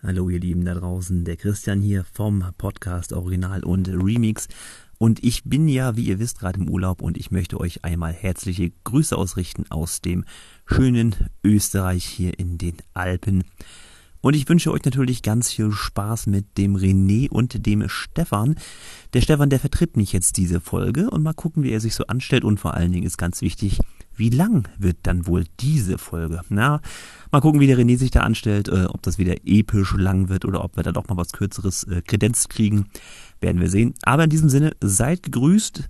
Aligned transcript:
Hallo 0.00 0.30
ihr 0.30 0.38
Lieben 0.38 0.64
da 0.64 0.74
draußen, 0.74 1.24
der 1.24 1.36
Christian 1.36 1.80
hier 1.80 2.04
vom 2.04 2.44
Podcast 2.56 3.12
Original 3.12 3.64
und 3.64 3.88
Remix. 3.88 4.46
Und 4.96 5.24
ich 5.24 5.42
bin 5.42 5.66
ja, 5.66 5.96
wie 5.96 6.04
ihr 6.04 6.20
wisst, 6.20 6.38
gerade 6.38 6.60
im 6.60 6.70
Urlaub 6.70 7.02
und 7.02 7.18
ich 7.18 7.32
möchte 7.32 7.58
euch 7.58 7.84
einmal 7.84 8.12
herzliche 8.12 8.70
Grüße 8.84 9.18
ausrichten 9.18 9.64
aus 9.70 10.00
dem 10.00 10.24
schönen 10.66 11.16
Österreich 11.42 12.04
hier 12.04 12.38
in 12.38 12.58
den 12.58 12.76
Alpen. 12.94 13.42
Und 14.20 14.34
ich 14.34 14.48
wünsche 14.48 14.70
euch 14.70 14.84
natürlich 14.84 15.22
ganz 15.22 15.50
viel 15.50 15.72
Spaß 15.72 16.28
mit 16.28 16.58
dem 16.58 16.76
René 16.76 17.28
und 17.28 17.66
dem 17.66 17.88
Stefan. 17.88 18.54
Der 19.14 19.20
Stefan, 19.20 19.50
der 19.50 19.58
vertritt 19.58 19.96
mich 19.96 20.12
jetzt 20.12 20.36
diese 20.36 20.60
Folge 20.60 21.10
und 21.10 21.24
mal 21.24 21.34
gucken, 21.34 21.64
wie 21.64 21.72
er 21.72 21.80
sich 21.80 21.96
so 21.96 22.06
anstellt 22.06 22.44
und 22.44 22.60
vor 22.60 22.74
allen 22.74 22.92
Dingen 22.92 23.06
ist 23.06 23.18
ganz 23.18 23.42
wichtig, 23.42 23.80
wie 24.18 24.30
lang 24.30 24.68
wird 24.78 24.98
dann 25.04 25.26
wohl 25.26 25.44
diese 25.60 25.98
Folge? 25.98 26.42
Na, 26.48 26.80
mal 27.30 27.40
gucken, 27.40 27.60
wie 27.60 27.66
der 27.66 27.78
René 27.78 27.96
sich 27.96 28.10
da 28.10 28.20
anstellt, 28.20 28.68
äh, 28.68 28.86
ob 28.86 29.02
das 29.02 29.18
wieder 29.18 29.36
episch 29.44 29.94
lang 29.94 30.28
wird 30.28 30.44
oder 30.44 30.64
ob 30.64 30.76
wir 30.76 30.82
da 30.82 30.92
doch 30.92 31.08
mal 31.08 31.16
was 31.16 31.32
kürzeres 31.32 31.84
äh, 31.84 32.02
Kredenz 32.02 32.48
kriegen, 32.48 32.86
werden 33.40 33.60
wir 33.60 33.70
sehen. 33.70 33.94
Aber 34.02 34.24
in 34.24 34.30
diesem 34.30 34.48
Sinne, 34.48 34.72
seid 34.80 35.22
gegrüßt 35.22 35.88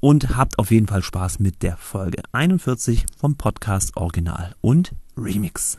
und 0.00 0.36
habt 0.36 0.58
auf 0.58 0.70
jeden 0.70 0.86
Fall 0.86 1.02
Spaß 1.02 1.38
mit 1.38 1.62
der 1.62 1.76
Folge 1.76 2.22
41 2.32 3.06
vom 3.16 3.36
Podcast 3.36 3.96
Original 3.96 4.54
und 4.60 4.94
Remix. 5.16 5.78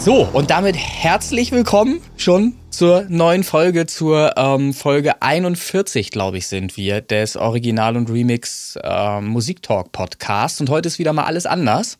So, 0.00 0.26
und 0.32 0.48
damit 0.48 0.76
herzlich 0.76 1.52
willkommen 1.52 2.00
schon 2.16 2.54
zur 2.70 3.04
neuen 3.10 3.44
Folge, 3.44 3.84
zur 3.84 4.32
ähm, 4.38 4.72
Folge 4.72 5.20
41, 5.20 6.10
glaube 6.10 6.38
ich, 6.38 6.46
sind 6.46 6.78
wir, 6.78 7.02
des 7.02 7.36
Original- 7.36 7.98
und 7.98 8.08
Remix 8.08 8.78
äh, 8.82 9.20
Musiktalk 9.20 9.92
Podcast. 9.92 10.62
Und 10.62 10.70
heute 10.70 10.86
ist 10.88 10.98
wieder 10.98 11.12
mal 11.12 11.24
alles 11.24 11.44
anders. 11.44 11.98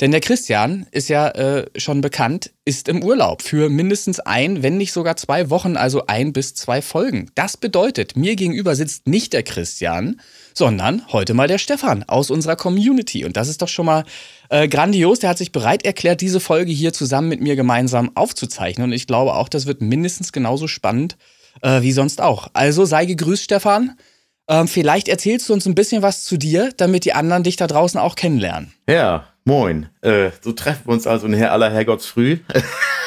Denn 0.00 0.12
der 0.12 0.20
Christian 0.20 0.86
ist 0.92 1.08
ja 1.08 1.28
äh, 1.30 1.66
schon 1.76 2.00
bekannt, 2.00 2.52
ist 2.64 2.88
im 2.88 3.02
Urlaub 3.02 3.42
für 3.42 3.70
mindestens 3.70 4.20
ein, 4.20 4.62
wenn 4.62 4.76
nicht 4.76 4.92
sogar 4.92 5.16
zwei 5.16 5.50
Wochen, 5.50 5.76
also 5.76 6.06
ein 6.06 6.32
bis 6.32 6.54
zwei 6.54 6.80
Folgen. 6.80 7.32
Das 7.34 7.56
bedeutet, 7.56 8.16
mir 8.16 8.36
gegenüber 8.36 8.76
sitzt 8.76 9.08
nicht 9.08 9.32
der 9.32 9.42
Christian, 9.42 10.20
sondern 10.56 11.02
heute 11.12 11.34
mal 11.34 11.48
der 11.48 11.58
Stefan 11.58 12.02
aus 12.04 12.30
unserer 12.30 12.56
Community. 12.56 13.24
Und 13.24 13.36
das 13.36 13.48
ist 13.48 13.60
doch 13.60 13.68
schon 13.68 13.86
mal 13.86 14.04
äh, 14.48 14.68
grandios. 14.68 15.18
Der 15.18 15.30
hat 15.30 15.38
sich 15.38 15.52
bereit 15.52 15.84
erklärt, 15.84 16.20
diese 16.20 16.40
Folge 16.40 16.72
hier 16.72 16.92
zusammen 16.92 17.28
mit 17.28 17.40
mir 17.40 17.56
gemeinsam 17.56 18.10
aufzuzeichnen. 18.14 18.88
Und 18.88 18.92
ich 18.94 19.06
glaube 19.06 19.34
auch, 19.34 19.48
das 19.48 19.66
wird 19.66 19.82
mindestens 19.82 20.32
genauso 20.32 20.66
spannend 20.66 21.16
äh, 21.62 21.82
wie 21.82 21.92
sonst 21.92 22.22
auch. 22.22 22.48
Also 22.54 22.84
sei 22.84 23.04
gegrüßt, 23.04 23.44
Stefan. 23.44 23.96
Ähm, 24.48 24.68
vielleicht 24.68 25.08
erzählst 25.08 25.48
du 25.48 25.52
uns 25.52 25.66
ein 25.66 25.74
bisschen 25.74 26.02
was 26.02 26.24
zu 26.24 26.36
dir, 26.36 26.72
damit 26.76 27.04
die 27.04 27.12
anderen 27.12 27.42
dich 27.42 27.56
da 27.56 27.66
draußen 27.66 27.98
auch 27.98 28.14
kennenlernen. 28.14 28.72
Ja, 28.88 29.26
moin. 29.44 29.88
Äh, 30.02 30.30
so 30.40 30.52
treffen 30.52 30.86
wir 30.86 30.92
uns 30.92 31.06
also 31.06 31.26
in 31.26 31.34
aller 31.34 31.70
Herrgotts 31.70 32.06
früh. 32.06 32.38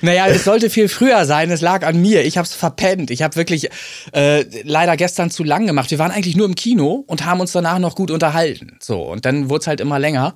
Naja, 0.00 0.26
es 0.26 0.44
sollte 0.44 0.70
viel 0.70 0.88
früher 0.88 1.24
sein. 1.24 1.50
Es 1.50 1.60
lag 1.60 1.86
an 1.86 2.00
mir. 2.00 2.24
Ich 2.24 2.38
habe 2.38 2.46
es 2.46 2.54
verpennt. 2.54 3.10
Ich 3.10 3.22
habe 3.22 3.36
wirklich 3.36 3.68
äh, 4.12 4.44
leider 4.64 4.96
gestern 4.96 5.30
zu 5.30 5.44
lang 5.44 5.66
gemacht. 5.66 5.90
Wir 5.90 5.98
waren 5.98 6.10
eigentlich 6.10 6.36
nur 6.36 6.46
im 6.46 6.54
Kino 6.54 7.04
und 7.06 7.24
haben 7.24 7.40
uns 7.40 7.52
danach 7.52 7.78
noch 7.78 7.94
gut 7.94 8.10
unterhalten. 8.10 8.78
So, 8.80 9.02
und 9.02 9.24
dann 9.24 9.48
wurde 9.48 9.60
es 9.62 9.66
halt 9.66 9.80
immer 9.80 9.98
länger. 9.98 10.34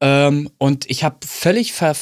Ähm, 0.00 0.50
und 0.58 0.90
ich 0.90 1.04
habe 1.04 1.16
völlig 1.26 1.72
ver 1.72 1.94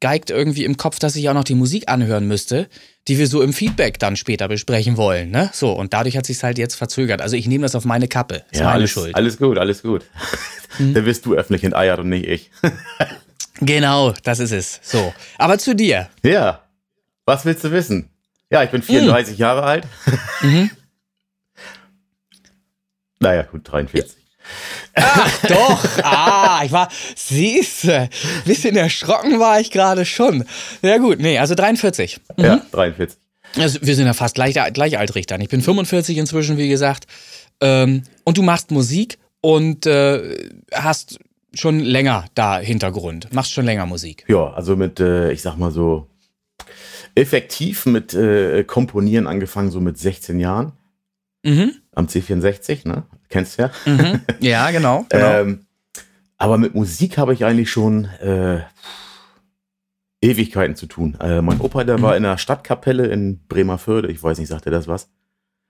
vergeigt 0.00 0.30
irgendwie 0.30 0.64
im 0.64 0.76
Kopf, 0.76 0.98
dass 0.98 1.14
ich 1.14 1.28
auch 1.28 1.34
noch 1.34 1.44
die 1.44 1.54
Musik 1.54 1.84
anhören 1.88 2.26
müsste, 2.26 2.68
die 3.06 3.18
wir 3.18 3.26
so 3.26 3.42
im 3.42 3.52
Feedback 3.52 3.98
dann 3.98 4.16
später 4.16 4.48
besprechen 4.48 4.96
wollen. 4.96 5.30
Ne? 5.30 5.50
So, 5.52 5.72
und 5.72 5.92
dadurch 5.92 6.16
hat 6.16 6.24
sich 6.24 6.42
halt 6.42 6.56
jetzt 6.56 6.74
verzögert. 6.74 7.20
Also 7.20 7.36
ich 7.36 7.46
nehme 7.46 7.62
das 7.62 7.74
auf 7.74 7.84
meine 7.84 8.08
Kappe. 8.08 8.42
Ist 8.50 8.60
ja, 8.60 8.64
meine 8.64 8.76
alles, 8.76 8.90
Schuld. 8.90 9.14
Alles 9.14 9.36
gut, 9.36 9.58
alles 9.58 9.82
gut. 9.82 10.04
Hm? 10.76 10.94
Dann 10.94 11.04
wirst 11.04 11.26
du 11.26 11.34
öffentlich 11.34 11.64
enteiert 11.64 11.98
und 11.98 12.08
nicht 12.08 12.26
ich. 12.26 12.50
Genau, 13.60 14.12
das 14.22 14.38
ist 14.38 14.52
es. 14.52 14.80
So. 14.82 15.12
Aber 15.38 15.58
zu 15.58 15.74
dir. 15.74 16.08
Ja. 16.22 16.62
Was 17.26 17.44
willst 17.44 17.64
du 17.64 17.70
wissen? 17.70 18.10
Ja, 18.50 18.62
ich 18.64 18.70
bin 18.70 18.82
34 18.82 19.34
hm. 19.34 19.40
Jahre 19.40 19.62
alt. 19.62 19.86
Mhm. 20.42 20.70
Naja, 23.22 23.42
gut, 23.42 23.70
43. 23.70 24.16
Ach, 24.94 25.42
doch. 25.46 25.84
Ah, 26.02 26.62
ich 26.64 26.72
war, 26.72 26.88
siehste, 27.14 28.08
bisschen 28.46 28.76
erschrocken 28.76 29.38
war 29.38 29.60
ich 29.60 29.70
gerade 29.70 30.06
schon. 30.06 30.44
Ja 30.82 30.98
gut, 30.98 31.20
nee, 31.20 31.38
also 31.38 31.54
43. 31.54 32.18
Mhm. 32.38 32.44
Ja, 32.44 32.62
43. 32.72 33.18
Also 33.56 33.78
wir 33.82 33.94
sind 33.94 34.06
ja 34.06 34.14
fast 34.14 34.34
gleich, 34.34 34.54
gleichaltrig 34.72 35.26
dann. 35.26 35.40
Ich 35.40 35.48
bin 35.48 35.60
45 35.60 36.16
inzwischen, 36.16 36.56
wie 36.56 36.68
gesagt. 36.68 37.06
Ähm, 37.60 38.04
und 38.24 38.38
du 38.38 38.42
machst 38.42 38.70
Musik 38.70 39.18
und 39.40 39.86
äh, 39.86 40.36
hast 40.72 41.18
schon 41.54 41.80
länger 41.80 42.26
da 42.34 42.58
Hintergrund. 42.58 43.32
Machst 43.32 43.52
schon 43.52 43.64
länger 43.64 43.86
Musik. 43.86 44.24
Ja, 44.28 44.52
also 44.52 44.76
mit, 44.76 45.00
äh, 45.00 45.32
ich 45.32 45.42
sag 45.42 45.56
mal 45.56 45.70
so, 45.70 46.06
effektiv 47.14 47.86
mit 47.86 48.14
äh, 48.14 48.64
Komponieren 48.64 49.26
angefangen, 49.26 49.70
so 49.70 49.80
mit 49.80 49.98
16 49.98 50.38
Jahren. 50.38 50.72
Mhm. 51.42 51.72
Am 51.92 52.06
C64, 52.06 52.86
ne? 52.86 53.04
Kennst 53.28 53.58
du 53.58 53.62
ja. 53.62 53.70
Mhm. 53.86 54.20
Ja, 54.40 54.70
genau. 54.70 55.06
genau. 55.08 55.40
ähm, 55.40 55.66
aber 56.36 56.58
mit 56.58 56.74
Musik 56.74 57.18
habe 57.18 57.34
ich 57.34 57.44
eigentlich 57.44 57.70
schon 57.70 58.06
äh, 58.20 58.60
Ewigkeiten 60.22 60.76
zu 60.76 60.86
tun. 60.86 61.16
Äh, 61.20 61.42
mein 61.42 61.60
Opa, 61.60 61.84
der 61.84 61.98
mhm. 61.98 62.02
war 62.02 62.16
in 62.16 62.22
der 62.22 62.38
Stadtkapelle 62.38 63.06
in 63.06 63.40
Bremerförde. 63.48 64.10
Ich 64.10 64.22
weiß 64.22 64.38
nicht, 64.38 64.48
sagt 64.48 64.66
er 64.66 64.72
das 64.72 64.88
was? 64.88 65.08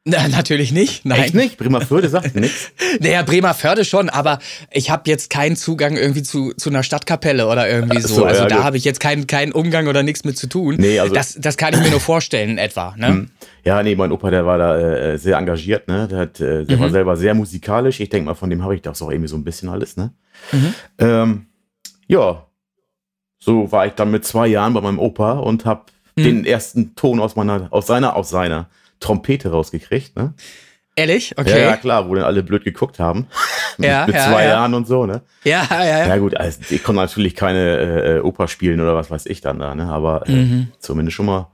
Na, 0.07 0.29
natürlich 0.29 0.73
nicht. 0.73 1.05
Nein. 1.05 1.21
Echt 1.21 1.35
nicht? 1.35 1.59
Bremerförde 1.59 2.09
sagt 2.09 2.35
nichts. 2.41 2.71
Naja, 3.01 3.23
Bremerförde 3.23 3.85
schon, 3.85 4.09
aber 4.09 4.39
ich 4.71 4.91
habe 4.91 5.03
jetzt 5.11 5.29
keinen 5.29 5.57
Zugang 5.57 5.99
irgendwie 5.99 6.23
zu, 6.23 6.55
zu 6.55 6.71
einer 6.71 6.83
Stadtkapelle 6.83 7.47
oder 7.47 7.69
irgendwie 7.69 8.01
so. 8.01 8.15
so 8.15 8.25
also 8.25 8.43
ja, 8.43 8.49
da 8.49 8.65
habe 8.65 8.79
ich 8.79 8.85
jetzt 8.85 8.99
keinen, 8.99 9.27
keinen 9.27 9.53
Umgang 9.53 9.89
oder 9.89 10.03
nichts 10.03 10.25
mit 10.25 10.39
zu 10.39 10.47
tun. 10.47 10.77
Nee, 10.79 10.99
also 10.99 11.13
das, 11.13 11.35
das 11.39 11.59
kann 11.59 11.75
ich 11.75 11.81
mir 11.81 11.91
nur 11.91 12.01
vorstellen, 12.01 12.57
etwa. 12.59 12.95
Ne? 12.97 13.09
Hm. 13.09 13.31
Ja, 13.63 13.83
nee, 13.83 13.95
mein 13.95 14.11
Opa, 14.11 14.31
der 14.31 14.47
war 14.47 14.57
da 14.57 14.79
äh, 14.79 15.19
sehr 15.19 15.37
engagiert, 15.37 15.87
ne? 15.87 16.09
Der, 16.09 16.19
hat, 16.19 16.41
äh, 16.41 16.65
der 16.65 16.79
mhm. 16.79 16.81
war 16.81 16.91
selber 16.91 17.17
sehr 17.17 17.35
musikalisch. 17.35 18.01
Ich 18.01 18.09
denke 18.09 18.25
mal, 18.25 18.35
von 18.35 18.49
dem 18.49 18.63
habe 18.63 18.75
ich 18.75 18.81
das 18.81 19.03
auch 19.03 19.11
irgendwie 19.11 19.29
so 19.29 19.37
ein 19.37 19.45
bisschen 19.45 19.69
alles, 19.69 19.99
ne? 19.99 20.15
Mhm. 20.51 20.75
Ähm, 20.99 21.47
ja, 22.07 22.47
so 23.39 23.71
war 23.71 23.87
ich 23.87 23.93
dann 23.93 24.11
mit 24.11 24.25
zwei 24.25 24.47
Jahren 24.47 24.73
bei 24.73 24.81
meinem 24.81 24.99
Opa 24.99 25.33
und 25.33 25.67
habe 25.67 25.83
mhm. 26.17 26.23
den 26.23 26.45
ersten 26.47 26.95
Ton 26.95 27.21
aus 27.21 27.37
meiner, 27.37 27.69
aus 27.71 27.87
seiner, 27.87 28.17
aus 28.17 28.31
seiner 28.31 28.71
Trompete 29.01 29.51
rausgekriegt, 29.51 30.17
ne? 30.17 30.35
Ehrlich? 30.97 31.39
Okay. 31.39 31.63
Ja, 31.63 31.77
klar, 31.77 32.09
wo 32.09 32.15
dann 32.15 32.25
alle 32.25 32.43
blöd 32.43 32.65
geguckt 32.65 32.99
haben. 32.99 33.27
mit, 33.79 33.89
ja, 33.89 34.07
mit 34.07 34.15
ja, 34.15 34.29
zwei 34.29 34.45
ja. 34.45 34.51
Jahren 34.51 34.75
und 34.75 34.87
so, 34.87 35.07
ne? 35.07 35.23
Ja, 35.45 35.67
ja, 35.71 35.85
ja. 35.85 36.07
Ja, 36.09 36.17
gut, 36.19 36.37
also 36.37 36.61
ich 36.69 36.83
konnte 36.83 37.01
natürlich 37.01 37.35
keine 37.35 37.79
äh, 37.79 38.21
Oper 38.21 38.49
spielen 38.49 38.81
oder 38.81 38.95
was 38.95 39.11
weiß 39.11 39.27
ich 39.27 39.41
dann 39.41 39.59
da, 39.59 39.75
ne? 39.75 39.87
Aber 39.87 40.29
äh, 40.29 40.33
mhm. 40.33 40.69
zumindest 40.79 41.17
schon 41.17 41.27
mal. 41.27 41.51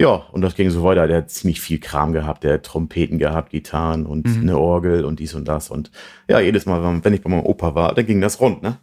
Ja, 0.00 0.26
und 0.32 0.40
das 0.40 0.56
ging 0.56 0.70
so 0.70 0.82
weiter. 0.82 1.06
Der 1.06 1.18
hat 1.18 1.30
ziemlich 1.30 1.60
viel 1.60 1.78
Kram 1.78 2.12
gehabt. 2.12 2.42
Der 2.42 2.54
hat 2.54 2.64
Trompeten 2.64 3.18
gehabt, 3.18 3.50
Gitarren 3.50 4.06
und 4.06 4.26
mhm. 4.26 4.42
eine 4.42 4.58
Orgel 4.58 5.04
und 5.04 5.20
dies 5.20 5.34
und 5.34 5.46
das. 5.46 5.70
Und 5.70 5.92
ja, 6.28 6.40
jedes 6.40 6.66
Mal, 6.66 7.00
wenn 7.04 7.14
ich 7.14 7.22
bei 7.22 7.30
meinem 7.30 7.46
Opa 7.46 7.76
war, 7.76 7.94
dann 7.94 8.06
ging 8.06 8.20
das 8.20 8.40
rund, 8.40 8.62
ne? 8.62 8.78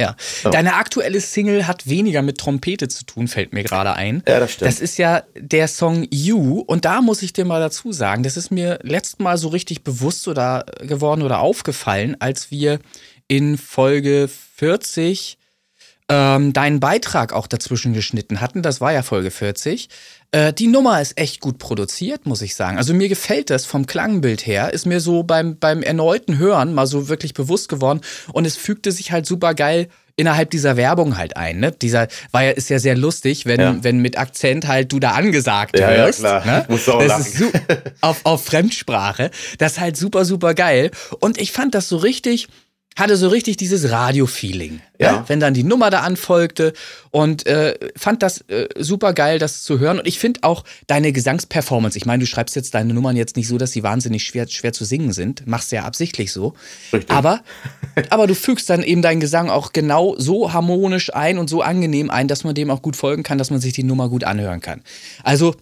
Ja. 0.00 0.16
Oh. 0.44 0.50
Deine 0.50 0.74
aktuelle 0.74 1.20
Single 1.20 1.68
hat 1.68 1.88
weniger 1.88 2.22
mit 2.22 2.38
Trompete 2.38 2.88
zu 2.88 3.04
tun, 3.04 3.28
fällt 3.28 3.52
mir 3.52 3.62
gerade 3.62 3.94
ein. 3.94 4.24
Ja, 4.26 4.40
das 4.40 4.52
stimmt. 4.52 4.68
Das 4.68 4.80
ist 4.80 4.98
ja 4.98 5.22
der 5.36 5.68
Song 5.68 6.06
You. 6.10 6.60
Und 6.60 6.84
da 6.84 7.00
muss 7.00 7.22
ich 7.22 7.32
dir 7.32 7.44
mal 7.44 7.60
dazu 7.60 7.92
sagen, 7.92 8.24
das 8.24 8.36
ist 8.36 8.50
mir 8.50 8.80
letztes 8.82 9.20
Mal 9.20 9.38
so 9.38 9.48
richtig 9.48 9.84
bewusst 9.84 10.26
oder 10.26 10.66
geworden 10.80 11.22
oder 11.22 11.38
aufgefallen, 11.38 12.16
als 12.18 12.50
wir 12.50 12.80
in 13.28 13.56
Folge 13.56 14.28
40 14.56 15.38
ähm, 16.08 16.52
deinen 16.52 16.80
Beitrag 16.80 17.32
auch 17.32 17.46
dazwischen 17.46 17.94
geschnitten 17.94 18.40
hatten. 18.40 18.62
Das 18.62 18.80
war 18.80 18.92
ja 18.92 19.02
Folge 19.02 19.30
40. 19.30 19.88
Äh, 20.34 20.52
die 20.52 20.66
Nummer 20.66 21.00
ist 21.00 21.16
echt 21.16 21.40
gut 21.40 21.58
produziert, 21.58 22.26
muss 22.26 22.42
ich 22.42 22.56
sagen. 22.56 22.76
Also 22.76 22.92
mir 22.92 23.08
gefällt 23.08 23.50
das 23.50 23.66
vom 23.66 23.86
Klangbild 23.86 24.44
her. 24.44 24.72
Ist 24.72 24.84
mir 24.84 24.98
so 24.98 25.22
beim, 25.22 25.56
beim 25.56 25.82
erneuten 25.82 26.38
Hören 26.38 26.74
mal 26.74 26.88
so 26.88 27.08
wirklich 27.08 27.34
bewusst 27.34 27.68
geworden. 27.68 28.00
Und 28.32 28.44
es 28.44 28.56
fügte 28.56 28.90
sich 28.90 29.12
halt 29.12 29.26
super 29.26 29.54
geil 29.54 29.88
innerhalb 30.16 30.50
dieser 30.50 30.76
Werbung 30.76 31.16
halt 31.16 31.36
ein. 31.36 31.60
Ne? 31.60 31.70
Dieser 31.70 32.08
war 32.32 32.42
ja, 32.42 32.50
ist 32.50 32.68
ja 32.68 32.80
sehr 32.80 32.96
lustig, 32.96 33.46
wenn, 33.46 33.60
ja. 33.60 33.76
wenn 33.82 33.98
mit 33.98 34.18
Akzent 34.18 34.66
halt 34.66 34.92
du 34.92 34.98
da 34.98 35.12
angesagt 35.12 35.78
ja, 35.78 35.88
hörst. 35.88 36.22
Ja, 36.22 36.40
klar. 36.40 36.58
Ne? 36.60 36.64
Muss 36.68 36.88
auch 36.88 36.98
das 36.98 37.40
lachen. 37.40 37.52
ist 37.52 37.92
auf, 38.00 38.20
auf 38.24 38.44
Fremdsprache. 38.44 39.30
Das 39.58 39.72
ist 39.72 39.80
halt 39.80 39.96
super, 39.96 40.24
super 40.24 40.54
geil. 40.54 40.90
Und 41.20 41.40
ich 41.40 41.52
fand 41.52 41.76
das 41.76 41.88
so 41.88 41.96
richtig 41.96 42.48
hatte 42.96 43.16
so 43.16 43.28
richtig 43.28 43.56
dieses 43.56 43.90
Radio-Feeling, 43.90 44.80
ja. 44.98 45.12
ja. 45.12 45.24
wenn 45.26 45.40
dann 45.40 45.54
die 45.54 45.64
Nummer 45.64 45.90
da 45.90 46.00
anfolgte 46.00 46.72
und 47.10 47.46
äh, 47.46 47.74
fand 47.96 48.22
das 48.22 48.42
äh, 48.42 48.68
super 48.78 49.12
geil, 49.12 49.38
das 49.38 49.62
zu 49.62 49.78
hören. 49.78 49.98
Und 49.98 50.06
ich 50.06 50.18
finde 50.18 50.40
auch 50.42 50.64
deine 50.86 51.12
Gesangsperformance, 51.12 51.98
ich 51.98 52.06
meine, 52.06 52.20
du 52.20 52.26
schreibst 52.26 52.54
jetzt 52.54 52.74
deine 52.74 52.94
Nummern 52.94 53.16
jetzt 53.16 53.36
nicht 53.36 53.48
so, 53.48 53.58
dass 53.58 53.72
sie 53.72 53.82
wahnsinnig 53.82 54.24
schwer, 54.24 54.46
schwer 54.48 54.72
zu 54.72 54.84
singen 54.84 55.12
sind, 55.12 55.46
machst 55.46 55.72
ja 55.72 55.84
absichtlich 55.84 56.32
so. 56.32 56.54
Richtig. 56.92 57.10
Aber 57.10 57.42
aber 58.10 58.26
du 58.26 58.34
fügst 58.34 58.70
dann 58.70 58.82
eben 58.82 59.02
deinen 59.02 59.20
Gesang 59.20 59.50
auch 59.50 59.72
genau 59.72 60.14
so 60.18 60.52
harmonisch 60.52 61.14
ein 61.14 61.38
und 61.38 61.48
so 61.48 61.62
angenehm 61.62 62.10
ein, 62.10 62.28
dass 62.28 62.44
man 62.44 62.54
dem 62.54 62.70
auch 62.70 62.82
gut 62.82 62.96
folgen 62.96 63.22
kann, 63.22 63.38
dass 63.38 63.50
man 63.50 63.60
sich 63.60 63.72
die 63.72 63.84
Nummer 63.84 64.08
gut 64.08 64.24
anhören 64.24 64.60
kann. 64.60 64.82
Also 65.22 65.54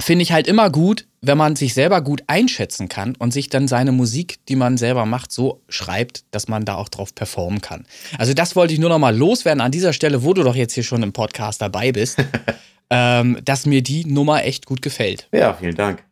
finde 0.00 0.22
ich 0.22 0.32
halt 0.32 0.46
immer 0.46 0.70
gut, 0.70 1.06
wenn 1.20 1.38
man 1.38 1.56
sich 1.56 1.74
selber 1.74 2.00
gut 2.00 2.22
einschätzen 2.26 2.88
kann 2.88 3.16
und 3.16 3.32
sich 3.32 3.48
dann 3.48 3.66
seine 3.68 3.92
Musik, 3.92 4.36
die 4.48 4.56
man 4.56 4.76
selber 4.76 5.04
macht, 5.06 5.32
so 5.32 5.62
schreibt, 5.68 6.24
dass 6.30 6.48
man 6.48 6.64
da 6.64 6.76
auch 6.76 6.88
drauf 6.88 7.14
performen 7.14 7.60
kann. 7.60 7.86
Also 8.18 8.34
das 8.34 8.54
wollte 8.54 8.72
ich 8.74 8.80
nur 8.80 8.90
noch 8.90 8.98
mal 8.98 9.16
loswerden 9.16 9.60
an 9.60 9.72
dieser 9.72 9.92
Stelle, 9.92 10.22
wo 10.22 10.34
du 10.34 10.42
doch 10.42 10.54
jetzt 10.54 10.74
hier 10.74 10.84
schon 10.84 11.02
im 11.02 11.12
Podcast 11.12 11.60
dabei 11.60 11.92
bist, 11.92 12.18
ähm, 12.90 13.38
dass 13.44 13.66
mir 13.66 13.82
die 13.82 14.04
Nummer 14.04 14.44
echt 14.44 14.66
gut 14.66 14.82
gefällt. 14.82 15.28
Ja, 15.32 15.54
vielen 15.54 15.74
Dank. 15.74 16.04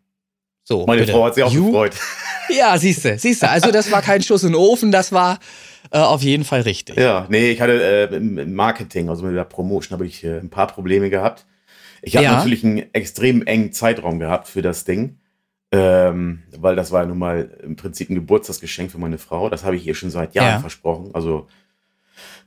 So, 0.64 0.84
Meine 0.84 1.02
bitte. 1.02 1.12
Frau 1.12 1.24
hat 1.24 1.34
sich 1.36 1.44
auch 1.44 1.52
You? 1.52 1.66
gefreut. 1.66 1.94
Ja, 2.48 2.78
siehst 2.78 3.04
du, 3.04 3.18
siehst 3.18 3.42
du. 3.42 3.50
Also 3.50 3.72
das 3.72 3.90
war 3.90 4.02
kein 4.02 4.22
Schuss 4.22 4.44
in 4.44 4.50
den 4.50 4.54
Ofen, 4.54 4.92
das 4.92 5.10
war 5.10 5.40
äh, 5.90 5.98
auf 5.98 6.22
jeden 6.22 6.44
Fall 6.44 6.60
richtig. 6.60 6.96
Ja, 6.96 7.26
nee, 7.28 7.50
ich 7.50 7.60
hatte 7.60 8.08
äh, 8.12 8.16
im 8.16 8.54
Marketing, 8.54 9.08
also 9.08 9.24
mit 9.24 9.34
der 9.34 9.42
Promotion, 9.42 9.94
habe 9.94 10.06
ich 10.06 10.22
äh, 10.22 10.38
ein 10.38 10.48
paar 10.48 10.68
Probleme 10.68 11.10
gehabt. 11.10 11.44
Ich 12.06 12.14
habe 12.16 12.24
Ja. 12.24 12.36
natürlich 12.36 12.62
einen 12.64 12.94
extrem 12.94 13.42
engen 13.46 13.72
Zeitraum 13.72 14.20
gehabt 14.20 14.46
für 14.46 14.62
das 14.62 14.84
Ding, 14.84 15.18
ähm, 15.72 16.44
weil 16.56 16.76
das 16.76 16.92
war 16.92 17.00
ja 17.02 17.08
nun 17.08 17.18
mal 17.18 17.50
im 17.64 17.74
Prinzip 17.74 18.08
ein 18.10 18.14
Geburtstagsgeschenk 18.14 18.92
für 18.92 18.98
meine 18.98 19.18
Frau. 19.18 19.50
Das 19.50 19.64
habe 19.64 19.74
ich 19.74 19.84
ihr 19.84 19.94
schon 19.96 20.10
seit 20.10 20.36
Jahren 20.36 20.52
Ja. 20.54 20.58
versprochen. 20.60 21.10
Also 21.14 21.48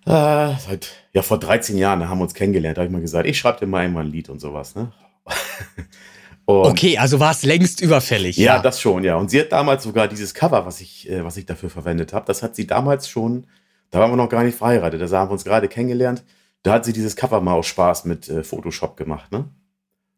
äh, 0.05 0.53
seit 0.57 0.91
ja 1.11 1.21
vor 1.21 1.39
13 1.39 1.77
Jahren 1.77 1.99
da 1.99 2.07
haben 2.07 2.19
wir 2.19 2.23
uns 2.23 2.33
kennengelernt. 2.33 2.77
Da 2.77 2.81
habe 2.83 2.87
ich 2.87 2.93
mal 2.93 3.01
gesagt, 3.01 3.27
ich 3.27 3.37
schreibe 3.37 3.59
dir 3.59 3.67
mal 3.67 3.79
einmal 3.79 4.05
ein 4.05 4.11
Lied 4.11 4.29
und 4.29 4.39
sowas. 4.39 4.75
Ne? 4.75 4.93
und, 6.45 6.65
Okay, 6.67 6.97
also 6.97 7.19
war 7.19 7.31
es 7.31 7.43
längst 7.43 7.81
überfällig. 7.81 8.37
Ja, 8.37 8.59
das 8.59 8.79
schon, 8.79 9.03
ja. 9.03 9.17
Und 9.17 9.29
sie 9.29 9.41
hat 9.41 9.51
damals 9.51 9.83
sogar 9.83 10.07
dieses 10.07 10.33
Cover, 10.33 10.65
was 10.65 10.79
ich, 10.79 11.09
äh, 11.09 11.25
was 11.25 11.35
ich 11.35 11.45
dafür 11.45 11.69
verwendet 11.69 12.13
habe, 12.13 12.25
das 12.25 12.41
hat 12.43 12.55
sie 12.55 12.65
damals 12.65 13.09
schon, 13.09 13.45
da 13.91 13.99
waren 13.99 14.09
wir 14.09 14.15
noch 14.15 14.29
gar 14.29 14.45
nicht 14.45 14.57
verheiratet, 14.57 15.01
da 15.01 15.17
haben 15.19 15.27
wir 15.29 15.33
uns 15.33 15.43
gerade 15.43 15.67
kennengelernt. 15.67 16.23
Da 16.63 16.73
hat 16.73 16.85
sie 16.85 16.93
dieses 16.93 17.15
Cover 17.15 17.41
mal 17.41 17.53
aus 17.53 17.67
Spaß 17.67 18.05
mit 18.05 18.29
äh, 18.29 18.43
Photoshop 18.43 18.97
gemacht, 18.97 19.31
ne? 19.31 19.49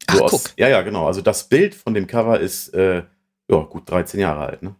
Ach, 0.07 0.21
aus, 0.21 0.31
guck. 0.31 0.41
Ja, 0.57 0.67
ja, 0.69 0.81
genau. 0.81 1.05
Also 1.07 1.21
das 1.21 1.47
Bild 1.47 1.75
von 1.75 1.93
dem 1.93 2.07
Cover 2.07 2.39
ist 2.39 2.73
äh, 2.73 3.03
ja, 3.49 3.57
gut 3.63 3.89
13 3.89 4.19
Jahre 4.19 4.45
alt, 4.45 4.63
ne? 4.63 4.75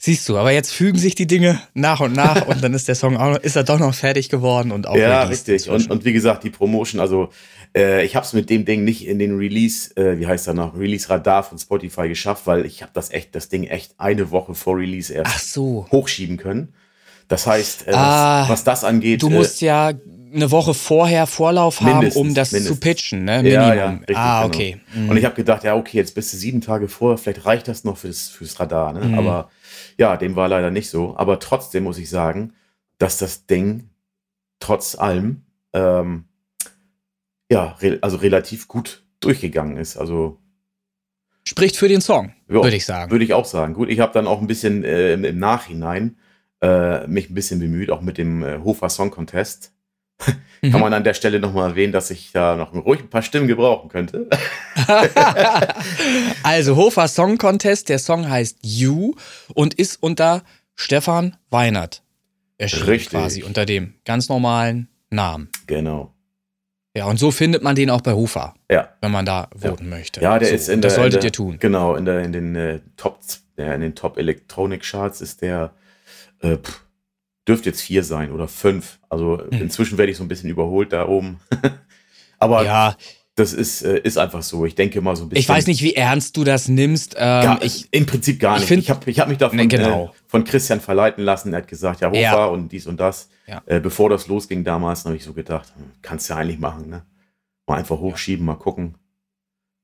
Siehst 0.00 0.28
du, 0.28 0.38
aber 0.38 0.52
jetzt 0.52 0.72
fügen 0.72 0.96
sich 0.96 1.16
die 1.16 1.26
Dinge 1.26 1.60
nach 1.74 1.98
und 1.98 2.12
nach 2.12 2.46
und 2.46 2.62
dann 2.62 2.72
ist 2.72 2.86
der 2.86 2.94
Song 2.94 3.16
auch 3.16 3.32
noch, 3.32 3.38
ist 3.38 3.56
er 3.56 3.64
doch 3.64 3.80
noch 3.80 3.94
fertig 3.94 4.28
geworden 4.28 4.70
und 4.70 4.86
auch 4.86 4.94
ja, 4.96 5.24
richtig. 5.24 5.68
Und, 5.68 5.90
und 5.90 6.04
wie 6.04 6.12
gesagt, 6.12 6.44
die 6.44 6.50
Promotion, 6.50 7.00
also 7.00 7.30
äh, 7.76 8.04
ich 8.04 8.14
habe 8.14 8.24
es 8.24 8.32
mit 8.32 8.48
dem 8.48 8.64
Ding 8.64 8.84
nicht 8.84 9.08
in 9.08 9.18
den 9.18 9.36
Release, 9.36 9.96
äh, 9.96 10.20
wie 10.20 10.28
heißt 10.28 10.46
er 10.46 10.54
noch, 10.54 10.78
Release-Radar 10.78 11.42
von 11.42 11.58
Spotify 11.58 12.06
geschafft, 12.08 12.46
weil 12.46 12.64
ich 12.64 12.82
habe 12.82 12.92
das 12.94 13.10
echt, 13.10 13.34
das 13.34 13.48
Ding 13.48 13.64
echt 13.64 13.96
eine 13.98 14.30
Woche 14.30 14.54
vor 14.54 14.76
Release 14.76 15.12
erst 15.12 15.32
Ach 15.34 15.40
so. 15.40 15.86
hochschieben 15.90 16.36
können. 16.36 16.74
Das 17.28 17.46
heißt, 17.46 17.86
äh, 17.88 17.92
Ah, 17.94 18.42
was, 18.42 18.48
was 18.50 18.64
das 18.64 18.84
angeht, 18.84 19.22
Du 19.22 19.30
musst 19.30 19.60
ja 19.60 19.92
eine 20.32 20.50
Woche 20.50 20.74
vorher 20.74 21.26
Vorlauf 21.26 21.80
haben, 21.80 22.10
um 22.12 22.34
das 22.34 22.52
mindestens. 22.52 22.64
zu 22.66 22.76
pitchen, 22.76 23.24
ne? 23.24 23.36
äh, 23.38 23.42
Minimum. 23.42 23.62
ja, 23.62 23.74
ja, 23.74 23.90
richtig, 23.90 24.16
ah, 24.16 24.42
genau. 24.42 24.46
okay. 24.54 24.80
Und 25.08 25.16
ich 25.16 25.24
habe 25.24 25.34
gedacht, 25.34 25.64
ja, 25.64 25.74
okay, 25.74 25.96
jetzt 25.96 26.14
bist 26.14 26.32
du 26.32 26.36
sieben 26.36 26.60
Tage 26.60 26.88
vorher, 26.88 27.16
vielleicht 27.18 27.46
reicht 27.46 27.68
das 27.68 27.84
noch 27.84 27.96
fürs, 27.96 28.28
fürs 28.28 28.58
Radar. 28.60 28.92
Ne? 28.92 29.06
Mhm. 29.06 29.14
Aber 29.18 29.50
ja, 29.98 30.16
dem 30.16 30.36
war 30.36 30.48
leider 30.48 30.70
nicht 30.70 30.90
so. 30.90 31.16
Aber 31.16 31.38
trotzdem 31.40 31.84
muss 31.84 31.98
ich 31.98 32.10
sagen, 32.10 32.52
dass 32.98 33.18
das 33.18 33.46
Ding 33.46 33.88
trotz 34.60 34.96
allem 34.96 35.44
ähm, 35.72 36.24
ja, 37.50 37.76
re 37.80 37.98
also 38.02 38.18
relativ 38.18 38.68
gut 38.68 39.04
durchgegangen 39.20 39.76
ist. 39.76 39.96
Also 39.96 40.38
Spricht 41.46 41.76
für 41.76 41.88
den 41.88 42.02
Song, 42.02 42.34
würde 42.46 42.76
ich 42.76 42.84
sagen. 42.84 43.10
würde 43.10 43.24
ich 43.24 43.32
auch 43.32 43.46
sagen. 43.46 43.72
Gut, 43.72 43.88
ich 43.88 44.00
habe 44.00 44.12
dann 44.12 44.26
auch 44.26 44.40
ein 44.42 44.46
bisschen 44.46 44.84
äh, 44.84 45.14
im, 45.14 45.24
im 45.24 45.38
Nachhinein 45.38 46.16
äh, 46.60 47.06
mich 47.06 47.30
ein 47.30 47.34
bisschen 47.34 47.60
bemüht, 47.60 47.90
auch 47.90 48.00
mit 48.00 48.18
dem 48.18 48.42
äh, 48.42 48.58
Hofer 48.64 48.88
Song 48.88 49.10
Contest. 49.10 49.72
Mhm. 50.60 50.72
Kann 50.72 50.80
man 50.80 50.92
an 50.92 51.04
der 51.04 51.14
Stelle 51.14 51.38
nochmal 51.38 51.70
erwähnen, 51.70 51.92
dass 51.92 52.10
ich 52.10 52.32
da 52.32 52.56
noch 52.56 52.74
ruhig 52.74 52.98
ein 52.98 53.08
paar 53.10 53.22
Stimmen 53.22 53.46
gebrauchen 53.46 53.88
könnte. 53.88 54.28
also 56.42 56.76
Hofer 56.76 57.08
Song 57.08 57.38
Contest, 57.38 57.88
der 57.88 57.98
Song 57.98 58.28
heißt 58.28 58.58
You 58.62 59.14
und 59.54 59.74
ist 59.74 60.02
unter 60.02 60.42
Stefan 60.74 61.36
Weinert 61.50 62.02
erschienen 62.58 62.86
Richtig. 62.88 63.10
quasi, 63.10 63.42
unter 63.44 63.66
dem 63.66 63.94
ganz 64.04 64.28
normalen 64.28 64.88
Namen. 65.10 65.48
genau. 65.66 66.12
Ja, 66.96 67.04
und 67.06 67.18
so 67.20 67.30
findet 67.30 67.62
man 67.62 67.76
den 67.76 67.90
auch 67.90 68.00
bei 68.00 68.12
Hofer, 68.12 68.54
Ja. 68.68 68.88
wenn 69.00 69.12
man 69.12 69.24
da 69.24 69.48
voten 69.56 69.88
möchte. 69.88 70.20
Ja, 70.20 70.36
der 70.40 70.48
so, 70.48 70.54
ist 70.56 70.68
in 70.68 70.80
Das 70.80 70.94
der, 70.94 71.02
solltet 71.02 71.18
in 71.18 71.20
der, 71.20 71.28
ihr 71.28 71.32
tun. 71.32 71.56
Genau, 71.60 71.94
in, 71.94 72.04
der, 72.04 72.20
in 72.24 72.32
den 72.32 72.56
äh, 72.56 72.80
Top, 72.96 73.20
ja, 73.56 73.72
in 73.74 73.82
den 73.82 73.94
Top 73.94 74.18
Electronic 74.18 74.82
Charts 74.82 75.20
ist 75.20 75.42
der 75.42 75.70
äh, 76.40 76.56
pff, 76.56 76.84
dürfte 77.46 77.68
jetzt 77.70 77.80
vier 77.80 78.02
sein 78.04 78.32
oder 78.32 78.48
fünf. 78.48 78.98
Also 79.08 79.38
Hm. 79.50 79.62
inzwischen 79.62 79.98
werde 79.98 80.12
ich 80.12 80.18
so 80.18 80.24
ein 80.24 80.28
bisschen 80.28 80.50
überholt 80.50 80.92
da 80.92 81.06
oben. 81.08 81.40
Aber 82.38 82.64
Ja, 82.64 82.96
das 83.34 83.52
ist, 83.52 83.82
äh, 83.82 83.98
ist 84.00 84.18
einfach 84.18 84.42
so. 84.42 84.66
Ich 84.66 84.74
denke 84.74 85.00
mal 85.00 85.14
so 85.16 85.24
ein 85.24 85.28
bisschen. 85.28 85.40
ich 85.40 85.48
weiß 85.48 85.66
nicht, 85.68 85.82
wie 85.82 85.94
ernst 85.94 86.36
du 86.36 86.44
das 86.44 86.68
nimmst. 86.68 87.14
Ähm, 87.16 87.44
Gar, 87.44 87.62
ich, 87.62 87.86
Im 87.92 88.04
Prinzip 88.06 88.40
gar 88.40 88.54
ich 88.56 88.60
nicht. 88.62 88.68
find- 88.68 88.82
ich 88.82 88.90
habe 88.90 89.10
ich 89.10 89.20
hab 89.20 89.28
mich 89.28 89.38
davon 89.38 89.56
Nee, 89.58 89.66
genau. 89.66 90.06
äh, 90.06 90.08
von 90.26 90.44
Christian 90.44 90.80
verleiten 90.80 91.22
lassen. 91.24 91.52
Er 91.52 91.58
hat 91.58 91.68
gesagt, 91.68 92.00
ja, 92.00 92.08
Hofer 92.08 92.18
Ja. 92.20 92.46
und 92.46 92.70
dies 92.72 92.86
und 92.86 92.98
das. 92.98 93.28
Ja. 93.46 93.62
Äh, 93.66 93.80
bevor 93.80 94.10
das 94.10 94.26
losging 94.26 94.64
damals, 94.64 95.04
habe 95.04 95.16
ich 95.16 95.24
so 95.24 95.32
gedacht, 95.32 95.72
hm, 95.76 95.84
kannst 96.02 96.28
du 96.28 96.34
ja 96.34 96.40
eigentlich 96.40 96.58
machen, 96.58 96.88
ne? 96.90 97.02
Mal 97.66 97.76
einfach 97.76 97.98
hochschieben, 97.98 98.44
mal 98.44 98.54
gucken. 98.56 98.96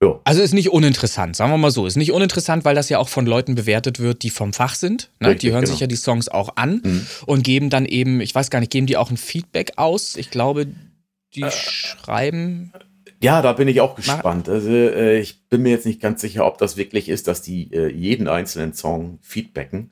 Ja. 0.02 0.20
also 0.24 0.42
ist 0.42 0.52
nicht 0.54 0.70
uninteressant, 0.70 1.36
sagen 1.36 1.50
wir 1.52 1.56
mal 1.56 1.70
so. 1.70 1.86
Ist 1.86 1.96
nicht 1.96 2.12
uninteressant, 2.12 2.64
weil 2.64 2.74
das 2.74 2.88
ja 2.88 2.98
auch 2.98 3.08
von 3.08 3.26
Leuten 3.26 3.54
bewertet 3.54 4.00
wird, 4.00 4.22
die 4.22 4.30
vom 4.30 4.52
Fach 4.52 4.74
sind. 4.74 5.10
Ne? 5.20 5.28
Richtig, 5.28 5.40
die 5.40 5.52
hören 5.52 5.62
genau. 5.62 5.72
sich 5.72 5.80
ja 5.80 5.86
die 5.86 5.96
Songs 5.96 6.28
auch 6.28 6.56
an 6.56 6.80
Mhm. 6.84 7.06
und 7.26 7.42
geben 7.44 7.70
dann 7.70 7.86
eben, 7.86 8.20
ich 8.20 8.34
weiß 8.34 8.50
gar 8.50 8.60
nicht, 8.60 8.72
geben 8.72 8.86
die 8.86 8.96
auch 8.96 9.10
ein 9.10 9.16
Feedback 9.16 9.72
aus? 9.76 10.16
Ich 10.16 10.30
glaube, 10.30 10.66
die 11.34 11.42
Äh, 11.42 11.50
schreiben. 11.50 12.72
Ja, 13.22 13.40
da 13.40 13.52
bin 13.54 13.68
ich 13.68 13.80
auch 13.80 13.94
gespannt. 13.94 14.48
Also 14.48 14.68
äh, 14.70 15.18
ich 15.20 15.48
bin 15.48 15.62
mir 15.62 15.70
jetzt 15.70 15.86
nicht 15.86 16.00
ganz 16.00 16.20
sicher, 16.20 16.44
ob 16.44 16.58
das 16.58 16.76
wirklich 16.76 17.08
ist, 17.08 17.26
dass 17.26 17.40
die 17.40 17.72
äh, 17.72 17.88
jeden 17.90 18.28
einzelnen 18.28 18.74
Song 18.74 19.18
feedbacken 19.22 19.90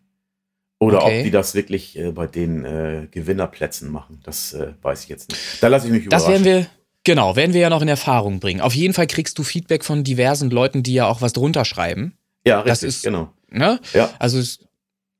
oder 0.78 1.02
Okay. 1.05 1.19
ob 1.20 1.25
die 1.25 1.31
das 1.31 1.55
wirklich 1.55 1.96
äh, 1.98 2.10
bei 2.12 2.26
den 2.26 2.64
äh, 2.64 3.06
Gewinnerplätzen 3.10 3.90
machen. 3.90 4.20
Das 4.25 4.52
äh, 4.52 4.72
weiß 4.82 5.05
ich 5.05 5.08
jetzt 5.08 5.31
nicht. 5.31 5.40
Da 5.62 5.69
lasse 5.69 5.87
ich 5.87 5.93
mich 5.93 6.08
Das 6.08 6.25
überraschen. 6.25 6.44
werden 6.44 6.58
wir, 6.64 6.66
genau, 7.04 7.37
werden 7.37 7.52
wir 7.54 7.60
ja 7.60 7.70
noch 7.70 7.82
in 7.82 7.88
Erfahrung 7.88 8.40
bringen. 8.40 8.60
Auf 8.60 8.75
jeden 8.75 8.94
Fall 8.94 9.06
kriegst 9.06 9.38
du 9.38 9.43
Feedback 9.43 9.84
von 9.84 10.04
diversen 10.04 10.50
Leuten, 10.50 10.82
die 10.82 10.94
ja 10.94 11.06
auch 11.06 11.20
was 11.20 11.32
drunter 11.32 11.64
schreiben. 11.64 12.14
ja, 12.46 12.56
richtig, 12.60 12.70
das 12.70 12.82
ist- 12.82 13.02
genau. 13.04 13.32
Ne? 13.50 13.78
Ja. 13.93 14.10
Also 14.19 14.38
es, 14.38 14.60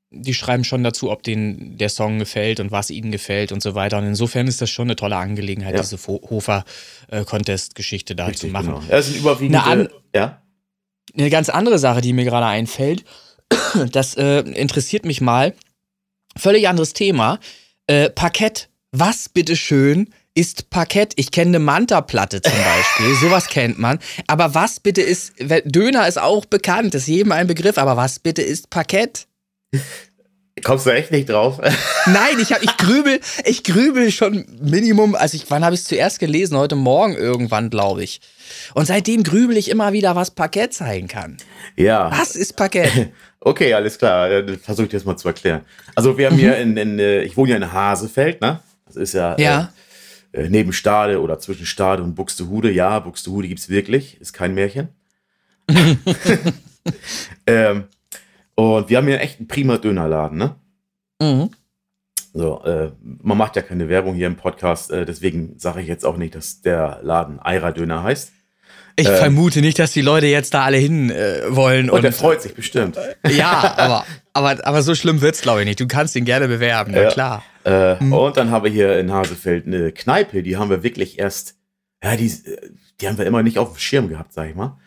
die 0.09 0.33
schreiben 0.33 0.63
schon 0.63 0.83
dazu, 0.83 1.09
ob 1.11 1.23
denen 1.23 1.77
der 1.77 1.89
Song 1.89 2.19
gefällt 2.19 2.59
und 2.59 2.71
was 2.71 2.89
ihnen 2.89 3.11
gefällt 3.11 3.51
und 3.51 3.61
so 3.63 3.73
weiter. 3.75 3.97
Und 3.97 4.05
insofern 4.05 4.47
ist 4.47 4.61
das 4.61 4.69
schon 4.69 4.87
eine 4.87 4.95
tolle 4.95 5.15
Angelegenheit, 5.17 5.75
Ja. 5.75 5.81
diese 5.81 5.97
Hofer-Contest-Geschichte 7.11 8.15
da 8.15 8.25
zu 8.25 8.29
Richtig, 8.31 8.51
machen. 8.51 8.65
genau. 8.67 8.81
Ja, 8.89 8.97
es 8.97 9.07
sind 9.07 9.17
überwiegend. 9.17 9.65
Eine 9.65 9.83
äh, 9.83 9.89
ja. 10.15 10.41
Eine 11.17 11.29
ganz 11.29 11.49
andere 11.49 11.77
Sache, 11.79 12.01
die 12.01 12.13
mir 12.13 12.25
gerade 12.25 12.45
einfällt, 12.45 13.03
das 13.91 14.15
äh, 14.15 14.39
interessiert 14.39 15.05
mich 15.05 15.21
mal. 15.21 15.53
Völlig 16.37 16.67
anderes 16.67 16.93
Thema. 16.93 17.39
Äh, 17.87 18.09
Parkett. 18.09 18.69
Was 18.91 19.27
bitteschön 19.29 20.13
ist 20.35 20.69
Parkett? 20.69 21.13
Ich 21.15 21.31
kenne 21.31 21.49
eine 21.49 21.59
Manta-Platte 21.59 22.41
zum 22.41 22.53
Beispiel. 22.53 23.15
Sowas 23.21 23.47
kennt 23.47 23.79
man. 23.79 23.99
Aber 24.27 24.55
was 24.55 24.79
bitte 24.79 25.01
ist, 25.01 25.33
Döner 25.65 26.07
ist 26.07 26.19
auch 26.19 26.45
bekannt, 26.45 26.95
ist 26.95 27.07
jedem 27.07 27.31
ein 27.31 27.47
Begriff, 27.47 27.77
aber 27.77 27.97
was 27.97 28.19
bitte 28.19 28.41
ist 28.41 28.69
Parkett? 28.69 29.27
Kommst 30.63 30.85
du 30.85 30.91
echt 30.91 31.11
nicht 31.11 31.29
drauf? 31.29 31.59
Nein, 32.05 32.39
ich, 32.39 32.53
hab, 32.53 32.61
ich 32.63 32.77
grübel, 32.77 33.19
ich 33.43 33.63
grübel 33.63 34.11
schon 34.11 34.45
Minimum, 34.61 35.15
also 35.15 35.35
ich, 35.35 35.49
wann 35.49 35.65
habe 35.65 35.73
ich 35.73 35.81
es 35.81 35.87
zuerst 35.87 36.19
gelesen? 36.19 36.57
Heute 36.57 36.75
Morgen 36.75 37.15
irgendwann, 37.15 37.69
glaube 37.69 38.03
ich. 38.03 38.21
Und 38.75 38.85
seitdem 38.85 39.23
grübel 39.23 39.57
ich 39.57 39.69
immer 39.69 39.93
wieder, 39.93 40.15
was 40.15 40.31
Parkett 40.31 40.73
sein 40.73 41.07
kann. 41.07 41.37
ja. 41.75 42.11
Was 42.11 42.35
ist 42.35 42.55
Parkett? 42.55 43.11
Okay, 43.45 43.73
alles 43.73 43.97
klar. 43.97 44.29
Dann 44.29 44.57
versuche 44.57 44.85
ich 44.85 44.91
das 44.93 45.03
mal 45.03 45.17
zu 45.17 45.27
erklären. 45.27 45.65
Also 45.95 46.17
wir 46.17 46.27
haben 46.27 46.37
hier 46.37 46.55
in, 46.55 46.77
in 46.77 46.97
äh, 46.97 47.23
ich 47.23 47.35
wohne 47.35 47.51
ja 47.51 47.57
in 47.57 47.73
Hasefeld, 47.73 48.39
ne? 48.39 48.61
Das 48.85 48.95
ist 48.95 49.13
ja, 49.13 49.33
Mhm. 49.37 49.43
Ja. 49.43 49.61
Äh, 49.63 49.67
äh, 50.33 50.49
neben 50.49 50.73
Stade 50.73 51.21
oder 51.21 51.39
zwischen 51.39 51.65
Stade 51.65 52.03
und 52.03 52.15
Buxtehude. 52.15 52.69
Ja, 52.71 52.99
Buxtehude 52.99 53.47
gibt's 53.47 53.69
wirklich, 53.69 54.19
ist 54.19 54.33
kein 54.33 54.53
Märchen. 54.53 54.89
ähm, 57.47 57.85
und 58.55 58.89
wir 58.89 58.97
haben 58.97 59.07
hier 59.07 59.19
echt 59.21 59.39
einen 59.39 59.47
prima 59.47 59.77
Dönerladen, 59.77 60.37
ne? 60.37 60.55
Mhm. 61.21 61.49
So, 62.33 62.63
äh, 62.63 62.91
man 63.21 63.37
macht 63.37 63.55
ja 63.55 63.61
keine 63.61 63.89
Werbung 63.89 64.15
hier 64.15 64.27
im 64.27 64.35
Podcast, 64.35 64.91
äh, 64.91 65.05
deswegen 65.05 65.53
sage 65.59 65.81
ich 65.81 65.87
jetzt 65.87 66.05
auch 66.05 66.17
nicht, 66.17 66.33
dass 66.35 66.61
der 66.61 66.99
Laden 67.03 67.39
Eira 67.39 67.71
Döner 67.71 68.03
heißt. 68.03 68.31
Ich 68.95 69.07
Äh. 69.07 69.17
vermute 69.17 69.61
nicht, 69.61 69.79
dass 69.79 69.91
die 69.91 70.01
Leute 70.01 70.27
jetzt 70.27 70.53
da 70.53 70.63
alle 70.63 70.77
hin 70.77 71.09
äh, 71.09 71.41
wollen. 71.49 71.89
Und, 71.89 71.97
Und, 71.97 72.01
der 72.03 72.13
freut 72.13 72.41
sich 72.41 72.53
bestimmt. 72.55 72.97
ja, 73.27 73.75
aber, 73.77 74.05
aber, 74.33 74.67
aber 74.67 74.81
so 74.83 74.93
schlimm 74.95 75.21
wird's, 75.21 75.41
glaube 75.41 75.61
ich, 75.61 75.65
nicht. 75.67 75.79
Du 75.79 75.87
kannst 75.87 76.15
ihn 76.15 76.25
gerne 76.25 76.47
bewerben, 76.47 76.91
na 76.93 77.03
Ja. 77.03 77.09
klar. 77.11 77.43
Äh, 77.63 77.95
Und 78.03 78.37
dann 78.37 78.51
haben 78.51 78.63
wir 78.65 78.71
hier 78.71 78.99
in 78.99 79.11
Hasefeld 79.11 79.65
eine 79.67 79.91
Kneipe, 79.91 80.43
die 80.43 80.57
haben 80.57 80.69
wir 80.69 80.83
wirklich 80.83 81.19
erst, 81.19 81.55
ja, 82.03 82.15
die, 82.15 82.31
die 82.99 83.07
haben 83.07 83.17
wir 83.17 83.25
immer 83.25 83.43
nicht 83.43 83.57
auf 83.59 83.73
dem 83.73 83.77
Schirm 83.79 84.09
gehabt, 84.09 84.33
sag 84.33 84.49
ich 84.49 84.55
mal. 84.55 84.77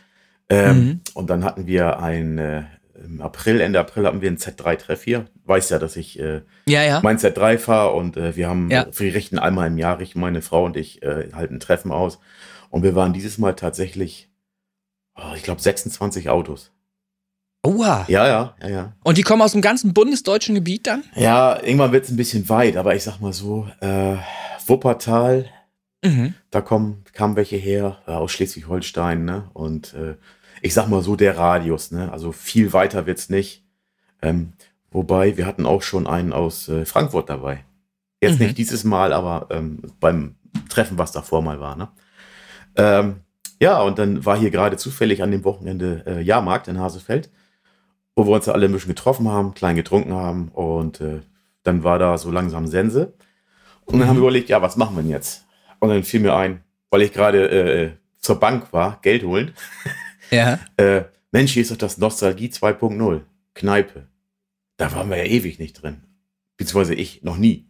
Ähm, 0.49 0.77
Mhm. 0.79 1.01
Und 1.15 1.31
dann 1.31 1.45
hatten 1.45 1.67
wir 1.67 2.01
ein, 2.01 2.39
äh, 2.39 2.63
im 3.05 3.21
April, 3.21 3.61
Ende 3.61 3.79
April 3.81 4.07
hatten 4.07 4.21
wir 4.23 4.29
einen 4.29 4.39
Z3-Treff 4.39 5.03
hier. 5.03 5.27
Weiß 5.45 5.69
ja, 5.71 5.79
dass 5.79 5.97
ich 5.97 6.19
äh, 6.19 6.43
ja, 6.69 6.83
ja. 6.83 7.01
mein 7.03 7.19
Z3 7.19 7.59
fahre 7.59 7.93
und 7.93 8.17
äh, 8.17 8.37
wir 8.37 8.49
haben, 8.49 8.71
Ja. 8.71 8.87
wir 8.91 9.15
richten 9.15 9.39
einmal 9.39 9.67
im 9.69 9.77
Jahr, 9.79 9.99
richten 9.99 10.21
meine 10.21 10.41
Frau 10.43 10.65
und 10.65 10.77
ich 10.77 11.03
äh, 11.03 11.29
halt 11.35 11.51
ein 11.51 11.61
Treffen 11.61 11.93
aus. 11.93 12.19
Und 12.71 12.83
wir 12.83 12.95
waren 12.95 13.13
dieses 13.13 13.39
Mal 13.39 13.55
tatsächlich, 13.55 14.31
oh, 15.17 15.35
ich 15.37 15.43
glaube, 15.43 15.61
26 15.61 16.29
Autos. 16.31 16.73
Oha. 17.67 18.05
Ja, 18.09 18.27
ja, 18.27 18.55
ja, 18.63 18.69
ja. 18.69 18.93
Und 19.03 19.19
die 19.19 19.23
kommen 19.23 19.43
aus 19.43 19.53
dem 19.53 19.61
ganzen 19.63 19.93
bundesdeutschen 19.93 20.55
Gebiet 20.55 20.87
dann? 20.87 21.03
Ja, 21.15 21.61
irgendwann 21.63 21.93
wird 21.93 22.05
es 22.05 22.11
ein 22.11 22.17
bisschen 22.17 22.49
weit, 22.49 22.77
aber 22.77 22.95
ich 22.95 23.03
sag 23.03 23.21
mal 23.21 23.33
so, 23.33 23.67
äh, 23.81 24.17
Wuppertal, 24.67 25.47
Mhm. 26.05 26.35
da 26.51 26.61
kommen, 26.61 27.03
kamen 27.13 27.37
welche 27.37 27.57
her, 27.57 27.99
äh, 28.07 28.13
aus 28.13 28.31
Schleswig-Holstein, 28.33 29.25
ne? 29.25 29.51
Und 29.55 29.95
äh, 29.95 30.15
ich 30.63 30.75
sag 30.75 30.89
mal 30.89 31.03
so, 31.03 31.17
der 31.17 31.37
Radius, 31.37 31.91
ne? 31.91 32.13
Also 32.13 32.33
viel 32.33 32.73
weiter 32.73 33.07
wird's 33.07 33.29
nicht. 33.31 33.65
Ähm, 34.23 34.53
wobei, 34.91 35.37
wir 35.37 35.47
hatten 35.47 35.67
auch 35.67 35.83
schon 35.83 36.07
einen 36.07 36.33
aus 36.33 36.69
äh, 36.69 36.85
Frankfurt 36.85 37.29
dabei. 37.31 37.65
Jetzt 38.21 38.39
Mhm. 38.39 38.47
nicht 38.47 38.59
dieses 38.59 38.85
Mal, 38.85 39.13
aber 39.13 39.49
ähm, 39.51 39.83
beim 40.01 40.37
Treffen, 40.69 40.99
was 40.99 41.13
davor 41.13 41.43
mal 41.43 41.59
war, 41.61 41.77
ne? 41.77 41.89
Ähm, 42.77 43.17
ja, 43.61 43.81
und 43.81 43.99
dann 43.99 44.25
war 44.25 44.39
hier 44.39 44.51
gerade 44.51 44.77
zufällig 44.77 45.23
an 45.23 45.31
dem 45.31 45.45
Wochenende 45.45 46.05
äh, 46.07 46.21
Jahrmarkt 46.23 46.69
in 46.69 46.79
Hasefeld, 46.79 47.31
wo 48.17 48.27
wir 48.27 48.33
uns 48.33 48.49
alle 48.49 48.67
ein 48.67 48.73
bisschen 48.73 48.89
getroffen 48.89 49.29
haben, 49.29 49.55
klein 49.55 49.77
getrunken 49.77 50.15
haben 50.15 50.49
und 50.49 51.01
äh, 51.01 51.21
dann 51.63 51.85
war 51.85 51.99
da 51.99 52.17
so 52.19 52.31
langsam 52.31 52.67
Sense. 52.67 53.13
Und 53.85 53.99
dann 54.01 54.09
haben 54.09 54.17
wir 54.17 54.23
überlegt, 54.23 54.49
ja, 54.49 54.61
was 54.63 54.77
machen 54.77 54.97
wir 54.97 55.03
denn 55.03 55.11
jetzt? 55.13 55.45
Und 55.79 55.91
dann 55.91 56.03
fiel 56.03 56.21
mir 56.21 56.35
ein, 56.35 56.63
weil 56.91 57.03
ich 57.03 57.13
gerade 57.13 57.49
äh, 57.51 57.91
zur 58.19 58.41
Bank 58.41 58.73
war, 58.73 58.99
Geld 59.03 59.23
holen, 59.23 59.53
Ja. 60.31 60.59
äh, 60.77 61.05
Mensch, 61.31 61.53
hier 61.53 61.63
ist 61.63 61.71
doch 61.71 61.77
das 61.77 61.99
Nostalgie 61.99 62.49
2.0, 62.49 63.21
Kneipe. 63.55 64.07
Da 64.77 64.93
waren 64.93 65.09
wir 65.11 65.19
ja 65.19 65.25
ewig 65.25 65.59
nicht 65.61 65.81
drin. 65.83 66.03
Beziehungsweise 66.57 66.95
ich 66.95 67.23
noch 67.23 67.37
nie. 67.37 67.67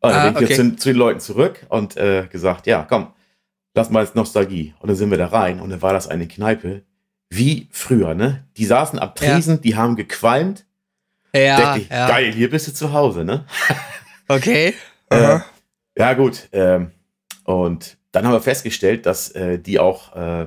Und 0.00 0.10
dann 0.10 0.20
Ah, 0.20 0.30
bin 0.30 0.44
ich 0.44 0.50
jetzt 0.50 0.60
okay. 0.60 0.70
zu, 0.70 0.76
zu 0.76 0.88
den 0.90 0.96
Leuten 0.96 1.20
zurück 1.20 1.66
und 1.68 1.96
äh, 1.96 2.28
gesagt, 2.30 2.66
ja, 2.66 2.86
komm, 2.88 3.08
lass 3.74 3.90
mal 3.90 4.02
ins 4.02 4.14
Nostalgie. 4.14 4.74
Und 4.78 4.88
dann 4.88 4.96
sind 4.96 5.10
wir 5.10 5.18
da 5.18 5.26
rein 5.26 5.60
und 5.60 5.70
dann 5.70 5.82
war 5.82 5.92
das 5.92 6.06
eine 6.06 6.28
Kneipe 6.28 6.82
wie 7.30 7.68
früher, 7.70 8.14
ne? 8.14 8.44
Die 8.56 8.66
saßen 8.66 8.98
Ja. 8.98 9.06
Tresen, 9.06 9.60
die 9.60 9.76
haben 9.76 9.96
gequalmt. 9.96 10.66
Ja, 11.34 11.76
ich, 11.76 11.88
ja. 11.88 12.08
geil, 12.08 12.32
hier 12.32 12.50
bist 12.50 12.66
du 12.66 12.74
zu 12.74 12.92
Hause, 12.92 13.24
ne? 13.24 13.46
Okay. 14.28 14.74
Äh, 15.08 15.40
ja, 15.98 16.12
gut. 16.12 16.48
Ähm, 16.52 16.92
und 17.42 17.96
dann 18.12 18.24
haben 18.24 18.32
wir 18.32 18.40
festgestellt, 18.40 19.04
dass 19.04 19.32
äh, 19.32 19.58
die 19.58 19.80
auch 19.80 20.14
äh, 20.14 20.46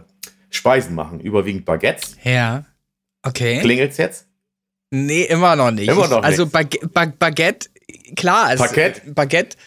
Speisen 0.49 0.95
machen, 0.95 1.19
überwiegend 1.19 1.65
Baguettes. 1.65 2.15
Ja. 2.23 2.63
Okay. 3.23 3.59
Klingelt's 3.59 3.97
jetzt? 3.97 4.27
Nee, 4.89 5.23
immer 5.23 5.57
noch 5.57 5.71
nicht. 5.71 5.89
Immer 5.89 6.07
noch 6.07 6.23
also 6.23 6.43
nicht. 6.43 6.53
Bagu 6.53 6.77
ba 6.93 7.05
Baguette, 7.07 7.67
klar. 8.15 8.53
Es, 8.53 8.59
Parkett? 8.59 9.01
Baguette. 9.13 9.57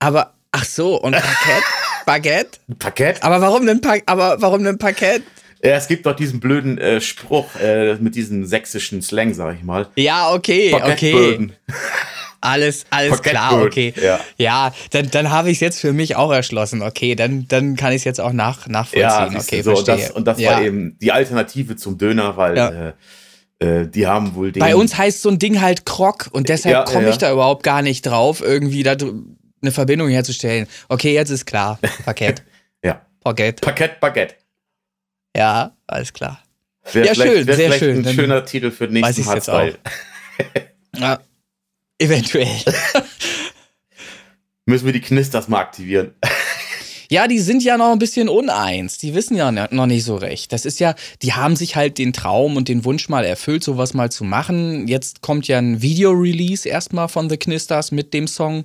Aber, 0.00 0.34
ach 0.50 0.64
so, 0.64 1.00
und 1.00 1.12
Parkett? 1.12 1.64
Baguette? 2.06 2.58
Parkett? 2.78 3.22
Aber 3.22 3.40
warum 3.40 3.64
denn, 3.66 3.80
pa 3.80 3.96
aber 4.06 4.40
warum 4.42 4.64
denn 4.64 4.78
Parkett? 4.78 5.22
Ja, 5.62 5.72
es 5.72 5.88
gibt 5.88 6.06
doch 6.06 6.16
diesen 6.16 6.40
blöden 6.40 6.78
äh, 6.78 7.00
Spruch 7.00 7.56
äh, 7.60 7.96
mit 7.96 8.14
diesem 8.14 8.46
sächsischen 8.46 9.02
Slang, 9.02 9.34
sag 9.34 9.56
ich 9.56 9.62
mal. 9.62 9.88
Ja, 9.96 10.32
okay, 10.32 10.74
okay. 10.74 11.50
Alles, 12.42 12.86
alles 12.88 13.20
klar, 13.20 13.62
okay. 13.62 13.92
ja. 14.00 14.18
Ja, 14.38 14.72
dann, 14.92 15.10
dann 15.10 15.30
habe 15.30 15.50
ich 15.50 15.58
es 15.58 15.60
jetzt 15.60 15.78
für 15.78 15.92
mich 15.92 16.16
auch 16.16 16.32
erschlossen. 16.32 16.80
Okay, 16.80 17.14
dann, 17.14 17.46
dann 17.48 17.76
kann 17.76 17.92
ich 17.92 17.98
es 17.98 18.04
jetzt 18.04 18.18
auch 18.18 18.32
nach, 18.32 18.66
nachvollziehen. 18.66 19.02
Ja, 19.02 19.26
okay, 19.26 19.60
so, 19.60 19.72
und 19.72 19.84
verstehe. 19.84 20.06
das, 20.06 20.10
und 20.16 20.24
das 20.26 20.40
ja. 20.40 20.52
war 20.52 20.62
eben 20.62 20.96
die 21.02 21.12
Alternative 21.12 21.76
zum 21.76 21.98
Döner, 21.98 22.38
weil 22.38 22.56
Ja. 22.56 22.70
äh, 22.70 22.92
äh, 23.82 23.86
die 23.86 24.06
haben 24.06 24.34
wohl 24.34 24.52
den. 24.52 24.60
Bei 24.60 24.74
uns 24.74 24.96
heißt 24.96 25.20
so 25.20 25.28
ein 25.28 25.38
Ding 25.38 25.60
halt 25.60 25.84
Krog 25.84 26.28
und 26.32 26.48
deshalb 26.48 26.72
Ja, 26.72 26.84
komme 26.84 27.04
ja, 27.04 27.10
ich 27.10 27.18
da 27.18 27.30
überhaupt 27.30 27.62
gar 27.62 27.82
nicht 27.82 28.06
drauf, 28.06 28.40
irgendwie 28.40 28.82
da 28.82 28.96
eine 29.60 29.70
Verbindung 29.70 30.08
herzustellen. 30.08 30.66
Okay, 30.88 31.12
jetzt 31.12 31.28
ist 31.28 31.44
klar. 31.44 31.78
Parkett. 32.04 32.42
Ja. 32.82 33.02
Parkett. 33.22 33.60
Parkett 33.60 34.00
Baguette. 34.00 34.36
Ja, 35.36 35.72
alles 35.86 36.12
klar. 36.12 36.42
Wär 36.92 37.04
Ja, 37.06 37.14
schön, 37.14 37.46
wär 37.46 37.56
sehr 37.56 37.72
schön. 37.72 38.06
ein 38.06 38.14
schöner 38.14 38.44
Titel 38.44 38.70
für 38.70 38.88
den 38.88 38.94
nächsten 39.00 39.20
ich's 39.20 39.32
jetzt. 39.32 39.48
Ja, 40.96 41.20
eventuell. 41.98 42.48
Müssen 44.66 44.86
wir 44.86 44.92
die 44.92 45.00
Knisters 45.00 45.48
mal 45.48 45.60
aktivieren. 45.60 46.14
Ja, 47.12 47.26
die 47.26 47.40
sind 47.40 47.64
ja 47.64 47.76
noch 47.76 47.90
ein 47.90 47.98
bisschen 47.98 48.28
uneins. 48.28 48.96
Die 48.96 49.14
wissen 49.16 49.36
ja 49.36 49.50
noch 49.50 49.86
nicht 49.86 50.04
so 50.04 50.14
recht. 50.14 50.52
Das 50.52 50.64
ist 50.64 50.78
ja, 50.78 50.94
die 51.22 51.32
haben 51.32 51.56
sich 51.56 51.74
halt 51.74 51.98
den 51.98 52.12
Traum 52.12 52.56
und 52.56 52.68
den 52.68 52.84
Wunsch 52.84 53.08
mal 53.08 53.24
erfüllt, 53.24 53.64
sowas 53.64 53.94
mal 53.94 54.12
zu 54.12 54.22
machen. 54.22 54.86
Jetzt 54.86 55.20
kommt 55.20 55.48
ja 55.48 55.58
ein 55.58 55.82
Video-Release 55.82 56.68
erstmal 56.68 57.08
von 57.08 57.28
The 57.28 57.36
Knisters 57.36 57.90
mit 57.90 58.14
dem 58.14 58.28
Song. 58.28 58.58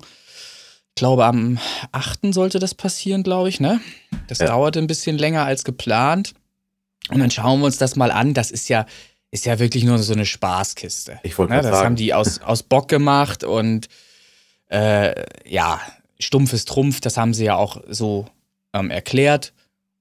Ich 0.89 0.95
glaube, 0.95 1.25
am 1.25 1.57
8. 1.91 2.35
sollte 2.35 2.59
das 2.59 2.75
passieren, 2.75 3.23
glaube 3.23 3.49
ich, 3.49 3.59
ne? 3.59 3.81
Das 4.27 4.37
Ja. 4.37 4.45
dauerte 4.45 4.77
ein 4.77 4.85
bisschen 4.85 5.17
länger 5.17 5.43
als 5.43 5.63
geplant. 5.63 6.35
Und 7.09 7.19
dann 7.19 7.31
schauen 7.31 7.59
wir 7.59 7.65
uns 7.65 7.77
das 7.77 7.95
mal 7.95 8.11
an. 8.11 8.33
Das 8.33 8.51
ist 8.51 8.69
ja, 8.69 8.85
ist 9.31 9.45
ja 9.45 9.59
wirklich 9.59 9.83
nur 9.83 9.97
so 9.99 10.13
eine 10.13 10.25
Spaßkiste. 10.25 11.19
Ich 11.23 11.37
wollte 11.37 11.53
Ne, 11.53 11.61
das 11.61 11.71
sagen. 11.71 11.85
haben 11.85 11.95
die 11.95 12.13
aus, 12.13 12.41
aus 12.41 12.63
Bock 12.63 12.87
gemacht 12.87 13.43
und 13.43 13.87
äh, 14.67 15.23
ja, 15.47 15.79
stumpfes 16.19 16.65
Trumpf, 16.65 17.01
das 17.01 17.17
haben 17.17 17.33
sie 17.33 17.45
ja 17.45 17.55
auch 17.55 17.81
so 17.87 18.25
ähm, 18.73 18.89
erklärt. 18.89 19.53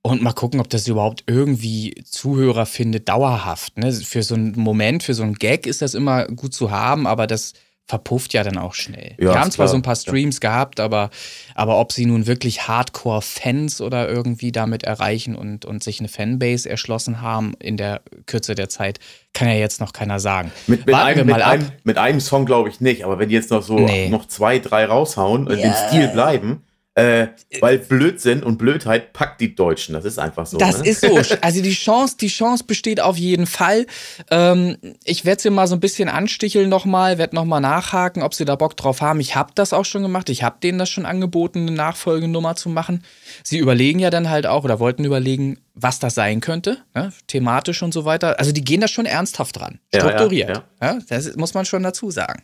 Und 0.07 0.21
mal 0.21 0.33
gucken, 0.35 0.61
ob 0.61 0.69
das 0.69 0.87
überhaupt 0.87 1.25
irgendwie 1.27 1.95
Zuhörer 2.05 2.67
findet, 2.67 3.09
dauerhaft. 3.09 3.79
Ne? 3.79 3.91
Für 3.91 4.23
so 4.23 4.35
einen 4.35 4.53
Moment, 4.59 5.03
für 5.03 5.15
so 5.15 5.23
einen 5.23 5.35
Gag 5.35 5.67
ist 5.67 5.81
das 5.81 5.95
immer 5.95 6.27
gut 6.27 6.53
zu 6.53 6.71
haben, 6.71 7.07
aber 7.07 7.27
das 7.27 7.55
verpufft 7.87 8.33
ja 8.33 8.43
dann 8.43 8.57
auch 8.57 8.73
schnell. 8.75 9.15
Ja, 9.19 9.33
die 9.33 9.39
haben 9.39 9.51
zwar 9.51 9.65
klar. 9.67 9.69
so 9.69 9.77
ein 9.77 9.83
paar 9.83 9.97
Streams 9.97 10.41
gehabt, 10.41 10.81
aber, 10.81 11.11
aber 11.55 11.79
ob 11.79 11.93
sie 11.93 12.07
nun 12.07 12.27
wirklich 12.27 12.67
Hardcore-Fans 12.67 13.81
oder 13.83 14.09
irgendwie 14.09 14.53
damit 14.53 14.85
erreichen 14.85 15.37
und, 15.37 15.65
und 15.67 15.83
sich 15.85 16.01
eine 16.01 16.09
Fanbase 16.09 16.69
erschlossen 16.69 17.21
haben 17.21 17.53
in 17.59 17.77
der 17.77 18.01
Kürze 18.27 18.55
der 18.55 18.69
Zeit, 18.71 19.01
kann 19.35 19.49
ja 19.49 19.55
jetzt 19.55 19.81
noch 19.81 19.93
keiner 19.93 20.19
sagen. 20.19 20.51
Mit, 20.67 20.87
mit, 20.87 20.95
einem, 20.95 21.17
wir 21.29 21.35
mit, 21.35 21.43
einem, 21.45 21.71
mit 21.85 21.99
einem 21.99 22.21
Song 22.21 22.47
glaube 22.47 22.71
ich 22.71 22.81
nicht, 22.81 23.05
aber 23.05 23.19
wenn 23.19 23.29
die 23.29 23.35
jetzt 23.35 23.51
noch 23.51 23.63
so 23.63 23.79
Nee. 23.79 24.09
noch 24.09 24.27
zwei, 24.29 24.59
drei 24.61 24.87
raushauen 24.87 25.47
und 25.47 25.59
Ja. 25.59 25.67
im 25.67 25.73
Stil 25.89 26.09
bleiben, 26.09 26.63
äh, 26.97 27.29
weil 27.61 27.79
Blödsinn 27.79 28.45
und 28.45 28.57
Blödheit 28.57 29.13
packt 29.13 29.41
die 29.41 29.55
Deutschen. 29.55 29.95
Das 29.95 30.05
ist 30.05 30.19
einfach 30.19 30.47
so. 30.47 30.59
Das 30.59 30.79
ne? 30.79 30.89
ist 30.89 31.01
so. 31.01 31.21
Also 31.41 31.61
die 31.61 31.73
Chance, 31.73 32.17
die 32.21 32.29
Chance 32.29 32.65
besteht 32.65 33.01
auf 33.01 33.17
jeden 33.17 33.47
Fall. 33.47 33.87
Ähm, 34.31 34.77
ich 35.05 35.25
werde 35.25 35.43
sie 35.43 35.51
mal 35.51 35.67
so 35.67 35.75
ein 35.75 35.81
bisschen 35.81 36.09
ansticheln 36.09 36.69
nochmal, 36.69 37.19
werde 37.19 37.35
nochmal 37.35 37.61
nachhaken, 37.61 38.23
ob 38.23 38.35
sie 38.35 38.45
da 38.45 38.55
Bock 38.55 38.77
drauf 38.77 39.01
haben. 39.01 39.19
Ich 39.19 39.35
habe 39.35 39.53
das 39.55 39.73
auch 39.73 39.85
schon 39.85 40.03
gemacht. 40.03 40.29
Ich 40.29 40.45
habe 40.45 40.57
denen 40.63 40.79
das 40.79 40.89
schon 40.89 41.05
angeboten, 41.05 41.63
eine 41.63 41.73
Nachfolgenummer 41.73 42.55
zu 42.55 42.69
machen. 42.69 43.03
Sie 43.43 43.59
überlegen 43.59 43.99
ja 43.99 44.11
dann 44.11 44.31
halt 44.31 44.47
auch 44.47 44.63
oder 44.63 44.79
wollten 44.79 45.05
überlegen, 45.05 45.59
was 45.75 45.99
das 45.99 46.15
sein 46.15 46.41
könnte, 46.41 46.79
ne? 46.95 47.13
thematisch 47.27 47.83
und 47.83 47.93
so 47.93 48.05
weiter. 48.05 48.39
Also 48.39 48.53
die 48.53 48.63
gehen 48.65 48.81
da 48.81 48.87
schon 48.87 49.07
ernsthaft 49.07 49.59
dran, 49.59 49.81
Ja, 49.93 49.99
ja, 49.99 50.07
strukturiert. 50.07 50.51
ja. 50.51 50.65
Ja, 50.81 50.99
das 51.09 51.35
muss 51.37 51.55
man 51.55 51.65
schon 51.65 51.83
dazu 51.83 52.13
sagen. 52.13 52.43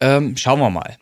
Ähm, 0.00 0.36
schauen 0.36 0.60
wir 0.60 0.68
mal. 0.70 0.96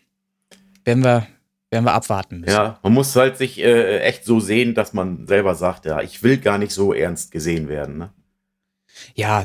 Werden 0.85 1.03
wir, 1.03 1.27
werden 1.71 1.85
wir 1.85 1.93
abwarten 1.93 2.39
müssen. 2.41 2.53
Ja, 2.53 2.79
man 2.81 2.93
muss 2.93 3.15
halt 3.15 3.37
sich 3.37 3.59
äh, 3.59 3.99
echt 3.99 4.25
so 4.25 4.39
sehen, 4.39 4.73
dass 4.73 4.93
man 4.93 5.27
selber 5.27 5.55
sagt, 5.55 5.85
ja, 5.85 6.01
ich 6.01 6.23
will 6.23 6.37
gar 6.37 6.57
nicht 6.57 6.71
so 6.71 6.93
ernst 6.93 7.31
gesehen 7.31 7.69
werden. 7.69 7.97
Ne? 7.97 8.09
ja 9.15 9.43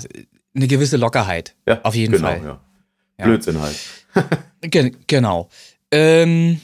eine 0.55 0.69
gewisse 0.69 0.97
Lockerheit. 0.97 1.55
Ja, 1.67 1.81
Auf 1.83 1.95
jeden 1.95 2.13
genau, 2.13 2.29
Fall. 2.29 2.45
Ja. 2.45 2.61
Ja. 3.19 3.25
Blödsinn 3.27 3.61
halt. 3.61 3.77
Gen 4.61 4.97
genau. 5.07 5.49
Ähm, 5.91 6.61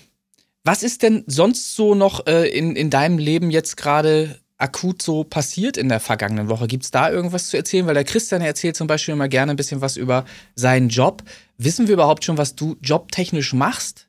was 0.64 0.82
ist 0.82 1.02
denn 1.02 1.24
sonst 1.26 1.74
so 1.74 1.94
noch 1.94 2.26
äh, 2.26 2.48
in, 2.48 2.76
in 2.76 2.90
deinem 2.90 3.18
Leben 3.18 3.50
jetzt 3.50 3.76
gerade 3.76 4.38
akut 4.58 5.00
so 5.00 5.24
passiert 5.24 5.76
in 5.76 5.88
der 5.88 6.00
vergangenen 6.00 6.48
Woche? 6.48 6.66
Gibt 6.66 6.84
es 6.84 6.90
da 6.90 7.10
irgendwas 7.10 7.48
zu 7.48 7.56
erzählen? 7.56 7.86
Weil 7.86 7.94
der 7.94 8.04
Christian 8.04 8.42
erzählt 8.42 8.76
zum 8.76 8.86
Beispiel 8.86 9.14
immer 9.14 9.28
gerne 9.28 9.52
ein 9.52 9.56
bisschen 9.56 9.80
was 9.80 9.96
über 9.96 10.24
seinen 10.54 10.88
Job. 10.88 11.22
Wissen 11.56 11.88
wir 11.88 11.94
überhaupt 11.94 12.24
schon, 12.24 12.38
was 12.38 12.54
du 12.54 12.76
jobtechnisch 12.80 13.52
machst? 13.52 14.08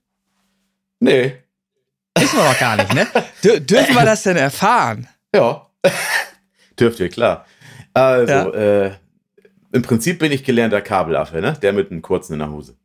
Nee, 1.00 1.34
Wissen 2.18 2.38
wir 2.38 2.44
noch 2.46 2.60
gar 2.60 2.76
nicht, 2.78 2.94
ne? 2.94 3.08
Dür 3.44 3.60
dürfen 3.60 3.96
wir 3.96 4.06
das 4.06 4.24
denn 4.24 4.38
erfahren? 4.38 5.08
ja. 5.36 5.68
Dürft 6.80 7.00
ihr, 7.00 7.10
klar. 7.10 7.46
Also, 7.94 8.32
Ja. 8.34 8.86
äh, 8.86 8.92
im 9.72 9.82
Prinzip 9.82 10.20
bin 10.20 10.32
ich 10.32 10.44
gelernter 10.44 10.82
Kabelaffe, 10.82 11.40
ne? 11.42 11.54
Der 11.62 11.74
mit 11.74 11.92
einem 11.92 12.02
kurzen 12.02 12.34
in 12.34 12.40
der 12.40 12.52
Hose. 12.52 12.76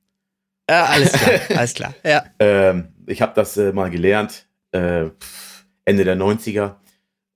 Ja, 0.68 0.84
alles 0.86 1.12
klar, 1.12 1.40
alles 1.56 1.74
klar. 1.74 1.94
Ja. 2.04 2.24
Ähm, 2.38 2.88
ich 3.06 3.22
habe 3.22 3.32
das 3.34 3.56
äh, 3.56 3.72
mal 3.72 3.88
gelernt, 3.90 4.46
äh, 4.72 5.06
Ende 5.84 6.04
der 6.04 6.16
90er, 6.16 6.74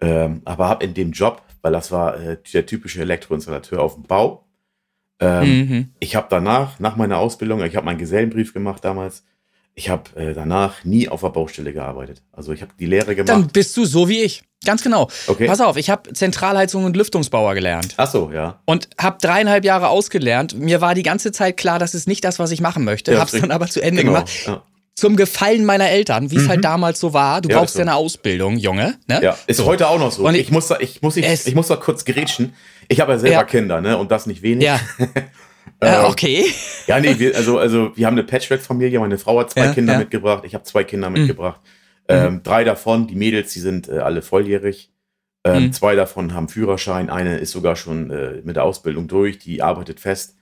ähm, 0.00 0.42
aber 0.44 0.68
habe 0.68 0.84
in 0.84 0.94
dem 0.94 1.12
Job, 1.12 1.42
weil 1.62 1.72
das 1.72 1.92
war 1.92 2.18
äh, 2.20 2.36
der 2.52 2.66
typische 2.66 3.00
Elektroinstallateur 3.02 3.80
auf 3.80 3.94
dem 3.94 4.02
Bau, 4.04 4.46
ähm, 5.20 5.44
Mhm. 5.68 5.94
ich 6.00 6.16
habe 6.16 6.26
danach, 6.30 6.80
nach 6.80 6.96
meiner 6.96 7.18
Ausbildung, 7.18 7.62
ich 7.62 7.76
habe 7.76 7.84
meinen 7.86 7.98
Gesellenbrief 7.98 8.52
gemacht 8.52 8.84
damals, 8.84 9.24
ich 9.80 9.88
habe 9.88 10.04
äh, 10.14 10.34
danach 10.34 10.84
nie 10.84 11.08
auf 11.08 11.22
der 11.22 11.30
Baustelle 11.30 11.72
gearbeitet. 11.72 12.20
Also 12.32 12.52
ich 12.52 12.60
habe 12.60 12.72
die 12.78 12.84
Lehre 12.84 13.14
gemacht. 13.14 13.30
Dann 13.30 13.48
bist 13.48 13.74
du 13.78 13.86
so 13.86 14.08
wie 14.10 14.20
ich. 14.20 14.42
Ganz 14.66 14.82
genau. 14.82 15.08
Okay. 15.26 15.46
Pass 15.46 15.62
auf, 15.62 15.78
ich 15.78 15.88
habe 15.88 16.12
Zentralheizung 16.12 16.84
und 16.84 16.94
Lüftungsbauer 16.94 17.54
gelernt. 17.54 17.94
Ach 17.96 18.10
so, 18.10 18.30
ja. 18.30 18.60
Und 18.66 18.90
habe 19.00 19.16
dreieinhalb 19.22 19.64
Jahre 19.64 19.88
ausgelernt. 19.88 20.54
Mir 20.54 20.82
war 20.82 20.94
die 20.94 21.02
ganze 21.02 21.32
Zeit 21.32 21.56
klar, 21.56 21.78
das 21.78 21.94
ist 21.94 22.06
nicht 22.06 22.22
das, 22.24 22.38
was 22.38 22.50
ich 22.50 22.60
machen 22.60 22.84
möchte. 22.84 23.12
Ja, 23.12 23.20
Hab's 23.20 23.32
dann 23.32 23.40
richtig. 23.40 23.54
aber 23.54 23.66
zu 23.68 23.80
Ende 23.80 24.02
Genau, 24.02 24.16
gemacht. 24.16 24.30
ja. 24.46 24.62
Zum 24.96 25.16
Gefallen 25.16 25.64
meiner 25.64 25.88
Eltern, 25.88 26.30
wie 26.30 26.36
es 26.36 26.46
halt 26.46 26.62
damals 26.62 27.00
so 27.00 27.14
war. 27.14 27.40
Du 27.40 27.48
Ja, 27.48 27.56
brauchst 27.56 27.70
ist 27.70 27.72
so. 27.74 27.78
ja 27.78 27.84
eine 27.84 27.94
Ausbildung, 27.94 28.58
Junge. 28.58 28.98
Ne? 29.08 29.20
Ja, 29.22 29.38
ist 29.46 29.56
So. 29.56 29.64
heute 29.64 29.88
auch 29.88 29.98
noch 29.98 30.12
so. 30.12 30.26
Und 30.26 30.34
ich, 30.34 30.42
ich- 30.42 30.50
muss 30.50 30.66
da, 30.66 30.76
ich 30.78 31.00
muss, 31.00 31.16
ich, 31.16 31.24
Es- 31.26 31.46
ich 31.46 31.54
muss 31.54 31.68
da 31.68 31.76
kurz 31.76 32.04
gerätschen. 32.04 32.52
Ich 32.88 33.00
habe 33.00 33.12
ja 33.12 33.18
selber 33.18 33.34
Ja. 33.36 33.44
Kinder, 33.44 33.80
ne? 33.80 33.96
Und 33.96 34.10
das 34.10 34.26
nicht 34.26 34.42
wenig. 34.42 34.64
Ja. 34.66 34.78
Ähm, 35.80 36.04
äh, 36.04 36.06
okay. 36.06 36.44
Ja, 36.86 36.98
nee, 37.00 37.18
wir, 37.18 37.36
also, 37.36 37.58
also 37.58 37.96
wir 37.96 38.06
haben 38.06 38.14
eine 38.14 38.24
Patchwork-Familie. 38.24 38.98
Meine 39.00 39.18
Frau 39.18 39.38
hat 39.40 39.50
zwei 39.50 39.66
Ja, 39.66 39.72
Kinder 39.74 39.92
ja. 39.94 39.98
Mhm. 39.98 40.04
mitgebracht. 40.04 40.42
Ich 40.44 40.54
habe 40.54 40.64
zwei 40.64 40.82
Kinder 40.84 41.08
mitgebracht. 41.10 41.60
Ähm, 42.08 42.42
drei 42.42 42.64
davon, 42.64 43.06
die 43.06 43.14
Mädels, 43.14 43.52
die 43.52 43.60
sind 43.60 43.88
äh, 43.88 43.98
alle 43.98 44.22
volljährig. 44.22 44.90
Ähm, 45.44 45.64
Mhm. 45.66 45.72
Zwei 45.72 45.94
davon 45.94 46.34
haben 46.34 46.48
Führerschein. 46.48 47.08
Eine 47.08 47.38
ist 47.38 47.52
sogar 47.52 47.76
schon 47.76 48.10
äh, 48.10 48.40
mit 48.44 48.56
der 48.56 48.64
Ausbildung 48.64 49.06
durch. 49.08 49.38
Die 49.38 49.62
arbeitet 49.62 50.00
fest. 50.00 50.36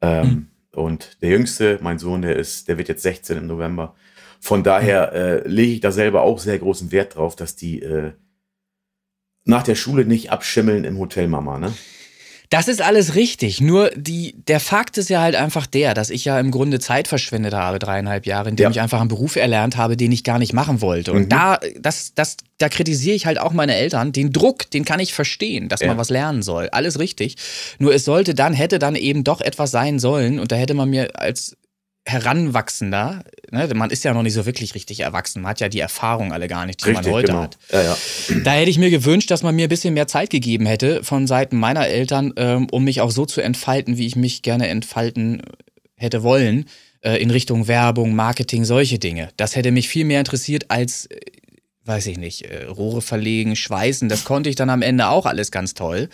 Ähm, 0.00 0.26
Mhm. 0.26 0.46
Und 0.72 1.20
der 1.22 1.30
Jüngste, 1.30 1.78
mein 1.82 1.98
Sohn, 1.98 2.22
der 2.22 2.36
ist, 2.36 2.68
der 2.68 2.78
wird 2.78 2.88
jetzt 2.88 3.02
16 3.02 3.36
im 3.38 3.46
November. 3.48 3.94
Von 4.40 4.62
daher 4.62 5.12
äh, 5.12 5.48
lege 5.48 5.72
ich 5.72 5.80
da 5.80 5.90
selber 5.92 6.22
auch 6.22 6.38
sehr 6.38 6.58
großen 6.58 6.92
Wert 6.92 7.16
drauf, 7.16 7.34
dass 7.36 7.56
die 7.56 7.82
äh, 7.82 8.12
nach 9.44 9.62
der 9.64 9.74
Schule 9.74 10.04
nicht 10.04 10.30
abschimmeln 10.30 10.84
im 10.84 10.98
Hotel 10.98 11.26
Mama, 11.28 11.58
ne? 11.58 11.72
Das 12.50 12.66
ist 12.66 12.82
alles 12.82 13.14
richtig. 13.14 13.60
Nur 13.60 13.90
die, 13.94 14.34
der 14.48 14.58
Fakt 14.58 14.98
ist 14.98 15.08
ja 15.08 15.20
halt 15.20 15.36
einfach 15.36 15.66
der, 15.66 15.94
dass 15.94 16.10
ich 16.10 16.24
ja 16.24 16.38
im 16.40 16.50
Grunde 16.50 16.80
Zeit 16.80 17.06
verschwendet 17.06 17.54
habe, 17.54 17.78
dreieinhalb 17.78 18.26
Jahre, 18.26 18.48
indem 18.48 18.64
Ja. 18.64 18.70
ich 18.70 18.80
einfach 18.80 18.98
einen 19.00 19.08
Beruf 19.08 19.36
erlernt 19.36 19.76
habe, 19.76 19.96
den 19.96 20.10
ich 20.10 20.24
gar 20.24 20.40
nicht 20.40 20.52
machen 20.52 20.80
wollte. 20.80 21.12
Und 21.12 21.22
Mhm. 21.22 21.28
da, 21.28 21.60
das, 21.80 22.12
das, 22.16 22.36
da 22.58 22.68
kritisiere 22.68 23.14
ich 23.14 23.24
halt 23.24 23.38
auch 23.38 23.52
meine 23.52 23.76
Eltern. 23.76 24.10
Den 24.10 24.32
Druck, 24.32 24.68
den 24.72 24.84
kann 24.84 24.98
ich 24.98 25.14
verstehen, 25.14 25.68
dass 25.68 25.80
Ja. 25.80 25.86
man 25.86 25.96
was 25.98 26.10
lernen 26.10 26.42
soll. 26.42 26.68
Alles 26.72 26.98
richtig. 26.98 27.36
Nur 27.78 27.94
es 27.94 28.04
sollte 28.04 28.34
dann, 28.34 28.52
hätte 28.52 28.80
dann 28.80 28.96
eben 28.96 29.22
doch 29.22 29.40
etwas 29.40 29.70
sein 29.70 30.00
sollen. 30.00 30.40
Und 30.40 30.50
da 30.50 30.56
hätte 30.56 30.74
man 30.74 30.90
mir 30.90 31.20
als 31.20 31.56
Heranwachsender, 32.06 33.22
ne, 33.50 33.68
man 33.74 33.90
ist 33.90 34.04
ja 34.04 34.14
noch 34.14 34.22
nicht 34.22 34.32
so 34.32 34.46
wirklich 34.46 34.74
richtig 34.74 35.00
erwachsen, 35.00 35.42
man 35.42 35.50
hat 35.50 35.60
ja 35.60 35.68
die 35.68 35.80
Erfahrung 35.80 36.32
alle 36.32 36.48
gar 36.48 36.66
nicht, 36.66 36.84
die 36.84 36.92
man 36.92 37.04
heute 37.06 37.28
genau. 37.28 37.42
hat. 37.42 37.58
Ja, 37.70 37.82
ja. 37.82 37.96
Da 38.42 38.52
hätte 38.52 38.70
ich 38.70 38.78
mir 38.78 38.90
gewünscht, 38.90 39.30
dass 39.30 39.42
man 39.42 39.54
mir 39.54 39.66
ein 39.66 39.68
bisschen 39.68 39.94
mehr 39.94 40.06
Zeit 40.06 40.30
gegeben 40.30 40.66
hätte 40.66 41.04
von 41.04 41.26
Seiten 41.26 41.58
meiner 41.58 41.86
Eltern, 41.86 42.32
ähm, 42.36 42.68
um 42.70 42.84
mich 42.84 43.00
auch 43.00 43.10
so 43.10 43.26
zu 43.26 43.42
entfalten, 43.42 43.98
wie 43.98 44.06
ich 44.06 44.16
mich 44.16 44.42
gerne 44.42 44.68
entfalten 44.68 45.42
hätte 45.96 46.22
wollen, 46.22 46.64
äh, 47.02 47.16
in 47.16 47.30
Richtung 47.30 47.68
Werbung, 47.68 48.14
Marketing, 48.14 48.64
solche 48.64 48.98
Dinge. 48.98 49.28
Das 49.36 49.54
hätte 49.54 49.70
mich 49.70 49.88
viel 49.88 50.04
mehr 50.04 50.20
interessiert 50.20 50.70
als, 50.70 51.06
äh, 51.06 51.18
weiß 51.90 52.06
ich 52.06 52.18
nicht, 52.18 52.42
äh, 52.42 52.66
Rohre 52.66 53.02
verlegen, 53.02 53.56
schweißen. 53.56 54.08
Das 54.08 54.24
konnte 54.24 54.48
ich 54.48 54.54
dann 54.54 54.70
am 54.70 54.80
Ende 54.80 55.08
auch 55.08 55.26
alles 55.26 55.50
ganz 55.50 55.74
toll. 55.74 56.08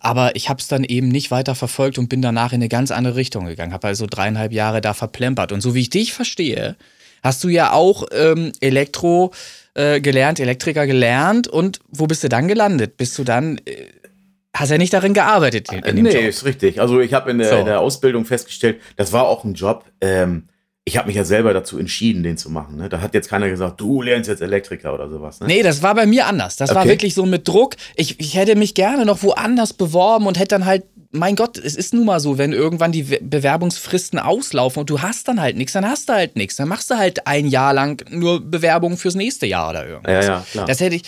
Aber 0.00 0.34
ich 0.34 0.48
habe 0.48 0.60
es 0.60 0.66
dann 0.68 0.82
eben 0.82 1.08
nicht 1.08 1.30
weiter 1.30 1.54
verfolgt 1.54 1.98
und 1.98 2.08
bin 2.08 2.22
danach 2.22 2.52
in 2.52 2.56
eine 2.56 2.68
ganz 2.68 2.90
andere 2.90 3.16
Richtung 3.16 3.44
gegangen. 3.44 3.72
Habe 3.74 3.86
also 3.88 4.06
dreieinhalb 4.08 4.52
Jahre 4.52 4.80
da 4.80 4.94
verplempert. 4.94 5.52
Und 5.52 5.60
so 5.60 5.74
wie 5.74 5.80
ich 5.82 5.90
dich 5.90 6.12
verstehe, 6.14 6.74
hast 7.22 7.44
du 7.44 7.48
ja 7.48 7.72
auch 7.72 8.06
ähm, 8.12 8.52
Elektro 8.60 9.32
äh, 9.74 10.00
gelernt, 10.00 10.40
Elektriker 10.40 10.86
gelernt. 10.86 11.46
Und 11.48 11.80
wo 11.90 12.06
bist 12.06 12.24
du 12.24 12.28
dann 12.30 12.48
gelandet? 12.48 12.96
Bist 12.96 13.18
du 13.18 13.24
dann, 13.24 13.58
äh, 13.66 13.86
hast 14.54 14.70
ja 14.70 14.78
nicht 14.78 14.92
darin 14.94 15.12
gearbeitet 15.12 15.70
in, 15.70 15.80
in 15.80 15.96
dem 15.96 16.04
nee, 16.06 16.12
Job. 16.14 16.24
ist 16.24 16.44
richtig. 16.46 16.80
Also 16.80 16.98
ich 17.00 17.12
habe 17.12 17.30
in, 17.30 17.38
der- 17.38 17.50
So. 17.50 17.56
in 17.56 17.66
der 17.66 17.80
Ausbildung 17.80 18.24
festgestellt, 18.24 18.80
das 18.96 19.12
war 19.12 19.24
auch 19.28 19.44
ein 19.44 19.52
Job. 19.54 19.84
Ähm, 20.00 20.44
ich 20.90 20.96
habe 20.96 21.06
mich 21.06 21.14
ja 21.16 21.24
selber 21.24 21.54
dazu 21.54 21.78
entschieden, 21.78 22.24
den 22.24 22.36
zu 22.36 22.50
machen. 22.50 22.76
Ne? 22.76 22.88
Da 22.88 23.00
hat 23.00 23.14
jetzt 23.14 23.28
keiner 23.30 23.48
gesagt, 23.48 23.80
du 23.80 24.02
lernst 24.02 24.28
jetzt 24.28 24.42
Elektriker 24.42 24.92
oder 24.92 25.08
sowas. 25.08 25.38
Ne? 25.38 25.46
Nee, 25.46 25.62
das 25.62 25.82
war 25.84 25.94
bei 25.94 26.04
mir 26.04 26.26
anders. 26.26 26.56
Das 26.56 26.70
war 26.74 26.82
Okay. 26.82 26.88
wirklich 26.90 27.14
so 27.14 27.24
mit 27.26 27.46
Druck. 27.46 27.76
Ich, 27.94 28.18
ich 28.18 28.34
hätte 28.34 28.56
mich 28.56 28.74
gerne 28.74 29.06
noch 29.06 29.22
woanders 29.22 29.72
beworben 29.72 30.26
und 30.26 30.36
hätte 30.38 30.56
dann 30.56 30.66
halt, 30.66 30.82
mein 31.12 31.34
Gott, 31.34 31.58
es 31.58 31.74
ist 31.74 31.92
nun 31.92 32.04
mal 32.04 32.20
so, 32.20 32.38
wenn 32.38 32.52
irgendwann 32.52 32.92
die 32.92 33.10
We- 33.10 33.18
Bewerbungsfristen 33.20 34.18
auslaufen 34.18 34.80
und 34.80 34.90
du 34.90 35.02
hast 35.02 35.26
dann 35.26 35.40
halt 35.40 35.56
nichts, 35.56 35.72
dann 35.72 35.84
hast 35.84 36.08
du 36.08 36.12
halt 36.12 36.36
nichts. 36.36 36.56
Dann 36.56 36.68
machst 36.68 36.90
du 36.90 36.96
halt 36.96 37.26
ein 37.26 37.46
Jahr 37.46 37.74
lang 37.74 38.04
nur 38.10 38.40
Bewerbungen 38.40 38.96
fürs 38.96 39.16
nächste 39.16 39.46
Jahr 39.46 39.70
oder 39.70 39.86
irgendwas. 39.88 40.24
Ja, 40.26 40.32
ja, 40.34 40.46
klar. 40.52 40.66
Das 40.66 40.78
hätte 40.80 40.94
ich, 40.96 41.02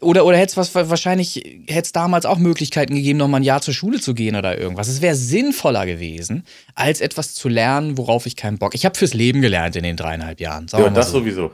oder, 0.00 0.24
oder 0.24 0.36
hätte 0.36 0.50
es 0.52 0.56
was, 0.56 0.74
wahrscheinlich, 0.90 1.36
hätte 1.66 1.82
es 1.86 1.92
damals 1.92 2.24
auch 2.24 2.38
Möglichkeiten 2.38 2.94
gegeben, 2.94 3.18
noch 3.18 3.26
mal 3.28 3.38
ein 3.38 3.42
Jahr 3.42 3.60
zur 3.60 3.74
Schule 3.74 4.00
zu 4.00 4.14
gehen 4.14 4.36
oder 4.36 4.56
irgendwas. 4.58 4.86
Es 4.86 5.02
wäre 5.02 5.16
sinnvoller 5.16 5.86
gewesen, 5.86 6.44
als 6.76 7.00
etwas 7.00 7.34
zu 7.34 7.48
lernen, 7.48 7.98
worauf 7.98 8.26
ich 8.26 8.36
keinen 8.36 8.58
Bock. 8.58 8.74
Ich 8.76 8.84
habe 8.84 8.96
fürs 8.96 9.12
Leben 9.14 9.40
gelernt 9.42 9.74
in 9.74 9.82
den 9.82 9.96
dreieinhalb 9.96 10.40
Jahren. 10.40 10.66
Ja, 10.72 10.88
das 10.88 11.10
so. 11.10 11.18
sowieso. 11.18 11.50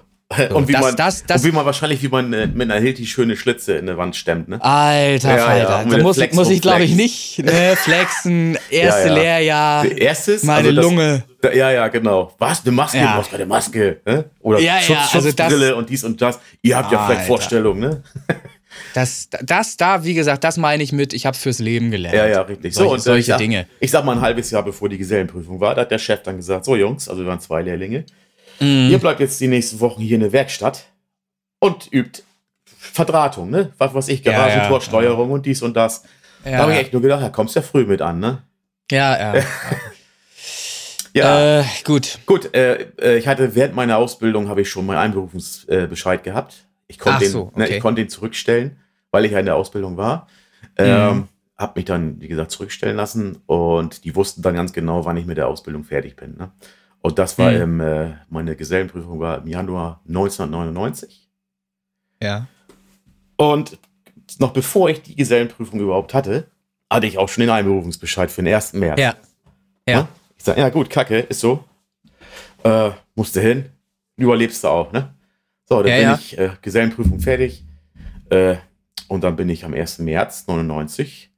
Und 0.53 0.68
wie, 0.68 0.73
das- 0.73 0.81
man, 0.83 0.97
das- 0.97 1.25
das- 1.27 1.42
und 1.42 1.49
wie 1.49 1.55
man 1.55 1.64
wahrscheinlich, 1.66 2.03
wie 2.03 2.09
man 2.09 2.33
äh, 2.33 2.47
mit 2.47 2.70
einer 2.70 2.81
Hilti 2.81 3.07
schöne 3.07 3.37
Schlitze 3.37 3.75
in 3.75 3.87
der 3.87 3.97
Wand 3.99 4.16
stemmt. 4.16 4.49
Ne? 4.49 4.62
Alter 4.62 5.37
Ja, 5.37 5.44
Falter, 5.47 5.87
ja, 5.97 6.03
muss, 6.03 6.18
muss 6.33 6.51
ich 6.51 6.61
glaube 6.62 6.85
ich 6.85 6.94
nicht 6.94 7.38
ne, 7.44 7.77
flexen, 7.77 8.59
erste 8.70 9.09
Ja, 9.09 9.14
ja. 9.14 9.14
Lehrjahr, 9.14 9.85
Erstes, 9.92 10.42
meine 10.44 10.68
also 10.68 10.81
Lunge. 10.81 11.25
Da, 11.40 11.53
ja, 11.53 11.70
ja, 11.70 11.88
genau. 11.88 12.33
Was? 12.38 12.62
Eine 12.64 12.73
Maske? 12.73 12.99
Ja. 12.99 13.12
Du 13.14 13.18
hast 13.18 13.31
keine 13.31 13.47
Maske. 13.47 14.01
Ne? 14.07 14.25
Oder 14.40 14.59
Ja, 14.61 14.79
Schutz, 14.81 14.88
ja, 14.88 14.97
also 15.12 15.31
das- 15.31 15.47
Schutzbrille 15.47 15.77
und 15.77 15.90
dies 15.90 16.05
und 16.05 16.20
das. 16.23 16.38
Ihr 16.62 16.77
habt 16.77 16.90
ja 16.92 16.99
vielleicht 16.99 17.20
Alter. 17.20 17.27
Vorstellungen, 17.29 17.81
ne? 17.81 18.03
Das, 18.92 19.29
das 19.42 19.77
da, 19.77 20.05
wie 20.05 20.14
gesagt, 20.14 20.42
das 20.42 20.57
meine 20.57 20.83
ich 20.83 20.92
mit, 20.92 21.12
ich 21.14 21.27
habe 21.27 21.37
fürs 21.37 21.61
Leben 21.61 21.92
gelernt. 21.92 22.16
Ja, 22.16 22.27
ja, 22.27 22.40
richtig. 22.42 22.75
Solche, 22.75 22.88
so, 22.88 22.92
und 22.94 22.99
äh, 22.99 23.03
solche 23.03 23.20
ich 23.20 23.27
sag, 23.27 23.38
Dinge. 23.38 23.66
Ich 23.79 23.90
sag 23.92 24.05
mal 24.05 24.16
ein 24.16 24.20
halbes 24.20 24.51
Jahr 24.51 24.64
bevor 24.64 24.88
die 24.88 24.99
Gesellenprüfung 24.99 25.61
war, 25.61 25.77
da 25.77 25.83
hat 25.83 25.92
der 25.92 25.99
Chef 25.99 26.23
dann 26.25 26.37
gesagt: 26.38 26.64
So, 26.64 26.75
Jungs, 26.75 27.09
also 27.09 27.23
wir 27.23 27.29
waren 27.29 27.38
zwei 27.40 27.62
Lehrlinge, 27.62 28.05
Mhm. 28.64 28.90
ihr 28.90 28.98
bleibt 28.98 29.20
jetzt 29.20 29.40
die 29.40 29.48
nächsten 29.48 29.81
Wochen 29.81 30.00
hier 30.00 30.14
in 30.14 30.20
der 30.20 30.33
Werkstatt 30.33 30.85
und 31.59 31.88
übt 31.92 32.22
Verdrahtung, 32.64 33.50
ne? 33.50 33.72
Was 33.79 33.94
weiß 33.94 34.09
ich, 34.09 34.24
Ja, 34.24 34.33
ja, 34.33 34.38
Garagentorsteuerung 34.38 35.31
und 35.31 35.46
dies 35.46 35.62
und 35.62 35.74
das. 35.74 36.03
Da 36.44 36.50
Ja, 36.50 36.59
habe 36.59 36.72
ich 36.72 36.77
ja, 36.77 36.83
echt 36.83 36.92
nur 36.92 37.03
gedacht, 37.03 37.22
da 37.22 37.31
kommst 37.31 37.57
du 37.57 37.61
ja 37.61 37.66
früh 37.66 37.87
mit 37.87 38.03
an, 38.03 38.20
ne? 38.20 38.42
ja. 38.90 39.35
ja. 39.35 39.42
Ja. 41.14 41.61
Äh, 41.61 41.64
gut. 41.85 42.18
Gut, 42.27 42.55
äh, 42.55 42.88
äh, 43.00 43.18
ich 43.18 43.29
hatte 43.29 43.55
während 43.55 43.74
meiner 43.74 43.98
Ausbildung 43.98 44.48
habe 44.48 44.62
ich 44.62 44.68
schon 44.68 44.85
meinen 44.85 44.98
Einberufungsbescheid 44.98 46.20
äh, 46.20 46.22
gehabt. 46.22 46.66
Ich 46.88 46.98
konnte 46.98 47.20
den, 47.20 47.31
so, 47.31 47.53
ne, 47.55 47.64
okay. 47.64 47.77
ich 47.77 47.81
konnte 47.81 48.03
den 48.03 48.09
zurückstellen, 48.09 48.79
weil 49.11 49.24
ich 49.24 49.33
ja 49.33 49.38
in 49.38 49.46
der 49.46 49.57
Ausbildung 49.57 49.96
war. 49.96 50.27
Ähm, 50.77 51.29
hab 51.57 51.77
mich 51.77 51.85
dann, 51.85 52.20
wie 52.20 52.29
gesagt, 52.29 52.50
zurückstellen 52.50 52.96
lassen 52.96 53.38
und 53.46 54.05
die 54.05 54.16
wussten 54.16 54.42
dann 54.42 54.55
ganz 54.55 54.72
genau, 54.72 55.05
wann 55.05 55.16
ich 55.16 55.24
mit 55.24 55.37
der 55.37 55.46
Ausbildung 55.46 55.85
fertig 55.85 56.16
bin. 56.16 56.37
Ne? 56.37 56.50
Und 57.04 57.18
das 57.18 57.38
war 57.38 57.50
Mhm. 57.50 57.60
im, 57.60 57.80
äh, 57.80 58.14
meine 58.30 58.56
Gesellenprüfung 58.56 59.20
war 59.20 59.36
im 59.42 59.46
Januar 59.46 60.00
1999. 60.08 61.28
Ja. 62.22 62.46
Und 63.36 63.78
noch 64.38 64.54
bevor 64.54 64.88
ich 64.88 65.02
die 65.02 65.14
Gesellenprüfung 65.14 65.80
überhaupt 65.80 66.14
hatte, 66.14 66.46
hatte 66.90 67.06
ich 67.06 67.18
auch 67.18 67.28
schon 67.28 67.42
den 67.42 67.50
Einberufungsbescheid 67.50 68.30
für 68.30 68.42
den 68.42 68.54
1. 68.54 68.72
März. 68.78 68.98
Ja. 68.98 69.14
Ja. 69.86 70.00
Ne? 70.02 70.08
Ich 70.38 70.44
sag, 70.44 70.56
ja 70.56 70.70
gut, 70.70 70.88
Kacke, 70.88 71.18
ist 71.18 71.40
so. 71.40 71.62
Äh, 72.62 72.92
musste 73.14 73.42
hin, 73.42 73.66
überlebst 74.16 74.64
du 74.64 74.68
auch, 74.68 74.90
ne? 74.92 75.12
So, 75.68 75.82
dann 75.82 75.88
Ja, 75.90 75.96
bin 75.96 76.04
ja. 76.04 76.14
ich 76.14 76.38
äh, 76.38 76.50
Gesellenprüfung 76.62 77.20
fertig. 77.20 77.66
Äh, 78.30 78.56
und 79.08 79.22
dann 79.24 79.36
bin 79.36 79.50
ich 79.50 79.66
am 79.66 79.74
1. 79.74 79.98
März 79.98 80.46
99 80.46 81.30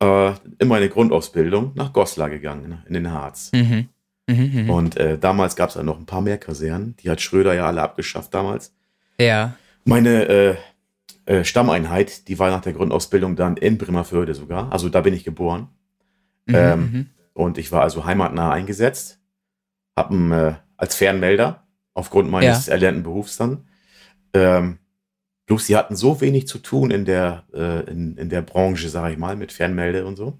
äh, 0.00 0.32
in 0.58 0.66
meine 0.66 0.88
Grundausbildung 0.88 1.70
nach 1.76 1.92
Goslar 1.92 2.30
gegangen, 2.30 2.68
ne, 2.68 2.82
in 2.88 2.94
den 2.94 3.12
Harz. 3.12 3.52
Mhm. 3.54 3.88
Mhm, 4.28 4.64
mhm. 4.64 4.70
Und 4.70 4.96
äh, 4.96 5.18
damals 5.18 5.56
gab 5.56 5.70
es 5.70 5.74
ja 5.74 5.82
noch 5.82 5.98
ein 5.98 6.06
paar 6.06 6.20
mehr 6.20 6.38
Kasernen. 6.38 6.94
Die 6.98 7.10
hat 7.10 7.20
Schröder 7.20 7.54
ja 7.54 7.66
alle 7.66 7.82
abgeschafft 7.82 8.34
damals. 8.34 8.74
Ja. 9.18 9.56
Meine 9.84 10.24
äh, 10.28 10.56
äh, 11.24 11.44
Stammeinheit, 11.44 12.28
die 12.28 12.38
war 12.38 12.50
nach 12.50 12.60
der 12.60 12.74
Grundausbildung 12.74 13.36
dann 13.36 13.56
in 13.56 13.78
Bremerförde 13.78 14.34
sogar. 14.34 14.70
Also 14.70 14.88
da 14.90 15.00
bin 15.00 15.14
ich 15.14 15.24
geboren. 15.24 15.68
Mhm, 16.46 16.54
Ähm, 16.54 16.80
mhm. 16.80 17.06
Und 17.32 17.56
ich 17.56 17.72
war 17.72 17.82
also 17.82 18.04
heimatnah 18.04 18.52
eingesetzt. 18.52 19.18
Hab 19.96 20.10
einen, 20.10 20.32
äh, 20.32 20.54
als 20.76 20.94
Fernmelder 20.94 21.66
aufgrund 21.94 22.30
meines 22.30 22.68
erlernten 22.68 23.02
Berufs 23.02 23.36
dann. 23.36 23.66
Ähm, 24.34 24.78
bloß 25.46 25.66
sie 25.66 25.76
hatten 25.76 25.96
so 25.96 26.20
wenig 26.20 26.46
zu 26.46 26.58
tun 26.58 26.90
in 26.90 27.04
der, 27.04 27.44
äh, 27.54 27.90
in, 27.90 28.16
in 28.16 28.28
der 28.28 28.42
Branche, 28.42 28.88
sage 28.88 29.12
ich 29.12 29.18
mal, 29.18 29.36
mit 29.36 29.52
Fernmelde 29.52 30.04
und 30.04 30.16
so, 30.16 30.36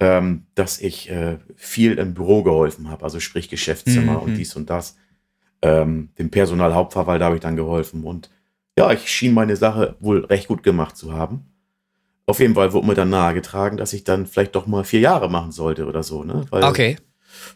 ähm, 0.00 0.46
dass 0.54 0.80
ich 0.80 1.10
äh, 1.10 1.38
viel 1.56 1.98
im 1.98 2.14
Büro 2.14 2.42
geholfen 2.42 2.90
habe. 2.90 3.04
Also 3.04 3.20
sprich 3.20 3.48
Geschäftszimmer 3.48 4.14
Mhm. 4.14 4.22
und 4.22 4.34
dies 4.36 4.54
und 4.56 4.68
das. 4.70 4.96
Ähm, 5.62 6.10
dem 6.18 6.30
Personalhauptverwalter 6.30 7.24
habe 7.24 7.36
ich 7.36 7.40
dann 7.42 7.56
geholfen. 7.56 8.04
Und 8.04 8.30
ja, 8.78 8.92
ich 8.92 9.08
schien 9.10 9.32
meine 9.34 9.56
Sache 9.56 9.96
wohl 10.00 10.24
recht 10.24 10.48
gut 10.48 10.62
gemacht 10.62 10.96
zu 10.96 11.12
haben. 11.12 11.46
Auf 12.26 12.40
jeden 12.40 12.54
Fall 12.54 12.72
wurde 12.72 12.86
mir 12.86 12.94
dann 12.94 13.10
nahegetragen, 13.10 13.76
dass 13.78 13.92
ich 13.92 14.04
dann 14.04 14.26
vielleicht 14.26 14.54
doch 14.56 14.66
mal 14.66 14.84
vier 14.84 15.00
Jahre 15.00 15.30
machen 15.30 15.52
sollte 15.52 15.86
oder 15.86 16.02
so, 16.02 16.24
ne? 16.24 16.44
Weil, 16.50 16.64
Okay. 16.64 16.96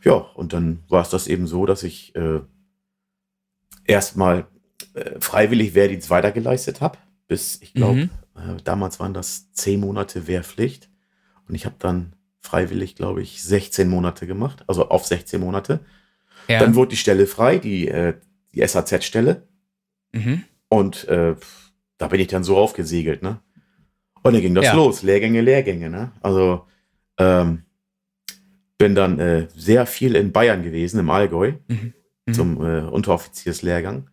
Ja, 0.05 0.13
und 0.15 0.53
dann 0.53 0.81
war 0.89 1.03
es 1.03 1.09
das 1.09 1.27
eben 1.29 1.47
so, 1.47 1.65
dass 1.65 1.83
ich 1.83 2.15
äh, 2.17 2.41
erstmal 3.85 4.47
äh, 4.95 5.19
freiwillig 5.21 5.75
Wehrdienst 5.75 6.11
weitergeleistet 6.11 6.81
habe, 6.81 6.99
bis, 7.27 7.61
ich 7.63 7.75
glaube, 7.75 8.01
Mhm. 8.01 8.11
äh, 8.37 8.63
damals 8.65 9.01
waren 9.01 9.15
das 9.15 9.53
zehn 9.53 9.81
Monate 9.81 10.27
Wehrpflicht. 10.27 10.89
Und 11.49 11.55
ich 11.55 11.65
habe 11.65 11.77
dann 11.79 12.13
freiwillig, 12.49 12.95
glaube 12.97 13.21
ich, 13.23 13.43
16 13.43 13.89
Monate 13.89 14.27
gemacht, 14.27 14.65
also 14.67 14.89
auf 14.89 15.05
16 15.07 15.41
Monate. 15.41 15.81
Ja. 16.49 16.61
Dann 16.61 16.75
wurde 16.75 16.91
die 16.91 16.97
Stelle 16.97 17.27
frei, 17.27 17.59
die 17.59 17.89
äh, 17.89 18.15
die 18.55 18.67
SAZ-Stelle. 18.67 19.47
Mhm. 20.13 20.45
Und 20.71 21.07
äh, 21.09 21.35
da 21.99 22.09
bin 22.09 22.21
ich 22.21 22.29
dann 22.29 22.45
so 22.45 22.57
aufgesegelt, 22.57 23.23
ne? 23.23 23.41
Und 24.23 24.33
dann 24.33 24.41
ging 24.43 24.55
das 24.55 24.65
Ja. 24.67 24.75
los, 24.75 25.03
Lehrgänge, 25.03 25.41
Lehrgänge, 25.43 25.91
ne? 25.91 26.13
Also 26.23 26.65
ähm, 27.19 27.65
bin 28.79 28.95
dann 28.95 29.19
äh, 29.19 29.49
sehr 29.55 29.87
viel 29.87 30.15
in 30.17 30.33
Bayern 30.33 30.63
gewesen, 30.63 30.99
im 31.01 31.11
Allgäu, 31.11 31.53
Mhm. 31.69 31.93
Mhm. 32.27 32.33
zum 32.35 32.57
äh, 32.65 32.81
Unteroffizierslehrgang. 32.81 34.09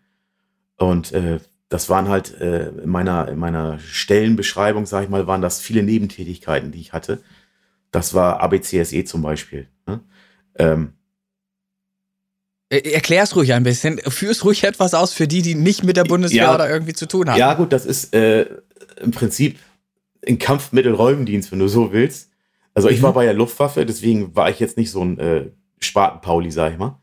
Und 0.77 1.11
äh, 1.13 1.39
das 1.69 1.89
waren 1.89 2.09
halt 2.09 2.39
äh, 2.41 2.69
in, 2.69 2.89
meiner, 2.89 3.27
in 3.29 3.37
meiner 3.39 3.79
Stellenbeschreibung, 3.79 4.85
sag 4.85 5.03
ich 5.03 5.09
mal, 5.09 5.25
waren 5.27 5.41
das 5.41 5.59
viele 5.61 5.83
Nebentätigkeiten, 5.83 6.71
die 6.71 6.81
ich 6.81 6.91
hatte. 6.93 7.21
Das 7.95 8.13
war 8.13 8.41
ABCSE 8.41 9.05
zum 9.05 9.21
Beispiel. 9.21 9.69
Ne? 9.87 10.01
Ähm, 10.59 10.93
Äh, 12.69 12.79
Erklär's 12.91 13.33
ruhig 13.37 13.53
ein 13.53 13.63
bisschen. 13.63 13.99
Führ's 13.99 14.43
ruhig 14.43 14.65
etwas 14.65 14.93
aus 14.93 15.13
für 15.13 15.29
die, 15.29 15.41
die 15.41 15.55
nicht 15.55 15.85
mit 15.85 15.95
der 15.95 16.03
Bundeswehr 16.03 16.43
Ja. 16.43 16.55
oder 16.55 16.69
irgendwie 16.69 16.91
zu 16.93 17.07
tun 17.07 17.29
haben. 17.29 17.39
Ja, 17.39 17.53
gut, 17.53 17.71
das 17.71 17.85
ist 17.85 18.13
äh, 18.13 18.47
im 18.99 19.11
Prinzip 19.11 19.59
ein 20.27 20.39
Kampfmittelräumdienst, 20.39 21.53
wenn 21.53 21.59
du 21.59 21.69
so 21.69 21.93
willst. 21.93 22.31
Also 22.73 22.89
ich 22.89 22.99
Mhm. 22.99 23.03
war 23.03 23.13
bei 23.13 23.23
der 23.23 23.33
Luftwaffe, 23.33 23.85
deswegen 23.85 24.35
war 24.35 24.49
ich 24.49 24.59
jetzt 24.59 24.75
nicht 24.75 24.91
so 24.91 25.01
ein 25.01 25.17
äh, 25.19 25.51
Spaten-Pauli, 25.79 26.51
sag 26.51 26.73
ich 26.73 26.77
mal. 26.77 26.99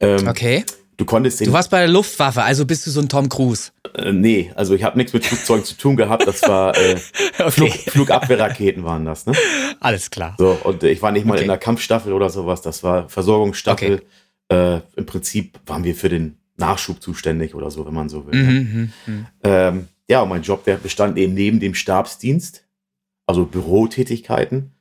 Ähm, 0.00 0.26
Okay. 0.26 0.64
Du 0.96 1.04
konntest 1.04 1.40
den. 1.40 1.48
Du 1.48 1.52
warst 1.52 1.70
bei 1.70 1.78
der 1.80 1.88
Luftwaffe, 1.88 2.42
also 2.42 2.64
bist 2.64 2.86
du 2.86 2.90
so 2.90 3.00
ein 3.00 3.08
Tom 3.08 3.28
Cruise. 3.28 3.70
äh, 3.94 4.12
nee, 4.12 4.50
also 4.54 4.74
ich 4.74 4.82
habe 4.82 4.96
nichts 4.96 5.12
mit 5.12 5.26
Flugzeugen 5.26 5.64
zu 5.64 5.76
tun 5.76 5.96
gehabt. 5.96 6.26
Das 6.26 6.42
war 6.42 6.76
äh, 6.76 6.96
Flug, 7.50 7.70
Flugabwehrraketen 7.72 8.82
waren 8.84 9.04
das, 9.04 9.26
ne? 9.26 9.34
Alles 9.80 10.10
klar. 10.10 10.34
So, 10.38 10.58
und 10.64 10.82
ich 10.84 11.02
war 11.02 11.12
nicht 11.12 11.26
mal 11.26 11.34
Okay. 11.34 11.42
in 11.42 11.48
der 11.48 11.58
Kampfstaffel 11.58 12.12
oder 12.14 12.30
sowas. 12.30 12.62
Das 12.62 12.82
war 12.82 13.08
Versorgungsstaffel. 13.08 14.02
Äh, 14.48 14.80
Im 14.96 15.04
Prinzip 15.06 15.58
waren 15.66 15.84
wir 15.84 15.94
für 15.94 16.08
den 16.08 16.38
Nachschub 16.56 17.02
zuständig 17.02 17.54
oder 17.54 17.70
so, 17.70 17.84
wenn 17.84 17.92
man 17.94 18.08
so 18.08 18.26
will. 18.26 18.42
ne? 18.42 18.50
Mhm, 18.50 18.58
mhm, 19.06 19.14
mhm. 19.14 19.26
Ähm, 19.44 19.88
ja, 20.08 20.22
und 20.22 20.28
mein 20.30 20.42
Job, 20.42 20.64
der 20.64 20.76
bestand 20.76 21.18
eben 21.18 21.34
neben 21.34 21.60
dem 21.60 21.74
Stabsdienst, 21.74 22.64
also 23.26 23.44
Bürotätigkeiten, 23.44 24.72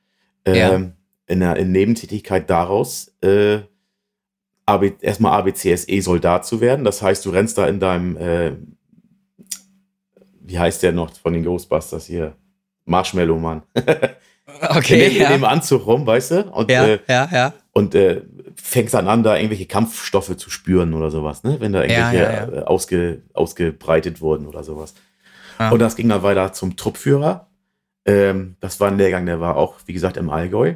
ähm, 0.46 0.56
Ja. 0.56 0.92
in 1.28 1.40
der 1.40 1.56
in 1.58 1.72
Nebentätigkeit 1.72 2.50
daraus, 2.50 3.12
äh, 3.22 3.60
AB, 4.66 4.94
erstmal 5.02 5.34
ABCSE-Soldat 5.40 6.46
zu 6.46 6.62
werden. 6.62 6.86
Das 6.86 7.02
heißt, 7.02 7.26
du 7.26 7.30
rennst 7.30 7.58
da 7.58 7.68
in 7.68 7.80
deinem, 7.80 8.18
äh, 8.18 8.52
wie 10.42 10.60
heißt 10.60 10.84
der 10.84 10.92
noch 10.92 11.12
von 11.14 11.34
den 11.34 11.44
Ghostbusters 11.44 12.06
hier? 12.06 12.36
Marshmallow 12.86 13.38
Mann. 13.38 13.64
Okay, 14.70 14.94
in, 14.94 15.00
dem, 15.00 15.16
in 15.16 15.22
ja. 15.22 15.30
dem 15.30 15.44
Anzug 15.44 15.86
rum, 15.86 16.06
weißt 16.06 16.32
du? 16.32 16.44
Und, 16.52 16.70
Ja, 16.72 16.86
äh, 16.86 17.00
ja, 17.10 17.30
ja. 17.32 17.54
und 17.74 17.96
äh, 17.96 18.22
fängst 18.56 18.94
dann 18.94 19.08
an, 19.08 19.24
da 19.24 19.36
irgendwelche 19.36 19.66
Kampfstoffe 19.66 20.38
zu 20.38 20.50
spüren 20.50 20.94
oder 20.94 21.10
sowas, 21.12 21.44
ne? 21.44 21.58
Wenn 21.60 21.74
da 21.74 21.82
irgendwelche 21.82 22.18
ja, 22.18 22.32
ja. 22.32 22.62
Äh, 22.62 22.64
ausge, 22.64 23.24
ausgebreitet 23.34 24.22
wurden 24.22 24.46
oder 24.48 24.64
sowas. 24.64 24.94
Ah. 25.58 25.72
Und 25.72 25.80
das 25.80 25.96
ging 25.96 26.10
dann 26.10 26.24
weiter 26.24 26.54
zum 26.54 26.76
Truppführer. 26.76 27.48
Ähm, 28.06 28.56
das 28.60 28.80
war 28.80 28.90
ein 28.90 28.98
Lehrgang, 28.98 29.26
der 29.26 29.40
war 29.40 29.58
auch, 29.58 29.76
wie 29.88 29.94
gesagt, 29.94 30.18
im 30.18 30.30
Allgäu. 30.30 30.76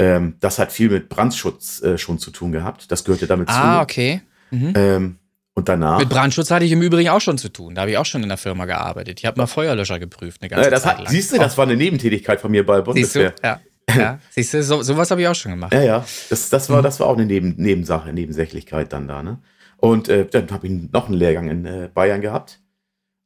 Ähm, 0.00 0.36
das 0.40 0.58
hat 0.58 0.72
viel 0.72 0.88
mit 0.90 1.08
Brandschutz 1.08 1.82
äh, 1.82 1.98
schon 1.98 2.18
zu 2.18 2.30
tun 2.30 2.52
gehabt. 2.52 2.90
Das 2.90 3.04
gehörte 3.04 3.26
damit 3.26 3.48
Ah, 3.50 3.76
zu. 3.78 3.82
okay. 3.82 4.22
Mhm. 4.50 4.72
Ähm, 4.74 5.16
und 5.54 5.68
danach. 5.68 5.98
Mit 5.98 6.08
Brandschutz 6.08 6.50
hatte 6.50 6.64
ich 6.64 6.72
im 6.72 6.80
Übrigen 6.80 7.10
auch 7.10 7.20
schon 7.20 7.36
zu 7.36 7.50
tun. 7.50 7.74
Da 7.74 7.82
habe 7.82 7.90
ich 7.90 7.98
auch 7.98 8.06
schon 8.06 8.22
in 8.22 8.28
der 8.30 8.38
Firma 8.38 8.64
gearbeitet. 8.64 9.20
Ich 9.20 9.26
habe 9.26 9.38
mal 9.38 9.46
Feuerlöscher 9.46 9.98
geprüft, 9.98 10.40
eine 10.42 10.48
ganze 10.48 10.68
äh, 10.68 10.70
das 10.70 10.82
Zeit 10.82 10.92
hat, 10.98 11.04
lang. 11.04 11.12
siehst 11.12 11.32
du, 11.32 11.38
das 11.38 11.58
war 11.58 11.64
eine 11.66 11.76
Nebentätigkeit 11.76 12.40
von 12.40 12.50
mir 12.50 12.64
bei 12.64 12.80
der 12.80 12.94
Siehst 12.94 13.14
du? 13.14 13.18
Bundeswehr. 13.20 13.60
Ja. 13.90 13.94
ja. 14.00 14.18
Siehst 14.30 14.54
du, 14.54 14.62
so, 14.62 14.82
sowas 14.82 15.10
habe 15.10 15.20
ich 15.20 15.28
auch 15.28 15.34
schon 15.34 15.52
gemacht. 15.52 15.74
Ja, 15.74 15.82
ja. 15.82 16.04
Das, 16.30 16.48
das, 16.48 16.68
Mhm. 16.68 16.74
war, 16.74 16.82
das 16.82 16.98
war 17.00 17.08
auch 17.08 17.16
eine 17.16 17.26
Neben, 17.26 17.54
Nebensache, 17.58 18.12
Nebensächlichkeit 18.12 18.92
dann 18.92 19.06
da, 19.06 19.22
ne? 19.22 19.38
Und 19.76 20.08
äh, 20.08 20.24
dann 20.26 20.50
habe 20.50 20.66
ich 20.66 20.92
noch 20.92 21.06
einen 21.06 21.14
Lehrgang 21.14 21.48
in 21.48 21.64
äh, 21.66 21.90
Bayern 21.92 22.20
gehabt. 22.20 22.60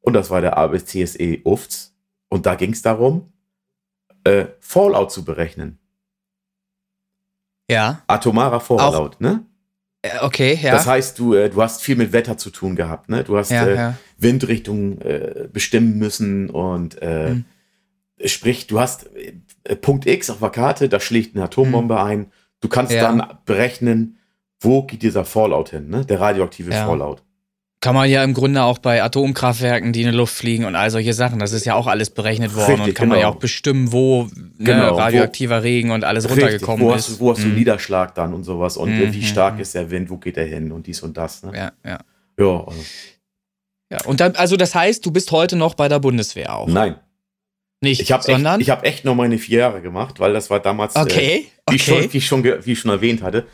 Und 0.01 0.13
das 0.15 0.31
war 0.31 0.41
der 0.41 0.57
ABCSE 0.59 1.41
UFTS. 1.45 1.95
Und 2.29 2.47
da 2.47 2.55
ging 2.57 2.73
es 2.73 2.83
darum, 2.83 3.33
äh, 4.25 4.47
Fallout 4.61 5.13
zu 5.13 5.25
berechnen. 5.25 5.79
Ja. 7.71 8.03
Atomarer 8.07 8.61
Fallout, 8.61 9.21
ne? 9.21 9.45
Äh, 10.03 10.09
Okay, 10.21 10.59
ja. 10.61 10.73
Das 10.73 10.87
heißt, 10.87 11.19
du, 11.19 11.35
äh, 11.35 11.49
du 11.49 11.63
hast 11.63 11.83
viel 11.83 11.97
mit 11.97 12.13
Wetter 12.13 12.37
zu 12.37 12.51
tun 12.51 12.77
gehabt, 12.77 13.09
ne? 13.09 13.25
Du 13.25 13.37
hast 13.39 13.51
ja, 13.51 13.67
äh, 13.67 13.75
ja. 13.75 13.95
Windrichtung 14.19 15.01
äh, 15.01 15.49
bestimmen 15.53 15.99
müssen 15.99 16.51
und 16.51 17.01
äh, 17.03 17.31
Mhm. 17.31 17.45
sprich, 18.25 18.67
du 18.67 18.81
hast 18.81 19.09
äh, 19.65 19.77
Punkt 19.77 20.07
X 20.07 20.29
auf 20.31 20.39
der 20.41 20.51
Karte, 20.51 20.89
da 20.89 21.01
schlägt 21.01 21.35
eine 21.35 21.45
Atombombe 21.47 22.03
ein. 22.03 22.27
Du 22.61 22.69
kannst 22.69 22.93
Mhm. 22.93 22.97
Ja. 22.99 23.03
dann 23.13 23.39
berechnen, 23.47 24.19
wo 24.61 24.83
geht 24.83 25.03
dieser 25.03 25.25
Fallout 25.25 25.71
hin, 25.71 25.89
ne? 25.89 26.05
Der 26.05 26.21
radioaktive. 26.21 26.71
Fallout. 26.73 27.23
Kann 27.85 27.95
man 27.95 28.09
ja 28.09 28.25
im 28.25 28.33
Grunde 28.33 28.63
auch 28.63 28.79
bei 28.79 29.03
Atomkraftwerken, 29.03 29.93
die 29.93 30.01
in 30.03 30.11
die 30.11 30.17
Luft 30.17 30.33
fliegen 30.35 30.65
und 30.65 30.75
all 30.75 30.91
solche 30.91 31.13
Sachen. 31.13 31.39
Das 31.39 31.53
ist 31.53 31.67
ja 31.67 31.75
auch 31.75 31.87
alles 31.87 32.09
berechnet 32.09 32.55
worden 32.55 32.71
Richtig, 32.81 32.87
und 32.89 32.95
kann 32.95 33.09
man 33.09 33.19
genau. 33.19 33.29
ja 33.29 33.35
auch 33.35 33.39
bestimmen, 33.39 33.93
wo 33.93 34.23
ne, 34.35 34.51
Genau, 34.59 34.93
wo- 34.93 34.97
radioaktiver 35.01 35.63
Regen 35.63 35.91
und 35.91 36.03
alles 36.03 36.25
Richtig, 36.25 36.43
runtergekommen 36.45 36.87
wo 36.87 36.95
ist. 36.95 37.09
hast, 37.09 37.17
du- 37.17 37.21
wo 37.21 37.31
hast 37.33 37.43
du 37.45 37.49
Mhm. 37.49 37.55
Niederschlag 37.57 38.15
dann 38.15 38.33
und 38.33 38.45
sowas 38.45 38.79
und 38.79 38.89
äh, 38.91 39.13
wie 39.13 39.19
Mhm, 39.19 39.23
stark 39.25 39.57
mhm. 39.57 39.61
ist 39.61 39.75
der 39.75 39.91
Wind, 39.91 40.09
wo 40.09 40.17
geht 40.17 40.39
er 40.39 40.47
hin 40.47 40.73
und 40.73 40.87
dies 40.87 41.03
und 41.03 41.15
das, 41.17 41.43
ne? 41.43 41.53
Ja, 41.55 41.73
ja. 41.85 41.99
Ja, 42.39 42.65
also, 42.67 42.85
ja. 43.93 43.99
Und 44.07 44.21
dann, 44.21 44.35
also 44.37 44.57
das 44.57 44.75
heißt, 44.75 45.05
du 45.05 45.11
bist 45.11 45.31
heute 45.31 45.57
noch 45.57 45.75
bei 45.75 45.89
der 45.89 45.99
Bundeswehr 45.99 46.55
auch. 46.57 46.67
nein. 46.69 46.97
Nicht, 47.83 48.01
Ich 48.01 48.13
habe 48.13 48.23
sondern. 48.23 48.61
echt, 48.61 48.69
ich 48.69 48.71
hab 48.71 48.83
echt 48.87 49.05
nur 49.05 49.15
meine 49.15 49.37
vier 49.37 49.59
Jahre 49.59 49.83
gemacht, 49.83 50.19
weil 50.19 50.33
das 50.33 50.49
war 50.49 50.59
damals, 50.59 50.97
äh, 50.97 51.01
okay, 51.01 51.47
wie, 51.69 51.77
ich 51.77 51.85
schon, 51.85 51.99
okay. 51.99 52.09
wie, 52.13 52.17
ich 52.17 52.27
schon, 52.27 52.43
wie 52.45 52.73
ich 52.73 52.79
schon 52.79 52.91
erwähnt 52.91 53.21
hatte, 53.23 53.47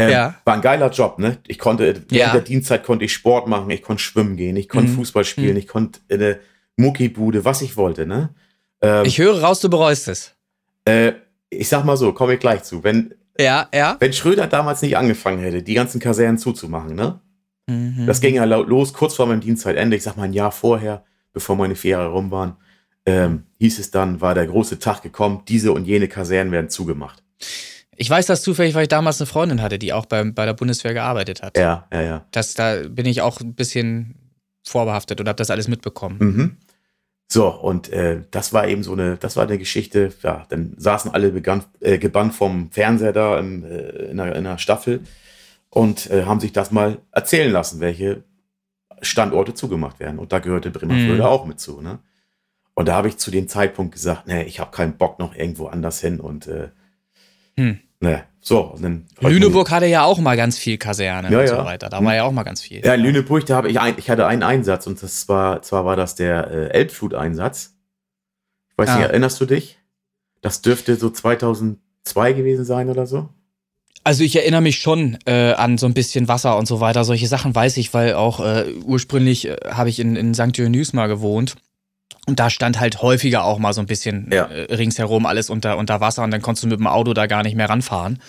ähm, 0.00 0.10
Ja. 0.10 0.34
war 0.44 0.54
ein 0.54 0.60
geiler 0.60 0.90
Job, 0.90 1.18
ne? 1.18 1.38
Ich 1.46 1.58
konnte, 1.58 2.02
Ja. 2.10 2.32
der 2.32 2.40
Dienstzeit 2.40 2.84
konnte 2.84 3.04
ich 3.04 3.12
Sport 3.12 3.46
machen, 3.48 3.70
ich 3.70 3.82
konnte 3.82 4.02
schwimmen 4.02 4.36
gehen, 4.36 4.56
ich 4.56 4.68
konnte 4.68 4.90
Mhm. 4.90 4.96
Fußball 4.96 5.24
spielen, 5.24 5.52
Mhm. 5.52 5.58
ich 5.58 5.66
konnte 5.68 6.00
in 6.08 6.20
eine 6.22 6.38
Muckibude, 6.76 7.44
was 7.44 7.62
ich 7.62 7.76
wollte, 7.76 8.06
ne? 8.06 8.30
Ähm, 8.82 9.04
Ich 9.04 9.18
höre 9.18 9.40
raus, 9.42 9.60
du 9.60 9.68
bereust 9.68 10.08
es. 10.08 10.34
äh, 10.84 11.12
ich 11.50 11.68
sag 11.68 11.84
mal 11.84 11.96
so, 11.96 12.12
komme 12.12 12.34
ich 12.34 12.40
gleich 12.40 12.62
zu. 12.62 12.82
Wenn, 12.84 13.14
Ja, 13.38 13.68
ja. 13.74 13.96
wenn 14.00 14.12
Schröder 14.12 14.46
damals 14.46 14.82
nicht 14.82 14.96
angefangen 14.96 15.40
hätte, 15.42 15.62
die 15.62 15.74
ganzen 15.74 16.00
Kasernen 16.00 16.38
zuzumachen, 16.38 16.94
ne? 16.94 17.20
Mhm. 17.66 18.06
Das 18.06 18.20
ging 18.20 18.34
ja 18.34 18.44
lau- 18.44 18.62
los 18.62 18.92
kurz 18.92 19.14
vor 19.14 19.26
meinem 19.26 19.40
Dienstzeitende, 19.40 19.96
ich 19.96 20.02
sag 20.02 20.16
mal 20.16 20.24
ein 20.24 20.32
Jahr 20.32 20.52
vorher, 20.52 21.04
bevor 21.32 21.56
meine 21.56 21.74
vier 21.76 21.92
Jahre 21.92 22.08
rum 22.08 22.30
waren, 22.30 22.56
ähm, 23.06 23.44
hieß 23.58 23.78
es 23.78 23.90
dann, 23.90 24.20
war 24.20 24.34
der 24.34 24.46
große 24.46 24.78
Tag 24.78 25.02
gekommen, 25.02 25.42
diese 25.48 25.72
und 25.72 25.84
jene 25.86 26.08
Kasernen 26.08 26.52
werden 26.52 26.68
zugemacht. 26.70 27.22
Ich 28.00 28.08
weiß 28.08 28.24
das 28.24 28.40
zufällig, 28.40 28.74
weil 28.74 28.84
ich 28.84 28.88
damals 28.88 29.20
eine 29.20 29.26
Freundin 29.26 29.60
hatte, 29.60 29.78
die 29.78 29.92
auch 29.92 30.06
bei, 30.06 30.24
bei 30.24 30.46
der 30.46 30.54
Bundeswehr 30.54 30.94
gearbeitet 30.94 31.42
hat. 31.42 31.58
Ja, 31.58 31.86
ja, 31.92 32.00
ja. 32.00 32.26
Das, 32.30 32.54
da 32.54 32.88
bin 32.88 33.04
ich 33.04 33.20
auch 33.20 33.42
ein 33.42 33.52
bisschen 33.52 34.14
vorbehaftet 34.64 35.20
und 35.20 35.28
habe 35.28 35.36
das 35.36 35.50
alles 35.50 35.68
mitbekommen. 35.68 36.16
Mhm. 36.18 36.56
So, 37.28 37.48
und 37.48 37.90
äh, 37.92 38.22
das 38.30 38.54
war 38.54 38.66
eben 38.66 38.82
so 38.82 38.94
eine, 38.94 39.18
das 39.18 39.36
war 39.36 39.44
eine 39.44 39.58
Geschichte, 39.58 40.14
ja, 40.22 40.46
dann 40.48 40.72
saßen 40.78 41.12
alle 41.12 41.30
begann, 41.30 41.62
äh, 41.80 41.98
gebannt 41.98 42.34
vom 42.34 42.70
Fernseher 42.70 43.12
da 43.12 43.38
im, 43.38 43.64
äh, 43.64 43.88
in, 44.06 44.18
einer, 44.18 44.34
in 44.34 44.46
einer 44.46 44.56
Staffel 44.56 45.00
und 45.68 46.10
äh, 46.10 46.24
haben 46.24 46.40
sich 46.40 46.54
das 46.54 46.70
mal 46.70 47.02
erzählen 47.12 47.52
lassen, 47.52 47.80
welche 47.80 48.24
Standorte 49.02 49.52
zugemacht 49.52 50.00
werden. 50.00 50.18
Und 50.18 50.32
da 50.32 50.38
gehörte 50.38 50.70
Bremerförde 50.70 51.16
Mhm. 51.16 51.28
auch 51.28 51.44
mit 51.44 51.60
zu, 51.60 51.82
ne? 51.82 51.98
Und 52.72 52.88
da 52.88 52.94
habe 52.94 53.08
ich 53.08 53.18
zu 53.18 53.30
dem 53.30 53.46
Zeitpunkt 53.46 53.92
gesagt, 53.92 54.26
nee, 54.26 54.44
ich 54.44 54.58
habe 54.58 54.70
keinen 54.70 54.96
Bock 54.96 55.18
noch 55.18 55.34
irgendwo 55.36 55.66
anders 55.66 56.00
hin 56.00 56.18
und 56.18 56.46
äh, 56.46 56.70
Hm. 57.58 57.78
Ne, 58.00 58.24
so. 58.40 58.74
Lüneburg 59.20 59.70
hatte 59.70 59.86
ja 59.86 60.04
auch 60.04 60.18
mal 60.18 60.36
ganz 60.36 60.56
viel 60.58 60.78
Kaserne 60.78 61.30
Ja, 61.30 61.40
und 61.40 61.46
so 61.48 61.56
weiter. 61.58 61.88
Da 61.88 62.02
war 62.02 62.14
ja 62.14 62.24
auch 62.24 62.32
mal 62.32 62.42
ganz 62.42 62.62
viel. 62.62 62.84
Ja, 62.84 62.94
in 62.94 63.02
Lüneburg, 63.02 63.44
da 63.46 63.56
habe 63.56 63.70
ich 63.70 63.78
ein, 63.80 63.94
ich 63.98 64.08
hatte 64.10 64.26
einen 64.26 64.42
Einsatz 64.42 64.86
und 64.86 65.02
das 65.02 65.28
war, 65.28 65.62
zwar 65.62 65.84
war 65.84 65.96
das 65.96 66.14
der 66.14 66.50
äh, 66.50 66.68
Elbflut-Einsatz. 66.70 67.74
Ich 68.72 68.78
weiß 68.78 68.88
nicht, 68.96 69.04
Ah. 69.04 69.08
erinnerst 69.08 69.40
du 69.40 69.46
dich? 69.46 69.78
Das 70.40 70.62
dürfte 70.62 70.96
so 70.96 71.10
2002 71.10 72.32
gewesen 72.32 72.64
sein 72.64 72.88
oder 72.88 73.06
so. 73.06 73.28
Also 74.02 74.24
ich 74.24 74.34
erinnere 74.34 74.62
mich 74.62 74.78
schon 74.78 75.18
äh, 75.26 75.52
an 75.52 75.76
so 75.76 75.84
ein 75.84 75.92
bisschen 75.92 76.26
Wasser 76.26 76.56
und 76.56 76.66
so 76.66 76.80
weiter. 76.80 77.04
Solche 77.04 77.26
Sachen 77.26 77.54
weiß 77.54 77.76
ich, 77.76 77.92
weil 77.92 78.14
auch 78.14 78.40
äh, 78.40 78.72
ursprünglich 78.86 79.46
äh, 79.48 79.56
habe 79.70 79.90
ich 79.90 80.00
in, 80.00 80.16
in 80.16 80.32
St. 80.32 80.56
Dionys 80.56 80.94
mal 80.94 81.06
gewohnt. 81.08 81.56
Und 82.30 82.38
da 82.40 82.48
stand 82.48 82.80
halt 82.80 83.02
häufiger 83.02 83.44
auch 83.44 83.58
mal 83.58 83.72
so 83.72 83.80
ein 83.80 83.86
bisschen 83.86 84.30
Ja. 84.32 84.44
äh, 84.44 84.72
ringsherum 84.74 85.26
alles 85.26 85.50
unter, 85.50 85.76
unter 85.76 86.00
Wasser 86.00 86.22
und 86.22 86.30
dann 86.30 86.40
konntest 86.40 86.64
du 86.64 86.68
mit 86.68 86.78
dem 86.78 86.86
Auto 86.86 87.12
da 87.12 87.26
gar 87.26 87.42
nicht 87.42 87.56
mehr 87.56 87.68
ranfahren. 87.68 88.20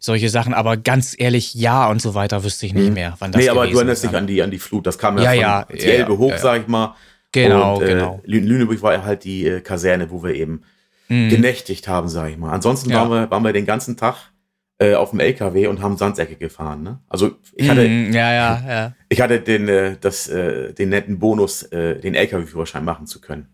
Solche 0.00 0.30
Sachen, 0.30 0.54
aber 0.54 0.76
ganz 0.76 1.14
ehrlich, 1.16 1.54
ja 1.54 1.88
und 1.88 2.00
so 2.02 2.14
weiter 2.14 2.42
wüsste 2.44 2.66
ich 2.66 2.74
nicht 2.74 2.86
Hm. 2.88 2.94
mehr, 2.94 3.14
wann 3.18 3.30
das 3.30 3.42
nee, 3.42 3.48
aber 3.48 3.66
du 3.66 3.76
erinnerst 3.76 4.02
dich 4.04 4.14
an 4.16 4.26
die, 4.26 4.42
an 4.42 4.50
die 4.50 4.58
Flut. 4.58 4.86
Das 4.86 4.98
kam 4.98 5.18
ja, 5.18 5.32
Ja, 5.32 5.66
von 5.66 5.76
ja, 5.76 5.82
die 5.82 5.86
ja, 5.86 5.92
Elbe 5.92 6.12
ja, 6.12 6.18
hoch, 6.18 6.30
ja. 6.30 6.38
sag 6.38 6.62
ich 6.62 6.66
mal. 6.66 6.96
Genau, 7.30 7.76
und, 7.76 7.82
äh, 7.84 7.86
genau. 7.88 8.20
Lü- 8.26 8.40
Lüneburg 8.44 8.82
war 8.82 9.04
halt 9.04 9.24
die 9.24 9.46
äh, 9.46 9.60
Kaserne, 9.60 10.10
wo 10.10 10.22
wir 10.24 10.34
eben 10.34 10.62
Mhm. 11.08 11.28
genächtigt 11.28 11.88
haben, 11.88 12.08
sag 12.08 12.30
ich 12.30 12.38
mal. 12.38 12.52
Ansonsten 12.52 12.88
Ja. 12.90 13.00
waren, 13.02 13.10
wir, 13.10 13.30
waren 13.30 13.44
wir 13.44 13.52
den 13.52 13.66
ganzen 13.66 13.96
Tag 13.98 14.16
äh, 14.82 14.94
auf 14.94 15.10
dem 15.10 15.20
LKW 15.20 15.66
und 15.68 15.80
haben 15.80 15.96
Sandsäcke 15.96 16.36
gefahren. 16.36 16.82
Ne? 16.82 16.98
Also 17.08 17.36
ich 17.54 17.68
hatte, 17.68 17.86
Mhm, 17.88 18.12
ja, 18.12 18.32
ja, 18.32 18.64
ja. 18.68 18.92
ich 19.08 19.20
hatte 19.20 19.40
den, 19.40 19.68
äh, 19.68 19.96
das, 20.00 20.28
äh, 20.28 20.72
den 20.72 20.88
netten 20.88 21.18
Bonus, 21.18 21.62
äh, 21.64 22.00
den 22.00 22.14
LKW-Führerschein 22.14 22.84
machen 22.84 23.06
zu 23.06 23.20
können. 23.20 23.48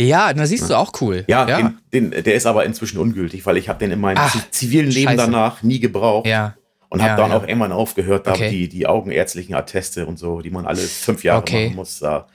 Ja, 0.00 0.32
da 0.32 0.46
siehst 0.46 0.70
du 0.70 0.74
auch 0.76 0.92
cool. 1.00 1.24
Ja, 1.26 1.48
ja. 1.48 1.72
Den, 1.92 2.10
den, 2.12 2.22
der 2.24 2.34
ist 2.34 2.46
aber 2.46 2.64
inzwischen 2.64 2.98
ungültig, 2.98 3.44
weil 3.46 3.56
ich 3.56 3.68
habe 3.68 3.80
den 3.80 3.90
in 3.90 4.00
meinem 4.00 4.18
Ach, 4.20 4.32
zi- 4.32 4.50
zivilen 4.52 4.90
Leben 4.90 5.08
scheiße. 5.08 5.16
danach 5.16 5.62
nie 5.62 5.80
gebraucht. 5.80 6.26
ja. 6.26 6.54
Und 6.90 7.02
habe 7.02 7.20
dann 7.20 7.32
auch 7.32 7.42
irgendwann 7.46 7.72
aufgehört, 7.72 8.26
da 8.26 8.30
okay. 8.32 8.48
die, 8.48 8.68
die 8.70 8.86
augenärztlichen 8.86 9.54
Atteste 9.54 10.06
und 10.06 10.18
so, 10.18 10.40
die 10.40 10.48
man 10.50 10.64
alle 10.64 10.80
fünf 10.80 11.22
Jahre 11.22 11.40
okay. 11.42 11.64
machen 11.66 11.76
muss. 11.76 11.98
Da, 11.98 12.28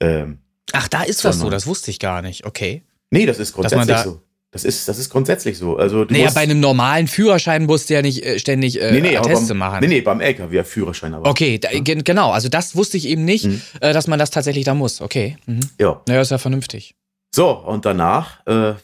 ähm, 0.00 0.38
Ach, 0.72 0.88
da 0.88 1.02
ist 1.04 1.24
das 1.24 1.38
so, 1.38 1.48
das 1.48 1.66
wusste 1.68 1.92
ich 1.92 2.00
gar 2.00 2.20
nicht. 2.20 2.44
Okay. 2.44 2.82
Nee, 3.10 3.24
das 3.24 3.38
ist 3.38 3.52
grundsätzlich 3.52 3.86
da 3.86 4.02
so. 4.02 4.20
Das 4.54 4.62
ist, 4.62 4.86
das 4.86 5.00
ist 5.00 5.10
grundsätzlich 5.10 5.58
so. 5.58 5.76
Also, 5.76 6.04
naja, 6.04 6.30
bei 6.32 6.42
einem 6.42 6.60
normalen 6.60 7.08
Führerschein 7.08 7.66
musst 7.66 7.90
du 7.90 7.94
ja 7.94 8.02
nicht 8.02 8.24
äh, 8.24 8.38
ständig 8.38 8.80
äh, 8.80 8.92
nee, 8.92 9.00
nee, 9.00 9.16
Atteste 9.16 9.48
beim, 9.48 9.58
machen. 9.58 9.78
Nee, 9.80 9.88
nee, 9.88 10.00
beim 10.00 10.20
LKW-Führerschein 10.20 11.12
aber. 11.12 11.28
Okay, 11.28 11.58
da, 11.58 11.72
ja. 11.72 11.80
genau. 11.82 12.30
Also 12.30 12.48
das 12.48 12.76
wusste 12.76 12.96
ich 12.96 13.08
eben 13.08 13.24
nicht, 13.24 13.46
mhm. 13.46 13.60
äh, 13.80 13.92
dass 13.92 14.06
man 14.06 14.20
das 14.20 14.30
tatsächlich 14.30 14.64
da 14.64 14.74
muss. 14.74 15.00
Okay. 15.00 15.38
Mhm. 15.46 15.58
Ja. 15.80 16.00
Naja, 16.06 16.20
ist 16.20 16.30
ja 16.30 16.38
vernünftig. 16.38 16.94
So, 17.34 17.50
und 17.50 17.84
danach, 17.84 18.46
äh, 18.46 18.74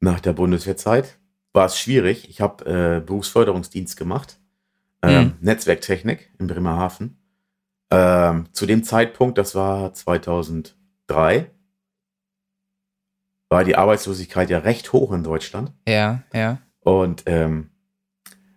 nach 0.00 0.20
der 0.20 0.34
Bundeswehrzeit, 0.34 1.16
war 1.54 1.64
es 1.64 1.78
schwierig. 1.78 2.28
Ich 2.28 2.42
habe 2.42 2.66
äh, 2.66 3.00
Berufsförderungsdienst 3.00 3.96
gemacht, 3.96 4.38
ähm, 5.00 5.22
mhm. 5.22 5.32
Netzwerktechnik 5.40 6.30
in 6.38 6.48
Bremerhaven. 6.48 7.16
Ähm, 7.90 8.44
zu 8.52 8.66
dem 8.66 8.84
Zeitpunkt, 8.84 9.38
das 9.38 9.54
war 9.54 9.94
2003, 9.94 11.50
war 13.52 13.64
die 13.64 13.76
Arbeitslosigkeit 13.76 14.50
ja 14.50 14.58
recht 14.58 14.92
hoch 14.92 15.12
in 15.12 15.22
Deutschland. 15.22 15.72
Ja, 15.86 16.22
ja. 16.34 16.58
Und 16.80 17.24
ähm, 17.26 17.68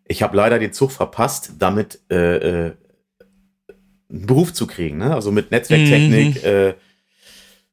ich 0.06 0.24
habe 0.24 0.38
leider 0.38 0.58
den 0.58 0.74
Zug 0.74 0.92
verpasst, 0.92 1.54
damit 1.60 2.00
äh, 2.10 2.68
äh, 2.68 2.74
einen 4.10 4.26
Beruf 4.26 4.54
zu 4.54 4.66
kriegen, 4.66 4.98
ne? 4.98 5.14
also 5.14 5.32
mit 5.32 5.52
Netzwerktechnik, 5.52 6.42
mhm. 6.42 6.50
äh, 6.50 6.74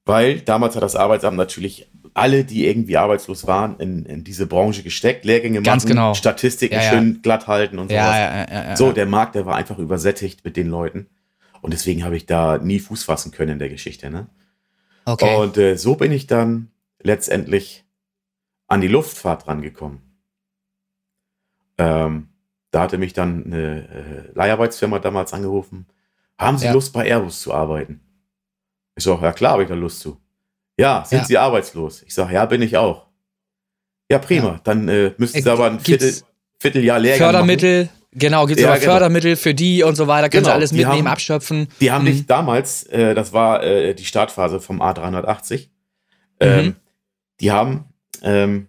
weil 0.05 0.41
damals 0.41 0.75
hat 0.75 0.83
das 0.83 0.97
Arbeitsamt 0.97 1.37
natürlich 1.37 1.89
alle, 2.13 2.45
die 2.45 2.67
irgendwie 2.67 2.97
arbeitslos 2.97 3.47
waren, 3.47 3.79
in, 3.79 4.05
in 4.05 4.25
diese 4.25 4.47
Branche 4.47 4.83
gesteckt, 4.83 5.25
Lehrgänge 5.25 5.63
Ganz 5.63 5.85
machen, 5.85 5.95
genau. 5.95 6.15
Statistiken 6.15 6.75
ja, 6.75 6.83
ja. 6.83 6.91
schön 6.91 7.23
glatt 7.23 7.47
halten 7.47 7.79
und 7.79 7.89
sowas. 7.89 8.17
Ja, 8.17 8.47
ja, 8.51 8.77
so, 8.77 8.93
der 8.93 9.07
Markt, 9.07 9.37
der 9.37 9.47
war 9.47 9.55
einfach 9.55 9.79
übersättigt 9.79 10.45
mit 10.45 10.57
den 10.57 10.69
Leuten. 10.69 11.07
Und 11.61 11.73
deswegen 11.73 12.05
habe 12.05 12.17
ich 12.17 12.27
da 12.27 12.59
nie 12.59 12.81
Fuß 12.81 13.05
fassen 13.05 13.31
können 13.31 13.53
in 13.53 13.59
der 13.61 13.69
Geschichte. 13.69 14.11
Ne? 14.11 14.27
Okay. 15.05 15.37
Und 15.37 15.57
äh, 15.57 15.77
so 15.77 15.95
bin 15.95 16.11
ich 16.11 16.27
dann 16.27 16.72
letztendlich 17.03 17.85
an 18.67 18.81
die 18.81 18.89
Luftfahrt 18.89 19.47
rangekommen. 19.49 20.01
Ähm, 21.79 22.29
da 22.71 22.81
hatte 22.81 22.99
mich 22.99 23.13
dann 23.13 23.45
eine 23.45 23.89
äh, 23.89 24.33
Leiharbeitsfirma 24.35 24.99
damals 24.99 25.33
angerufen. 25.33 25.87
Haben 26.39 26.59
Sie 26.59 26.69
Lust 26.69 26.93
bei 26.93 27.07
Airbus 27.07 27.41
zu 27.41 27.53
arbeiten? 27.53 28.01
Ich 28.97 29.05
sage, 29.05 29.23
ja 29.23 29.33
klar, 29.33 29.53
habe 29.53 29.63
ich 29.63 29.69
da 29.69 29.75
Lust 29.75 30.01
zu. 30.01 30.19
Ja, 30.79 31.05
sind 31.05 31.21
ja. 31.21 31.25
Sie 31.25 31.39
arbeitslos? 31.39 32.03
Ich 32.03 32.15
sage, 32.15 32.35
ja, 32.35 32.45
bin 32.47 32.63
ich 32.63 32.77
auch. 32.77 33.07
Ja, 34.11 34.19
prima. 34.19 34.47
Ja. 34.47 34.61
Dann 34.65 34.89
äh, 34.89 35.13
müssten 35.17 35.43
Sie 35.43 35.51
aber 35.51 35.67
ein 35.67 35.81
Viertel, 35.81 36.15
Vierteljahr 36.59 36.99
Lehrgang 36.99 37.31
Fördermittel, 37.31 37.85
machen. 37.85 37.97
genau, 38.13 38.47
gibt 38.47 38.59
es 38.59 38.65
ja, 38.65 38.77
genau. 38.77 38.93
Fördermittel 38.93 39.37
für 39.37 39.55
die 39.55 39.83
und 39.83 39.95
so 39.95 40.07
weiter. 40.07 40.29
Können 40.29 40.45
genau. 40.45 40.53
Sie 40.53 40.55
alles 40.55 40.73
mitnehmen, 40.73 40.99
haben, 40.99 41.07
abschöpfen. 41.07 41.69
Die 41.81 41.91
haben 41.91 42.03
mhm. 42.03 42.09
dich 42.09 42.27
damals, 42.27 42.85
äh, 42.85 43.15
das 43.15 43.33
war 43.33 43.63
äh, 43.63 43.95
die 43.95 44.05
Startphase 44.05 44.61
vom 44.61 44.83
A380, 44.83 45.69
ähm, 46.41 46.65
mhm. 46.65 46.77
Die 47.43 47.51
haben 47.51 47.85
ähm, 48.23 48.69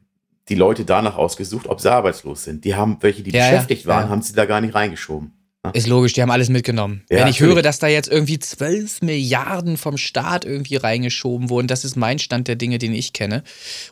die 0.50 0.56
Leute 0.56 0.84
danach 0.84 1.16
ausgesucht, 1.16 1.68
ob 1.68 1.80
sie 1.80 1.92
arbeitslos 1.92 2.44
sind. 2.44 2.66
Die 2.66 2.76
haben, 2.76 2.98
welche, 3.00 3.24
die 3.24 3.32
ja, 3.32 3.50
beschäftigt 3.50 3.86
waren, 3.86 4.10
haben 4.10 4.22
sie 4.22 4.34
da 4.34 4.46
gar 4.46 4.60
nicht 4.60 4.76
reingeschoben. 4.76 5.32
Ist 5.72 5.88
logisch, 5.88 6.12
die 6.12 6.22
haben 6.22 6.30
alles 6.30 6.50
mitgenommen. 6.50 7.04
Ja, 7.10 7.20
Wenn 7.20 7.28
ich 7.30 7.40
natürlich. 7.40 7.56
höre, 7.56 7.62
dass 7.62 7.80
da 7.80 7.88
jetzt 7.88 8.10
irgendwie 8.12 8.38
12 8.38 9.02
Milliarden 9.02 9.78
vom 9.78 9.96
Staat 9.96 10.44
irgendwie 10.44 10.76
reingeschoben 10.76 11.50
wurden, 11.50 11.68
das 11.68 11.86
ist 11.86 11.96
mein 11.96 12.20
Stand 12.20 12.50
der 12.50 12.58
Dinge, 12.58 12.80
den 12.80 12.94
ich 12.94 13.14
kenne. 13.14 13.44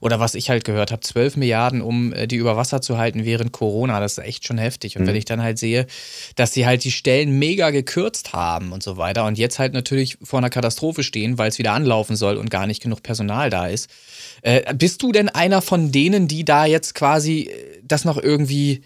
Oder 0.01 0.19
was 0.19 0.36
ich 0.36 0.49
halt 0.49 0.65
gehört 0.65 0.91
habe, 0.91 0.99
12 0.99 1.38
Milliarden, 1.38 1.81
um 1.81 2.12
äh, 2.12 2.27
die 2.27 2.36
über 2.36 2.57
Wasser 2.57 2.81
zu 2.81 2.97
halten 2.97 3.23
während 3.23 3.53
Corona, 3.53 4.01
das 4.01 4.17
ist 4.17 4.25
echt 4.25 4.45
schon 4.45 4.57
heftig. 4.57 4.97
Und 4.97 5.03
mhm. 5.03 5.07
wenn 5.07 5.15
ich 5.15 5.23
dann 5.23 5.41
halt 5.41 5.57
sehe, 5.60 5.88
dass 6.36 6.53
sie 6.53 6.65
halt 6.65 6.84
die 6.84 6.91
Stellen 6.91 7.39
mega 7.39 7.69
gekürzt 7.69 8.34
haben 8.34 8.73
und 8.73 8.84
so 8.84 8.97
weiter 8.97 9.23
und 9.23 9.38
jetzt 9.38 9.57
halt 9.57 9.73
natürlich 9.73 10.17
vor 10.21 10.39
einer 10.39 10.49
Katastrophe 10.49 11.03
stehen, 11.03 11.38
weil 11.38 11.47
es 11.47 11.57
wieder 11.57 11.71
anlaufen 11.71 12.17
soll 12.17 12.36
und 12.36 12.49
gar 12.49 12.67
nicht 12.67 12.84
genug 12.84 13.01
Personal 13.01 13.49
da 13.49 13.67
ist. 13.67 13.89
Äh, 14.41 14.73
bist 14.73 15.01
du 15.03 15.13
denn 15.13 15.29
einer 15.29 15.62
von 15.62 15.93
denen, 15.93 16.27
die 16.27 16.43
da 16.43 16.65
jetzt 16.65 16.95
quasi 16.95 17.43
äh, 17.43 17.79
das 17.81 18.03
noch 18.03 18.17
irgendwie 18.17 18.81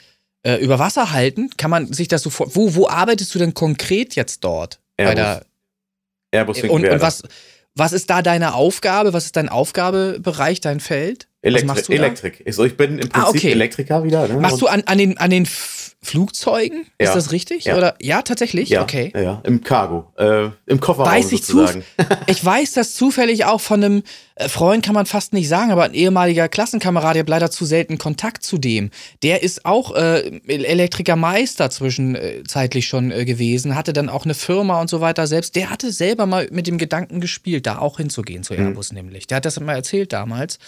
äh, 0.45 0.55
über 0.57 0.79
Wasser 0.79 1.11
halten? 1.11 1.49
Kann 1.57 1.71
man 1.71 1.91
sich 1.91 2.07
das 2.07 2.21
so 2.21 2.29
vor. 2.29 2.55
Wo, 2.55 2.75
wo 2.75 2.87
arbeitest 2.87 3.33
du 3.33 3.39
denn 3.39 3.53
konkret 3.53 4.15
jetzt 4.15 4.43
dort? 4.43 4.79
Airbus. 4.97 5.11
Bei 5.11 5.15
der, 5.15 5.45
Airbus 6.31 6.61
und, 6.61 6.85
und 6.85 7.01
was, 7.01 7.23
was 7.73 7.91
ist 7.91 8.09
da 8.09 8.21
deine 8.21 8.53
Aufgabe? 8.53 9.13
Was 9.13 9.25
ist 9.25 9.35
dein 9.35 9.49
Aufgabebereich, 9.49 10.61
dein 10.61 10.79
Feld? 10.79 11.27
Elektri 11.45 11.95
Elektrik. 11.95 12.43
Da? 12.45 12.63
ich 12.63 12.77
bin 12.77 12.99
im 12.99 13.09
ah, 13.11 13.25
Prinzip 13.25 13.25
ah, 13.25 13.29
okay. 13.29 13.51
Elektriker 13.51 14.03
wieder. 14.03 14.27
Ne? 14.27 14.39
Machst 14.39 14.61
du 14.61 14.67
an, 14.67 14.83
an 14.85 14.97
den, 14.97 15.17
an 15.17 15.29
den 15.29 15.45
Flugzeugen? 16.05 16.85
Ja. 16.99 17.07
Ist 17.07 17.15
das 17.15 17.31
richtig? 17.31 17.65
Ja. 17.65 17.77
Oder 17.77 17.95
ja, 18.01 18.21
tatsächlich? 18.21 18.69
Ja, 18.69 18.83
okay. 18.83 19.11
Ja, 19.15 19.41
im 19.43 19.63
Cargo, 19.63 20.11
äh, 20.17 20.49
im 20.65 20.79
Kofferraum 20.79 21.11
weiß 21.11 21.31
ich 21.31 21.45
sozusagen. 21.45 21.83
ich 22.27 22.43
weiß 22.43 22.73
das 22.73 22.93
zufällig 22.93 23.45
auch 23.45 23.61
von 23.61 23.83
einem 23.83 24.03
äh, 24.35 24.47
Freund, 24.47 24.85
kann 24.85 24.93
man 24.93 25.05
fast 25.05 25.33
nicht 25.33 25.47
sagen, 25.47 25.71
aber 25.71 25.83
ein 25.83 25.93
ehemaliger 25.93 26.47
Klassenkamerad, 26.47 27.15
ich 27.15 27.21
habe 27.21 27.31
leider 27.31 27.51
zu 27.51 27.65
selten 27.65 27.97
Kontakt 27.97 28.43
zu 28.43 28.57
dem. 28.57 28.91
Der 29.23 29.43
ist 29.43 29.65
auch 29.65 29.95
äh, 29.95 30.39
Elektrikermeister 30.47 31.69
zwischenzeitlich 31.69 32.87
schon 32.87 33.11
äh, 33.11 33.25
gewesen, 33.25 33.75
hatte 33.75 33.93
dann 33.93 34.09
auch 34.09 34.25
eine 34.25 34.33
Firma 34.33 34.81
und 34.81 34.89
so 34.89 35.01
weiter 35.01 35.25
selbst. 35.25 35.55
Der 35.55 35.69
hatte 35.69 35.91
selber 35.91 36.25
mal 36.25 36.47
mit 36.51 36.67
dem 36.67 36.77
Gedanken 36.77 37.19
gespielt, 37.19 37.65
da 37.65 37.79
auch 37.79 37.97
hinzugehen 37.97 38.43
zu 38.43 38.53
mhm. 38.53 38.59
Airbus 38.59 38.91
mhm. 38.91 38.97
nämlich. 38.97 39.27
Der 39.27 39.37
hat 39.37 39.45
das 39.45 39.59
mal 39.59 39.73
erzählt 39.73 40.13
damals, 40.13 40.59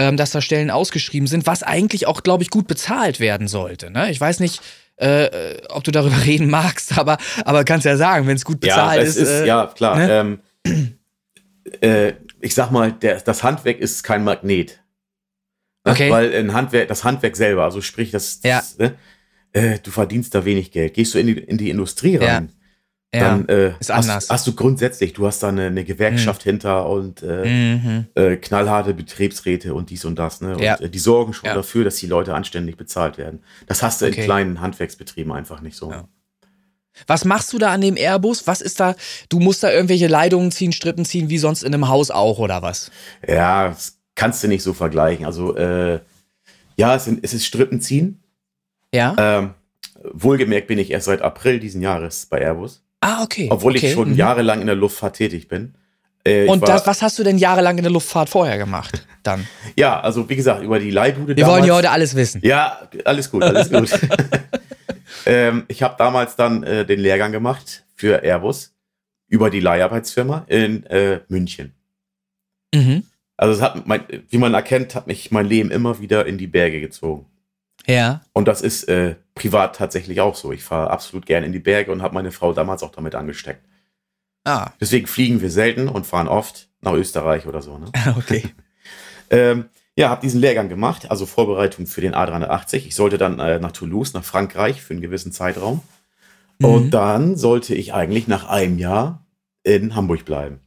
ähm, 0.00 0.16
dass 0.16 0.30
da 0.30 0.40
Stellen 0.40 0.70
ausgeschrieben 0.70 1.26
sind, 1.26 1.46
was 1.46 1.62
eigentlich 1.62 2.06
auch, 2.06 2.22
glaube 2.22 2.42
ich, 2.42 2.48
gut 2.48 2.66
bezahlt 2.66 3.20
werden 3.20 3.48
sollte. 3.48 3.90
Ne? 3.90 4.10
Ich 4.10 4.18
weiß 4.18 4.40
nicht, 4.40 4.62
äh, 4.96 5.58
ob 5.68 5.84
du 5.84 5.90
darüber 5.90 6.16
reden 6.24 6.48
magst, 6.48 6.96
aber, 6.96 7.18
aber 7.44 7.64
kannst 7.64 7.84
ja 7.84 7.98
sagen, 7.98 8.26
wenn 8.26 8.36
es 8.36 8.46
gut 8.46 8.60
bezahlt 8.60 9.02
ja, 9.02 9.06
ist. 9.06 9.16
ist 9.16 9.28
äh, 9.28 9.46
ja, 9.46 9.66
klar. 9.66 9.98
Ne? 9.98 10.38
Ähm, 10.64 10.98
äh, 11.82 12.14
ich 12.40 12.54
sag 12.54 12.70
mal, 12.70 12.92
der, 12.92 13.20
das 13.20 13.42
Handwerk 13.42 13.78
ist 13.78 14.02
kein 14.02 14.24
Magnet. 14.24 14.80
Ne? 15.84 15.92
Okay. 15.92 16.10
Weil 16.10 16.34
ein 16.34 16.54
Handwerk, 16.54 16.88
das 16.88 17.04
Handwerk 17.04 17.36
selber, 17.36 17.64
also 17.64 17.82
sprich, 17.82 18.10
das, 18.10 18.40
das 18.40 18.76
ja. 18.78 18.86
ne? 18.86 18.94
äh, 19.52 19.78
du 19.80 19.90
verdienst 19.90 20.34
da 20.34 20.46
wenig 20.46 20.72
Geld. 20.72 20.94
Gehst 20.94 21.12
du 21.12 21.18
in 21.18 21.26
die, 21.26 21.38
in 21.38 21.58
die 21.58 21.68
Industrie 21.68 22.16
rein, 22.16 22.48
ja. 22.50 22.59
Dann 23.12 23.48
äh, 23.48 23.72
ist 23.80 23.90
anders. 23.90 24.30
Hast, 24.30 24.46
du 24.46 24.54
grundsätzlich, 24.54 25.12
du 25.14 25.26
hast 25.26 25.42
da 25.42 25.48
eine, 25.48 25.66
eine 25.66 25.84
Gewerkschaft 25.84 26.46
mhm. 26.46 26.50
hinter 26.50 26.88
und 26.88 27.22
äh, 27.22 27.76
mhm. 27.76 28.06
äh, 28.14 28.36
knallharte 28.36 28.94
Betriebsräte 28.94 29.74
und 29.74 29.90
dies 29.90 30.04
und 30.04 30.16
das. 30.16 30.40
Ne? 30.40 30.54
Und 30.54 30.62
ja. 30.62 30.76
äh, 30.76 30.88
die 30.88 30.98
sorgen 30.98 31.32
schon 31.32 31.48
dafür, 31.48 31.84
dass 31.84 31.96
die 31.96 32.06
Leute 32.06 32.34
anständig 32.34 32.76
bezahlt 32.76 33.18
werden. 33.18 33.42
Das 33.66 33.82
hast 33.82 34.00
du 34.00 34.06
okay. 34.06 34.20
in 34.20 34.24
kleinen 34.24 34.60
Handwerksbetrieben 34.60 35.32
einfach 35.32 35.60
nicht 35.60 35.76
so. 35.76 35.92
Was 37.06 37.24
machst 37.24 37.52
du 37.52 37.58
da 37.58 37.72
an 37.72 37.80
dem 37.80 37.96
Airbus? 37.96 38.46
Was 38.46 38.60
ist 38.60 38.78
da? 38.78 38.94
Du 39.28 39.40
musst 39.40 39.62
da 39.62 39.72
irgendwelche 39.72 40.06
Leitungen 40.06 40.52
ziehen, 40.52 40.72
Strippen 40.72 41.04
ziehen, 41.04 41.30
wie 41.30 41.38
sonst 41.38 41.62
in 41.62 41.74
einem 41.74 41.88
Haus 41.88 42.10
auch, 42.10 42.38
oder 42.38 42.62
was? 42.62 42.90
Ja, 43.26 43.68
das 43.68 43.98
kannst 44.14 44.42
du 44.44 44.48
nicht 44.48 44.62
so 44.62 44.72
vergleichen. 44.72 45.24
Also, 45.24 45.56
äh, 45.56 46.00
ja, 46.76 46.94
es, 46.94 47.06
sind, 47.06 47.20
es 47.22 47.34
ist 47.34 47.44
Strippen 47.44 47.80
ziehen. 47.80 48.22
Ja. 48.92 49.14
Ähm, 49.18 49.54
wohlgemerkt 50.12 50.68
bin 50.68 50.78
ich 50.78 50.90
erst 50.90 51.06
seit 51.06 51.22
April 51.22 51.58
diesen 51.58 51.80
Jahres 51.80 52.26
bei 52.26 52.40
Airbus. 52.40 52.82
Ah, 53.00 53.22
okay. 53.22 53.48
Obwohl 53.50 53.76
okay. 53.76 53.86
ich 53.88 53.92
schon 53.92 54.10
mhm. 54.10 54.16
jahrelang 54.16 54.60
in 54.60 54.66
der 54.66 54.76
Luftfahrt 54.76 55.16
tätig 55.16 55.48
bin. 55.48 55.74
Äh, 56.24 56.46
Und 56.46 56.68
das, 56.68 56.86
was 56.86 57.00
hast 57.00 57.18
du 57.18 57.24
denn 57.24 57.38
jahrelang 57.38 57.78
in 57.78 57.82
der 57.82 57.92
Luftfahrt 57.92 58.28
vorher 58.28 58.58
gemacht 58.58 59.06
dann? 59.22 59.46
ja, 59.74 60.00
also 60.00 60.28
wie 60.28 60.36
gesagt, 60.36 60.62
über 60.62 60.78
die 60.78 60.90
Leihbude 60.90 61.28
Wir 61.28 61.36
damals, 61.36 61.60
wollen 61.60 61.68
ja 61.68 61.74
heute 61.74 61.90
alles 61.90 62.14
wissen. 62.14 62.40
Ja, 62.44 62.88
alles 63.06 63.30
gut, 63.30 63.42
alles 63.42 63.70
gut. 63.70 63.90
ähm, 65.26 65.64
ich 65.68 65.82
habe 65.82 65.94
damals 65.96 66.36
dann 66.36 66.62
äh, 66.62 66.84
den 66.84 67.00
Lehrgang 67.00 67.32
gemacht 67.32 67.84
für 67.94 68.22
Airbus 68.22 68.74
über 69.28 69.48
die 69.48 69.60
Leiharbeitsfirma 69.60 70.44
in 70.48 70.84
äh, 70.86 71.20
München. 71.28 71.72
Mhm. 72.74 73.04
Also 73.38 73.54
es 73.54 73.62
hat, 73.62 73.86
mein, 73.86 74.04
wie 74.28 74.36
man 74.36 74.52
erkennt, 74.52 74.94
hat 74.94 75.06
mich 75.06 75.30
mein 75.30 75.46
Leben 75.46 75.70
immer 75.70 76.00
wieder 76.00 76.26
in 76.26 76.36
die 76.36 76.46
Berge 76.46 76.80
gezogen. 76.80 77.24
Ja. 77.86 78.22
Und 78.32 78.46
das 78.46 78.62
ist 78.62 78.84
äh, 78.84 79.16
privat 79.34 79.76
tatsächlich 79.76 80.20
auch 80.20 80.34
so. 80.34 80.52
Ich 80.52 80.62
fahre 80.62 80.90
absolut 80.90 81.26
gerne 81.26 81.46
in 81.46 81.52
die 81.52 81.58
Berge 81.58 81.92
und 81.92 82.02
habe 82.02 82.14
meine 82.14 82.32
Frau 82.32 82.52
damals 82.52 82.82
auch 82.82 82.92
damit 82.92 83.14
angesteckt. 83.14 83.64
Ah. 84.44 84.70
Deswegen 84.80 85.06
fliegen 85.06 85.40
wir 85.40 85.50
selten 85.50 85.88
und 85.88 86.06
fahren 86.06 86.28
oft 86.28 86.68
nach 86.80 86.92
Österreich 86.92 87.46
oder 87.46 87.62
so. 87.62 87.78
Ne? 87.78 87.90
Okay. 88.16 88.44
ähm, 89.30 89.66
ja, 89.96 90.08
habe 90.08 90.22
diesen 90.22 90.40
Lehrgang 90.40 90.68
gemacht, 90.68 91.10
also 91.10 91.26
Vorbereitung 91.26 91.86
für 91.86 92.00
den 92.00 92.14
A380. 92.14 92.86
Ich 92.86 92.94
sollte 92.94 93.18
dann 93.18 93.38
äh, 93.38 93.58
nach 93.58 93.72
Toulouse, 93.72 94.14
nach 94.14 94.24
Frankreich 94.24 94.82
für 94.82 94.94
einen 94.94 95.02
gewissen 95.02 95.32
Zeitraum. 95.32 95.82
Mhm. 96.58 96.66
Und 96.66 96.90
dann 96.92 97.36
sollte 97.36 97.74
ich 97.74 97.92
eigentlich 97.92 98.28
nach 98.28 98.48
einem 98.48 98.78
Jahr 98.78 99.26
in 99.62 99.94
Hamburg 99.94 100.24
bleiben. 100.24 100.60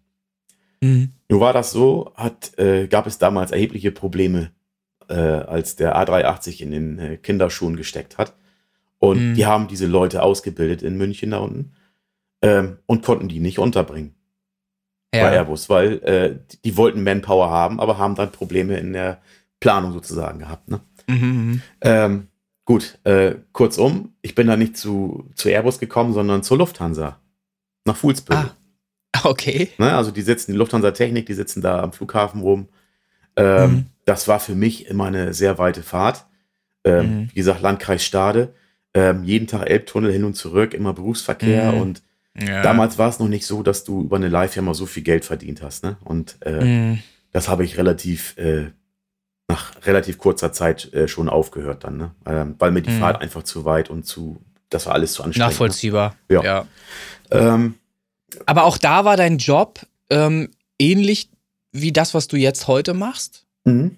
Mhm. 0.81 1.13
Nur 1.29 1.39
war 1.39 1.53
das 1.53 1.71
so, 1.71 2.11
hat, 2.15 2.57
äh, 2.59 2.87
gab 2.87 3.07
es 3.07 3.17
damals 3.17 3.51
erhebliche 3.51 3.91
Probleme, 3.91 4.51
äh, 5.09 5.13
als 5.13 5.75
der 5.75 5.95
A380 5.97 6.61
in 6.61 6.71
den 6.71 6.99
äh, 6.99 7.17
Kinderschuhen 7.17 7.75
gesteckt 7.75 8.17
hat. 8.17 8.33
Und 8.99 9.31
mhm. 9.31 9.33
die 9.35 9.45
haben 9.45 9.67
diese 9.67 9.87
Leute 9.87 10.23
ausgebildet 10.23 10.81
in 10.81 10.97
München 10.97 11.31
da 11.31 11.39
unten 11.39 11.73
ähm, 12.41 12.77
und 12.85 13.03
konnten 13.03 13.27
die 13.27 13.39
nicht 13.39 13.59
unterbringen 13.59 14.15
ja. 15.13 15.23
bei 15.23 15.31
Airbus, 15.35 15.69
weil 15.69 15.93
äh, 16.03 16.55
die 16.63 16.77
wollten 16.77 17.03
Manpower 17.03 17.49
haben, 17.49 17.79
aber 17.79 17.97
haben 17.97 18.15
dann 18.15 18.31
Probleme 18.31 18.77
in 18.77 18.93
der 18.93 19.21
Planung 19.59 19.93
sozusagen 19.93 20.39
gehabt. 20.39 20.69
Ne? 20.69 20.81
Mhm, 21.07 21.17
mhm. 21.17 21.61
ähm, 21.81 22.27
gut, 22.65 22.99
äh, 23.03 23.35
kurzum, 23.51 24.13
ich 24.21 24.35
bin 24.35 24.47
da 24.47 24.57
nicht 24.57 24.77
zu, 24.77 25.29
zu 25.35 25.49
Airbus 25.49 25.79
gekommen, 25.79 26.13
sondern 26.13 26.43
zur 26.43 26.57
Lufthansa. 26.57 27.19
Nach 27.85 27.95
Fuhlsbüttel. 27.95 28.51
Ah, 29.11 29.21
okay. 29.23 29.69
Ne, 29.77 29.93
also 29.93 30.11
die 30.11 30.21
sitzen, 30.21 30.53
die 30.53 30.57
Lufthansa 30.57 30.91
Technik, 30.91 31.25
die 31.25 31.33
sitzen 31.33 31.61
da 31.61 31.81
am 31.81 31.93
Flughafen 31.93 32.41
rum. 32.41 32.69
Ähm, 33.35 33.71
mhm. 33.71 33.85
Das 34.05 34.27
war 34.27 34.39
für 34.39 34.55
mich 34.55 34.87
immer 34.87 35.05
eine 35.05 35.33
sehr 35.33 35.57
weite 35.57 35.83
Fahrt. 35.83 36.25
Ähm, 36.83 37.21
mhm. 37.21 37.29
Wie 37.31 37.35
gesagt, 37.35 37.61
Landkreis 37.61 38.03
Stade. 38.03 38.53
Ähm, 38.93 39.23
jeden 39.23 39.47
Tag 39.47 39.69
Elbtunnel 39.69 40.11
hin 40.11 40.23
und 40.23 40.35
zurück, 40.35 40.73
immer 40.73 40.93
Berufsverkehr 40.93 41.71
mhm. 41.71 41.81
und 41.81 42.03
ja. 42.39 42.61
damals 42.61 42.99
war 42.99 43.09
es 43.09 43.17
noch 43.19 43.27
nicht 43.27 43.45
so, 43.45 43.63
dass 43.63 43.83
du 43.83 44.03
über 44.03 44.17
eine 44.17 44.27
Leihfirma 44.27 44.73
so 44.73 44.85
viel 44.85 45.03
Geld 45.03 45.25
verdient 45.25 45.63
hast. 45.63 45.83
Ne? 45.83 45.97
Und 46.03 46.37
äh, 46.41 46.63
mhm. 46.63 46.99
das 47.31 47.47
habe 47.47 47.63
ich 47.63 47.77
relativ 47.77 48.37
äh, 48.37 48.67
nach 49.47 49.73
relativ 49.85 50.17
kurzer 50.17 50.51
Zeit 50.51 50.93
äh, 50.93 51.07
schon 51.07 51.29
aufgehört 51.29 51.83
dann, 51.83 51.97
ne? 51.97 52.11
Ähm, 52.25 52.55
weil 52.59 52.71
mir 52.71 52.81
die 52.81 52.91
mhm. 52.91 52.99
Fahrt 52.99 53.21
einfach 53.21 53.43
zu 53.43 53.65
weit 53.65 53.89
und 53.89 54.05
zu, 54.05 54.41
das 54.69 54.85
war 54.85 54.93
alles 54.93 55.13
zu 55.13 55.23
anstrengend. 55.23 55.47
Ne? 55.47 55.51
Nachvollziehbar. 55.51 56.15
Ne? 56.29 56.35
Ja. 56.35 56.43
ja. 56.43 56.67
Ähm, 57.31 57.75
Aber 58.45 58.63
auch 58.63 58.77
da 58.77 59.05
war 59.05 59.17
dein 59.17 59.37
Job 59.37 59.79
ähm, 60.09 60.49
ähnlich 60.79 61.29
wie 61.71 61.91
das, 61.91 62.13
was 62.13 62.27
du 62.27 62.37
jetzt 62.37 62.67
heute 62.67 62.93
machst? 62.93 63.42
Mhm. 63.65 63.97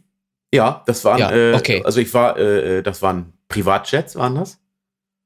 Ja, 0.53 0.83
das 0.85 1.03
waren, 1.03 1.19
ja, 1.19 1.31
äh, 1.31 1.53
okay. 1.53 1.81
also 1.83 1.99
ich 1.99 2.13
war, 2.13 2.37
äh, 2.37 2.77
äh, 2.77 2.81
das 2.81 3.01
waren 3.01 3.33
Privatjets, 3.49 4.15
waren 4.15 4.35
das? 4.35 4.59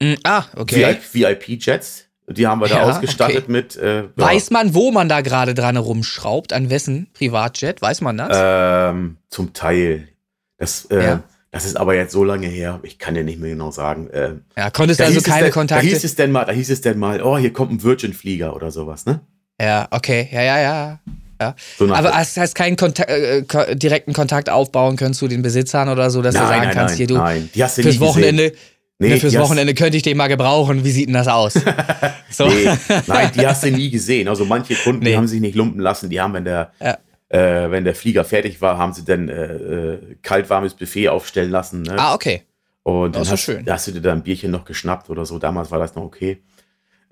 Mhm. 0.01 0.17
Ah, 0.23 0.45
okay. 0.55 0.97
VIP-Jets. 1.11 2.05
Die 2.31 2.45
haben 2.45 2.61
wir 2.61 2.67
da 2.67 2.77
ja, 2.77 2.83
ausgestattet 2.83 3.43
okay. 3.43 3.51
mit. 3.51 3.75
Äh, 3.75 4.01
ja. 4.01 4.09
Weiß 4.15 4.51
man, 4.51 4.75
wo 4.75 4.91
man 4.91 5.09
da 5.09 5.21
gerade 5.21 5.55
dran 5.55 5.77
rumschraubt? 5.77 6.53
An 6.53 6.69
wessen 6.69 7.07
Privatjet? 7.13 7.81
Weiß 7.81 8.01
man 8.01 8.17
das? 8.17 8.37
Ähm, 8.39 9.17
zum 9.29 9.53
Teil. 9.53 10.09
Das, 10.57 10.85
äh, 10.91 11.03
ja. 11.03 11.23
das 11.51 11.65
ist 11.65 11.75
aber 11.75 11.95
jetzt 11.95 12.11
so 12.11 12.23
lange 12.23 12.47
her, 12.47 12.79
ich 12.83 12.99
kann 12.99 13.15
dir 13.15 13.23
nicht 13.23 13.39
mehr 13.39 13.49
genau 13.49 13.71
sagen. 13.71 14.09
Äh, 14.09 14.35
ja, 14.55 14.69
konntest 14.69 14.99
du 14.99 15.05
also 15.05 15.21
keine 15.21 15.45
denn, 15.45 15.53
Kontakte? 15.53 15.85
Da 15.85 15.91
hieß 15.91 16.03
es 16.03 16.15
denn 16.15 16.31
mal, 16.31 16.45
da 16.45 16.51
hieß 16.51 16.69
es 16.69 16.81
denn 16.81 16.99
mal, 16.99 17.23
oh, 17.23 17.37
hier 17.37 17.51
kommt 17.51 17.71
ein 17.71 17.81
Virgin-Flieger 17.81 18.55
oder 18.55 18.71
sowas, 18.71 19.05
ne? 19.05 19.21
Ja, 19.59 19.87
okay, 19.91 20.29
ja, 20.31 20.43
ja, 20.43 20.59
ja. 20.61 20.99
Ja. 21.39 21.55
So 21.77 21.93
aber 21.93 22.09
das 22.09 22.35
heißt 22.35 22.55
keinen 22.55 22.75
Kontakt, 22.75 23.09
äh, 23.09 23.75
direkten 23.75 24.13
Kontakt 24.13 24.49
aufbauen 24.49 24.97
können 24.97 25.13
zu 25.13 25.27
den 25.27 25.41
Besitzern 25.41 25.89
oder 25.89 26.09
so, 26.09 26.21
dass 26.21 26.35
nein, 26.35 26.43
du 26.43 26.49
sagen 26.49 26.65
nein, 26.65 26.73
kannst, 26.73 26.91
nein, 26.91 26.97
hier 26.97 27.07
du 27.07 27.13
nein. 27.15 27.49
Die 27.53 27.63
hast 27.63 27.77
du 27.77 27.83
fürs 27.83 27.99
Wochenende, 27.99 28.53
Nee, 29.01 29.11
ne, 29.11 29.17
fürs 29.17 29.37
Wochenende 29.39 29.73
könnte 29.73 29.95
ich 29.95 30.03
den 30.03 30.17
mal 30.17 30.27
gebrauchen. 30.27 30.83
Wie 30.83 30.91
sieht 30.91 31.07
denn 31.07 31.13
das 31.13 31.29
aus? 31.29 31.53
so. 32.29 32.47
nee, 32.47 32.69
nein, 33.07 33.31
die 33.33 33.47
hast 33.47 33.63
du 33.63 33.71
nie 33.71 33.89
gesehen. 33.89 34.27
Also 34.27 34.43
manche 34.43 34.75
Kunden 34.75 35.05
nee. 35.05 35.15
haben 35.15 35.25
sich 35.25 35.39
nicht 35.39 35.55
lumpen 35.55 35.79
lassen. 35.79 36.09
Die 36.09 36.19
haben, 36.19 36.33
wenn 36.33 36.43
der, 36.43 36.73
ja. 36.81 36.97
äh, 37.29 37.71
wenn 37.71 37.85
der 37.85 37.95
Flieger 37.95 38.25
fertig 38.25 38.61
war, 38.61 38.77
haben 38.77 38.91
sie 38.91 39.05
dann 39.05 39.29
äh, 39.29 39.53
äh, 39.53 40.15
kaltwarmes 40.21 40.73
Buffet 40.73 41.07
aufstellen 41.07 41.49
lassen. 41.49 41.83
Ne? 41.83 41.95
Ah, 41.97 42.13
okay. 42.13 42.43
Und 42.83 43.15
dann 43.15 43.25
hast, 43.25 43.39
schön. 43.39 43.65
hast 43.69 43.87
du 43.87 43.93
dir 43.93 44.01
da 44.01 44.11
ein 44.11 44.21
Bierchen 44.21 44.51
noch 44.51 44.65
geschnappt 44.65 45.09
oder 45.09 45.25
so. 45.25 45.39
Damals 45.39 45.71
war 45.71 45.79
das 45.79 45.95
noch 45.95 46.03
okay. 46.03 46.43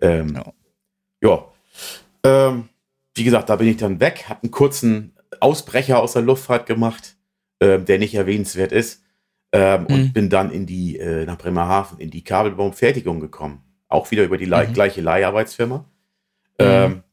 Ähm, 0.02 0.36
ja. 1.22 1.46
ja. 2.24 2.50
Ähm, 2.50 2.68
wie 3.18 3.24
gesagt, 3.24 3.50
da 3.50 3.56
bin 3.56 3.68
ich 3.68 3.78
dann 3.78 4.00
weg, 4.00 4.26
habe 4.30 4.44
einen 4.44 4.52
kurzen 4.52 5.14
Ausbrecher 5.40 6.00
aus 6.00 6.14
der 6.14 6.22
Luftfahrt 6.22 6.66
gemacht, 6.66 7.16
äh, 7.60 7.80
der 7.80 8.00
nicht 8.00 8.16
erwähnenswert 8.16 8.72
ist. 8.72 9.04
Ähm, 9.54 9.82
mhm. 9.82 9.88
Und 9.88 10.14
bin 10.14 10.30
dann 10.30 10.52
in 10.52 10.66
die, 10.66 10.98
äh, 10.98 11.26
nach 11.26 11.38
Bremerhaven, 11.38 12.00
in 12.00 12.12
die 12.12 12.24
Kabelbaumfertigung 12.24 13.20
gekommen. 13.20 13.64
Auch 13.88 14.12
wieder 14.12 14.24
über 14.24 14.38
die 14.38 14.46
mhm. 14.46 14.74
gleiche 14.74 15.02
Leiharbeitsfirma. 15.02 15.78
Mhm. 15.78 15.86
Ähm, 16.60 17.04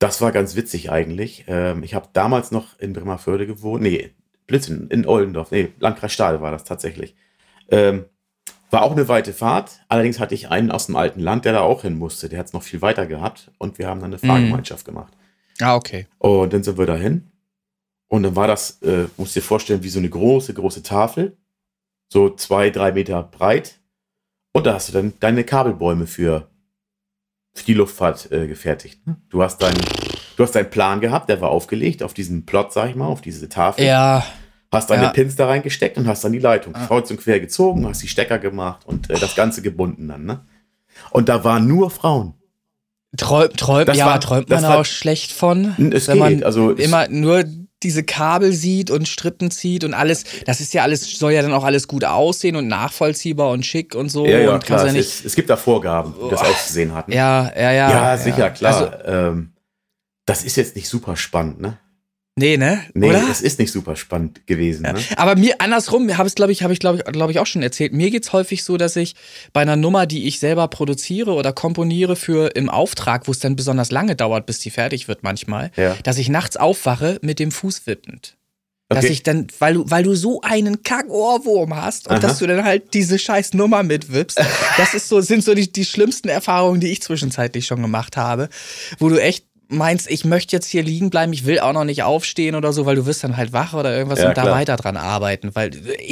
das 0.00 0.20
war 0.20 0.32
ganz 0.32 0.56
witzig 0.56 0.90
eigentlich. 0.90 1.44
Ähm, 1.46 1.82
ich 1.82 1.94
habe 1.94 2.08
damals 2.12 2.50
noch 2.50 2.78
in 2.80 2.92
Bremerförde 2.92 3.46
gewohnt. 3.46 3.82
Nee, 3.82 4.10
Blitzen, 4.46 4.88
in 4.90 5.06
Oldendorf. 5.06 5.50
Nee, 5.50 5.72
Landkreis 5.78 6.12
Stahl 6.12 6.40
war 6.42 6.50
das 6.50 6.64
tatsächlich. 6.64 7.14
Ähm, 7.70 8.06
war 8.74 8.82
auch 8.82 8.92
eine 8.92 9.08
weite 9.08 9.32
Fahrt. 9.32 9.80
Allerdings 9.88 10.20
hatte 10.20 10.34
ich 10.34 10.50
einen 10.50 10.70
aus 10.70 10.86
dem 10.86 10.96
alten 10.96 11.20
Land, 11.20 11.44
der 11.44 11.54
da 11.54 11.60
auch 11.60 11.82
hin 11.82 11.96
musste. 11.96 12.28
Der 12.28 12.38
hat 12.40 12.46
es 12.46 12.52
noch 12.52 12.62
viel 12.62 12.82
weiter 12.82 13.06
gehabt. 13.06 13.50
Und 13.58 13.78
wir 13.78 13.86
haben 13.86 14.00
dann 14.00 14.12
eine 14.12 14.20
mhm. 14.22 14.26
Fahrgemeinschaft 14.26 14.84
gemacht. 14.84 15.12
Ah, 15.60 15.76
okay. 15.76 16.06
Und 16.18 16.52
dann 16.52 16.62
sind 16.62 16.76
wir 16.76 16.84
dahin. 16.84 17.30
Und 18.08 18.24
dann 18.24 18.36
war 18.36 18.46
das, 18.46 18.82
äh, 18.82 19.06
musst 19.16 19.34
dir 19.34 19.42
vorstellen, 19.42 19.82
wie 19.82 19.88
so 19.88 19.98
eine 19.98 20.10
große, 20.10 20.52
große 20.52 20.82
Tafel 20.82 21.36
so 22.12 22.30
zwei, 22.30 22.70
drei 22.70 22.92
Meter 22.92 23.22
breit. 23.22 23.80
Und 24.52 24.66
da 24.66 24.74
hast 24.74 24.88
du 24.88 24.92
dann 24.92 25.14
deine 25.20 25.44
Kabelbäume 25.44 26.06
für, 26.06 26.48
für 27.54 27.64
die 27.64 27.74
Luftfahrt 27.74 28.30
äh, 28.30 28.46
gefertigt. 28.46 29.06
Ne? 29.06 29.16
Du 29.30 29.42
hast 29.42 29.62
deinen, 29.62 29.80
du 30.36 30.42
hast 30.42 30.52
deinen 30.52 30.70
Plan 30.70 31.00
gehabt, 31.00 31.28
der 31.28 31.40
war 31.40 31.50
aufgelegt 31.50 32.02
auf 32.02 32.14
diesen 32.14 32.46
Plot, 32.46 32.72
sag 32.72 32.90
ich 32.90 32.96
mal, 32.96 33.06
auf 33.06 33.20
diese 33.20 33.48
Tafel. 33.48 33.84
Ja. 33.84 34.24
Hast 34.74 34.90
deine 34.90 35.04
ja. 35.04 35.10
Pins 35.10 35.36
da 35.36 35.46
reingesteckt 35.46 35.96
und 35.96 36.06
hast 36.06 36.24
dann 36.24 36.32
die 36.32 36.38
Leitung 36.38 36.74
ah. 36.74 36.86
kreuz 36.86 37.10
und 37.10 37.20
quer 37.20 37.40
gezogen, 37.40 37.86
hast 37.86 38.02
die 38.02 38.08
Stecker 38.08 38.38
gemacht 38.38 38.82
und 38.86 39.10
äh, 39.10 39.18
das 39.18 39.34
Ganze 39.34 39.62
gebunden 39.62 40.08
dann, 40.08 40.24
ne? 40.24 40.40
Und 41.10 41.28
da 41.28 41.44
waren 41.44 41.66
nur 41.66 41.90
Frauen. 41.90 42.34
Träumt, 43.16 43.56
träumt, 43.56 43.94
ja, 43.94 44.06
war, 44.06 44.20
träumt 44.20 44.48
man 44.48 44.62
war, 44.62 44.78
auch 44.78 44.84
schlecht 44.84 45.32
von. 45.32 45.74
Es 45.92 46.08
wenn 46.08 46.14
geht, 46.14 46.20
man 46.20 46.42
also 46.42 46.72
immer 46.72 47.08
nur 47.08 47.44
diese 47.84 48.02
Kabel 48.02 48.52
sieht 48.52 48.90
und 48.90 49.06
Strippen 49.06 49.50
zieht 49.50 49.84
und 49.84 49.94
alles, 49.94 50.24
das 50.46 50.60
ist 50.60 50.74
ja 50.74 50.82
alles, 50.82 51.18
soll 51.18 51.32
ja 51.32 51.42
dann 51.42 51.52
auch 51.52 51.64
alles 51.64 51.86
gut 51.86 52.04
aussehen 52.04 52.56
und 52.56 52.66
nachvollziehbar 52.66 53.50
und 53.50 53.64
schick 53.64 53.94
und 53.94 54.08
so. 54.08 54.26
Ja, 54.26 54.38
ja, 54.38 54.54
und 54.54 54.64
klar. 54.64 54.86
Ja 54.86 54.92
es, 54.92 55.18
ist, 55.18 55.24
es, 55.26 55.34
gibt 55.36 55.50
da 55.50 55.56
Vorgaben, 55.56 56.14
die 56.24 56.30
das 56.30 56.40
auszusehen 56.40 56.94
hatten. 56.94 57.12
Ja, 57.12 57.52
ja, 57.54 57.70
ja. 57.72 57.90
Ja, 57.90 58.16
sicher, 58.16 58.38
ja. 58.38 58.50
klar. 58.50 58.74
Also, 58.74 58.92
ähm, 59.04 59.52
das 60.26 60.42
ist 60.42 60.56
jetzt 60.56 60.74
nicht 60.74 60.88
super 60.88 61.16
spannend, 61.16 61.60
ne? 61.60 61.78
Nee, 62.36 62.56
ne? 62.56 62.82
Nee, 62.94 63.10
Oder? 63.10 63.30
es 63.30 63.40
ist 63.40 63.60
nicht 63.60 63.70
super 63.70 63.94
spannend 63.94 64.44
gewesen. 64.48 64.84
Ja. 64.84 64.94
Ne? 64.94 65.00
Aber 65.16 65.36
mir 65.36 65.60
andersrum, 65.60 66.16
habe 66.18 66.28
ich 66.28 66.34
glaube 66.34 66.50
ich, 66.50 66.64
habe 66.64 66.72
ich 66.72 66.80
glaube 66.80 67.30
ich, 67.30 67.38
auch 67.38 67.46
schon 67.46 67.62
erzählt. 67.62 67.92
Mir 67.92 68.10
geht's 68.10 68.32
häufig 68.32 68.64
so, 68.64 68.76
dass 68.76 68.96
ich 68.96 69.14
bei 69.52 69.60
einer 69.60 69.76
Nummer, 69.76 70.06
die 70.06 70.26
ich 70.26 70.40
selber 70.40 70.66
produziere 70.66 71.34
oder 71.34 71.52
komponiere 71.52 72.16
für 72.16 72.56
im 72.56 72.68
Auftrag, 72.68 73.28
wo 73.28 73.32
es 73.32 73.38
dann 73.38 73.54
besonders 73.54 73.92
lange 73.92 74.16
dauert, 74.16 74.46
bis 74.46 74.58
die 74.58 74.70
fertig 74.70 75.06
wird 75.06 75.22
manchmal, 75.22 75.70
ja. 75.76 75.96
dass 76.02 76.18
ich 76.18 76.28
nachts 76.28 76.56
aufwache 76.56 77.20
mit 77.22 77.38
dem 77.38 77.52
Fuß 77.52 77.86
wippend. 77.86 78.36
Okay. 78.88 79.00
Dass 79.00 79.10
ich 79.10 79.22
dann, 79.22 79.46
weil 79.60 79.74
du, 79.74 79.84
weil 79.88 80.02
du 80.02 80.14
so 80.14 80.40
einen 80.42 80.82
Kack-Ohrwurm 80.82 81.74
hast 81.74 82.08
und 82.08 82.16
Aha. 82.16 82.20
dass 82.20 82.40
du 82.40 82.46
dann 82.48 82.64
halt 82.64 82.94
diese 82.94 83.18
scheiß 83.18 83.54
Nummer 83.54 83.84
mitwippst, 83.84 84.40
das 84.76 84.92
ist 84.92 85.08
so, 85.08 85.20
sind 85.20 85.44
so 85.44 85.54
die, 85.54 85.72
die 85.72 85.84
schlimmsten 85.84 86.28
Erfahrungen, 86.28 86.80
die 86.80 86.90
ich 86.90 87.00
zwischenzeitlich 87.00 87.64
schon 87.64 87.80
gemacht 87.80 88.16
habe, 88.16 88.48
wo 88.98 89.08
du 89.08 89.22
echt 89.22 89.46
meinst, 89.76 90.10
ich 90.10 90.24
möchte 90.24 90.54
jetzt 90.56 90.66
hier 90.66 90.82
liegen 90.82 91.10
bleiben, 91.10 91.32
ich 91.32 91.44
will 91.46 91.60
auch 91.60 91.72
noch 91.72 91.84
nicht 91.84 92.02
aufstehen 92.02 92.54
oder 92.54 92.72
so, 92.72 92.86
weil 92.86 92.96
du 92.96 93.06
wirst 93.06 93.24
dann 93.24 93.36
halt 93.36 93.52
wach 93.52 93.74
oder 93.74 93.94
irgendwas 93.96 94.20
ja, 94.20 94.28
und 94.28 94.34
klar. 94.34 94.46
da 94.46 94.52
weiter 94.52 94.76
dran 94.76 94.96
arbeiten, 94.96 95.54
weil 95.54 95.70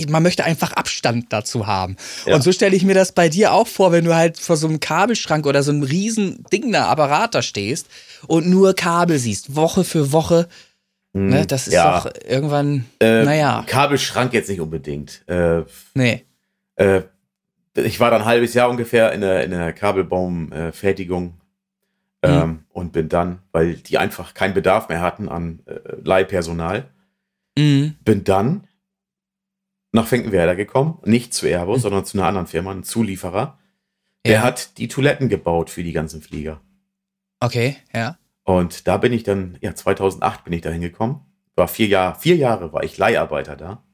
man 0.08 0.22
möchte 0.22 0.44
einfach 0.44 0.72
Abstand 0.72 1.32
dazu 1.32 1.66
haben. 1.66 1.96
Ja. 2.26 2.34
Und 2.34 2.42
so 2.42 2.52
stelle 2.52 2.76
ich 2.76 2.84
mir 2.84 2.94
das 2.94 3.12
bei 3.12 3.28
dir 3.28 3.52
auch 3.52 3.66
vor, 3.66 3.92
wenn 3.92 4.04
du 4.04 4.14
halt 4.14 4.38
vor 4.38 4.56
so 4.56 4.66
einem 4.66 4.80
Kabelschrank 4.80 5.46
oder 5.46 5.62
so 5.62 5.72
einem 5.72 5.82
riesen 5.82 6.44
Ding 6.52 6.72
da 6.72 6.88
Apparat 6.88 7.34
da 7.34 7.42
stehst 7.42 7.88
und 8.26 8.48
nur 8.48 8.74
Kabel 8.74 9.18
siehst, 9.18 9.56
Woche 9.56 9.84
für 9.84 10.12
Woche. 10.12 10.48
Hm, 11.14 11.28
ne, 11.28 11.46
das 11.46 11.66
ist 11.66 11.74
ja. 11.74 12.00
doch 12.00 12.12
irgendwann, 12.26 12.86
äh, 13.00 13.24
naja. 13.24 13.64
Kabelschrank 13.66 14.32
jetzt 14.32 14.48
nicht 14.48 14.60
unbedingt. 14.60 15.22
Äh, 15.28 15.62
nee. 15.94 16.24
Äh, 16.76 17.02
ich 17.74 18.00
war 18.00 18.10
dann 18.10 18.22
ein 18.22 18.26
halbes 18.26 18.54
Jahr 18.54 18.68
ungefähr 18.68 19.12
in 19.12 19.20
der, 19.20 19.44
in 19.44 19.50
der 19.50 19.72
Kabelbaumfertigung 19.72 21.34
Mhm. 22.24 22.30
Ähm, 22.30 22.64
und 22.70 22.92
bin 22.92 23.08
dann, 23.08 23.40
weil 23.50 23.74
die 23.74 23.98
einfach 23.98 24.34
keinen 24.34 24.54
Bedarf 24.54 24.88
mehr 24.88 25.00
hatten 25.00 25.28
an 25.28 25.60
äh, 25.66 25.80
Leihpersonal, 26.04 26.88
mhm. 27.58 27.96
bin 28.04 28.24
dann 28.24 28.68
nach 29.92 30.06
Finkenwerder 30.06 30.54
gekommen, 30.56 30.98
nicht 31.04 31.34
zu 31.34 31.46
Airbus, 31.46 31.78
mhm. 31.78 31.82
sondern 31.82 32.04
zu 32.04 32.16
einer 32.16 32.26
anderen 32.26 32.46
Firma, 32.46 32.70
ein 32.70 32.84
Zulieferer. 32.84 33.58
Der 34.24 34.34
ja. 34.34 34.42
hat 34.42 34.78
die 34.78 34.86
Toiletten 34.86 35.28
gebaut 35.28 35.68
für 35.68 35.82
die 35.82 35.92
ganzen 35.92 36.22
Flieger. 36.22 36.60
Okay, 37.40 37.76
ja. 37.92 38.18
Und 38.44 38.86
da 38.86 38.96
bin 38.96 39.12
ich 39.12 39.24
dann, 39.24 39.58
ja, 39.60 39.74
2008 39.74 40.44
bin 40.44 40.52
ich 40.52 40.62
da 40.62 40.70
hingekommen. 40.70 41.20
War 41.56 41.68
vier 41.68 41.88
Jahre, 41.88 42.18
vier 42.18 42.36
Jahre 42.36 42.72
war 42.72 42.84
ich 42.84 42.96
Leiharbeiter 42.98 43.56
da. 43.56 43.84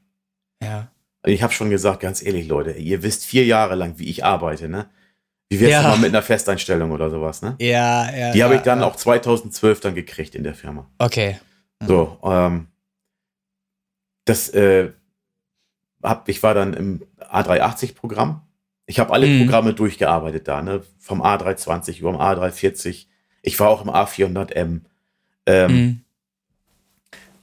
Ja. 0.61 0.91
Und 1.23 1.31
ich 1.31 1.41
habe 1.41 1.51
schon 1.51 1.69
gesagt, 1.69 1.99
ganz 1.99 2.21
ehrlich, 2.21 2.47
Leute, 2.47 2.71
ihr 2.71 3.03
wisst 3.03 3.25
vier 3.25 3.45
Jahre 3.45 3.75
lang, 3.75 3.97
wie 3.97 4.09
ich 4.09 4.23
arbeite, 4.23 4.69
ne? 4.69 4.89
Wie 5.49 5.59
wär's 5.59 5.71
ja. 5.71 5.81
mal 5.81 5.97
mit 5.97 6.09
einer 6.09 6.21
Festeinstellung 6.21 6.91
oder 6.91 7.09
sowas, 7.09 7.41
ne? 7.41 7.55
Ja, 7.59 8.15
ja. 8.15 8.31
Die 8.31 8.43
habe 8.43 8.53
ja, 8.53 8.59
ich 8.59 8.63
dann 8.63 8.81
ja. 8.81 8.85
auch 8.85 8.95
2012 8.95 9.79
dann 9.79 9.95
gekriegt 9.95 10.35
in 10.35 10.43
der 10.43 10.53
Firma. 10.53 10.87
Okay. 10.99 11.39
So, 11.85 12.19
ähm, 12.23 12.67
das, 14.25 14.49
äh, 14.49 14.91
hab, 16.03 16.29
ich 16.29 16.43
war 16.43 16.53
dann 16.53 16.73
im 16.73 17.03
A380-Programm. 17.19 18.41
Ich 18.85 18.99
habe 18.99 19.11
alle 19.11 19.25
mhm. 19.25 19.43
Programme 19.43 19.73
durchgearbeitet 19.73 20.47
da, 20.47 20.61
ne? 20.61 20.83
Vom 20.99 21.23
A320 21.23 21.99
über 21.99 22.11
den 22.11 22.21
A340. 22.21 23.07
Ich 23.41 23.59
war 23.59 23.69
auch 23.69 23.81
im 23.81 23.89
A400M. 23.89 24.81
Ähm, 25.47 25.71
mhm. 25.71 26.01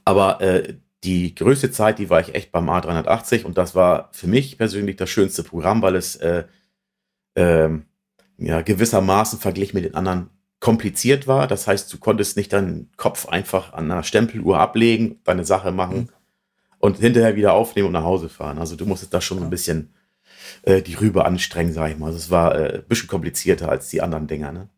Aber 0.05 0.39
äh, 0.39 0.75
die 1.03 1.35
größte 1.35 1.71
Zeit, 1.71 1.99
die 1.99 2.09
war 2.09 2.21
ich 2.21 2.33
echt 2.33 2.53
beim 2.53 2.69
A380 2.69 3.43
und 3.43 3.57
das 3.57 3.75
war 3.75 4.09
für 4.13 4.27
mich 4.27 4.57
persönlich 4.57 4.95
das 4.95 5.09
schönste 5.09 5.43
Programm, 5.43 5.81
weil 5.81 5.95
es 5.95 6.15
äh, 6.17 6.45
ähm, 7.35 7.86
ja, 8.37 8.61
gewissermaßen 8.61 9.39
verglichen 9.39 9.75
mit 9.75 9.85
den 9.85 9.95
anderen 9.95 10.29
kompliziert 10.59 11.27
war. 11.27 11.47
Das 11.47 11.67
heißt, 11.67 11.91
du 11.93 11.97
konntest 11.97 12.37
nicht 12.37 12.53
deinen 12.53 12.89
Kopf 12.97 13.27
einfach 13.27 13.73
an 13.73 13.91
einer 13.91 14.03
Stempeluhr 14.03 14.59
ablegen, 14.59 15.19
deine 15.23 15.45
Sache 15.45 15.71
machen 15.71 15.97
mhm. 15.97 16.09
und 16.79 16.97
hinterher 16.97 17.35
wieder 17.35 17.53
aufnehmen 17.53 17.87
und 17.87 17.93
nach 17.93 18.03
Hause 18.03 18.29
fahren. 18.29 18.57
Also 18.57 18.75
du 18.75 18.85
musstest 18.85 19.13
da 19.13 19.21
schon 19.21 19.41
ein 19.41 19.49
bisschen 19.49 19.93
äh, 20.63 20.81
die 20.81 20.95
Rübe 20.95 21.25
anstrengen, 21.25 21.73
sag 21.73 21.91
ich 21.91 21.97
mal. 21.97 22.07
Also 22.07 22.17
es 22.17 22.31
war 22.31 22.55
äh, 22.55 22.75
ein 22.75 22.87
bisschen 22.87 23.07
komplizierter 23.07 23.69
als 23.69 23.89
die 23.89 24.01
anderen 24.01 24.27
Dinger, 24.27 24.51
ne? 24.51 24.69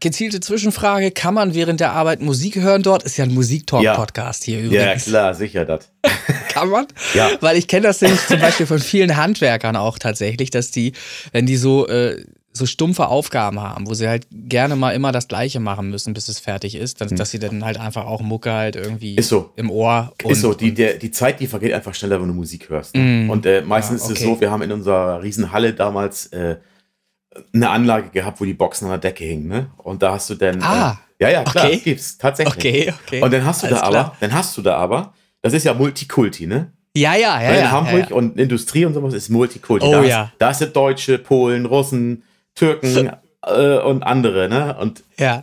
Gezielte 0.00 0.40
Zwischenfrage: 0.40 1.12
Kann 1.12 1.34
man 1.34 1.54
während 1.54 1.78
der 1.78 1.92
Arbeit 1.92 2.20
Musik 2.20 2.56
hören 2.56 2.82
dort? 2.82 3.04
Ist 3.04 3.16
ja 3.16 3.24
ein 3.24 3.32
Musiktalk-Podcast 3.32 4.46
ja. 4.46 4.56
hier 4.56 4.64
übrigens. 4.64 5.06
Ja, 5.06 5.10
klar, 5.10 5.34
sicher 5.34 5.64
das. 5.64 5.92
Kann 6.48 6.68
man? 6.68 6.86
Ja. 7.14 7.30
Weil 7.40 7.56
ich 7.56 7.68
kenne 7.68 7.84
das 7.84 8.00
nämlich 8.00 8.20
zum 8.26 8.40
Beispiel 8.40 8.66
von 8.66 8.80
vielen 8.80 9.16
Handwerkern 9.16 9.76
auch 9.76 9.98
tatsächlich, 9.98 10.50
dass 10.50 10.72
die, 10.72 10.92
wenn 11.32 11.46
die 11.46 11.56
so 11.56 11.86
äh, 11.86 12.24
so 12.56 12.66
stumpfe 12.66 13.08
Aufgaben 13.08 13.60
haben, 13.60 13.88
wo 13.88 13.94
sie 13.94 14.08
halt 14.08 14.26
gerne 14.30 14.76
mal 14.76 14.92
immer 14.92 15.10
das 15.10 15.26
Gleiche 15.26 15.58
machen 15.58 15.90
müssen, 15.90 16.14
bis 16.14 16.28
es 16.28 16.38
fertig 16.38 16.76
ist, 16.76 17.00
dass, 17.00 17.10
hm. 17.10 17.18
dass 17.18 17.30
sie 17.30 17.40
dann 17.40 17.64
halt 17.64 17.78
einfach 17.78 18.06
auch 18.06 18.20
Mucke 18.20 18.52
halt 18.52 18.76
irgendwie 18.76 19.20
so. 19.20 19.50
im 19.56 19.70
Ohr. 19.70 20.12
Und, 20.22 20.30
ist 20.30 20.40
so, 20.40 20.54
die, 20.54 20.72
der, 20.72 20.94
die 20.94 21.10
Zeit, 21.10 21.40
die 21.40 21.48
vergeht 21.48 21.72
einfach 21.72 21.94
schneller, 21.94 22.20
wenn 22.20 22.28
du 22.28 22.34
Musik 22.34 22.70
hörst. 22.70 22.94
Ne? 22.94 23.26
Mm. 23.26 23.30
Und 23.30 23.44
äh, 23.44 23.62
meistens 23.62 24.02
ja, 24.02 24.04
okay. 24.04 24.12
ist 24.14 24.20
es 24.20 24.24
so, 24.24 24.40
wir 24.40 24.50
haben 24.50 24.62
in 24.62 24.70
unserer 24.70 25.22
Riesenhalle 25.22 25.74
damals 25.74 26.26
äh, 26.26 26.56
eine 27.52 27.70
Anlage 27.70 28.10
gehabt, 28.10 28.40
wo 28.40 28.44
die 28.44 28.54
Boxen 28.54 28.84
an 28.84 29.00
der 29.00 29.10
Decke 29.10 29.24
hingen, 29.24 29.48
ne? 29.48 29.70
Und 29.78 30.02
da 30.02 30.12
hast 30.12 30.30
du 30.30 30.34
dann. 30.34 30.62
Ah. 30.62 31.00
Äh, 31.18 31.24
ja, 31.24 31.30
ja, 31.30 31.44
klar, 31.44 31.66
okay. 31.66 31.80
gibt's 31.82 32.18
tatsächlich. 32.18 32.56
Okay, 32.56 32.94
okay. 33.06 33.22
Und 33.22 33.32
dann 33.32 33.44
hast 33.44 33.62
du 33.62 33.66
Alles 33.66 33.80
da 33.80 33.88
klar. 33.88 34.04
aber, 34.04 34.16
dann 34.20 34.32
hast 34.32 34.56
du 34.56 34.62
da 34.62 34.76
aber, 34.76 35.14
das 35.42 35.52
ist 35.52 35.64
ja 35.64 35.74
Multikulti, 35.74 36.46
ne? 36.46 36.72
Ja, 36.96 37.14
ja, 37.14 37.40
ja. 37.40 37.50
In 37.50 37.60
ja, 37.60 37.70
Hamburg 37.70 38.00
ja, 38.00 38.10
ja. 38.10 38.16
und 38.16 38.38
Industrie 38.38 38.84
und 38.84 38.94
sowas 38.94 39.14
ist 39.14 39.28
Multikulti. 39.28 39.86
Oh, 39.86 39.92
da 39.92 40.04
ja. 40.04 40.22
Ist, 40.24 40.32
da 40.38 40.54
sind 40.54 40.76
Deutsche, 40.76 41.18
Polen, 41.18 41.66
Russen, 41.66 42.22
Türken, 42.54 43.10
äh, 43.42 43.78
und 43.78 44.02
andere, 44.02 44.48
ne? 44.48 44.76
Und 44.78 45.02
ja. 45.18 45.42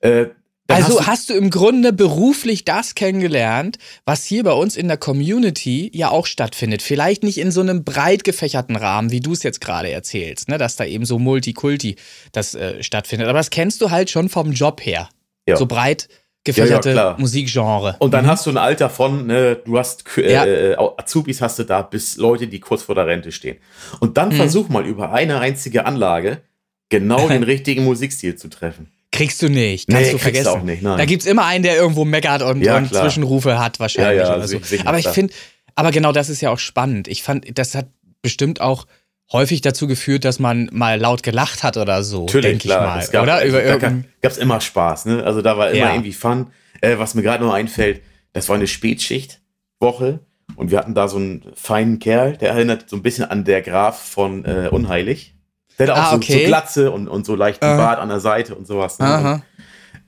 Äh, 0.00 0.26
also 0.68 0.98
hast 1.00 1.00
du, 1.00 1.06
hast 1.06 1.30
du, 1.30 1.34
im 1.34 1.50
Grunde 1.50 1.92
beruflich 1.92 2.64
das 2.64 2.94
kennengelernt, 2.94 3.78
was 4.06 4.24
hier 4.24 4.42
bei 4.44 4.52
uns 4.52 4.76
in 4.76 4.88
der 4.88 4.96
Community 4.96 5.90
ja 5.92 6.08
auch 6.08 6.24
stattfindet. 6.24 6.80
Vielleicht 6.82 7.24
nicht 7.24 7.38
in 7.38 7.50
so 7.50 7.60
einem 7.60 7.84
breit 7.84 8.24
gefächerten 8.24 8.76
Rahmen, 8.76 9.10
wie 9.10 9.20
du 9.20 9.32
es 9.32 9.42
jetzt 9.42 9.60
gerade 9.60 9.90
erzählst, 9.90 10.48
ne? 10.48 10.58
dass 10.58 10.76
da 10.76 10.84
eben 10.84 11.04
so 11.04 11.18
Multikulti 11.18 11.96
das 12.32 12.54
äh, 12.54 12.82
stattfindet. 12.82 13.28
Aber 13.28 13.38
das 13.38 13.50
kennst 13.50 13.82
du 13.82 13.90
halt 13.90 14.08
schon 14.08 14.28
vom 14.28 14.52
Job 14.52 14.84
her. 14.84 15.08
Ja. 15.46 15.56
So 15.56 15.66
breit 15.66 16.08
gefächerte 16.44 16.90
ja, 16.90 16.94
ja, 16.94 17.16
Musikgenre. 17.18 17.96
Und 17.98 18.12
dann 18.12 18.24
mhm. 18.24 18.30
hast 18.30 18.46
du 18.46 18.50
ein 18.50 18.56
Alter 18.56 18.90
von, 18.90 19.26
ne, 19.26 19.56
du 19.64 19.78
hast 19.78 20.04
äh, 20.16 20.32
ja. 20.32 20.44
äh, 20.44 20.76
Azubis 20.96 21.40
hast 21.40 21.58
du 21.58 21.64
da 21.64 21.82
bis 21.82 22.16
Leute, 22.16 22.48
die 22.48 22.60
kurz 22.60 22.82
vor 22.82 22.94
der 22.94 23.06
Rente 23.06 23.32
stehen. 23.32 23.58
Und 24.00 24.16
dann 24.16 24.30
mhm. 24.30 24.34
versuch 24.34 24.68
mal 24.68 24.84
über 24.84 25.12
eine 25.12 25.38
einzige 25.38 25.86
Anlage 25.86 26.42
genau 26.88 27.28
den 27.28 27.42
richtigen 27.44 27.84
Musikstil 27.84 28.36
zu 28.36 28.48
treffen. 28.48 28.92
Kriegst 29.12 29.42
du 29.42 29.48
nicht, 29.48 29.88
kannst 29.88 30.06
nee, 30.06 30.12
du 30.12 30.18
vergessen. 30.18 30.48
Auch 30.48 30.62
nicht, 30.62 30.82
nein. 30.82 30.96
Da 30.96 31.04
gibt 31.04 31.22
es 31.22 31.28
immer 31.28 31.44
einen, 31.44 31.62
der 31.62 31.76
irgendwo 31.76 32.04
meckert 32.04 32.42
und, 32.42 32.66
und 32.66 32.88
Zwischenrufe 32.94 33.58
hat 33.58 33.78
wahrscheinlich. 33.78 34.22
Ja, 34.22 34.30
ja, 34.30 34.36
oder 34.36 34.48
so. 34.48 34.58
aber 34.84 34.98
ich 34.98 35.08
finde, 35.08 35.34
aber 35.74 35.90
genau 35.90 36.12
das 36.12 36.28
ist 36.28 36.40
ja 36.40 36.50
auch 36.50 36.58
spannend. 36.58 37.08
Ich 37.08 37.22
fand, 37.22 37.58
das 37.58 37.74
hat 37.74 37.88
bestimmt 38.22 38.60
auch 38.60 38.86
häufig 39.32 39.60
dazu 39.62 39.86
geführt, 39.86 40.24
dass 40.24 40.38
man 40.38 40.68
mal 40.72 40.98
laut 41.00 41.22
gelacht 41.22 41.62
hat 41.62 41.76
oder 41.76 42.02
so, 42.02 42.26
denke 42.26 42.66
ich 42.66 42.66
mal. 42.68 43.06
Gab, 43.10 43.22
oder? 43.22 43.34
Also, 43.36 43.58
Über 43.58 43.78
da 43.78 43.78
gab 43.78 44.32
es 44.32 44.38
immer 44.38 44.60
Spaß, 44.60 45.06
ne? 45.06 45.22
Also 45.24 45.42
da 45.42 45.56
war 45.56 45.70
immer 45.70 45.78
Ja. 45.78 45.90
irgendwie 45.92 46.12
Fun. 46.12 46.48
Äh, 46.80 46.98
was 46.98 47.14
mir 47.14 47.22
gerade 47.22 47.44
noch 47.44 47.52
einfällt, 47.52 48.02
das 48.32 48.48
war 48.48 48.56
eine 48.56 48.66
Spätschichtwoche 48.66 50.20
und 50.56 50.70
wir 50.70 50.78
hatten 50.78 50.94
da 50.94 51.08
so 51.08 51.16
einen 51.16 51.44
feinen 51.54 51.98
Kerl, 51.98 52.36
der 52.36 52.50
erinnert 52.50 52.88
so 52.88 52.96
ein 52.96 53.02
bisschen 53.02 53.24
an 53.24 53.44
der 53.44 53.62
Graf 53.62 53.98
von 54.00 54.44
äh, 54.44 54.68
Unheilig. 54.70 55.34
Der 55.78 55.88
hat 55.88 55.94
auch 55.96 56.02
Ah, 56.02 56.10
so, 56.10 56.16
okay. 56.16 56.32
so 56.42 56.46
Glatze 56.46 56.90
und, 56.90 57.08
und 57.08 57.24
so 57.24 57.34
leichten 57.34 57.64
Aha. 57.64 57.76
Bart 57.76 57.98
an 58.00 58.08
der 58.08 58.20
Seite 58.20 58.54
und 58.54 58.66
sowas. 58.66 58.98
Ne? 58.98 59.42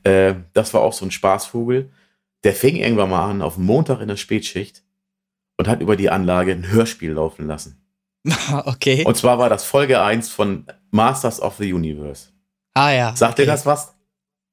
Und, 0.04 0.10
äh, 0.10 0.34
das 0.52 0.74
war 0.74 0.82
auch 0.82 0.92
so 0.92 1.04
ein 1.06 1.10
Spaßvogel. 1.10 1.90
Der 2.44 2.52
fing 2.52 2.76
irgendwann 2.76 3.08
mal 3.10 3.30
an 3.30 3.40
auf 3.42 3.56
Montag 3.56 4.00
in 4.00 4.08
der 4.08 4.16
Spätschicht 4.16 4.82
und 5.56 5.66
hat 5.66 5.80
über 5.80 5.96
die 5.96 6.10
Anlage 6.10 6.52
ein 6.52 6.68
Hörspiel 6.70 7.12
laufen 7.12 7.46
lassen. 7.46 7.80
okay. 8.64 9.04
Und 9.04 9.16
zwar 9.16 9.38
war 9.38 9.48
das 9.48 9.64
Folge 9.64 10.00
1 10.02 10.28
von 10.30 10.66
Masters 10.90 11.40
of 11.40 11.56
the 11.58 11.72
Universe. 11.72 12.28
ah 12.74 12.90
ja. 12.90 13.16
Sagt 13.16 13.34
okay. 13.34 13.42
dir 13.42 13.46
das 13.52 13.66
was? 13.66 13.94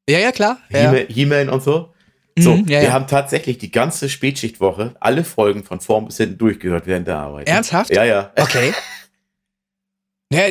Ja, 0.10 0.20
ja, 0.20 0.32
klar. 0.32 0.58
Ja. 0.70 0.92
He-Man 0.92 1.08
He-Man 1.08 1.50
und 1.50 1.64
so? 1.64 1.94
So, 2.40 2.56
Mhm, 2.56 2.62
ja, 2.68 2.80
wir 2.80 2.84
ja. 2.88 2.92
haben 2.94 3.08
tatsächlich 3.08 3.58
die 3.58 3.72
ganze 3.72 4.08
Spätschichtwoche 4.10 4.96
alle 5.00 5.24
Folgen 5.24 5.64
von 5.64 5.80
vorn 5.82 6.06
bis 6.06 6.18
hinten 6.18 6.38
durchgehört 6.38 6.88
während 6.88 7.08
der 7.08 7.18
Arbeit. 7.18 7.48
Ernsthaft? 7.48 7.92
Ja, 7.94 8.04
ja. 8.06 8.32
Okay. 8.40 8.74
Ja, 10.34 10.44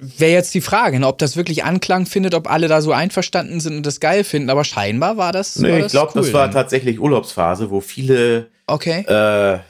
wäre 0.00 0.32
jetzt 0.32 0.52
die 0.54 0.60
Frage, 0.60 0.98
ne, 0.98 1.06
ob 1.06 1.18
das 1.18 1.36
wirklich 1.36 1.62
Anklang 1.62 2.06
findet, 2.06 2.34
ob 2.34 2.50
alle 2.50 2.66
da 2.66 2.82
so 2.82 2.90
einverstanden 2.90 3.60
sind 3.60 3.76
und 3.76 3.86
das 3.86 4.00
geil 4.00 4.24
finden, 4.24 4.50
aber 4.50 4.64
scheinbar 4.64 5.16
war 5.16 5.30
das. 5.30 5.54
Nee, 5.60 5.70
war 5.70 5.76
ich 5.76 5.82
das 5.84 5.92
glaube, 5.92 6.12
cool 6.16 6.22
das 6.22 6.32
war 6.32 6.42
dann. 6.46 6.50
tatsächlich 6.54 6.98
Urlaubsphase, 6.98 7.70
wo 7.70 7.80
viele, 7.80 8.50
Okay. 8.66 9.02
äh, 9.06 9.60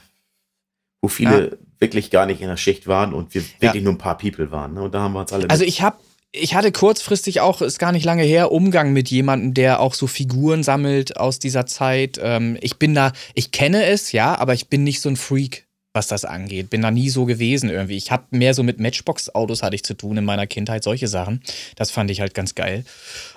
wo 1.03 1.09
viele 1.09 1.59
wirklich 1.81 2.11
gar 2.11 2.27
nicht 2.27 2.41
in 2.41 2.49
der 2.49 2.57
Schicht 2.57 2.87
waren 2.87 3.13
und 3.15 3.35
wir 3.35 3.43
Ja. 3.43 3.49
wirklich 3.61 3.83
nur 3.83 3.93
ein 3.95 3.99
paar 3.99 4.19
People 4.19 4.51
waren. 4.51 4.75
Ne? 4.75 4.83
Und 4.83 4.95
da 4.95 5.01
haben 5.01 5.13
wir 5.13 5.21
uns 5.21 5.33
alle. 5.33 5.49
Also 5.51 5.65
ich 5.65 5.83
habe 5.83 5.97
ich 6.31 6.55
hatte 6.55 6.73
kurzfristig 6.73 7.41
auch, 7.41 7.63
ist 7.63 7.79
gar 7.79 7.93
nicht 7.93 8.05
lange 8.05 8.23
her, 8.23 8.53
Umgang 8.53 8.93
mit 8.93 9.11
jemandem, 9.11 9.55
der 9.55 9.81
auch 9.81 9.95
so 9.95 10.07
Figuren 10.07 10.63
sammelt 10.63 11.17
aus 11.17 11.39
dieser 11.39 11.65
Zeit. 11.65 12.21
Ähm, 12.23 12.59
ich 12.61 12.77
bin 12.77 12.95
da, 12.95 13.13
ich 13.35 13.51
kenne 13.51 13.85
es, 13.87 14.13
ja, 14.13 14.39
aber 14.39 14.53
ich 14.53 14.69
bin 14.69 14.85
nicht 14.85 15.01
so 15.01 15.09
ein 15.09 15.17
Freak, 15.17 15.67
was 15.99 16.07
das 16.07 16.25
angeht. 16.25 16.71
Bin 16.71 16.81
da 16.83 16.91
nie 16.91 17.11
so 17.11 17.25
gewesen 17.27 17.69
irgendwie. 17.71 17.97
Ich 17.97 18.13
habe 18.13 18.23
mehr 18.31 18.55
so 18.55 18.63
mit 18.63 18.79
Matchbox-Autos 18.79 19.63
hatte 19.65 19.75
ich 19.75 19.83
zu 19.83 19.95
tun 19.95 20.17
in 20.17 20.25
meiner 20.25 20.47
Kindheit, 20.47 20.85
solche 20.85 21.09
Sachen. 21.09 21.43
Das 21.77 21.91
fand 21.91 22.11
ich 22.11 22.21
halt 22.21 22.35
ganz 22.35 22.55
geil. 22.55 22.85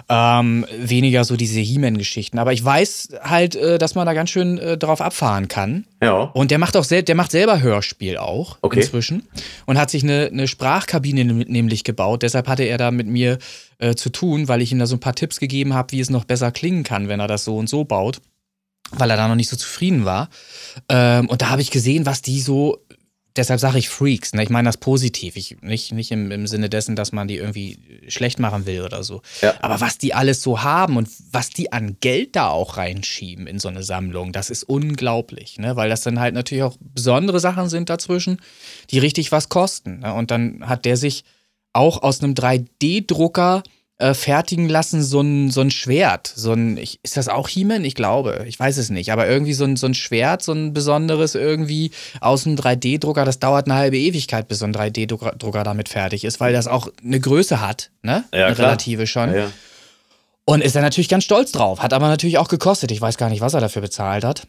Ähm, 0.09 0.65
weniger 0.79 1.23
so 1.23 1.35
diese 1.35 1.59
He-Man-Geschichten. 1.59 2.37
Aber 2.39 2.53
ich 2.53 2.63
weiß 2.63 3.09
halt, 3.23 3.55
äh, 3.55 3.77
dass 3.77 3.95
man 3.95 4.05
da 4.05 4.13
ganz 4.13 4.29
schön 4.29 4.57
äh, 4.59 4.77
drauf 4.77 5.01
abfahren 5.01 5.47
kann. 5.47 5.85
ja. 6.01 6.21
Und 6.33 6.51
der 6.51 6.59
macht 6.59 6.77
auch 6.77 6.83
sel 6.83 7.01
der 7.03 7.15
macht 7.15 7.31
selber 7.31 7.61
Hörspiel 7.61 8.17
auch 8.17 8.57
Okay. 8.61 8.81
inzwischen 8.81 9.23
und 9.65 9.79
hat 9.79 9.89
sich 9.89 10.03
eine, 10.03 10.27
eine 10.31 10.47
Sprachkabine 10.47 11.25
nämlich 11.25 11.83
gebaut. 11.83 12.21
Deshalb 12.23 12.47
hatte 12.47 12.63
er 12.63 12.77
da 12.77 12.91
mit 12.91 13.07
mir 13.07 13.39
äh, 13.79 13.95
zu 13.95 14.09
tun, 14.11 14.47
weil 14.47 14.61
ich 14.61 14.71
ihm 14.71 14.79
da 14.79 14.85
so 14.85 14.97
ein 14.97 14.99
paar 14.99 15.15
Tipps 15.15 15.39
gegeben 15.39 15.73
habe, 15.73 15.91
wie 15.93 15.99
es 15.99 16.09
noch 16.11 16.25
besser 16.25 16.51
klingen 16.51 16.83
kann, 16.83 17.07
wenn 17.07 17.19
er 17.19 17.27
das 17.27 17.43
so 17.43 17.57
und 17.57 17.67
so 17.67 17.83
baut, 17.83 18.21
weil 18.91 19.09
er 19.09 19.17
da 19.17 19.27
noch 19.27 19.35
nicht 19.35 19.49
so 19.49 19.55
zufrieden 19.55 20.05
war. 20.05 20.29
Ähm, 20.89 21.29
und 21.29 21.41
da 21.41 21.49
habe 21.49 21.61
ich 21.61 21.71
gesehen, 21.71 22.05
was 22.05 22.21
die 22.21 22.41
so. 22.41 22.79
Deshalb 23.37 23.61
sage 23.61 23.79
ich 23.79 23.87
Freaks, 23.87 24.33
ne? 24.33 24.43
ich 24.43 24.49
meine 24.49 24.67
das 24.67 24.75
positiv, 24.75 25.37
ich, 25.37 25.55
nicht, 25.61 25.93
nicht 25.93 26.11
im, 26.11 26.31
im 26.31 26.47
Sinne 26.47 26.69
dessen, 26.69 26.97
dass 26.97 27.13
man 27.13 27.29
die 27.29 27.37
irgendwie 27.37 27.79
schlecht 28.09 28.39
machen 28.39 28.65
will 28.65 28.81
oder 28.81 29.05
so. 29.05 29.21
Ja. 29.41 29.53
Aber 29.61 29.79
was 29.79 29.97
die 29.97 30.13
alles 30.13 30.41
so 30.41 30.63
haben 30.63 30.97
und 30.97 31.07
was 31.31 31.49
die 31.49 31.71
an 31.71 31.95
Geld 32.01 32.35
da 32.35 32.49
auch 32.49 32.75
reinschieben 32.75 33.47
in 33.47 33.57
so 33.57 33.69
eine 33.69 33.83
Sammlung, 33.83 34.33
das 34.33 34.49
ist 34.49 34.63
unglaublich, 34.63 35.59
ne? 35.59 35.77
Weil 35.77 35.87
das 35.87 36.01
dann 36.01 36.19
halt 36.19 36.33
natürlich 36.33 36.65
auch 36.65 36.75
besondere 36.81 37.39
Sachen 37.39 37.69
sind 37.69 37.89
dazwischen, 37.89 38.41
die 38.89 38.99
richtig 38.99 39.31
was 39.31 39.47
kosten. 39.47 39.99
Ne? 39.99 40.13
Und 40.13 40.29
dann 40.29 40.67
hat 40.67 40.83
der 40.83 40.97
sich 40.97 41.23
auch 41.71 42.03
aus 42.03 42.21
einem 42.21 42.33
3D-Drucker 42.33 43.63
äh, 44.01 44.13
fertigen 44.13 44.67
lassen, 44.67 45.03
so 45.03 45.21
ein, 45.21 45.51
so 45.51 45.61
ein 45.61 45.71
Schwert. 45.71 46.31
So 46.35 46.53
ein, 46.53 46.77
ich, 46.77 46.99
ist 47.03 47.17
das 47.17 47.27
auch 47.27 47.47
He-Man? 47.47 47.85
Ich 47.85 47.95
glaube. 47.95 48.45
Ich 48.47 48.59
weiß 48.59 48.77
es 48.77 48.89
nicht. 48.89 49.11
Aber 49.11 49.27
irgendwie 49.27 49.53
so 49.53 49.63
ein, 49.63 49.75
so 49.75 49.85
ein 49.85 49.93
Schwert, 49.93 50.41
so 50.41 50.53
ein 50.53 50.73
besonderes 50.73 51.35
irgendwie 51.35 51.91
aus 52.19 52.45
einem 52.45 52.55
3D-Drucker. 52.55 53.25
Das 53.25 53.39
dauert 53.39 53.67
eine 53.67 53.75
halbe 53.75 53.97
Ewigkeit, 53.97 54.47
bis 54.47 54.59
so 54.59 54.65
ein 54.65 54.73
3D-Drucker 54.73 55.63
damit 55.63 55.87
fertig 55.87 56.23
ist, 56.23 56.39
weil 56.39 56.51
das 56.51 56.67
auch 56.67 56.87
eine 57.03 57.19
Größe 57.19 57.61
hat, 57.61 57.91
ne? 58.01 58.25
Ja, 58.33 58.47
eine 58.47 58.55
klar. 58.55 58.69
relative 58.69 59.07
schon. 59.07 59.29
ja, 59.29 59.37
ja. 59.37 59.51
Und 60.45 60.61
ist 60.61 60.75
er 60.75 60.81
natürlich 60.81 61.07
ganz 61.07 61.23
stolz 61.23 61.51
drauf. 61.51 61.81
Hat 61.81 61.93
aber 61.93 62.07
natürlich 62.07 62.39
auch 62.39 62.47
gekostet. 62.47 62.91
Ich 62.91 62.99
weiß 62.99 63.17
gar 63.17 63.29
nicht, 63.29 63.41
was 63.41 63.53
er 63.53 63.61
dafür 63.61 63.83
bezahlt 63.83 64.23
hat. 64.23 64.47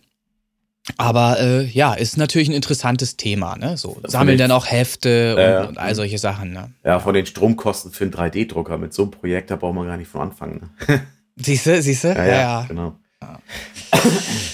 Aber 0.99 1.39
äh, 1.39 1.65
ja, 1.67 1.95
ist 1.95 2.17
natürlich 2.17 2.49
ein 2.49 2.55
interessantes 2.55 3.17
Thema. 3.17 3.57
Ne? 3.57 3.77
So, 3.77 4.01
sammeln 4.05 4.37
den- 4.37 4.49
dann 4.49 4.51
auch 4.51 4.69
Hefte 4.71 5.35
und, 5.37 5.41
Ja, 5.41 5.51
ja. 5.51 5.63
und 5.65 5.79
all 5.79 5.95
solche 5.95 6.19
Sachen. 6.19 6.53
Ne? 6.53 6.73
ja, 6.85 6.99
von 6.99 7.15
den 7.15 7.25
Stromkosten 7.27 7.93
für 7.93 8.05
einen 8.05 8.13
3D-Drucker 8.13 8.79
mit 8.79 8.93
so 8.93 9.03
einem 9.03 9.11
Projekt, 9.13 9.51
da 9.53 9.57
braucht 9.57 9.75
man 9.77 9.87
gar 9.87 9.97
nicht 9.97 10.09
von 10.11 10.23
anfangen. 10.23 10.71
Ne? 10.89 11.03
Siehst 11.37 11.67
du, 11.67 11.81
siehst 11.81 12.05
du? 12.05 12.09
Ja, 12.09 12.25
ja, 12.27 12.65
genau. 12.69 12.97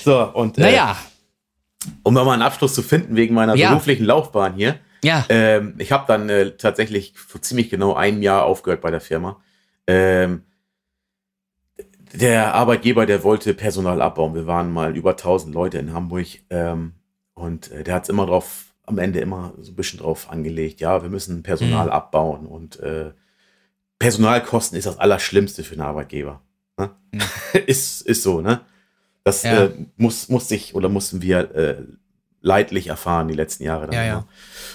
So, 0.04 0.22
und 0.34 0.58
äh, 0.58 0.62
Naja, 0.62 0.96
um 2.02 2.14
nochmal 2.14 2.34
einen 2.34 2.42
Abschluss 2.42 2.74
zu 2.74 2.82
finden 2.82 3.16
wegen 3.16 3.34
meiner 3.34 3.54
Ja. 3.56 3.70
beruflichen 3.70 4.04
Laufbahn 4.04 4.54
hier. 4.54 4.76
ja. 5.02 5.24
Ähm, 5.28 5.74
ich 5.78 5.92
habe 5.92 6.04
dann 6.06 6.28
äh, 6.28 6.50
tatsächlich 6.56 7.14
vor 7.16 7.40
ziemlich 7.42 7.70
genau 7.70 7.94
einem 7.94 8.20
Jahr 8.22 8.44
aufgehört 8.44 8.80
bei 8.80 8.90
der 8.90 9.00
Firma. 9.00 9.40
Ähm, 9.86 10.42
der 12.14 12.54
Arbeitgeber, 12.54 13.06
der 13.06 13.22
wollte 13.24 13.54
Personal 13.54 14.00
abbauen. 14.02 14.34
Wir 14.34 14.46
waren 14.46 14.72
mal 14.72 14.96
über 14.96 15.10
1000 15.10 15.54
Leute 15.54 15.78
in 15.78 15.92
Hamburg 15.92 16.26
ähm, 16.50 16.92
und 17.34 17.70
äh, 17.70 17.84
der 17.84 17.94
hat 17.94 18.04
es 18.04 18.08
immer 18.08 18.26
drauf, 18.26 18.66
am 18.84 18.98
Ende 18.98 19.20
immer 19.20 19.52
so 19.60 19.72
ein 19.72 19.76
bisschen 19.76 19.98
drauf 20.00 20.30
angelegt, 20.30 20.80
ja, 20.80 21.02
wir 21.02 21.10
müssen 21.10 21.42
Personal 21.42 21.86
Mhm. 21.86 21.92
abbauen 21.92 22.46
und 22.46 22.80
äh, 22.80 23.10
Personalkosten 23.98 24.78
ist 24.78 24.86
das 24.86 24.98
Allerschlimmste 24.98 25.64
für 25.64 25.72
einen 25.72 25.82
Arbeitgeber. 25.82 26.40
Ne? 26.78 26.90
Mhm. 27.12 27.20
ist, 27.66 28.02
ist 28.02 28.22
so, 28.22 28.40
ne? 28.40 28.60
Das 29.24 29.42
Ja. 29.42 29.64
äh, 29.64 29.70
muss, 29.96 30.28
muss 30.28 30.48
sich 30.48 30.74
oder 30.74 30.88
mussten 30.88 31.20
wir 31.20 31.54
äh, 31.54 31.82
leidlich 32.40 32.86
erfahren 32.86 33.28
die 33.28 33.34
letzten 33.34 33.64
Jahre. 33.64 33.86
Dann, 33.86 33.94
Ja, 33.94 34.04
ja. 34.04 34.24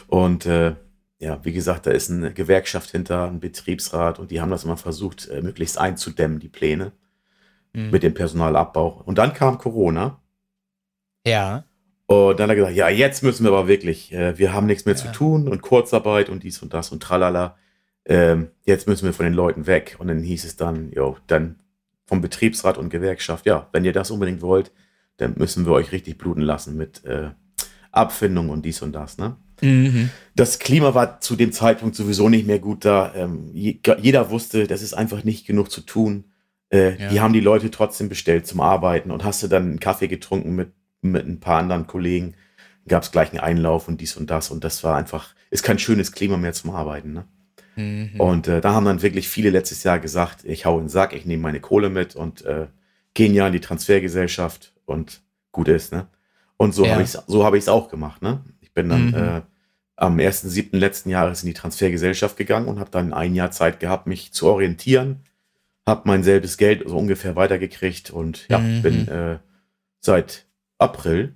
Und 0.07 0.45
äh, 0.45 0.75
ja, 1.19 1.39
wie 1.43 1.53
gesagt, 1.53 1.87
da 1.87 1.91
ist 1.91 2.11
eine 2.11 2.33
Gewerkschaft 2.33 2.91
hinter, 2.91 3.27
ein 3.27 3.39
Betriebsrat 3.39 4.19
und 4.19 4.29
die 4.29 4.41
haben 4.41 4.51
das 4.51 4.65
immer 4.65 4.77
versucht, 4.77 5.27
äh, 5.29 5.41
möglichst 5.41 5.77
einzudämmen, 5.77 6.39
die 6.39 6.49
Pläne 6.49 6.91
Mhm. 7.73 7.91
mit 7.91 8.03
dem 8.03 8.13
Personalabbau. 8.13 9.01
Und 9.05 9.17
dann 9.17 9.33
kam 9.33 9.57
Corona 9.57 10.21
Ja. 11.25 11.65
Und 12.05 12.39
dann 12.39 12.49
hat 12.49 12.49
er 12.51 12.55
gesagt, 12.55 12.75
ja, 12.75 12.89
jetzt 12.89 13.23
müssen 13.23 13.45
wir 13.45 13.51
aber 13.51 13.67
wirklich, 13.67 14.11
äh, 14.13 14.37
wir 14.37 14.53
haben 14.53 14.67
nichts 14.67 14.85
mehr 14.85 14.95
ja. 14.95 15.01
zu 15.01 15.11
tun 15.11 15.47
und 15.47 15.61
Kurzarbeit 15.61 16.29
und 16.29 16.43
dies 16.43 16.61
und 16.61 16.73
das 16.73 16.91
und 16.91 17.01
tralala. 17.01 17.57
Ähm, 18.05 18.49
jetzt 18.65 18.87
müssen 18.87 19.05
wir 19.05 19.13
von 19.13 19.25
den 19.25 19.33
Leuten 19.33 19.65
weg. 19.67 19.95
Und 19.99 20.09
dann 20.09 20.21
hieß 20.21 20.43
es 20.43 20.55
dann, 20.55 20.91
jo, 20.91 21.17
dann 21.27 21.61
vom 22.05 22.21
Betriebsrat 22.21 22.77
und 22.77 22.89
Gewerkschaft, 22.89 23.45
ja, 23.45 23.69
wenn 23.71 23.85
ihr 23.85 23.93
das 23.93 24.11
unbedingt 24.11 24.41
wollt, 24.41 24.71
dann 25.17 25.35
müssen 25.37 25.65
wir 25.65 25.71
euch 25.71 25.91
richtig 25.91 26.17
bluten 26.17 26.41
lassen 26.41 26.75
mit 26.75 27.05
äh, 27.05 27.29
Abfindung 27.91 28.49
und 28.49 28.65
dies 28.65 28.81
und 28.81 28.91
das. 28.91 29.17
Ne? 29.17 29.37
Mhm. 29.61 30.09
Das 30.35 30.59
Klima 30.59 30.93
war 30.93 31.21
zu 31.21 31.35
dem 31.35 31.51
Zeitpunkt 31.51 31.95
sowieso 31.95 32.27
nicht 32.27 32.45
mehr 32.45 32.59
gut 32.59 32.83
da. 32.83 33.13
Ähm, 33.15 33.51
jeder 33.53 34.29
wusste, 34.29 34.67
das 34.67 34.81
ist 34.81 34.93
einfach 34.93 35.23
nicht 35.23 35.47
genug 35.47 35.71
zu 35.71 35.81
tun. 35.81 36.25
Äh, 36.73 36.99
ja. 36.99 37.09
Die 37.09 37.21
haben 37.21 37.33
die 37.33 37.39
Leute 37.39 37.69
trotzdem 37.69 38.09
bestellt 38.09 38.47
zum 38.47 38.59
Arbeiten 38.59 39.11
und 39.11 39.23
hast 39.23 39.43
du 39.43 39.47
dann 39.47 39.63
einen 39.63 39.79
Kaffee 39.79 40.07
getrunken 40.07 40.55
mit, 40.55 40.71
mit 41.01 41.25
ein 41.27 41.39
paar 41.39 41.59
anderen 41.59 41.85
Kollegen, 41.85 42.33
gab 42.87 43.03
es 43.03 43.11
gleich 43.11 43.29
einen 43.31 43.39
Einlauf 43.39 43.87
und 43.87 44.01
dies 44.01 44.17
und 44.17 44.29
das 44.29 44.49
und 44.49 44.63
das 44.63 44.83
war 44.83 44.97
einfach, 44.97 45.35
ist 45.51 45.63
kein 45.63 45.77
schönes 45.77 46.11
Klima 46.11 46.35
mehr 46.35 46.53
zum 46.53 46.71
Arbeiten. 46.71 47.13
Ne? 47.13 47.25
Mhm. 47.75 48.19
Und 48.19 48.47
äh, 48.47 48.59
da 48.59 48.73
haben 48.73 48.85
dann 48.85 49.03
wirklich 49.03 49.29
viele 49.29 49.51
letztes 49.51 49.83
Jahr 49.83 49.99
gesagt, 49.99 50.45
ich 50.45 50.65
hau 50.65 50.77
in 50.77 50.85
den 50.85 50.89
Sack, 50.89 51.13
ich 51.13 51.25
nehme 51.25 51.43
meine 51.43 51.59
Kohle 51.59 51.89
mit 51.89 52.15
und 52.15 52.43
äh, 52.43 52.67
gehen 53.13 53.35
ja 53.35 53.45
in 53.45 53.53
die 53.53 53.61
Transfergesellschaft 53.61 54.73
und 54.85 55.21
gut 55.51 55.67
ist, 55.67 55.93
ne? 55.93 56.07
Und 56.57 56.73
so 56.73 56.85
ja. 56.85 56.93
habe 56.93 57.03
ich 57.03 57.13
es 57.13 57.23
so 57.27 57.45
hab 57.45 57.53
ich's 57.53 57.67
auch 57.67 57.89
gemacht, 57.89 58.21
ne? 58.21 58.41
Ich 58.61 58.73
bin 58.73 58.89
dann 58.89 59.07
mhm. 59.07 59.13
äh, 59.13 59.41
am 59.95 60.17
1.7. 60.17 60.75
letzten 60.77 61.09
Jahres 61.09 61.43
in 61.43 61.47
die 61.47 61.53
Transfergesellschaft 61.53 62.35
gegangen 62.35 62.67
und 62.67 62.79
habe 62.79 62.89
dann 62.89 63.13
ein 63.13 63.35
Jahr 63.35 63.51
Zeit 63.51 63.79
gehabt, 63.79 64.07
mich 64.07 64.33
zu 64.33 64.47
orientieren, 64.47 65.21
habe 65.85 66.03
mein 66.05 66.23
selbes 66.23 66.57
Geld 66.57 66.83
so 66.87 66.97
ungefähr 66.97 67.35
weitergekriegt 67.35 68.09
und 68.09 68.47
ja, 68.49 68.59
mhm. 68.59 68.81
bin 68.81 69.07
äh, 69.07 69.39
seit 69.99 70.45
April 70.77 71.35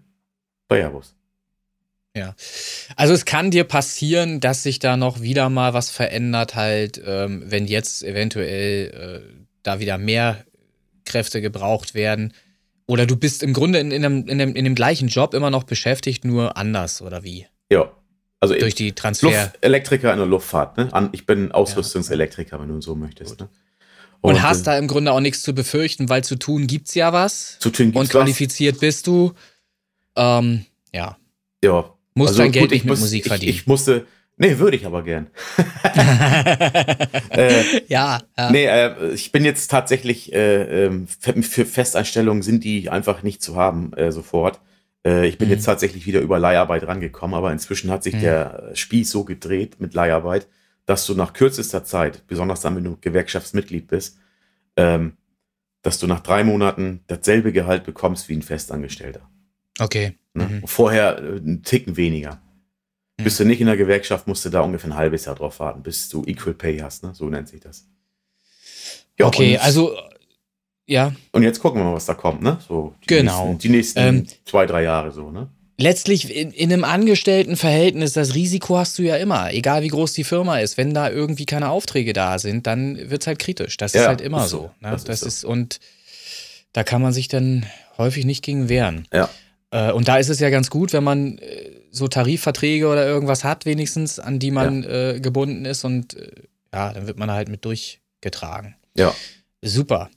bei 0.67 0.79
Airbus. 0.79 1.15
Ja. 2.15 2.35
Also 2.95 3.13
es 3.13 3.25
kann 3.25 3.51
dir 3.51 3.63
passieren, 3.63 4.39
dass 4.39 4.63
sich 4.63 4.79
da 4.79 4.97
noch 4.97 5.21
wieder 5.21 5.49
mal 5.49 5.73
was 5.73 5.89
verändert, 5.89 6.55
halt, 6.55 7.01
ähm, 7.05 7.43
wenn 7.45 7.67
jetzt 7.67 8.03
eventuell 8.03 9.23
äh, 9.23 9.45
da 9.63 9.79
wieder 9.79 9.97
mehr 9.97 10.43
Kräfte 11.05 11.41
gebraucht 11.41 11.93
werden. 11.93 12.33
Oder 12.87 13.05
du 13.05 13.17
bist 13.17 13.43
im 13.43 13.53
Grunde 13.53 13.79
in, 13.79 13.91
in, 13.91 14.03
einem, 14.03 14.27
in, 14.27 14.41
einem, 14.41 14.55
in 14.55 14.63
dem 14.63 14.75
gleichen 14.75 15.09
Job 15.09 15.33
immer 15.33 15.49
noch 15.49 15.63
beschäftigt, 15.63 16.25
nur 16.25 16.57
anders, 16.57 17.01
oder 17.01 17.23
wie? 17.23 17.45
Ja. 17.69 17.91
Also 18.39 18.55
durch 18.55 18.75
die 18.75 18.93
Transfer. 18.93 19.27
Luft 19.27 19.57
Elektriker 19.61 20.11
in 20.11 20.19
der 20.19 20.27
Luftfahrt, 20.27 20.77
ne? 20.77 21.09
Ich 21.11 21.25
bin 21.25 21.51
Ausrüstungselektriker, 21.51 22.59
wenn 22.59 22.69
du 22.69 22.81
so 22.81 22.95
möchtest. 22.95 23.39
Ne? 23.39 23.49
Und, 24.21 24.35
und, 24.35 24.41
hast 24.41 24.61
äh, 24.61 24.65
da 24.65 24.77
im 24.77 24.87
Grunde 24.87 25.11
auch 25.11 25.19
nichts 25.19 25.41
zu 25.41 25.53
befürchten, 25.53 26.09
weil 26.09 26.23
zu 26.23 26.37
tun 26.37 26.67
gibt's 26.67 26.95
ja 26.95 27.13
was. 27.13 27.57
Zu 27.59 27.69
tun 27.69 27.87
gibt's 27.87 27.99
Und 27.99 28.09
qualifiziert 28.09 28.75
was. 28.75 28.81
bist 28.81 29.07
du. 29.07 29.33
Ähm, 30.15 30.65
ja. 30.93 31.17
Ja. 31.63 31.93
Musst 32.15 32.29
also, 32.29 32.41
dein 32.41 32.51
Geld 32.51 32.63
gut, 32.63 32.71
nicht 32.71 32.85
mit 32.85 32.91
muss, 32.91 33.01
Musik 33.01 33.27
verdienen. 33.27 33.51
Ich, 33.51 33.67
musste, 33.67 34.07
Nee, 34.39 34.59
würde 34.59 34.77
ich 34.77 34.85
aber 34.85 35.01
gern. 35.01 35.27
äh, 37.31 37.63
ja, 37.87 38.19
ja. 38.37 38.51
Nee, 38.51 38.65
äh, 38.65 39.13
ich 39.13 39.31
bin 39.31 39.43
jetzt 39.43 39.71
tatsächlich, 39.71 40.31
äh, 40.31 40.85
ähm, 40.85 41.07
für 41.07 41.65
Festeinstellungen 41.65 42.43
sind 42.43 42.63
die 42.63 42.89
einfach 42.89 43.23
nicht 43.23 43.41
zu 43.41 43.55
haben 43.55 43.93
äh, 43.93 44.11
sofort. 44.11 44.59
Äh, 45.03 45.27
ich 45.27 45.39
bin 45.39 45.47
mhm. 45.47 45.55
jetzt 45.55 45.65
tatsächlich 45.65 46.05
wieder 46.05 46.19
über 46.19 46.37
Leiharbeit 46.37 46.85
rangekommen, 46.85 47.35
aber 47.35 47.51
inzwischen 47.51 47.89
hat 47.89 48.03
sich 48.03 48.13
mhm. 48.13 48.21
der 48.21 48.71
Spieß 48.75 49.09
so 49.09 49.23
gedreht 49.23 49.77
mit 49.79 49.95
Leiharbeit, 49.95 50.47
dass 50.87 51.05
du 51.05 51.13
nach 51.13 51.33
kürzester 51.33 51.83
Zeit, 51.83 52.25
besonders 52.27 52.61
dann, 52.61 52.75
wenn 52.75 52.85
du 52.85 52.97
Gewerkschaftsmitglied 52.99 53.87
bist, 53.87 54.17
ähm, 54.77 55.17
dass 55.83 55.99
du 55.99 56.07
nach 56.07 56.21
drei 56.21 56.43
Monaten 56.43 57.03
dasselbe 57.07 57.51
Gehalt 57.51 57.83
bekommst 57.83 58.29
wie 58.29 58.35
ein 58.35 58.41
Festangestellter. 58.41 59.29
Okay. 59.79 60.15
Ne? 60.33 60.45
Mhm. 60.45 60.67
Vorher 60.67 61.17
äh, 61.19 61.37
einen 61.37 61.61
Ticken 61.61 61.97
weniger. 61.97 62.41
Hm. 63.19 63.25
Bist 63.25 63.39
du 63.39 63.45
nicht 63.45 63.59
in 63.59 63.67
der 63.67 63.77
Gewerkschaft, 63.77 64.27
musst 64.27 64.45
du 64.45 64.49
da 64.49 64.61
ungefähr 64.61 64.91
ein 64.91 64.97
halbes 64.97 65.25
Jahr 65.25 65.35
drauf 65.35 65.59
warten, 65.59 65.83
bis 65.83 66.07
du 66.07 66.23
Equal 66.25 66.53
Pay 66.53 66.79
hast, 66.79 67.03
ne? 67.03 67.13
So 67.13 67.29
nennt 67.29 67.49
sich 67.49 67.59
das. 67.59 67.85
Ja, 69.19 69.25
okay, 69.25 69.57
also 69.57 69.97
ja. 70.85 71.13
Und 71.33 71.43
jetzt 71.43 71.59
gucken 71.59 71.81
wir 71.81 71.85
mal, 71.85 71.95
was 71.95 72.05
da 72.05 72.13
kommt, 72.13 72.41
ne? 72.41 72.59
So 72.65 72.95
die 73.03 73.07
genau. 73.07 73.47
Nächsten, 73.47 73.59
die 73.59 73.69
nächsten 73.69 73.99
ähm, 73.99 74.27
zwei, 74.45 74.65
drei 74.65 74.83
Jahre 74.83 75.11
so, 75.11 75.31
ne? 75.31 75.49
Letztlich 75.79 76.35
in, 76.35 76.51
in 76.51 76.73
einem 76.73 76.83
Angestelltenverhältnis, 76.83 78.13
das 78.13 78.33
Risiko 78.33 78.77
hast 78.77 78.97
du 78.97 79.03
ja 79.03 79.15
immer, 79.17 79.53
egal 79.53 79.83
wie 79.83 79.89
groß 79.89 80.13
die 80.13 80.23
Firma 80.23 80.59
ist. 80.59 80.75
Wenn 80.75 80.95
da 80.95 81.09
irgendwie 81.09 81.45
keine 81.45 81.69
Aufträge 81.69 82.13
da 82.13 82.39
sind, 82.39 82.65
dann 82.65 83.11
wird 83.11 83.21
es 83.21 83.27
halt 83.27 83.37
kritisch. 83.37 83.77
Das 83.77 83.93
ja, 83.93 84.01
ist 84.01 84.07
halt 84.07 84.21
immer 84.21 84.45
ist 84.45 84.49
so. 84.49 84.57
so. 84.57 84.71
Ne? 84.81 84.91
Das, 84.91 85.03
das, 85.03 85.21
ist, 85.21 85.41
so. 85.41 85.47
und 85.49 85.79
da 86.73 86.83
kann 86.83 87.01
man 87.01 87.13
sich 87.13 87.27
dann 87.27 87.67
häufig 87.97 88.25
nicht 88.25 88.43
gegen 88.43 88.69
wehren. 88.69 89.07
Ja. 89.13 89.29
Äh, 89.69 89.91
und 89.91 90.07
da 90.07 90.17
ist 90.17 90.29
es 90.29 90.39
ja 90.39 90.49
ganz 90.49 90.71
gut, 90.71 90.93
wenn 90.93 91.03
man 91.03 91.37
äh, 91.37 91.71
so 91.91 92.07
Tarifverträge 92.07 92.87
oder 92.87 93.05
irgendwas 93.05 93.43
hat, 93.43 93.65
wenigstens, 93.65 94.19
an 94.19 94.39
die 94.39 94.51
man 94.51 94.81
ja. 94.81 95.11
äh, 95.11 95.19
gebunden 95.19 95.65
ist 95.65 95.83
und 95.83 96.15
äh, 96.15 96.31
ja, 96.73 96.91
dann 96.91 97.05
wird 97.05 97.19
man 97.19 97.31
halt 97.31 97.49
mit 97.49 97.65
durchgetragen. 97.65 98.75
Ja. 98.95 99.13
Super. 99.61 100.09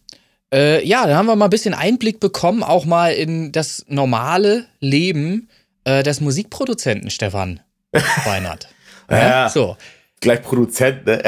Äh, 0.52 0.86
ja, 0.86 1.06
dann 1.06 1.16
haben 1.16 1.26
wir 1.26 1.36
mal 1.36 1.46
ein 1.46 1.50
bisschen 1.50 1.74
Einblick 1.74 2.20
bekommen, 2.20 2.62
auch 2.62 2.84
mal 2.84 3.12
in 3.12 3.52
das 3.52 3.84
normale 3.88 4.66
Leben 4.80 5.48
äh, 5.84 6.02
des 6.02 6.20
Musikproduzenten 6.20 7.10
Stefan 7.10 7.60
Weinert. 8.24 8.68
ja, 9.10 9.18
ja, 9.18 9.48
so. 9.48 9.76
Gleich 10.20 10.42
Produzent, 10.42 11.06
ne? 11.06 11.22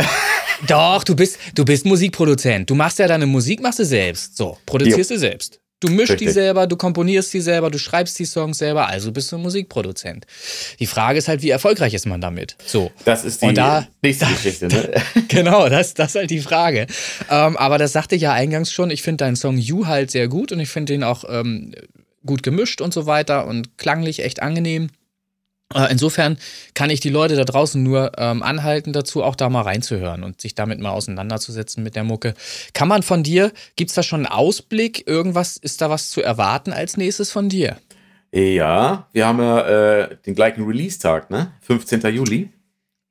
Doch, 0.66 1.03
du 1.03 1.16
bist, 1.16 1.39
du 1.55 1.64
bist 1.64 1.87
Musikproduzent. 1.87 2.68
Du 2.68 2.75
machst 2.75 2.99
ja 2.99 3.09
deine 3.09 3.27
Musik, 3.27 3.62
machst 3.62 3.79
du 3.79 3.85
selbst. 3.85 4.37
So, 4.37 4.59
produzierst 4.66 5.11
jo. 5.11 5.16
du 5.16 5.20
selbst. 5.20 5.61
Du 5.83 5.89
mischst 5.89 6.12
Richtig. 6.12 6.28
die 6.28 6.33
selber, 6.33 6.68
du 6.68 6.76
komponierst 6.76 7.35
die 7.35 7.41
selber, 7.41 7.68
du 7.68 7.76
schreibst 7.76 8.16
die 8.20 8.24
Songs 8.24 8.59
selber, 8.59 8.87
also 8.87 9.11
bist 9.11 9.33
du 9.33 9.37
ein 9.37 9.43
Musikproduzent. 9.43 10.26
Die 10.78 10.87
Frage 10.87 11.18
ist 11.18 11.26
halt, 11.26 11.43
wie 11.43 11.51
erfolgreich 11.51 11.93
ist 11.93 12.07
man 12.07 12.20
damit? 12.20 12.57
So. 12.64 12.93
Das 13.05 13.24
ist 13.24 13.43
die 13.43 13.53
da, 13.53 13.89
nächste 14.01 14.26
Geschichte, 14.26 14.68
ne? 14.68 14.93
genau, 15.28 15.68
das, 15.68 15.95
das 15.95 16.11
ist 16.11 16.14
halt 16.14 16.30
die 16.30 16.39
Frage. 16.39 16.87
Ähm, 17.28 17.57
aber 17.57 17.78
das 17.78 17.91
sagte 17.91 18.14
ich 18.14 18.22
ja 18.22 18.33
eingangs 18.33 18.72
schon, 18.72 18.93
ich 18.93 19.03
finde 19.03 19.24
deinen 19.24 19.35
Song 19.35 19.59
You 19.59 19.89
halt 19.89 20.12
sehr 20.12 20.28
gut 20.28 20.53
und 20.53 20.61
ich 20.61 20.68
finde 20.68 20.93
den 20.93 21.03
auch 21.03 21.24
ähm, 21.28 21.74
gut 22.24 22.45
gemischt 22.45 22.80
und 22.80 22.95
so 22.95 23.07
weiter 23.07 23.49
und 23.49 23.76
klanglich 23.76 24.22
echt 24.22 24.41
angenehm. 24.41 24.87
Äh, 25.75 25.91
insofern 25.91 26.39
kann 26.75 26.91
ich 26.91 27.01
die 27.01 27.11
Leute 27.11 27.37
da 27.37 27.45
draußen 27.45 27.83
nur 27.83 28.12
ähm, 28.18 28.43
anhalten 28.43 28.93
dazu, 28.93 29.23
auch 29.23 29.37
da 29.37 29.49
mal 29.49 29.62
reinzuhören 29.62 30.25
und 30.25 30.41
sich 30.41 30.55
damit 30.55 30.81
mal 30.81 30.91
auseinanderzusetzen 30.91 31.83
mit 31.83 31.97
der 31.97 32.05
Mucke. 32.05 32.35
Kann 32.75 32.89
man 32.89 33.03
von 33.03 33.23
dir, 33.23 33.53
gibt 33.77 33.91
es 33.91 33.95
da 33.95 34.03
schon 34.03 34.27
einen 34.27 34.35
Ausblick? 34.35 35.07
Irgendwas, 35.07 35.57
ist 35.57 35.81
da 35.81 35.91
was 35.91 36.11
zu 36.11 36.23
erwarten 36.23 36.73
als 36.73 36.97
nächstes 36.97 37.31
von 37.31 37.49
dir? 37.49 37.77
Ja, 38.33 39.09
wir 39.12 39.27
haben 39.27 39.41
ja 39.41 39.61
äh, 40.01 40.16
den 40.25 40.35
gleichen 40.35 40.64
Release-Tag, 40.64 41.31
ne? 41.31 41.53
15. 41.61 42.01
Juli. 42.14 42.51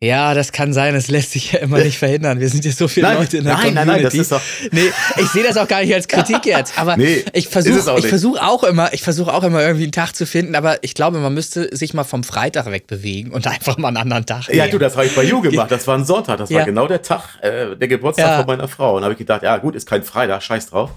Ja, 0.03 0.33
das 0.33 0.51
kann 0.51 0.73
sein, 0.73 0.95
das 0.95 1.09
lässt 1.09 1.31
sich 1.31 1.51
ja 1.51 1.59
immer 1.59 1.77
nicht 1.77 1.99
verhindern. 1.99 2.39
Wir 2.39 2.49
sind 2.49 2.65
ja 2.65 2.71
so 2.71 2.87
viele 2.87 3.07
nein, 3.07 3.17
Leute 3.17 3.37
in 3.37 3.43
der 3.43 3.53
nein, 3.53 3.75
Community. 3.75 3.85
Nein, 3.85 3.95
nein, 3.97 4.03
das 4.03 4.13
ist 4.15 4.31
doch 4.31 4.41
nee, 4.71 4.91
ich 5.17 5.27
sehe 5.27 5.43
das 5.43 5.57
auch 5.57 5.67
gar 5.67 5.81
nicht 5.81 5.93
als 5.93 6.07
Kritik 6.07 6.43
jetzt, 6.45 6.79
aber 6.79 6.97
nee, 6.97 7.23
ich 7.33 7.47
versuche 7.47 7.99
ich 7.99 8.07
versuche 8.07 8.41
auch 8.41 8.63
immer, 8.63 8.91
ich 8.93 9.03
versuche 9.03 9.31
auch 9.31 9.43
immer 9.43 9.61
irgendwie 9.61 9.83
einen 9.83 9.91
Tag 9.91 10.15
zu 10.15 10.25
finden, 10.25 10.55
aber 10.55 10.83
ich 10.83 10.95
glaube, 10.95 11.19
man 11.19 11.31
müsste 11.35 11.69
sich 11.75 11.93
mal 11.93 12.03
vom 12.03 12.23
Freitag 12.23 12.65
wegbewegen 12.71 13.31
und 13.31 13.45
einfach 13.45 13.77
mal 13.77 13.89
einen 13.89 13.97
anderen 13.97 14.25
Tag 14.25 14.47
Ja, 14.47 14.63
nehmen. 14.63 14.71
du, 14.71 14.79
das 14.79 14.97
habe 14.97 15.05
ich 15.05 15.15
bei 15.15 15.23
You 15.23 15.39
gemacht, 15.39 15.69
das 15.69 15.85
war 15.85 15.99
ein 15.99 16.05
Sonntag, 16.05 16.39
das 16.39 16.49
ja. 16.49 16.59
war 16.59 16.65
genau 16.65 16.87
der 16.87 17.03
Tag, 17.03 17.37
äh, 17.41 17.75
der 17.75 17.87
Geburtstag 17.87 18.25
ja. 18.25 18.37
von 18.37 18.47
meiner 18.47 18.67
Frau 18.67 18.97
und 18.97 19.03
habe 19.03 19.13
ich 19.13 19.19
gedacht, 19.19 19.43
ja, 19.43 19.55
gut, 19.57 19.75
ist 19.75 19.87
kein 19.87 20.01
Freitag, 20.01 20.41
scheiß 20.41 20.71
drauf. 20.71 20.89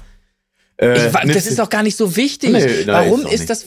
Äh, 0.79 1.09
ich, 1.09 1.13
das 1.13 1.47
ist 1.47 1.59
doch 1.59 1.69
gar 1.69 1.83
nicht 1.83 1.97
so 1.97 2.17
wichtig. 2.17 2.51
Nee, 2.51 2.87
Warum 2.87 3.27
ist, 3.27 3.35
ist 3.35 3.51
das 3.51 3.65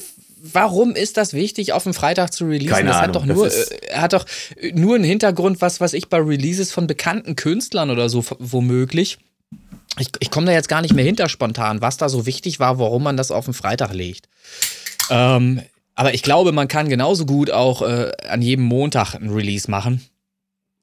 warum 0.53 0.95
ist 0.95 1.17
das 1.17 1.33
wichtig, 1.33 1.73
auf 1.73 1.83
dem 1.83 1.93
Freitag 1.93 2.33
zu 2.33 2.45
releasen? 2.45 2.75
Keine 2.75 2.89
das 2.89 2.97
Ahnung, 2.97 3.07
hat 3.07 3.15
doch 3.15 3.25
nur, 3.25 3.47
äh, 3.47 3.93
hat 3.93 4.13
doch 4.13 4.25
nur 4.73 4.95
einen 4.95 5.03
Hintergrund, 5.03 5.61
was, 5.61 5.79
was 5.81 5.93
ich 5.93 6.09
bei 6.09 6.17
Releases 6.17 6.71
von 6.71 6.87
bekannten 6.87 7.35
Künstlern 7.35 7.89
oder 7.89 8.09
so 8.09 8.23
womöglich. 8.39 9.17
Ich, 9.99 10.09
ich 10.19 10.31
komme 10.31 10.47
da 10.47 10.51
jetzt 10.51 10.69
gar 10.69 10.81
nicht 10.81 10.93
mehr 10.93 11.05
hinter 11.05 11.29
spontan, 11.29 11.81
was 11.81 11.97
da 11.97 12.09
so 12.09 12.25
wichtig 12.25 12.59
war, 12.59 12.79
warum 12.79 13.03
man 13.03 13.17
das 13.17 13.31
auf 13.31 13.45
den 13.45 13.53
Freitag 13.53 13.93
legt. 13.93 14.27
Ähm, 15.09 15.61
aber 15.95 16.13
ich 16.13 16.21
glaube, 16.21 16.51
man 16.51 16.67
kann 16.67 16.89
genauso 16.89 17.25
gut 17.25 17.49
auch 17.49 17.81
äh, 17.81 18.11
an 18.27 18.41
jedem 18.41 18.65
Montag 18.65 19.15
ein 19.15 19.29
Release 19.29 19.69
machen. 19.69 20.05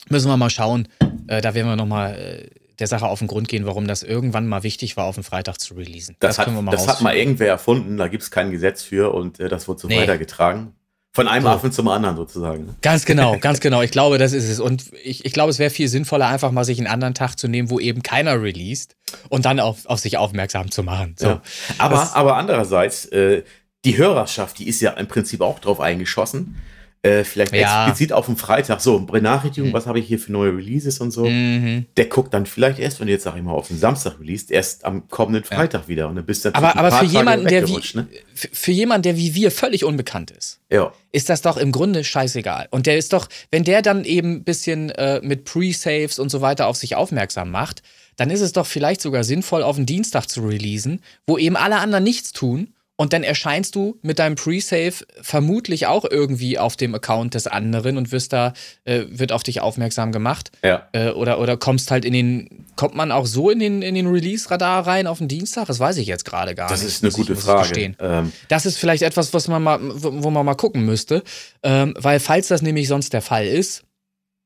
Müssen 0.08 0.28
wir 0.28 0.36
mal 0.36 0.50
schauen. 0.50 0.88
Äh, 1.28 1.40
da 1.40 1.54
werden 1.54 1.68
wir 1.68 1.76
nochmal 1.76 2.14
äh, 2.14 2.63
der 2.78 2.86
Sache 2.86 3.06
auf 3.06 3.18
den 3.20 3.28
Grund 3.28 3.48
gehen, 3.48 3.66
warum 3.66 3.86
das 3.86 4.02
irgendwann 4.02 4.46
mal 4.46 4.62
wichtig 4.62 4.96
war, 4.96 5.04
auf 5.04 5.14
den 5.14 5.24
Freitag 5.24 5.60
zu 5.60 5.74
releasen. 5.74 6.16
Das, 6.20 6.36
das, 6.36 6.46
hat, 6.46 6.72
das 6.72 6.88
hat, 6.88 7.00
mal 7.00 7.16
irgendwer 7.16 7.48
erfunden, 7.48 7.96
da 7.96 8.08
gibt 8.08 8.22
es 8.22 8.30
kein 8.30 8.50
Gesetz 8.50 8.82
für 8.82 9.14
und 9.14 9.40
äh, 9.40 9.48
das 9.48 9.68
wird 9.68 9.80
so 9.80 9.88
nee. 9.88 10.00
weitergetragen. 10.00 10.74
Von 11.12 11.28
einem 11.28 11.44
so. 11.44 11.50
Affen 11.50 11.70
zum 11.70 11.86
anderen 11.86 12.16
sozusagen. 12.16 12.74
Ganz 12.82 13.04
genau, 13.04 13.38
ganz 13.40 13.60
genau. 13.60 13.82
Ich 13.82 13.92
glaube, 13.92 14.18
das 14.18 14.32
ist 14.32 14.48
es. 14.48 14.58
Und 14.58 14.86
ich, 15.04 15.24
ich 15.24 15.32
glaube, 15.32 15.50
es 15.50 15.60
wäre 15.60 15.70
viel 15.70 15.86
sinnvoller, 15.86 16.26
einfach 16.26 16.50
mal 16.50 16.64
sich 16.64 16.78
einen 16.78 16.88
anderen 16.88 17.14
Tag 17.14 17.36
zu 17.36 17.46
nehmen, 17.46 17.70
wo 17.70 17.78
eben 17.78 18.02
keiner 18.02 18.42
released 18.42 18.96
und 19.28 19.44
dann 19.44 19.60
auf, 19.60 19.86
auf 19.86 20.00
sich 20.00 20.18
aufmerksam 20.18 20.72
zu 20.72 20.82
machen. 20.82 21.14
So. 21.16 21.26
Ja. 21.26 21.42
Aber, 21.78 22.16
aber 22.16 22.36
andererseits, 22.36 23.04
äh, 23.06 23.44
die 23.84 23.96
Hörerschaft, 23.96 24.58
die 24.58 24.66
ist 24.66 24.80
ja 24.80 24.90
im 24.92 25.06
Prinzip 25.06 25.40
auch 25.40 25.60
drauf 25.60 25.78
eingeschossen. 25.78 26.60
Äh, 27.04 27.22
vielleicht 27.22 27.54
ja. 27.54 27.86
explizit 27.86 28.12
auf 28.12 28.26
dem 28.26 28.36
Freitag, 28.38 28.80
so, 28.80 28.98
Benachrichtigung, 28.98 29.70
mhm. 29.70 29.74
was 29.74 29.86
habe 29.86 29.98
ich 29.98 30.06
hier 30.06 30.18
für 30.18 30.32
neue 30.32 30.56
Releases 30.56 31.00
und 31.00 31.10
so. 31.10 31.26
Mhm. 31.26 31.84
Der 31.98 32.06
guckt 32.06 32.32
dann 32.32 32.46
vielleicht 32.46 32.78
erst, 32.78 32.98
wenn 32.98 33.08
du 33.08 33.12
jetzt, 33.12 33.24
sag 33.24 33.36
ich 33.36 33.42
mal, 33.42 33.52
auf 33.52 33.68
den 33.68 33.78
Samstag 33.78 34.18
released, 34.20 34.50
erst 34.50 34.86
am 34.86 35.06
kommenden 35.08 35.44
Freitag 35.44 35.82
ja. 35.82 35.88
wieder. 35.88 36.08
Und 36.08 36.16
dann 36.16 36.24
bist 36.24 36.46
du 36.46 36.54
aber, 36.54 36.76
aber 36.76 36.90
für 36.92 37.04
jemanden, 37.04 37.46
der 37.46 37.68
wie, 37.68 37.78
ne? 37.92 38.08
für 38.34 38.72
jemanden, 38.72 39.02
der 39.02 39.16
wie 39.18 39.34
wir 39.34 39.50
völlig 39.50 39.84
unbekannt 39.84 40.30
ist, 40.30 40.60
ja. 40.70 40.92
ist 41.12 41.28
das 41.28 41.42
doch 41.42 41.58
im 41.58 41.72
Grunde 41.72 42.04
scheißegal. 42.04 42.68
Und 42.70 42.86
der 42.86 42.96
ist 42.96 43.12
doch, 43.12 43.28
wenn 43.50 43.64
der 43.64 43.82
dann 43.82 44.04
eben 44.04 44.36
ein 44.36 44.44
bisschen 44.44 44.88
äh, 44.90 45.20
mit 45.22 45.44
Pre-Saves 45.44 46.18
und 46.18 46.30
so 46.30 46.40
weiter 46.40 46.66
auf 46.68 46.76
sich 46.76 46.96
aufmerksam 46.96 47.50
macht, 47.50 47.82
dann 48.16 48.30
ist 48.30 48.40
es 48.40 48.52
doch 48.52 48.66
vielleicht 48.66 49.02
sogar 49.02 49.24
sinnvoll, 49.24 49.62
auf 49.62 49.76
den 49.76 49.86
Dienstag 49.86 50.26
zu 50.26 50.46
releasen, 50.46 51.02
wo 51.26 51.36
eben 51.36 51.56
alle 51.56 51.76
anderen 51.76 52.04
nichts 52.04 52.32
tun 52.32 52.73
und 52.96 53.12
dann 53.12 53.24
erscheinst 53.24 53.74
du 53.74 53.98
mit 54.02 54.20
deinem 54.20 54.36
Pre-Save 54.36 54.94
vermutlich 55.20 55.86
auch 55.86 56.04
irgendwie 56.08 56.58
auf 56.58 56.76
dem 56.76 56.94
Account 56.94 57.34
des 57.34 57.48
anderen 57.48 57.96
und 57.96 58.12
wirst 58.12 58.32
da, 58.32 58.52
äh, 58.84 59.04
wird 59.08 59.32
auf 59.32 59.42
dich 59.42 59.60
aufmerksam 59.60 60.12
gemacht. 60.12 60.52
Ja. 60.62 60.88
Äh, 60.92 61.10
oder, 61.10 61.40
oder 61.40 61.56
kommst 61.56 61.90
halt 61.90 62.04
in 62.04 62.12
den, 62.12 62.66
kommt 62.76 62.94
man 62.94 63.10
auch 63.10 63.26
so 63.26 63.50
in 63.50 63.58
den, 63.58 63.82
in 63.82 63.96
den 63.96 64.06
Release-Radar 64.06 64.86
rein 64.86 65.08
auf 65.08 65.18
den 65.18 65.26
Dienstag? 65.26 65.66
Das 65.66 65.80
weiß 65.80 65.96
ich 65.96 66.06
jetzt 66.06 66.24
gerade 66.24 66.54
gar 66.54 66.68
das 66.68 66.82
nicht. 66.82 66.88
Das 66.88 66.96
ist 66.96 67.02
eine 67.02 67.12
gute 67.12 67.34
Frage. 67.34 67.94
Ähm. 67.98 68.32
Das 68.48 68.64
ist 68.64 68.78
vielleicht 68.78 69.02
etwas, 69.02 69.34
was 69.34 69.48
man 69.48 69.62
mal, 69.62 69.80
wo 69.82 70.30
man 70.30 70.46
mal 70.46 70.54
gucken 70.54 70.84
müsste. 70.84 71.24
Ähm, 71.64 71.94
weil 71.98 72.20
falls 72.20 72.46
das 72.46 72.62
nämlich 72.62 72.86
sonst 72.86 73.12
der 73.12 73.22
Fall 73.22 73.46
ist, 73.46 73.82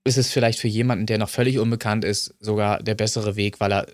ist 0.04 0.16
es 0.16 0.30
vielleicht 0.30 0.58
für 0.58 0.68
jemanden, 0.68 1.04
der 1.04 1.18
noch 1.18 1.28
völlig 1.28 1.58
unbekannt 1.58 2.02
ist, 2.02 2.34
sogar 2.40 2.82
der 2.82 2.94
bessere 2.94 3.36
Weg, 3.36 3.60
weil 3.60 3.72
er 3.72 3.86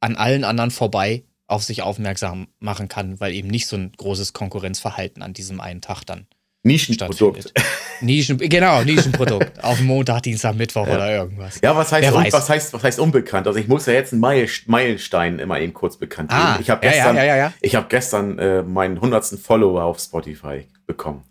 an 0.00 0.16
allen 0.16 0.42
anderen 0.42 0.72
vorbei 0.72 1.22
auf 1.50 1.64
sich 1.64 1.82
aufmerksam 1.82 2.48
machen 2.58 2.88
kann, 2.88 3.20
weil 3.20 3.34
eben 3.34 3.48
nicht 3.48 3.66
so 3.66 3.76
ein 3.76 3.92
großes 3.96 4.32
Konkurrenzverhalten 4.32 5.22
an 5.22 5.32
diesem 5.32 5.60
einen 5.60 5.80
Tag 5.80 6.04
dann 6.04 6.26
Nischenprodukt. 6.62 7.54
Nischen, 8.02 8.36
genau, 8.36 8.82
Nischenprodukt. 8.82 9.52
auf 9.64 9.80
Montag, 9.80 10.22
Dienstag, 10.22 10.54
Mittwoch 10.56 10.86
ja. 10.86 10.94
oder 10.94 11.10
irgendwas. 11.10 11.58
Ja, 11.62 11.74
was 11.74 11.90
heißt, 11.90 12.12
un, 12.12 12.26
was 12.30 12.48
heißt, 12.50 12.72
was 12.74 12.82
heißt 12.84 12.98
unbekannt? 12.98 13.46
Also 13.46 13.58
ich 13.58 13.66
muss 13.66 13.86
ja 13.86 13.94
jetzt 13.94 14.12
einen 14.12 14.20
Meilenstein 14.20 15.38
immer 15.38 15.58
eben 15.58 15.72
kurz 15.72 15.96
bekannt 15.96 16.30
geben. 16.30 16.40
Ah, 16.42 16.58
ich 16.60 16.68
habe 16.68 16.82
gestern, 16.82 17.16
ja, 17.16 17.24
ja, 17.24 17.52
ich 17.62 17.74
hab 17.74 17.88
gestern 17.88 18.38
äh, 18.38 18.62
meinen 18.62 18.96
100. 18.96 19.38
Follower 19.42 19.84
auf 19.84 19.98
Spotify 20.00 20.66
bekommen. 20.86 21.24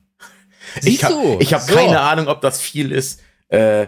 Siehst 0.81 0.87
ich 0.87 1.03
hab, 1.03 1.11
du? 1.11 1.37
Ich 1.39 1.53
habe 1.53 1.63
so. 1.63 1.75
keine 1.75 1.99
Ahnung, 1.99 2.27
ob 2.27 2.41
das 2.41 2.59
viel 2.59 2.91
ist. 2.91 3.21
Äh, 3.49 3.87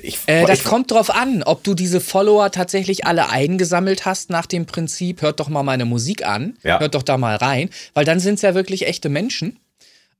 ich, 0.00 0.18
äh, 0.26 0.46
das 0.46 0.60
ich, 0.60 0.64
kommt 0.64 0.90
drauf 0.90 1.14
an, 1.14 1.42
ob 1.42 1.64
du 1.64 1.74
diese 1.74 2.00
Follower 2.00 2.50
tatsächlich 2.50 3.06
alle 3.06 3.30
eingesammelt 3.30 4.04
hast 4.04 4.30
nach 4.30 4.46
dem 4.46 4.66
Prinzip, 4.66 5.22
hört 5.22 5.40
doch 5.40 5.48
mal 5.48 5.62
meine 5.62 5.84
Musik 5.84 6.26
an, 6.26 6.56
ja. 6.62 6.78
hört 6.80 6.94
doch 6.94 7.02
da 7.02 7.16
mal 7.16 7.36
rein, 7.36 7.70
weil 7.94 8.04
dann 8.04 8.20
sind 8.20 8.34
es 8.34 8.42
ja 8.42 8.54
wirklich 8.54 8.86
echte 8.86 9.08
Menschen, 9.08 9.58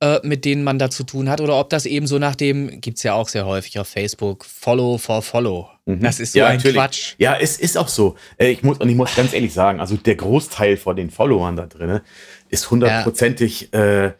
äh, 0.00 0.20
mit 0.22 0.44
denen 0.44 0.64
man 0.64 0.78
da 0.78 0.90
zu 0.90 1.04
tun 1.04 1.28
hat, 1.28 1.40
oder 1.40 1.58
ob 1.58 1.70
das 1.70 1.86
eben 1.86 2.06
so 2.06 2.18
nach 2.18 2.34
dem, 2.34 2.80
gibt 2.80 2.98
es 2.98 3.02
ja 3.02 3.14
auch 3.14 3.28
sehr 3.28 3.46
häufig 3.46 3.78
auf 3.78 3.88
Facebook, 3.88 4.44
Follow 4.44 4.98
for 4.98 5.22
Follow. 5.22 5.68
Mhm. 5.86 6.00
Das 6.00 6.20
ist 6.20 6.32
so 6.32 6.40
ja, 6.40 6.46
ein 6.46 6.56
natürlich. 6.56 6.76
Quatsch. 6.76 7.14
Ja, 7.18 7.36
es 7.38 7.58
ist 7.58 7.76
auch 7.76 7.88
so. 7.88 8.16
Äh, 8.36 8.50
ich 8.50 8.62
muss, 8.62 8.78
und 8.78 8.88
ich 8.88 8.96
muss 8.96 9.14
ganz 9.14 9.32
ehrlich 9.32 9.52
sagen, 9.52 9.80
also 9.80 9.96
der 9.96 10.16
Großteil 10.16 10.76
von 10.76 10.96
den 10.96 11.10
Followern 11.10 11.56
da 11.56 11.66
drin 11.66 12.00
ist 12.48 12.70
hundertprozentig 12.70 13.70
ja. 13.72 14.06
äh, 14.06 14.12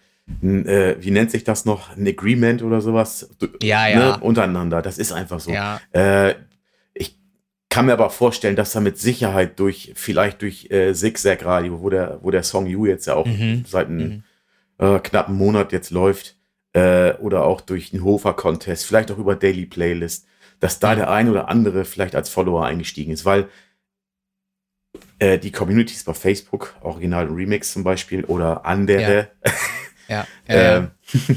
äh, 0.43 0.97
wie 1.01 1.11
nennt 1.11 1.31
sich 1.31 1.45
das 1.45 1.65
noch, 1.65 1.97
ein 1.97 2.07
Agreement 2.07 2.63
oder 2.63 2.81
sowas 2.81 3.31
ja, 3.63 3.89
ja. 3.89 3.99
Ne, 3.99 4.19
untereinander. 4.21 4.83
Das 4.83 4.99
ist 4.99 5.13
einfach 5.13 5.41
so. 5.41 5.51
Ja. 5.51 5.81
Äh, 5.93 6.35
ich 6.95 7.19
kann 7.69 7.87
mir 7.87 7.93
aber 7.93 8.11
vorstellen, 8.11 8.57
dass 8.57 8.73
da 8.73 8.81
mit 8.81 8.99
Sicherheit 8.99 9.59
durch, 9.59 9.93
vielleicht 9.95 10.43
durch 10.43 10.71
äh, 10.71 10.95
Zigzag 10.95 11.45
Radio, 11.45 11.81
wo 11.83 11.91
der, 11.91 12.19
wo 12.23 12.31
der 12.31 12.43
Song 12.43 12.67
You 12.67 12.87
jetzt 12.87 13.07
ja 13.07 13.15
auch 13.15 13.27
mhm. 13.27 13.65
seit 13.67 13.89
einem 13.89 14.25
mhm. 14.79 14.87
äh, 14.87 14.99
knappen 15.01 15.37
Monat 15.37 15.73
jetzt 15.73 15.91
läuft, 15.91 16.37
äh, 16.73 17.15
oder 17.15 17.45
auch 17.45 17.61
durch 17.61 17.91
den 17.91 18.05
Hofer 18.05 18.35
Contest, 18.35 18.87
vielleicht 18.87 19.11
auch 19.11 19.19
über 19.19 19.35
Daily 19.35 19.67
Playlist, 19.67 20.27
dass 20.61 20.79
da 20.79 20.95
der 20.95 21.11
ein 21.11 21.29
oder 21.29 21.49
andere 21.49 21.85
vielleicht 21.85 22.15
als 22.15 22.29
Follower 22.29 22.65
eingestiegen 22.65 23.13
ist, 23.13 23.25
weil 23.25 23.49
äh, 25.19 25.39
die 25.39 25.53
Communities 25.53 26.05
bei 26.05 26.15
Facebook, 26.15 26.75
Original 26.81 27.29
und 27.29 27.37
Remix 27.37 27.73
zum 27.73 27.85
Beispiel, 27.85 28.25
oder 28.25 28.67
andere, 28.67 29.29
ja. 29.45 29.53
Ja. 30.09 30.27
Ähm, 30.47 30.91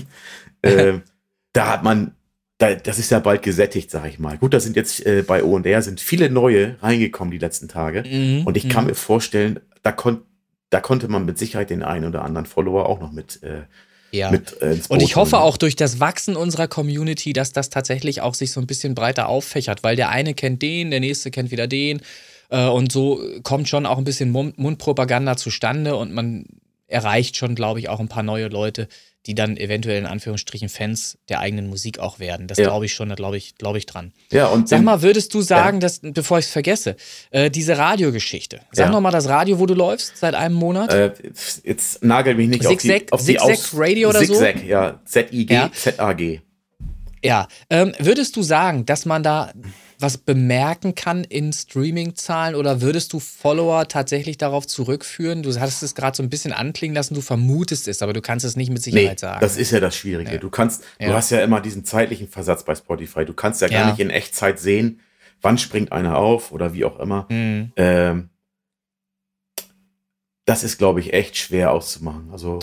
äh, 0.61 0.93
da 1.53 1.67
hat 1.67 1.83
man, 1.83 2.15
da, 2.57 2.75
das 2.75 2.99
ist 2.99 3.11
ja 3.11 3.19
bald 3.19 3.41
gesättigt, 3.41 3.91
sag 3.91 4.07
ich 4.07 4.19
mal. 4.19 4.37
Gut, 4.37 4.53
da 4.53 4.59
sind 4.59 4.75
jetzt 4.75 5.05
äh, 5.05 5.23
bei 5.23 5.43
O&R 5.43 5.81
sind 5.81 5.99
viele 5.99 6.29
neue 6.29 6.77
reingekommen 6.81 7.31
die 7.31 7.37
letzten 7.37 7.67
Tage. 7.67 8.03
Mhm. 8.03 8.45
Und 8.45 8.57
ich 8.57 8.69
kann 8.69 8.85
mhm. 8.85 8.91
mir 8.91 8.95
vorstellen, 8.95 9.59
da, 9.83 9.91
kon 9.91 10.21
da 10.69 10.79
konnte 10.79 11.07
man 11.07 11.25
mit 11.25 11.37
Sicherheit 11.37 11.69
den 11.69 11.83
einen 11.83 12.05
oder 12.05 12.23
anderen 12.23 12.45
Follower 12.45 12.87
auch 12.87 12.99
noch 12.99 13.11
mit 13.11 13.43
äh, 13.43 13.63
ja. 14.11 14.29
Mit, 14.29 14.61
äh, 14.61 14.77
und 14.89 15.01
ich 15.01 15.15
hoffe 15.15 15.39
auch 15.39 15.57
durch 15.57 15.75
das 15.75 15.99
Wachsen 15.99 16.35
unserer 16.35 16.67
Community, 16.67 17.33
dass 17.33 17.53
das 17.53 17.69
tatsächlich 17.69 18.21
auch 18.21 18.33
sich 18.33 18.51
so 18.51 18.59
ein 18.59 18.67
bisschen 18.67 18.93
breiter 18.93 19.29
auffächert, 19.29 19.83
weil 19.83 19.95
der 19.95 20.09
eine 20.09 20.33
kennt 20.33 20.61
den, 20.61 20.91
der 20.91 20.99
nächste 20.99 21.31
kennt 21.31 21.51
wieder 21.51 21.67
den. 21.67 22.01
Äh, 22.49 22.67
und 22.67 22.91
so 22.91 23.23
kommt 23.43 23.69
schon 23.69 23.85
auch 23.85 23.97
ein 23.97 24.03
bisschen 24.03 24.31
Mundpropaganda 24.31 25.37
zustande 25.37 25.95
und 25.95 26.13
man 26.13 26.45
erreicht 26.91 27.37
schon, 27.37 27.55
glaube 27.55 27.79
ich, 27.79 27.89
auch 27.89 27.99
ein 27.99 28.07
paar 28.07 28.23
neue 28.23 28.47
Leute, 28.47 28.87
die 29.27 29.35
dann 29.35 29.55
eventuell 29.55 29.99
in 29.99 30.05
Anführungsstrichen 30.07 30.67
Fans 30.67 31.19
der 31.29 31.39
eigenen 31.39 31.69
Musik 31.69 31.99
auch 31.99 32.19
werden. 32.19 32.47
Das 32.47 32.57
ja. 32.57 32.65
glaube 32.65 32.85
ich 32.85 32.93
schon, 32.93 33.09
da 33.09 33.15
glaube 33.15 33.37
ich, 33.37 33.55
glaube 33.55 33.77
ich 33.77 33.85
dran. 33.85 34.13
Ja, 34.31 34.47
und 34.47 34.67
sag 34.67 34.81
mal, 34.81 35.01
würdest 35.03 35.33
du 35.33 35.41
sagen, 35.41 35.77
ja. 35.77 35.81
dass, 35.81 35.99
bevor 36.01 36.39
ich 36.39 36.45
es 36.45 36.51
vergesse, 36.51 36.95
äh, 37.29 37.51
diese 37.51 37.77
Radiogeschichte, 37.77 38.61
sag 38.71 38.87
ja. 38.87 38.91
noch 38.91 39.01
mal 39.01 39.11
das 39.11 39.27
Radio, 39.27 39.59
wo 39.59 39.67
du 39.67 39.75
läufst 39.75 40.17
seit 40.17 40.33
einem 40.33 40.55
Monat? 40.55 40.91
Äh, 40.91 41.13
jetzt 41.63 42.03
nagel 42.03 42.35
mich 42.35 42.49
nicht 42.49 42.63
Zigzag, 42.63 43.11
auf 43.11 43.23
die, 43.23 43.39
auf 43.39 43.47
Zigzag 43.47 43.79
Radio 43.79 44.09
oder 44.09 44.19
Zigzag, 44.19 44.35
so? 44.35 44.43
Zigzag, 44.43 44.67
ja, 44.67 44.99
Z-I-G, 45.05 45.71
Z-A-G. 45.73 46.39
Ja, 47.23 47.47
ähm, 47.69 47.93
würdest 47.99 48.35
du 48.35 48.41
sagen, 48.41 48.87
dass 48.87 49.05
man 49.05 49.21
da 49.21 49.53
was 50.01 50.17
bemerken 50.17 50.95
kann 50.95 51.23
in 51.23 51.53
Streaming-Zahlen 51.53 52.55
oder 52.55 52.81
würdest 52.81 53.13
du 53.13 53.19
Follower 53.19 53.87
tatsächlich 53.87 54.37
darauf 54.37 54.67
zurückführen? 54.67 55.43
Du 55.43 55.57
hattest 55.59 55.83
es 55.83 55.95
gerade 55.95 56.15
so 56.17 56.23
ein 56.23 56.29
bisschen 56.29 56.53
anklingen 56.53 56.95
lassen, 56.95 57.13
du 57.13 57.21
vermutest 57.21 57.87
es, 57.87 58.01
aber 58.01 58.13
du 58.13 58.21
kannst 58.21 58.45
es 58.45 58.55
nicht 58.55 58.71
mit 58.71 58.81
Sicherheit 58.81 59.17
nee, 59.17 59.17
sagen. 59.17 59.41
Das 59.41 59.57
ist 59.57 59.71
ja 59.71 59.79
das 59.79 59.95
Schwierige. 59.95 60.33
Ja. 60.33 60.37
Du 60.37 60.49
kannst, 60.49 60.83
ja. 60.99 61.09
du 61.09 61.13
hast 61.13 61.29
ja 61.31 61.41
immer 61.43 61.61
diesen 61.61 61.85
zeitlichen 61.85 62.27
Versatz 62.27 62.63
bei 62.63 62.75
Spotify. 62.75 63.25
Du 63.25 63.33
kannst 63.33 63.61
ja, 63.61 63.67
ja. 63.67 63.81
gar 63.81 63.91
nicht 63.91 63.99
in 63.99 64.09
Echtzeit 64.09 64.59
sehen, 64.59 64.99
wann 65.41 65.57
springt 65.57 65.91
einer 65.91 66.17
auf 66.17 66.51
oder 66.51 66.73
wie 66.73 66.85
auch 66.85 66.99
immer. 66.99 67.27
Mhm. 67.29 67.71
Ähm, 67.75 68.29
das 70.45 70.63
ist, 70.63 70.77
glaube 70.77 70.99
ich, 70.99 71.13
echt 71.13 71.37
schwer 71.37 71.71
auszumachen. 71.71 72.29
Also 72.31 72.59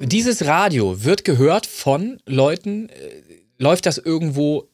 dieses 0.00 0.44
Radio 0.44 1.04
wird 1.04 1.24
gehört 1.24 1.66
von 1.66 2.18
Leuten. 2.26 2.88
Äh, 2.88 3.40
läuft 3.60 3.86
das 3.86 3.98
irgendwo 3.98 4.69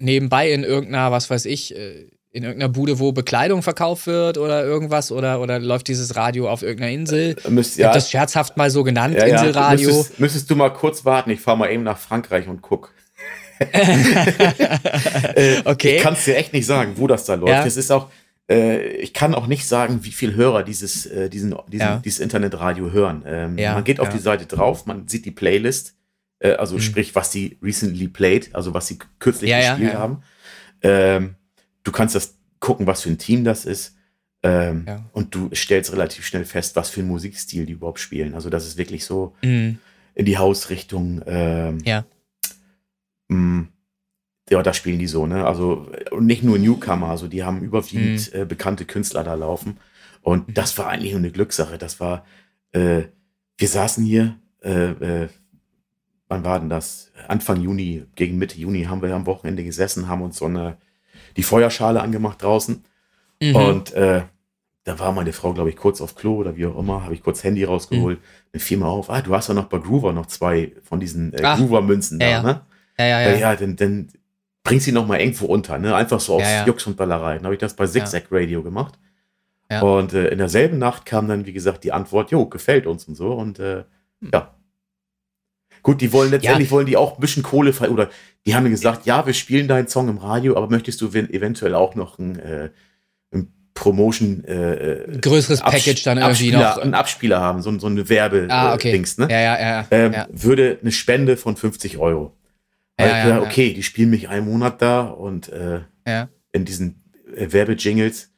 nebenbei 0.00 0.52
in 0.52 0.64
irgendeiner, 0.64 1.12
was 1.12 1.30
weiß 1.30 1.44
ich, 1.46 1.76
äh, 1.76 2.08
in 2.32 2.44
irgendeiner 2.44 2.72
Bude, 2.72 2.98
wo 3.00 3.12
Bekleidung 3.12 3.62
verkauft 3.62 4.06
wird 4.06 4.38
oder 4.38 4.64
irgendwas? 4.64 5.10
Oder, 5.10 5.40
oder 5.40 5.58
läuft 5.58 5.88
dieses 5.88 6.14
Radio 6.16 6.48
auf 6.48 6.62
irgendeiner 6.62 6.92
Insel? 6.92 7.36
Äh, 7.44 7.50
müsst, 7.50 7.76
ja. 7.78 7.92
das 7.92 8.10
scherzhaft 8.10 8.56
mal 8.56 8.70
so 8.70 8.84
genannt, 8.84 9.16
ja, 9.16 9.24
Inselradio. 9.24 9.88
Ja. 9.88 9.96
Müsstest, 9.96 10.20
müsstest, 10.20 10.50
du 10.50 10.56
mal 10.56 10.70
kurz 10.70 11.04
warten, 11.04 11.30
ich 11.30 11.40
fahre 11.40 11.58
mal 11.58 11.70
eben 11.70 11.82
nach 11.82 11.98
Frankreich 11.98 12.46
und 12.48 12.62
guck. 12.62 12.94
äh, 15.34 15.60
okay. 15.64 15.96
Ich 15.96 16.02
kann 16.02 16.14
es 16.14 16.24
dir 16.24 16.36
echt 16.36 16.52
nicht 16.52 16.66
sagen, 16.66 16.92
wo 16.96 17.06
das 17.06 17.24
da 17.26 17.34
läuft. 17.34 17.52
Ja. 17.52 17.66
Es 17.66 17.76
ist 17.76 17.90
auch, 17.90 18.08
äh, 18.48 18.92
ich 18.96 19.12
kann 19.12 19.34
auch 19.34 19.48
nicht 19.48 19.66
sagen, 19.66 20.00
wie 20.02 20.12
viele 20.12 20.34
Hörer 20.34 20.62
dieses, 20.62 21.04
äh, 21.06 21.28
diesen, 21.28 21.54
diesen, 21.68 22.00
dieses 22.02 22.20
Internetradio 22.20 22.90
hören. 22.90 23.24
Ähm, 23.26 23.56
man 23.56 23.84
geht 23.84 24.00
auf 24.00 24.08
die 24.08 24.18
Seite 24.18 24.46
drauf, 24.46 24.86
man 24.86 25.08
sieht 25.08 25.26
die 25.26 25.30
Playlist 25.30 25.94
äh, 26.40 26.52
also 26.54 26.74
mhm. 26.74 26.80
sprich, 26.80 27.14
was 27.14 27.30
sie 27.30 27.58
recently 27.62 28.08
played, 28.08 28.54
also 28.54 28.74
was 28.74 28.88
sie 28.88 28.98
kürzlich 29.18 29.50
ja, 29.50 29.60
gespielt 29.60 29.92
ja, 29.92 29.94
ja. 29.94 30.00
haben. 30.00 30.22
Ähm, 30.82 31.36
du 31.84 31.92
kannst 31.92 32.14
das 32.14 32.36
gucken, 32.58 32.86
was 32.86 33.02
für 33.02 33.10
ein 33.10 33.18
Team 33.18 33.44
das 33.44 33.64
ist. 33.64 33.96
Ähm, 34.42 34.86
und 35.12 35.34
du 35.34 35.50
stellst 35.54 35.92
relativ 35.92 36.24
schnell 36.26 36.46
fest, 36.46 36.74
was 36.74 36.88
für 36.88 37.00
ein 37.00 37.06
Musikstil 37.06 37.66
die 37.66 37.74
überhaupt 37.74 38.00
spielen. 38.00 38.34
Also 38.34 38.48
das 38.48 38.66
ist 38.66 38.78
wirklich 38.78 39.04
so 39.04 39.34
mhm. 39.42 39.78
in 40.14 40.24
die 40.24 40.38
Hausrichtung. 40.38 41.22
Ähm, 41.26 41.78
ja. 41.84 42.06
Mh, 43.28 43.36
mm, 43.36 43.68
ja, 44.48 44.62
da 44.62 44.72
spielen 44.72 44.98
die 44.98 45.06
so, 45.06 45.26
ne? 45.26 45.46
Also, 45.46 45.92
und 46.10 46.26
nicht 46.26 46.42
nur 46.42 46.58
Newcomer, 46.58 47.08
also 47.08 47.28
die 47.28 47.44
haben 47.44 47.60
überwiegend 47.60 48.34
mhm. 48.34 48.40
äh, 48.40 48.44
bekannte 48.44 48.84
Künstler 48.84 49.22
da 49.22 49.34
laufen. 49.34 49.78
Und 50.22 50.48
mhm. 50.48 50.54
das 50.54 50.76
war 50.78 50.88
eigentlich 50.88 51.12
nur 51.12 51.20
eine 51.20 51.30
Glückssache. 51.30 51.78
Das 51.78 52.00
war, 52.00 52.24
äh, 52.72 53.02
wir 53.58 53.68
saßen 53.68 54.04
hier, 54.04 54.38
äh, 54.62 54.90
äh 54.90 55.28
wann 56.30 56.44
war 56.44 56.60
denn 56.60 56.70
das? 56.70 57.10
Anfang 57.28 57.60
Juni, 57.60 58.06
gegen 58.14 58.38
Mitte 58.38 58.58
Juni 58.58 58.84
haben 58.84 59.02
wir 59.02 59.14
am 59.14 59.26
Wochenende 59.26 59.64
gesessen, 59.64 60.08
haben 60.08 60.22
uns 60.22 60.38
so 60.38 60.46
eine, 60.46 60.78
die 61.36 61.42
Feuerschale 61.42 62.00
angemacht 62.00 62.42
draußen. 62.42 62.84
Mhm. 63.42 63.56
Und 63.56 63.92
äh, 63.92 64.22
da 64.84 64.98
war 64.98 65.12
meine 65.12 65.32
Frau, 65.32 65.52
glaube 65.52 65.70
ich, 65.70 65.76
kurz 65.76 66.00
auf 66.00 66.14
Klo 66.14 66.36
oder 66.36 66.56
wie 66.56 66.66
auch 66.66 66.78
immer, 66.78 67.02
habe 67.02 67.14
ich 67.14 67.22
kurz 67.22 67.42
Handy 67.44 67.64
rausgeholt, 67.64 68.18
mhm. 68.18 68.24
dann 68.52 68.60
fiel 68.60 68.78
mir 68.78 68.86
auf, 68.86 69.10
ah, 69.10 69.20
du 69.20 69.34
hast 69.34 69.48
ja 69.48 69.54
noch 69.54 69.66
bei 69.66 69.78
Groover 69.78 70.12
noch 70.12 70.26
zwei 70.26 70.72
von 70.84 71.00
diesen 71.00 71.34
äh, 71.34 71.42
Groover-Münzen 71.42 72.20
ja, 72.20 72.42
da, 72.42 72.42
ne? 72.42 72.60
Ja, 72.98 73.04
ja, 73.04 73.20
ja. 73.20 73.30
Ja, 73.30 73.36
ja 73.36 73.56
dann, 73.56 73.76
dann 73.76 74.08
bring 74.62 74.78
sie 74.78 74.92
noch 74.92 75.06
mal 75.06 75.20
irgendwo 75.20 75.46
unter, 75.46 75.78
ne? 75.78 75.94
Einfach 75.94 76.20
so 76.20 76.36
aus 76.36 76.42
ja, 76.42 76.50
ja. 76.50 76.66
Jux 76.66 76.86
und 76.86 76.96
Ballerei. 76.96 77.36
Dann 77.36 77.44
habe 77.44 77.54
ich 77.54 77.60
das 77.60 77.74
bei 77.74 77.86
Zigzag 77.86 78.26
Radio 78.30 78.62
gemacht. 78.62 78.98
Ja. 79.68 79.82
Und 79.82 80.12
äh, 80.12 80.28
in 80.28 80.38
derselben 80.38 80.78
Nacht 80.78 81.06
kam 81.06 81.26
dann, 81.26 81.44
wie 81.46 81.52
gesagt, 81.52 81.82
die 81.84 81.92
Antwort, 81.92 82.30
jo, 82.30 82.46
gefällt 82.46 82.86
uns 82.86 83.06
und 83.06 83.16
so. 83.16 83.32
Und 83.32 83.58
äh, 83.58 83.84
hm. 84.20 84.30
ja, 84.32 84.54
Gut, 85.82 86.00
die 86.00 86.12
wollen 86.12 86.30
letztendlich 86.30 86.68
ja. 86.68 86.72
wollen 86.72 86.86
die 86.86 86.96
auch 86.96 87.16
ein 87.16 87.20
bisschen 87.20 87.42
Kohle 87.42 87.72
frei 87.72 87.88
oder 87.90 88.10
die 88.46 88.54
haben 88.54 88.64
mir 88.64 88.70
gesagt, 88.70 89.06
ja, 89.06 89.26
wir 89.26 89.34
spielen 89.34 89.68
deinen 89.68 89.88
Song 89.88 90.08
im 90.08 90.18
Radio, 90.18 90.56
aber 90.56 90.68
möchtest 90.68 91.00
du 91.00 91.08
eventuell 91.08 91.74
auch 91.74 91.94
noch 91.94 92.18
ein, 92.18 92.38
äh, 92.38 92.70
ein 93.32 93.52
Promotion 93.74 94.44
äh, 94.44 94.74
äh 94.74 95.18
größeres 95.18 95.60
Package 95.60 96.02
dann 96.02 96.18
irgendwie 96.18 96.54
Abspieler, 96.54 96.70
noch 96.76 96.78
einen 96.78 96.94
Abspieler 96.94 97.40
haben, 97.40 97.62
so, 97.62 97.78
so 97.78 97.86
eine 97.86 98.08
Werbe 98.08 98.46
ah, 98.48 98.74
okay. 98.74 98.92
Dings, 98.92 99.18
ne? 99.18 99.28
Ja, 99.30 99.40
ja, 99.40 99.60
ja, 99.60 99.86
ähm, 99.90 100.12
ja. 100.12 100.26
Würde 100.30 100.78
eine 100.80 100.92
Spende 100.92 101.36
von 101.36 101.56
50 101.56 101.98
Euro. 101.98 102.36
Ja, 102.98 103.06
ja, 103.06 103.28
ja, 103.28 103.42
okay, 103.42 103.72
die 103.72 103.82
spielen 103.82 104.10
mich 104.10 104.28
einen 104.28 104.46
Monat 104.46 104.82
da 104.82 105.02
und 105.02 105.48
äh, 105.48 105.80
in 106.52 106.64
diesen 106.64 107.02
äh, 107.34 107.50
Werbejingles. 107.50 108.30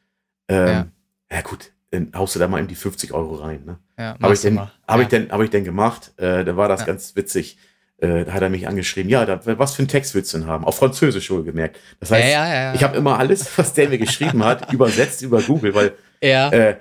Ähm, 0.47 0.67
ja. 0.67 0.87
ja 1.31 1.41
gut, 1.41 1.71
dann 1.91 2.11
haust 2.15 2.35
du 2.35 2.39
da 2.39 2.47
mal 2.47 2.59
in 2.59 2.67
die 2.67 2.75
50 2.75 3.13
Euro 3.13 3.35
rein. 3.35 3.63
Ne? 3.65 3.77
Ja, 3.97 4.17
habe 4.21 4.33
ich, 4.33 4.41
denn, 4.41 4.59
hab 4.59 4.99
ich, 5.01 5.07
denn, 5.07 5.31
hab 5.31 5.41
ich 5.41 5.49
denn 5.49 5.63
gemacht. 5.63 6.11
Äh, 6.17 6.43
da 6.43 6.57
war 6.57 6.67
das 6.67 6.85
ganz 6.85 7.15
witzig. 7.15 7.57
Äh, 7.97 8.25
da 8.25 8.33
hat 8.33 8.41
er 8.41 8.49
mich 8.49 8.67
angeschrieben, 8.67 9.09
ja, 9.09 9.25
da, 9.25 9.39
was 9.57 9.75
für 9.75 9.79
einen 9.79 9.87
Text 9.87 10.15
willst 10.15 10.33
du 10.33 10.39
denn 10.39 10.47
haben? 10.47 10.65
Auf 10.65 10.77
Französisch 10.77 11.29
wohlgemerkt. 11.29 11.79
Das 11.99 12.11
heißt, 12.11 12.31
ja, 12.31 12.47
ja, 12.47 12.53
ja, 12.53 12.73
ich 12.73 12.83
habe 12.83 12.97
immer 12.97 13.19
alles, 13.19 13.57
was 13.57 13.73
der 13.73 13.89
mir 13.89 13.97
geschrieben 13.97 14.43
hat, 14.43 14.73
übersetzt 14.73 15.21
über 15.21 15.41
Google, 15.41 15.73
weil 15.75 15.93
ja. 16.21 16.49
äh, 16.49 16.77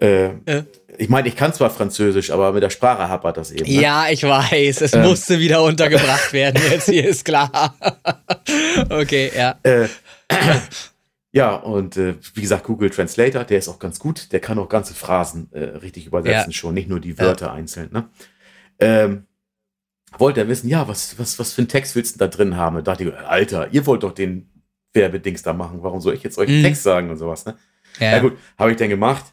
äh, 0.00 0.30
ich 0.98 1.08
meine, 1.08 1.28
ich 1.28 1.36
kann 1.36 1.54
zwar 1.54 1.70
Französisch, 1.70 2.30
aber 2.30 2.52
mit 2.52 2.62
der 2.62 2.70
Sprache 2.70 3.08
hapert 3.08 3.36
das 3.36 3.52
eben. 3.52 3.64
Ne? 3.64 3.80
Ja, 3.80 4.08
ich 4.10 4.22
weiß. 4.22 4.80
Es 4.80 4.92
ähm, 4.92 5.02
musste 5.02 5.38
wieder 5.38 5.62
untergebracht 5.62 6.32
werden. 6.32 6.60
Jetzt 6.70 6.88
hier 6.90 7.08
ist 7.08 7.24
klar. 7.24 7.74
okay, 8.90 9.30
ja. 9.34 9.56
Ja, 11.32 11.54
und 11.54 11.96
äh, 11.96 12.14
wie 12.34 12.40
gesagt, 12.40 12.64
Google 12.64 12.90
Translator, 12.90 13.44
der 13.44 13.58
ist 13.58 13.68
auch 13.68 13.78
ganz 13.78 13.98
gut. 14.00 14.32
Der 14.32 14.40
kann 14.40 14.58
auch 14.58 14.68
ganze 14.68 14.94
Phrasen 14.94 15.48
äh, 15.52 15.60
richtig 15.60 16.06
übersetzen, 16.06 16.50
ja. 16.50 16.52
schon, 16.52 16.74
nicht 16.74 16.88
nur 16.88 16.98
die 16.98 17.18
Wörter 17.18 17.46
ja. 17.46 17.52
einzeln. 17.52 17.90
Ne? 17.92 18.08
Ähm, 18.80 19.26
wollte 20.18 20.40
er 20.40 20.48
wissen, 20.48 20.68
ja, 20.68 20.88
was, 20.88 21.18
was, 21.18 21.38
was 21.38 21.52
für 21.52 21.62
einen 21.62 21.68
Text 21.68 21.94
willst 21.94 22.16
du 22.16 22.18
da 22.18 22.26
drin 22.26 22.56
haben? 22.56 22.76
Und 22.76 22.88
dachte 22.88 23.04
ich, 23.04 23.14
Alter, 23.14 23.72
ihr 23.72 23.86
wollt 23.86 24.02
doch 24.02 24.12
den 24.12 24.50
Werbedings 24.92 25.42
da 25.42 25.52
machen. 25.52 25.82
Warum 25.82 26.00
soll 26.00 26.14
ich 26.14 26.22
jetzt 26.22 26.36
euch 26.38 26.48
einen 26.48 26.58
mhm. 26.58 26.64
Text 26.64 26.82
sagen 26.82 27.10
und 27.10 27.16
sowas? 27.16 27.46
Ne? 27.46 27.56
Ja. 28.00 28.12
ja 28.12 28.18
gut, 28.18 28.36
habe 28.58 28.72
ich 28.72 28.76
dann 28.76 28.88
gemacht. 28.88 29.32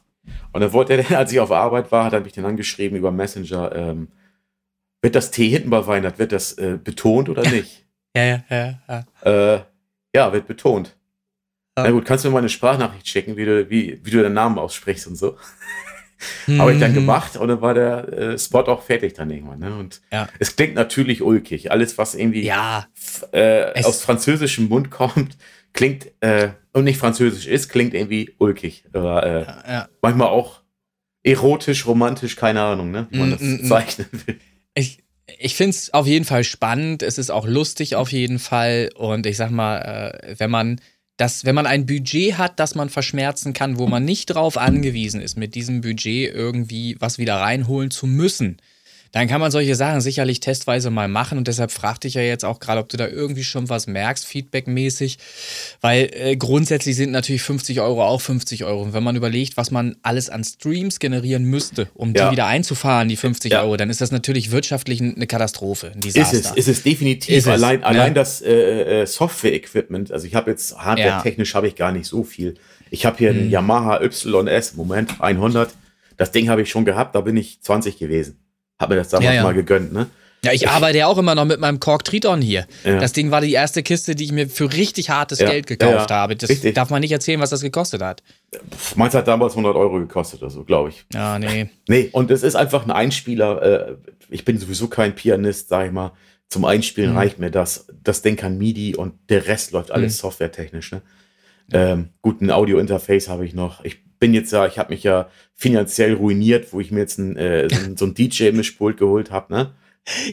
Und 0.51 0.61
dann 0.61 0.73
wollte 0.73 0.93
er, 0.93 1.03
dann, 1.03 1.15
als 1.17 1.31
ich 1.31 1.39
auf 1.39 1.51
Arbeit 1.51 1.91
war, 1.91 2.05
hat 2.05 2.13
er 2.13 2.21
mich 2.21 2.33
dann 2.33 2.45
angeschrieben 2.45 2.97
über 2.97 3.11
Messenger, 3.11 3.75
ähm, 3.75 4.09
wird 5.01 5.15
das 5.15 5.31
T 5.31 5.47
hinten 5.47 5.69
bei 5.69 5.85
Weihnachten, 5.85 6.19
wird 6.19 6.31
das 6.31 6.53
äh, 6.53 6.77
betont 6.83 7.29
oder 7.29 7.41
nicht? 7.49 7.87
ja, 8.15 8.23
ja, 8.23 8.43
ja. 8.49 8.79
Ja, 8.87 9.55
äh, 9.55 9.61
ja 10.15 10.33
wird 10.33 10.47
betont. 10.47 10.96
Na 11.83 11.91
gut, 11.91 12.05
kannst 12.05 12.25
du 12.25 12.29
mir 12.29 12.33
mal 12.33 12.39
eine 12.39 12.49
Sprachnachricht 12.49 13.07
schicken, 13.07 13.37
wie 13.37 13.45
du, 13.45 13.69
wie, 13.69 13.99
wie 14.03 14.11
du 14.11 14.23
deinen 14.23 14.33
Namen 14.33 14.57
aussprichst 14.57 15.07
und 15.07 15.15
so. 15.15 15.37
Mhm. 16.47 16.59
Habe 16.59 16.73
ich 16.73 16.79
dann 16.79 16.95
gemacht 16.95 17.37
und 17.37 17.47
dann 17.47 17.61
war 17.61 17.75
der 17.75 18.11
äh, 18.11 18.39
Spot 18.39 18.61
auch 18.61 18.81
fertig 18.81 19.13
dann 19.13 19.29
irgendwann. 19.29 19.59
Ne? 19.59 19.75
Und 19.75 20.01
ja. 20.11 20.27
es 20.39 20.55
klingt 20.55 20.73
natürlich 20.73 21.21
ulkig. 21.21 21.69
Alles, 21.69 21.99
was 21.99 22.15
irgendwie 22.15 22.43
ja, 22.43 22.87
äh, 23.31 23.83
aus 23.83 24.01
französischem 24.01 24.67
Mund 24.67 24.89
kommt, 24.89 25.37
klingt 25.73 26.07
äh, 26.21 26.49
und 26.73 26.85
nicht 26.85 26.97
französisch 26.97 27.45
ist, 27.45 27.69
klingt 27.69 27.93
irgendwie 27.93 28.33
ulkig. 28.39 28.85
Oder 28.95 29.23
äh, 29.23 29.71
ja, 29.71 29.89
manchmal 30.01 30.29
auch 30.29 30.61
erotisch, 31.23 31.85
romantisch, 31.85 32.35
keine 32.35 32.61
Ahnung, 32.61 32.89
ne? 32.89 33.07
wie 33.11 33.19
man 33.19 33.31
das 33.31 33.41
mm, 33.41 33.53
mm, 33.53 33.65
zeichnen 33.65 34.07
will. 34.25 34.39
Ich, 34.73 35.03
ich 35.37 35.55
finde 35.55 35.71
es 35.71 35.93
auf 35.93 36.07
jeden 36.07 36.25
Fall 36.25 36.43
spannend. 36.43 37.03
Es 37.03 37.17
ist 37.17 37.29
auch 37.29 37.45
lustig 37.45 37.95
auf 37.95 38.11
jeden 38.11 38.39
Fall. 38.39 38.89
Und 38.95 39.25
ich 39.25 39.37
sag 39.37 39.51
mal, 39.51 39.77
äh, 40.23 40.35
wenn 40.39 40.49
man 40.49 40.81
das, 41.17 41.45
wenn 41.45 41.55
man 41.55 41.65
ein 41.65 41.85
Budget 41.85 42.37
hat, 42.37 42.59
das 42.59 42.75
man 42.75 42.89
verschmerzen 42.89 43.53
kann, 43.53 43.77
wo 43.77 43.87
man 43.87 44.05
nicht 44.05 44.27
drauf 44.27 44.57
angewiesen 44.57 45.19
ist, 45.19 45.37
mit 45.37 45.55
diesem 45.55 45.81
Budget 45.81 46.33
irgendwie 46.33 46.95
was 46.99 47.17
wieder 47.17 47.35
reinholen 47.35 47.89
zu 47.89 48.05
müssen, 48.05 48.57
dann 49.11 49.27
kann 49.27 49.39
man 49.41 49.51
solche 49.51 49.75
Sachen 49.75 50.01
sicherlich 50.01 50.39
testweise 50.39 50.89
mal 50.89 51.07
machen. 51.07 51.37
Und 51.37 51.47
deshalb 51.47 51.71
fragte 51.71 52.07
ich 52.07 52.15
ja 52.15 52.21
jetzt 52.21 52.45
auch 52.45 52.59
gerade, 52.59 52.79
ob 52.79 52.89
du 52.89 52.97
da 52.97 53.07
irgendwie 53.07 53.43
schon 53.43 53.69
was 53.69 53.87
merkst, 53.87 54.25
feedbackmäßig. 54.25 55.17
Weil 55.81 56.09
äh, 56.13 56.35
grundsätzlich 56.35 56.95
sind 56.95 57.11
natürlich 57.11 57.41
50 57.41 57.81
Euro 57.81 58.03
auch 58.03 58.21
50 58.21 58.63
Euro. 58.65 58.81
Und 58.81 58.93
wenn 58.93 59.03
man 59.03 59.15
überlegt, 59.15 59.57
was 59.57 59.71
man 59.71 59.95
alles 60.01 60.29
an 60.29 60.43
Streams 60.43 60.99
generieren 60.99 61.43
müsste, 61.45 61.87
um 61.93 62.13
ja. 62.13 62.25
die 62.25 62.31
wieder 62.33 62.47
einzufahren, 62.47 63.07
die 63.07 63.17
50 63.17 63.51
ja. 63.51 63.63
Euro, 63.63 63.77
dann 63.77 63.89
ist 63.89 64.01
das 64.01 64.11
natürlich 64.11 64.51
wirtschaftlich 64.51 65.01
eine 65.01 65.27
Katastrophe. 65.27 65.91
Ein 65.93 65.99
Ist 65.99 66.17
es, 66.17 66.51
ist 66.51 66.67
es 66.67 66.83
definitiv. 66.83 67.35
Ist 67.35 67.47
allein, 67.47 67.79
es, 67.79 67.85
allein 67.85 68.09
ne? 68.09 68.15
das 68.15 68.41
äh, 68.41 69.01
äh, 69.01 69.05
Software-Equipment, 69.05 70.11
also 70.11 70.27
ich 70.27 70.35
habe 70.35 70.51
jetzt 70.51 70.77
hardware-technisch 70.77 71.55
habe 71.55 71.67
ich 71.67 71.75
gar 71.75 71.91
nicht 71.91 72.07
so 72.07 72.23
viel. 72.23 72.55
Ich 72.89 73.05
habe 73.05 73.17
hier 73.17 73.29
hm. 73.29 73.39
einen 73.39 73.49
Yamaha 73.49 74.01
YS, 74.01 74.75
Moment, 74.75 75.19
100. 75.19 75.73
Das 76.17 76.31
Ding 76.31 76.49
habe 76.49 76.61
ich 76.61 76.69
schon 76.69 76.85
gehabt, 76.85 77.15
da 77.15 77.21
bin 77.21 77.37
ich 77.37 77.61
20 77.61 77.97
gewesen. 77.99 78.39
Hab 78.79 78.89
mir 78.89 78.95
das 78.95 79.09
damals 79.09 79.25
ja, 79.25 79.33
ja. 79.33 79.43
mal 79.43 79.53
gegönnt, 79.53 79.93
ne? 79.93 80.07
Ja, 80.45 80.53
ich 80.53 80.69
arbeite 80.69 80.99
ja 80.99 81.07
auch 81.07 81.17
immer 81.17 81.33
noch 81.33 81.45
mit 81.45 81.59
meinem 81.59 81.79
Kork 81.79 82.03
Triton 82.03 82.41
hier. 82.41 82.67
Ja. 82.83 82.99
Das 82.99 83.11
Ding 83.11 83.31
war 83.31 83.41
die 83.41 83.51
erste 83.51 83.81
Kiste, 83.81 84.15
die 84.15 84.23
ich 84.23 84.31
mir 84.31 84.47
für 84.47 84.71
richtig 84.71 85.09
hartes 85.09 85.39
ja. 85.39 85.49
Geld 85.49 85.65
gekauft 85.67 86.11
habe. 86.11 86.35
Das 86.35 86.49
richtig. 86.49 86.75
darf 86.75 86.89
man 86.89 87.01
nicht 87.01 87.11
erzählen, 87.11 87.41
was 87.41 87.49
das 87.49 87.61
gekostet 87.61 88.01
hat. 88.01 88.21
Meins 88.95 89.15
hat 89.15 89.27
damals 89.27 89.53
100 89.53 89.75
Euro 89.75 89.99
gekostet 89.99 90.41
oder 90.41 90.51
so, 90.51 90.63
glaube 90.63 90.89
ich. 90.89 91.05
Ja, 91.11 91.39
nee. 91.39 91.69
Nee, 91.87 92.09
und 92.11 92.29
es 92.29 92.43
ist 92.43 92.55
einfach 92.55 92.85
ein 92.85 92.91
Einspieler. 92.91 93.61
Äh, 93.61 93.95
ich 94.29 94.45
bin 94.45 94.59
sowieso 94.59 94.87
kein 94.87 95.15
Pianist, 95.15 95.69
sag 95.69 95.87
ich 95.87 95.91
mal. 95.91 96.13
Zum 96.49 96.65
Einspielen 96.65 97.11
mhm. 97.11 97.17
reicht 97.17 97.39
mir 97.39 97.51
das. 97.51 97.87
Das 98.03 98.21
Ding 98.21 98.35
kann 98.35 98.57
MIDI 98.57 98.95
und 98.95 99.15
der 99.29 99.47
Rest 99.47 99.71
läuft 99.71 99.91
alles 99.91 100.13
mhm. 100.13 100.19
softwaretechnisch. 100.19 100.91
Ne? 100.91 101.01
Ähm, 101.73 102.09
gut, 102.21 102.41
ein 102.41 102.51
Audio-Interface 102.51 103.27
habe 103.27 103.45
ich 103.45 103.53
noch. 103.53 103.83
Ich 103.83 104.06
bin 104.19 104.33
jetzt 104.33 104.51
ja, 104.51 104.65
ich 104.65 104.77
habe 104.77 104.93
mich 104.93 105.03
ja 105.03 105.29
finanziell 105.55 106.13
ruiniert, 106.13 106.73
wo 106.73 106.79
ich 106.79 106.91
mir 106.91 106.99
jetzt 106.99 107.17
ein, 107.17 107.35
äh, 107.35 107.67
so, 107.69 107.85
ein, 107.85 107.97
so 107.97 108.05
ein 108.05 108.13
DJ-Mischpult 108.13 108.97
geholt 108.97 109.31
habe, 109.31 109.53
ne? 109.53 109.73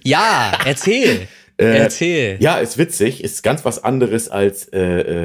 Ja, 0.02 0.52
erzähl. 0.64 1.28
äh, 1.56 1.78
erzähl. 1.78 2.36
Ja, 2.40 2.58
ist 2.58 2.78
witzig, 2.78 3.22
ist 3.22 3.42
ganz 3.42 3.64
was 3.64 3.82
anderes 3.82 4.28
als 4.28 4.68
äh, 4.72 4.80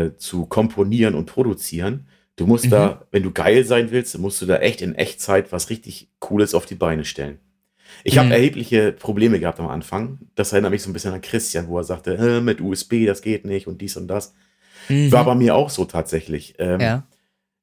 äh, 0.06 0.18
zu 0.18 0.46
komponieren 0.46 1.16
und 1.16 1.26
produzieren. 1.26 2.08
Du 2.36 2.48
musst 2.48 2.66
mhm. 2.66 2.72
da, 2.72 3.06
wenn 3.12 3.24
du 3.24 3.32
geil 3.32 3.66
sein 3.66 3.92
willst, 3.92 4.18
musst 4.18 4.42
du 4.42 4.46
da 4.46 4.58
echt 4.58 4.82
in 4.82 4.96
Echtzeit 4.96 5.52
was 5.52 5.70
richtig 5.70 6.10
Cooles 6.20 6.54
auf 6.54 6.66
die 6.66 6.76
Beine 6.76 7.04
stellen. 7.04 7.40
Ich 8.04 8.16
mhm. 8.16 8.20
habe 8.20 8.34
erhebliche 8.34 8.94
Probleme 8.94 9.40
gehabt 9.40 9.60
am 9.60 9.68
Anfang. 9.68 10.20
Das 10.36 10.54
erinnert 10.54 10.72
mich 10.72 10.84
so 10.84 10.90
ein 10.90 10.94
bisschen 10.94 11.14
an 11.14 11.22
Christian, 11.22 11.68
wo 11.68 11.78
er 11.78 11.84
sagte, 11.84 12.16
äh, 12.16 12.42
mit 12.42 12.62
USB, 12.62 13.06
das 13.06 13.22
geht 13.22 13.46
nicht 13.46 13.68
und 13.68 13.82
dies 13.82 13.98
und 13.98 14.08
das. 14.08 14.34
Mhm. 14.88 15.12
War 15.12 15.26
bei 15.26 15.36
mir 15.36 15.56
auch 15.56 15.70
so 15.70 15.86
tatsächlich. 15.86 16.56
Ähm, 16.60 16.80
ja. 16.80 17.04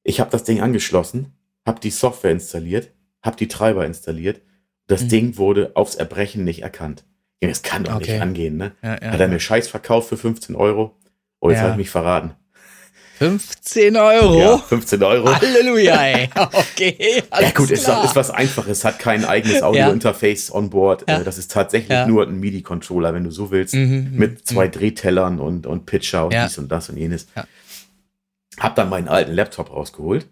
Ich 0.09 0.21
habe 0.21 0.31
das 0.31 0.45
Ding 0.45 0.61
angeschlossen, 0.61 1.33
habe 1.67 1.81
die 1.81 1.91
Software 1.91 2.31
installiert, 2.31 2.93
habe 3.23 3.37
die 3.37 3.49
Treiber 3.49 3.85
installiert. 3.85 4.41
Das 4.87 5.03
mhm. 5.03 5.09
Ding 5.09 5.37
wurde 5.37 5.73
aufs 5.75 5.97
Erbrechen 5.97 6.45
nicht 6.45 6.63
erkannt. 6.63 7.05
Ja, 7.43 7.49
das 7.49 7.63
kann 7.63 7.83
doch 7.83 7.97
okay. 7.97 8.13
nicht 8.13 8.23
angehen, 8.23 8.57
ne? 8.57 8.73
Ja, 8.83 8.99
ja, 9.03 9.11
Hat 9.11 9.21
er 9.21 9.27
mir 9.27 9.41
Scheiß 9.41 9.67
verkauft 9.67 10.09
für 10.09 10.17
15 10.17 10.55
Euro? 10.55 10.97
Oh, 11.41 11.51
jetzt 11.51 11.59
ja. 11.59 11.65
hat 11.65 11.71
er 11.73 11.77
mich 11.77 11.91
verraten. 11.91 12.37
15 13.19 13.97
Euro? 13.97 14.39
Ja, 14.39 14.59
15 14.59 15.03
Euro. 15.03 15.35
Halleluja, 15.35 15.97
ey. 16.03 16.31
Okay. 16.37 17.23
ja, 17.33 17.51
gut, 17.51 17.71
ist, 17.73 17.89
ist, 17.89 18.15
was 18.15 18.31
Einfaches, 18.31 18.85
hat 18.85 19.01
kein 19.01 19.25
eigenes 19.25 19.63
Audio-Interface 19.63 20.55
on 20.55 20.71
board. 20.71 21.05
Ja. 21.09 21.21
Äh, 21.21 21.25
das 21.25 21.37
ist 21.37 21.51
tatsächlich 21.51 22.07
nur 22.07 22.29
ein 22.29 22.39
MIDI-Controller, 22.39 23.13
wenn 23.13 23.25
du 23.25 23.33
so 23.33 23.51
willst, 23.51 23.75
mhm, 23.75 24.13
mit 24.13 24.33
mhm. 24.33 24.45
zwei 24.45 24.67
mhm. 24.69 24.73
Drehtellern 24.73 25.41
und, 25.41 25.67
und 25.67 25.85
Pitcher 25.87 26.27
und 26.27 26.35
dies 26.35 26.59
und 26.59 26.69
das 26.71 26.91
und 26.91 26.97
jenes. 26.97 27.27
Hab 28.59 28.75
dann 28.75 28.89
meinen 28.89 29.09
alten 29.09 29.33
Laptop 29.33 29.71
rausgeholt, 29.71 30.29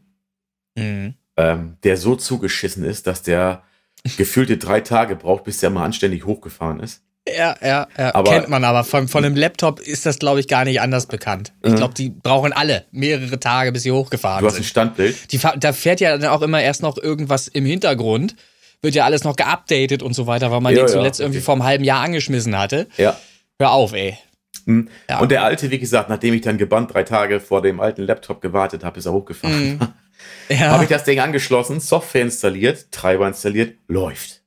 mhm. 0.77 1.15
ähm, 1.37 1.77
der 1.83 1.97
so 1.97 2.17
zugeschissen 2.17 2.85
ist, 2.85 3.07
dass 3.07 3.23
der 3.23 3.63
gefühlte 4.17 4.59
drei 4.59 4.81
Tage 4.81 5.17
braucht, 5.17 5.45
bis 5.45 5.59
der 5.59 5.71
mal 5.71 5.85
anständig 5.85 6.25
hochgefahren 6.25 6.81
ist. 6.81 7.03
Ja, 7.27 7.57
ja, 7.63 7.87
ja. 7.97 8.15
Aber, 8.15 8.31
kennt 8.31 8.49
man 8.49 8.65
aber. 8.65 8.85
Von, 8.85 9.09
von 9.09 9.25
einem 9.25 9.35
Laptop 9.35 9.81
ist 9.81 10.05
das, 10.05 10.19
glaube 10.19 10.41
ich, 10.41 10.49
gar 10.49 10.65
nicht 10.65 10.81
anders 10.81 11.07
bekannt. 11.07 11.55
Ich 11.63 11.73
mhm. 11.73 11.77
glaube, 11.77 11.95
die 11.95 12.11
brauchen 12.11 12.53
alle 12.53 12.85
mehrere 12.91 13.41
Tage, 13.41 13.73
bis 13.73 13.85
sie 13.85 13.93
hochgefahren 13.93 14.41
sind. 14.41 14.45
Du 14.45 14.53
hast 14.53 14.61
ein 14.61 14.65
Standbild. 14.65 15.33
Die, 15.33 15.41
da 15.57 15.73
fährt 15.73 16.01
ja 16.01 16.17
dann 16.17 16.29
auch 16.31 16.43
immer 16.43 16.61
erst 16.61 16.83
noch 16.83 16.99
irgendwas 16.99 17.49
im 17.49 17.65
Hintergrund. 17.65 18.37
Wird 18.83 18.95
ja 18.95 19.07
alles 19.07 19.25
noch 19.25 19.37
geupdatet 19.37 20.03
und 20.03 20.13
so 20.13 20.27
weiter, 20.27 20.51
weil 20.51 20.61
man 20.61 20.75
ja, 20.75 20.83
den 20.83 20.89
zuletzt 20.89 21.19
ja, 21.19 21.25
okay. 21.25 21.31
irgendwie 21.33 21.41
vor 21.41 21.55
einem 21.55 21.65
halben 21.65 21.85
Jahr 21.85 22.03
angeschmissen 22.03 22.59
hatte. 22.59 22.89
Ja. 22.99 23.19
Hör 23.59 23.71
auf, 23.71 23.95
ey. 23.95 24.19
Hm. 24.67 24.89
Ja. 25.09 25.21
Und 25.21 25.31
der 25.31 25.43
alte, 25.43 25.71
wie 25.71 25.79
gesagt, 25.79 26.09
nachdem 26.09 26.35
ich 26.35 26.43
dann 26.43 26.59
gebannt 26.59 26.95
drei 26.95 27.03
Tage 27.03 27.41
vor 27.41 27.63
dem 27.63 27.81
alten 27.81 28.03
Laptop 28.03 28.41
gewartet 28.41 28.85
habe, 28.85 28.99
ist 28.99 29.07
er 29.07 29.13
hochgefahren. 29.13 29.75
Mhm. 29.75 29.81
Ja. 30.49 30.71
habe 30.71 30.85
ich 30.85 30.91
das 30.91 31.05
Ding 31.05 31.21
angeschlossen, 31.21 31.81
Software 31.81 32.23
installiert, 32.23 32.91
Treiber 32.93 33.27
installiert, 33.27 33.77
läuft. 33.89 34.43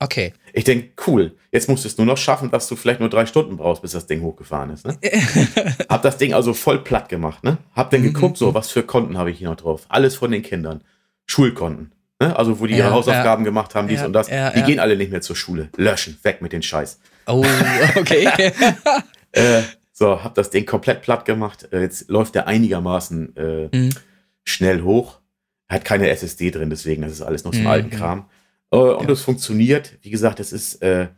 Okay. 0.00 0.32
Ich 0.52 0.64
denke, 0.64 0.90
cool. 1.06 1.36
Jetzt 1.50 1.68
musst 1.68 1.84
du 1.84 1.88
es 1.88 1.98
nur 1.98 2.06
noch 2.06 2.16
schaffen, 2.16 2.50
dass 2.50 2.68
du 2.68 2.76
vielleicht 2.76 3.00
nur 3.00 3.08
drei 3.08 3.26
Stunden 3.26 3.56
brauchst, 3.56 3.82
bis 3.82 3.92
das 3.92 4.06
Ding 4.06 4.22
hochgefahren 4.22 4.70
ist. 4.70 4.86
Ne? 4.86 4.96
hab 5.88 6.02
das 6.02 6.18
Ding 6.18 6.34
also 6.34 6.54
voll 6.54 6.82
platt 6.82 7.08
gemacht. 7.08 7.42
Ne? 7.42 7.58
Hab 7.74 7.90
dann 7.90 8.00
mhm. 8.00 8.12
geguckt, 8.12 8.38
so 8.38 8.54
was 8.54 8.70
für 8.70 8.82
Konten 8.82 9.18
habe 9.18 9.30
ich 9.30 9.38
hier 9.38 9.48
noch 9.48 9.56
drauf. 9.56 9.86
Alles 9.88 10.14
von 10.14 10.30
den 10.30 10.42
Kindern. 10.42 10.84
Schulkonten. 11.26 11.92
Ne? 12.20 12.36
Also 12.36 12.60
wo 12.60 12.66
die 12.66 12.74
ja, 12.74 12.86
ihre 12.86 12.90
Hausaufgaben 12.92 13.44
ja. 13.44 13.50
gemacht 13.50 13.74
haben, 13.74 13.88
dies 13.88 14.00
ja, 14.00 14.06
und 14.06 14.12
das. 14.12 14.28
die 14.28 14.62
gehen 14.62 14.78
alle 14.78 14.96
nicht 14.96 15.10
mehr 15.10 15.20
zur 15.20 15.36
Schule. 15.36 15.68
Löschen, 15.76 16.18
weg 16.22 16.42
mit 16.42 16.52
den 16.52 16.62
Scheiß. 16.62 17.00
Oh, 17.26 17.44
okay. 17.96 18.52
Äh, 19.32 19.62
so, 19.92 20.22
hab 20.22 20.34
das 20.34 20.50
Ding 20.50 20.66
komplett 20.66 21.02
platt 21.02 21.24
gemacht. 21.24 21.68
Äh, 21.72 21.80
jetzt 21.80 22.08
läuft 22.08 22.34
der 22.34 22.46
einigermaßen 22.46 23.36
äh, 23.36 23.76
mhm. 23.76 23.90
schnell 24.44 24.82
hoch. 24.82 25.20
Hat 25.68 25.84
keine 25.84 26.08
SSD 26.08 26.50
drin, 26.50 26.70
deswegen, 26.70 27.02
das 27.02 27.12
ist 27.12 27.22
alles 27.22 27.44
noch 27.44 27.52
so 27.52 27.60
mhm. 27.60 27.66
alten 27.66 27.90
Kram. 27.90 28.28
Äh, 28.70 28.76
und 28.76 29.10
es 29.10 29.22
funktioniert. 29.22 29.98
Wie 30.02 30.10
gesagt, 30.10 30.40
es 30.40 30.52
ist 30.52 30.82
äh, 30.82 31.08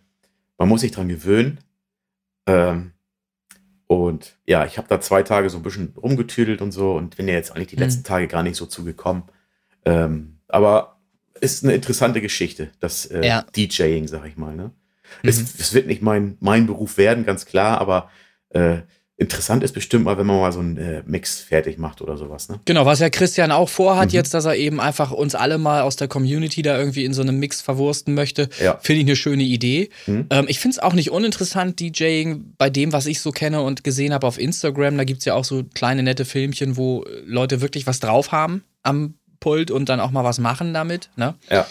man 0.61 0.69
muss 0.69 0.83
sich 0.83 0.93
dran 0.93 1.09
gewöhnen. 1.09 1.59
Ähm, 2.47 2.93
und 3.87 4.37
ja, 4.47 4.67
ich 4.67 4.77
habe 4.77 4.89
da 4.89 5.01
zwei 5.01 5.23
Tage 5.23 5.49
so 5.49 5.57
ein 5.57 5.63
bisschen 5.63 5.95
rumgetüdelt 5.97 6.61
und 6.61 6.71
so 6.71 6.93
und 6.93 7.17
bin 7.17 7.29
ja 7.29 7.35
jetzt 7.35 7.57
eigentlich 7.57 7.69
die 7.69 7.77
mhm. 7.77 7.83
letzten 7.83 8.05
Tage 8.05 8.29
gar 8.29 8.43
nicht 8.43 8.57
so 8.57 8.67
zugekommen. 8.67 9.23
Ähm, 9.87 10.37
aber 10.49 11.01
ist 11.41 11.65
eine 11.65 11.73
interessante 11.73 12.21
Geschichte, 12.21 12.71
das 12.79 13.07
äh, 13.07 13.27
ja. 13.27 13.43
DJing, 13.57 14.07
sag 14.07 14.27
ich 14.27 14.37
mal. 14.37 14.55
Ne? 14.55 14.71
Mhm. 15.23 15.29
Es, 15.29 15.41
es, 15.41 15.75
wird 15.75 15.87
nicht 15.87 16.03
mein, 16.03 16.37
mein 16.41 16.67
Beruf 16.67 16.97
werden, 16.99 17.25
ganz 17.25 17.47
klar, 17.47 17.81
aber 17.81 18.11
äh, 18.51 18.79
interessant 19.21 19.63
ist 19.63 19.73
bestimmt 19.73 20.07
mal, 20.07 20.17
wenn 20.17 20.27
man 20.27 20.41
mal 20.41 20.51
so 20.51 20.61
einen 20.61 20.79
äh, 20.79 21.03
Mix 21.05 21.41
fertig 21.41 21.77
macht 21.77 22.01
oder 22.01 22.17
sowas. 22.17 22.49
Ne? 22.49 22.59
Genau, 22.65 22.87
was 22.87 23.01
ja 23.01 23.11
Christian 23.11 23.53
auch 23.53 23.69
vorhat 23.69 24.09
mhm. 24.09 24.15
jetzt, 24.15 24.33
dass 24.33 24.47
er 24.47 24.57
eben 24.57 24.81
einfach 24.81 25.11
uns 25.11 25.35
alle 25.35 25.59
mal 25.59 25.83
aus 25.83 25.97
der 25.97 26.09
Community 26.09 26.63
da 26.63 26.79
irgendwie 26.79 27.05
in 27.05 27.13
so 27.13 27.21
einem 27.21 27.39
Mix 27.39 27.61
verwursten 27.61 28.15
möchte, 28.15 28.49
ja. 28.63 28.79
finde 28.81 29.03
ich 29.03 29.07
eine 29.07 29.17
schöne 29.17 29.43
Idee. 29.43 29.91
Mhm. 30.07 30.27
Ähm, 30.31 30.47
ich 30.49 30.59
finde 30.59 30.77
es 30.77 30.79
auch 30.79 30.95
nicht 30.95 31.11
uninteressant, 31.11 31.79
DJing, 31.79 32.55
bei 32.57 32.71
dem, 32.71 32.95
was 32.95 33.05
ich 33.05 33.21
so 33.21 33.31
kenne 33.31 33.61
und 33.61 33.85
gesehen 33.85 34.15
habe 34.15 34.27
auf 34.27 34.39
Instagram. 34.39 34.97
Da 34.97 35.05
gibt 35.05 35.19
es 35.19 35.27
ja 35.27 35.35
auch 35.35 35.45
so 35.45 35.65
kleine 35.75 36.03
nette 36.03 36.25
Filmchen, 36.25 36.79
wo 36.79 37.05
Leute 37.27 37.61
wirklich 37.61 37.87
was 37.87 38.01
drauf 38.01 38.33
haben 38.33 38.65
am 38.83 39.15
Pult 39.39 39.71
und 39.71 39.91
dann 39.91 40.01
auch 40.01 40.13
mal 40.13 40.25
was 40.25 40.39
machen 40.39 40.73
damit. 40.73 41.11
Ne? 41.17 41.35
Ja. 41.51 41.67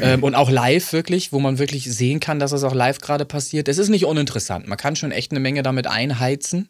Ähm, 0.00 0.22
und 0.22 0.34
auch 0.34 0.50
live 0.50 0.92
wirklich, 0.92 1.32
wo 1.32 1.40
man 1.40 1.58
wirklich 1.58 1.84
sehen 1.84 2.20
kann, 2.20 2.38
dass 2.38 2.50
das 2.50 2.64
auch 2.64 2.74
live 2.74 2.98
gerade 2.98 3.24
passiert. 3.24 3.68
Es 3.68 3.78
ist 3.78 3.88
nicht 3.88 4.04
uninteressant. 4.04 4.66
Man 4.66 4.78
kann 4.78 4.96
schon 4.96 5.12
echt 5.12 5.30
eine 5.30 5.40
Menge 5.40 5.62
damit 5.62 5.86
einheizen 5.86 6.68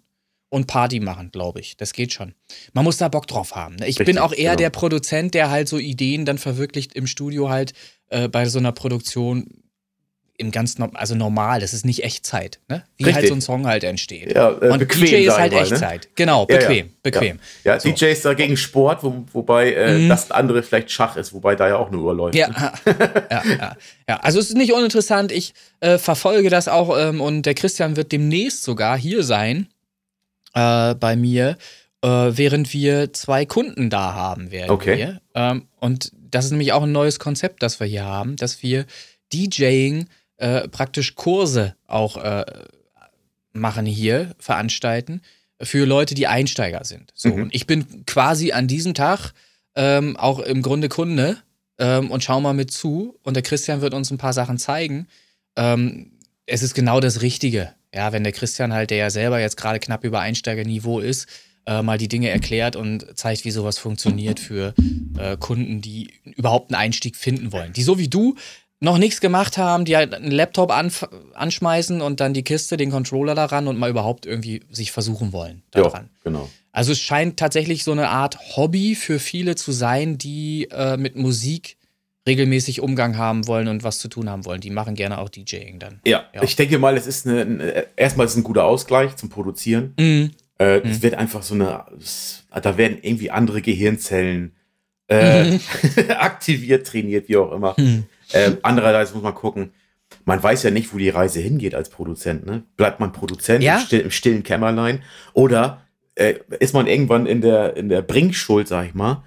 und 0.50 0.66
Party 0.66 1.00
machen, 1.00 1.30
glaube 1.30 1.60
ich. 1.60 1.76
Das 1.76 1.92
geht 1.92 2.12
schon. 2.12 2.34
Man 2.72 2.84
muss 2.84 2.96
da 2.96 3.08
Bock 3.08 3.26
drauf 3.26 3.54
haben. 3.56 3.76
Ne? 3.76 3.82
Ich 3.88 3.98
Richtig, 3.98 4.06
bin 4.06 4.18
auch 4.18 4.32
eher 4.32 4.52
genau. 4.52 4.56
der 4.56 4.70
Produzent, 4.70 5.34
der 5.34 5.50
halt 5.50 5.68
so 5.68 5.78
Ideen 5.78 6.24
dann 6.24 6.38
verwirklicht 6.38 6.94
im 6.94 7.06
Studio 7.06 7.48
halt 7.48 7.72
äh, 8.08 8.28
bei 8.28 8.46
so 8.46 8.58
einer 8.58 8.72
Produktion 8.72 9.63
im 10.36 10.50
ganz 10.50 10.76
also 10.94 11.14
normal, 11.14 11.60
das 11.60 11.72
ist 11.72 11.84
nicht 11.84 12.02
Echtzeit, 12.02 12.58
ne? 12.68 12.84
Wie 12.96 13.04
Richtig. 13.04 13.14
halt 13.14 13.28
so 13.28 13.34
ein 13.34 13.40
Song 13.40 13.66
halt 13.66 13.84
entsteht. 13.84 14.34
Ja, 14.34 14.50
äh, 14.50 14.70
und 14.70 14.80
bequem, 14.80 15.06
DJ 15.06 15.26
ist 15.26 15.38
halt 15.38 15.52
mal, 15.52 15.62
ne? 15.62 15.68
Echtzeit. 15.68 16.04
Ne? 16.04 16.10
Genau, 16.16 16.44
bequem, 16.44 16.70
ja, 16.70 16.84
ja. 16.84 16.90
bequem. 17.02 17.38
Ja, 17.62 17.74
ja 17.74 17.80
so. 17.80 17.88
DJ 17.88 18.06
ist 18.06 18.24
dagegen 18.24 18.56
Sport, 18.56 19.04
wo, 19.04 19.24
wobei 19.32 19.72
äh, 19.72 19.98
mhm. 19.98 20.08
das 20.08 20.30
andere 20.32 20.62
vielleicht 20.64 20.90
Schach 20.90 21.16
ist, 21.16 21.32
wobei 21.32 21.54
da 21.54 21.68
ja 21.68 21.76
auch 21.76 21.88
eine 21.88 21.98
Uhr 21.98 22.14
läuft. 22.14 22.34
Ja, 22.44 22.48
ja, 23.30 23.76
ja, 24.08 24.16
also 24.18 24.38
es 24.38 24.48
ist 24.48 24.56
nicht 24.56 24.72
uninteressant. 24.72 25.30
Ich 25.30 25.54
äh, 25.80 25.98
verfolge 25.98 26.50
das 26.50 26.68
auch 26.68 26.96
ähm, 26.98 27.20
und 27.20 27.42
der 27.46 27.54
Christian 27.54 27.96
wird 27.96 28.12
demnächst 28.12 28.64
sogar 28.64 28.98
hier 28.98 29.22
sein 29.22 29.68
äh, 30.54 30.94
bei 30.94 31.16
mir, 31.16 31.56
äh, 32.02 32.08
während 32.08 32.72
wir 32.72 33.12
zwei 33.12 33.46
Kunden 33.46 33.90
da 33.90 34.14
haben 34.14 34.50
werden. 34.50 34.70
Okay. 34.70 35.18
Ähm, 35.34 35.68
und 35.80 36.12
das 36.14 36.46
ist 36.46 36.50
nämlich 36.50 36.72
auch 36.72 36.82
ein 36.82 36.92
neues 36.92 37.18
Konzept, 37.18 37.62
das 37.62 37.78
wir 37.80 37.86
hier 37.86 38.04
haben, 38.04 38.36
dass 38.36 38.62
wir 38.62 38.86
DJing 39.32 40.02
äh, 40.02 40.06
praktisch 40.36 41.14
Kurse 41.14 41.76
auch 41.86 42.16
äh, 42.16 42.44
machen 43.52 43.86
hier, 43.86 44.34
veranstalten 44.38 45.22
für 45.62 45.86
Leute, 45.86 46.14
die 46.14 46.26
Einsteiger 46.26 46.84
sind. 46.84 47.12
So, 47.14 47.30
mhm. 47.30 47.42
und 47.44 47.54
ich 47.54 47.66
bin 47.66 48.04
quasi 48.06 48.52
an 48.52 48.66
diesem 48.66 48.94
Tag 48.94 49.32
ähm, 49.76 50.16
auch 50.16 50.40
im 50.40 50.62
Grunde 50.62 50.88
Kunde 50.88 51.38
ähm, 51.78 52.10
und 52.10 52.22
schau 52.24 52.40
mal 52.40 52.54
mit 52.54 52.70
zu. 52.70 53.18
Und 53.22 53.34
der 53.34 53.42
Christian 53.42 53.80
wird 53.80 53.94
uns 53.94 54.10
ein 54.10 54.18
paar 54.18 54.32
Sachen 54.32 54.58
zeigen. 54.58 55.08
Ähm, 55.56 56.12
es 56.46 56.62
ist 56.62 56.74
genau 56.74 57.00
das 57.00 57.22
Richtige. 57.22 57.72
Ja, 57.94 58.12
wenn 58.12 58.24
der 58.24 58.32
Christian 58.32 58.72
halt, 58.72 58.90
der 58.90 58.98
ja 58.98 59.10
selber 59.10 59.40
jetzt 59.40 59.56
gerade 59.56 59.78
knapp 59.78 60.04
über 60.04 60.20
Einsteigerniveau 60.20 60.98
ist, 60.98 61.28
äh, 61.66 61.80
mal 61.80 61.96
die 61.96 62.08
Dinge 62.08 62.28
erklärt 62.28 62.76
und 62.76 63.16
zeigt, 63.16 63.44
wie 63.44 63.50
sowas 63.50 63.78
funktioniert 63.78 64.40
für 64.40 64.74
äh, 65.16 65.36
Kunden, 65.36 65.80
die 65.80 66.12
überhaupt 66.36 66.72
einen 66.72 66.80
Einstieg 66.80 67.16
finden 67.16 67.52
wollen. 67.52 67.72
Die 67.72 67.82
so 67.82 67.98
wie 67.98 68.08
du 68.08 68.34
noch 68.84 68.98
nichts 68.98 69.20
gemacht 69.20 69.58
haben, 69.58 69.84
die 69.84 69.96
halt 69.96 70.14
einen 70.14 70.30
Laptop 70.30 70.70
anschmeißen 70.70 72.00
und 72.00 72.20
dann 72.20 72.34
die 72.34 72.44
Kiste, 72.44 72.76
den 72.76 72.90
Controller 72.90 73.34
daran 73.34 73.66
und 73.66 73.78
mal 73.78 73.90
überhaupt 73.90 74.26
irgendwie 74.26 74.60
sich 74.70 74.92
versuchen 74.92 75.32
wollen 75.32 75.62
daran. 75.72 76.04
Ja, 76.04 76.20
genau. 76.22 76.50
Also 76.70 76.92
es 76.92 77.00
scheint 77.00 77.38
tatsächlich 77.38 77.84
so 77.84 77.92
eine 77.92 78.08
Art 78.08 78.56
Hobby 78.56 78.94
für 78.94 79.18
viele 79.18 79.54
zu 79.54 79.72
sein, 79.72 80.18
die 80.18 80.68
äh, 80.70 80.96
mit 80.96 81.16
Musik 81.16 81.76
regelmäßig 82.26 82.80
Umgang 82.80 83.16
haben 83.16 83.46
wollen 83.46 83.68
und 83.68 83.84
was 83.84 83.98
zu 83.98 84.08
tun 84.08 84.30
haben 84.30 84.44
wollen. 84.44 84.60
Die 84.60 84.70
machen 84.70 84.94
gerne 84.94 85.18
auch 85.18 85.28
DJing 85.28 85.78
dann. 85.78 86.00
Ja, 86.06 86.24
ja. 86.34 86.42
ich 86.42 86.56
denke 86.56 86.78
mal, 86.78 86.96
es 86.96 87.06
ist 87.06 87.26
eine, 87.26 87.42
eine, 87.42 87.86
erstmal 87.96 88.26
ist 88.26 88.32
es 88.32 88.38
ein 88.38 88.44
guter 88.44 88.64
Ausgleich 88.64 89.16
zum 89.16 89.28
Produzieren. 89.28 89.94
Mhm. 89.98 90.30
Äh, 90.58 90.78
mhm. 90.78 90.90
Es 90.90 91.02
wird 91.02 91.14
einfach 91.14 91.42
so 91.42 91.54
eine, 91.54 91.84
da 92.50 92.76
werden 92.76 92.98
irgendwie 93.02 93.30
andere 93.30 93.60
Gehirnzellen 93.62 94.54
äh, 95.08 95.52
mhm. 95.52 95.60
aktiviert, 96.16 96.86
trainiert, 96.86 97.28
wie 97.28 97.36
auch 97.36 97.52
immer. 97.52 97.74
Mhm. 97.76 98.06
Äh, 98.34 98.56
andererseits 98.62 99.14
muss 99.14 99.22
man 99.22 99.34
gucken, 99.34 99.72
man 100.24 100.42
weiß 100.42 100.62
ja 100.62 100.70
nicht, 100.70 100.92
wo 100.92 100.98
die 100.98 101.08
Reise 101.08 101.40
hingeht 101.40 101.74
als 101.74 101.88
Produzent. 101.88 102.46
Ne? 102.46 102.64
Bleibt 102.76 103.00
man 103.00 103.12
Produzent 103.12 103.62
ja? 103.62 103.76
im, 103.76 103.80
still, 103.80 104.00
im, 104.00 104.10
stillen 104.10 104.42
Kämmerlein 104.42 105.02
oder 105.32 105.82
äh, 106.14 106.34
ist 106.60 106.74
man 106.74 106.86
irgendwann 106.86 107.26
in 107.26 107.40
der, 107.40 107.76
in 107.76 107.88
der 107.88 108.02
Bringschuld, 108.02 108.68
sag 108.68 108.86
ich 108.86 108.94
mal, 108.94 109.24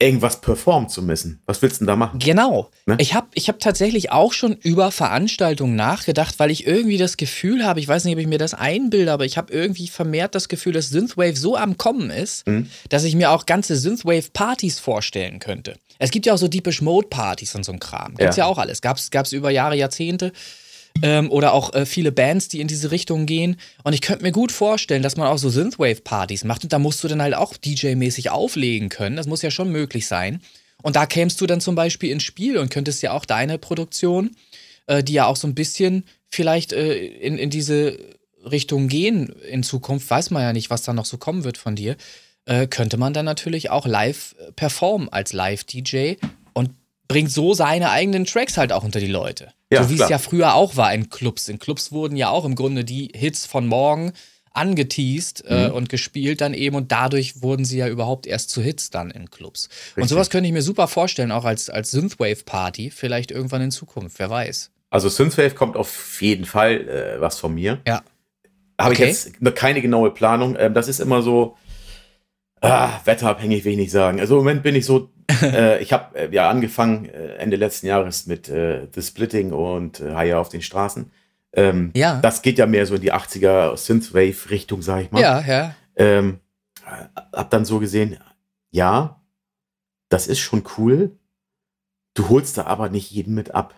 irgendwas 0.00 0.40
performen 0.40 0.88
zu 0.88 1.02
müssen. 1.02 1.42
Was 1.46 1.62
willst 1.62 1.76
du 1.76 1.84
denn 1.84 1.88
da 1.88 1.96
machen? 1.96 2.18
Genau. 2.18 2.70
Ne? 2.86 2.96
Ich 2.98 3.14
habe 3.14 3.28
ich 3.34 3.48
hab 3.48 3.60
tatsächlich 3.60 4.10
auch 4.10 4.32
schon 4.32 4.54
über 4.54 4.90
Veranstaltungen 4.90 5.76
nachgedacht, 5.76 6.38
weil 6.38 6.50
ich 6.50 6.66
irgendwie 6.66 6.96
das 6.96 7.16
Gefühl 7.16 7.64
habe, 7.64 7.80
ich 7.80 7.86
weiß 7.86 8.04
nicht, 8.04 8.14
ob 8.14 8.20
ich 8.20 8.26
mir 8.26 8.38
das 8.38 8.54
einbilde, 8.54 9.12
aber 9.12 9.24
ich 9.26 9.36
habe 9.36 9.52
irgendwie 9.52 9.88
vermehrt 9.88 10.34
das 10.34 10.48
Gefühl, 10.48 10.72
dass 10.72 10.88
Synthwave 10.88 11.36
so 11.36 11.56
am 11.56 11.76
Kommen 11.76 12.10
ist, 12.10 12.46
mhm. 12.46 12.68
dass 12.88 13.04
ich 13.04 13.14
mir 13.14 13.30
auch 13.30 13.46
ganze 13.46 13.76
Synthwave-Partys 13.76 14.80
vorstellen 14.80 15.38
könnte. 15.38 15.76
Es 15.98 16.10
gibt 16.10 16.24
ja 16.24 16.32
auch 16.32 16.38
so 16.38 16.48
Deepish 16.48 16.80
Mode-Partys 16.80 17.54
und 17.54 17.64
so 17.64 17.72
ein 17.72 17.78
Kram. 17.78 18.14
Gibt's 18.14 18.36
ja, 18.36 18.44
ja 18.44 18.50
auch 18.50 18.56
alles. 18.56 18.80
Gab's, 18.80 19.10
gab's 19.10 19.32
über 19.32 19.50
Jahre, 19.50 19.76
Jahrzehnte. 19.76 20.32
Ähm, 21.02 21.30
oder 21.30 21.52
auch 21.52 21.72
äh, 21.72 21.86
viele 21.86 22.12
Bands, 22.12 22.48
die 22.48 22.60
in 22.60 22.68
diese 22.68 22.90
Richtung 22.90 23.26
gehen. 23.26 23.56
Und 23.84 23.92
ich 23.92 24.00
könnte 24.00 24.22
mir 24.22 24.32
gut 24.32 24.52
vorstellen, 24.52 25.02
dass 25.02 25.16
man 25.16 25.28
auch 25.28 25.38
so 25.38 25.48
Synthwave-Partys 25.48 26.44
macht 26.44 26.64
und 26.64 26.72
da 26.72 26.78
musst 26.78 27.02
du 27.02 27.08
dann 27.08 27.22
halt 27.22 27.34
auch 27.34 27.54
DJ-mäßig 27.54 28.30
auflegen 28.30 28.88
können. 28.88 29.16
Das 29.16 29.26
muss 29.26 29.42
ja 29.42 29.50
schon 29.50 29.70
möglich 29.70 30.06
sein. 30.06 30.40
Und 30.82 30.96
da 30.96 31.06
kämst 31.06 31.40
du 31.40 31.46
dann 31.46 31.60
zum 31.60 31.74
Beispiel 31.74 32.10
ins 32.10 32.22
Spiel 32.22 32.58
und 32.58 32.70
könntest 32.70 33.02
ja 33.02 33.12
auch 33.12 33.24
deine 33.24 33.58
Produktion, 33.58 34.36
äh, 34.86 35.02
die 35.02 35.14
ja 35.14 35.26
auch 35.26 35.36
so 35.36 35.46
ein 35.46 35.54
bisschen 35.54 36.04
vielleicht 36.28 36.72
äh, 36.72 36.94
in, 36.94 37.38
in 37.38 37.50
diese 37.50 37.98
Richtung 38.44 38.88
gehen 38.88 39.34
in 39.50 39.62
Zukunft, 39.62 40.08
weiß 40.08 40.30
man 40.30 40.42
ja 40.42 40.52
nicht, 40.52 40.70
was 40.70 40.82
da 40.82 40.92
noch 40.92 41.04
so 41.04 41.18
kommen 41.18 41.44
wird 41.44 41.58
von 41.58 41.76
dir, 41.76 41.96
äh, 42.46 42.66
könnte 42.66 42.96
man 42.96 43.12
dann 43.12 43.24
natürlich 43.24 43.70
auch 43.70 43.86
live 43.86 44.34
äh, 44.38 44.52
performen 44.52 45.08
als 45.10 45.32
Live-DJ 45.32 46.14
und 46.54 46.70
bringt 47.08 47.30
so 47.30 47.54
seine 47.54 47.90
eigenen 47.90 48.24
Tracks 48.24 48.56
halt 48.56 48.72
auch 48.72 48.84
unter 48.84 49.00
die 49.00 49.06
Leute. 49.06 49.52
Ja, 49.72 49.84
so 49.84 49.90
wie 49.90 50.00
es 50.00 50.08
ja 50.08 50.18
früher 50.18 50.54
auch 50.54 50.76
war 50.76 50.92
in 50.92 51.10
Clubs. 51.10 51.48
In 51.48 51.58
Clubs 51.58 51.92
wurden 51.92 52.16
ja 52.16 52.28
auch 52.28 52.44
im 52.44 52.56
Grunde 52.56 52.84
die 52.84 53.10
Hits 53.14 53.46
von 53.46 53.66
morgen 53.66 54.12
angeteased 54.52 55.44
äh, 55.46 55.68
mhm. 55.68 55.74
und 55.74 55.88
gespielt 55.88 56.40
dann 56.40 56.54
eben 56.54 56.74
und 56.74 56.90
dadurch 56.90 57.40
wurden 57.40 57.64
sie 57.64 57.78
ja 57.78 57.88
überhaupt 57.88 58.26
erst 58.26 58.50
zu 58.50 58.60
Hits 58.60 58.90
dann 58.90 59.10
in 59.10 59.30
Clubs. 59.30 59.68
Richtig. 59.70 60.02
Und 60.02 60.08
sowas 60.08 60.28
könnte 60.28 60.48
ich 60.48 60.52
mir 60.52 60.62
super 60.62 60.88
vorstellen, 60.88 61.30
auch 61.30 61.44
als, 61.44 61.70
als 61.70 61.92
Synthwave-Party, 61.92 62.90
vielleicht 62.90 63.30
irgendwann 63.30 63.62
in 63.62 63.70
Zukunft, 63.70 64.18
wer 64.18 64.28
weiß. 64.28 64.72
Also 64.90 65.08
Synthwave 65.08 65.54
kommt 65.54 65.76
auf 65.76 66.20
jeden 66.20 66.44
Fall 66.44 66.88
äh, 66.88 67.20
was 67.20 67.38
von 67.38 67.54
mir. 67.54 67.80
Ja. 67.86 68.02
Habe 68.80 68.94
okay. 68.94 69.10
ich 69.10 69.24
jetzt 69.24 69.54
keine 69.54 69.82
genaue 69.82 70.10
Planung. 70.10 70.56
Ähm, 70.58 70.74
das 70.74 70.88
ist 70.88 70.98
immer 70.98 71.22
so, 71.22 71.56
ah, 72.60 72.98
wetterabhängig 73.04 73.64
will 73.64 73.72
ich 73.72 73.78
nicht 73.78 73.92
sagen. 73.92 74.18
Also 74.18 74.34
im 74.34 74.40
Moment 74.40 74.64
bin 74.64 74.74
ich 74.74 74.84
so 74.84 75.10
äh, 75.42 75.82
ich 75.82 75.92
habe 75.92 76.18
äh, 76.18 76.34
ja 76.34 76.48
angefangen 76.48 77.06
äh, 77.06 77.36
Ende 77.36 77.56
letzten 77.56 77.86
Jahres 77.86 78.26
mit 78.26 78.48
äh, 78.48 78.86
The 78.94 79.02
Splitting 79.02 79.52
und 79.52 80.00
äh, 80.00 80.14
Higher 80.14 80.38
auf 80.38 80.48
den 80.48 80.62
Straßen. 80.62 81.10
Ähm, 81.52 81.90
ja. 81.94 82.20
Das 82.20 82.42
geht 82.42 82.58
ja 82.58 82.66
mehr 82.66 82.86
so 82.86 82.94
in 82.94 83.00
die 83.00 83.12
80er 83.12 83.76
Synthwave-Richtung, 83.76 84.82
sag 84.82 85.02
ich 85.02 85.10
mal. 85.10 85.20
Ja, 85.20 85.40
ja. 85.40 85.74
Ähm, 85.96 86.40
hab 87.32 87.50
dann 87.50 87.64
so 87.64 87.78
gesehen, 87.78 88.18
ja, 88.70 89.20
das 90.08 90.26
ist 90.26 90.38
schon 90.38 90.64
cool. 90.78 91.16
Du 92.14 92.28
holst 92.28 92.58
da 92.58 92.64
aber 92.64 92.88
nicht 92.88 93.10
jeden 93.10 93.34
mit 93.34 93.54
ab. 93.54 93.74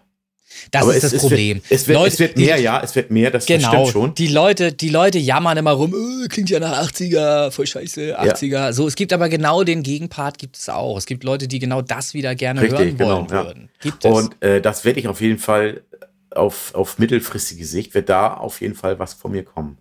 Das 0.70 0.82
Aber 0.82 0.94
ist 0.94 1.04
es, 1.04 1.12
das 1.12 1.20
Problem. 1.20 1.60
Es 1.68 1.70
wird, 1.70 1.80
es 1.80 1.88
wird, 1.88 1.98
Leute, 1.98 2.12
es 2.12 2.18
wird 2.18 2.36
mehr, 2.36 2.56
die, 2.56 2.62
ja, 2.62 2.80
es 2.82 2.96
wird 2.96 3.10
mehr, 3.10 3.30
das 3.30 3.46
genau, 3.46 3.68
stimmt 3.68 3.88
schon. 3.88 4.14
Die 4.14 4.28
Leute, 4.28 4.72
die 4.72 4.88
Leute 4.88 5.18
jammern 5.18 5.56
immer 5.58 5.72
rum, 5.72 5.94
oh, 5.94 6.28
klingt 6.28 6.50
ja 6.50 6.60
nach 6.60 6.86
80er, 6.88 7.50
voll 7.50 7.66
scheiße, 7.66 8.18
80er. 8.18 8.46
Ja. 8.46 8.72
So, 8.72 8.86
es 8.86 8.94
gibt 8.94 9.12
aber 9.12 9.28
genau 9.28 9.64
den 9.64 9.82
Gegenpart 9.82 10.38
gibt 10.38 10.56
es 10.56 10.68
auch. 10.68 10.96
Es 10.96 11.06
gibt 11.06 11.24
Leute, 11.24 11.48
die 11.48 11.58
genau 11.58 11.82
das 11.82 12.14
wieder 12.14 12.34
gerne 12.34 12.62
Richtig, 12.62 12.78
hören 12.78 12.96
genau, 12.96 13.10
wollen 13.10 13.26
ja. 13.26 13.44
würden. 13.44 13.68
Gibt 13.80 14.04
es. 14.04 14.10
Und 14.10 14.42
äh, 14.42 14.60
das 14.60 14.84
werde 14.84 15.00
ich 15.00 15.08
auf 15.08 15.20
jeden 15.20 15.38
Fall 15.38 15.82
auf, 16.30 16.74
auf 16.74 16.98
mittelfristige 16.98 17.64
Sicht, 17.64 17.94
wird 17.94 18.08
da 18.08 18.34
auf 18.34 18.60
jeden 18.60 18.74
Fall 18.74 18.98
was 18.98 19.14
von 19.14 19.32
mir 19.32 19.44
kommen. 19.44 19.78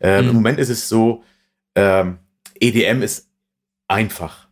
Ähm, 0.00 0.24
mhm. 0.24 0.30
Im 0.30 0.36
Moment 0.36 0.58
ist 0.58 0.68
es 0.68 0.88
so, 0.88 1.22
ähm, 1.74 2.18
EDM 2.60 3.02
ist 3.02 3.28
einfach. 3.88 4.48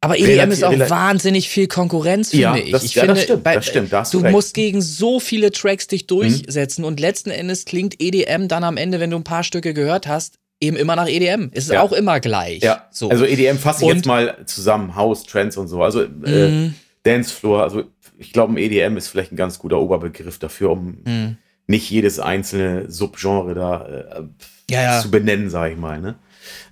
Aber 0.00 0.16
EDM 0.16 0.28
relativ, 0.28 0.52
ist 0.52 0.64
auch 0.64 0.90
wahnsinnig 0.90 1.48
viel 1.48 1.66
Konkurrenz, 1.66 2.30
finde 2.30 2.42
ja, 2.42 2.56
ich. 2.56 2.70
Das, 2.70 2.84
ich 2.84 2.94
ja, 2.94 3.02
finde, 3.02 3.14
das 3.14 3.24
stimmt, 3.24 3.44
bei, 3.44 3.54
das 3.56 3.66
stimmt, 3.66 3.92
da 3.92 4.02
du, 4.04 4.20
du 4.20 4.28
musst 4.30 4.54
gegen 4.54 4.80
so 4.80 5.18
viele 5.18 5.50
Tracks 5.50 5.88
dich 5.88 6.06
durchsetzen 6.06 6.82
mhm. 6.82 6.86
und 6.86 7.00
letzten 7.00 7.30
Endes 7.30 7.64
klingt 7.64 8.00
EDM 8.00 8.46
dann 8.46 8.62
am 8.62 8.76
Ende, 8.76 9.00
wenn 9.00 9.10
du 9.10 9.16
ein 9.16 9.24
paar 9.24 9.42
Stücke 9.42 9.74
gehört 9.74 10.06
hast, 10.06 10.38
eben 10.60 10.76
immer 10.76 10.94
nach 10.94 11.08
EDM. 11.08 11.50
Es 11.52 11.64
ist 11.64 11.72
ja. 11.72 11.82
auch 11.82 11.92
immer 11.92 12.20
gleich. 12.20 12.62
Ja. 12.62 12.86
So. 12.90 13.08
Also 13.08 13.24
EDM 13.24 13.58
fasse 13.58 13.84
ich 13.84 13.90
und, 13.90 13.96
jetzt 13.96 14.06
mal 14.06 14.36
zusammen, 14.46 14.94
House, 14.94 15.24
Trends 15.24 15.56
und 15.56 15.66
so. 15.66 15.82
Also 15.82 16.02
äh, 16.02 16.48
mhm. 16.48 16.74
Dancefloor, 17.02 17.64
also 17.64 17.84
ich 18.18 18.32
glaube, 18.32 18.60
EDM 18.60 18.96
ist 18.96 19.08
vielleicht 19.08 19.32
ein 19.32 19.36
ganz 19.36 19.58
guter 19.58 19.78
Oberbegriff 19.78 20.38
dafür, 20.38 20.70
um 20.70 20.98
mhm. 21.04 21.36
nicht 21.66 21.90
jedes 21.90 22.20
einzelne 22.20 22.90
Subgenre 22.90 23.54
da 23.54 24.28
äh, 24.70 25.00
zu 25.00 25.10
benennen, 25.10 25.50
sage 25.50 25.72
ich 25.74 25.78
mal. 25.78 26.00
Ne? 26.00 26.16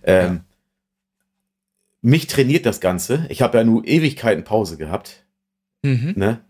Ähm, 0.05 0.41
Mich 2.03 2.27
trainiert 2.27 2.67
das 2.67 2.81
Ganze. 2.81 3.27
Ich 3.31 3.43
habe 3.43 3.59
ja 3.59 3.65
nur 3.65 3.85
Ewigkeiten 3.87 4.45
Pause 4.45 4.77
gehabt. 4.77 5.25
Mhm. 5.83 6.15
Ne? 6.17 6.41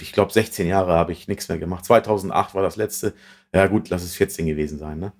Ich 0.00 0.12
glaube, 0.12 0.32
16 0.32 0.66
Jahre 0.66 0.92
habe 0.92 1.12
ich 1.12 1.28
nichts 1.28 1.48
mehr 1.48 1.58
gemacht. 1.58 1.84
2008 1.84 2.54
war 2.54 2.62
das 2.62 2.76
letzte. 2.76 3.14
Ja 3.54 3.66
gut, 3.66 3.88
lass 3.90 4.02
es 4.02 4.14
14 4.14 4.46
gewesen 4.46 4.78
sein. 4.78 4.98
Ne? 4.98 5.12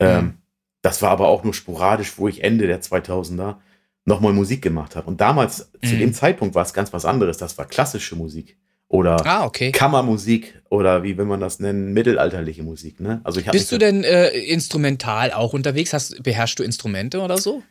Ähm, 0.00 0.24
Mhm. 0.24 0.34
Das 0.82 1.00
war 1.00 1.10
aber 1.10 1.28
auch 1.28 1.44
nur 1.44 1.54
sporadisch, 1.54 2.18
wo 2.18 2.28
ich 2.28 2.44
Ende 2.44 2.66
der 2.66 2.82
2000er 2.82 3.56
nochmal 4.04 4.34
Musik 4.34 4.60
gemacht 4.60 4.96
habe. 4.96 5.06
Und 5.06 5.18
damals, 5.18 5.70
zu 5.82 5.94
Mhm. 5.94 5.98
dem 5.98 6.12
Zeitpunkt, 6.12 6.54
war 6.54 6.62
es 6.62 6.74
ganz 6.74 6.92
was 6.92 7.06
anderes. 7.06 7.38
Das 7.38 7.56
war 7.56 7.64
klassische 7.64 8.16
Musik 8.16 8.58
oder 8.88 9.16
Ah, 9.26 9.46
okay. 9.46 9.72
Kammermusik 9.72 10.60
oder 10.68 11.02
wie 11.02 11.16
will 11.16 11.24
man 11.24 11.40
das 11.40 11.58
nennen, 11.58 11.94
mittelalterliche 11.94 12.62
Musik. 12.62 13.00
Ne? 13.00 13.22
Also 13.24 13.40
ich 13.40 13.46
Bist 13.50 13.72
du 13.72 13.78
denn 13.78 14.04
äh, 14.04 14.28
instrumental 14.28 15.32
auch 15.32 15.54
unterwegs? 15.54 15.94
Hast, 15.94 16.22
beherrschst 16.22 16.58
du 16.58 16.62
Instrumente 16.62 17.20
oder 17.22 17.38
so? 17.38 17.62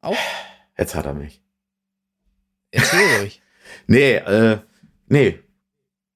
Auch? 0.00 0.16
Jetzt 0.78 0.94
hat 0.94 1.06
er 1.06 1.14
mich. 1.14 1.42
Erzähl 2.70 3.00
ruhig. 3.20 3.40
Nee, 3.86 4.14
äh, 4.16 4.58
nee. 5.08 5.38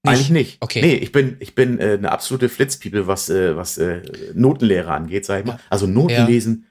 Eigentlich 0.02 0.30
nicht. 0.30 0.56
Okay. 0.60 0.80
Nee, 0.80 0.94
ich 0.94 1.12
bin, 1.12 1.36
ich 1.40 1.54
bin 1.54 1.78
äh, 1.78 1.92
eine 1.98 2.10
absolute 2.10 2.48
Flitzpiepe, 2.48 3.06
was, 3.06 3.28
äh, 3.28 3.54
was 3.56 3.76
äh, 3.76 4.02
Notenlehre 4.34 4.90
angeht, 4.92 5.26
sag 5.26 5.40
ich 5.40 5.46
mal. 5.46 5.60
Also 5.68 5.86
Noten 5.86 6.14
Ja. 6.14 6.26
lesen, 6.26 6.66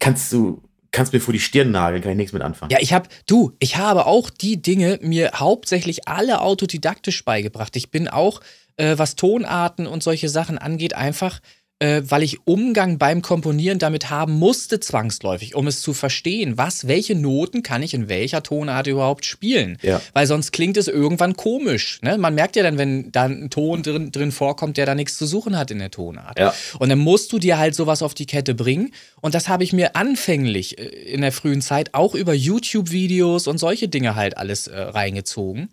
kannst 0.00 0.32
du, 0.32 0.62
kannst 0.90 1.12
mir 1.12 1.20
vor 1.20 1.32
die 1.32 1.38
Stirn 1.40 1.70
nageln, 1.70 2.02
kann 2.02 2.10
ich 2.12 2.16
nichts 2.16 2.32
mit 2.32 2.42
anfangen. 2.42 2.70
Ja, 2.72 2.78
ich 2.80 2.92
habe, 2.92 3.08
du, 3.26 3.52
ich 3.60 3.76
habe 3.76 4.06
auch 4.06 4.30
die 4.30 4.60
Dinge 4.60 4.98
mir 5.00 5.30
hauptsächlich 5.36 6.08
alle 6.08 6.40
autodidaktisch 6.40 7.24
beigebracht. 7.24 7.76
Ich 7.76 7.90
bin 7.92 8.08
auch, 8.08 8.40
äh, 8.76 8.98
was 8.98 9.14
Tonarten 9.14 9.86
und 9.86 10.02
solche 10.02 10.28
Sachen 10.28 10.58
angeht, 10.58 10.94
einfach, 10.96 11.40
äh, 11.80 12.02
weil 12.04 12.22
ich 12.22 12.46
Umgang 12.46 12.98
beim 12.98 13.20
Komponieren 13.20 13.78
damit 13.78 14.08
haben 14.10 14.34
musste, 14.34 14.78
zwangsläufig, 14.80 15.54
um 15.54 15.66
es 15.66 15.82
zu 15.82 15.92
verstehen, 15.92 16.56
was, 16.56 16.86
welche 16.86 17.14
Noten 17.14 17.62
kann 17.62 17.82
ich 17.82 17.94
in 17.94 18.08
welcher 18.08 18.42
Tonart 18.42 18.86
überhaupt 18.86 19.24
spielen. 19.24 19.78
Ja. 19.82 20.00
Weil 20.12 20.26
sonst 20.26 20.52
klingt 20.52 20.76
es 20.76 20.88
irgendwann 20.88 21.36
komisch. 21.36 21.98
Ne? 22.02 22.16
Man 22.16 22.34
merkt 22.34 22.56
ja 22.56 22.62
dann, 22.62 22.78
wenn 22.78 23.10
da 23.10 23.24
ein 23.24 23.50
Ton 23.50 23.82
drin, 23.82 24.12
drin 24.12 24.30
vorkommt, 24.30 24.76
der 24.76 24.86
da 24.86 24.94
nichts 24.94 25.18
zu 25.18 25.26
suchen 25.26 25.58
hat 25.58 25.70
in 25.70 25.80
der 25.80 25.90
Tonart. 25.90 26.38
Ja. 26.38 26.54
Und 26.78 26.88
dann 26.88 26.98
musst 26.98 27.32
du 27.32 27.38
dir 27.38 27.58
halt 27.58 27.74
sowas 27.74 28.02
auf 28.02 28.14
die 28.14 28.26
Kette 28.26 28.54
bringen. 28.54 28.92
Und 29.20 29.34
das 29.34 29.48
habe 29.48 29.64
ich 29.64 29.72
mir 29.72 29.96
anfänglich 29.96 30.78
äh, 30.78 30.84
in 30.84 31.22
der 31.22 31.32
frühen 31.32 31.60
Zeit 31.60 31.92
auch 31.92 32.14
über 32.14 32.34
YouTube-Videos 32.34 33.48
und 33.48 33.58
solche 33.58 33.88
Dinge 33.88 34.14
halt 34.14 34.36
alles 34.36 34.68
äh, 34.68 34.78
reingezogen. 34.78 35.68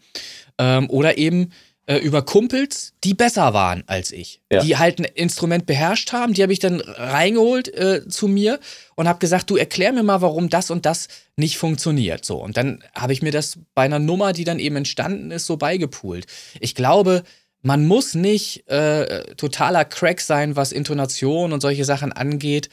Ähm, 0.57 0.89
oder 0.89 1.17
eben 1.17 1.51
äh, 1.91 1.97
über 1.97 2.21
Kumpels, 2.21 2.93
die 3.03 3.13
besser 3.13 3.53
waren 3.53 3.83
als 3.85 4.13
ich. 4.13 4.41
Ja. 4.49 4.63
Die 4.63 4.77
halt 4.77 4.99
ein 4.99 5.03
Instrument 5.03 5.65
beherrscht 5.65 6.13
haben. 6.13 6.33
Die 6.33 6.41
habe 6.41 6.53
ich 6.53 6.59
dann 6.59 6.79
reingeholt 6.79 7.67
äh, 7.73 8.07
zu 8.07 8.29
mir 8.29 8.61
und 8.95 9.09
habe 9.09 9.19
gesagt, 9.19 9.49
du 9.49 9.57
erklär 9.57 9.91
mir 9.91 10.03
mal, 10.03 10.21
warum 10.21 10.49
das 10.49 10.71
und 10.71 10.85
das 10.85 11.09
nicht 11.35 11.57
funktioniert. 11.57 12.23
So. 12.23 12.37
Und 12.37 12.55
dann 12.55 12.81
habe 12.95 13.11
ich 13.11 13.21
mir 13.21 13.31
das 13.31 13.59
bei 13.73 13.81
einer 13.83 13.99
Nummer, 13.99 14.31
die 14.31 14.45
dann 14.45 14.59
eben 14.59 14.77
entstanden 14.77 15.31
ist, 15.31 15.45
so 15.45 15.57
beigepoolt. 15.57 16.27
Ich 16.61 16.75
glaube, 16.75 17.23
man 17.61 17.85
muss 17.85 18.15
nicht 18.15 18.69
äh, 18.69 19.35
totaler 19.35 19.83
Crack 19.83 20.21
sein, 20.21 20.55
was 20.55 20.71
Intonation 20.71 21.51
und 21.51 21.59
solche 21.59 21.83
Sachen 21.83 22.13
angeht. 22.13 22.69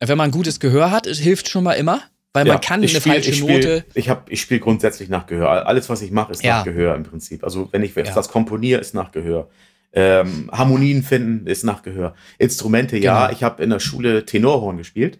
Wenn 0.00 0.18
man 0.18 0.32
gutes 0.32 0.58
Gehör 0.58 0.90
hat, 0.90 1.06
es 1.06 1.20
hilft 1.20 1.48
schon 1.48 1.62
mal 1.62 1.74
immer, 1.74 2.02
weil 2.36 2.46
Ja, 2.46 2.52
man 2.52 2.60
kann 2.60 2.80
eine 2.80 2.88
spiel- 2.88 3.00
falsche 3.00 3.30
ich 3.30 3.38
spiel, 3.38 3.54
Note. 3.56 3.84
Ich, 3.94 4.08
hab- 4.08 4.30
ich 4.30 4.40
spiele 4.40 4.60
grundsätzlich 4.60 5.08
nach 5.08 5.26
Gehör. 5.26 5.66
Alles, 5.66 5.88
was 5.88 6.02
ich 6.02 6.10
mache, 6.12 6.32
ist 6.32 6.44
Ja. 6.44 6.58
nach 6.58 6.64
Gehör 6.64 6.94
im 6.94 7.02
Prinzip. 7.02 7.42
Also 7.42 7.68
wenn 7.72 7.82
ich 7.82 7.94
Ja. 7.96 8.02
das 8.04 8.28
komponiere, 8.28 8.80
ist 8.80 8.94
nach 8.94 9.10
Gehör. 9.10 9.48
Ähm, 9.92 10.50
Harmonien 10.52 11.02
finden 11.02 11.46
ist 11.46 11.64
nach 11.64 11.82
Gehör. 11.82 12.14
Instrumente, 12.38 12.98
ja. 12.98 13.22
Genau. 13.28 13.32
Ich 13.36 13.42
habe 13.42 13.62
in 13.62 13.70
der 13.70 13.80
Schule 13.80 14.26
Tenorhorn 14.26 14.76
gespielt. 14.76 15.18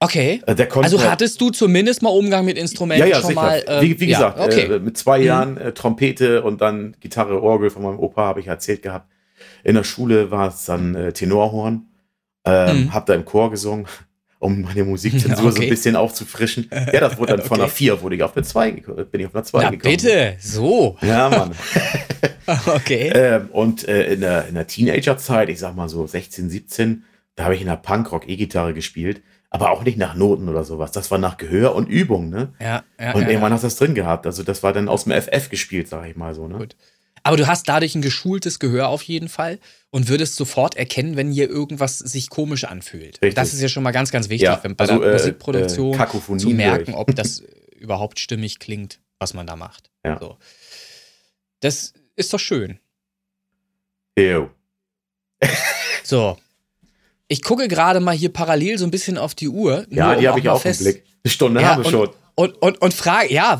Okay. 0.00 0.40
Äh, 0.46 0.68
Also 0.76 1.02
hattest 1.02 1.40
du 1.40 1.50
zumindest 1.50 2.02
mal 2.02 2.10
Umgang 2.10 2.44
mit 2.44 2.56
Instrumenten 2.56 3.08
ja, 3.08 3.14
ja, 3.16 3.20
schon 3.20 3.30
sicher. 3.30 3.40
mal. 3.42 3.58
äh, 3.66 3.82
wie, 3.82 3.98
wie 3.98 4.04
ja, 4.06 4.18
gesagt, 4.30 4.38
okay. 4.40 4.74
äh, 4.76 4.78
mit 4.78 4.96
zwei 4.96 5.18
Mhm. 5.18 5.24
Jahren 5.24 5.56
äh, 5.56 5.72
Trompete 5.72 6.42
und 6.42 6.60
dann 6.60 6.96
Gitarre, 7.00 7.42
Orgel 7.42 7.70
von 7.70 7.82
meinem 7.82 7.98
Opa, 7.98 8.22
habe 8.26 8.38
ich 8.38 8.46
erzählt 8.46 8.82
gehabt. 8.82 9.10
In 9.64 9.74
der 9.74 9.82
Schule 9.82 10.30
war 10.30 10.48
es 10.48 10.64
dann 10.66 10.94
äh, 10.94 11.12
Tenorhorn. 11.12 11.86
Ähm, 12.46 12.84
Mhm. 12.84 12.94
Hab 12.94 13.06
da 13.06 13.14
im 13.14 13.24
Chor 13.24 13.50
gesungen, 13.50 13.86
um 14.40 14.62
meine 14.62 14.84
Musikzensur 14.84 15.36
so 15.52 15.58
Okay. 15.58 15.64
ein 15.66 15.70
bisschen 15.70 15.96
aufzufrischen. 15.96 16.68
Ja, 16.70 17.00
das 17.00 17.18
wurde 17.18 17.36
dann 17.36 17.44
von 17.46 17.56
Okay. 17.58 17.62
einer 17.64 17.68
4 17.70 18.02
wurde 18.02 18.16
ich 18.16 18.22
auf 18.22 18.36
eine 18.36 18.44
2 18.46 18.70
gekommen, 18.72 19.06
bin 19.10 19.20
ich 19.20 19.26
auf 19.26 19.34
eine 19.34 19.44
2 19.44 19.62
Na 19.62 19.70
gekommen. 19.70 19.96
bitte, 19.96 20.36
so. 20.40 20.96
Ja, 21.02 21.28
Mann. 21.28 21.52
Okay. 22.66 23.10
ähm, 23.14 23.48
und 23.52 23.86
äh, 23.86 24.12
in 24.14 24.20
der, 24.22 24.46
in 24.48 24.54
der 24.54 24.66
Teenagerzeit, 24.66 25.48
ich 25.50 25.58
sag 25.58 25.76
mal 25.76 25.88
so 25.88 26.06
16, 26.06 26.48
17, 26.48 27.04
da 27.36 27.44
habe 27.44 27.54
ich 27.54 27.60
in 27.60 27.66
der 27.66 27.76
Punkrock 27.76 28.26
E-Gitarre 28.28 28.72
gespielt, 28.72 29.22
aber 29.50 29.70
auch 29.70 29.84
nicht 29.84 29.98
nach 29.98 30.14
Noten 30.14 30.48
oder 30.48 30.64
sowas. 30.64 30.90
Das 30.92 31.10
war 31.10 31.18
nach 31.18 31.36
Gehör 31.36 31.74
und 31.74 31.88
Übung, 31.88 32.30
ne? 32.30 32.54
ja, 32.60 32.84
ja, 32.98 33.12
Und 33.12 33.22
ja, 33.22 33.28
irgendwann 33.28 33.50
ja. 33.50 33.54
hast 33.56 33.62
du 33.64 33.66
das 33.66 33.76
drin 33.76 33.94
gehabt. 33.94 34.24
Also 34.26 34.42
das 34.44 34.62
war 34.62 34.72
dann 34.72 34.88
aus 34.88 35.04
dem 35.04 35.12
FF 35.12 35.50
gespielt, 35.50 35.88
sag 35.88 36.06
ich 36.08 36.16
mal 36.16 36.34
so, 36.34 36.48
ne? 36.48 36.56
Gut. 36.58 36.76
Aber 37.28 37.36
du 37.36 37.46
hast 37.46 37.68
dadurch 37.68 37.94
ein 37.94 38.00
geschultes 38.00 38.58
Gehör 38.58 38.88
auf 38.88 39.02
jeden 39.02 39.28
Fall 39.28 39.58
und 39.90 40.08
würdest 40.08 40.36
sofort 40.36 40.76
erkennen, 40.76 41.14
wenn 41.16 41.30
hier 41.30 41.50
irgendwas 41.50 41.98
sich 41.98 42.30
komisch 42.30 42.64
anfühlt. 42.64 43.20
Richtig. 43.20 43.34
Das 43.34 43.52
ist 43.52 43.60
ja 43.60 43.68
schon 43.68 43.82
mal 43.82 43.90
ganz, 43.90 44.10
ganz 44.10 44.30
wichtig, 44.30 44.46
Ja, 44.46 44.58
wenn 44.62 44.74
bei 44.76 44.84
also, 44.88 44.98
der 44.98 45.10
äh, 45.10 45.12
Musikproduktion 45.12 46.00
äh, 46.00 46.36
zu 46.38 46.48
merken, 46.48 46.94
ob 46.94 47.14
das 47.14 47.40
überhaupt 47.78 48.18
stimmig 48.18 48.60
klingt, 48.60 49.00
was 49.18 49.34
man 49.34 49.46
da 49.46 49.56
macht. 49.56 49.90
Ja. 50.06 50.18
So. 50.18 50.38
Das 51.60 51.92
ist 52.16 52.32
doch 52.32 52.40
schön. 52.40 52.78
Ew. 54.18 54.48
So. 56.04 56.38
Ich 57.26 57.42
gucke 57.42 57.68
gerade 57.68 58.00
mal 58.00 58.16
hier 58.16 58.32
parallel 58.32 58.78
so 58.78 58.86
ein 58.86 58.90
bisschen 58.90 59.18
auf 59.18 59.34
die 59.34 59.50
Uhr. 59.50 59.84
Ja, 59.90 60.06
nur 60.06 60.14
um 60.14 60.20
die 60.22 60.28
habe 60.28 60.40
ich 60.40 60.48
auch 60.48 60.64
im 60.64 60.78
Blick. 60.78 61.04
Eine 61.22 61.30
Stunde 61.30 61.60
Ja, 61.60 61.68
haben 61.74 61.82
wir 61.82 61.86
und- 61.88 61.92
schon. 61.92 62.10
Und, 62.38 62.62
und, 62.62 62.80
und 62.80 62.94
frage, 62.94 63.32
ja, 63.32 63.58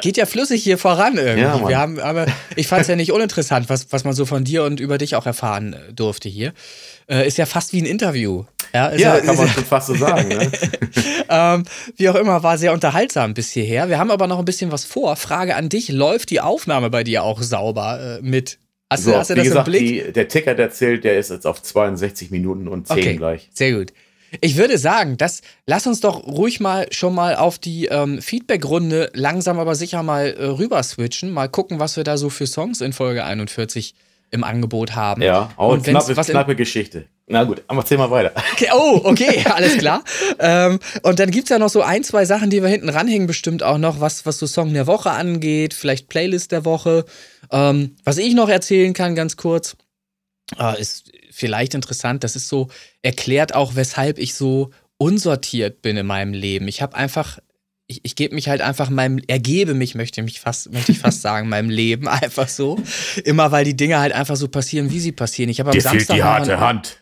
geht 0.00 0.16
ja 0.16 0.26
flüssig 0.26 0.60
hier 0.60 0.78
voran 0.78 1.16
irgendwie. 1.16 1.42
Ja, 1.42 1.68
wir 1.68 1.78
haben, 1.78 2.00
aber 2.00 2.26
ich 2.56 2.66
fand 2.66 2.82
es 2.82 2.88
ja 2.88 2.96
nicht 2.96 3.12
uninteressant, 3.12 3.68
was, 3.68 3.92
was 3.92 4.02
man 4.02 4.14
so 4.14 4.26
von 4.26 4.42
dir 4.42 4.64
und 4.64 4.80
über 4.80 4.98
dich 4.98 5.14
auch 5.14 5.26
erfahren 5.26 5.74
äh, 5.74 5.92
durfte 5.92 6.28
hier. 6.28 6.52
Äh, 7.08 7.28
ist 7.28 7.38
ja 7.38 7.46
fast 7.46 7.72
wie 7.72 7.80
ein 7.80 7.86
Interview. 7.86 8.42
Ja, 8.74 8.88
ist 8.88 9.00
Ja, 9.00 9.14
ist 9.14 9.26
kann 9.26 9.36
man 9.36 9.48
schon 9.48 9.64
fast 9.64 9.86
so 9.86 9.94
sagen. 9.94 10.26
Ne? 10.26 10.50
ähm, 11.28 11.62
wie 11.96 12.08
auch 12.08 12.16
immer, 12.16 12.42
war 12.42 12.58
sehr 12.58 12.72
unterhaltsam 12.72 13.32
bis 13.32 13.52
hierher. 13.52 13.88
Wir 13.88 13.98
haben 14.00 14.10
aber 14.10 14.26
noch 14.26 14.40
ein 14.40 14.44
bisschen 14.44 14.72
was 14.72 14.84
vor. 14.84 15.14
Frage 15.14 15.54
an 15.54 15.68
dich: 15.68 15.88
Läuft 15.90 16.30
die 16.30 16.40
Aufnahme 16.40 16.90
bei 16.90 17.04
dir 17.04 17.22
auch 17.22 17.40
sauber 17.40 18.18
äh, 18.18 18.22
mit? 18.22 18.58
Hast, 18.90 19.04
So, 19.04 19.12
du, 19.12 19.18
hast 19.18 19.30
du 19.30 19.34
wie 19.34 19.38
das 19.38 19.46
gesagt, 19.46 19.68
im 19.68 19.72
Blick? 19.72 20.04
die, 20.06 20.12
der 20.12 20.26
Ticker, 20.26 20.56
der 20.56 20.70
zählt, 20.72 21.04
der 21.04 21.16
ist 21.16 21.30
jetzt 21.30 21.46
auf 21.46 21.62
62 21.62 22.32
Minuten 22.32 22.66
und 22.66 22.88
10 22.88 22.98
Okay. 22.98 23.14
gleich. 23.16 23.50
Sehr 23.54 23.70
gut. 23.72 23.92
Ich 24.40 24.56
würde 24.56 24.78
sagen, 24.78 25.16
das, 25.16 25.42
lass 25.66 25.86
uns 25.86 26.00
doch 26.00 26.26
ruhig 26.26 26.60
mal 26.60 26.86
schon 26.90 27.14
mal 27.14 27.36
auf 27.36 27.58
die 27.58 27.86
ähm, 27.86 28.20
Feedback-Runde 28.20 29.10
langsam 29.14 29.58
aber 29.58 29.74
sicher 29.74 30.02
mal 30.02 30.28
äh, 30.28 30.44
rüber 30.44 30.82
switchen. 30.82 31.30
Mal 31.30 31.48
gucken, 31.48 31.80
was 31.80 31.96
wir 31.96 32.04
da 32.04 32.16
so 32.16 32.30
für 32.30 32.46
Songs 32.46 32.80
in 32.80 32.92
Folge 32.92 33.24
41 33.24 33.94
im 34.30 34.44
Angebot 34.44 34.94
haben. 34.94 35.22
Ja, 35.22 35.50
auch 35.56 35.72
Und 35.72 35.84
knappe, 35.84 36.16
was 36.16 36.26
knappe 36.28 36.56
Geschichte. 36.56 37.06
Na 37.28 37.42
gut, 37.42 37.62
aber 37.66 37.80
erzähl 37.80 37.98
mal 37.98 38.10
weiter. 38.10 38.32
Okay, 38.52 38.68
oh, 38.72 39.00
okay, 39.04 39.44
alles 39.50 39.78
klar. 39.78 40.02
ähm, 40.38 40.78
und 41.02 41.18
dann 41.18 41.30
gibt 41.30 41.44
es 41.44 41.50
ja 41.50 41.58
noch 41.58 41.68
so 41.68 41.82
ein, 41.82 42.04
zwei 42.04 42.24
Sachen, 42.24 42.50
die 42.50 42.62
wir 42.62 42.68
hinten 42.68 42.88
ranhängen, 42.88 43.26
bestimmt 43.26 43.62
auch 43.62 43.78
noch, 43.78 44.00
was, 44.00 44.26
was 44.26 44.38
so 44.38 44.46
Song 44.46 44.72
der 44.72 44.86
Woche 44.86 45.10
angeht, 45.10 45.74
vielleicht 45.74 46.08
Playlist 46.08 46.52
der 46.52 46.64
Woche. 46.64 47.04
Ähm, 47.50 47.96
was 48.04 48.18
ich 48.18 48.34
noch 48.34 48.48
erzählen 48.48 48.92
kann, 48.92 49.14
ganz 49.14 49.36
kurz, 49.36 49.76
äh, 50.58 50.80
ist 50.80 51.10
vielleicht 51.36 51.74
interessant, 51.74 52.24
das 52.24 52.34
ist 52.34 52.48
so, 52.48 52.68
erklärt 53.02 53.54
auch, 53.54 53.74
weshalb 53.76 54.18
ich 54.18 54.34
so 54.34 54.70
unsortiert 54.98 55.82
bin 55.82 55.96
in 55.96 56.06
meinem 56.06 56.32
Leben. 56.32 56.66
Ich 56.68 56.80
habe 56.82 56.96
einfach. 56.96 57.38
Ich, 57.88 58.00
ich 58.02 58.16
gebe 58.16 58.34
mich 58.34 58.48
halt 58.48 58.62
einfach 58.62 58.90
meinem, 58.90 59.20
ergebe 59.28 59.72
mich, 59.74 59.94
möchte 59.94 60.20
mich 60.22 60.40
fast, 60.40 60.72
möchte 60.72 60.90
ich 60.90 60.98
fast 60.98 61.22
sagen, 61.28 61.48
meinem 61.48 61.70
Leben 61.70 62.08
einfach 62.08 62.48
so. 62.48 62.80
Immer 63.24 63.52
weil 63.52 63.64
die 63.64 63.76
Dinge 63.76 64.00
halt 64.00 64.12
einfach 64.12 64.34
so 64.34 64.48
passieren, 64.48 64.90
wie 64.90 64.98
sie 64.98 65.12
passieren. 65.12 65.50
Ich 65.50 65.60
habe 65.60 65.70
am 65.70 65.74
Samstag 65.80 66.16
noch 66.18 66.24
einen- 66.54 66.60
Hand. 66.60 66.96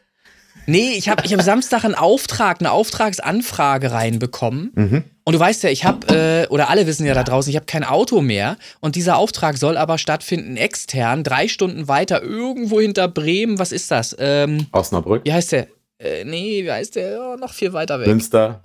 Nee, 0.66 0.92
ich 0.96 1.08
habe 1.08 1.24
ich 1.24 1.32
hab 1.32 1.40
Samstag 1.42 1.84
einen 1.84 1.94
Auftrag, 1.94 2.60
eine 2.60 2.70
Auftragsanfrage 2.70 3.92
reinbekommen. 3.92 4.72
Mhm. 4.74 5.04
Und 5.24 5.32
du 5.32 5.40
weißt 5.40 5.62
ja, 5.62 5.70
ich 5.70 5.84
habe, 5.84 6.06
äh, 6.46 6.52
oder 6.52 6.68
alle 6.68 6.86
wissen 6.86 7.06
ja 7.06 7.14
da 7.14 7.22
draußen, 7.22 7.48
ich 7.48 7.56
habe 7.56 7.64
kein 7.66 7.82
Auto 7.82 8.20
mehr. 8.20 8.58
Und 8.80 8.94
dieser 8.94 9.16
Auftrag 9.16 9.56
soll 9.56 9.78
aber 9.78 9.96
stattfinden 9.96 10.56
extern, 10.58 11.24
drei 11.24 11.48
Stunden 11.48 11.88
weiter, 11.88 12.22
irgendwo 12.22 12.78
hinter 12.80 13.08
Bremen. 13.08 13.58
Was 13.58 13.72
ist 13.72 13.90
das? 13.90 14.14
Ähm, 14.18 14.66
Osnabrück, 14.72 15.24
wie 15.24 15.32
heißt 15.32 15.52
der? 15.52 15.68
Äh, 15.98 16.24
nee, 16.24 16.62
wie 16.64 16.70
heißt 16.70 16.96
der? 16.96 17.20
Oh, 17.20 17.36
noch 17.36 17.52
viel 17.52 17.72
weiter 17.72 17.98
weg. 17.98 18.06
Münster. 18.06 18.60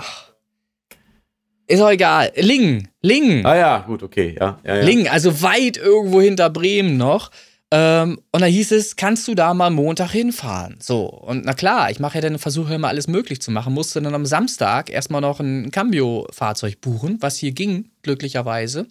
Ist 1.68 1.82
auch 1.82 1.92
egal. 1.92 2.32
Lingen. 2.36 2.90
Lingen. 3.02 3.46
Ah 3.46 3.56
ja, 3.56 3.78
gut, 3.80 4.04
okay, 4.04 4.36
ja. 4.38 4.60
ja, 4.66 4.76
ja. 4.78 4.82
Lingen, 4.82 5.08
also 5.08 5.42
weit 5.42 5.78
irgendwo 5.78 6.20
hinter 6.20 6.50
Bremen 6.50 6.98
noch. 6.98 7.32
Ähm, 7.72 8.20
und 8.32 8.42
da 8.42 8.48
hieß 8.48 8.72
es, 8.72 8.96
kannst 8.96 9.28
du 9.28 9.36
da 9.36 9.54
mal 9.54 9.70
Montag 9.70 10.12
hinfahren? 10.12 10.78
So, 10.82 11.06
und 11.06 11.46
na 11.46 11.54
klar, 11.54 11.92
ich 11.92 12.00
mache 12.00 12.16
ja 12.16 12.22
dann, 12.22 12.40
versuche 12.40 12.74
immer 12.74 12.88
alles 12.88 13.08
möglich 13.08 13.42
zu 13.42 13.52
machen, 13.52 13.74
musste 13.74 14.02
dann 14.02 14.16
am 14.16 14.26
Samstag 14.26 14.90
erstmal 14.90 15.22
noch 15.22 15.40
ein 15.40 15.70
Cambio-Fahrzeug 15.70 16.82
buchen, 16.82 17.18
was 17.22 17.38
hier 17.38 17.52
ging, 17.52 17.92
glücklicherweise, 18.02 18.88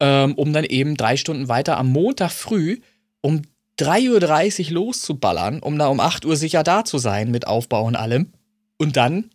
ähm, 0.00 0.34
um 0.34 0.52
dann 0.52 0.64
eben 0.64 0.96
drei 0.96 1.16
Stunden 1.16 1.48
weiter 1.48 1.78
am 1.78 1.88
Montag 1.88 2.32
früh 2.32 2.78
um 3.20 3.42
3.30 3.78 4.68
Uhr 4.68 4.72
loszuballern, 4.72 5.60
um 5.60 5.78
da 5.78 5.86
um 5.86 6.00
8 6.00 6.24
Uhr 6.24 6.36
sicher 6.36 6.62
da 6.62 6.84
zu 6.84 6.98
sein 6.98 7.30
mit 7.30 7.46
Aufbau 7.46 7.84
und 7.84 7.96
allem. 7.96 8.32
Und 8.76 8.96
dann 8.96 9.30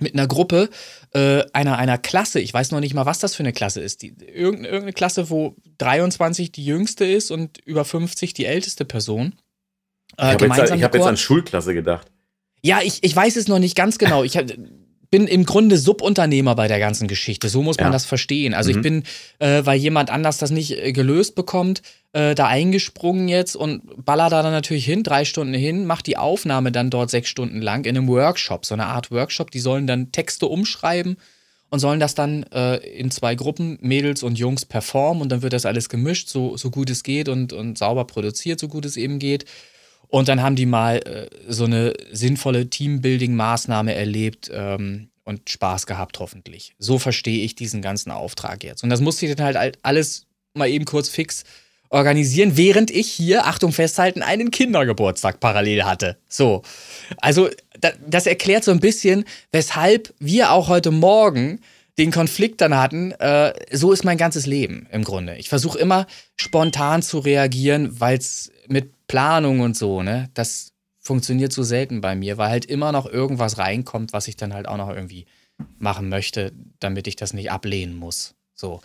mit 0.00 0.14
einer 0.14 0.26
Gruppe 0.26 0.70
äh, 1.12 1.44
einer, 1.52 1.78
einer 1.78 1.98
Klasse, 1.98 2.40
ich 2.40 2.52
weiß 2.52 2.70
noch 2.70 2.80
nicht 2.80 2.94
mal, 2.94 3.06
was 3.06 3.18
das 3.18 3.34
für 3.34 3.42
eine 3.42 3.52
Klasse 3.52 3.80
ist, 3.80 4.02
die, 4.02 4.08
irgendeine, 4.08 4.68
irgendeine 4.68 4.92
Klasse, 4.92 5.30
wo 5.30 5.56
23 5.78 6.52
die 6.52 6.64
jüngste 6.64 7.04
ist 7.04 7.30
und 7.30 7.58
über 7.64 7.84
50 7.84 8.34
die 8.34 8.44
älteste 8.44 8.84
Person. 8.84 9.34
Äh, 10.18 10.36
ich 10.36 10.42
habe 10.42 10.60
jetzt, 10.60 10.72
hab 10.72 10.94
jetzt 10.94 11.06
an 11.06 11.16
Schulklasse 11.16 11.74
gedacht. 11.74 12.10
Ja, 12.62 12.80
ich, 12.82 13.02
ich 13.02 13.14
weiß 13.14 13.36
es 13.36 13.48
noch 13.48 13.58
nicht 13.58 13.76
ganz 13.76 13.98
genau. 13.98 14.24
Ich 14.24 14.36
habe 14.36 14.56
bin 15.10 15.26
im 15.26 15.46
Grunde 15.46 15.78
Subunternehmer 15.78 16.54
bei 16.54 16.68
der 16.68 16.78
ganzen 16.78 17.08
Geschichte. 17.08 17.48
So 17.48 17.62
muss 17.62 17.78
man 17.78 17.86
ja. 17.86 17.92
das 17.92 18.04
verstehen. 18.04 18.54
Also 18.54 18.70
mhm. 18.70 18.76
ich 18.76 18.82
bin, 18.82 19.02
äh, 19.38 19.64
weil 19.64 19.78
jemand 19.78 20.10
anders 20.10 20.38
das 20.38 20.50
nicht 20.50 20.72
äh, 20.72 20.92
gelöst 20.92 21.34
bekommt, 21.34 21.82
äh, 22.12 22.34
da 22.34 22.46
eingesprungen 22.46 23.28
jetzt 23.28 23.56
und 23.56 24.04
baller 24.04 24.28
da 24.30 24.42
dann 24.42 24.52
natürlich 24.52 24.84
hin, 24.84 25.02
drei 25.02 25.24
Stunden 25.24 25.54
hin, 25.54 25.86
macht 25.86 26.06
die 26.06 26.16
Aufnahme 26.16 26.72
dann 26.72 26.90
dort 26.90 27.10
sechs 27.10 27.28
Stunden 27.28 27.60
lang 27.60 27.84
in 27.84 27.96
einem 27.96 28.08
Workshop, 28.08 28.66
so 28.66 28.74
eine 28.74 28.86
Art 28.86 29.10
Workshop. 29.10 29.50
Die 29.50 29.60
sollen 29.60 29.86
dann 29.86 30.12
Texte 30.12 30.46
umschreiben 30.46 31.16
und 31.70 31.78
sollen 31.78 32.00
das 32.00 32.14
dann 32.14 32.44
äh, 32.44 32.76
in 32.76 33.10
zwei 33.10 33.34
Gruppen, 33.34 33.78
Mädels 33.80 34.22
und 34.22 34.38
Jungs, 34.38 34.64
performen 34.64 35.22
und 35.22 35.30
dann 35.30 35.42
wird 35.42 35.52
das 35.52 35.66
alles 35.66 35.88
gemischt, 35.88 36.28
so, 36.28 36.56
so 36.56 36.70
gut 36.70 36.90
es 36.90 37.02
geht 37.02 37.28
und, 37.28 37.52
und 37.52 37.78
sauber 37.78 38.06
produziert, 38.06 38.60
so 38.60 38.68
gut 38.68 38.84
es 38.84 38.96
eben 38.96 39.18
geht. 39.18 39.44
Und 40.08 40.28
dann 40.28 40.42
haben 40.42 40.56
die 40.56 40.66
mal 40.66 40.96
äh, 40.98 41.28
so 41.48 41.64
eine 41.64 41.94
sinnvolle 42.10 42.68
Teambuilding-Maßnahme 42.68 43.92
erlebt 43.92 44.50
ähm, 44.52 45.10
und 45.24 45.48
Spaß 45.50 45.86
gehabt, 45.86 46.18
hoffentlich. 46.18 46.74
So 46.78 46.98
verstehe 46.98 47.44
ich 47.44 47.54
diesen 47.54 47.82
ganzen 47.82 48.10
Auftrag 48.10 48.64
jetzt. 48.64 48.82
Und 48.82 48.90
das 48.90 49.00
musste 49.00 49.26
ich 49.26 49.36
dann 49.36 49.46
halt 49.46 49.78
alles 49.82 50.26
mal 50.54 50.68
eben 50.68 50.86
kurz 50.86 51.08
fix 51.08 51.44
organisieren, 51.90 52.56
während 52.56 52.90
ich 52.90 53.10
hier, 53.10 53.46
Achtung 53.46 53.72
festhalten, 53.72 54.22
einen 54.22 54.50
Kindergeburtstag 54.50 55.40
parallel 55.40 55.84
hatte. 55.84 56.18
So. 56.28 56.62
Also, 57.18 57.48
das 58.06 58.26
erklärt 58.26 58.64
so 58.64 58.70
ein 58.70 58.80
bisschen, 58.80 59.24
weshalb 59.52 60.12
wir 60.18 60.52
auch 60.52 60.68
heute 60.68 60.90
Morgen 60.90 61.60
den 61.98 62.10
Konflikt 62.12 62.60
dann 62.60 62.76
hatten, 62.76 63.12
äh, 63.12 63.52
so 63.72 63.92
ist 63.92 64.04
mein 64.04 64.18
ganzes 64.18 64.46
Leben 64.46 64.86
im 64.92 65.02
Grunde. 65.02 65.36
Ich 65.36 65.48
versuche 65.48 65.78
immer 65.78 66.06
spontan 66.36 67.02
zu 67.02 67.18
reagieren, 67.18 68.00
weil 68.00 68.18
es 68.18 68.52
mit 68.68 68.92
Planung 69.08 69.60
und 69.60 69.76
so, 69.76 70.02
ne, 70.02 70.30
das 70.34 70.72
funktioniert 71.00 71.52
so 71.52 71.62
selten 71.62 72.00
bei 72.00 72.14
mir, 72.14 72.38
weil 72.38 72.50
halt 72.50 72.66
immer 72.66 72.92
noch 72.92 73.06
irgendwas 73.06 73.58
reinkommt, 73.58 74.12
was 74.12 74.28
ich 74.28 74.36
dann 74.36 74.54
halt 74.54 74.68
auch 74.68 74.76
noch 74.76 74.90
irgendwie 74.90 75.26
machen 75.78 76.08
möchte, 76.08 76.52
damit 76.78 77.06
ich 77.06 77.16
das 77.16 77.32
nicht 77.32 77.50
ablehnen 77.50 77.96
muss. 77.96 78.34
So, 78.54 78.80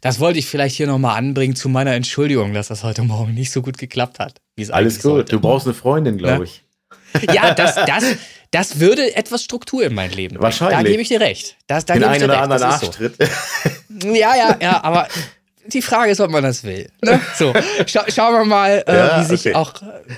das 0.00 0.20
wollte 0.20 0.38
ich 0.38 0.46
vielleicht 0.46 0.76
hier 0.76 0.86
nochmal 0.86 1.18
anbringen 1.18 1.56
zu 1.56 1.68
meiner 1.68 1.92
Entschuldigung, 1.92 2.54
dass 2.54 2.68
das 2.68 2.84
heute 2.84 3.02
Morgen 3.02 3.34
nicht 3.34 3.50
so 3.50 3.60
gut 3.60 3.76
geklappt 3.76 4.20
hat. 4.20 4.40
Alles 4.70 4.96
gut, 4.96 5.02
sollte. 5.02 5.32
du 5.32 5.40
brauchst 5.40 5.66
eine 5.66 5.74
Freundin, 5.74 6.18
glaube 6.18 6.44
ich. 6.44 6.62
Ja, 7.32 7.54
das, 7.54 7.76
das, 7.86 8.04
das 8.50 8.78
würde 8.78 9.16
etwas 9.16 9.42
Struktur 9.42 9.84
in 9.84 9.94
mein 9.94 10.10
Leben 10.10 10.34
bringen. 10.34 10.42
Wahrscheinlich. 10.42 10.76
Da 10.76 10.82
gebe 10.82 11.00
ich 11.00 11.08
dir 11.08 11.20
recht. 11.20 11.56
Das, 11.66 11.86
da 11.86 11.94
Den 11.94 12.04
einen 12.04 12.24
oder 12.24 12.42
anderen 12.42 12.62
Arschtritt. 12.62 13.16
So. 13.18 13.26
Ja, 14.14 14.36
ja, 14.36 14.58
ja, 14.60 14.84
aber 14.84 15.08
die 15.72 15.82
Frage 15.82 16.10
ist, 16.10 16.20
ob 16.20 16.30
man 16.30 16.42
das 16.42 16.64
will. 16.64 16.90
Ne? 17.02 17.20
So, 17.36 17.52
Scha 17.86 18.04
schauen 18.10 18.34
wir 18.34 18.44
mal, 18.44 18.84
äh, 18.86 18.96
ja, 18.96 19.20
wie 19.20 19.24
sich 19.24 19.46
okay. 19.46 19.54
auch, 19.54 19.74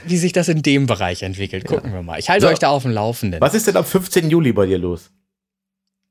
wie 0.06 0.16
sich 0.16 0.32
das 0.32 0.48
in 0.48 0.62
dem 0.62 0.86
Bereich 0.86 1.22
entwickelt. 1.22 1.66
Gucken 1.66 1.90
ja. 1.90 1.96
wir 1.96 2.02
mal. 2.02 2.18
Ich 2.18 2.28
halte 2.28 2.46
so, 2.46 2.52
euch 2.52 2.58
da 2.58 2.68
auf 2.68 2.82
dem 2.82 2.92
Laufenden. 2.92 3.40
Was 3.40 3.54
ist 3.54 3.66
denn 3.66 3.76
am 3.76 3.84
15. 3.84 4.30
Juli 4.30 4.52
bei 4.52 4.66
dir 4.66 4.78
los? 4.78 5.10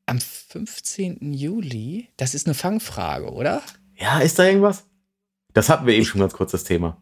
Am 0.06 0.20
15. 0.20 1.34
Juli? 1.34 2.10
Das 2.18 2.34
ist 2.34 2.48
eine 2.48 2.54
Fangfrage, 2.54 3.32
oder? 3.32 3.62
Ja, 3.96 4.20
ist 4.20 4.40
da 4.40 4.46
irgendwas? 4.46 4.86
Das 5.54 5.70
hatten 5.70 5.86
wir 5.86 5.96
eben 5.96 6.06
schon 6.06 6.22
ganz 6.22 6.34
kurz, 6.34 6.52
das 6.52 6.64
Thema. 6.64 7.02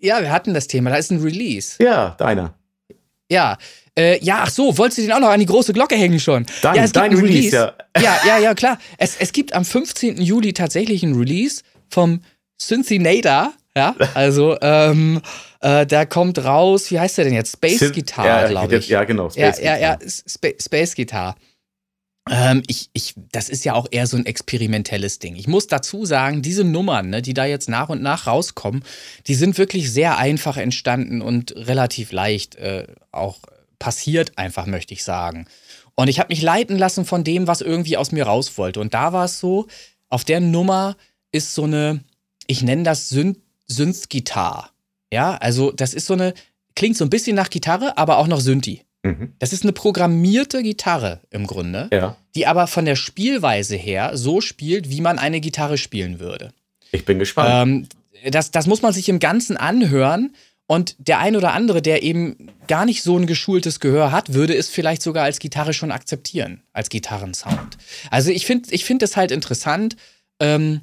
Ja, 0.00 0.20
wir 0.20 0.30
hatten 0.30 0.54
das 0.54 0.68
Thema. 0.68 0.90
Da 0.90 0.96
ist 0.96 1.10
ein 1.10 1.22
Release. 1.22 1.82
Ja, 1.82 2.10
deiner. 2.18 2.54
Ja, 3.30 3.56
äh, 3.98 4.22
ja, 4.24 4.40
ach 4.42 4.50
so, 4.50 4.76
wolltest 4.76 4.98
du 4.98 5.02
den 5.02 5.12
auch 5.12 5.20
noch 5.20 5.28
an 5.28 5.40
die 5.40 5.46
große 5.46 5.72
Glocke 5.72 5.94
hängen 5.94 6.18
schon? 6.18 6.46
Dein, 6.62 6.76
ja, 6.76 6.84
es 6.84 6.92
dein 6.92 7.10
gibt 7.10 7.22
Release, 7.22 7.56
Release, 7.56 7.74
ja. 7.96 8.02
Ja, 8.02 8.18
ja, 8.26 8.38
ja, 8.38 8.54
klar. 8.54 8.78
Es, 8.98 9.16
es 9.16 9.32
gibt 9.32 9.52
am 9.52 9.64
15. 9.64 10.20
Juli 10.20 10.52
tatsächlich 10.52 11.02
ein 11.02 11.14
Release 11.14 11.62
vom 11.88 12.20
Synthinator. 12.60 13.52
Ja, 13.76 13.96
also 14.14 14.56
ähm, 14.60 15.20
äh, 15.60 15.84
da 15.84 16.04
kommt 16.04 16.44
raus, 16.44 16.92
wie 16.92 17.00
heißt 17.00 17.18
der 17.18 17.24
denn 17.24 17.34
jetzt? 17.34 17.54
Space 17.54 17.92
Guitar, 17.92 18.26
ja, 18.26 18.48
glaube 18.48 18.76
ich. 18.76 18.88
Ja, 18.88 19.02
genau. 19.02 19.30
Space 19.30 19.58
ja, 19.58 19.76
ja, 19.76 19.98
ja, 19.98 19.98
Sp 20.06 20.54
Space 20.62 20.94
Guitar. 20.94 21.34
Ähm, 22.30 22.62
ich, 22.68 22.88
ich, 22.94 23.14
das 23.32 23.48
ist 23.48 23.64
ja 23.64 23.74
auch 23.74 23.86
eher 23.90 24.06
so 24.06 24.16
ein 24.16 24.26
experimentelles 24.26 25.18
Ding. 25.18 25.36
Ich 25.36 25.46
muss 25.46 25.66
dazu 25.66 26.06
sagen, 26.06 26.40
diese 26.40 26.64
Nummern, 26.64 27.10
ne, 27.10 27.20
die 27.20 27.34
da 27.34 27.44
jetzt 27.44 27.68
nach 27.68 27.90
und 27.90 28.00
nach 28.00 28.26
rauskommen, 28.26 28.82
die 29.26 29.34
sind 29.34 29.58
wirklich 29.58 29.92
sehr 29.92 30.16
einfach 30.16 30.56
entstanden 30.56 31.20
und 31.20 31.54
relativ 31.56 32.12
leicht 32.12 32.54
äh, 32.54 32.86
auch 33.10 33.40
passiert, 33.78 34.38
einfach 34.38 34.66
möchte 34.66 34.94
ich 34.94 35.04
sagen. 35.04 35.46
Und 35.96 36.08
ich 36.08 36.18
habe 36.18 36.30
mich 36.30 36.40
leiten 36.40 36.78
lassen 36.78 37.04
von 37.04 37.24
dem, 37.24 37.46
was 37.46 37.60
irgendwie 37.60 37.96
aus 37.96 38.10
mir 38.10 38.24
raus 38.24 38.56
wollte. 38.56 38.80
Und 38.80 38.94
da 38.94 39.12
war 39.12 39.26
es 39.26 39.38
so, 39.38 39.66
auf 40.08 40.24
der 40.24 40.40
Nummer 40.40 40.96
ist 41.34 41.54
so 41.54 41.64
eine, 41.64 42.00
ich 42.46 42.62
nenne 42.62 42.84
das 42.84 43.08
Synth-Gitarre. 43.08 44.70
Ja, 45.12 45.36
also 45.36 45.70
das 45.70 45.94
ist 45.94 46.06
so 46.06 46.14
eine, 46.14 46.34
klingt 46.74 46.96
so 46.96 47.04
ein 47.04 47.10
bisschen 47.10 47.36
nach 47.36 47.50
Gitarre, 47.50 47.98
aber 47.98 48.18
auch 48.18 48.26
noch 48.26 48.40
Synthi. 48.40 48.82
Mhm. 49.02 49.34
Das 49.38 49.52
ist 49.52 49.62
eine 49.62 49.72
programmierte 49.72 50.62
Gitarre 50.62 51.20
im 51.30 51.46
Grunde, 51.46 51.88
ja. 51.92 52.16
die 52.34 52.46
aber 52.46 52.66
von 52.66 52.84
der 52.84 52.96
Spielweise 52.96 53.76
her 53.76 54.16
so 54.16 54.40
spielt, 54.40 54.90
wie 54.90 55.00
man 55.00 55.18
eine 55.18 55.40
Gitarre 55.40 55.76
spielen 55.76 56.20
würde. 56.20 56.52
Ich 56.90 57.04
bin 57.04 57.18
gespannt. 57.18 57.88
Ähm, 58.24 58.30
das, 58.30 58.50
das 58.50 58.66
muss 58.66 58.82
man 58.82 58.92
sich 58.92 59.08
im 59.08 59.18
Ganzen 59.18 59.56
anhören. 59.56 60.34
Und 60.66 60.96
der 60.98 61.18
ein 61.18 61.36
oder 61.36 61.52
andere, 61.52 61.82
der 61.82 62.02
eben 62.02 62.50
gar 62.68 62.86
nicht 62.86 63.02
so 63.02 63.18
ein 63.18 63.26
geschultes 63.26 63.80
Gehör 63.80 64.12
hat, 64.12 64.32
würde 64.32 64.56
es 64.56 64.70
vielleicht 64.70 65.02
sogar 65.02 65.24
als 65.24 65.38
Gitarre 65.38 65.74
schon 65.74 65.92
akzeptieren, 65.92 66.62
als 66.72 66.88
Gitarrensound. 66.88 67.76
Also 68.10 68.30
ich 68.30 68.46
finde 68.46 68.70
ich 68.72 68.86
find 68.86 69.02
das 69.02 69.16
halt 69.16 69.30
interessant. 69.30 69.96
Ähm, 70.40 70.80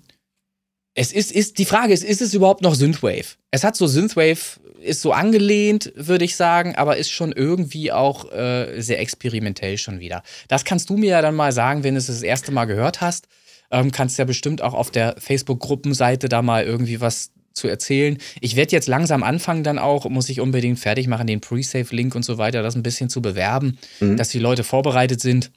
es 1.02 1.12
ist, 1.12 1.32
ist, 1.32 1.58
die 1.58 1.66
Frage 1.66 1.94
ist, 1.94 2.04
ist 2.04 2.22
es 2.22 2.34
überhaupt 2.36 2.62
noch 2.62 2.76
Synthwave? 2.76 3.36
Es 3.50 3.64
hat 3.64 3.76
so 3.76 3.88
Synthwave, 3.88 4.60
ist 4.82 5.02
so 5.02 5.14
angelehnt, 5.14 5.92
würde 5.96 6.26
ich 6.26 6.36
sagen, 6.36 6.76
aber 6.76 6.98
ist 6.98 7.10
schon 7.10 7.32
irgendwie 7.32 7.92
auch 7.92 8.32
äh, 8.32 8.80
sehr 8.82 9.00
experimentell 9.00 9.80
schon 9.80 10.00
wieder. 10.00 10.22
Das 10.48 10.64
kannst 10.64 10.92
du 10.92 10.98
mir 10.98 11.10
ja 11.10 11.22
dann 11.24 11.36
mal 11.36 11.52
sagen, 11.52 11.84
wenn 11.84 11.96
du 11.96 11.98
es 11.98 12.06
das 12.06 12.22
erste 12.22 12.52
Mal 12.52 12.66
gehört 12.66 13.02
hast. 13.02 13.28
Ähm, 13.72 13.92
kannst 13.92 14.20
ja 14.20 14.26
bestimmt 14.26 14.62
auch 14.62 14.76
auf 14.76 14.92
der 14.92 15.16
Facebook-Gruppenseite 15.18 16.30
da 16.30 16.44
mal 16.44 16.64
irgendwie 16.66 17.02
was 17.02 17.32
zu 17.54 17.68
erzählen. 17.68 18.18
Ich 18.40 18.56
werde 18.56 18.74
jetzt 18.74 18.88
langsam 18.88 19.24
anfangen, 19.24 19.64
dann 19.64 19.80
auch, 19.80 20.08
muss 20.08 20.30
ich 20.30 20.40
unbedingt 20.40 20.80
fertig 20.80 21.08
machen, 21.08 21.26
den 21.26 21.42
Pre-Save-Link 21.42 22.14
und 22.14 22.24
so 22.24 22.38
weiter, 22.38 22.62
das 22.62 22.76
ein 22.76 22.84
bisschen 22.84 23.10
zu 23.10 23.22
bewerben, 23.22 23.80
mhm. 24.00 24.18
dass 24.18 24.30
die 24.30 24.40
Leute 24.40 24.64
vorbereitet 24.64 25.20
sind 25.20 25.52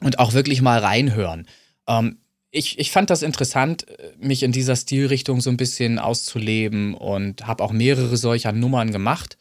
und 0.00 0.18
auch 0.18 0.32
wirklich 0.32 0.62
mal 0.62 0.78
reinhören. 0.78 1.46
Ähm, 1.86 2.18
ich, 2.50 2.78
ich 2.78 2.90
fand 2.90 3.10
das 3.10 3.22
interessant, 3.22 3.88
äh, 3.88 4.12
mich 4.18 4.42
in 4.42 4.52
dieser 4.52 4.76
Stilrichtung 4.76 5.40
so 5.40 5.50
ein 5.50 5.56
bisschen 5.56 5.98
auszuleben 5.98 6.94
und 6.94 7.46
habe 7.46 7.62
auch 7.62 7.72
mehrere 7.72 8.16
solcher 8.16 8.52
Nummern 8.52 8.92
gemacht, 8.92 9.36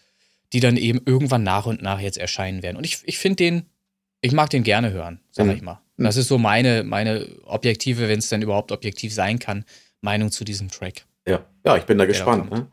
die 0.53 0.60
dann 0.60 0.78
eben 0.78 1.01
irgendwann 1.05 1.43
nach 1.43 1.66
und 1.66 1.82
nach 1.82 1.99
jetzt 1.99 2.18
erscheinen 2.18 2.64
werden. 2.64 2.78
Und 2.78 2.86
ich, 2.86 2.99
ich 3.05 3.18
finde 3.18 3.38
den, 3.38 3.66
ich 4.22 4.32
mag 4.32 4.49
den 4.49 4.64
gerne 4.64 4.91
hören, 4.91 5.20
sag 5.32 5.45
mhm. 5.45 5.51
ich 5.53 5.62
mal. 5.62 5.82
Das 5.97 6.16
ist 6.16 6.30
so 6.30 6.38
meine, 6.38 6.86
meine 6.86 7.28
objektive, 7.43 8.07
wenn 8.07 8.20
es 8.20 8.30
denn 8.30 8.41
überhaupt 8.41 8.72
objektiv 8.72 9.14
sein 9.14 9.38
kann, 9.38 9.66
Meinung 9.99 10.32
zu 10.32 10.45
diesem 10.45 10.70
Track. 10.70 11.05
Ja, 11.28 11.45
ja 11.66 11.76
ich 11.76 11.84
bin 11.84 11.97
da 11.97 12.05
gespannt. 12.05 12.49
Ne? 12.49 12.68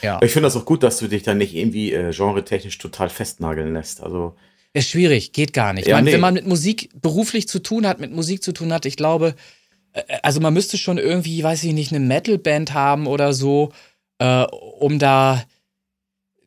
Ja. 0.00 0.18
Ich 0.22 0.32
finde 0.32 0.46
das 0.46 0.56
auch 0.56 0.64
gut, 0.64 0.82
dass 0.82 0.98
du 0.98 1.06
dich 1.06 1.22
da 1.22 1.34
nicht 1.34 1.54
irgendwie 1.54 1.92
äh, 1.92 2.10
genretechnisch 2.10 2.78
total 2.78 3.10
festnageln 3.10 3.74
lässt. 3.74 4.02
Also 4.02 4.34
ist 4.72 4.88
schwierig, 4.88 5.32
geht 5.32 5.52
gar 5.52 5.72
nicht. 5.72 5.88
Ja, 5.88 5.96
man, 5.96 6.04
nee. 6.04 6.12
Wenn 6.12 6.20
man 6.20 6.34
mit 6.34 6.46
Musik 6.46 6.90
beruflich 7.02 7.48
zu 7.48 7.58
tun 7.58 7.86
hat, 7.86 8.00
mit 8.00 8.12
Musik 8.12 8.42
zu 8.42 8.52
tun 8.52 8.72
hat, 8.72 8.86
ich 8.86 8.96
glaube, 8.96 9.34
also 10.22 10.40
man 10.40 10.54
müsste 10.54 10.78
schon 10.78 10.98
irgendwie, 10.98 11.42
weiß 11.42 11.64
ich 11.64 11.72
nicht, 11.72 11.92
eine 11.92 12.04
Metalband 12.04 12.74
haben 12.74 13.06
oder 13.06 13.32
so, 13.32 13.72
äh, 14.18 14.44
um 14.44 14.98
da 14.98 15.42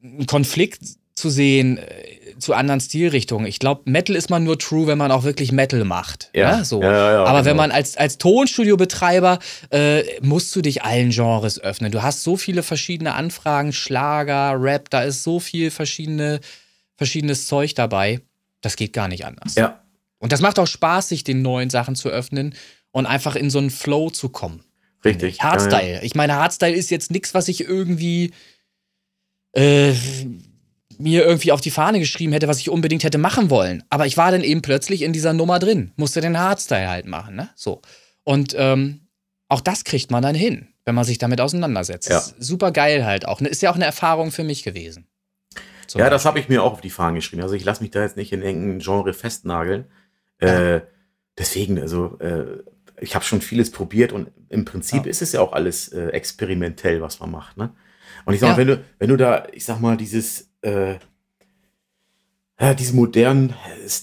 einen 0.02 0.26
Konflikt 0.26 0.82
zu 1.16 1.30
sehen 1.30 1.78
äh, 1.78 2.38
zu 2.40 2.54
anderen 2.54 2.82
Stilrichtungen. 2.82 3.46
Ich 3.46 3.60
glaube, 3.60 3.84
Metal 3.86 4.16
ist 4.16 4.30
man 4.30 4.44
nur 4.44 4.58
true, 4.58 4.88
wenn 4.88 4.98
man 4.98 5.12
auch 5.12 5.24
wirklich 5.24 5.52
Metal 5.52 5.84
macht. 5.84 6.30
Ja, 6.34 6.58
ne? 6.58 6.66
so. 6.66 6.82
Ja, 6.82 7.12
ja, 7.12 7.24
Aber 7.24 7.40
genau. 7.40 7.46
wenn 7.46 7.58
man 7.58 7.72
als, 7.72 7.96
als 7.96 8.18
Tonstudiobetreiber 8.18 9.40
äh, 9.70 10.04
musst 10.22 10.56
du 10.56 10.62
dich 10.62 10.84
allen 10.84 11.12
Genres 11.12 11.60
öffnen. 11.60 11.92
Du 11.92 12.02
hast 12.02 12.24
so 12.24 12.36
viele 12.36 12.64
verschiedene 12.64 13.14
Anfragen, 13.14 13.72
Schlager, 13.72 14.56
Rap, 14.60 14.90
da 14.90 15.04
ist 15.04 15.24
so 15.24 15.40
viel 15.40 15.72
verschiedene, 15.72 16.40
verschiedenes 16.96 17.48
Zeug 17.48 17.76
dabei. 17.76 18.22
Das 18.62 18.76
geht 18.76 18.94
gar 18.94 19.08
nicht 19.08 19.26
anders. 19.26 19.56
Ja. 19.56 19.84
Und 20.18 20.32
das 20.32 20.42
macht 20.42 20.58
auch 20.58 20.68
Spaß, 20.68 21.10
sich 21.10 21.24
den 21.24 21.42
neuen 21.42 21.70
Sachen 21.70 21.96
zu 21.96 22.10
öffnen 22.10 22.56
und 22.94 23.06
einfach 23.06 23.36
in 23.36 23.50
so 23.50 23.60
einen 23.60 23.72
Flow 23.72 24.10
zu 24.10 24.30
kommen. 24.30 24.64
Richtig. 25.04 25.42
Hardstyle. 25.42 25.96
Ja, 25.96 26.02
ich 26.02 26.16
meine, 26.16 26.36
Hardstyle 26.36 26.74
ist 26.74 26.90
jetzt 26.90 27.12
nichts, 27.12 27.34
was 27.34 27.50
ich 27.50 27.68
irgendwie 27.68 28.32
äh, 29.52 29.94
mir 30.98 31.26
irgendwie 31.26 31.52
auf 31.52 31.60
die 31.60 31.72
Fahne 31.72 32.00
geschrieben 32.00 32.32
hätte, 32.32 32.48
was 32.48 32.60
ich 32.60 32.70
unbedingt 32.70 33.04
hätte 33.04 33.18
machen 33.18 33.50
wollen. 33.50 33.84
Aber 33.90 34.06
ich 34.06 34.16
war 34.16 34.32
dann 34.32 34.42
eben 34.42 34.62
plötzlich 34.62 35.02
in 35.02 35.12
dieser 35.12 35.34
Nummer 35.34 35.60
drin, 35.60 35.92
musste 35.98 36.22
den 36.22 36.40
Hardstyle 36.40 36.88
halt 36.88 37.06
machen, 37.06 37.36
ne? 37.36 37.50
So. 37.56 37.82
Und 38.24 38.56
ähm, 38.58 39.02
auch 39.50 39.60
das 39.60 39.84
kriegt 39.84 40.10
man 40.10 40.24
dann 40.24 40.36
hin. 40.36 40.70
wenn 40.86 40.96
man 40.96 41.06
sich 41.06 41.18
damit 41.18 41.42
auseinandersetzt. 41.42 42.10
Ja. 42.10 42.22
Super 42.40 42.72
geil 42.72 43.06
halt 43.06 43.28
auch. 43.28 43.42
Ist 43.42 43.62
ja 43.62 43.72
auch 43.72 43.76
eine 43.76 43.86
Erfahrung 43.86 44.32
für 44.32 44.44
mich 44.44 44.64
gewesen. 44.64 45.08
Zum 45.88 46.00
ja, 46.00 46.06
Beispiel. 46.06 46.10
das 46.16 46.26
habe 46.26 46.40
ich 46.40 46.50
mir 46.50 46.64
auch 46.64 46.74
auf 46.74 46.82
die 46.82 46.90
Fahnen 46.90 47.16
geschrieben. 47.16 47.42
Also 47.42 47.56
ich 47.56 47.64
lasse 47.64 47.82
mich 47.82 47.92
da 47.92 48.02
jetzt 48.02 48.18
nicht 48.18 48.32
in 48.32 48.42
irgendein 48.42 48.80
Genre 48.80 49.14
festnageln. 49.14 49.86
Ja. 50.42 50.76
Äh, 50.76 50.82
deswegen, 51.38 51.80
also 51.80 52.18
äh, 52.20 52.64
ich 53.04 53.16
habe 53.16 53.26
schon 53.26 53.42
vieles 53.42 53.72
probiert 53.72 54.12
und 54.12 54.32
im 54.50 54.66
Prinzip 54.66 55.06
ja. 55.06 55.10
ist 55.10 55.22
es 55.22 55.34
ja 55.34 55.42
auch 55.42 55.54
alles 55.54 55.90
äh, 55.90 56.08
experimentell, 56.08 57.02
was 57.02 57.20
man 57.20 57.32
macht. 57.32 57.58
Ne? 57.58 57.72
Und 58.26 58.34
ich 58.34 58.40
sag 58.40 58.52
mal, 58.52 58.58
wenn 58.58 58.68
du, 58.68 58.84
wenn 59.00 59.10
du 59.10 59.18
da, 59.18 59.48
ich 59.52 59.66
sag 59.66 59.80
mal, 59.80 59.98
dieses 59.98 60.50
äh, 60.62 60.96
ja, 62.60 62.74
diesen 62.74 62.96
modernen 62.96 63.54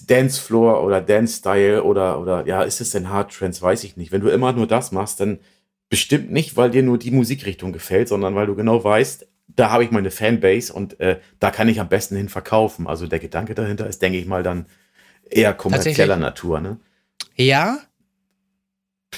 Dancefloor 0.07 0.85
oder 0.85 1.01
Dance-Style 1.01 1.83
oder, 1.83 2.21
oder 2.21 2.47
ja, 2.47 2.63
ist 2.63 2.81
es 2.81 2.91
denn 2.91 3.09
Hard 3.09 3.33
Trance, 3.33 3.63
weiß 3.63 3.85
ich 3.85 3.97
nicht. 3.97 4.13
Wenn 4.13 4.21
du 4.21 4.29
immer 4.29 4.53
nur 4.53 4.67
das 4.67 4.93
machst, 4.93 5.21
dann 5.21 5.39
bestimmt 5.89 6.31
nicht, 6.31 6.57
weil 6.57 6.71
dir 6.71 6.83
nur 6.83 6.99
die 6.99 7.11
Musikrichtung 7.11 7.73
gefällt, 7.73 8.09
sondern 8.09 8.35
weil 8.35 8.47
du 8.47 8.55
genau 8.55 8.83
weißt, 8.83 9.27
da 9.49 9.71
habe 9.71 9.85
ich 9.85 9.91
meine 9.91 10.11
Fanbase 10.11 10.73
und 10.73 11.01
äh, 11.01 11.21
da 11.39 11.51
kann 11.51 11.69
ich 11.69 11.81
am 11.81 11.89
besten 11.89 12.17
hin 12.17 12.29
verkaufen. 12.29 12.87
Also 12.87 13.07
der 13.07 13.19
Gedanke 13.19 13.55
dahinter 13.55 13.87
ist, 13.87 14.03
denke 14.03 14.19
ich 14.19 14.27
mal, 14.27 14.43
dann 14.43 14.67
eher 15.29 15.55
kommerzieller 15.55 16.17
Natur. 16.17 16.61
Ne? 16.61 16.79
Ja. 17.37 17.79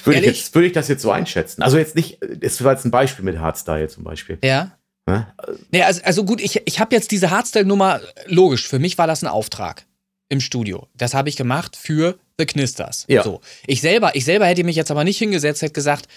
Würde 0.03 0.19
ich, 0.19 0.25
jetzt, 0.25 0.55
würde 0.55 0.67
ich 0.67 0.73
das 0.73 0.87
jetzt 0.87 1.01
so 1.01 1.11
einschätzen? 1.11 1.61
Also 1.61 1.77
jetzt 1.77 1.95
nicht, 1.95 2.19
es 2.41 2.63
war 2.63 2.73
jetzt 2.73 2.85
ein 2.85 2.91
Beispiel 2.91 3.23
mit 3.23 3.39
Hardstyle 3.39 3.87
zum 3.87 4.03
Beispiel. 4.03 4.37
Ja. 4.43 4.77
Ne? 5.05 5.27
Nee, 5.71 5.83
also, 5.83 6.01
also 6.03 6.25
gut, 6.25 6.41
ich, 6.41 6.61
ich 6.65 6.79
habe 6.79 6.95
jetzt 6.95 7.11
diese 7.11 7.29
Hardstyle-Nummer, 7.29 8.01
logisch, 8.25 8.67
für 8.67 8.79
mich 8.79 8.97
war 8.97 9.07
das 9.07 9.23
ein 9.23 9.27
Auftrag 9.27 9.85
im 10.29 10.41
Studio. 10.41 10.87
Das 10.95 11.13
habe 11.13 11.29
ich 11.29 11.35
gemacht 11.35 11.75
für 11.75 12.17
The 12.39 12.45
Knisters. 12.45 13.05
Ja. 13.07 13.23
So. 13.23 13.41
Ich 13.67 13.81
selber, 13.81 14.15
ich 14.15 14.25
selber 14.25 14.45
hätte 14.45 14.63
mich 14.63 14.75
jetzt 14.75 14.91
aber 14.91 15.03
nicht 15.03 15.17
hingesetzt, 15.17 15.61
hätte 15.61 15.73
gesagt, 15.73 16.07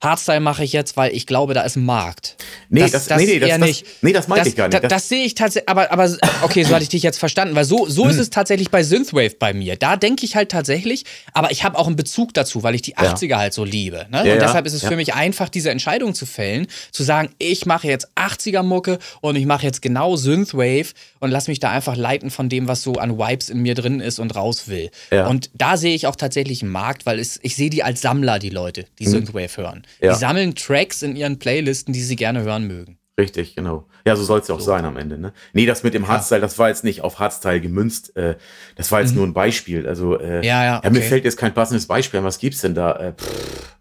Hardstyle 0.00 0.40
mache 0.40 0.64
ich 0.64 0.72
jetzt, 0.72 0.96
weil 0.96 1.14
ich 1.14 1.26
glaube, 1.26 1.54
da 1.54 1.62
ist 1.62 1.76
ein 1.76 1.84
Markt. 1.84 2.36
Nee, 2.68 2.80
das, 2.80 2.92
das, 2.92 3.06
das 3.06 3.18
nee, 3.18 3.26
nee, 3.26 3.38
das, 3.38 3.58
nicht. 3.58 3.86
nee, 4.02 4.12
das 4.12 4.28
meinte 4.28 4.48
ich 4.48 4.56
gar 4.56 4.68
nicht. 4.68 4.82
Das, 4.82 4.90
das 4.90 5.08
sehe 5.08 5.24
ich 5.24 5.34
tatsächlich, 5.34 5.68
aber, 5.68 5.90
aber 5.90 6.16
okay, 6.42 6.62
so 6.64 6.74
hatte 6.74 6.82
ich 6.82 6.88
dich 6.88 7.02
jetzt 7.02 7.18
verstanden, 7.18 7.54
weil 7.54 7.64
so, 7.64 7.86
so 7.88 8.06
ist 8.06 8.14
hm. 8.14 8.22
es 8.22 8.30
tatsächlich 8.30 8.70
bei 8.70 8.82
Synthwave 8.82 9.36
bei 9.38 9.54
mir. 9.54 9.76
Da 9.76 9.96
denke 9.96 10.24
ich 10.24 10.36
halt 10.36 10.50
tatsächlich, 10.50 11.04
aber 11.32 11.50
ich 11.50 11.64
habe 11.64 11.78
auch 11.78 11.86
einen 11.86 11.96
Bezug 11.96 12.34
dazu, 12.34 12.62
weil 12.62 12.74
ich 12.74 12.82
die 12.82 12.96
80er 12.96 13.26
ja. 13.26 13.38
halt 13.38 13.54
so 13.54 13.64
liebe. 13.64 14.06
Ne? 14.10 14.26
Ja, 14.26 14.34
und 14.34 14.42
deshalb 14.42 14.66
ist 14.66 14.74
es 14.74 14.82
ja. 14.82 14.88
für 14.88 14.96
mich 14.96 15.14
einfach, 15.14 15.48
diese 15.48 15.70
Entscheidung 15.70 16.14
zu 16.14 16.26
fällen, 16.26 16.66
zu 16.90 17.02
sagen, 17.02 17.30
ich 17.38 17.66
mache 17.66 17.88
jetzt 17.88 18.08
80er-Mucke 18.16 18.98
und 19.20 19.36
ich 19.36 19.46
mache 19.46 19.64
jetzt 19.64 19.82
genau 19.82 20.16
Synthwave 20.16 20.92
und 21.20 21.30
lass 21.30 21.48
mich 21.48 21.60
da 21.60 21.70
einfach 21.70 21.96
leiten 21.96 22.30
von 22.30 22.48
dem, 22.48 22.68
was 22.68 22.82
so 22.82 22.94
an 22.94 23.18
Vibes 23.18 23.48
in 23.48 23.60
mir 23.62 23.74
drin 23.74 24.00
ist 24.00 24.18
und 24.18 24.34
raus 24.34 24.68
will. 24.68 24.90
Und 25.10 25.50
da 25.54 25.76
sehe 25.76 25.94
ich 25.94 26.06
auch 26.06 26.16
tatsächlich 26.16 26.62
einen 26.62 26.72
Markt, 26.72 27.06
weil 27.06 27.18
es, 27.18 27.38
ich 27.42 27.56
sehe 27.56 27.70
die 27.70 27.82
als 27.82 28.00
Sammler, 28.00 28.38
die 28.38 28.50
Leute, 28.50 28.86
die 28.98 29.04
hm. 29.04 29.12
Synthwave 29.12 29.56
hören. 29.56 29.85
Ja. 30.00 30.12
Die 30.12 30.18
sammeln 30.18 30.54
Tracks 30.54 31.02
in 31.02 31.16
ihren 31.16 31.38
Playlisten, 31.38 31.92
die 31.92 32.02
sie 32.02 32.16
gerne 32.16 32.42
hören 32.42 32.66
mögen. 32.66 32.98
Richtig, 33.18 33.56
genau. 33.56 33.86
Ja, 34.06 34.14
so 34.14 34.22
soll 34.24 34.40
es 34.40 34.48
ja 34.48 34.54
auch 34.54 34.60
so. 34.60 34.66
sein 34.66 34.84
am 34.84 34.96
Ende. 34.98 35.18
Ne? 35.18 35.32
Nee, 35.54 35.64
das 35.64 35.82
mit 35.82 35.94
dem 35.94 36.06
Hardstyle, 36.06 36.40
das 36.40 36.58
war 36.58 36.68
jetzt 36.68 36.84
nicht 36.84 37.00
auf 37.00 37.18
Hardstyle 37.18 37.60
gemünzt. 37.60 38.14
Äh, 38.14 38.36
das 38.76 38.92
war 38.92 39.00
jetzt 39.00 39.12
mhm. 39.12 39.16
nur 39.16 39.26
ein 39.28 39.32
Beispiel. 39.32 39.88
Also, 39.88 40.20
äh, 40.20 40.44
ja, 40.46 40.64
ja, 40.64 40.78
okay. 40.78 40.86
ja, 40.86 40.92
mir 40.92 41.02
fällt 41.02 41.24
jetzt 41.24 41.38
kein 41.38 41.54
passendes 41.54 41.86
Beispiel 41.86 42.18
an. 42.18 42.24
Was 42.24 42.38
gibt's 42.38 42.60
denn 42.60 42.74
da? 42.74 42.92
Äh, 42.92 43.12
pff, 43.14 43.76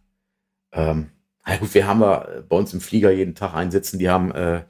ähm, 0.71 1.09
na 1.45 1.57
gut, 1.57 1.73
wir 1.73 1.85
haben 1.85 1.99
wir 1.99 2.45
bei 2.47 2.55
uns 2.55 2.73
im 2.73 2.81
Flieger 2.81 3.11
jeden 3.11 3.35
Tag 3.35 3.53
einsitzen, 3.53 3.99
die 3.99 4.09
haben 4.09 4.31
äh, 4.31 4.61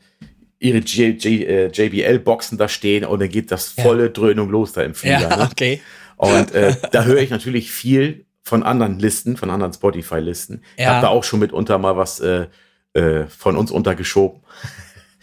ihre 0.60 0.80
JBL-Boxen 0.80 2.58
äh, 2.58 2.60
da 2.60 2.68
stehen 2.68 3.06
und 3.06 3.20
dann 3.20 3.30
geht 3.30 3.52
das 3.52 3.70
volle 3.70 4.04
ja. 4.04 4.10
Dröhnung 4.10 4.50
los 4.50 4.74
da 4.74 4.82
im 4.82 4.94
Flieger. 4.94 5.30
Ja, 5.30 5.38
ne? 5.38 5.50
okay. 5.52 5.82
Und 6.18 6.54
äh, 6.54 6.76
da 6.92 7.04
höre 7.04 7.20
ich 7.20 7.30
natürlich 7.30 7.72
viel 7.72 8.25
von 8.46 8.64
anderen 8.64 9.00
Listen, 9.00 9.36
von 9.38 9.50
anderen 9.50 9.74
Spotify-Listen. 9.74 10.62
Ja. 10.78 10.84
Ich 10.84 10.88
habe 10.88 11.02
da 11.02 11.08
auch 11.10 11.24
schon 11.24 11.40
mitunter 11.40 11.78
mal 11.80 11.98
was 11.98 12.20
äh, 12.20 12.46
äh, 12.94 13.26
von 13.26 13.58
uns 13.58 13.72
untergeschoben. 13.72 14.42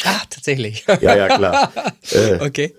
Ah, 0.04 0.20
tatsächlich. 0.28 0.84
ja, 1.00 1.16
ja, 1.16 1.36
klar. 1.36 1.72
äh, 2.10 2.44
okay. 2.44 2.74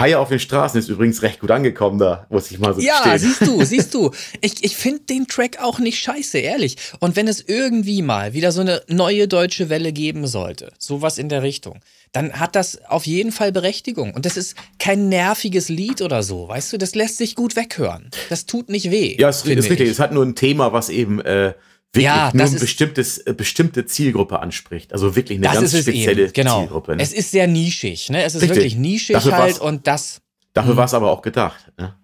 Haie 0.00 0.18
auf 0.18 0.30
den 0.30 0.40
Straßen 0.40 0.78
ist 0.80 0.88
übrigens 0.88 1.22
recht 1.22 1.40
gut 1.40 1.50
angekommen 1.50 1.98
da, 1.98 2.26
muss 2.30 2.50
ich 2.50 2.58
mal 2.58 2.74
so 2.74 2.80
Ja, 2.80 3.16
siehst 3.18 3.42
du, 3.42 3.62
siehst 3.64 3.94
du. 3.94 4.10
Ich, 4.42 4.64
ich 4.64 4.76
finde 4.76 5.02
den 5.02 5.26
Track 5.26 5.58
auch 5.60 5.78
nicht 5.78 5.98
scheiße, 5.98 6.38
ehrlich. 6.38 6.76
Und 6.98 7.16
wenn 7.16 7.28
es 7.28 7.44
irgendwie 7.46 8.00
mal 8.00 8.32
wieder 8.32 8.52
so 8.52 8.62
eine 8.62 8.82
neue 8.88 9.28
deutsche 9.28 9.68
Welle 9.68 9.92
geben 9.92 10.26
sollte, 10.26 10.72
sowas 10.78 11.18
in 11.18 11.28
der 11.28 11.42
Richtung, 11.42 11.80
dann 12.12 12.32
hat 12.32 12.56
das 12.56 12.82
auf 12.86 13.06
jeden 13.06 13.32
Fall 13.32 13.52
Berechtigung. 13.52 14.14
Und 14.14 14.24
das 14.26 14.36
ist 14.36 14.56
kein 14.78 15.08
nerviges 15.08 15.68
Lied 15.68 16.00
oder 16.00 16.22
so, 16.22 16.48
weißt 16.48 16.72
du? 16.72 16.78
Das 16.78 16.94
lässt 16.94 17.18
sich 17.18 17.34
gut 17.34 17.54
weghören. 17.54 18.10
Das 18.30 18.46
tut 18.46 18.68
nicht 18.70 18.90
weh. 18.90 19.16
Ja, 19.18 19.28
es 19.28 19.44
ist 19.44 19.46
richtig. 19.46 19.88
Es 19.90 19.98
hat 20.00 20.12
nur 20.12 20.24
ein 20.24 20.34
Thema, 20.34 20.72
was 20.72 20.88
eben 20.88 21.20
äh, 21.20 21.54
wirklich 21.92 22.04
ja, 22.04 22.30
nur 22.32 22.46
eine 22.46 22.58
bestimmtes, 22.58 23.18
äh, 23.18 23.34
bestimmte 23.34 23.86
Zielgruppe 23.86 24.40
anspricht. 24.40 24.92
Also 24.92 25.16
wirklich 25.16 25.38
eine 25.38 25.52
ganz 25.52 25.76
spezielle 25.76 26.30
genau. 26.30 26.60
Zielgruppe. 26.60 26.96
Ne? 26.96 27.02
Es 27.02 27.12
ist 27.12 27.30
sehr 27.30 27.46
nischig, 27.46 28.10
ne? 28.10 28.22
Es 28.22 28.34
ist 28.34 28.42
Richtig. 28.42 28.56
wirklich 28.56 28.76
nischig 28.76 29.14
dafür 29.14 29.36
halt 29.36 29.58
und 29.58 29.86
das. 29.86 30.20
Dafür 30.52 30.76
war 30.76 30.84
es 30.84 30.94
aber 30.94 31.10
auch 31.10 31.22
gedacht. 31.22 31.72
Ne? 31.78 31.94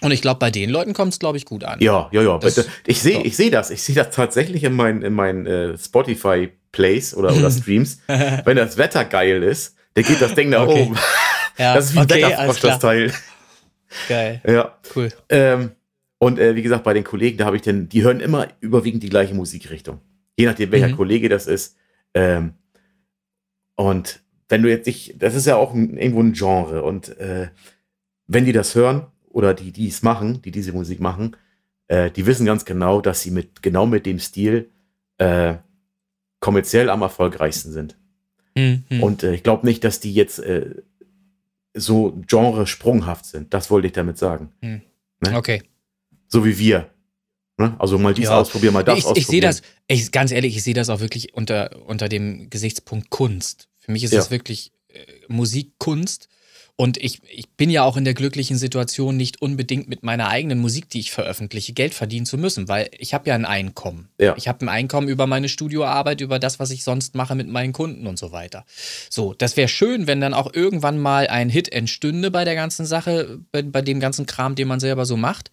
Und 0.00 0.12
ich 0.12 0.22
glaube, 0.22 0.38
bei 0.38 0.50
den 0.50 0.70
Leuten 0.70 0.94
kommt 0.94 1.12
es, 1.12 1.18
glaube 1.18 1.36
ich, 1.36 1.44
gut 1.44 1.64
an. 1.64 1.80
Ja, 1.80 2.08
ja, 2.12 2.22
ja. 2.22 2.38
Das, 2.38 2.64
ich 2.86 3.00
sehe 3.00 3.22
ich 3.22 3.36
seh 3.36 3.50
das. 3.50 3.70
Ich 3.70 3.82
sehe 3.82 3.94
das 3.94 4.10
tatsächlich 4.10 4.64
in 4.64 4.74
meinen 4.74 5.02
in 5.02 5.12
mein, 5.12 5.46
äh, 5.46 5.76
Spotify 5.76 6.50
Plays 6.72 7.14
oder, 7.14 7.34
oder 7.34 7.50
Streams. 7.50 8.00
Wenn 8.06 8.56
das 8.56 8.76
Wetter 8.76 9.04
geil 9.04 9.42
ist, 9.42 9.76
dann 9.94 10.04
geht 10.04 10.20
das 10.20 10.34
Ding 10.34 10.50
nach 10.50 10.66
okay. 10.66 10.82
oben. 10.82 10.98
Ja, 11.58 11.74
das 11.74 11.86
ist 11.86 11.94
wie 11.94 11.98
ein 11.98 12.04
okay, 12.04 12.22
Wetterfrosch, 12.22 12.60
das 12.60 12.78
Teil. 12.78 13.12
Geil. 14.08 14.40
Ja. 14.46 14.78
Cool. 14.94 15.08
Ähm, 15.28 15.72
und 16.22 16.38
äh, 16.38 16.54
wie 16.54 16.60
gesagt, 16.60 16.84
bei 16.84 16.92
den 16.92 17.02
Kollegen, 17.02 17.38
da 17.38 17.46
habe 17.46 17.56
ich 17.56 17.62
denn, 17.62 17.88
die 17.88 18.02
hören 18.02 18.20
immer 18.20 18.48
überwiegend 18.60 19.02
die 19.02 19.08
gleiche 19.08 19.32
Musikrichtung. 19.32 20.00
Je 20.36 20.44
nachdem, 20.44 20.70
welcher 20.70 20.88
mhm. 20.88 20.96
Kollege 20.96 21.30
das 21.30 21.46
ist. 21.46 21.78
Ähm, 22.12 22.52
und 23.74 24.20
wenn 24.50 24.62
du 24.62 24.68
jetzt 24.68 24.86
nicht, 24.86 25.14
das 25.22 25.34
ist 25.34 25.46
ja 25.46 25.56
auch 25.56 25.72
ein, 25.72 25.96
irgendwo 25.96 26.20
ein 26.22 26.34
Genre. 26.34 26.82
Und 26.82 27.16
äh, 27.18 27.48
wenn 28.26 28.44
die 28.44 28.52
das 28.52 28.74
hören 28.74 29.06
oder 29.30 29.54
die, 29.54 29.72
die 29.72 29.88
es 29.88 30.02
machen, 30.02 30.42
die 30.42 30.50
diese 30.50 30.74
Musik 30.74 31.00
machen, 31.00 31.38
äh, 31.88 32.10
die 32.10 32.26
wissen 32.26 32.44
ganz 32.44 32.66
genau, 32.66 33.00
dass 33.00 33.22
sie 33.22 33.30
mit 33.30 33.62
genau 33.62 33.86
mit 33.86 34.04
dem 34.04 34.18
Stil 34.18 34.68
äh, 35.16 35.54
kommerziell 36.38 36.90
am 36.90 37.00
erfolgreichsten 37.00 37.72
sind. 37.72 37.96
Mhm. 38.54 38.84
Und 39.02 39.22
äh, 39.22 39.32
ich 39.32 39.42
glaube 39.42 39.66
nicht, 39.66 39.84
dass 39.84 40.00
die 40.00 40.12
jetzt 40.12 40.38
äh, 40.38 40.82
so 41.72 42.20
genre 42.26 42.66
sprunghaft 42.66 43.24
sind. 43.24 43.54
Das 43.54 43.70
wollte 43.70 43.86
ich 43.86 43.94
damit 43.94 44.18
sagen. 44.18 44.52
Mhm. 44.60 44.82
Ne? 45.20 45.36
Okay. 45.38 45.62
So 46.30 46.44
wie 46.44 46.58
wir. 46.58 46.90
Ne? 47.58 47.76
Also 47.78 47.98
mal 47.98 48.14
dies 48.14 48.26
ja. 48.26 48.38
ausprobieren, 48.38 48.72
mal 48.72 48.82
das 48.82 48.98
ich, 48.98 49.04
ausprobieren. 49.04 49.22
Ich 49.22 49.26
sehe 49.26 49.40
das, 49.40 49.62
ich, 49.86 50.12
ganz 50.12 50.32
ehrlich, 50.32 50.56
ich 50.56 50.62
sehe 50.62 50.74
das 50.74 50.88
auch 50.88 51.00
wirklich 51.00 51.34
unter, 51.34 51.86
unter 51.86 52.08
dem 52.08 52.48
Gesichtspunkt 52.48 53.10
Kunst. 53.10 53.68
Für 53.78 53.92
mich 53.92 54.04
ist 54.04 54.14
es 54.14 54.30
wirklich 54.30 54.72
äh, 54.88 55.00
Musikkunst 55.28 56.28
und 56.80 56.96
ich, 56.96 57.20
ich 57.28 57.46
bin 57.50 57.68
ja 57.68 57.82
auch 57.82 57.98
in 57.98 58.06
der 58.06 58.14
glücklichen 58.14 58.56
Situation, 58.56 59.14
nicht 59.14 59.42
unbedingt 59.42 59.90
mit 59.90 60.02
meiner 60.02 60.28
eigenen 60.28 60.60
Musik, 60.60 60.88
die 60.88 61.00
ich 61.00 61.10
veröffentliche, 61.10 61.74
Geld 61.74 61.92
verdienen 61.92 62.24
zu 62.24 62.38
müssen, 62.38 62.68
weil 62.68 62.88
ich 62.96 63.12
habe 63.12 63.28
ja 63.28 63.34
ein 63.34 63.44
Einkommen. 63.44 64.08
Ja. 64.16 64.34
Ich 64.38 64.48
habe 64.48 64.64
ein 64.64 64.70
Einkommen 64.70 65.08
über 65.08 65.26
meine 65.26 65.50
Studioarbeit, 65.50 66.22
über 66.22 66.38
das, 66.38 66.58
was 66.58 66.70
ich 66.70 66.82
sonst 66.82 67.14
mache 67.14 67.34
mit 67.34 67.48
meinen 67.48 67.74
Kunden 67.74 68.06
und 68.06 68.18
so 68.18 68.32
weiter. 68.32 68.64
So, 69.10 69.34
das 69.34 69.58
wäre 69.58 69.68
schön, 69.68 70.06
wenn 70.06 70.22
dann 70.22 70.32
auch 70.32 70.54
irgendwann 70.54 70.98
mal 70.98 71.26
ein 71.26 71.50
Hit 71.50 71.70
entstünde 71.70 72.30
bei 72.30 72.46
der 72.46 72.54
ganzen 72.54 72.86
Sache, 72.86 73.40
bei, 73.52 73.60
bei 73.60 73.82
dem 73.82 74.00
ganzen 74.00 74.24
Kram, 74.24 74.54
den 74.54 74.66
man 74.66 74.80
selber 74.80 75.04
so 75.04 75.18
macht. 75.18 75.50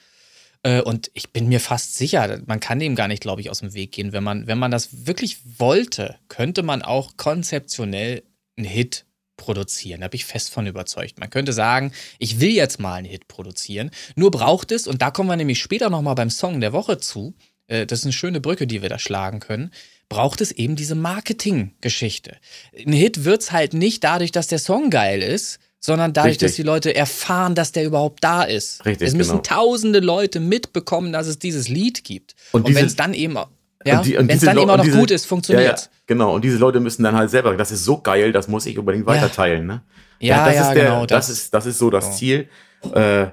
Äh, 0.63 0.81
und 0.81 1.11
ich 1.13 1.31
bin 1.31 1.47
mir 1.47 1.59
fast 1.59 1.97
sicher, 1.97 2.39
man 2.45 2.59
kann 2.59 2.79
dem 2.79 2.95
gar 2.95 3.07
nicht, 3.07 3.21
glaube 3.21 3.41
ich, 3.41 3.49
aus 3.49 3.59
dem 3.59 3.73
Weg 3.73 3.91
gehen. 3.91 4.11
Wenn 4.11 4.23
man, 4.23 4.47
wenn 4.47 4.57
man 4.57 4.71
das 4.71 5.07
wirklich 5.07 5.39
wollte, 5.59 6.15
könnte 6.27 6.63
man 6.63 6.81
auch 6.81 7.17
konzeptionell 7.17 8.23
einen 8.57 8.67
Hit 8.67 9.05
produzieren. 9.37 10.01
Da 10.01 10.07
bin 10.07 10.17
ich 10.17 10.25
fest 10.25 10.49
von 10.49 10.67
überzeugt. 10.67 11.19
Man 11.19 11.29
könnte 11.29 11.53
sagen, 11.53 11.91
ich 12.19 12.39
will 12.39 12.49
jetzt 12.49 12.79
mal 12.79 12.95
einen 12.95 13.07
Hit 13.07 13.27
produzieren. 13.27 13.91
Nur 14.15 14.31
braucht 14.31 14.71
es, 14.71 14.87
und 14.87 15.01
da 15.01 15.11
kommen 15.11 15.29
wir 15.29 15.37
nämlich 15.37 15.61
später 15.61 15.89
nochmal 15.89 16.15
beim 16.15 16.31
Song 16.31 16.59
der 16.59 16.73
Woche 16.73 16.97
zu, 16.97 17.35
äh, 17.67 17.85
das 17.85 17.99
ist 17.99 18.05
eine 18.05 18.13
schöne 18.13 18.41
Brücke, 18.41 18.67
die 18.67 18.81
wir 18.81 18.89
da 18.89 18.99
schlagen 18.99 19.39
können, 19.39 19.71
braucht 20.09 20.41
es 20.41 20.51
eben 20.51 20.75
diese 20.75 20.95
Marketing-Geschichte. 20.95 22.37
Ein 22.75 22.93
Hit 22.93 23.25
wird 23.25 23.41
es 23.41 23.51
halt 23.51 23.73
nicht 23.73 24.03
dadurch, 24.03 24.31
dass 24.31 24.47
der 24.47 24.59
Song 24.59 24.89
geil 24.89 25.21
ist, 25.21 25.59
sondern 25.87 26.11
dadurch, 26.11 26.31
Richtig. 26.31 26.49
dass 26.49 26.55
die 26.57 26.63
Leute 26.63 26.93
erfahren, 26.93 27.55
dass 27.55 27.71
der 27.71 27.85
überhaupt 27.85 28.21
da 28.21 28.43
ist. 28.43 28.85
Richtig, 28.85 29.07
es 29.07 29.13
müssen 29.15 29.41
genau. 29.41 29.43
tausende 29.43 30.01
Leute 30.01 30.41
mitbekommen, 30.41 31.13
dass 31.13 31.27
es 31.27 31.39
dieses 31.39 31.69
Lied 31.69 32.03
gibt. 32.03 32.35
Und, 32.51 32.65
und 32.65 32.75
wenn 32.75 32.85
es 32.85 32.97
dann 32.97 33.13
eben 33.13 33.37
ja, 33.85 34.05
wenn 34.05 34.29
es 34.29 34.41
dann 34.41 34.57
immer 34.57 34.75
noch 34.75 34.83
diese, 34.83 34.97
gut 34.97 35.11
ist, 35.11 35.25
funktioniert. 35.25 35.79
Ja, 35.79 35.85
ja, 35.85 35.89
genau, 36.05 36.35
und 36.35 36.43
diese 36.43 36.57
Leute 36.57 36.81
müssen 36.81 37.03
dann 37.03 37.15
halt 37.15 37.29
selber, 37.29 37.55
das 37.55 37.71
ist 37.71 37.85
so 37.85 38.01
geil, 38.01 38.33
das 38.33 38.49
muss 38.49 38.65
ich 38.65 38.77
unbedingt 38.77 39.05
weiterteilen. 39.05 39.65
Ne? 39.65 39.81
Ja, 40.19 40.45
das 40.45 40.55
ja, 40.55 40.61
ist 40.63 40.75
der, 40.75 40.83
genau. 40.83 41.05
Das, 41.05 41.27
das, 41.27 41.37
ist, 41.37 41.53
das 41.53 41.65
ist 41.65 41.77
so 41.77 41.89
das 41.89 42.07
oh. 42.07 42.11
Ziel. 42.11 42.49
Äh, 42.93 43.27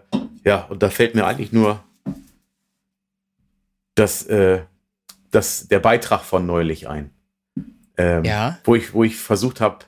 ja, 0.45 0.67
und 0.69 0.81
da 0.81 0.91
fällt 0.91 1.17
mir 1.17 1.27
eigentlich 1.27 1.51
nur 1.51 1.83
das, 3.97 4.27
äh, 4.27 4.61
das, 5.33 5.67
der 5.67 5.81
Beitrag 5.81 6.23
von 6.23 6.47
neulich 6.47 6.87
ein. 6.89 7.11
Ähm, 7.97 8.25
ja. 8.25 8.59
Wo 8.63 8.77
ich, 8.77 8.95
wo 8.95 9.03
ich 9.03 9.17
versucht 9.17 9.61
habe, 9.61 9.79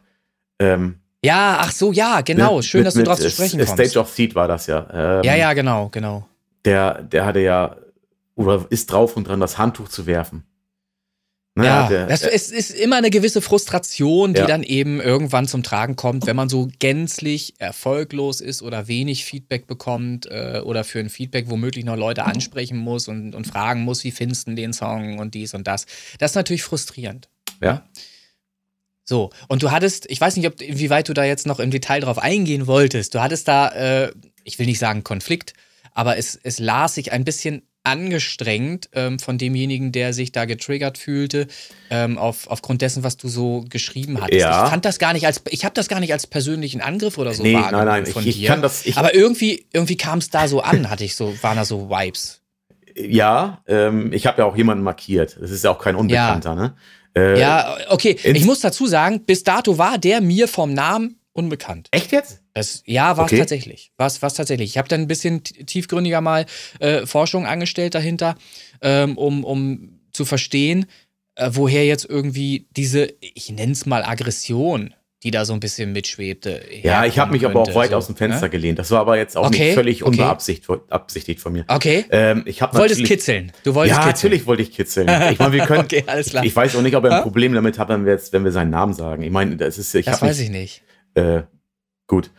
ähm, 0.59 0.97
ja, 1.27 1.59
ach 1.61 1.73
so, 1.73 1.93
ja, 1.93 2.21
genau. 2.21 2.63
Schön, 2.63 2.81
mit, 2.81 2.87
dass 2.87 2.95
du 2.95 3.03
drauf 3.03 3.19
zu 3.19 3.31
sprechen 3.31 3.59
kommst. 3.59 3.73
Stage 3.73 3.99
of 3.99 4.11
Seed 4.11 4.35
war 4.35 4.49
das 4.49 4.67
ja. 4.67 4.87
Ähm, 4.93 5.25
ja, 5.25 5.35
ja, 5.35 5.53
genau, 5.53 5.89
genau. 5.89 6.27
Der, 6.65 7.03
der 7.03 7.27
hatte 7.27 7.41
ja, 7.41 7.77
oder 8.37 8.67
ist 8.71 8.91
drauf 8.91 9.17
und 9.17 9.27
dran, 9.27 9.41
das 9.41 9.59
Handtuch 9.59 9.89
zu 9.89 10.07
werfen. 10.07 10.45
ja, 11.57 11.89
der, 11.89 12.07
das, 12.07 12.23
es 12.23 12.51
ist 12.51 12.71
immer 12.71 12.97
eine 12.97 13.11
gewisse 13.11 13.41
Frustration, 13.41 14.35
die 14.35 14.41
ja. 14.41 14.47
dann 14.47 14.63
eben 14.63 15.01
irgendwann 15.01 15.49
zum 15.49 15.63
Tragen 15.63 15.97
kommt, 15.97 16.27
wenn 16.27 16.37
man 16.37 16.49
so 16.49 16.69
gänzlich 16.79 17.55
erfolglos 17.59 18.41
ist 18.41 18.63
oder 18.63 18.89
wenig 18.89 19.25
Feedback 19.25 19.67
bekommt 19.67 20.27
äh, 20.27 20.61
oder 20.63 20.85
für 20.85 21.01
ein 21.01 21.09
Feedback 21.09 21.49
womöglich 21.49 21.85
noch 21.85 21.97
Leute 21.97 22.25
ansprechen 22.25 22.77
muss 22.77 23.09
und, 23.09 23.35
und 23.35 23.47
fragen 23.47 23.83
muss, 23.83 24.05
wie 24.05 24.11
findest 24.11 24.49
du 24.49 24.55
den 24.55 24.73
Song 24.73 25.19
und 25.19 25.35
dies 25.35 25.55
und 25.55 25.67
das. 25.67 25.87
Das 26.19 26.33
ist 26.33 26.37
natürlich 26.37 26.63
frustrierend. 26.63 27.29
Ja. 27.61 27.67
ja. 27.69 27.83
So, 29.09 29.31
und 29.49 29.63
du 29.63 29.71
hattest, 29.71 30.11
ich 30.11 30.21
weiß 30.21 30.37
nicht, 30.37 30.47
ob, 30.49 30.61
inwieweit 30.61 31.09
du 31.09 31.15
da 31.15 31.25
jetzt 31.25 31.47
noch 31.47 31.61
im 31.61 31.71
Detail 31.71 32.01
drauf 32.01 32.19
eingehen 32.19 32.67
wolltest. 32.67 33.15
Du 33.15 33.21
hattest 33.21 33.47
da, 33.47 33.69
äh, 33.69 34.13
ich 34.43 34.59
will 34.59 34.67
nicht 34.67 34.81
sagen 34.81 35.05
Konflikt, 35.05 35.55
aber 35.95 36.19
es, 36.19 36.39
es 36.43 36.59
las 36.59 36.95
sich 36.97 37.13
ein 37.13 37.25
bisschen 37.25 37.63
angestrengt 37.85 38.91
ähm, 38.95 39.21
von 39.21 39.39
demjenigen, 39.39 39.93
der 39.93 40.13
sich 40.13 40.33
da 40.33 40.45
getriggert 40.45 40.99
fühlte, 40.99 41.47
ähm, 41.89 42.19
auf, 42.19 42.49
aufgrund 42.49 42.83
dessen, 42.83 43.05
was 43.05 43.17
du 43.17 43.29
so 43.29 43.65
geschrieben 43.69 44.21
hattest. 44.21 44.41
Ja. 44.41 44.65
Ich 44.65 44.71
fand 44.71 44.85
das 44.85 44.99
gar 44.99 45.13
nicht 45.13 45.25
als, 45.25 45.41
ich 45.51 45.65
habe 45.65 45.75
das 45.75 45.87
gar 45.87 46.01
nicht 46.01 46.13
als 46.13 46.27
persönlichen 46.27 46.81
Angriff 46.81 47.17
oder 47.17 47.33
so 47.33 47.45
nee, 47.45 47.55
wahrgenommen 47.55 47.87
nein, 47.87 48.03
nein, 48.03 48.13
von 48.13 48.27
ich, 48.27 48.39
dir. 48.39 48.49
kann 48.49 48.61
das, 48.61 48.85
ich, 48.87 48.97
Aber 48.97 49.15
irgendwie, 49.15 49.67
irgendwie 49.73 49.97
kam 49.97 50.19
es 50.19 50.31
da 50.31 50.49
so 50.49 50.61
an, 50.63 50.91
hatte 50.91 51.05
ich 51.05 51.15
so, 51.15 51.33
waren 51.43 51.57
da 51.57 51.65
so 51.65 51.89
Vibes. 51.89 52.41
Ja, 52.97 53.63
ähm, 53.69 54.13
ich 54.13 54.27
habe 54.27 54.43
ja 54.43 54.47
auch 54.47 54.57
jemanden 54.57 54.83
markiert. 54.83 55.37
Das 55.41 55.53
ist 55.53 55.63
ja 55.63 55.71
auch 55.71 55.79
kein 55.79 55.95
Unbekannter, 55.95 56.51
ja. 56.51 56.57
ne? 56.57 56.75
Äh, 57.17 57.41
ja, 57.41 57.79
okay. 57.89 58.17
Ich 58.23 58.45
muss 58.45 58.61
dazu 58.61 58.87
sagen, 58.87 59.25
bis 59.25 59.43
dato 59.43 59.79
war 59.79 59.99
der 59.99 60.21
mir 60.21 60.49
vom 60.49 60.75
Namen 60.75 61.19
unbekannt. 61.33 61.89
Echt 61.91 62.13
jetzt? 62.13 62.43
Das, 62.55 62.83
ja, 62.87 63.17
war 63.17 63.27
es 63.27 63.33
okay. 63.33 63.41
tatsächlich. 63.41 63.93
War 63.97 64.07
es 64.07 64.19
tatsächlich. 64.19 64.71
Ich 64.71 64.79
habe 64.79 64.89
dann 64.89 65.03
ein 65.03 65.09
bisschen 65.09 65.43
tiefgründiger 65.43 66.21
mal 66.21 66.47
äh, 66.81 67.07
Forschung 67.07 67.47
angestellt 67.47 67.95
dahinter, 67.95 68.37
ähm, 68.81 69.17
um, 69.19 69.45
um 69.45 70.01
zu 70.13 70.25
verstehen, 70.25 70.87
äh, 71.35 71.51
woher 71.53 71.85
jetzt 71.85 72.07
irgendwie 72.09 72.67
diese, 72.71 73.13
ich 73.21 73.51
nenne 73.51 73.73
es 73.73 73.87
mal 73.87 74.05
Aggression, 74.05 74.95
die 75.23 75.31
da 75.31 75.45
so 75.45 75.55
ein 75.55 75.61
bisschen 75.61 75.93
mitschwebte. 75.93 76.63
Ja, 76.83 77.07
ich 77.07 77.19
habe 77.19 77.33
mich 77.33 77.43
könnte, 77.43 77.59
aber 77.59 77.71
auch 77.71 77.75
weit 77.75 77.91
so, 77.91 77.97
aus 77.97 78.07
dem 78.07 78.17
Fenster 78.17 78.43
ne? 78.43 78.51
gelehnt. 78.51 78.79
Das 78.79 78.91
war 78.91 79.01
aber 79.01 79.17
jetzt 79.17 79.37
auch 79.37 79.47
okay, 79.47 79.67
nicht 79.67 79.75
völlig 79.75 80.03
okay. 80.05 80.21
unbeabsichtigt 80.21 81.41
von 81.41 81.53
mir. 81.53 81.65
Okay. 81.69 82.05
Ähm, 82.11 82.43
ich 82.45 82.59
du 82.59 82.75
wolltest 82.75 83.05
kitzeln. 83.05 83.53
Du 83.65 83.75
wolltest 83.75 83.97
ja, 83.97 84.07
kitzeln. 84.07 84.31
natürlich 84.31 84.47
wollte 84.47 84.63
ich 84.63 84.73
kitzeln. 84.73 85.09
Ich 85.33 85.39
meine, 85.39 85.53
wir 85.53 85.61
können. 85.67 85.85
okay, 85.85 86.05
alles 86.07 86.31
klar. 86.31 86.45
Ich 86.45 86.55
weiß 86.55 86.77
auch 86.77 86.83
nicht, 86.83 86.97
ob 86.97 87.05
er 87.05 87.17
ein 87.17 87.23
Problem 87.23 87.55
damit 87.55 87.79
hat, 87.79 87.89
wenn 87.89 88.05
wir 88.05 88.13
jetzt, 88.13 88.33
wenn 88.33 88.45
wir 88.45 88.53
seinen 88.53 88.71
Namen 88.71 88.93
sagen. 88.93 89.23
Ich 89.23 89.31
meine, 89.31 89.57
das 89.57 89.79
ist. 89.79 89.95
Ich 89.95 90.07
das 90.07 90.21
weiß 90.21 90.39
ich 90.41 90.51
nicht. 90.51 90.83
Äh, 91.15 91.43
Gut. 92.07 92.31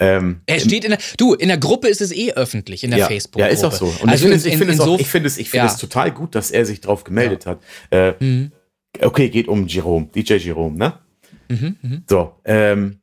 Ähm, 0.00 0.42
er 0.46 0.60
steht 0.60 0.84
in 0.84 0.90
der, 0.90 0.98
du, 1.16 1.34
in 1.34 1.48
der 1.48 1.58
Gruppe 1.58 1.88
ist 1.88 2.00
es 2.00 2.12
eh 2.12 2.32
öffentlich, 2.32 2.84
in 2.84 2.90
der 2.90 3.00
ja, 3.00 3.06
Facebook. 3.08 3.40
Ja, 3.40 3.48
ist 3.48 3.64
auch 3.64 3.72
so. 3.72 3.86
Und 3.86 4.08
also 4.08 4.12
ich 4.12 4.20
finde 4.20 4.36
es, 4.36 4.46
ich 4.46 4.56
finde 4.56 4.74
es, 4.74 4.80
auch, 4.80 5.00
ich 5.00 5.08
finde 5.08 5.26
es, 5.26 5.38
ich 5.38 5.50
finde 5.50 5.66
ja. 5.66 5.72
es 5.72 5.78
total 5.78 6.12
gut, 6.12 6.36
dass 6.36 6.52
er 6.52 6.64
sich 6.64 6.80
drauf 6.80 7.02
gemeldet 7.02 7.46
ja. 7.46 7.50
hat. 7.50 7.60
Äh, 7.90 8.24
mhm. 8.24 8.52
Okay, 9.00 9.28
geht 9.28 9.48
um 9.48 9.66
Jerome, 9.66 10.08
DJ 10.14 10.34
Jerome, 10.34 10.76
ne? 10.76 11.00
Mhm, 11.48 11.76
mh. 11.82 11.98
So, 12.08 12.34
ähm, 12.44 13.00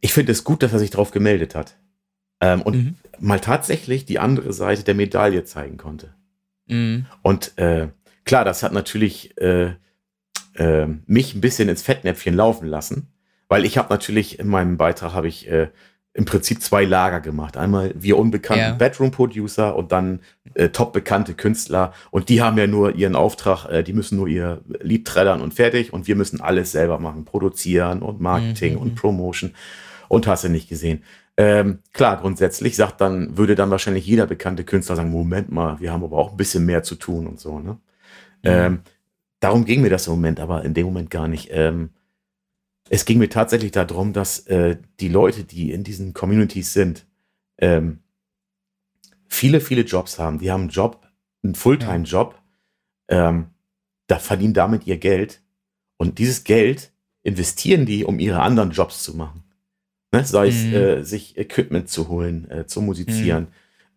ich 0.00 0.12
finde 0.12 0.32
es 0.32 0.44
gut, 0.44 0.62
dass 0.62 0.72
er 0.72 0.78
sich 0.78 0.90
drauf 0.90 1.10
gemeldet 1.10 1.54
hat. 1.54 1.76
Ähm, 2.40 2.62
und 2.62 2.76
mhm. 2.76 2.94
mal 3.18 3.40
tatsächlich 3.40 4.04
die 4.04 4.18
andere 4.18 4.52
Seite 4.52 4.84
der 4.84 4.94
Medaille 4.94 5.44
zeigen 5.44 5.78
konnte. 5.78 6.14
Mhm. 6.66 7.06
Und 7.22 7.56
äh, 7.58 7.88
klar, 8.24 8.44
das 8.44 8.62
hat 8.62 8.72
natürlich 8.72 9.36
äh, 9.40 9.74
äh, 10.54 10.86
mich 11.06 11.34
ein 11.34 11.40
bisschen 11.40 11.68
ins 11.68 11.82
Fettnäpfchen 11.82 12.34
laufen 12.34 12.66
lassen. 12.66 13.08
Weil 13.48 13.64
ich 13.64 13.78
habe 13.78 13.92
natürlich 13.92 14.38
in 14.38 14.48
meinem 14.48 14.76
Beitrag 14.76 15.12
habe 15.12 15.28
ich 15.28 15.48
äh, 15.48 15.68
im 16.14 16.24
Prinzip 16.24 16.62
zwei 16.62 16.84
Lager 16.84 17.20
gemacht. 17.20 17.56
Einmal 17.56 17.92
wir 17.94 18.18
unbekannten 18.18 18.62
ja. 18.62 18.72
Bedroom-Producer 18.72 19.76
und 19.76 19.92
dann 19.92 20.20
äh, 20.56 20.70
top 20.70 20.92
bekannte 20.92 21.34
Künstler. 21.34 21.92
Und 22.10 22.28
die 22.28 22.42
haben 22.42 22.56
ja 22.56 22.66
nur 22.66 22.94
ihren 22.94 23.14
Auftrag, 23.14 23.66
äh, 23.66 23.82
die 23.82 23.92
müssen 23.92 24.16
nur 24.16 24.26
ihr 24.26 24.62
Lied 24.80 25.06
trällern 25.06 25.40
und 25.42 25.54
fertig. 25.54 25.92
Und 25.92 26.06
wir 26.06 26.16
müssen 26.16 26.40
alles 26.40 26.72
selber 26.72 26.98
machen. 26.98 27.24
Produzieren 27.24 28.02
und 28.02 28.20
Marketing 28.20 28.74
mhm. 28.74 28.80
und 28.80 28.94
Promotion. 28.94 29.52
Und 30.08 30.26
hast 30.26 30.44
du 30.44 30.48
nicht 30.48 30.68
gesehen. 30.68 31.02
Ähm, 31.36 31.80
klar, 31.92 32.16
grundsätzlich 32.16 32.76
sagt 32.76 33.00
dann, 33.02 33.36
würde 33.36 33.54
dann 33.54 33.70
wahrscheinlich 33.70 34.06
jeder 34.06 34.26
bekannte 34.26 34.64
Künstler 34.64 34.96
sagen, 34.96 35.10
Moment 35.10 35.52
mal, 35.52 35.78
wir 35.80 35.92
haben 35.92 36.02
aber 36.02 36.16
auch 36.16 36.30
ein 36.30 36.36
bisschen 36.38 36.64
mehr 36.64 36.82
zu 36.82 36.94
tun 36.94 37.26
und 37.26 37.38
so, 37.38 37.58
ne? 37.58 37.72
Mhm. 37.72 37.78
Ähm, 38.42 38.78
darum 39.40 39.66
ging 39.66 39.82
mir 39.82 39.90
das 39.90 40.06
im 40.06 40.14
Moment, 40.14 40.40
aber 40.40 40.64
in 40.64 40.72
dem 40.72 40.86
Moment 40.86 41.10
gar 41.10 41.28
nicht. 41.28 41.48
Ähm, 41.50 41.90
es 42.88 43.04
ging 43.04 43.18
mir 43.18 43.28
tatsächlich 43.28 43.72
darum, 43.72 44.14
dass 44.14 44.46
äh, 44.46 44.78
die 45.00 45.08
Leute, 45.08 45.44
die 45.44 45.72
in 45.72 45.84
diesen 45.84 46.14
Communities 46.14 46.72
sind, 46.72 47.04
ähm, 47.58 47.98
viele, 49.28 49.60
viele 49.60 49.82
Jobs 49.82 50.18
haben. 50.18 50.38
Die 50.38 50.50
haben 50.50 50.62
einen 50.62 50.70
Job, 50.70 51.06
einen 51.42 51.54
Fulltime-Job, 51.54 52.40
ähm, 53.08 53.48
da 54.06 54.18
verdienen 54.18 54.54
damit 54.54 54.86
ihr 54.86 54.98
Geld. 54.98 55.42
Und 55.96 56.18
dieses 56.18 56.44
Geld 56.44 56.92
investieren 57.22 57.86
die, 57.86 58.04
um 58.04 58.18
ihre 58.18 58.40
anderen 58.40 58.70
Jobs 58.70 59.02
zu 59.02 59.16
machen. 59.16 59.42
Ne? 60.12 60.24
Sei 60.24 60.48
es, 60.48 60.64
mhm. 60.64 60.74
äh, 60.74 61.02
sich 61.02 61.36
Equipment 61.36 61.88
zu 61.88 62.08
holen, 62.08 62.50
äh, 62.50 62.66
zu 62.66 62.80
musizieren 62.80 63.44
mhm. 63.44 63.48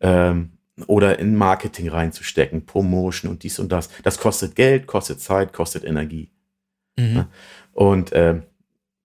ähm, 0.01 0.51
oder 0.87 1.19
in 1.19 1.35
Marketing 1.35 1.89
reinzustecken, 1.89 2.65
Promotion 2.65 3.29
und 3.29 3.43
dies 3.43 3.59
und 3.59 3.71
das. 3.71 3.89
Das 4.03 4.19
kostet 4.19 4.55
Geld, 4.55 4.87
kostet 4.87 5.19
Zeit, 5.21 5.53
kostet 5.53 5.83
Energie. 5.83 6.31
Mhm. 6.97 7.13
Ne? 7.13 7.27
Und 7.73 8.11
ähm, 8.13 8.43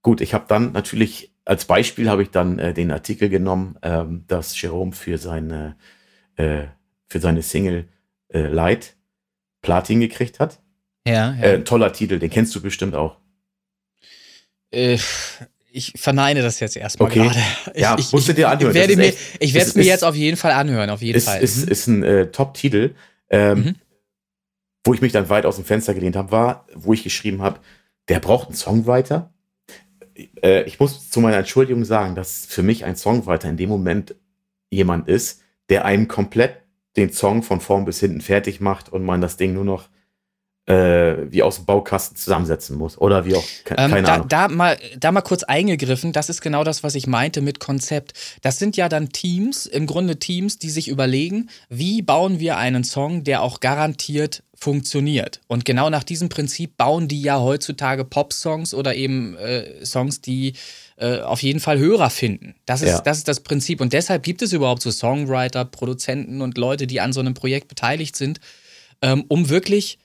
Gut, 0.04 0.20
ich 0.20 0.34
habe 0.34 0.44
dann 0.46 0.72
natürlich 0.72 1.34
als 1.46 1.64
Beispiel 1.64 2.10
habe 2.10 2.22
ich 2.22 2.30
dann 2.30 2.58
äh, 2.58 2.74
den 2.74 2.90
Artikel 2.90 3.30
genommen, 3.30 3.76
ähm, 3.82 4.24
dass 4.28 4.60
Jerome 4.60 4.92
für 4.92 5.16
seine 5.16 5.76
äh, 6.36 6.64
für 7.06 7.20
seine 7.20 7.42
Single 7.42 7.88
äh, 8.28 8.40
Light 8.40 8.96
Platin 9.62 10.00
gekriegt 10.00 10.40
hat. 10.40 10.60
Ja, 11.06 11.34
ja. 11.34 11.42
Äh, 11.42 11.64
toller 11.64 11.92
Titel, 11.92 12.18
den 12.18 12.30
kennst 12.30 12.54
du 12.54 12.60
bestimmt 12.60 12.94
auch. 12.94 13.18
Äh, 14.70 14.98
ich 15.70 15.92
verneine 15.96 16.42
das 16.42 16.60
jetzt 16.60 16.76
erstmal 16.76 17.08
okay. 17.08 17.24
gerade. 17.24 17.38
Ja, 17.78 17.96
ich, 17.98 18.12
musst 18.12 18.28
du 18.28 18.34
dir 18.34 18.48
anhören. 18.48 18.70
Ich 18.70 18.74
werde, 18.74 18.96
mir, 18.96 19.12
ich 19.40 19.54
werde 19.54 19.68
es 19.68 19.74
mir 19.74 19.84
jetzt 19.84 20.04
auf 20.04 20.14
jeden 20.14 20.36
Fall 20.36 20.52
anhören, 20.52 20.90
auf 20.90 21.02
jeden 21.02 21.16
ist, 21.16 21.24
Fall. 21.24 21.42
Ist, 21.42 21.66
mhm. 21.66 21.72
ist 21.72 21.86
ein 21.88 22.02
äh, 22.02 22.26
Top-Titel. 22.30 22.94
Ähm, 23.30 23.58
mhm. 23.58 23.74
Wo 24.84 24.94
ich 24.94 25.00
mich 25.00 25.12
dann 25.12 25.28
weit 25.30 25.46
aus 25.46 25.56
dem 25.56 25.64
Fenster 25.64 25.94
gelehnt 25.94 26.14
habe, 26.14 26.30
war, 26.30 26.66
wo 26.74 26.92
ich 26.92 27.02
geschrieben 27.02 27.42
habe, 27.42 27.58
der 28.08 28.20
braucht 28.20 28.48
einen 28.48 28.56
Songwriter 28.56 29.34
äh, 30.42 30.62
ich 30.64 30.78
muss 30.78 31.10
zu 31.10 31.20
meiner 31.20 31.38
Entschuldigung 31.38 31.84
sagen, 31.84 32.14
dass 32.14 32.46
für 32.46 32.62
mich 32.62 32.84
ein 32.84 32.96
Songwriter 32.96 33.48
in 33.48 33.56
dem 33.56 33.68
Moment 33.68 34.14
jemand 34.70 35.08
ist, 35.08 35.42
der 35.68 35.84
einem 35.84 36.08
komplett 36.08 36.56
den 36.96 37.12
Song 37.12 37.42
von 37.42 37.60
vorn 37.60 37.84
bis 37.84 38.00
hinten 38.00 38.20
fertig 38.20 38.60
macht 38.60 38.92
und 38.92 39.04
man 39.04 39.20
das 39.20 39.36
Ding 39.36 39.52
nur 39.52 39.64
noch 39.64 39.88
äh, 40.66 41.30
wie 41.30 41.42
aus 41.42 41.56
dem 41.56 41.66
Baukasten 41.66 42.16
zusammensetzen 42.16 42.76
muss. 42.76 42.96
Oder 42.96 43.26
wie 43.26 43.34
auch, 43.34 43.44
keine 43.64 43.98
ähm, 43.98 44.04
da, 44.04 44.14
Ahnung. 44.14 44.28
Da 44.28 44.48
mal, 44.48 44.78
da 44.98 45.12
mal 45.12 45.20
kurz 45.20 45.42
eingegriffen, 45.42 46.12
das 46.12 46.30
ist 46.30 46.40
genau 46.40 46.64
das, 46.64 46.82
was 46.82 46.94
ich 46.94 47.06
meinte 47.06 47.42
mit 47.42 47.60
Konzept. 47.60 48.14
Das 48.40 48.58
sind 48.58 48.76
ja 48.76 48.88
dann 48.88 49.10
Teams, 49.10 49.66
im 49.66 49.86
Grunde 49.86 50.18
Teams, 50.18 50.58
die 50.58 50.70
sich 50.70 50.88
überlegen, 50.88 51.50
wie 51.68 52.00
bauen 52.00 52.38
wir 52.40 52.56
einen 52.56 52.84
Song, 52.84 53.24
der 53.24 53.42
auch 53.42 53.60
garantiert 53.60 54.42
funktioniert. 54.54 55.42
Und 55.48 55.66
genau 55.66 55.90
nach 55.90 56.04
diesem 56.04 56.30
Prinzip 56.30 56.78
bauen 56.78 57.08
die 57.08 57.20
ja 57.20 57.40
heutzutage 57.40 58.04
Pop-Songs 58.04 58.72
oder 58.72 58.94
eben 58.94 59.36
äh, 59.36 59.84
Songs, 59.84 60.22
die 60.22 60.54
äh, 60.96 61.20
auf 61.20 61.42
jeden 61.42 61.60
Fall 61.60 61.78
Hörer 61.78 62.10
finden. 62.10 62.54
Das 62.66 62.82
ist, 62.82 62.88
ja. 62.88 63.00
das 63.00 63.18
ist 63.18 63.28
das 63.28 63.40
Prinzip. 63.40 63.80
Und 63.80 63.92
deshalb 63.92 64.22
gibt 64.22 64.42
es 64.42 64.52
überhaupt 64.52 64.82
so 64.82 64.90
Songwriter, 64.90 65.64
Produzenten 65.64 66.40
und 66.40 66.56
Leute, 66.56 66.86
die 66.86 67.00
an 67.00 67.12
so 67.12 67.20
einem 67.20 67.34
Projekt 67.34 67.68
beteiligt 67.68 68.16
sind, 68.16 68.40
ähm, 69.02 69.24
um 69.28 69.48
wirklich 69.48 69.98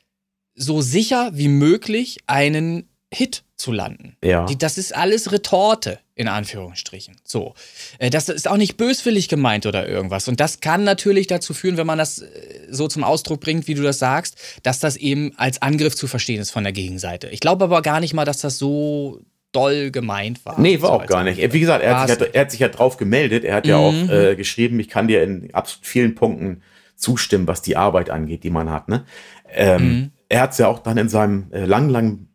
so 0.56 0.82
sicher 0.82 1.32
wie 1.34 1.48
möglich 1.48 2.18
einen 2.28 2.90
Hit 3.11 3.44
zu 3.56 3.72
landen. 3.72 4.16
Ja. 4.24 4.45
Die, 4.45 4.57
das 4.57 4.78
ist 4.78 4.95
alles 4.95 5.32
Retorte, 5.32 5.99
in 6.16 6.28
Anführungsstrichen. 6.28 7.18
So. 7.24 7.53
Äh, 7.98 8.10
das 8.10 8.30
ist 8.30 8.48
auch 8.48 8.57
nicht 8.57 8.78
böswillig 8.78 9.30
gemeint 9.30 9.66
oder 9.66 9.88
irgendwas. 9.88 10.28
Und 10.28 10.40
das 10.40 10.60
kann 10.60 10.84
natürlich 10.84 11.28
dazu 11.28 11.53
führen, 11.53 11.78
wenn 11.78 11.88
man 11.88 11.98
das 11.98 12.20
äh, 12.20 12.68
so 12.70 12.88
zum 12.88 13.03
Ausdruck 13.03 13.41
bringt, 13.41 13.68
wie 13.68 13.74
du 13.74 13.82
das 13.82 13.99
sagst, 13.99 14.38
dass 14.64 14.80
das 14.80 14.95
eben 14.95 15.34
als 15.38 15.61
Angriff 15.61 15.95
zu 15.95 16.07
verstehen 16.07 16.40
ist 16.40 16.52
von 16.52 16.64
der 16.64 16.74
Gegenseite. 16.74 17.28
Ich 17.30 17.40
glaube 17.40 17.66
aber 17.66 17.82
gar 17.82 17.99
nicht 17.99 18.14
mal, 18.14 18.26
dass 18.26 18.40
das 18.40 18.57
so 18.57 19.22
doll 19.51 19.91
gemeint 19.91 20.45
war. 20.45 20.59
Nee, 20.59 20.81
war 20.81 20.89
so 20.89 20.95
auch 20.95 21.05
gar 21.05 21.23
nicht. 21.23 21.53
Wie 21.53 21.59
gesagt, 21.59 21.84
er 21.84 21.99
hat, 21.99 22.09
sich 22.09 22.19
ja, 22.19 22.26
er 22.26 22.41
hat 22.41 22.51
sich 22.51 22.59
ja 22.59 22.69
drauf 22.69 22.97
gemeldet. 22.97 23.43
Er 23.43 23.55
hat 23.55 23.65
mhm. 23.65 23.69
ja 23.69 23.77
auch 23.77 23.91
mhm. 23.91 24.09
äh, 24.09 24.35
geschrieben, 24.35 24.80
ich 24.80 24.89
kann 24.89 25.07
dir 25.07 25.23
in 25.23 25.53
absolut 25.53 25.85
vielen 25.85 26.15
Punkten 26.15 26.61
zustimmen, 26.95 27.47
was 27.47 27.61
die 27.61 27.77
Arbeit 27.77 28.09
angeht, 28.09 28.43
die 28.43 28.49
man 28.49 28.69
hat. 28.69 28.89
Ne? 28.89 29.05
Ähm, 29.51 29.84
mhm 29.84 30.11
er 30.30 30.41
hat 30.41 30.51
es 30.51 30.59
ja 30.59 30.67
auch 30.67 30.80
dann 30.80 30.97
in 30.97 31.09
seinem 31.09 31.51
äh, 31.51 31.65
langen, 31.65 31.89
langen 31.89 32.30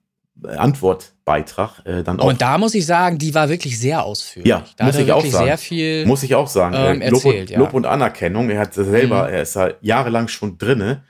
Antwortbeitrag 0.45 1.87
äh, 1.87 2.03
dann 2.03 2.21
auch. 2.21 2.27
Und 2.27 2.43
da 2.43 2.59
muss 2.59 2.75
ich 2.75 2.85
sagen, 2.85 3.19
die 3.19 3.35
war 3.35 3.49
wirklich 3.49 3.79
sehr 3.79 4.05
ausführlich. 4.05 4.51
Ja, 4.51 4.65
da 4.77 4.87
muss 4.87 4.97
ich 4.97 5.11
auch 5.13 5.25
sagen. 5.25 5.47
Sehr 5.47 5.59
viel, 5.59 6.07
muss 6.07 6.23
ich 6.23 6.35
auch 6.35 6.49
sagen. 6.49 6.75
Ähm, 6.77 7.01
äh, 7.01 7.09
Lob, 7.09 7.25
erzählt, 7.25 7.41
und, 7.43 7.51
ja. 7.51 7.59
Lob, 7.61 7.73
und, 7.73 7.87
Anerkennung. 7.87 8.51
Er 8.51 8.59
hat 8.59 8.75
selber, 8.75 9.29
mhm. 9.29 9.35
er 9.35 9.43
ist 9.43 9.57
da 9.57 9.71
jahrelang 9.81 10.29
schon 10.29 10.59
drinne 10.59 11.05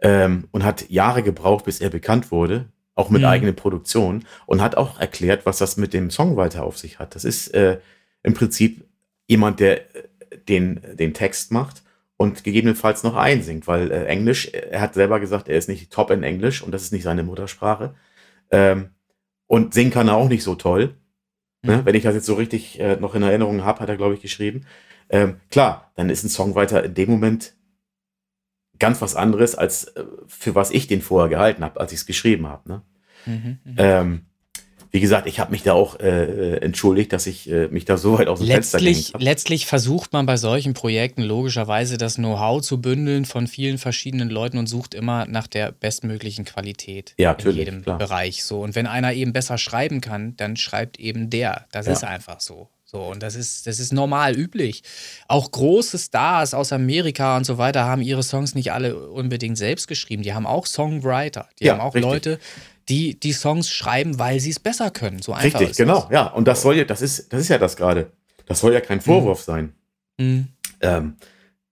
ähm, 0.00 0.46
und 0.52 0.64
hat 0.64 0.88
Jahre 0.88 1.22
gebraucht, 1.22 1.64
bis 1.64 1.80
er 1.80 1.90
bekannt 1.90 2.30
wurde, 2.30 2.66
auch 2.98 3.10
mit 3.10 3.22
mhm. 3.22 3.28
eigener 3.28 3.52
Produktion 3.52 4.24
und 4.46 4.60
hat 4.60 4.76
auch 4.76 4.98
erklärt, 4.98 5.46
was 5.46 5.58
das 5.58 5.76
mit 5.76 5.94
dem 5.94 6.10
Songwriter 6.10 6.64
auf 6.64 6.76
sich 6.76 6.98
hat. 6.98 7.14
Das 7.14 7.24
ist 7.24 7.54
äh, 7.54 7.78
im 8.24 8.34
Prinzip 8.34 8.84
jemand, 9.28 9.60
der 9.60 9.94
äh, 9.94 10.08
den, 10.48 10.80
den 10.94 11.14
Text 11.14 11.52
macht 11.52 11.84
und 12.16 12.42
gegebenenfalls 12.42 13.04
noch 13.04 13.14
einsingt, 13.14 13.68
weil 13.68 13.92
äh, 13.92 14.06
Englisch, 14.06 14.46
er 14.46 14.80
hat 14.80 14.94
selber 14.94 15.20
gesagt, 15.20 15.48
er 15.48 15.56
ist 15.56 15.68
nicht 15.68 15.92
top 15.92 16.10
in 16.10 16.24
Englisch 16.24 16.60
und 16.60 16.72
das 16.72 16.82
ist 16.82 16.92
nicht 16.92 17.04
seine 17.04 17.22
Muttersprache. 17.22 17.94
Ähm, 18.50 18.90
und 19.46 19.74
singen 19.74 19.92
kann 19.92 20.08
er 20.08 20.16
auch 20.16 20.28
nicht 20.28 20.42
so 20.42 20.56
toll. 20.56 20.96
Ne? 21.62 21.76
Mhm. 21.76 21.86
Wenn 21.86 21.94
ich 21.94 22.02
das 22.02 22.16
jetzt 22.16 22.26
so 22.26 22.34
richtig 22.34 22.80
äh, 22.80 22.96
noch 22.96 23.14
in 23.14 23.22
Erinnerung 23.22 23.64
habe, 23.64 23.78
hat 23.78 23.88
er, 23.88 23.96
glaube 23.96 24.14
ich, 24.14 24.22
geschrieben. 24.22 24.66
Ähm, 25.08 25.36
klar, 25.50 25.92
dann 25.94 26.10
ist 26.10 26.24
ein 26.24 26.30
Songwriter 26.30 26.82
in 26.82 26.94
dem 26.94 27.10
Moment 27.10 27.54
ganz 28.78 29.00
was 29.00 29.16
anderes, 29.16 29.54
als 29.54 29.84
äh, 29.84 30.04
für 30.26 30.54
was 30.54 30.70
ich 30.70 30.86
den 30.86 31.02
vorher 31.02 31.28
gehalten 31.28 31.64
habe, 31.64 31.80
als 31.80 31.92
ich 31.92 32.00
es 32.00 32.06
geschrieben 32.06 32.46
habe. 32.46 32.68
Ne? 32.68 32.82
Mhm, 33.26 33.58
mhm, 33.64 33.74
ähm, 33.76 34.22
wie 34.90 35.00
gesagt, 35.00 35.26
ich 35.26 35.38
habe 35.38 35.50
mich 35.50 35.62
da 35.62 35.74
auch 35.74 36.00
äh, 36.00 36.06
äh, 36.06 36.56
entschuldigt, 36.62 37.12
dass 37.12 37.26
ich 37.26 37.50
äh, 37.50 37.68
mich 37.68 37.84
da 37.84 37.98
so 37.98 38.18
weit 38.18 38.28
aus 38.28 38.38
dem 38.38 38.48
letztlich, 38.48 38.96
Fenster 38.96 39.14
habe. 39.14 39.24
Letztlich 39.24 39.66
versucht 39.66 40.12
man 40.14 40.24
bei 40.24 40.36
solchen 40.38 40.72
Projekten 40.72 41.22
logischerweise 41.22 41.98
das 41.98 42.14
Know-how 42.14 42.62
zu 42.62 42.80
bündeln 42.80 43.26
von 43.26 43.46
vielen 43.46 43.76
verschiedenen 43.76 44.30
Leuten 44.30 44.56
und 44.56 44.66
sucht 44.66 44.94
immer 44.94 45.26
nach 45.26 45.46
der 45.46 45.72
bestmöglichen 45.72 46.46
Qualität 46.46 47.14
ja, 47.18 47.32
in 47.32 47.50
jedem 47.50 47.82
klar. 47.82 47.98
Bereich. 47.98 48.44
So 48.44 48.62
und 48.62 48.74
wenn 48.74 48.86
einer 48.86 49.12
eben 49.12 49.32
besser 49.34 49.58
schreiben 49.58 50.00
kann, 50.00 50.36
dann 50.36 50.56
schreibt 50.56 50.98
eben 50.98 51.28
der. 51.28 51.66
Das 51.70 51.86
ja. 51.86 51.92
ist 51.92 52.04
einfach 52.04 52.40
so. 52.40 52.70
So, 52.90 53.02
und 53.02 53.22
das 53.22 53.34
ist, 53.34 53.66
das 53.66 53.78
ist 53.80 53.92
normal 53.92 54.34
üblich. 54.34 54.82
Auch 55.28 55.50
große 55.50 55.98
Stars 55.98 56.54
aus 56.54 56.72
Amerika 56.72 57.36
und 57.36 57.44
so 57.44 57.58
weiter 57.58 57.84
haben 57.84 58.00
ihre 58.00 58.22
Songs 58.22 58.54
nicht 58.54 58.72
alle 58.72 59.10
unbedingt 59.10 59.58
selbst 59.58 59.88
geschrieben. 59.88 60.22
Die 60.22 60.32
haben 60.32 60.46
auch 60.46 60.64
Songwriter. 60.64 61.50
Die 61.60 61.64
ja, 61.66 61.74
haben 61.74 61.80
auch 61.80 61.94
richtig. 61.94 62.10
Leute, 62.10 62.38
die 62.88 63.20
die 63.20 63.34
Songs 63.34 63.70
schreiben, 63.70 64.18
weil 64.18 64.40
sie 64.40 64.48
es 64.48 64.58
besser 64.58 64.90
können. 64.90 65.20
So 65.20 65.34
einfach 65.34 65.60
Richtig, 65.60 65.76
genau, 65.76 66.00
das. 66.02 66.10
ja. 66.12 66.26
Und 66.28 66.48
das 66.48 66.62
soll 66.62 66.78
ja, 66.78 66.84
das 66.84 67.02
ist, 67.02 67.30
das 67.30 67.42
ist 67.42 67.48
ja 67.48 67.58
das 67.58 67.76
gerade. 67.76 68.10
Das 68.46 68.60
soll 68.60 68.72
ja 68.72 68.80
kein 68.80 69.02
Vorwurf 69.02 69.40
mhm. 69.40 69.52
sein. 69.52 69.72
Mhm. 70.16 70.48
Ähm, 70.80 71.16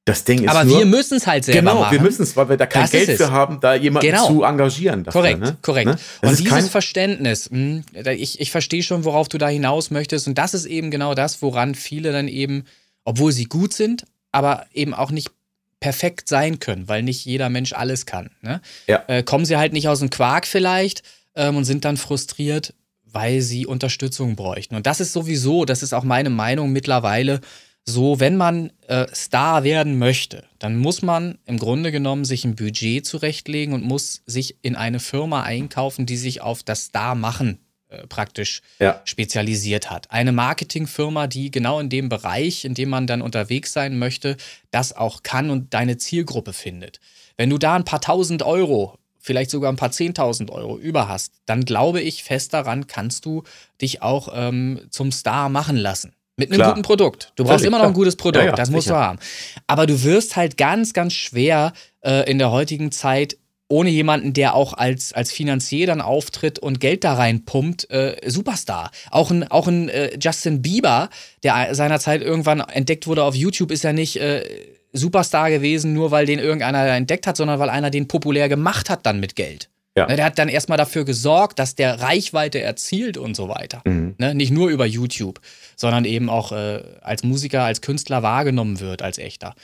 das 0.06 0.22
Ding 0.22 0.44
ist 0.44 0.50
Aber 0.50 0.64
nur, 0.64 0.78
wir 0.78 0.86
müssen 0.86 1.16
es 1.16 1.26
halt 1.26 1.44
selber 1.44 1.60
genau, 1.60 1.80
machen. 1.80 1.92
wir 1.92 2.00
müssen 2.00 2.22
es, 2.22 2.36
weil 2.36 2.48
wir 2.48 2.56
da 2.56 2.66
kein 2.66 2.82
das 2.82 2.92
Geld 2.92 3.10
für 3.16 3.32
haben, 3.32 3.58
da 3.58 3.74
jemanden 3.74 4.08
genau. 4.08 4.28
zu 4.28 4.44
engagieren. 4.44 5.02
Dafür, 5.02 5.20
korrekt, 5.20 5.40
ne? 5.40 5.56
korrekt. 5.62 5.86
Ne? 5.88 5.98
Und 6.22 6.38
dieses 6.38 6.68
Verständnis, 6.68 7.50
mh, 7.50 7.82
hm, 7.92 8.06
ich, 8.16 8.40
ich 8.40 8.52
verstehe 8.52 8.84
schon, 8.84 9.04
worauf 9.04 9.28
du 9.28 9.36
da 9.36 9.48
hinaus 9.48 9.90
möchtest. 9.90 10.28
Und 10.28 10.38
das 10.38 10.54
ist 10.54 10.64
eben 10.64 10.92
genau 10.92 11.14
das, 11.14 11.42
woran 11.42 11.74
viele 11.74 12.12
dann 12.12 12.28
eben, 12.28 12.66
obwohl 13.02 13.32
sie 13.32 13.46
gut 13.46 13.72
sind, 13.72 14.04
aber 14.30 14.66
eben 14.72 14.94
auch 14.94 15.10
nicht 15.10 15.32
perfekt 15.80 16.28
sein 16.28 16.60
können, 16.60 16.88
weil 16.88 17.02
nicht 17.02 17.24
jeder 17.24 17.48
Mensch 17.48 17.72
alles 17.72 18.06
kann. 18.06 18.30
Ne? 18.42 18.60
Ja. 18.86 19.02
Äh, 19.08 19.24
kommen 19.24 19.44
sie 19.44 19.56
halt 19.56 19.72
nicht 19.72 19.88
aus 19.88 19.98
dem 19.98 20.10
Quark 20.10 20.46
vielleicht 20.46 21.02
ähm, 21.34 21.56
und 21.56 21.64
sind 21.64 21.84
dann 21.84 21.96
frustriert, 21.96 22.74
weil 23.04 23.40
sie 23.40 23.66
Unterstützung 23.66 24.36
bräuchten. 24.36 24.76
Und 24.76 24.86
das 24.86 25.00
ist 25.00 25.12
sowieso, 25.12 25.64
das 25.64 25.82
ist 25.82 25.94
auch 25.94 26.04
meine 26.04 26.30
Meinung 26.30 26.70
mittlerweile, 26.70 27.40
so, 27.88 28.18
wenn 28.18 28.36
man 28.36 28.72
äh, 28.88 29.06
Star 29.14 29.62
werden 29.62 29.98
möchte, 29.98 30.44
dann 30.58 30.76
muss 30.76 31.02
man 31.02 31.38
im 31.46 31.56
Grunde 31.58 31.92
genommen 31.92 32.24
sich 32.24 32.44
ein 32.44 32.56
Budget 32.56 33.06
zurechtlegen 33.06 33.74
und 33.74 33.84
muss 33.84 34.22
sich 34.26 34.56
in 34.62 34.74
eine 34.74 34.98
Firma 34.98 35.42
einkaufen, 35.42 36.04
die 36.04 36.16
sich 36.16 36.40
auf 36.40 36.64
das 36.64 36.86
Star-Machen 36.86 37.60
äh, 37.88 38.06
praktisch 38.08 38.62
ja. 38.80 39.00
spezialisiert 39.04 39.88
hat. 39.88 40.10
Eine 40.10 40.32
Marketingfirma, 40.32 41.28
die 41.28 41.52
genau 41.52 41.78
in 41.78 41.88
dem 41.88 42.08
Bereich, 42.08 42.64
in 42.64 42.74
dem 42.74 42.88
man 42.88 43.06
dann 43.06 43.22
unterwegs 43.22 43.72
sein 43.72 43.98
möchte, 43.98 44.36
das 44.72 44.92
auch 44.92 45.22
kann 45.22 45.50
und 45.50 45.72
deine 45.72 45.96
Zielgruppe 45.96 46.52
findet. 46.52 46.98
Wenn 47.36 47.50
du 47.50 47.58
da 47.58 47.76
ein 47.76 47.84
paar 47.84 48.00
tausend 48.00 48.42
Euro 48.42 48.98
vielleicht 49.26 49.50
sogar 49.50 49.72
ein 49.72 49.76
paar 49.76 49.90
zehntausend 49.90 50.52
Euro 50.52 50.78
über 50.78 51.08
hast, 51.08 51.32
dann 51.46 51.64
glaube 51.64 52.00
ich 52.00 52.22
fest 52.22 52.54
daran, 52.54 52.86
kannst 52.86 53.24
du 53.24 53.42
dich 53.80 54.00
auch 54.00 54.28
ähm, 54.32 54.80
zum 54.90 55.10
Star 55.10 55.48
machen 55.48 55.76
lassen. 55.76 56.15
Mit 56.36 56.50
einem 56.50 56.58
klar. 56.58 56.70
guten 56.70 56.82
Produkt. 56.82 57.32
Du 57.36 57.44
brauchst 57.44 57.60
Völlig, 57.60 57.68
immer 57.68 57.78
noch 57.78 57.86
ein 57.86 57.94
gutes 57.94 58.16
Produkt, 58.16 58.44
ja, 58.44 58.50
ja, 58.50 58.56
das 58.56 58.70
musst 58.70 58.84
sicher. 58.84 58.96
du 58.96 59.00
haben. 59.00 59.18
Aber 59.66 59.86
du 59.86 60.02
wirst 60.04 60.36
halt 60.36 60.56
ganz, 60.56 60.92
ganz 60.92 61.14
schwer 61.14 61.72
äh, 62.02 62.30
in 62.30 62.38
der 62.38 62.50
heutigen 62.50 62.92
Zeit 62.92 63.38
ohne 63.68 63.90
jemanden, 63.90 64.32
der 64.32 64.54
auch 64.54 64.74
als, 64.74 65.12
als 65.12 65.32
Finanzier 65.32 65.86
dann 65.86 66.00
auftritt 66.00 66.58
und 66.58 66.78
Geld 66.78 67.04
da 67.04 67.14
reinpumpt, 67.14 67.90
äh, 67.90 68.16
Superstar. 68.26 68.90
Auch 69.10 69.30
ein, 69.30 69.50
auch 69.50 69.66
ein 69.66 69.88
äh, 69.88 70.16
Justin 70.20 70.62
Bieber, 70.62 71.08
der 71.42 71.74
seinerzeit 71.74 72.22
irgendwann 72.22 72.60
entdeckt 72.60 73.06
wurde 73.06 73.24
auf 73.24 73.34
YouTube, 73.34 73.72
ist 73.72 73.82
ja 73.82 73.92
nicht 73.92 74.16
äh, 74.20 74.44
Superstar 74.92 75.50
gewesen, 75.50 75.94
nur 75.94 76.10
weil 76.10 76.26
den 76.26 76.38
irgendeiner 76.38 76.86
entdeckt 76.86 77.26
hat, 77.26 77.36
sondern 77.36 77.58
weil 77.58 77.70
einer 77.70 77.90
den 77.90 78.08
populär 78.08 78.48
gemacht 78.48 78.88
hat 78.88 79.04
dann 79.04 79.20
mit 79.20 79.36
Geld. 79.36 79.68
Ja. 79.97 80.06
Ne, 80.06 80.16
der 80.16 80.27
hat 80.27 80.39
dann 80.39 80.48
erstmal 80.48 80.77
dafür 80.77 81.05
gesorgt, 81.05 81.59
dass 81.59 81.74
der 81.74 82.01
Reichweite 82.01 82.60
erzielt 82.60 83.16
und 83.16 83.35
so 83.35 83.48
weiter. 83.48 83.82
Mhm. 83.85 84.14
Ne? 84.18 84.35
Nicht 84.35 84.52
nur 84.52 84.68
über 84.68 84.85
YouTube, 84.85 85.40
sondern 85.74 86.05
eben 86.05 86.28
auch 86.28 86.52
äh, 86.52 86.82
als 87.01 87.24
Musiker, 87.24 87.62
als 87.62 87.81
Künstler 87.81 88.23
wahrgenommen 88.23 88.81
wird, 88.81 89.01
als 89.01 89.18
echter. 89.18 89.55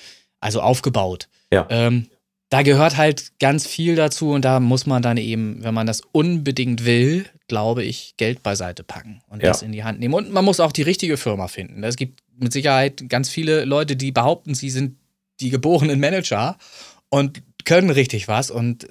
Also 0.40 0.62
aufgebaut. 0.62 1.28
Ja. 1.52 1.66
Ähm, 1.68 2.08
da 2.48 2.62
gehört 2.62 2.96
halt 2.96 3.32
ganz 3.38 3.66
viel 3.66 3.94
dazu 3.94 4.32
und 4.32 4.44
da 4.44 4.60
muss 4.60 4.84
man 4.86 5.02
dann 5.02 5.16
eben, 5.16 5.62
wenn 5.62 5.72
man 5.74 5.86
das 5.86 6.02
unbedingt 6.12 6.84
will, 6.84 7.26
glaube 7.46 7.82
ich, 7.82 8.14
Geld 8.16 8.42
beiseite 8.42 8.84
packen 8.84 9.22
und 9.28 9.42
ja. 9.42 9.48
das 9.48 9.62
in 9.62 9.72
die 9.72 9.84
Hand 9.84 10.00
nehmen. 10.00 10.14
Und 10.14 10.32
man 10.32 10.44
muss 10.44 10.60
auch 10.60 10.72
die 10.72 10.82
richtige 10.82 11.16
Firma 11.16 11.48
finden. 11.48 11.84
Es 11.84 11.96
gibt 11.96 12.20
mit 12.36 12.52
Sicherheit 12.52 13.08
ganz 13.08 13.28
viele 13.28 13.64
Leute, 13.64 13.96
die 13.96 14.12
behaupten, 14.12 14.54
sie 14.54 14.70
sind 14.70 14.96
die 15.40 15.50
geborenen 15.50 16.00
Manager 16.00 16.56
und 17.08 17.42
können 17.64 17.90
richtig 17.90 18.28
was 18.28 18.50
und 18.50 18.86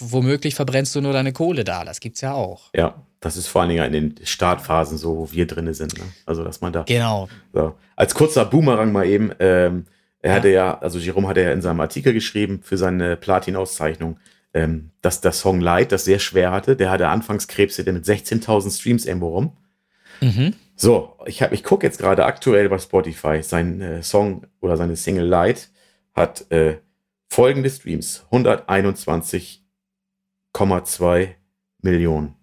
womöglich 0.00 0.54
verbrennst 0.54 0.94
du 0.94 1.00
nur 1.00 1.12
deine 1.12 1.32
Kohle 1.32 1.64
da. 1.64 1.84
Das 1.84 2.00
gibt's 2.00 2.20
ja 2.20 2.34
auch. 2.34 2.70
Ja, 2.74 3.02
das 3.20 3.36
ist 3.36 3.48
vor 3.48 3.62
allen 3.62 3.70
Dingen 3.70 3.84
in 3.84 4.14
den 4.14 4.26
Startphasen 4.26 4.98
so, 4.98 5.16
wo 5.16 5.32
wir 5.32 5.46
drin 5.46 5.72
sind. 5.74 5.98
Ne? 5.98 6.04
Also, 6.26 6.44
dass 6.44 6.60
man 6.60 6.72
da. 6.72 6.82
Genau. 6.82 7.28
So. 7.52 7.74
Als 7.96 8.14
kurzer 8.14 8.44
Boomerang 8.44 8.92
mal 8.92 9.06
eben. 9.06 9.32
Ähm, 9.38 9.84
er 10.20 10.30
ja. 10.30 10.36
hatte 10.36 10.48
ja, 10.48 10.78
also 10.78 10.98
Jerome 10.98 11.28
hatte 11.28 11.42
ja 11.42 11.52
in 11.52 11.62
seinem 11.62 11.80
Artikel 11.80 12.12
geschrieben 12.12 12.60
für 12.62 12.76
seine 12.76 13.16
Platin-Auszeichnung, 13.16 14.18
ähm, 14.52 14.90
dass 15.00 15.20
der 15.20 15.32
Song 15.32 15.60
Light 15.60 15.92
das 15.92 16.04
sehr 16.04 16.18
schwer 16.18 16.50
hatte. 16.50 16.74
Der 16.76 16.90
hatte 16.90 17.08
anfangs 17.08 17.46
Krebs 17.46 17.78
mit 17.78 17.86
16.000 18.04 18.76
Streams 18.76 19.06
irgendwo 19.06 19.28
rum. 19.28 19.56
Mhm. 20.20 20.54
So, 20.74 21.16
ich, 21.26 21.42
hab, 21.42 21.52
ich 21.52 21.64
gucke 21.64 21.86
jetzt 21.86 21.98
gerade 21.98 22.24
aktuell 22.24 22.68
bei 22.68 22.78
Spotify. 22.78 23.42
Sein 23.42 23.80
äh, 23.80 24.02
Song 24.02 24.46
oder 24.60 24.76
seine 24.76 24.96
Single 24.96 25.26
Light 25.26 25.70
hat 26.14 26.50
äh, 26.50 26.78
folgende 27.28 27.70
Streams: 27.70 28.24
121 28.26 29.64
1,2 30.54 31.34
Millionen. 31.82 32.34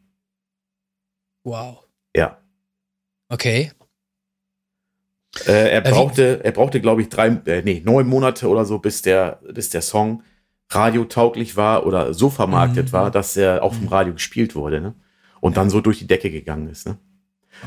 Wow. 1.43 1.85
Ja. 2.15 2.37
Okay. 3.29 3.71
Äh, 5.47 5.69
er 5.69 5.81
brauchte, 5.81 6.43
er 6.43 6.51
brauchte, 6.51 6.79
glaube 6.79 7.01
ich, 7.01 7.09
drei, 7.09 7.27
äh, 7.27 7.61
nee, 7.63 7.81
neun 7.83 8.07
Monate 8.07 8.47
oder 8.47 8.65
so, 8.65 8.79
bis 8.79 9.01
der, 9.01 9.41
bis 9.53 9.69
der 9.69 9.81
Song 9.81 10.23
radiotauglich 10.69 11.57
war 11.57 11.85
oder 11.85 12.13
so 12.13 12.29
vermarktet 12.29 12.87
mhm. 12.87 12.93
war, 12.93 13.11
dass 13.11 13.37
er 13.37 13.63
auch 13.63 13.73
vom 13.73 13.87
Radio 13.87 14.13
gespielt 14.13 14.55
wurde, 14.55 14.81
ne? 14.81 14.95
Und 15.41 15.57
dann 15.57 15.69
so 15.69 15.79
durch 15.81 15.99
die 15.99 16.07
Decke 16.07 16.31
gegangen 16.31 16.69
ist, 16.69 16.87
ne? 16.87 16.97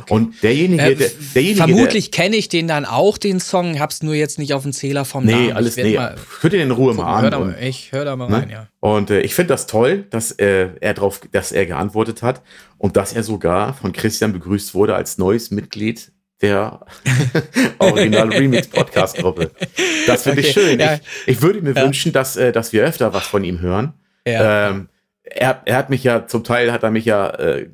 Okay. 0.02 0.15
Und 0.15 0.43
derjenige, 0.43 0.82
äh, 0.82 0.94
der, 0.94 1.10
derjenige 1.35 1.59
vermutlich 1.59 2.10
kenne 2.10 2.36
ich 2.36 2.48
den 2.48 2.69
dann 2.69 2.85
auch, 2.85 3.19
den 3.19 3.40
Song, 3.40 3.81
hab's 3.81 4.02
nur 4.02 4.15
jetzt 4.15 4.39
nicht 4.39 4.55
auf 4.55 4.62
den 4.62 4.73
Zähler 4.73 5.05
vom 5.05 5.24
nee, 5.24 5.32
Namen. 5.32 5.52
Alles, 5.52 5.77
nee, 5.77 5.97
alles, 5.97 6.20
Hört 6.40 6.52
ihr 6.52 6.62
in 6.62 6.70
Ruhe 6.70 6.93
gucken, 6.93 7.05
mal 7.05 7.16
an. 7.16 7.23
Hör 7.23 7.31
da, 7.31 7.36
und, 7.39 7.56
ich 7.60 7.93
höre 7.93 8.05
da 8.05 8.16
mal 8.16 8.28
ne? 8.28 8.36
rein, 8.36 8.51
ja. 8.51 8.69
Und 8.81 9.10
äh, 9.10 9.20
ich 9.20 9.35
finde 9.35 9.48
das 9.48 9.66
toll, 9.66 10.06
dass 10.10 10.32
äh, 10.32 10.69
er 10.81 10.94
drauf, 10.94 11.20
dass 11.32 11.52
er 11.52 11.66
geantwortet 11.66 12.23
hat 12.23 12.43
und 12.77 12.97
dass 12.97 13.12
er 13.12 13.23
sogar 13.23 13.74
von 13.74 13.93
Christian 13.93 14.32
begrüßt 14.32 14.74
wurde 14.74 14.94
als 14.94 15.19
neues 15.19 15.51
Mitglied 15.51 16.12
der 16.40 16.81
Original 17.78 18.28
Remix 18.28 18.69
Podcast 18.69 19.16
Gruppe. 19.16 19.51
Das 20.06 20.23
finde 20.23 20.40
okay, 20.40 20.48
ich 20.48 20.55
schön. 20.55 20.78
Ja. 20.78 20.94
Ich, 20.94 21.01
ich, 21.36 21.43
würde 21.43 21.60
mir 21.62 21.74
ja. 21.74 21.82
wünschen, 21.82 22.12
dass, 22.12 22.36
äh, 22.36 22.52
dass 22.52 22.73
wir 22.73 22.85
öfter 22.85 23.12
was 23.12 23.27
von 23.27 23.43
ihm 23.43 23.60
hören. 23.60 23.94
Ja. 24.27 24.69
Ähm, 24.69 24.89
er, 25.24 25.62
er 25.65 25.77
hat 25.77 25.90
mich 25.90 26.05
ja, 26.05 26.27
zum 26.27 26.44
Teil 26.44 26.73
hat 26.73 26.82
er 26.82 26.90
mich 26.90 27.05
ja 27.05 27.28
äh, 27.31 27.69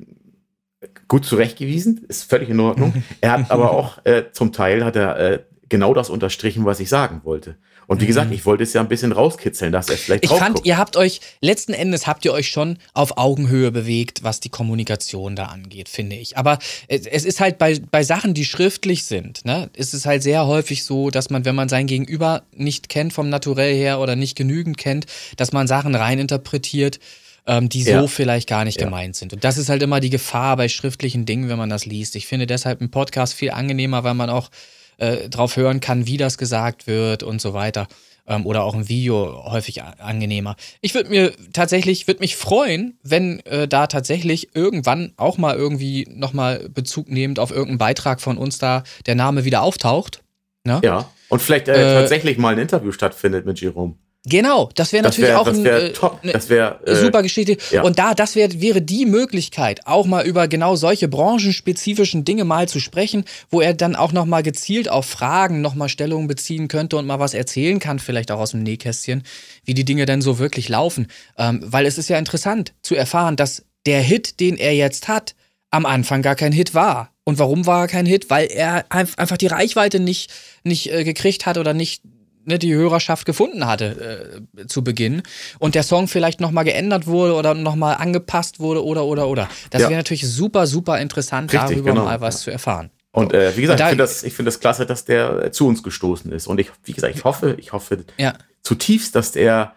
gut 1.07 1.25
zurechtgewiesen, 1.25 2.05
ist 2.07 2.23
völlig 2.23 2.49
in 2.49 2.59
Ordnung. 2.59 3.03
Er 3.21 3.31
hat 3.31 3.51
aber 3.51 3.71
auch 3.71 3.99
äh, 4.05 4.31
zum 4.31 4.51
Teil 4.51 4.83
hat 4.83 4.95
er 4.95 5.19
äh, 5.19 5.39
genau 5.69 5.93
das 5.93 6.09
unterstrichen, 6.09 6.65
was 6.65 6.79
ich 6.79 6.89
sagen 6.89 7.21
wollte. 7.23 7.57
Und 7.87 8.01
wie 8.01 8.07
gesagt, 8.07 8.29
mhm. 8.29 8.33
ich 8.33 8.45
wollte 8.45 8.63
es 8.63 8.73
ja 8.73 8.81
ein 8.81 8.87
bisschen 8.87 9.11
rauskitzeln, 9.11 9.71
dass 9.71 9.89
er 9.89 9.97
vielleicht 9.97 10.23
Ich 10.23 10.31
fand, 10.31 10.55
guckt. 10.55 10.67
ihr 10.67 10.77
habt 10.77 10.97
euch, 10.97 11.21
letzten 11.41 11.73
Endes 11.73 12.07
habt 12.07 12.25
ihr 12.25 12.33
euch 12.33 12.47
schon 12.47 12.77
auf 12.93 13.17
Augenhöhe 13.17 13.71
bewegt, 13.71 14.23
was 14.23 14.39
die 14.39 14.49
Kommunikation 14.49 15.35
da 15.35 15.45
angeht, 15.45 15.89
finde 15.89 16.15
ich. 16.15 16.37
Aber 16.37 16.57
es, 16.87 17.05
es 17.05 17.25
ist 17.25 17.39
halt 17.39 17.57
bei, 17.57 17.79
bei 17.91 18.03
Sachen, 18.03 18.33
die 18.33 18.45
schriftlich 18.45 19.03
sind, 19.03 19.45
ne, 19.45 19.69
ist 19.75 19.93
es 19.93 20.05
halt 20.05 20.23
sehr 20.23 20.47
häufig 20.47 20.83
so, 20.83 21.11
dass 21.11 21.29
man, 21.29 21.45
wenn 21.45 21.55
man 21.55 21.69
sein 21.69 21.85
Gegenüber 21.85 22.43
nicht 22.55 22.89
kennt 22.89 23.13
vom 23.13 23.29
Naturell 23.29 23.75
her 23.75 23.99
oder 23.99 24.15
nicht 24.15 24.35
genügend 24.35 24.77
kennt, 24.77 25.05
dass 25.37 25.51
man 25.51 25.67
Sachen 25.67 25.93
reininterpretiert 25.93 26.99
ähm, 27.47 27.69
die 27.69 27.83
so 27.83 27.91
ja. 27.91 28.07
vielleicht 28.07 28.49
gar 28.49 28.65
nicht 28.65 28.79
ja. 28.79 28.85
gemeint 28.85 29.15
sind. 29.15 29.33
Und 29.33 29.43
das 29.43 29.57
ist 29.57 29.69
halt 29.69 29.83
immer 29.83 29.99
die 29.99 30.09
Gefahr 30.09 30.57
bei 30.57 30.67
schriftlichen 30.67 31.25
Dingen, 31.25 31.49
wenn 31.49 31.57
man 31.57 31.69
das 31.69 31.85
liest. 31.85 32.15
Ich 32.15 32.27
finde 32.27 32.47
deshalb 32.47 32.81
einen 32.81 32.91
Podcast 32.91 33.33
viel 33.33 33.51
angenehmer, 33.51 34.03
weil 34.03 34.13
man 34.13 34.29
auch 34.29 34.49
äh, 34.97 35.29
drauf 35.29 35.57
hören 35.57 35.79
kann, 35.79 36.07
wie 36.07 36.17
das 36.17 36.37
gesagt 36.37 36.87
wird 36.87 37.23
und 37.23 37.41
so 37.41 37.53
weiter. 37.53 37.87
Ähm, 38.27 38.47
oder 38.47 38.63
auch 38.63 38.73
ein 38.73 38.89
Video 38.89 39.43
häufig 39.45 39.83
angenehmer. 39.83 40.55
Ich 40.81 40.95
würde 40.95 41.09
mir 41.09 41.33
tatsächlich, 41.53 42.07
würde 42.07 42.21
mich 42.21 42.35
freuen, 42.35 42.97
wenn 43.03 43.39
äh, 43.41 43.67
da 43.67 43.85
tatsächlich 43.85 44.55
irgendwann 44.55 45.13
auch 45.17 45.37
mal 45.37 45.55
irgendwie 45.55 46.07
nochmal 46.09 46.67
Bezug 46.69 47.09
nehmend 47.09 47.37
auf 47.37 47.51
irgendeinen 47.51 47.77
Beitrag 47.77 48.21
von 48.21 48.37
uns 48.37 48.57
da 48.57 48.83
der 49.05 49.13
Name 49.13 49.45
wieder 49.45 49.61
auftaucht. 49.61 50.23
Ne? 50.63 50.81
Ja. 50.83 51.09
Und 51.29 51.41
vielleicht 51.41 51.67
äh, 51.67 51.73
äh, 51.73 51.93
tatsächlich 51.93 52.39
mal 52.39 52.53
ein 52.53 52.59
Interview 52.59 52.91
stattfindet 52.91 53.45
mit 53.45 53.61
Jerome. 53.61 53.95
Genau, 54.27 54.69
das 54.73 54.91
wäre 54.91 55.03
natürlich 55.03 55.29
wär, 55.29 55.39
auch 55.39 55.45
das 55.45 55.63
wär 55.63 55.77
ein, 55.77 55.93
top. 55.93 56.19
Äh, 56.23 56.33
das 56.33 56.49
wäre 56.49 56.79
äh, 56.85 56.95
super 56.95 57.21
Geschichte. 57.21 57.57
Ja. 57.69 57.83
Und 57.83 57.99
da, 57.99 58.15
das 58.15 58.35
wär, 58.35 58.59
wäre 58.59 58.81
die 58.81 59.05
Möglichkeit, 59.05 59.85
auch 59.85 60.07
mal 60.07 60.25
über 60.25 60.47
genau 60.47 60.75
solche 60.75 61.07
branchenspezifischen 61.07 62.25
Dinge 62.25 62.43
mal 62.43 62.67
zu 62.67 62.79
sprechen, 62.79 63.25
wo 63.51 63.61
er 63.61 63.75
dann 63.75 63.95
auch 63.95 64.11
noch 64.11 64.25
mal 64.25 64.41
gezielt 64.41 64.89
auf 64.89 65.05
Fragen 65.05 65.61
noch 65.61 65.75
mal 65.75 65.89
Stellung 65.89 66.27
beziehen 66.27 66.67
könnte 66.67 66.97
und 66.97 67.05
mal 67.05 67.19
was 67.19 67.35
erzählen 67.35 67.79
kann, 67.79 67.99
vielleicht 67.99 68.31
auch 68.31 68.39
aus 68.39 68.51
dem 68.51 68.63
Nähkästchen, 68.63 69.23
wie 69.63 69.75
die 69.75 69.85
Dinge 69.85 70.07
denn 70.07 70.21
so 70.21 70.39
wirklich 70.39 70.69
laufen. 70.69 71.07
Ähm, 71.37 71.61
weil 71.63 71.85
es 71.85 71.99
ist 71.99 72.09
ja 72.09 72.17
interessant 72.17 72.73
zu 72.81 72.95
erfahren, 72.95 73.35
dass 73.35 73.63
der 73.85 74.01
Hit, 74.01 74.39
den 74.39 74.57
er 74.57 74.73
jetzt 74.73 75.07
hat, 75.07 75.35
am 75.69 75.85
Anfang 75.85 76.23
gar 76.23 76.35
kein 76.35 76.51
Hit 76.51 76.73
war. 76.73 77.11
Und 77.25 77.37
warum 77.39 77.65
war 77.65 77.81
er 77.81 77.87
kein 77.87 78.05
Hit? 78.05 78.29
Weil 78.29 78.47
er 78.47 78.85
einfach 78.89 79.37
die 79.37 79.47
Reichweite 79.47 79.99
nicht, 79.99 80.31
nicht 80.63 80.91
äh, 80.91 81.03
gekriegt 81.03 81.45
hat 81.45 81.57
oder 81.57 81.73
nicht 81.73 82.01
ne, 82.45 82.59
die 82.59 82.73
Hörerschaft 82.73 83.25
gefunden 83.25 83.67
hatte 83.67 84.41
äh, 84.57 84.67
zu 84.67 84.83
Beginn 84.83 85.23
und 85.59 85.75
der 85.75 85.83
Song 85.83 86.07
vielleicht 86.07 86.39
nochmal 86.39 86.63
geändert 86.63 87.07
wurde 87.07 87.33
oder 87.33 87.53
nochmal 87.53 87.95
angepasst 87.97 88.59
wurde 88.59 88.83
oder 88.83 89.05
oder 89.05 89.27
oder. 89.27 89.49
Das 89.69 89.83
ja. 89.83 89.89
wäre 89.89 89.99
natürlich 89.99 90.27
super, 90.27 90.67
super 90.67 90.99
interessant, 90.99 91.51
Richtig, 91.53 91.69
darüber 91.69 91.91
genau. 91.91 92.05
mal 92.05 92.21
was 92.21 92.41
zu 92.41 92.51
erfahren. 92.51 92.89
Und 93.11 93.33
äh, 93.33 93.55
wie 93.55 93.61
gesagt, 93.61 93.79
ich 93.79 93.87
finde 93.87 94.03
das, 94.03 94.21
find 94.21 94.47
das 94.47 94.59
klasse, 94.59 94.85
dass 94.85 95.05
der 95.05 95.51
zu 95.53 95.67
uns 95.67 95.83
gestoßen 95.83 96.33
ist. 96.33 96.47
Und 96.47 96.59
ich, 96.59 96.69
wie 96.83 96.91
gesagt, 96.91 97.15
ich 97.15 97.23
hoffe, 97.23 97.55
ich 97.57 97.71
hoffe 97.71 98.03
ja. 98.17 98.33
zutiefst, 98.61 99.15
dass 99.15 99.37
er, 99.37 99.73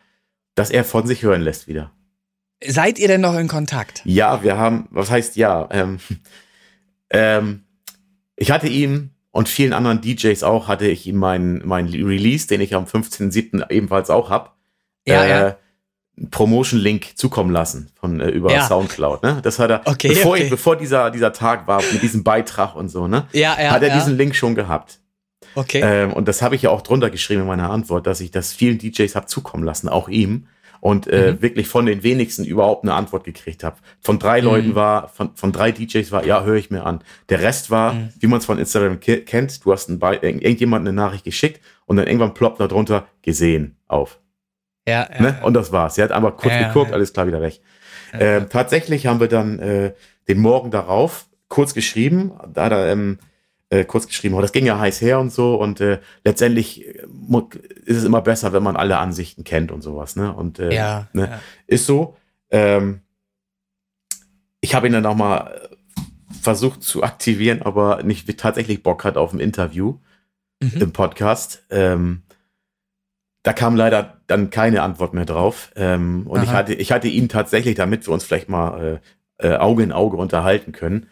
dass 0.56 0.70
er 0.70 0.84
von 0.84 1.06
sich 1.06 1.22
hören 1.22 1.42
lässt 1.42 1.68
wieder. 1.68 1.92
Seid 2.66 2.98
ihr 2.98 3.06
denn 3.06 3.20
noch 3.20 3.36
in 3.38 3.46
Kontakt? 3.46 4.02
Ja, 4.04 4.42
wir 4.42 4.56
haben, 4.56 4.88
was 4.90 5.10
heißt 5.10 5.36
ja? 5.36 5.68
Ähm, 5.70 6.00
ähm, 7.10 7.62
ich 8.34 8.50
hatte 8.50 8.66
ihm 8.66 9.10
und 9.38 9.48
vielen 9.48 9.72
anderen 9.72 10.00
DJs 10.00 10.42
auch 10.42 10.66
hatte 10.66 10.88
ich 10.88 11.06
ihm 11.06 11.14
meinen 11.14 11.62
mein 11.64 11.86
Release, 11.86 12.48
den 12.48 12.60
ich 12.60 12.74
am 12.74 12.86
15.07. 12.86 13.70
ebenfalls 13.70 14.10
auch 14.10 14.30
habe, 14.30 14.50
ja, 15.06 15.22
äh, 15.22 15.28
ja. 15.28 15.56
Promotion-Link 16.32 17.16
zukommen 17.16 17.52
lassen 17.52 17.92
von 17.94 18.18
äh, 18.18 18.30
über 18.30 18.50
ja. 18.50 18.66
Soundcloud. 18.66 19.22
Ne? 19.22 19.38
Das 19.44 19.60
hat 19.60 19.70
er, 19.70 19.82
okay, 19.84 20.08
bevor, 20.08 20.32
okay. 20.32 20.42
Ich, 20.42 20.50
bevor 20.50 20.74
dieser, 20.74 21.12
dieser 21.12 21.32
Tag 21.32 21.68
war 21.68 21.80
mit 21.92 22.02
diesem 22.02 22.24
Beitrag 22.24 22.74
und 22.74 22.88
so, 22.88 23.06
ne, 23.06 23.28
ja, 23.30 23.56
ja, 23.62 23.70
hat 23.70 23.84
er 23.84 23.94
diesen 23.94 24.16
Link 24.16 24.34
schon 24.34 24.56
gehabt. 24.56 24.98
Okay. 25.54 25.82
Ähm, 25.84 26.14
und 26.14 26.26
das 26.26 26.42
habe 26.42 26.56
ich 26.56 26.62
ja 26.62 26.70
auch 26.70 26.82
drunter 26.82 27.08
geschrieben 27.08 27.42
in 27.42 27.46
meiner 27.46 27.70
Antwort, 27.70 28.08
dass 28.08 28.20
ich 28.20 28.32
das 28.32 28.52
vielen 28.52 28.78
DJs 28.78 29.14
habe 29.14 29.26
zukommen 29.26 29.62
lassen, 29.62 29.88
auch 29.88 30.08
ihm 30.08 30.48
und 30.80 31.06
äh, 31.06 31.32
mhm. 31.32 31.42
wirklich 31.42 31.68
von 31.68 31.86
den 31.86 32.02
wenigsten 32.02 32.44
überhaupt 32.44 32.84
eine 32.84 32.94
Antwort 32.94 33.24
gekriegt 33.24 33.64
habe. 33.64 33.76
Von 34.00 34.18
drei 34.18 34.40
mhm. 34.40 34.46
Leuten 34.46 34.74
war, 34.74 35.08
von, 35.08 35.34
von 35.34 35.52
drei 35.52 35.72
DJs 35.72 36.12
war, 36.12 36.24
ja, 36.24 36.44
höre 36.44 36.56
ich 36.56 36.70
mir 36.70 36.84
an. 36.84 37.00
Der 37.28 37.40
Rest 37.40 37.70
war, 37.70 37.94
mhm. 37.94 38.10
wie 38.18 38.26
man 38.26 38.38
es 38.38 38.46
von 38.46 38.58
Instagram 38.58 39.00
kennt, 39.00 39.64
du 39.64 39.72
hast 39.72 39.88
ein 39.88 40.00
irgendjemand 40.00 40.86
eine 40.86 40.94
Nachricht 40.94 41.24
geschickt 41.24 41.60
und 41.86 41.96
dann 41.96 42.06
irgendwann 42.06 42.34
ploppt 42.34 42.60
da 42.60 42.68
drunter 42.68 43.06
gesehen 43.22 43.76
auf. 43.86 44.20
Ja, 44.86 45.08
ja, 45.12 45.20
ne? 45.20 45.40
Und 45.42 45.54
das 45.54 45.70
war's. 45.72 45.96
Sie 45.96 46.02
hat 46.02 46.12
einfach 46.12 46.36
kurz 46.36 46.54
ja, 46.54 46.68
geguckt, 46.68 46.92
alles 46.92 47.12
klar 47.12 47.26
wieder 47.26 47.42
weg. 47.42 47.60
Äh, 48.12 48.46
tatsächlich 48.46 49.06
haben 49.06 49.20
wir 49.20 49.28
dann 49.28 49.58
äh, 49.58 49.92
den 50.28 50.38
Morgen 50.38 50.70
darauf 50.70 51.26
kurz 51.48 51.74
geschrieben, 51.74 52.32
da 52.52 52.64
hat 52.64 52.72
er 52.72 52.92
ähm, 52.92 53.18
äh, 53.70 53.84
kurz 53.84 54.06
geschrieben, 54.06 54.34
oh, 54.34 54.40
das 54.40 54.52
ging 54.52 54.66
ja 54.66 54.78
heiß 54.78 55.00
her 55.00 55.18
und 55.18 55.32
so 55.32 55.56
und 55.56 55.80
äh, 55.80 55.98
letztendlich 56.24 56.86
äh, 56.86 57.04
ist 57.84 57.98
es 57.98 58.04
immer 58.04 58.22
besser, 58.22 58.52
wenn 58.52 58.62
man 58.62 58.76
alle 58.76 58.98
Ansichten 58.98 59.44
kennt 59.44 59.70
und 59.70 59.82
sowas, 59.82 60.16
ne? 60.16 60.32
Und 60.32 60.58
äh, 60.58 60.74
ja, 60.74 61.08
ne? 61.12 61.28
ja. 61.30 61.40
ist 61.66 61.86
so. 61.86 62.16
Ähm, 62.50 63.00
ich 64.60 64.74
habe 64.74 64.86
ihn 64.86 64.92
dann 64.92 65.06
auch 65.06 65.14
mal 65.14 65.52
äh, 65.52 65.68
versucht 66.40 66.82
zu 66.82 67.02
aktivieren, 67.02 67.62
aber 67.62 68.02
nicht 68.02 68.38
tatsächlich 68.38 68.82
Bock 68.82 69.04
hat 69.04 69.16
auf 69.16 69.32
ein 69.32 69.40
Interview 69.40 69.98
mhm. 70.60 70.80
im 70.80 70.92
Podcast. 70.92 71.62
Ähm, 71.70 72.22
da 73.42 73.52
kam 73.52 73.76
leider 73.76 74.20
dann 74.26 74.50
keine 74.50 74.82
Antwort 74.82 75.14
mehr 75.14 75.24
drauf. 75.24 75.70
Ähm, 75.76 76.26
und 76.26 76.42
ich 76.42 76.50
hatte, 76.50 76.74
ich 76.74 76.92
hatte 76.92 77.08
ihn 77.08 77.28
tatsächlich, 77.28 77.76
damit 77.76 78.06
wir 78.06 78.12
uns 78.12 78.24
vielleicht 78.24 78.48
mal 78.48 79.00
äh, 79.38 79.48
äh, 79.48 79.56
Auge 79.56 79.82
in 79.82 79.92
Auge 79.92 80.16
unterhalten 80.16 80.72
können, 80.72 81.08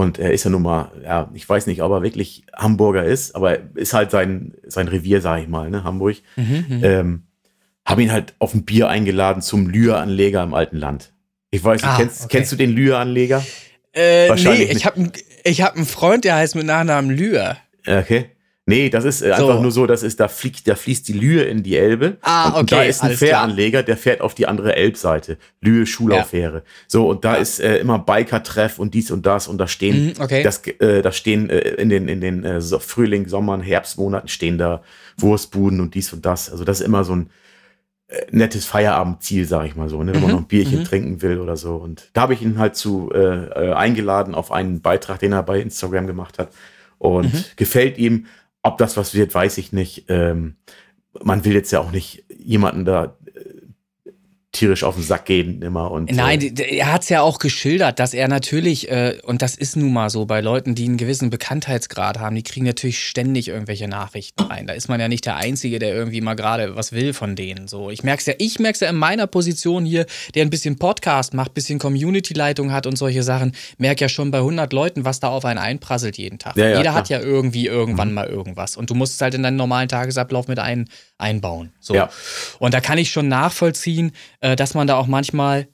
und 0.00 0.18
er 0.18 0.32
ist 0.32 0.44
ja 0.44 0.50
nun 0.50 0.62
mal, 0.62 0.90
ja, 1.04 1.28
ich 1.34 1.46
weiß 1.46 1.66
nicht, 1.66 1.82
ob 1.82 1.92
er 1.92 2.02
wirklich 2.02 2.44
Hamburger 2.56 3.04
ist, 3.04 3.34
aber 3.34 3.58
ist 3.74 3.92
halt 3.92 4.10
sein, 4.10 4.54
sein 4.66 4.88
Revier, 4.88 5.20
sag 5.20 5.42
ich 5.42 5.48
mal, 5.48 5.68
ne, 5.68 5.84
Hamburg. 5.84 6.16
Mhm, 6.36 6.64
mhm. 6.68 6.80
ähm, 6.82 7.22
habe 7.84 8.02
ihn 8.02 8.10
halt 8.10 8.32
auf 8.38 8.54
ein 8.54 8.64
Bier 8.64 8.88
eingeladen 8.88 9.42
zum 9.42 9.68
Lühe-Anleger 9.68 10.42
im 10.42 10.54
alten 10.54 10.78
Land. 10.78 11.12
Ich 11.50 11.62
weiß 11.62 11.82
nicht, 11.82 11.90
ah, 11.90 11.96
kennst, 11.98 12.24
okay. 12.24 12.38
kennst 12.38 12.52
du 12.52 12.56
den 12.56 12.70
Lühe-Anleger? 12.70 13.44
Äh, 13.92 14.34
nee, 14.36 14.62
ich 14.62 14.86
habe 14.86 15.12
ich 15.44 15.60
hab 15.60 15.76
einen 15.76 15.84
Freund, 15.84 16.24
der 16.24 16.36
heißt 16.36 16.54
mit 16.54 16.64
Nachnamen 16.64 17.10
Lühe. 17.10 17.58
Okay. 17.86 18.30
Nee, 18.70 18.88
das 18.88 19.04
ist 19.04 19.20
äh, 19.20 19.34
so. 19.36 19.48
einfach 19.48 19.60
nur 19.60 19.72
so, 19.72 19.86
das 19.86 20.02
ist, 20.02 20.20
da 20.20 20.28
fliegt, 20.28 20.66
da 20.68 20.74
fließt 20.74 21.08
die 21.08 21.12
Lühe 21.12 21.42
in 21.42 21.62
die 21.62 21.76
Elbe. 21.76 22.16
Ah, 22.22 22.50
okay. 22.50 22.60
Und 22.60 22.72
da 22.72 22.82
ist 22.82 23.02
ein 23.02 23.12
Fähranleger, 23.12 23.82
der 23.82 23.96
fährt 23.96 24.20
auf 24.20 24.34
die 24.34 24.46
andere 24.46 24.76
Elbseite. 24.76 25.38
Lühe 25.60 25.86
Schulauffähre. 25.86 26.58
Ja. 26.58 26.62
So, 26.86 27.08
und 27.08 27.24
da 27.24 27.34
ja. 27.34 27.40
ist 27.40 27.60
äh, 27.60 27.78
immer 27.78 27.98
Biker-Treff 27.98 28.78
und 28.78 28.94
dies 28.94 29.10
und 29.10 29.26
das 29.26 29.48
und 29.48 29.58
da 29.58 29.66
stehen, 29.66 30.06
mhm, 30.06 30.12
okay. 30.22 30.42
das, 30.42 30.66
äh, 30.66 31.02
da 31.02 31.12
stehen 31.12 31.50
äh, 31.50 31.58
in 31.58 31.88
den, 31.88 32.08
in 32.08 32.20
den 32.20 32.44
äh, 32.44 32.60
Frühling, 32.60 33.28
Sommern, 33.28 33.60
Herbstmonaten 33.60 34.28
stehen 34.28 34.56
da 34.56 34.82
Wurstbuden 35.18 35.80
und 35.80 35.94
dies 35.94 36.12
und 36.12 36.24
das. 36.24 36.50
Also 36.50 36.64
das 36.64 36.80
ist 36.80 36.86
immer 36.86 37.04
so 37.04 37.16
ein 37.16 37.30
äh, 38.08 38.26
nettes 38.30 38.66
Feierabendziel, 38.66 39.46
sag 39.46 39.66
ich 39.66 39.76
mal 39.76 39.88
so, 39.88 40.02
ne? 40.02 40.12
wenn 40.12 40.20
mhm, 40.20 40.26
man 40.26 40.30
noch 40.32 40.42
ein 40.42 40.48
Bierchen 40.48 40.80
mhm. 40.80 40.84
trinken 40.84 41.22
will 41.22 41.38
oder 41.38 41.56
so. 41.56 41.76
Und 41.76 42.10
da 42.12 42.22
habe 42.22 42.34
ich 42.34 42.42
ihn 42.42 42.58
halt 42.58 42.76
zu 42.76 43.10
äh, 43.12 43.18
äh, 43.18 43.72
eingeladen 43.72 44.34
auf 44.34 44.52
einen 44.52 44.80
Beitrag, 44.80 45.18
den 45.18 45.32
er 45.32 45.42
bei 45.42 45.60
Instagram 45.60 46.06
gemacht 46.06 46.38
hat. 46.38 46.50
Und 46.98 47.32
mhm. 47.32 47.44
gefällt 47.56 47.98
ihm. 47.98 48.26
Ob 48.62 48.78
das 48.78 48.96
was 48.96 49.14
wird, 49.14 49.34
weiß 49.34 49.58
ich 49.58 49.72
nicht. 49.72 50.04
Ähm, 50.08 50.56
man 51.22 51.44
will 51.44 51.54
jetzt 51.54 51.70
ja 51.70 51.80
auch 51.80 51.90
nicht 51.90 52.24
jemanden 52.28 52.84
da 52.84 53.16
tierisch 54.52 54.82
auf 54.82 54.96
den 54.96 55.04
Sack 55.04 55.26
gehen 55.26 55.62
immer. 55.62 55.90
Und, 55.92 56.10
Nein, 56.10 56.40
äh, 56.40 56.76
er 56.76 56.92
hat 56.92 57.02
es 57.02 57.08
ja 57.08 57.22
auch 57.22 57.38
geschildert, 57.38 58.00
dass 58.00 58.14
er 58.14 58.26
natürlich, 58.26 58.90
äh, 58.90 59.18
und 59.22 59.42
das 59.42 59.54
ist 59.54 59.76
nun 59.76 59.92
mal 59.92 60.10
so 60.10 60.26
bei 60.26 60.40
Leuten, 60.40 60.74
die 60.74 60.86
einen 60.86 60.96
gewissen 60.96 61.30
Bekanntheitsgrad 61.30 62.18
haben, 62.18 62.34
die 62.34 62.42
kriegen 62.42 62.66
natürlich 62.66 63.06
ständig 63.06 63.48
irgendwelche 63.48 63.86
Nachrichten 63.86 64.42
rein. 64.42 64.66
Da 64.66 64.72
ist 64.72 64.88
man 64.88 64.98
ja 64.98 65.06
nicht 65.06 65.24
der 65.24 65.36
Einzige, 65.36 65.78
der 65.78 65.94
irgendwie 65.94 66.20
mal 66.20 66.34
gerade 66.34 66.74
was 66.74 66.90
will 66.90 67.12
von 67.12 67.36
denen. 67.36 67.68
So, 67.68 67.90
ich 67.90 68.02
merke 68.02 68.20
es 68.20 68.26
ja, 68.26 68.34
ich 68.38 68.58
merke 68.58 68.74
es 68.74 68.80
ja 68.80 68.90
in 68.90 68.96
meiner 68.96 69.28
Position 69.28 69.84
hier, 69.84 70.06
der 70.34 70.44
ein 70.44 70.50
bisschen 70.50 70.78
Podcast 70.78 71.32
macht, 71.32 71.52
ein 71.52 71.54
bisschen 71.54 71.78
Community-Leitung 71.78 72.72
hat 72.72 72.88
und 72.88 72.96
solche 72.96 73.22
Sachen, 73.22 73.52
merke 73.78 74.04
ja 74.04 74.08
schon 74.08 74.32
bei 74.32 74.38
100 74.38 74.72
Leuten, 74.72 75.04
was 75.04 75.20
da 75.20 75.28
auf 75.28 75.44
einen 75.44 75.60
einprasselt 75.60 76.18
jeden 76.18 76.40
Tag. 76.40 76.56
Ja, 76.56 76.64
ja, 76.64 76.70
Jeder 76.70 76.82
klar. 76.82 76.94
hat 76.94 77.08
ja 77.08 77.20
irgendwie 77.20 77.66
irgendwann 77.66 78.08
mhm. 78.08 78.14
mal 78.14 78.26
irgendwas. 78.26 78.76
Und 78.76 78.90
du 78.90 78.94
musst 78.94 79.14
es 79.14 79.20
halt 79.20 79.34
in 79.34 79.44
deinen 79.44 79.56
normalen 79.56 79.88
Tagesablauf 79.88 80.48
mit 80.48 80.58
ein, 80.58 80.88
einbauen. 81.18 81.72
So. 81.78 81.94
Ja. 81.94 82.10
Und 82.58 82.74
da 82.74 82.80
kann 82.80 82.98
ich 82.98 83.10
schon 83.10 83.28
nachvollziehen, 83.28 84.12
äh, 84.40 84.56
dass 84.56 84.74
man 84.74 84.86
da 84.86 84.96
auch 84.96 85.06
manchmal 85.06 85.68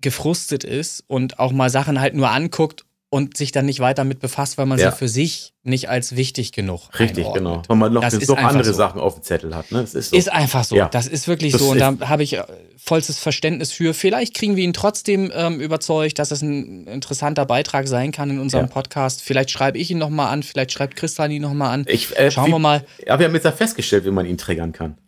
gefrustet 0.00 0.64
ist 0.64 1.04
und 1.06 1.38
auch 1.38 1.52
mal 1.52 1.70
Sachen 1.70 2.00
halt 2.00 2.14
nur 2.14 2.30
anguckt 2.30 2.84
und 3.08 3.36
sich 3.36 3.52
dann 3.52 3.66
nicht 3.66 3.80
weiter 3.80 4.04
mit 4.04 4.18
befasst, 4.18 4.58
weil 4.58 4.66
man 4.66 4.78
ja. 4.78 4.90
sie 4.90 4.96
für 4.96 5.08
sich 5.08 5.54
nicht 5.62 5.88
als 5.88 6.16
wichtig 6.16 6.52
genug 6.52 6.88
Richtig, 6.98 7.24
einordnet. 7.24 7.34
genau. 7.34 7.62
Weil 7.68 7.76
man 7.76 7.92
noch, 7.92 8.00
das 8.02 8.26
noch 8.26 8.36
andere 8.36 8.64
so. 8.64 8.72
Sachen 8.72 9.00
auf 9.00 9.14
dem 9.14 9.22
Zettel 9.22 9.54
hat. 9.54 9.70
Ne? 9.70 9.80
Das 9.80 9.94
ist, 9.94 10.10
so. 10.10 10.16
ist 10.16 10.30
einfach 10.30 10.64
so. 10.64 10.76
Ja. 10.76 10.88
Das 10.88 11.06
ist 11.06 11.28
wirklich 11.28 11.52
das 11.52 11.60
so. 11.60 11.70
Und 11.70 11.78
da 11.78 11.96
habe 12.08 12.24
ich 12.24 12.36
äh, 12.36 12.44
vollstes 12.76 13.18
Verständnis 13.18 13.72
für. 13.72 13.94
Vielleicht 13.94 14.34
kriegen 14.34 14.56
wir 14.56 14.64
ihn 14.64 14.72
trotzdem 14.72 15.30
ähm, 15.34 15.60
überzeugt, 15.60 16.18
dass 16.18 16.30
es 16.30 16.42
ein 16.42 16.86
interessanter 16.88 17.46
Beitrag 17.46 17.86
sein 17.86 18.10
kann 18.10 18.28
in 18.28 18.40
unserem 18.40 18.66
ja. 18.66 18.72
Podcast. 18.72 19.22
Vielleicht 19.22 19.50
schreibe 19.50 19.78
ich 19.78 19.90
ihn 19.90 19.98
nochmal 19.98 20.32
an, 20.32 20.42
vielleicht 20.42 20.72
schreibt 20.72 20.96
Christian 20.96 21.30
ihn 21.30 21.42
nochmal 21.42 21.72
an. 21.72 21.84
Ich, 21.88 22.16
äh, 22.18 22.30
Schauen 22.30 22.48
wie, 22.48 22.52
wir 22.52 22.58
mal. 22.58 22.84
Ja, 23.06 23.18
wir 23.18 23.26
haben 23.26 23.34
jetzt 23.34 23.44
ja 23.44 23.52
festgestellt, 23.52 24.04
wie 24.04 24.10
man 24.10 24.26
ihn 24.26 24.36
triggern 24.36 24.72
kann. 24.72 24.98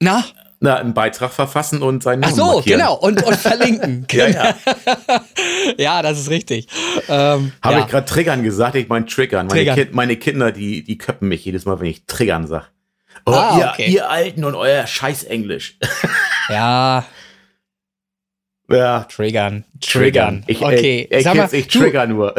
Na? 0.00 0.24
Na, 0.60 0.76
einen 0.76 0.92
Beitrag 0.92 1.32
verfassen 1.32 1.82
und 1.82 2.02
seinen 2.02 2.20
Namen 2.20 2.32
Ach 2.32 2.36
so, 2.36 2.54
markieren. 2.54 2.80
genau. 2.80 2.94
Und, 2.94 3.22
und 3.22 3.36
verlinken. 3.36 4.06
ja, 4.12 4.26
ja. 4.26 4.54
ja, 5.76 6.02
das 6.02 6.18
ist 6.18 6.30
richtig. 6.30 6.66
Ähm, 7.08 7.52
Habe 7.62 7.74
ja. 7.76 7.80
ich 7.80 7.86
gerade 7.86 8.06
triggern 8.06 8.42
gesagt? 8.42 8.74
Ich 8.74 8.88
meine 8.88 9.06
triggern. 9.06 9.46
Meine, 9.46 9.60
triggern. 9.60 9.74
Kind, 9.76 9.94
meine, 9.94 10.16
Kinder, 10.16 10.50
die, 10.50 10.82
die 10.82 10.98
köppen 10.98 11.28
mich 11.28 11.44
jedes 11.44 11.64
Mal, 11.64 11.78
wenn 11.78 11.86
ich 11.86 12.06
triggern 12.06 12.48
sage. 12.48 12.66
Oh, 13.24 13.32
ah, 13.32 13.58
ihr, 13.58 13.70
okay. 13.72 13.90
ihr 13.90 14.10
Alten 14.10 14.44
und 14.44 14.56
euer 14.56 14.86
scheiß 14.86 15.24
Englisch. 15.24 15.78
ja. 16.48 17.04
Ja. 18.70 19.04
Triggern. 19.04 19.64
Triggern. 19.80 20.44
Ich, 20.48 20.60
okay. 20.60 21.06
Ich, 21.08 21.18
ich, 21.18 21.24
Sag 21.24 21.36
mal, 21.36 21.48
ich 21.52 21.68
trigger 21.68 22.06
nur. 22.06 22.34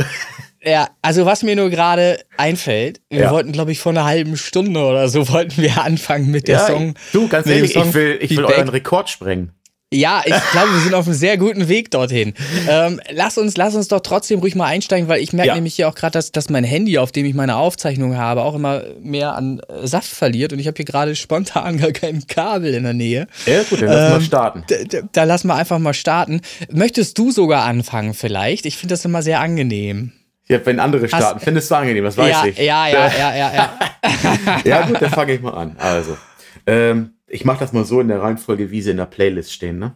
Ja, 0.64 0.90
also 1.02 1.26
was 1.26 1.44
mir 1.44 1.56
nur 1.56 1.70
gerade 1.70 2.20
einfällt, 2.38 3.02
wir 3.10 3.22
ja. 3.22 3.32
wollten, 3.32 3.52
glaube 3.52 3.72
ich, 3.72 3.80
vor 3.80 3.92
einer 3.92 4.06
halben 4.06 4.36
Stunde 4.36 4.82
oder 4.82 5.08
so 5.08 5.30
wollten 5.30 5.62
wir 5.62 5.82
anfangen 5.82 6.32
mit 6.32 6.48
der 6.48 6.60
ja, 6.60 6.68
Song. 6.68 6.96
Du, 7.14 7.28
ganz 7.28 7.48
ehrlich, 7.48 7.76
ich 7.76 7.94
will, 7.94 8.18
ich 8.22 8.32
will 8.32 8.46
euren 8.46 8.70
Rekord 8.70 9.10
sprengen. 9.10 9.54
Ja, 9.92 10.22
ich 10.24 10.34
glaube, 10.52 10.72
wir 10.74 10.82
sind 10.82 10.94
auf 10.94 11.08
einem 11.08 11.16
sehr 11.16 11.38
guten 11.38 11.68
Weg 11.68 11.90
dorthin. 11.92 12.34
Ähm, 12.68 13.00
lass 13.10 13.38
uns, 13.38 13.58
lass 13.58 13.74
uns 13.74 13.88
doch 13.88 14.02
trotzdem 14.02 14.40
ruhig 14.40 14.56
mal 14.56 14.66
einsteigen, 14.66 15.08
weil 15.08 15.22
ich 15.22 15.34
merke 15.34 15.48
ja. 15.48 15.56
nämlich 15.56 15.76
hier 15.76 15.88
auch 15.88 15.96
gerade, 15.96 16.12
dass, 16.12 16.32
dass 16.32 16.50
mein 16.50 16.64
Handy, 16.64 17.00
auf 17.00 17.12
dem 17.12 17.26
ich 17.26 17.34
meine 17.34 17.56
Aufzeichnung 17.56 18.16
habe, 18.16 18.44
auch 18.44 18.54
immer 18.54 18.84
mehr 19.02 19.36
an 19.36 19.62
äh, 19.68 19.88
Saft 19.88 20.10
verliert 20.10 20.54
und 20.54 20.60
ich 20.60 20.68
habe 20.68 20.76
hier 20.76 20.86
gerade 20.86 21.16
spontan 21.16 21.78
gar 21.82 21.92
kein 21.92 22.28
Kabel 22.28 22.74
in 22.74 22.84
der 22.84 22.94
Nähe. 22.94 23.28
Ja, 23.48 23.64
gut, 23.64 23.82
dann 23.82 23.90
lass 23.90 24.06
ähm, 24.06 24.12
mal 24.12 24.22
starten. 24.22 24.64
Da, 24.68 25.00
da 25.12 25.24
lass 25.24 25.44
mal 25.44 25.56
einfach 25.56 25.80
mal 25.80 25.94
starten. 25.94 26.42
Möchtest 26.72 27.18
du 27.18 27.32
sogar 27.32 27.64
anfangen 27.64 28.14
vielleicht? 28.14 28.68
Ich 28.68 28.78
finde 28.78 28.94
das 28.94 29.06
immer 29.06 29.24
sehr 29.24 29.40
angenehm. 29.40 30.12
Ja, 30.50 30.66
wenn 30.66 30.80
andere 30.80 31.08
starten, 31.08 31.36
Hast, 31.36 31.44
findest 31.44 31.70
du 31.70 31.76
angenehm, 31.76 32.04
das 32.04 32.18
weiß 32.18 32.32
ja, 32.32 32.46
ich. 32.46 32.58
Ja, 32.58 32.88
ja, 32.88 33.08
ja, 33.08 33.36
ja, 33.36 33.54
ja. 33.54 34.62
ja, 34.66 34.88
gut, 34.88 35.02
dann 35.02 35.12
fange 35.12 35.34
ich 35.34 35.42
mal 35.42 35.54
an. 35.54 35.76
Also, 35.78 36.18
ähm, 36.66 37.14
ich 37.28 37.46
mache 37.46 37.60
das 37.60 37.72
mal 37.72 37.86
so 37.86 38.02
in 38.02 38.08
der 38.08 38.22
Reihenfolge, 38.22 38.72
wie 38.72 38.82
sie 38.82 38.92
in 38.92 38.98
der 38.98 39.06
Playlist 39.06 39.54
stehen, 39.54 39.78
ne? 39.78 39.94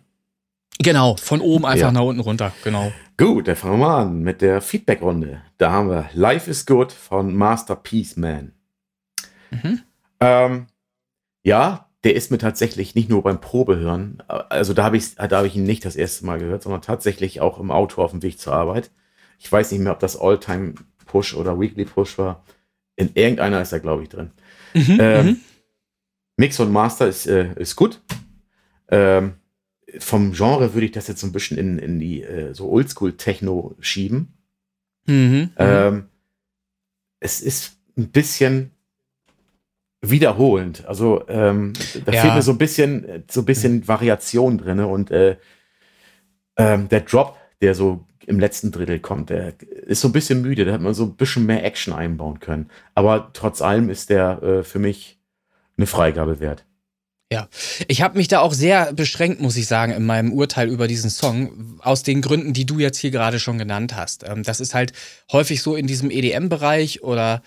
Genau, 0.80 1.16
von 1.16 1.42
oben 1.42 1.66
einfach 1.66 1.88
ja. 1.88 1.92
nach 1.92 2.02
unten 2.02 2.22
runter, 2.22 2.52
genau. 2.64 2.92
Gut, 3.18 3.48
dann 3.48 3.56
fangen 3.56 3.80
wir 3.80 3.88
mal 3.88 4.02
an 4.04 4.20
mit 4.22 4.42
der 4.42 4.62
Feedback-Runde. 4.62 5.42
Da 5.58 5.72
haben 5.72 5.90
wir 5.90 6.10
Life 6.14 6.50
is 6.50 6.66
Good 6.66 6.92
von 6.92 7.36
Masterpiece 7.36 8.16
Man. 8.18 8.54
Mhm. 9.50 9.82
Ähm, 10.20 10.68
ja, 11.44 11.90
der 12.04 12.16
ist 12.16 12.32
mir 12.32 12.38
tatsächlich 12.38 12.96
nicht 12.96 13.10
nur 13.10 13.24
beim 13.24 13.40
Probehören, 13.40 14.22
also 14.28 14.74
da 14.74 14.84
habe 14.84 14.98
ich, 14.98 15.16
da 15.16 15.30
hab 15.30 15.46
ich 15.46 15.56
ihn 15.56 15.64
nicht 15.64 15.86
das 15.86 15.96
erste 15.96 16.26
Mal 16.26 16.38
gehört, 16.38 16.64
sondern 16.64 16.82
tatsächlich 16.82 17.40
auch 17.40 17.60
im 17.60 17.72
Auto 17.72 18.04
auf 18.04 18.12
dem 18.12 18.22
Weg 18.22 18.40
zur 18.40 18.54
Arbeit. 18.54 18.92
Ich 19.40 19.52
weiß 19.52 19.72
nicht 19.72 19.82
mehr, 19.82 19.92
ob 19.92 20.00
das 20.00 20.20
All-Time 20.20 20.76
Push 21.06 21.36
oder 21.36 21.60
Weekly 21.60 21.86
Push 21.86 22.18
war. 22.18 22.44
In 22.96 23.12
irgendeiner 23.14 23.62
ist 23.62 23.72
er, 23.72 23.80
glaube 23.80 24.04
ich, 24.04 24.10
drin. 24.10 24.32
Mhm, 24.74 24.98
ähm, 25.00 25.26
mhm. 25.26 25.38
Mix 26.38 26.60
und 26.60 26.72
Master 26.72 27.08
ist, 27.08 27.28
äh, 27.28 27.54
ist 27.56 27.76
gut. 27.76 28.02
Ähm, 28.90 29.34
vom 30.00 30.32
Genre 30.34 30.74
würde 30.74 30.86
ich 30.86 30.92
das 30.92 31.08
jetzt 31.08 31.22
so 31.22 31.28
ein 31.28 31.32
bisschen 31.32 31.58
in, 31.58 31.78
in 31.78 32.00
die 32.00 32.24
äh, 32.24 32.54
so 32.54 32.70
Oldschool-Techno 32.70 33.76
schieben. 33.80 34.34
Mhm, 35.06 35.16
mhm, 35.16 35.52
ähm, 35.58 36.06
es 37.20 37.42
ist 37.42 37.78
ein 37.98 38.10
bisschen 38.10 38.72
wiederholend. 40.02 40.86
Also 40.86 41.24
ähm, 41.28 41.74
da 42.06 42.12
ja. 42.12 42.22
fehlt 42.22 42.34
mir 42.36 42.42
so 42.42 42.52
ein 42.52 42.58
bisschen, 42.58 43.24
so 43.30 43.42
ein 43.42 43.46
bisschen. 43.46 43.88
Variation 43.88 44.58
drin. 44.58 44.80
Und 44.80 45.12
äh, 45.12 45.38
ähm, 46.58 46.90
der 46.90 47.02
Drop, 47.02 47.38
der 47.62 47.76
so 47.76 48.06
im 48.28 48.40
letzten 48.40 48.72
Drittel 48.72 49.00
kommt, 49.00 49.30
der 49.30 49.54
ist 49.86 50.02
so 50.02 50.10
ein 50.10 50.14
bisschen 50.14 50.42
müde. 50.42 50.66
Da 50.66 50.74
hat 50.74 50.82
man 50.82 50.94
so 50.94 51.04
ein 51.04 51.16
bisschen 51.16 51.46
mehr 51.46 51.64
Action 51.64 51.94
einbauen 51.94 52.40
können. 52.40 52.70
Aber 52.96 53.32
trotz 53.34 53.62
allem 53.62 53.90
ist 53.90 54.10
der 54.10 54.42
äh, 54.44 54.64
für 54.64 54.80
mich 54.80 55.20
eine 55.78 55.88
Freigabe 55.88 56.40
wert. 56.40 56.66
Ja, 57.32 57.48
ich 57.88 58.04
habe 58.04 58.18
mich 58.20 58.28
da 58.28 58.42
auch 58.42 58.54
sehr 58.54 58.94
beschränkt, 58.94 59.42
muss 59.42 59.58
ich 59.58 59.66
sagen, 59.66 59.92
in 59.92 60.06
meinem 60.06 60.34
Urteil 60.34 60.70
über 60.70 60.88
diesen 60.88 61.10
Song, 61.10 61.80
aus 61.82 62.04
den 62.04 62.22
Gründen, 62.22 62.54
die 62.54 62.68
du 62.68 62.78
jetzt 62.78 63.00
hier 63.00 63.10
gerade 63.10 63.40
schon 63.40 63.58
genannt 63.58 63.96
hast. 63.96 64.24
Ähm, 64.24 64.44
das 64.44 64.60
ist 64.60 64.76
halt 64.76 64.94
häufig 65.32 65.64
so 65.64 65.76
in 65.76 65.88
diesem 65.88 66.12
EDM-Bereich 66.12 67.02
oder 67.02 67.42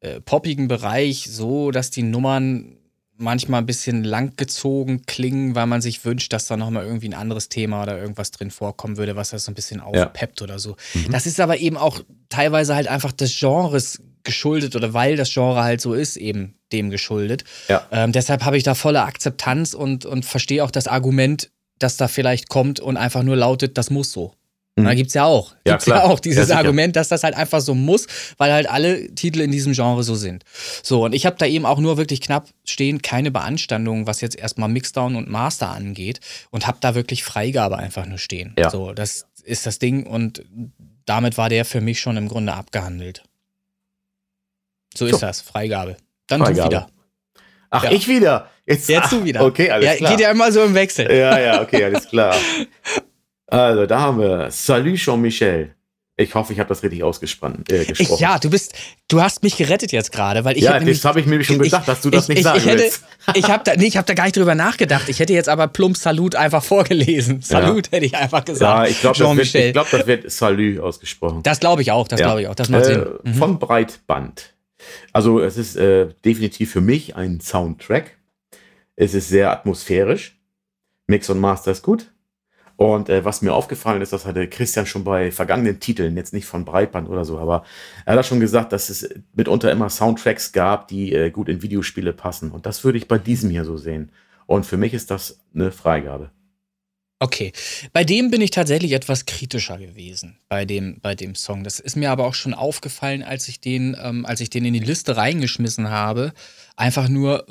äh, 0.00 0.20
poppigen 0.20 0.66
Bereich 0.66 1.28
so, 1.30 1.72
dass 1.72 1.90
die 1.90 2.04
Nummern 2.04 2.77
manchmal 3.18 3.60
ein 3.60 3.66
bisschen 3.66 4.04
langgezogen 4.04 5.04
klingen, 5.04 5.54
weil 5.54 5.66
man 5.66 5.80
sich 5.80 6.04
wünscht, 6.04 6.32
dass 6.32 6.46
da 6.46 6.56
nochmal 6.56 6.84
irgendwie 6.86 7.08
ein 7.08 7.14
anderes 7.14 7.48
Thema 7.48 7.82
oder 7.82 7.98
irgendwas 7.98 8.30
drin 8.30 8.50
vorkommen 8.50 8.96
würde, 8.96 9.16
was 9.16 9.30
das 9.30 9.44
so 9.44 9.50
ein 9.50 9.54
bisschen 9.54 9.80
aufpeppt 9.80 10.40
ja. 10.40 10.44
oder 10.44 10.58
so. 10.58 10.76
Mhm. 10.94 11.10
Das 11.10 11.26
ist 11.26 11.40
aber 11.40 11.58
eben 11.58 11.76
auch 11.76 12.00
teilweise 12.28 12.74
halt 12.74 12.88
einfach 12.88 13.12
des 13.12 13.38
Genres 13.38 14.00
geschuldet 14.22 14.76
oder 14.76 14.94
weil 14.94 15.16
das 15.16 15.32
Genre 15.32 15.62
halt 15.62 15.80
so 15.80 15.94
ist, 15.94 16.16
eben 16.16 16.54
dem 16.72 16.90
geschuldet. 16.90 17.44
Ja. 17.68 17.86
Ähm, 17.90 18.12
deshalb 18.12 18.44
habe 18.44 18.56
ich 18.56 18.62
da 18.62 18.74
volle 18.74 19.02
Akzeptanz 19.02 19.74
und, 19.74 20.04
und 20.06 20.24
verstehe 20.24 20.62
auch 20.62 20.70
das 20.70 20.86
Argument, 20.86 21.50
das 21.78 21.96
da 21.96 22.08
vielleicht 22.08 22.48
kommt 22.48 22.80
und 22.80 22.96
einfach 22.96 23.22
nur 23.22 23.36
lautet, 23.36 23.78
das 23.78 23.90
muss 23.90 24.12
so. 24.12 24.34
Mhm. 24.82 24.84
Da 24.86 24.94
gibt 24.94 25.08
es 25.08 25.14
ja 25.14 25.24
auch. 25.24 25.54
Gibt's 25.64 25.86
ja, 25.86 25.96
ja 25.96 26.04
auch 26.04 26.20
dieses 26.20 26.48
ja, 26.48 26.56
Argument, 26.56 26.96
dass 26.96 27.08
das 27.08 27.24
halt 27.24 27.34
einfach 27.34 27.60
so 27.60 27.74
muss, 27.74 28.06
weil 28.36 28.52
halt 28.52 28.68
alle 28.68 29.14
Titel 29.14 29.40
in 29.40 29.50
diesem 29.50 29.72
Genre 29.72 30.02
so 30.02 30.14
sind. 30.14 30.44
So, 30.82 31.04
und 31.04 31.14
ich 31.14 31.26
habe 31.26 31.36
da 31.38 31.46
eben 31.46 31.66
auch 31.66 31.78
nur 31.78 31.96
wirklich 31.96 32.20
knapp 32.20 32.48
stehen, 32.64 33.02
keine 33.02 33.30
Beanstandungen, 33.30 34.06
was 34.06 34.20
jetzt 34.20 34.36
erstmal 34.36 34.68
Mixdown 34.68 35.16
und 35.16 35.28
Master 35.28 35.70
angeht 35.70 36.20
und 36.50 36.66
habe 36.66 36.78
da 36.80 36.94
wirklich 36.94 37.24
Freigabe 37.24 37.78
einfach 37.78 38.06
nur 38.06 38.18
stehen. 38.18 38.54
Ja. 38.58 38.70
So, 38.70 38.92
das 38.92 39.26
ist 39.44 39.66
das 39.66 39.78
Ding 39.78 40.06
und 40.06 40.44
damit 41.06 41.38
war 41.38 41.48
der 41.48 41.64
für 41.64 41.80
mich 41.80 42.00
schon 42.00 42.16
im 42.16 42.28
Grunde 42.28 42.52
abgehandelt. 42.52 43.22
So 44.94 45.06
ist 45.06 45.22
das, 45.22 45.40
Freigabe. 45.40 45.96
Dann 46.26 46.40
Freigabe. 46.40 46.60
du 46.60 46.66
wieder. 46.66 46.88
Ach, 47.70 47.84
ja. 47.84 47.92
ich 47.92 48.08
wieder. 48.08 48.50
Jetzt, 48.66 48.88
Jetzt 48.88 49.12
du 49.12 49.24
wieder. 49.24 49.44
Okay, 49.44 49.70
alles 49.70 49.86
ja, 49.86 49.94
klar. 49.96 50.10
Geht 50.10 50.20
ja 50.20 50.30
immer 50.30 50.52
so 50.52 50.62
im 50.62 50.74
Wechsel. 50.74 51.10
Ja, 51.10 51.38
ja, 51.38 51.62
okay, 51.62 51.84
alles 51.84 52.08
klar. 52.08 52.36
Also, 53.48 53.86
da 53.86 54.00
haben 54.00 54.20
wir 54.20 54.50
Salut 54.50 54.96
Jean-Michel. 54.96 55.74
Ich 56.20 56.34
hoffe, 56.34 56.52
ich 56.52 56.58
habe 56.58 56.68
das 56.68 56.82
richtig 56.82 57.04
ausgesprochen. 57.04 57.62
Äh, 57.70 57.82
ich, 57.82 58.18
ja, 58.18 58.40
du 58.40 58.50
bist, 58.50 58.74
du 59.06 59.22
hast 59.22 59.44
mich 59.44 59.56
gerettet 59.56 59.92
jetzt 59.92 60.10
gerade, 60.10 60.44
weil 60.44 60.56
ich 60.56 60.64
ja, 60.64 60.80
das 60.80 61.04
habe 61.04 61.20
ich 61.20 61.26
mir 61.26 61.44
schon 61.44 61.60
gedacht, 61.60 61.82
ich, 61.82 61.86
dass 61.86 62.00
du 62.00 62.10
das 62.10 62.24
ich, 62.24 62.28
nicht 62.30 62.38
ich, 62.38 62.44
sagen 62.44 62.58
ich 62.58 62.66
hätte, 62.66 62.82
willst. 62.82 63.04
Ich 63.34 63.48
habe 63.48 63.62
da, 63.62 63.76
nee, 63.76 63.86
ich 63.86 63.96
habe 63.96 64.04
da 64.04 64.14
gar 64.14 64.24
nicht 64.24 64.36
drüber 64.36 64.56
nachgedacht. 64.56 65.08
Ich 65.08 65.20
hätte 65.20 65.32
jetzt 65.32 65.48
aber 65.48 65.68
plump 65.68 65.96
Salut 65.96 66.34
einfach 66.34 66.64
vorgelesen. 66.64 67.40
Salut 67.40 67.86
ja. 67.86 67.92
hätte 67.92 68.06
ich 68.06 68.16
einfach 68.16 68.44
gesagt. 68.44 68.88
Ja, 68.88 68.90
ich 68.90 69.00
glaube, 69.00 69.36
das, 69.36 69.54
wird, 69.54 69.72
glaub, 69.74 69.90
das 69.90 70.06
wird 70.08 70.30
Salut 70.32 70.80
ausgesprochen. 70.80 71.44
Das 71.44 71.60
glaube 71.60 71.82
ich 71.82 71.92
auch. 71.92 72.08
Das 72.08 72.18
ja. 72.18 72.26
glaube 72.26 72.42
ich 72.42 72.48
auch. 72.48 72.56
Das 72.56 72.68
macht 72.68 72.86
äh, 72.86 72.94
Sinn. 72.94 73.06
Mhm. 73.22 73.34
Von 73.34 73.58
Breitband. 73.60 74.54
Also 75.12 75.38
es 75.38 75.56
ist 75.56 75.76
äh, 75.76 76.08
definitiv 76.24 76.72
für 76.72 76.80
mich 76.80 77.14
ein 77.14 77.40
Soundtrack. 77.40 78.16
Es 78.96 79.14
ist 79.14 79.28
sehr 79.28 79.52
atmosphärisch. 79.52 80.36
Mix 81.06 81.30
und 81.30 81.38
Master 81.38 81.70
ist 81.70 81.82
gut. 81.82 82.10
Und 82.78 83.08
äh, 83.08 83.24
was 83.24 83.42
mir 83.42 83.54
aufgefallen 83.54 84.02
ist, 84.02 84.12
das 84.12 84.24
hatte 84.24 84.46
Christian 84.46 84.86
schon 84.86 85.02
bei 85.02 85.32
vergangenen 85.32 85.80
Titeln, 85.80 86.16
jetzt 86.16 86.32
nicht 86.32 86.46
von 86.46 86.64
Breitband 86.64 87.08
oder 87.08 87.24
so, 87.24 87.36
aber 87.36 87.64
er 88.06 88.14
hat 88.14 88.24
schon 88.24 88.38
gesagt, 88.38 88.72
dass 88.72 88.88
es 88.88 89.08
mitunter 89.34 89.72
immer 89.72 89.90
Soundtracks 89.90 90.52
gab, 90.52 90.86
die 90.86 91.12
äh, 91.12 91.30
gut 91.30 91.48
in 91.48 91.60
Videospiele 91.60 92.12
passen. 92.12 92.52
Und 92.52 92.66
das 92.66 92.84
würde 92.84 92.96
ich 92.96 93.08
bei 93.08 93.18
diesem 93.18 93.50
hier 93.50 93.64
so 93.64 93.76
sehen. 93.76 94.12
Und 94.46 94.64
für 94.64 94.76
mich 94.76 94.94
ist 94.94 95.10
das 95.10 95.40
eine 95.52 95.72
Freigabe. 95.72 96.30
Okay, 97.18 97.52
bei 97.92 98.04
dem 98.04 98.30
bin 98.30 98.40
ich 98.40 98.52
tatsächlich 98.52 98.92
etwas 98.92 99.26
kritischer 99.26 99.76
gewesen, 99.76 100.38
bei 100.48 100.64
dem, 100.64 101.00
bei 101.00 101.16
dem 101.16 101.34
Song. 101.34 101.64
Das 101.64 101.80
ist 101.80 101.96
mir 101.96 102.12
aber 102.12 102.26
auch 102.26 102.34
schon 102.34 102.54
aufgefallen, 102.54 103.24
als 103.24 103.48
ich 103.48 103.60
den, 103.60 103.96
ähm, 104.00 104.24
als 104.24 104.40
ich 104.40 104.50
den 104.50 104.64
in 104.64 104.74
die 104.74 104.78
Liste 104.78 105.16
reingeschmissen 105.16 105.90
habe. 105.90 106.32
Einfach 106.76 107.08
nur 107.08 107.44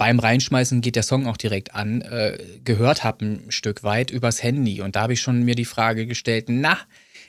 beim 0.00 0.18
Reinschmeißen 0.18 0.80
geht 0.80 0.96
der 0.96 1.02
Song 1.02 1.26
auch 1.26 1.36
direkt 1.36 1.74
an, 1.74 2.00
äh, 2.00 2.38
gehört 2.64 3.04
habe 3.04 3.22
ein 3.22 3.50
Stück 3.50 3.82
weit 3.82 4.10
übers 4.10 4.42
Handy. 4.42 4.80
Und 4.80 4.96
da 4.96 5.02
habe 5.02 5.12
ich 5.12 5.20
schon 5.20 5.42
mir 5.42 5.54
die 5.54 5.66
Frage 5.66 6.06
gestellt, 6.06 6.46
na, 6.48 6.78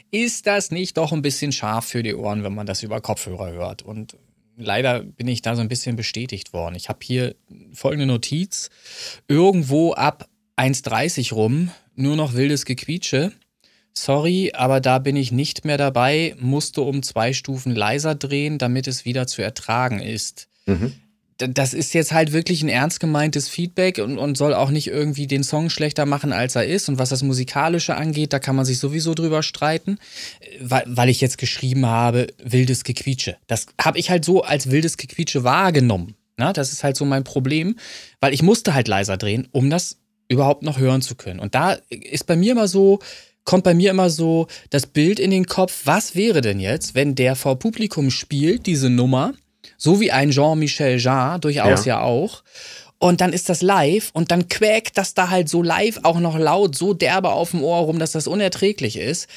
ist 0.09 0.47
das 0.47 0.71
nicht 0.71 0.95
doch 0.95 1.11
ein 1.11 1.21
bisschen 1.21 1.51
scharf 1.51 1.83
für 1.83 2.01
die 2.01 2.15
Ohren, 2.15 2.45
wenn 2.45 2.55
man 2.55 2.65
das 2.65 2.81
über 2.81 3.01
Kopfhörer 3.01 3.51
hört? 3.51 3.81
Und 3.81 4.15
leider 4.55 5.03
bin 5.03 5.27
ich 5.27 5.41
da 5.41 5.57
so 5.57 5.61
ein 5.61 5.67
bisschen 5.67 5.97
bestätigt 5.97 6.53
worden. 6.53 6.75
Ich 6.75 6.87
habe 6.87 6.99
hier 7.03 7.35
folgende 7.73 8.05
Notiz. 8.05 8.69
Irgendwo 9.27 9.91
ab 9.91 10.29
1,30 10.55 11.33
rum 11.33 11.71
nur 11.97 12.15
noch 12.15 12.35
wildes 12.35 12.63
Gequietsche. 12.63 13.33
Sorry, 13.93 14.53
aber 14.53 14.79
da 14.79 14.99
bin 14.99 15.17
ich 15.17 15.33
nicht 15.33 15.65
mehr 15.65 15.77
dabei, 15.77 16.37
musste 16.39 16.83
um 16.83 17.03
zwei 17.03 17.33
Stufen 17.33 17.75
leiser 17.75 18.15
drehen, 18.15 18.59
damit 18.59 18.87
es 18.87 19.03
wieder 19.03 19.27
zu 19.27 19.41
ertragen 19.41 19.99
ist. 19.99 20.47
Mhm. 20.67 20.93
Das 21.49 21.73
ist 21.73 21.93
jetzt 21.93 22.11
halt 22.11 22.33
wirklich 22.33 22.61
ein 22.61 22.69
ernst 22.69 22.99
gemeintes 22.99 23.47
Feedback 23.47 23.99
und, 23.99 24.17
und 24.17 24.37
soll 24.37 24.53
auch 24.53 24.69
nicht 24.69 24.87
irgendwie 24.87 25.27
den 25.27 25.43
Song 25.43 25.69
schlechter 25.69 26.05
machen, 26.05 26.33
als 26.33 26.55
er 26.55 26.65
ist. 26.65 26.89
Und 26.89 26.99
was 26.99 27.09
das 27.09 27.23
Musikalische 27.23 27.95
angeht, 27.95 28.33
da 28.33 28.39
kann 28.39 28.55
man 28.55 28.65
sich 28.65 28.79
sowieso 28.79 29.13
drüber 29.13 29.43
streiten, 29.43 29.97
weil, 30.59 30.83
weil 30.87 31.09
ich 31.09 31.21
jetzt 31.21 31.37
geschrieben 31.37 31.85
habe, 31.85 32.27
wildes 32.43 32.83
Gequietsche. 32.83 33.37
Das 33.47 33.67
habe 33.79 33.99
ich 33.99 34.09
halt 34.09 34.25
so 34.25 34.43
als 34.43 34.71
wildes 34.71 34.97
Gequietsche 34.97 35.43
wahrgenommen. 35.43 36.15
Na, 36.37 36.53
das 36.53 36.71
ist 36.71 36.83
halt 36.83 36.95
so 36.97 37.05
mein 37.05 37.23
Problem, 37.23 37.77
weil 38.19 38.33
ich 38.33 38.41
musste 38.41 38.73
halt 38.73 38.87
leiser 38.87 39.17
drehen, 39.17 39.47
um 39.51 39.69
das 39.69 39.97
überhaupt 40.27 40.63
noch 40.63 40.79
hören 40.79 41.01
zu 41.01 41.15
können. 41.15 41.39
Und 41.39 41.55
da 41.55 41.77
ist 41.89 42.25
bei 42.25 42.35
mir 42.35 42.53
immer 42.53 42.67
so, 42.67 42.99
kommt 43.43 43.63
bei 43.63 43.73
mir 43.73 43.91
immer 43.91 44.09
so 44.09 44.47
das 44.69 44.87
Bild 44.87 45.19
in 45.19 45.31
den 45.31 45.45
Kopf, 45.45 45.81
was 45.85 46.15
wäre 46.15 46.41
denn 46.41 46.59
jetzt, 46.59 46.95
wenn 46.95 47.15
der 47.15 47.35
vor 47.35 47.59
Publikum 47.59 48.11
spielt, 48.11 48.65
diese 48.65 48.89
Nummer, 48.89 49.33
so 49.77 49.99
wie 49.99 50.11
ein 50.11 50.31
Jean-Michel 50.31 50.99
Jarre 50.99 51.39
durchaus 51.39 51.85
ja. 51.85 51.97
ja 51.97 52.01
auch. 52.01 52.43
Und 52.99 53.19
dann 53.21 53.33
ist 53.33 53.49
das 53.49 53.61
live 53.61 54.11
und 54.13 54.29
dann 54.29 54.47
quäkt 54.47 54.97
das 54.97 55.15
da 55.15 55.29
halt 55.29 55.49
so 55.49 55.63
live 55.63 55.99
auch 56.03 56.19
noch 56.19 56.37
laut, 56.37 56.75
so 56.75 56.93
derbe 56.93 57.29
auf 57.29 57.51
dem 57.51 57.63
Ohr 57.63 57.79
rum, 57.79 57.97
dass 57.97 58.11
das 58.11 58.27
unerträglich 58.27 58.97
ist 58.97 59.27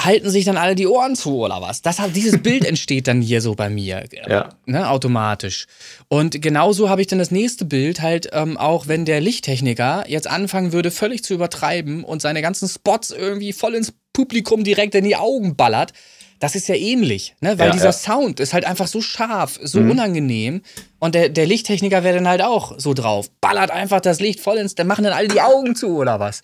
halten 0.00 0.30
sich 0.30 0.44
dann 0.44 0.56
alle 0.56 0.74
die 0.74 0.86
Ohren 0.86 1.16
zu 1.16 1.38
oder 1.38 1.60
was? 1.60 1.82
Das 1.82 2.00
dieses 2.14 2.40
Bild 2.40 2.64
entsteht 2.68 3.08
dann 3.08 3.20
hier 3.20 3.40
so 3.40 3.54
bei 3.54 3.68
mir, 3.68 4.04
ja. 4.28 4.50
ne, 4.66 4.88
automatisch. 4.88 5.66
Und 6.08 6.40
genauso 6.40 6.88
habe 6.88 7.00
ich 7.00 7.08
dann 7.08 7.18
das 7.18 7.30
nächste 7.30 7.64
Bild 7.64 8.00
halt 8.00 8.28
ähm, 8.32 8.56
auch, 8.56 8.86
wenn 8.86 9.04
der 9.04 9.20
Lichttechniker 9.20 10.04
jetzt 10.08 10.28
anfangen 10.28 10.72
würde, 10.72 10.90
völlig 10.90 11.24
zu 11.24 11.34
übertreiben 11.34 12.04
und 12.04 12.22
seine 12.22 12.42
ganzen 12.42 12.68
Spots 12.68 13.10
irgendwie 13.10 13.52
voll 13.52 13.74
ins 13.74 13.92
Publikum 14.12 14.64
direkt 14.64 14.94
in 14.94 15.04
die 15.04 15.16
Augen 15.16 15.56
ballert. 15.56 15.92
Das 16.40 16.54
ist 16.54 16.68
ja 16.68 16.76
ähnlich, 16.76 17.34
ne? 17.40 17.58
weil 17.58 17.68
ja, 17.68 17.72
dieser 17.72 17.86
ja. 17.86 17.92
Sound 17.92 18.38
ist 18.38 18.52
halt 18.52 18.64
einfach 18.64 18.86
so 18.86 19.00
scharf, 19.00 19.58
so 19.62 19.80
mhm. 19.80 19.90
unangenehm. 19.90 20.62
Und 21.00 21.14
der, 21.14 21.28
der 21.28 21.46
Lichttechniker 21.46 22.04
wäre 22.04 22.16
dann 22.16 22.28
halt 22.28 22.42
auch 22.42 22.78
so 22.78 22.94
drauf. 22.94 23.28
Ballert 23.40 23.70
einfach 23.70 24.00
das 24.00 24.20
Licht 24.20 24.40
voll 24.40 24.58
ins, 24.58 24.74
dann 24.74 24.86
machen 24.86 25.04
dann 25.04 25.12
alle 25.12 25.28
die 25.28 25.40
Augen 25.40 25.74
zu 25.74 25.96
oder 25.96 26.20
was. 26.20 26.42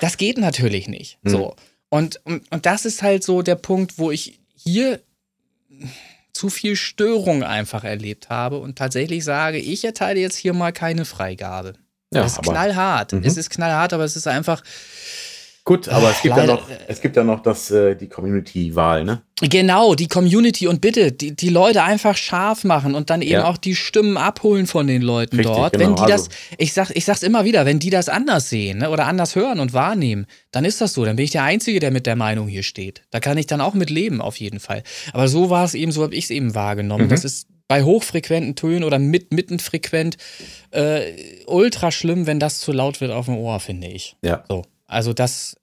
Das 0.00 0.16
geht 0.16 0.38
natürlich 0.38 0.88
nicht. 0.88 1.18
Mhm. 1.22 1.30
So. 1.30 1.56
Und, 1.88 2.20
und, 2.24 2.50
und 2.52 2.66
das 2.66 2.84
ist 2.84 3.02
halt 3.02 3.24
so 3.24 3.42
der 3.42 3.56
Punkt, 3.56 3.98
wo 3.98 4.10
ich 4.10 4.40
hier 4.54 5.00
zu 6.32 6.48
viel 6.48 6.76
Störung 6.76 7.42
einfach 7.42 7.84
erlebt 7.84 8.28
habe 8.28 8.58
und 8.58 8.76
tatsächlich 8.76 9.24
sage, 9.24 9.58
ich 9.58 9.84
erteile 9.84 10.20
jetzt 10.20 10.36
hier 10.36 10.52
mal 10.52 10.72
keine 10.72 11.04
Freigabe. 11.04 11.74
Ja, 12.12 12.24
es 12.24 12.32
ist 12.32 12.42
knallhart. 12.42 13.12
Mhm. 13.12 13.22
Es 13.24 13.36
ist 13.36 13.50
knallhart, 13.50 13.92
aber 13.92 14.04
es 14.04 14.16
ist 14.16 14.26
einfach, 14.26 14.62
Gut, 15.64 15.88
aber 15.88 16.10
es 16.10 16.22
gibt 16.22 16.36
Leider, 16.36 16.54
ja 16.54 16.60
noch, 16.60 16.68
es 16.88 17.00
gibt 17.00 17.16
ja 17.16 17.24
noch 17.24 17.40
das, 17.40 17.70
äh, 17.70 17.94
die 17.94 18.08
Community-Wahl, 18.08 19.04
ne? 19.04 19.22
Genau, 19.42 19.94
die 19.94 20.08
Community 20.08 20.66
und 20.66 20.80
bitte 20.80 21.12
die, 21.12 21.34
die 21.34 21.48
Leute 21.48 21.82
einfach 21.82 22.16
scharf 22.16 22.64
machen 22.64 22.94
und 22.94 23.10
dann 23.10 23.22
eben 23.22 23.32
ja. 23.32 23.44
auch 23.44 23.56
die 23.56 23.74
Stimmen 23.74 24.16
abholen 24.16 24.66
von 24.66 24.86
den 24.86 25.02
Leuten 25.02 25.36
Richtig, 25.36 25.54
dort. 25.54 25.72
Genau. 25.74 25.86
Wenn 25.86 25.96
die 25.96 26.12
also. 26.12 26.26
das, 26.26 26.36
ich 26.58 26.72
sag, 26.72 26.90
ich 26.90 27.04
sag's 27.04 27.22
immer 27.22 27.44
wieder, 27.44 27.66
wenn 27.66 27.78
die 27.78 27.90
das 27.90 28.08
anders 28.08 28.48
sehen 28.50 28.78
ne, 28.78 28.90
oder 28.90 29.06
anders 29.06 29.36
hören 29.36 29.60
und 29.60 29.72
wahrnehmen, 29.72 30.26
dann 30.50 30.64
ist 30.64 30.80
das 30.80 30.92
so. 30.92 31.04
Dann 31.04 31.16
bin 31.16 31.24
ich 31.24 31.30
der 31.30 31.44
Einzige, 31.44 31.78
der 31.78 31.90
mit 31.90 32.06
der 32.06 32.16
Meinung 32.16 32.48
hier 32.48 32.62
steht. 32.62 33.02
Da 33.10 33.20
kann 33.20 33.38
ich 33.38 33.46
dann 33.46 33.60
auch 33.60 33.74
mit 33.74 33.90
leben, 33.90 34.20
auf 34.20 34.36
jeden 34.36 34.60
Fall. 34.60 34.82
Aber 35.12 35.28
so 35.28 35.50
war 35.50 35.64
es 35.64 35.74
eben, 35.74 35.92
so 35.92 36.02
habe 36.02 36.14
ich 36.14 36.24
es 36.24 36.30
eben 36.30 36.54
wahrgenommen. 36.54 37.06
Mhm. 37.06 37.10
Das 37.10 37.24
ist 37.24 37.48
bei 37.68 37.84
hochfrequenten 37.84 38.56
Tönen 38.56 38.82
oder 38.82 38.98
mit, 38.98 39.32
mittenfrequent 39.32 40.16
äh, 40.72 41.12
ultra 41.46 41.92
schlimm, 41.92 42.26
wenn 42.26 42.40
das 42.40 42.58
zu 42.58 42.72
laut 42.72 43.00
wird 43.00 43.12
auf 43.12 43.26
dem 43.26 43.36
Ohr, 43.36 43.60
finde 43.60 43.86
ich. 43.86 44.16
Ja. 44.22 44.42
So. 44.48 44.64
Also 44.90 45.12
das 45.12 45.56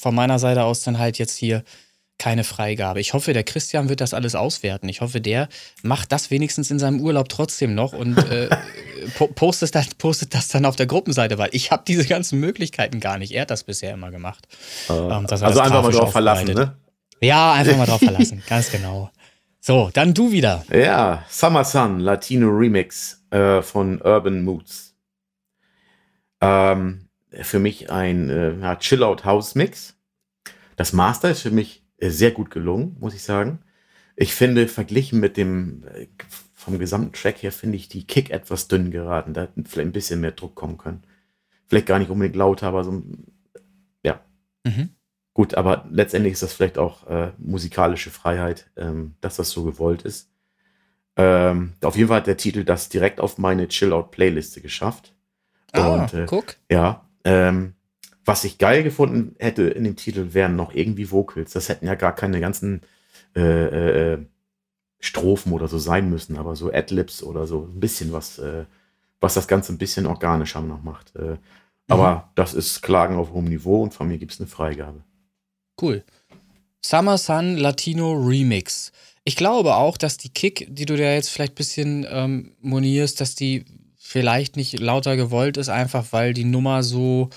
von 0.00 0.14
meiner 0.14 0.38
Seite 0.38 0.64
aus 0.64 0.82
dann 0.82 0.98
halt 0.98 1.18
jetzt 1.18 1.36
hier 1.36 1.64
keine 2.18 2.44
Freigabe. 2.44 3.00
Ich 3.00 3.14
hoffe, 3.14 3.32
der 3.32 3.42
Christian 3.42 3.88
wird 3.88 4.00
das 4.00 4.14
alles 4.14 4.36
auswerten. 4.36 4.88
Ich 4.88 5.00
hoffe, 5.00 5.20
der 5.20 5.48
macht 5.82 6.12
das 6.12 6.30
wenigstens 6.30 6.70
in 6.70 6.78
seinem 6.78 7.00
Urlaub 7.00 7.28
trotzdem 7.28 7.74
noch 7.74 7.92
und 7.92 8.16
äh, 8.16 8.48
postet, 9.34 9.74
das, 9.74 9.88
postet 9.96 10.32
das 10.34 10.46
dann 10.48 10.64
auf 10.64 10.76
der 10.76 10.86
Gruppenseite, 10.86 11.38
weil 11.38 11.48
ich 11.52 11.72
habe 11.72 11.82
diese 11.86 12.06
ganzen 12.06 12.38
Möglichkeiten 12.38 13.00
gar 13.00 13.18
nicht. 13.18 13.32
Er 13.32 13.42
hat 13.42 13.50
das 13.50 13.64
bisher 13.64 13.92
immer 13.94 14.12
gemacht. 14.12 14.46
Äh, 14.88 14.92
also 14.92 15.60
einfach 15.60 15.82
mal 15.82 15.90
drauf 15.90 16.12
verlassen, 16.12 16.54
ne? 16.54 16.76
Ja, 17.20 17.54
einfach 17.54 17.76
mal 17.76 17.86
drauf 17.86 18.00
verlassen, 18.04 18.42
ganz 18.48 18.70
genau. 18.70 19.10
So, 19.58 19.90
dann 19.92 20.14
du 20.14 20.30
wieder. 20.30 20.64
Ja, 20.72 21.24
Summer 21.28 21.64
Sun, 21.64 21.98
Latino 22.00 22.48
Remix 22.48 23.24
äh, 23.30 23.62
von 23.62 24.00
Urban 24.00 24.44
Moods. 24.44 24.94
Ähm, 26.40 27.01
für 27.40 27.58
mich 27.58 27.90
ein 27.90 28.28
äh, 28.28 28.58
ja, 28.58 28.76
Chill-Out-House-Mix. 28.76 29.96
Das 30.76 30.92
Master 30.92 31.30
ist 31.30 31.42
für 31.42 31.50
mich 31.50 31.84
äh, 31.98 32.10
sehr 32.10 32.30
gut 32.30 32.50
gelungen, 32.50 32.96
muss 33.00 33.14
ich 33.14 33.22
sagen. 33.22 33.60
Ich 34.16 34.34
finde, 34.34 34.68
verglichen 34.68 35.20
mit 35.20 35.36
dem, 35.36 35.84
äh, 35.94 36.06
vom 36.54 36.78
gesamten 36.78 37.12
Track 37.12 37.42
her, 37.42 37.52
finde 37.52 37.76
ich 37.76 37.88
die 37.88 38.06
Kick 38.06 38.30
etwas 38.30 38.68
dünn 38.68 38.90
geraten. 38.90 39.34
Da 39.34 39.42
hätte 39.42 39.64
vielleicht 39.66 39.88
ein 39.88 39.92
bisschen 39.92 40.20
mehr 40.20 40.32
Druck 40.32 40.54
kommen 40.54 40.78
können. 40.78 41.02
Vielleicht 41.66 41.86
gar 41.86 41.98
nicht 41.98 42.10
unbedingt 42.10 42.36
lauter, 42.36 42.68
aber 42.68 42.84
so, 42.84 43.02
ja. 44.02 44.20
Mhm. 44.64 44.90
Gut, 45.34 45.54
aber 45.54 45.86
letztendlich 45.90 46.34
ist 46.34 46.42
das 46.42 46.52
vielleicht 46.52 46.76
auch 46.76 47.06
äh, 47.06 47.32
musikalische 47.38 48.10
Freiheit, 48.10 48.70
ähm, 48.76 49.14
dass 49.22 49.36
das 49.36 49.50
so 49.50 49.64
gewollt 49.64 50.02
ist. 50.02 50.30
Ähm, 51.16 51.72
auf 51.82 51.96
jeden 51.96 52.08
Fall 52.08 52.18
hat 52.18 52.26
der 52.26 52.36
Titel 52.36 52.64
das 52.64 52.90
direkt 52.90 53.20
auf 53.20 53.38
meine 53.38 53.68
Chill-Out-Playliste 53.68 54.60
geschafft. 54.60 55.14
Ah, 55.72 56.02
Und, 56.02 56.14
äh, 56.14 56.26
guck. 56.26 56.56
Ja, 56.70 57.08
ähm, 57.24 57.74
was 58.24 58.44
ich 58.44 58.58
geil 58.58 58.82
gefunden 58.82 59.34
hätte 59.38 59.62
in 59.62 59.84
dem 59.84 59.96
Titel 59.96 60.32
wären 60.32 60.56
noch 60.56 60.74
irgendwie 60.74 61.10
Vocals. 61.10 61.52
Das 61.52 61.68
hätten 61.68 61.86
ja 61.86 61.94
gar 61.94 62.14
keine 62.14 62.40
ganzen 62.40 62.82
äh, 63.34 64.12
äh, 64.12 64.18
Strophen 65.00 65.52
oder 65.52 65.66
so 65.66 65.78
sein 65.78 66.08
müssen, 66.08 66.38
aber 66.38 66.54
so 66.54 66.72
Adlibs 66.72 67.22
oder 67.22 67.46
so 67.46 67.68
ein 67.72 67.80
bisschen 67.80 68.12
was, 68.12 68.38
äh, 68.38 68.64
was 69.20 69.34
das 69.34 69.48
Ganze 69.48 69.72
ein 69.72 69.78
bisschen 69.78 70.06
organischer 70.06 70.60
noch 70.60 70.82
macht. 70.82 71.16
Äh, 71.16 71.32
mhm. 71.32 71.38
Aber 71.88 72.30
das 72.36 72.54
ist 72.54 72.82
Klagen 72.82 73.16
auf 73.16 73.32
hohem 73.32 73.46
Niveau 73.46 73.82
und 73.82 73.92
von 73.92 74.06
mir 74.06 74.18
gibt 74.18 74.32
es 74.32 74.40
eine 74.40 74.48
Freigabe. 74.48 75.02
Cool. 75.80 76.04
Summer 76.84 77.18
Sun 77.18 77.56
Latino 77.56 78.12
Remix. 78.12 78.92
Ich 79.24 79.36
glaube 79.36 79.74
auch, 79.74 79.96
dass 79.96 80.16
die 80.16 80.30
Kick, 80.30 80.66
die 80.68 80.84
du 80.84 80.96
da 80.96 81.14
jetzt 81.14 81.30
vielleicht 81.30 81.52
ein 81.52 81.56
bisschen 81.56 82.06
ähm, 82.08 82.52
monierst, 82.60 83.20
dass 83.20 83.34
die 83.34 83.64
vielleicht 84.12 84.56
nicht 84.56 84.78
lauter 84.78 85.16
gewollt 85.16 85.56
ist, 85.56 85.70
einfach 85.70 86.06
weil 86.10 86.34
die 86.34 86.44
Nummer 86.44 86.82
so, 86.82 87.30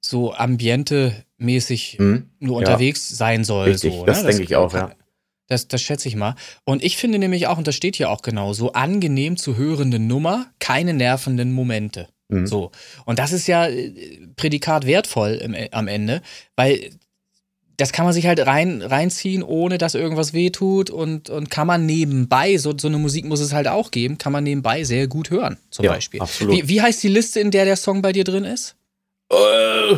so 0.00 0.32
ambiente-mäßig 0.32 1.96
hm, 1.98 2.30
nur 2.38 2.58
unterwegs 2.58 3.10
ja. 3.10 3.16
sein 3.16 3.42
soll. 3.42 3.70
Richtig, 3.70 3.92
so, 3.92 4.06
das, 4.06 4.18
ne? 4.18 4.28
das 4.28 4.36
denke 4.36 4.52
ich 4.52 4.56
auch, 4.56 4.72
ja. 4.72 4.92
Das, 5.48 5.66
das 5.66 5.82
schätze 5.82 6.06
ich 6.06 6.14
mal. 6.14 6.36
Und 6.64 6.84
ich 6.84 6.96
finde 6.96 7.18
nämlich 7.18 7.48
auch, 7.48 7.58
und 7.58 7.66
das 7.66 7.74
steht 7.74 7.96
hier 7.96 8.10
auch 8.10 8.22
genau, 8.22 8.52
so 8.52 8.72
angenehm 8.72 9.36
zu 9.36 9.56
hörende 9.56 9.98
Nummer, 9.98 10.46
keine 10.60 10.94
nervenden 10.94 11.50
Momente. 11.50 12.08
Mhm. 12.28 12.46
So. 12.46 12.70
Und 13.04 13.18
das 13.18 13.32
ist 13.32 13.48
ja 13.48 13.66
äh, 13.66 13.90
Prädikat 14.36 14.86
wertvoll 14.86 15.32
im, 15.32 15.56
am 15.72 15.88
Ende, 15.88 16.22
weil 16.54 16.90
das 17.80 17.92
kann 17.92 18.04
man 18.04 18.12
sich 18.12 18.26
halt 18.26 18.44
rein, 18.46 18.82
reinziehen, 18.82 19.42
ohne 19.42 19.78
dass 19.78 19.94
irgendwas 19.94 20.34
wehtut 20.34 20.90
und, 20.90 21.30
und 21.30 21.50
kann 21.50 21.66
man 21.66 21.86
nebenbei, 21.86 22.58
so, 22.58 22.76
so 22.76 22.88
eine 22.88 22.98
Musik 22.98 23.24
muss 23.24 23.40
es 23.40 23.54
halt 23.54 23.68
auch 23.68 23.90
geben, 23.90 24.18
kann 24.18 24.32
man 24.32 24.44
nebenbei 24.44 24.84
sehr 24.84 25.06
gut 25.06 25.30
hören, 25.30 25.56
zum 25.70 25.86
ja, 25.86 25.92
Beispiel. 25.92 26.20
Absolut. 26.20 26.54
Wie, 26.54 26.68
wie 26.68 26.82
heißt 26.82 27.02
die 27.02 27.08
Liste, 27.08 27.40
in 27.40 27.50
der 27.50 27.64
der 27.64 27.76
Song 27.76 28.02
bei 28.02 28.12
dir 28.12 28.24
drin 28.24 28.44
ist? 28.44 28.76
Äh, 29.32 29.96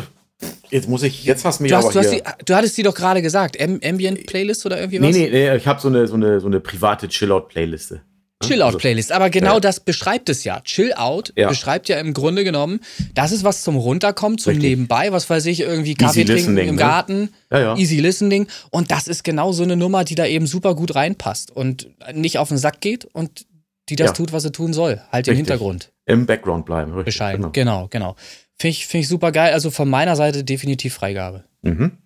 jetzt 0.69 0.87
muss 0.87 1.03
ich, 1.03 1.25
jetzt 1.25 1.43
hast 1.43 1.59
du 1.59 1.63
mich 1.63 1.71
du 1.71 1.77
hast, 1.77 1.85
aber 1.85 1.93
du, 1.93 1.99
hast 1.99 2.11
die, 2.11 2.45
du 2.45 2.55
hattest 2.55 2.77
die 2.77 2.83
doch 2.83 2.95
gerade 2.95 3.21
gesagt, 3.21 3.61
Ambient 3.61 4.27
Playlist 4.27 4.65
oder 4.65 4.79
irgendwie 4.79 5.01
was? 5.01 5.13
Nee, 5.13 5.29
nee, 5.29 5.49
nee 5.49 5.55
ich 5.57 5.67
habe 5.67 5.81
so 5.81 5.89
eine, 5.89 6.07
so, 6.07 6.15
eine, 6.15 6.39
so 6.39 6.47
eine 6.47 6.61
private 6.61 7.09
Chill-Out-Playliste. 7.09 8.01
Chill-Out-Playlist. 8.47 9.11
Aber 9.11 9.29
genau 9.29 9.55
ja. 9.55 9.59
das 9.59 9.79
beschreibt 9.79 10.29
es 10.29 10.43
ja. 10.43 10.61
Chill-Out 10.61 11.33
ja. 11.35 11.49
beschreibt 11.49 11.89
ja 11.89 11.99
im 11.99 12.13
Grunde 12.13 12.43
genommen, 12.43 12.79
das 13.13 13.31
ist 13.31 13.43
was 13.43 13.63
zum 13.63 13.75
Runterkommen, 13.75 14.37
zum 14.37 14.51
Richtig. 14.51 14.69
Nebenbei, 14.69 15.11
was 15.11 15.29
weiß 15.29 15.45
ich, 15.47 15.61
irgendwie 15.61 15.95
Kaffee 15.95 16.21
Easy 16.21 16.33
trinken 16.33 16.57
im 16.57 16.75
ne? 16.75 16.81
Garten. 16.81 17.29
Ja, 17.51 17.75
Easy 17.75 17.99
Listening. 17.99 18.47
Und 18.69 18.91
das 18.91 19.07
ist 19.07 19.23
genau 19.23 19.51
so 19.51 19.63
eine 19.63 19.75
Nummer, 19.75 20.03
die 20.03 20.15
da 20.15 20.25
eben 20.25 20.47
super 20.47 20.75
gut 20.75 20.95
reinpasst 20.95 21.51
und 21.51 21.89
nicht 22.13 22.37
auf 22.37 22.49
den 22.49 22.57
Sack 22.57 22.81
geht 22.81 23.05
und 23.05 23.45
die 23.89 23.95
das 23.95 24.13
tut, 24.13 24.31
was 24.31 24.43
sie 24.43 24.51
tun 24.51 24.73
soll. 24.73 25.01
Halt 25.11 25.27
Richtig. 25.27 25.31
im 25.31 25.35
Hintergrund. 25.37 25.91
Im 26.05 26.25
Background 26.25 26.65
bleiben. 26.65 26.91
Richtig. 26.91 27.05
Bescheiden. 27.05 27.51
Genau, 27.51 27.87
genau. 27.87 28.13
genau. 28.13 28.15
Finde 28.57 28.71
ich, 28.71 28.87
find 28.87 29.03
ich 29.03 29.09
super 29.09 29.31
geil. 29.31 29.53
Also 29.53 29.71
von 29.71 29.89
meiner 29.89 30.15
Seite 30.15 30.43
definitiv 30.43 30.93
Freigabe. 30.93 31.43
Mhm. 31.61 31.97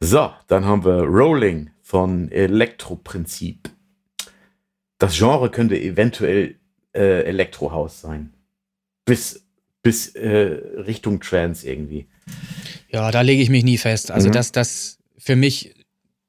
So, 0.00 0.30
dann 0.46 0.64
haben 0.64 0.84
wir 0.84 1.02
Rolling 1.02 1.70
von 1.82 2.30
Elektroprinzip 2.30 3.70
das 4.98 5.16
Genre 5.16 5.50
könnte 5.50 5.78
eventuell 5.80 6.56
äh, 6.94 7.22
Elektrohaus 7.24 8.00
sein. 8.00 8.34
Bis, 9.04 9.46
bis 9.82 10.14
äh, 10.14 10.28
Richtung 10.28 11.20
Trance 11.20 11.68
irgendwie. 11.68 12.06
Ja, 12.90 13.10
da 13.10 13.20
lege 13.22 13.42
ich 13.42 13.50
mich 13.50 13.64
nie 13.64 13.78
fest. 13.78 14.10
Also, 14.10 14.28
mhm. 14.28 14.32
das, 14.32 14.52
das 14.52 14.98
für 15.16 15.36
mich, 15.36 15.74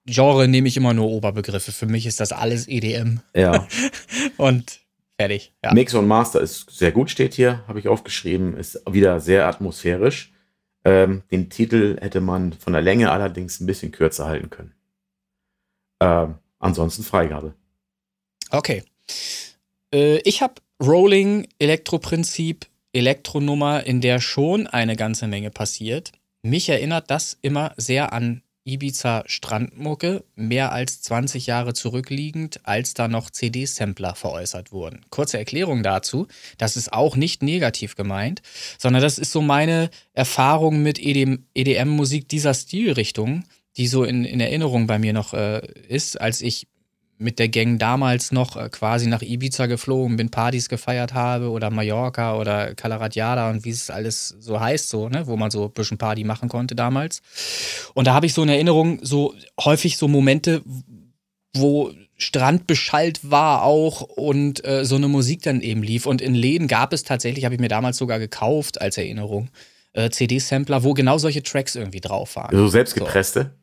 Genre 0.06 0.48
nehme 0.48 0.68
ich 0.68 0.78
immer 0.78 0.94
nur 0.94 1.10
Oberbegriffe. 1.10 1.72
Für 1.72 1.86
mich 1.86 2.06
ist 2.06 2.20
das 2.20 2.32
alles 2.32 2.68
EDM. 2.68 3.20
Ja. 3.36 3.68
Und 4.38 4.80
fertig. 5.18 5.54
Ja. 5.64 5.74
Mix 5.74 5.94
und 5.94 6.08
Master 6.08 6.40
ist 6.40 6.70
sehr 6.72 6.94
gut, 6.94 7.10
steht 7.10 7.34
hier, 7.34 7.68
habe 7.68 7.80
ich 7.80 7.90
aufgeschrieben. 7.90 8.56
Ist 8.56 8.82
wieder 8.90 9.20
sehr 9.20 9.48
atmosphärisch. 9.48 10.32
Ähm, 10.86 11.24
den 11.30 11.50
Titel 11.50 11.98
hätte 12.00 12.22
man 12.22 12.54
von 12.54 12.72
der 12.72 12.82
Länge 12.82 13.12
allerdings 13.12 13.60
ein 13.60 13.66
bisschen 13.66 13.92
kürzer 13.92 14.26
halten 14.26 14.50
können. 14.50 14.74
Ähm, 16.00 16.36
ansonsten 16.58 17.04
Freigabe. 17.04 17.54
Okay. 18.50 18.84
Äh, 19.94 20.20
ich 20.20 20.42
habe 20.42 20.56
Rolling, 20.82 21.48
Elektroprinzip, 21.60 22.66
Elektronummer, 22.94 23.86
in 23.86 24.02
der 24.02 24.20
schon 24.20 24.68
eine 24.68 24.96
ganze 24.96 25.28
Menge 25.28 25.52
passiert. 25.52 26.12
Mich 26.42 26.70
erinnert 26.70 27.12
das 27.12 27.38
immer 27.42 27.74
sehr 27.78 28.14
an 28.14 28.42
Ibiza 28.70 29.24
Strandmucke, 29.26 30.24
mehr 30.36 30.72
als 30.72 31.02
20 31.02 31.48
Jahre 31.48 31.74
zurückliegend, 31.74 32.62
als 32.64 32.94
da 32.94 33.08
noch 33.08 33.30
CD-Sampler 33.30 34.16
veräußert 34.16 34.72
wurden. 34.72 35.02
Kurze 35.10 35.38
Erklärung 35.38 35.82
dazu, 35.82 36.28
das 36.58 36.78
ist 36.78 36.94
auch 36.94 37.16
nicht 37.16 37.42
negativ 37.42 37.96
gemeint, 37.96 38.42
sondern 38.78 39.02
das 39.02 39.18
ist 39.18 39.32
so 39.32 39.42
meine 39.42 39.90
Erfahrung 40.14 40.84
mit 40.84 41.00
EDM-Musik 41.00 42.28
dieser 42.30 42.54
Stilrichtung, 42.54 43.44
die 43.78 43.88
so 43.88 44.04
in, 44.04 44.24
in 44.24 44.40
Erinnerung 44.40 44.88
bei 44.88 45.00
mir 45.00 45.14
noch 45.14 45.34
äh, 45.34 45.66
ist, 45.88 46.20
als 46.20 46.42
ich 46.42 46.68
mit 47.20 47.38
der 47.38 47.50
Gang 47.50 47.78
damals 47.78 48.32
noch 48.32 48.56
äh, 48.56 48.70
quasi 48.70 49.08
nach 49.08 49.22
Ibiza 49.22 49.68
geflogen 49.68 50.18
bin, 50.18 50.30
Partys 50.30 50.70
gefeiert 50.70 51.14
habe 51.14 51.50
oder 51.50 51.70
Mallorca 51.70 52.36
oder 52.38 52.74
Calaratiada 52.74 53.50
und 53.50 53.66
wie 53.66 53.70
es 53.70 53.90
alles 53.90 54.36
so 54.40 54.60
heißt, 54.60 54.90
so, 54.90 55.10
ne, 55.10 55.28
wo 55.28 55.36
man 55.36 55.52
so 55.52 55.66
ein 55.66 55.72
bisschen 55.72 55.98
Party 55.98 56.24
machen 56.24 56.50
konnte 56.50 56.76
damals. 56.76 57.22
Und 57.94 58.08
da 58.08 58.14
habe 58.14 58.26
ich 58.26 58.34
so 58.34 58.42
eine 58.42 58.56
Erinnerung, 58.56 59.00
so 59.02 59.36
häufig 59.60 59.98
so 59.98 60.08
Momente, 60.08 60.64
wo 61.54 61.92
Strand 62.16 62.68
beschallt 62.68 63.30
war 63.30 63.64
auch 63.64 64.02
und 64.02 64.66
äh, 64.66 64.86
so 64.86 64.96
eine 64.96 65.10
Musik 65.10 65.42
dann 65.44 65.62
eben 65.62 65.84
lief. 65.84 66.06
Und 66.06 66.22
in 66.22 66.36
Läden 66.36 66.68
gab 66.68 66.94
es 66.94 67.04
tatsächlich, 67.04 67.44
habe 67.46 67.56
ich 67.56 67.62
mir 67.62 67.70
damals 67.70 67.98
sogar 67.98 68.20
gekauft 68.20 68.80
als 68.80 68.98
Erinnerung, 68.98 69.50
äh, 69.92 70.10
CD-Sampler, 70.10 70.84
wo 70.84 70.94
genau 70.94 71.18
solche 71.18 71.44
Tracks 71.44 71.76
irgendwie 71.76 72.02
drauf 72.02 72.38
waren. 72.38 72.56
So 72.56 72.68
selbstgepresste? 72.68 73.52
So. 73.54 73.59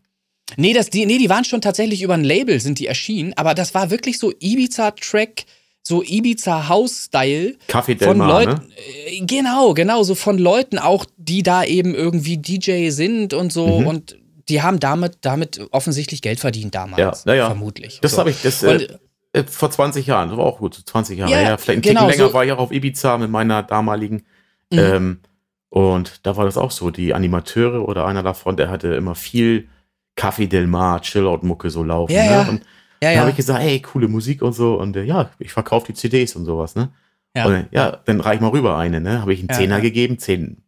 Nee, 0.57 0.73
das, 0.73 0.91
die, 0.91 1.07
nee, 1.07 1.19
die 1.19 1.29
waren 1.29 1.45
schon 1.45 1.61
tatsächlich 1.61 2.03
über 2.03 2.15
ein 2.15 2.25
Label, 2.25 2.61
sind 2.61 2.79
die 2.79 2.87
erschienen, 2.87 3.33
aber 3.37 3.55
das 3.55 3.75
war 3.75 3.91
wirklich 3.91 4.19
so 4.19 4.33
Ibiza-Track, 4.39 5.45
so 5.83 6.03
Ibiza-House-Style. 6.03 7.57
Kaffee 7.67 7.97
Del 7.97 8.09
von 8.09 8.19
Leuten. 8.19 8.53
Ne? 8.53 8.69
Äh, 9.07 9.21
genau, 9.27 9.75
genau, 9.75 10.03
so 10.03 10.15
von 10.15 10.39
Leuten 10.39 10.79
auch, 10.79 11.05
die 11.17 11.43
da 11.43 11.65
eben 11.65 11.95
irgendwie 11.95 12.39
DJ 12.39 12.91
sind 12.91 13.35
und 13.35 13.53
so 13.53 13.81
mhm. 13.81 13.87
und 13.87 14.17
die 14.49 14.63
haben 14.63 14.79
damit, 14.79 15.19
damit 15.23 15.61
offensichtlich 15.73 16.23
Geld 16.23 16.39
verdient 16.39 16.75
damals. 16.75 17.25
Ja, 17.25 17.33
naja. 17.33 17.47
Vermutlich. 17.47 17.99
Das 18.01 18.13
so. 18.13 18.19
habe 18.19 18.31
ich, 18.31 18.43
das, 18.43 18.63
äh, 18.63 18.87
äh, 19.33 19.45
vor 19.45 19.71
20 19.71 20.07
Jahren, 20.07 20.29
das 20.29 20.39
war 20.39 20.45
auch 20.45 20.59
gut, 20.59 20.81
20 20.87 21.19
Jahre 21.19 21.33
ja, 21.33 21.39
her. 21.39 21.59
Vielleicht 21.59 21.79
ein 21.79 21.83
genau, 21.83 22.01
Ticken 22.03 22.19
länger 22.19 22.29
so. 22.29 22.35
war 22.35 22.45
ich 22.45 22.53
auch 22.53 22.59
auf 22.59 22.73
Ibiza 22.73 23.19
mit 23.19 23.31
meiner 23.31 23.65
damaligen. 23.65 24.25
Mhm. 24.71 24.79
Ähm, 24.79 25.21
Und 25.69 26.25
da 26.25 26.37
war 26.37 26.45
das 26.45 26.57
auch 26.57 26.71
so. 26.71 26.91
Die 26.91 27.13
Animateure 27.13 27.87
oder 27.87 28.07
einer 28.07 28.23
davon, 28.23 28.57
der 28.57 28.71
hatte 28.71 28.95
immer 28.95 29.17
viel 29.17 29.69
Café 30.17 30.47
Del 30.49 30.67
Mar, 30.67 31.01
Chillout-Mucke 31.03 31.71
so 31.71 31.85
laufen. 31.85 32.13
Ja, 32.13 32.23
ne? 32.25 32.31
ja. 32.31 32.41
Und 32.49 32.61
Ja, 33.03 33.09
da 33.09 33.11
ja. 33.13 33.21
habe 33.21 33.31
ich 33.31 33.37
gesagt, 33.37 33.63
ey, 33.63 33.81
coole 33.81 34.09
Musik 34.09 34.43
und 34.43 34.53
so. 34.55 34.75
Und 34.81 34.97
äh, 34.97 35.03
ja, 35.05 35.31
ich 35.39 35.53
verkaufe 35.53 35.87
die 35.89 35.95
CDs 35.95 36.35
und 36.37 36.45
sowas, 36.47 36.75
ne? 36.75 36.89
Ja. 37.37 37.45
Und, 37.45 37.55
äh, 37.55 37.65
ja, 37.71 37.99
dann 38.07 38.21
reich 38.21 38.41
mal 38.41 38.49
rüber 38.49 38.79
eine, 38.79 39.01
ne? 39.01 39.21
Habe 39.21 39.35
ich 39.35 39.41
einen 39.41 39.51
Zehner 39.51 39.81
gegeben, 39.83 40.19
10, 40.19 40.63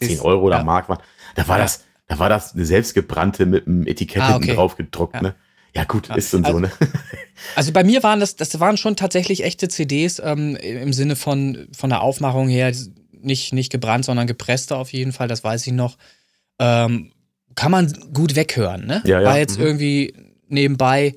10 0.00 0.08
Ist- 0.10 0.22
Euro 0.22 0.42
oder. 0.46 0.64
Mark 0.64 0.88
waren. 0.88 0.98
Da 1.36 1.46
war 1.46 1.58
das, 1.58 1.84
da 2.08 2.18
war 2.18 2.28
das 2.28 2.54
eine 2.54 2.64
selbstgebrannte 2.64 3.46
mit 3.46 3.68
einem 3.68 3.86
Etikett 3.86 4.22
Ah, 4.22 4.34
okay. 4.36 4.54
drauf 4.56 4.76
gedruckt, 4.76 5.14
Ja. 5.14 5.22
ne? 5.22 5.34
Ja, 5.74 5.84
gut, 5.84 6.08
ist 6.16 6.34
und 6.34 6.44
so, 6.46 6.54
Also- 6.56 6.60
ne? 6.60 6.70
Also 7.54 7.72
bei 7.72 7.84
mir 7.84 8.02
waren 8.02 8.18
das, 8.18 8.34
das 8.34 8.58
waren 8.58 8.76
schon 8.76 8.96
tatsächlich 8.96 9.44
echte 9.44 9.68
CDs 9.68 10.20
ähm, 10.24 10.56
im 10.56 10.92
Sinne 10.92 11.14
von, 11.14 11.68
von 11.70 11.88
der 11.90 12.00
Aufmachung 12.00 12.48
her, 12.48 12.72
nicht, 13.12 13.52
nicht 13.52 13.70
gebrannt, 13.70 14.04
sondern 14.04 14.26
gepresste 14.26 14.74
auf 14.76 14.92
jeden 14.92 15.12
Fall, 15.12 15.28
das 15.28 15.44
weiß 15.44 15.64
ich 15.68 15.72
noch. 15.72 15.98
Ähm, 16.58 17.12
kann 17.58 17.72
man 17.72 17.92
gut 18.14 18.36
weghören, 18.36 18.86
ne? 18.86 19.02
Ja, 19.04 19.20
ja, 19.20 19.26
War 19.26 19.38
jetzt 19.38 19.58
mhm. 19.58 19.66
irgendwie 19.66 20.14
nebenbei, 20.46 21.14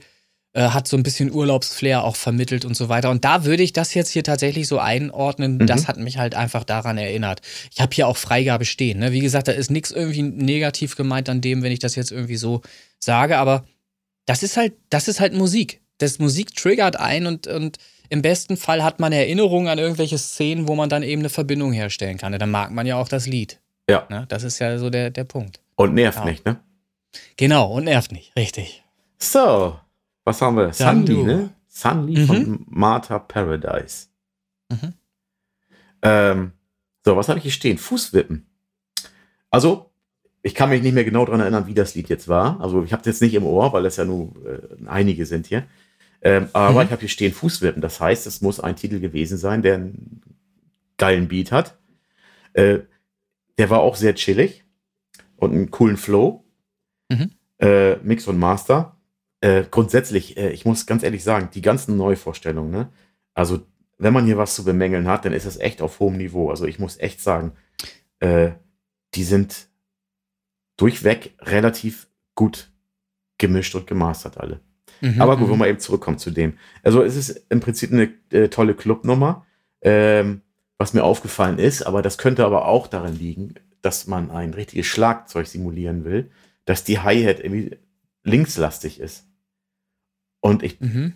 äh, 0.53 0.69
hat 0.69 0.87
so 0.87 0.97
ein 0.97 1.03
bisschen 1.03 1.31
Urlaubsflair 1.31 2.03
auch 2.03 2.15
vermittelt 2.15 2.65
und 2.65 2.75
so 2.75 2.89
weiter. 2.89 3.11
Und 3.11 3.23
da 3.23 3.45
würde 3.45 3.61
ich 3.61 3.73
das 3.73 3.93
jetzt 3.93 4.09
hier 4.09 4.23
tatsächlich 4.23 4.67
so 4.67 4.79
einordnen. 4.79 5.57
Mhm. 5.57 5.67
Das 5.67 5.87
hat 5.87 5.97
mich 5.97 6.17
halt 6.17 6.33
einfach 6.33 6.63
daran 6.63 6.97
erinnert. 6.97 7.41
Ich 7.71 7.79
habe 7.79 7.93
hier 7.93 8.07
auch 8.07 8.17
Freigabe 8.17 8.65
stehen. 8.65 8.97
Ne? 8.97 9.11
Wie 9.11 9.19
gesagt, 9.19 9.49
da 9.49 9.51
ist 9.51 9.69
nichts 9.69 9.91
irgendwie 9.91 10.23
negativ 10.23 10.95
gemeint 10.95 11.29
an 11.29 11.41
dem, 11.41 11.61
wenn 11.61 11.71
ich 11.71 11.77
das 11.77 11.95
jetzt 11.95 12.11
irgendwie 12.11 12.37
so 12.37 12.63
sage, 12.99 13.37
aber 13.37 13.63
das 14.25 14.41
ist 14.41 14.57
halt, 14.57 14.73
das 14.89 15.07
ist 15.07 15.19
halt 15.19 15.35
Musik. 15.35 15.79
Das 15.99 16.17
Musik 16.17 16.55
triggert 16.55 16.95
ein 16.95 17.27
und, 17.27 17.45
und 17.45 17.77
im 18.09 18.23
besten 18.23 18.57
Fall 18.57 18.83
hat 18.83 18.99
man 18.99 19.13
Erinnerungen 19.13 19.67
an 19.67 19.77
irgendwelche 19.77 20.17
Szenen, 20.17 20.67
wo 20.67 20.73
man 20.73 20.89
dann 20.89 21.03
eben 21.03 21.21
eine 21.21 21.29
Verbindung 21.29 21.71
herstellen 21.71 22.17
kann. 22.17 22.37
Dann 22.37 22.49
mag 22.49 22.71
man 22.71 22.87
ja 22.87 22.95
auch 22.95 23.09
das 23.09 23.27
Lied. 23.27 23.59
Ja. 23.87 24.07
Ne? 24.09 24.25
Das 24.27 24.41
ist 24.41 24.57
ja 24.57 24.79
so 24.79 24.89
der, 24.89 25.11
der 25.11 25.23
Punkt. 25.23 25.60
Und 25.81 25.93
nervt 25.93 26.19
Ja. 26.19 26.25
nicht, 26.25 26.45
ne? 26.45 26.59
Genau, 27.37 27.71
und 27.73 27.85
nervt 27.85 28.11
nicht, 28.11 28.35
richtig. 28.35 28.83
So, 29.17 29.77
was 30.23 30.41
haben 30.41 30.55
wir? 30.57 30.71
Du. 31.05 31.25
ne? 31.25 31.53
Sunly 31.67 32.19
Mhm. 32.19 32.25
von 32.27 32.65
Martha 32.69 33.19
Paradise. 33.19 34.07
Mhm. 34.69 34.93
Ähm, 36.01 36.51
so, 37.05 37.15
was 37.15 37.29
habe 37.29 37.39
ich 37.39 37.43
hier 37.43 37.51
stehen? 37.51 37.77
Fußwippen. 37.77 38.45
Also, 39.49 39.91
ich 40.43 40.55
kann 40.55 40.69
mich 40.69 40.81
nicht 40.81 40.93
mehr 40.93 41.03
genau 41.03 41.25
daran 41.25 41.41
erinnern, 41.41 41.67
wie 41.67 41.73
das 41.73 41.93
Lied 41.95 42.09
jetzt 42.09 42.27
war. 42.27 42.59
Also, 42.61 42.83
ich 42.83 42.91
habe 42.93 43.01
es 43.01 43.05
jetzt 43.07 43.21
nicht 43.21 43.33
im 43.33 43.45
Ohr, 43.45 43.73
weil 43.73 43.85
es 43.85 43.97
ja 43.97 44.05
nur 44.05 44.33
äh, 44.45 44.87
einige 44.87 45.25
sind 45.25 45.47
hier. 45.47 45.65
Ähm, 46.23 46.49
aber 46.53 46.79
Mhm. 46.81 46.85
ich 46.85 46.91
habe 46.91 46.99
hier 47.01 47.09
stehen 47.09 47.33
Fußwippen. 47.33 47.81
Das 47.81 47.99
heißt, 47.99 48.27
es 48.27 48.41
muss 48.41 48.59
ein 48.59 48.75
Titel 48.75 48.99
gewesen 48.99 49.37
sein, 49.37 49.61
der 49.61 49.75
einen 49.75 50.21
geilen 50.97 51.27
Beat 51.27 51.51
hat. 51.51 51.77
Äh, 52.53 52.79
der 53.57 53.69
war 53.69 53.79
auch 53.81 53.95
sehr 53.95 54.15
chillig 54.15 54.63
und 55.41 55.51
einen 55.51 55.71
coolen 55.71 55.97
Flow. 55.97 56.45
Mhm. 57.09 57.31
Äh, 57.59 57.95
Mix 57.97 58.27
und 58.27 58.39
Master. 58.39 58.97
Äh, 59.41 59.63
grundsätzlich, 59.69 60.37
äh, 60.37 60.51
ich 60.51 60.65
muss 60.65 60.85
ganz 60.85 61.03
ehrlich 61.03 61.23
sagen, 61.23 61.49
die 61.53 61.61
ganzen 61.61 61.97
Neuvorstellungen, 61.97 62.71
ne? 62.71 62.89
Also, 63.33 63.61
wenn 63.97 64.13
man 64.13 64.25
hier 64.25 64.37
was 64.37 64.55
zu 64.55 64.63
bemängeln 64.63 65.07
hat, 65.07 65.25
dann 65.25 65.33
ist 65.33 65.45
es 65.45 65.59
echt 65.59 65.81
auf 65.81 65.99
hohem 65.99 66.17
Niveau. 66.17 66.49
Also, 66.49 66.65
ich 66.65 66.79
muss 66.79 66.99
echt 66.99 67.21
sagen, 67.21 67.53
äh, 68.19 68.51
die 69.15 69.23
sind 69.23 69.67
durchweg 70.77 71.35
relativ 71.39 72.07
gut 72.35 72.71
gemischt 73.37 73.73
und 73.75 73.87
gemastert 73.87 74.37
alle. 74.37 74.59
Mhm, 75.01 75.21
Aber 75.21 75.37
gut, 75.37 75.47
mhm. 75.47 75.53
wenn 75.53 75.59
wir 75.59 75.67
eben 75.67 75.79
zurückkommen 75.79 76.19
zu 76.19 76.29
dem. 76.29 76.57
Also 76.83 77.03
es 77.03 77.15
ist 77.15 77.45
im 77.49 77.59
Prinzip 77.59 77.91
eine 77.91 78.13
äh, 78.31 78.49
tolle 78.49 78.75
Clubnummer, 78.75 79.45
ähm, 79.81 80.41
was 80.77 80.93
mir 80.93 81.03
aufgefallen 81.03 81.57
ist, 81.57 81.81
aber 81.81 82.01
das 82.01 82.17
könnte 82.17 82.45
aber 82.45 82.65
auch 82.65 82.87
daran 82.87 83.15
liegen, 83.15 83.55
dass 83.81 84.07
man 84.07 84.31
ein 84.31 84.53
richtiges 84.53 84.85
Schlagzeug 84.87 85.47
simulieren 85.47 86.05
will, 86.05 86.29
dass 86.65 86.83
die 86.83 86.99
Hi-Hat 86.99 87.39
irgendwie 87.39 87.77
linkslastig 88.23 88.99
ist. 88.99 89.25
Und 90.39 90.63
ich, 90.63 90.79
Mhm. 90.79 91.13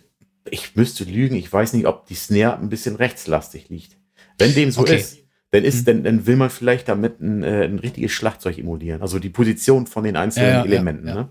ich 0.50 0.76
müsste 0.76 1.04
lügen, 1.04 1.36
ich 1.36 1.52
weiß 1.52 1.72
nicht, 1.72 1.86
ob 1.86 2.06
die 2.06 2.14
Snare 2.14 2.58
ein 2.58 2.68
bisschen 2.68 2.96
rechtslastig 2.96 3.68
liegt. 3.68 3.96
Wenn 4.38 4.54
dem 4.54 4.70
so 4.70 4.82
Okay. 4.82 4.96
ist, 4.96 5.18
dann, 5.50 5.64
ist 5.64 5.80
Mhm. 5.82 5.84
dann, 5.86 6.04
dann 6.04 6.26
will 6.26 6.36
man 6.36 6.50
vielleicht 6.50 6.88
damit 6.88 7.20
ein, 7.20 7.42
äh, 7.42 7.64
ein 7.64 7.78
richtiges 7.78 8.12
Schlagzeug 8.12 8.58
emulieren. 8.58 9.00
Also 9.02 9.18
die 9.18 9.30
Position 9.30 9.86
von 9.86 10.04
den 10.04 10.16
einzelnen 10.16 10.48
Ja, 10.48 10.56
ja, 10.56 10.64
ja, 10.64 10.66
Elementen. 10.66 11.08
ja. 11.08 11.14
Ne? 11.14 11.28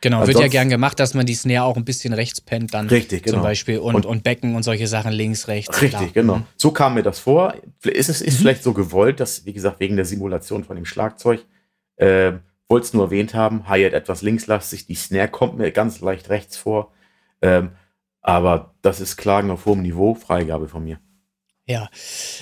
Genau, 0.00 0.18
wird 0.20 0.28
ja 0.28 0.34
Ansonsten- 0.34 0.50
gern 0.52 0.68
gemacht, 0.68 1.00
dass 1.00 1.14
man 1.14 1.26
die 1.26 1.34
Snare 1.34 1.64
auch 1.64 1.76
ein 1.76 1.84
bisschen 1.84 2.12
rechts 2.14 2.40
pennt 2.40 2.72
dann 2.72 2.88
Richtig, 2.88 3.24
genau. 3.24 3.38
zum 3.38 3.42
Beispiel 3.42 3.78
und, 3.78 3.94
Und- 3.96 4.06
und, 4.06 4.22
Becken 4.22 4.54
und 4.54 4.62
solche 4.62 4.86
Sachen 4.86 5.10
links, 5.12 5.48
rechts. 5.48 5.74
Richtig, 5.82 5.90
klar. 5.98 6.10
genau. 6.14 6.36
Mhm. 6.36 6.44
So 6.56 6.70
kam 6.70 6.94
mir 6.94 7.02
das 7.02 7.18
vor. 7.18 7.54
Ist 7.82 8.08
es 8.08 8.20
ist 8.20 8.34
Mhm. 8.34 8.42
vielleicht 8.42 8.62
so 8.62 8.72
gewollt, 8.72 9.18
dass, 9.18 9.44
wie 9.44 9.52
gesagt, 9.52 9.80
wegen 9.80 9.96
der 9.96 10.04
Simulation 10.04 10.62
von 10.62 10.76
dem 10.76 10.84
Schlagzeug, 10.84 11.44
äh, 11.96 12.32
wollte 12.68 12.86
es 12.86 12.94
nur 12.94 13.04
erwähnt 13.06 13.34
haben, 13.34 13.68
Hi-Hat 13.68 13.92
etwas 13.92 14.22
linkslastig, 14.22 14.86
die 14.86 14.94
Snare 14.94 15.28
kommt 15.28 15.58
mir 15.58 15.72
ganz 15.72 16.00
leicht 16.00 16.28
rechts 16.28 16.56
vor. 16.56 16.92
Ähm, 17.42 17.70
aber 18.20 18.74
das 18.82 19.00
ist 19.00 19.16
Klagen 19.16 19.50
auf 19.50 19.64
hohem 19.66 19.82
Niveau, 19.82 20.14
Freigabe 20.14 20.68
von 20.68 20.84
mir. 20.84 21.00
Ja, 21.68 21.90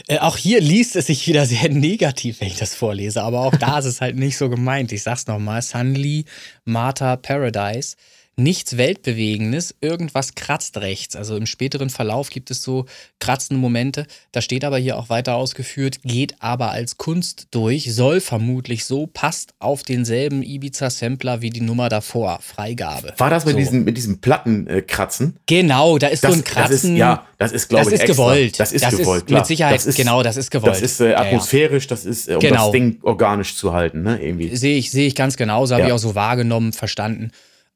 äh, 0.06 0.20
auch 0.20 0.36
hier 0.36 0.60
liest 0.60 0.94
es 0.94 1.08
sich 1.08 1.26
wieder 1.26 1.46
sehr 1.46 1.68
negativ, 1.68 2.40
wenn 2.40 2.46
ich 2.46 2.58
das 2.58 2.76
vorlese, 2.76 3.22
aber 3.24 3.40
auch 3.40 3.56
da 3.56 3.80
ist 3.80 3.84
es 3.86 4.00
halt 4.00 4.14
nicht 4.14 4.36
so 4.36 4.48
gemeint. 4.48 4.92
Ich 4.92 5.02
sag's 5.02 5.26
nochmal, 5.26 5.62
Sunly, 5.62 6.26
Martha, 6.64 7.16
Paradise. 7.16 7.96
Nichts 8.38 8.76
Weltbewegendes, 8.76 9.74
irgendwas 9.80 10.34
kratzt 10.34 10.76
rechts. 10.76 11.16
Also 11.16 11.38
im 11.38 11.46
späteren 11.46 11.88
Verlauf 11.88 12.28
gibt 12.28 12.50
es 12.50 12.62
so 12.62 12.84
kratzende 13.18 13.58
Momente. 13.58 14.06
Da 14.32 14.42
steht 14.42 14.62
aber 14.62 14.76
hier 14.76 14.98
auch 14.98 15.08
weiter 15.08 15.36
ausgeführt, 15.36 16.00
geht 16.04 16.34
aber 16.40 16.70
als 16.70 16.98
Kunst 16.98 17.46
durch, 17.52 17.94
soll 17.94 18.20
vermutlich 18.20 18.84
so, 18.84 19.06
passt 19.06 19.54
auf 19.58 19.84
denselben 19.84 20.42
Ibiza-Sampler 20.42 21.40
wie 21.40 21.48
die 21.48 21.62
Nummer 21.62 21.88
davor. 21.88 22.38
Freigabe. 22.42 23.14
War 23.16 23.30
das 23.30 23.46
mit 23.46 23.54
So. 23.54 23.58
diesen, 23.58 23.84
mit 23.84 23.96
diesem 23.96 24.20
Plattenkratzen? 24.20 25.38
Genau, 25.46 25.96
da 25.96 26.08
ist 26.08 26.22
Das, 26.22 26.32
so 26.32 26.36
ein 26.36 26.44
das 26.44 26.52
Kratzen. 26.52 26.92
ist, 26.92 26.98
ja, 26.98 27.26
das 27.38 27.52
ist, 27.52 27.68
glaube 27.70 27.84
das 27.84 27.88
ich, 27.88 27.94
ist 27.94 28.00
extra. 28.10 28.22
gewollt. 28.22 28.60
Das 28.60 28.72
ist 28.72 28.90
gewollt, 28.90 29.26
klar. 29.28 29.40
Mit 29.40 29.46
Sicherheit, 29.46 29.76
das 29.76 29.86
ist, 29.86 29.96
genau, 29.96 30.22
das 30.22 30.36
ist 30.36 30.50
gewollt. 30.50 30.74
Das 30.74 30.82
ist 30.82 31.00
äh, 31.00 31.14
atmosphärisch, 31.14 31.86
das 31.86 32.04
ist, 32.04 32.28
äh, 32.28 32.34
um 32.34 32.40
Genau. 32.40 32.64
das 32.64 32.72
Ding 32.72 32.98
organisch 33.00 33.56
zu 33.56 33.72
halten, 33.72 34.02
ne? 34.02 34.22
Irgendwie. 34.22 34.54
Sehe 34.54 34.76
ich, 34.76 34.90
sehe 34.90 35.06
ich 35.06 35.14
ganz 35.14 35.38
genauso, 35.38 35.72
habe 35.74 35.80
Ja. 35.84 35.86
ich 35.88 35.92
auch 35.94 35.98
so 35.98 36.14
wahrgenommen, 36.14 36.74
verstanden. 36.74 37.30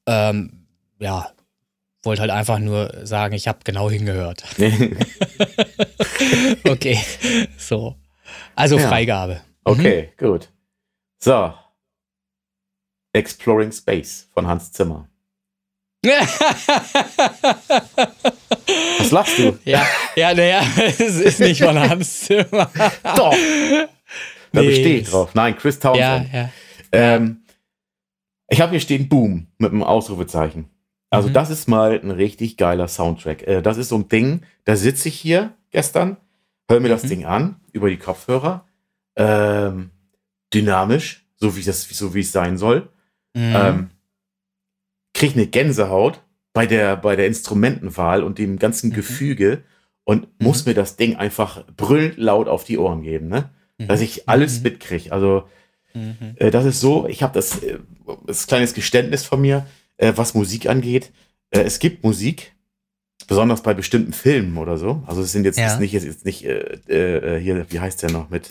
Ähm, 0.06 0.66
ja, 0.98 1.30
wollte 2.02 2.22
halt 2.22 2.30
einfach 2.30 2.58
nur 2.58 3.06
sagen, 3.06 3.34
ich 3.34 3.46
habe 3.48 3.58
genau 3.64 3.90
hingehört. 3.90 4.44
Okay, 6.68 6.98
so. 7.58 7.96
Also 8.54 8.78
Ja. 8.78 8.88
Freigabe. 8.88 9.40
okay, 9.64 10.12
gut. 10.18 10.48
So. 11.18 11.52
Exploring 13.12 13.72
Space 13.72 14.28
von 14.32 14.46
Hans 14.46 14.70
Zimmer. 14.72 15.08
Was 18.98 19.10
lachst 19.10 19.38
du? 19.38 19.58
ja, 19.64 19.86
ja, 20.16 20.34
naja, 20.34 20.62
es 20.76 21.00
ist 21.00 21.40
nicht 21.40 21.62
von 21.62 21.78
Hans 21.78 22.20
Zimmer. 22.20 22.70
Doch. 23.16 23.34
Da 24.52 24.60
Nee, 24.62 24.98
es- 25.00 25.10
drauf. 25.10 25.34
Nein, 25.34 25.56
Chris 25.56 25.76
Ja, 25.76 25.80
Townsend. 25.80 26.32
ja. 26.34 26.50
Ähm, 26.92 27.39
ich 28.50 28.60
habe 28.60 28.72
hier 28.72 28.80
stehen 28.80 29.08
Boom 29.08 29.46
mit 29.58 29.70
einem 29.72 29.82
Ausrufezeichen. 29.82 30.68
Also 31.08 31.28
Mhm. 31.28 31.32
das 31.32 31.50
ist 31.50 31.68
mal 31.68 31.98
ein 32.00 32.10
richtig 32.10 32.56
geiler 32.56 32.86
Soundtrack. 32.88 33.46
Äh, 33.46 33.62
das 33.62 33.78
ist 33.78 33.88
so 33.88 33.96
ein 33.96 34.08
Ding, 34.08 34.42
da 34.64 34.76
sitze 34.76 35.08
ich 35.08 35.14
hier 35.18 35.54
gestern, 35.70 36.16
höre 36.68 36.80
mir 36.80 36.88
das 36.88 37.04
Mhm. 37.04 37.08
Ding 37.08 37.24
an 37.24 37.56
über 37.72 37.88
die 37.88 37.96
Kopfhörer. 37.96 38.66
Ähm, 39.16 39.90
dynamisch, 40.54 41.26
so 41.36 41.56
wie 41.56 41.62
das, 41.62 41.82
so 41.88 42.14
wie 42.14 42.20
es 42.20 42.32
sein 42.32 42.58
soll. 42.58 42.88
Mhm. 43.34 43.52
Ähm, 43.54 43.90
krieg 45.14 45.34
eine 45.34 45.46
Gänsehaut 45.46 46.20
bei 46.52 46.66
der, 46.66 46.96
bei 46.96 47.16
der 47.16 47.26
Instrumentenwahl 47.26 48.22
und 48.22 48.38
dem 48.38 48.58
ganzen 48.58 48.90
Mhm. 48.90 48.94
Gefüge 48.94 49.62
und 50.04 50.28
muss 50.40 50.66
mir 50.66 50.74
das 50.74 50.96
Ding 50.96 51.16
einfach 51.16 51.64
brüllend 51.76 52.16
laut 52.18 52.48
auf 52.48 52.64
die 52.64 52.78
Ohren 52.78 53.02
geben, 53.02 53.28
ne? 53.28 53.50
Dass 53.78 54.00
ich 54.00 54.28
alles 54.28 54.58
Mhm. 54.58 54.64
mitkriege. 54.64 55.10
Also, 55.12 55.44
Mhm. 55.94 56.34
äh, 56.36 56.50
das 56.50 56.64
ist 56.64 56.80
so, 56.80 57.06
ich 57.08 57.22
habe 57.22 57.34
das, 57.34 57.62
äh, 57.62 57.78
das 58.26 58.46
kleines 58.46 58.74
Geständnis 58.74 59.24
von 59.24 59.40
mir, 59.40 59.66
äh, 59.96 60.12
was 60.16 60.34
Musik 60.34 60.66
angeht. 60.68 61.10
Es 61.52 61.80
gibt 61.80 62.04
Musik, 62.04 62.52
besonders 63.26 63.62
bei 63.62 63.74
bestimmten 63.74 64.12
Filmen 64.12 64.56
oder 64.56 64.78
so. 64.78 65.02
Also 65.06 65.22
es 65.22 65.32
sind 65.32 65.44
jetzt, 65.44 65.58
Ja. 65.58 65.66
ist 65.66 65.80
nicht, 65.80 65.94
ist 65.94 66.04
jetzt 66.04 66.24
nicht 66.24 66.44
äh, 66.44 67.40
hier, 67.42 67.66
wie 67.70 67.80
heißt 67.80 68.02
der 68.02 68.10
noch 68.12 68.30
mit, 68.30 68.46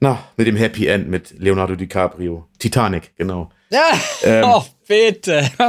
na, 0.00 0.22
mit 0.36 0.46
dem 0.46 0.56
Happy 0.56 0.86
End 0.86 1.08
mit 1.08 1.34
Leonardo 1.38 1.76
DiCaprio. 1.76 2.46
Titanic, 2.58 3.14
genau. 3.16 3.50
Ja, 3.70 3.90
Ähm, 4.22 4.44
oh, 4.46 4.64
bitte. 4.86 5.48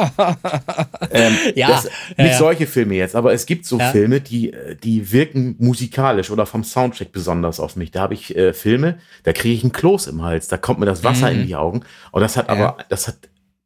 Ähm, 1.12 1.38
Ja, 1.56 1.68
das, 1.70 1.86
ja, 1.86 2.24
nicht 2.24 2.32
ja. 2.34 2.38
solche 2.38 2.68
Filme 2.68 2.96
jetzt, 2.96 3.16
aber 3.16 3.34
es 3.34 3.46
gibt 3.46 3.66
so 3.66 3.80
Ja. 3.80 3.92
Filme, 3.92 4.22
die, 4.22 4.54
die 4.84 5.12
wirken 5.12 5.56
musikalisch 5.60 6.30
oder 6.32 6.46
vom 6.46 6.64
Soundtrack 6.64 7.12
besonders 7.12 7.60
auf 7.60 7.76
mich. 7.76 7.92
Da 7.92 8.02
habe 8.02 8.14
ich 8.14 8.36
äh, 8.36 8.54
Filme, 8.54 8.98
da 9.24 9.34
kriege 9.34 9.54
ich 9.56 9.64
einen 9.64 9.72
Kloß 9.72 10.08
im 10.08 10.24
Hals, 10.24 10.48
da 10.48 10.58
kommt 10.58 10.80
mir 10.80 10.86
das 10.86 11.04
Wasser 11.04 11.32
Mhm. 11.32 11.42
in 11.42 11.48
die 11.48 11.56
Augen. 11.56 11.82
Und 12.12 12.22
das 12.22 12.36
hat 12.38 12.48
Ja. 12.48 12.54
aber, 12.54 12.78
das 12.90 13.08
hat, 13.08 13.18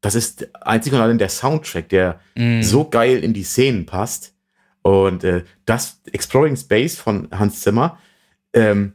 das 0.01 0.15
ist 0.15 0.47
einzig 0.65 0.93
und 0.93 0.99
allein 0.99 1.17
der 1.17 1.29
Soundtrack, 1.29 1.89
der 1.89 2.19
Mhm. 2.35 2.63
so 2.63 2.85
geil 2.89 3.23
in 3.23 3.33
die 3.33 3.43
Szenen 3.43 3.85
passt. 3.85 4.33
Und 4.83 5.23
äh, 5.23 5.43
das 5.65 6.01
Exploring 6.11 6.55
Space 6.57 6.95
von 6.97 7.27
Hans 7.31 7.61
Zimmer, 7.61 7.97
ähm, 8.53 8.93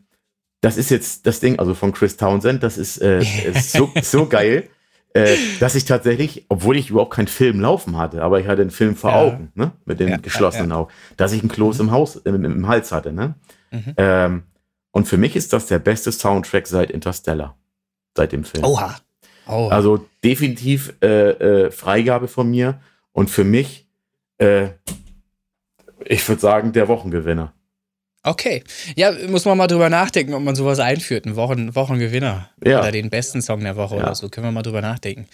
das 0.60 0.76
ist 0.76 0.90
jetzt 0.90 1.26
das 1.26 1.38
Ding, 1.40 1.58
also 1.58 1.74
von 1.74 1.92
Chris 1.92 2.16
Townsend, 2.16 2.62
das 2.62 2.76
ist, 2.78 2.98
äh, 3.00 3.20
ist 3.20 3.72
so, 3.72 3.90
so 4.02 4.26
geil, 4.26 4.68
äh, 5.16 5.36
dass 5.60 5.74
ich 5.74 5.84
tatsächlich, 5.84 6.46
obwohl 6.48 6.76
ich 6.76 6.90
überhaupt 6.90 7.14
keinen 7.14 7.28
Film 7.28 7.60
laufen 7.60 7.96
hatte, 7.96 8.22
aber 8.22 8.40
ich 8.40 8.46
hatte 8.46 8.62
einen 8.62 8.70
Film 8.70 8.96
vor 8.96 9.10
ja. 9.10 9.16
Augen, 9.16 9.52
ne? 9.54 9.72
mit 9.84 10.00
den 10.00 10.08
ja, 10.08 10.16
geschlossenen 10.16 10.70
ja, 10.70 10.76
Augen, 10.76 10.92
dass 11.16 11.32
ich 11.32 11.40
einen 11.40 11.50
Kloß 11.50 11.78
mhm. 11.78 11.84
im, 11.84 11.90
Haus, 11.90 12.16
im, 12.16 12.44
im, 12.44 12.68
Hals 12.68 12.92
hatte. 12.92 13.12
Ne? 13.12 13.34
Mhm. 13.70 13.94
Ähm, 13.96 14.42
und 14.90 15.06
für 15.06 15.16
mich 15.16 15.36
ist 15.36 15.52
das 15.52 15.66
der 15.66 15.78
beste 15.78 16.12
Soundtrack 16.12 16.66
seit 16.66 16.90
Interstellar, 16.90 17.56
seit 18.16 18.32
dem 18.32 18.44
Film. 18.44 18.64
Oha. 18.64 18.96
Oha. 19.46 19.74
Also 19.74 20.06
definitiv 20.24 20.94
äh, 21.02 21.30
äh, 21.30 21.70
Freigabe 21.70 22.28
von 22.28 22.50
mir 22.50 22.80
und 23.12 23.30
für 23.30 23.44
mich, 23.44 23.88
äh, 24.38 24.68
ich 26.04 26.28
würde 26.28 26.40
sagen, 26.40 26.72
der 26.72 26.88
Wochengewinner. 26.88 27.52
Okay. 28.26 28.64
Ja, 28.96 29.12
muss 29.28 29.44
man 29.44 29.56
mal 29.56 29.68
drüber 29.68 29.88
nachdenken, 29.88 30.34
ob 30.34 30.42
man 30.42 30.56
sowas 30.56 30.80
einführt. 30.80 31.26
Einen 31.26 31.36
Wochen, 31.36 31.74
Wochengewinner. 31.76 32.50
Ja. 32.64 32.80
Oder 32.80 32.90
den 32.90 33.08
besten 33.08 33.40
Song 33.40 33.60
der 33.60 33.76
Woche 33.76 33.96
ja. 33.96 34.02
oder 34.02 34.14
so. 34.16 34.28
Können 34.28 34.48
wir 34.48 34.52
mal 34.52 34.62
drüber 34.62 34.82
nachdenken. 34.82 35.26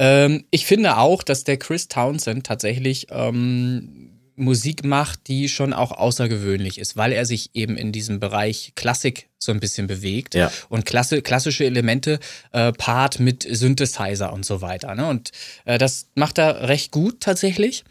Ähm, 0.00 0.44
ich 0.50 0.66
finde 0.66 0.98
auch, 0.98 1.22
dass 1.22 1.44
der 1.44 1.56
Chris 1.56 1.86
Townsend 1.86 2.44
tatsächlich 2.44 3.06
ähm, 3.10 4.10
Musik 4.34 4.84
macht, 4.84 5.28
die 5.28 5.48
schon 5.48 5.72
auch 5.72 5.92
außergewöhnlich 5.92 6.78
ist, 6.78 6.96
weil 6.96 7.12
er 7.12 7.26
sich 7.26 7.50
eben 7.54 7.76
in 7.76 7.92
diesem 7.92 8.18
Bereich 8.18 8.72
Klassik 8.74 9.28
so 9.38 9.52
ein 9.52 9.60
bisschen 9.60 9.86
bewegt 9.86 10.34
ja. 10.34 10.50
und 10.68 10.84
klasse, 10.84 11.22
klassische 11.22 11.64
Elemente 11.64 12.18
äh, 12.50 12.72
paart 12.72 13.20
mit 13.20 13.46
Synthesizer 13.48 14.32
und 14.32 14.44
so 14.44 14.60
weiter. 14.60 14.96
Ne? 14.96 15.06
Und 15.06 15.30
äh, 15.64 15.78
das 15.78 16.08
macht 16.16 16.38
er 16.38 16.68
recht 16.68 16.90
gut 16.90 17.20
tatsächlich. 17.20 17.84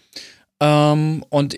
Ähm, 0.60 1.24
und 1.30 1.56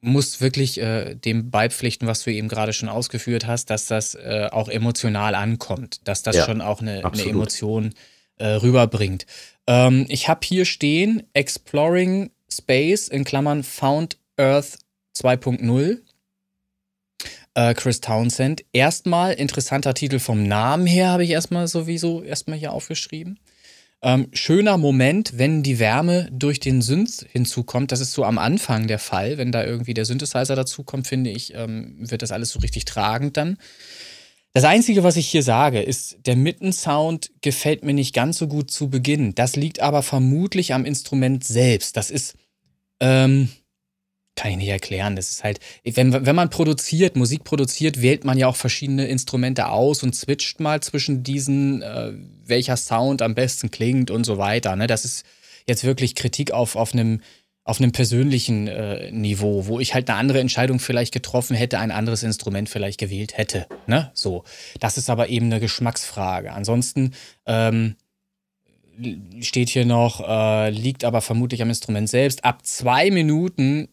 muss 0.00 0.40
wirklich 0.40 0.80
äh, 0.80 1.14
dem 1.14 1.50
beipflichten, 1.50 2.06
was 2.06 2.22
du 2.22 2.32
eben 2.32 2.48
gerade 2.48 2.72
schon 2.72 2.88
ausgeführt 2.88 3.46
hast, 3.46 3.70
dass 3.70 3.86
das 3.86 4.14
äh, 4.14 4.48
auch 4.50 4.68
emotional 4.68 5.34
ankommt, 5.34 6.06
dass 6.06 6.22
das 6.22 6.36
ja, 6.36 6.44
schon 6.44 6.60
auch 6.60 6.80
eine, 6.80 7.04
eine 7.04 7.24
Emotion 7.24 7.94
äh, 8.36 8.46
rüberbringt. 8.46 9.26
Ähm, 9.66 10.06
ich 10.08 10.28
habe 10.28 10.40
hier 10.44 10.64
stehen 10.64 11.24
Exploring 11.32 12.30
Space 12.50 13.08
in 13.08 13.24
Klammern 13.24 13.62
Found 13.64 14.18
Earth 14.36 14.78
2.0. 15.16 15.98
Äh, 17.54 17.74
Chris 17.74 18.00
Townsend. 18.02 18.64
Erstmal 18.72 19.32
interessanter 19.32 19.94
Titel 19.94 20.18
vom 20.18 20.46
Namen 20.46 20.86
her, 20.86 21.08
habe 21.08 21.24
ich 21.24 21.30
erstmal 21.30 21.66
sowieso 21.68 22.22
erstmal 22.22 22.58
hier 22.58 22.72
aufgeschrieben. 22.72 23.40
Ähm, 24.02 24.28
schöner 24.32 24.76
Moment, 24.76 25.38
wenn 25.38 25.62
die 25.62 25.78
Wärme 25.78 26.28
durch 26.30 26.60
den 26.60 26.82
Synth 26.82 27.26
hinzukommt. 27.30 27.92
Das 27.92 28.00
ist 28.00 28.12
so 28.12 28.24
am 28.24 28.38
Anfang 28.38 28.86
der 28.86 28.98
Fall. 28.98 29.38
Wenn 29.38 29.52
da 29.52 29.64
irgendwie 29.64 29.94
der 29.94 30.04
Synthesizer 30.04 30.54
dazukommt, 30.54 31.06
finde 31.06 31.30
ich, 31.30 31.54
ähm, 31.54 31.96
wird 31.98 32.22
das 32.22 32.32
alles 32.32 32.50
so 32.50 32.60
richtig 32.60 32.84
tragend 32.84 33.36
dann. 33.36 33.56
Das 34.52 34.64
Einzige, 34.64 35.02
was 35.02 35.16
ich 35.16 35.28
hier 35.28 35.42
sage, 35.42 35.82
ist, 35.82 36.16
der 36.24 36.34
Mittensound 36.34 37.30
gefällt 37.42 37.84
mir 37.84 37.92
nicht 37.92 38.14
ganz 38.14 38.38
so 38.38 38.48
gut 38.48 38.70
zu 38.70 38.88
Beginn. 38.88 39.34
Das 39.34 39.54
liegt 39.54 39.80
aber 39.80 40.02
vermutlich 40.02 40.72
am 40.72 40.86
Instrument 40.86 41.44
selbst. 41.44 41.96
Das 41.96 42.10
ist, 42.10 42.36
ähm, 43.00 43.50
kann 44.36 44.50
ich 44.52 44.56
nicht 44.58 44.68
erklären. 44.68 45.16
Das 45.16 45.30
ist 45.30 45.42
halt, 45.42 45.58
wenn, 45.82 46.12
wenn 46.26 46.36
man 46.36 46.50
produziert, 46.50 47.16
Musik 47.16 47.42
produziert, 47.42 48.02
wählt 48.02 48.24
man 48.24 48.38
ja 48.38 48.46
auch 48.46 48.56
verschiedene 48.56 49.06
Instrumente 49.06 49.68
aus 49.68 50.02
und 50.02 50.14
switcht 50.14 50.60
mal 50.60 50.80
zwischen 50.82 51.22
diesen, 51.22 51.82
äh, 51.82 52.12
welcher 52.44 52.76
Sound 52.76 53.22
am 53.22 53.34
besten 53.34 53.70
klingt 53.70 54.10
und 54.10 54.24
so 54.24 54.38
weiter. 54.38 54.76
Ne? 54.76 54.86
Das 54.86 55.04
ist 55.04 55.24
jetzt 55.66 55.84
wirklich 55.84 56.14
Kritik 56.14 56.52
auf, 56.52 56.76
auf 56.76 56.92
einem 56.92 57.20
auf 57.64 57.80
einem 57.80 57.90
persönlichen 57.90 58.68
äh, 58.68 59.10
Niveau, 59.10 59.66
wo 59.66 59.80
ich 59.80 59.92
halt 59.92 60.08
eine 60.08 60.16
andere 60.20 60.38
Entscheidung 60.38 60.78
vielleicht 60.78 61.12
getroffen 61.12 61.56
hätte, 61.56 61.80
ein 61.80 61.90
anderes 61.90 62.22
Instrument 62.22 62.68
vielleicht 62.68 63.00
gewählt 63.00 63.36
hätte. 63.36 63.66
Ne? 63.88 64.12
So. 64.14 64.44
Das 64.78 64.96
ist 64.96 65.10
aber 65.10 65.30
eben 65.30 65.46
eine 65.46 65.58
Geschmacksfrage. 65.58 66.52
Ansonsten 66.52 67.12
ähm, 67.44 67.96
steht 69.40 69.68
hier 69.68 69.84
noch, 69.84 70.20
äh, 70.20 70.70
liegt 70.70 71.02
aber 71.02 71.20
vermutlich 71.20 71.60
am 71.60 71.68
Instrument 71.68 72.08
selbst. 72.08 72.44
Ab 72.44 72.64
zwei 72.64 73.10
Minuten 73.10 73.88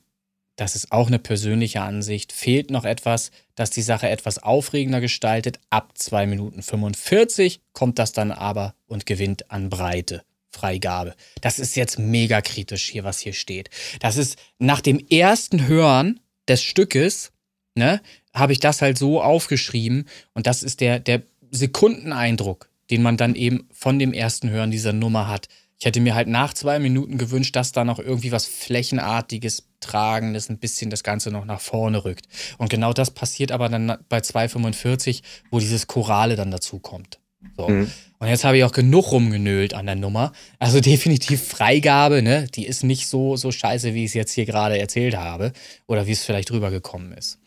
das 0.55 0.75
ist 0.75 0.91
auch 0.91 1.07
eine 1.07 1.19
persönliche 1.19 1.81
Ansicht, 1.81 2.31
fehlt 2.31 2.69
noch 2.69 2.85
etwas, 2.85 3.31
das 3.55 3.71
die 3.71 3.81
Sache 3.81 4.09
etwas 4.09 4.37
aufregender 4.37 5.01
gestaltet. 5.01 5.59
Ab 5.69 5.97
2 5.97 6.27
Minuten 6.27 6.61
45 6.61 7.61
kommt 7.73 7.99
das 7.99 8.11
dann 8.11 8.31
aber 8.31 8.75
und 8.87 9.05
gewinnt 9.05 9.49
an 9.51 9.69
Breite. 9.69 10.23
Freigabe. 10.53 11.15
Das 11.41 11.57
ist 11.57 11.75
jetzt 11.75 11.97
mega 11.97 12.41
kritisch 12.41 12.89
hier, 12.89 13.03
was 13.03 13.19
hier 13.19 13.33
steht. 13.33 13.71
Das 13.99 14.17
ist 14.17 14.37
nach 14.59 14.81
dem 14.81 14.99
ersten 14.99 15.67
Hören 15.67 16.19
des 16.47 16.61
Stückes, 16.61 17.31
ne, 17.75 18.01
habe 18.33 18.53
ich 18.53 18.59
das 18.59 18.81
halt 18.81 18.97
so 18.97 19.21
aufgeschrieben 19.21 20.07
und 20.33 20.45
das 20.45 20.61
ist 20.61 20.79
der, 20.79 20.99
der 20.99 21.23
Sekundeneindruck, 21.49 22.69
den 22.91 23.01
man 23.01 23.17
dann 23.17 23.35
eben 23.35 23.67
von 23.71 23.99
dem 23.99 24.13
ersten 24.13 24.49
Hören 24.49 24.71
dieser 24.71 24.93
Nummer 24.93 25.27
hat. 25.27 25.47
Ich 25.83 25.85
hätte 25.85 25.99
mir 25.99 26.15
halt 26.15 26.29
nach 26.29 26.53
zwei 26.53 26.79
Minuten 26.79 27.17
gewünscht, 27.17 27.57
dass 27.57 27.73
da 27.73 27.83
noch 27.83 27.99
irgendwie 27.99 28.31
was 28.31 28.45
Flächenartiges, 28.45 29.67
Tragendes, 29.81 30.47
ein 30.47 30.57
bisschen 30.57 30.89
das 30.89 31.03
Ganze 31.03 31.29
noch 31.29 31.43
nach 31.43 31.59
vorne 31.59 32.05
rückt. 32.05 32.25
Und 32.57 32.69
genau 32.69 32.93
das 32.93 33.11
passiert 33.11 33.51
aber 33.51 33.67
dann 33.67 33.97
bei 34.07 34.19
2,45, 34.19 35.23
wo 35.51 35.59
dieses 35.59 35.87
Chorale 35.87 36.37
dann 36.37 36.51
dazu 36.51 36.79
kommt. 36.79 37.19
So. 37.57 37.67
Mhm. 37.67 37.91
Und 38.17 38.27
jetzt 38.29 38.45
habe 38.45 38.57
ich 38.57 38.63
auch 38.63 38.71
genug 38.71 39.11
rumgenölt 39.11 39.73
an 39.73 39.85
der 39.85 39.95
Nummer. 39.95 40.31
Also 40.57 40.79
definitiv 40.79 41.45
Freigabe, 41.45 42.21
ne? 42.21 42.47
Die 42.55 42.65
ist 42.65 42.85
nicht 42.85 43.07
so, 43.07 43.35
so 43.35 43.51
scheiße, 43.51 43.93
wie 43.93 44.05
ich 44.05 44.11
es 44.11 44.13
jetzt 44.13 44.31
hier 44.31 44.45
gerade 44.45 44.79
erzählt 44.79 45.17
habe. 45.17 45.51
Oder 45.87 46.07
wie 46.07 46.13
es 46.13 46.23
vielleicht 46.23 46.49
rübergekommen 46.49 47.11
ist. 47.11 47.39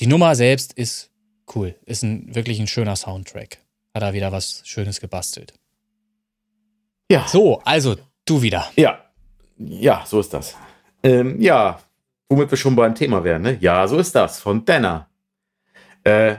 Die 0.00 0.06
Nummer 0.06 0.34
selbst 0.34 0.74
ist 0.74 1.08
cool. 1.54 1.74
Ist 1.86 2.02
ein, 2.02 2.34
wirklich 2.34 2.60
ein 2.60 2.66
schöner 2.66 2.96
Soundtrack. 2.96 3.56
Hat 3.94 4.02
er 4.02 4.12
wieder 4.12 4.32
was 4.32 4.60
Schönes 4.66 5.00
gebastelt. 5.00 5.54
Ja. 7.10 7.26
So, 7.26 7.60
also 7.64 7.96
du 8.24 8.40
wieder. 8.40 8.66
Ja. 8.76 9.04
Ja, 9.58 10.04
so 10.06 10.20
ist 10.20 10.32
das. 10.32 10.56
Ähm, 11.02 11.40
ja, 11.40 11.80
womit 12.28 12.50
wir 12.50 12.56
schon 12.56 12.76
beim 12.76 12.94
Thema 12.94 13.24
wären, 13.24 13.42
ne? 13.42 13.58
Ja, 13.60 13.86
so 13.88 13.98
ist 13.98 14.14
das. 14.14 14.38
Von 14.40 14.64
Denner. 14.64 15.08
Äh, 16.04 16.36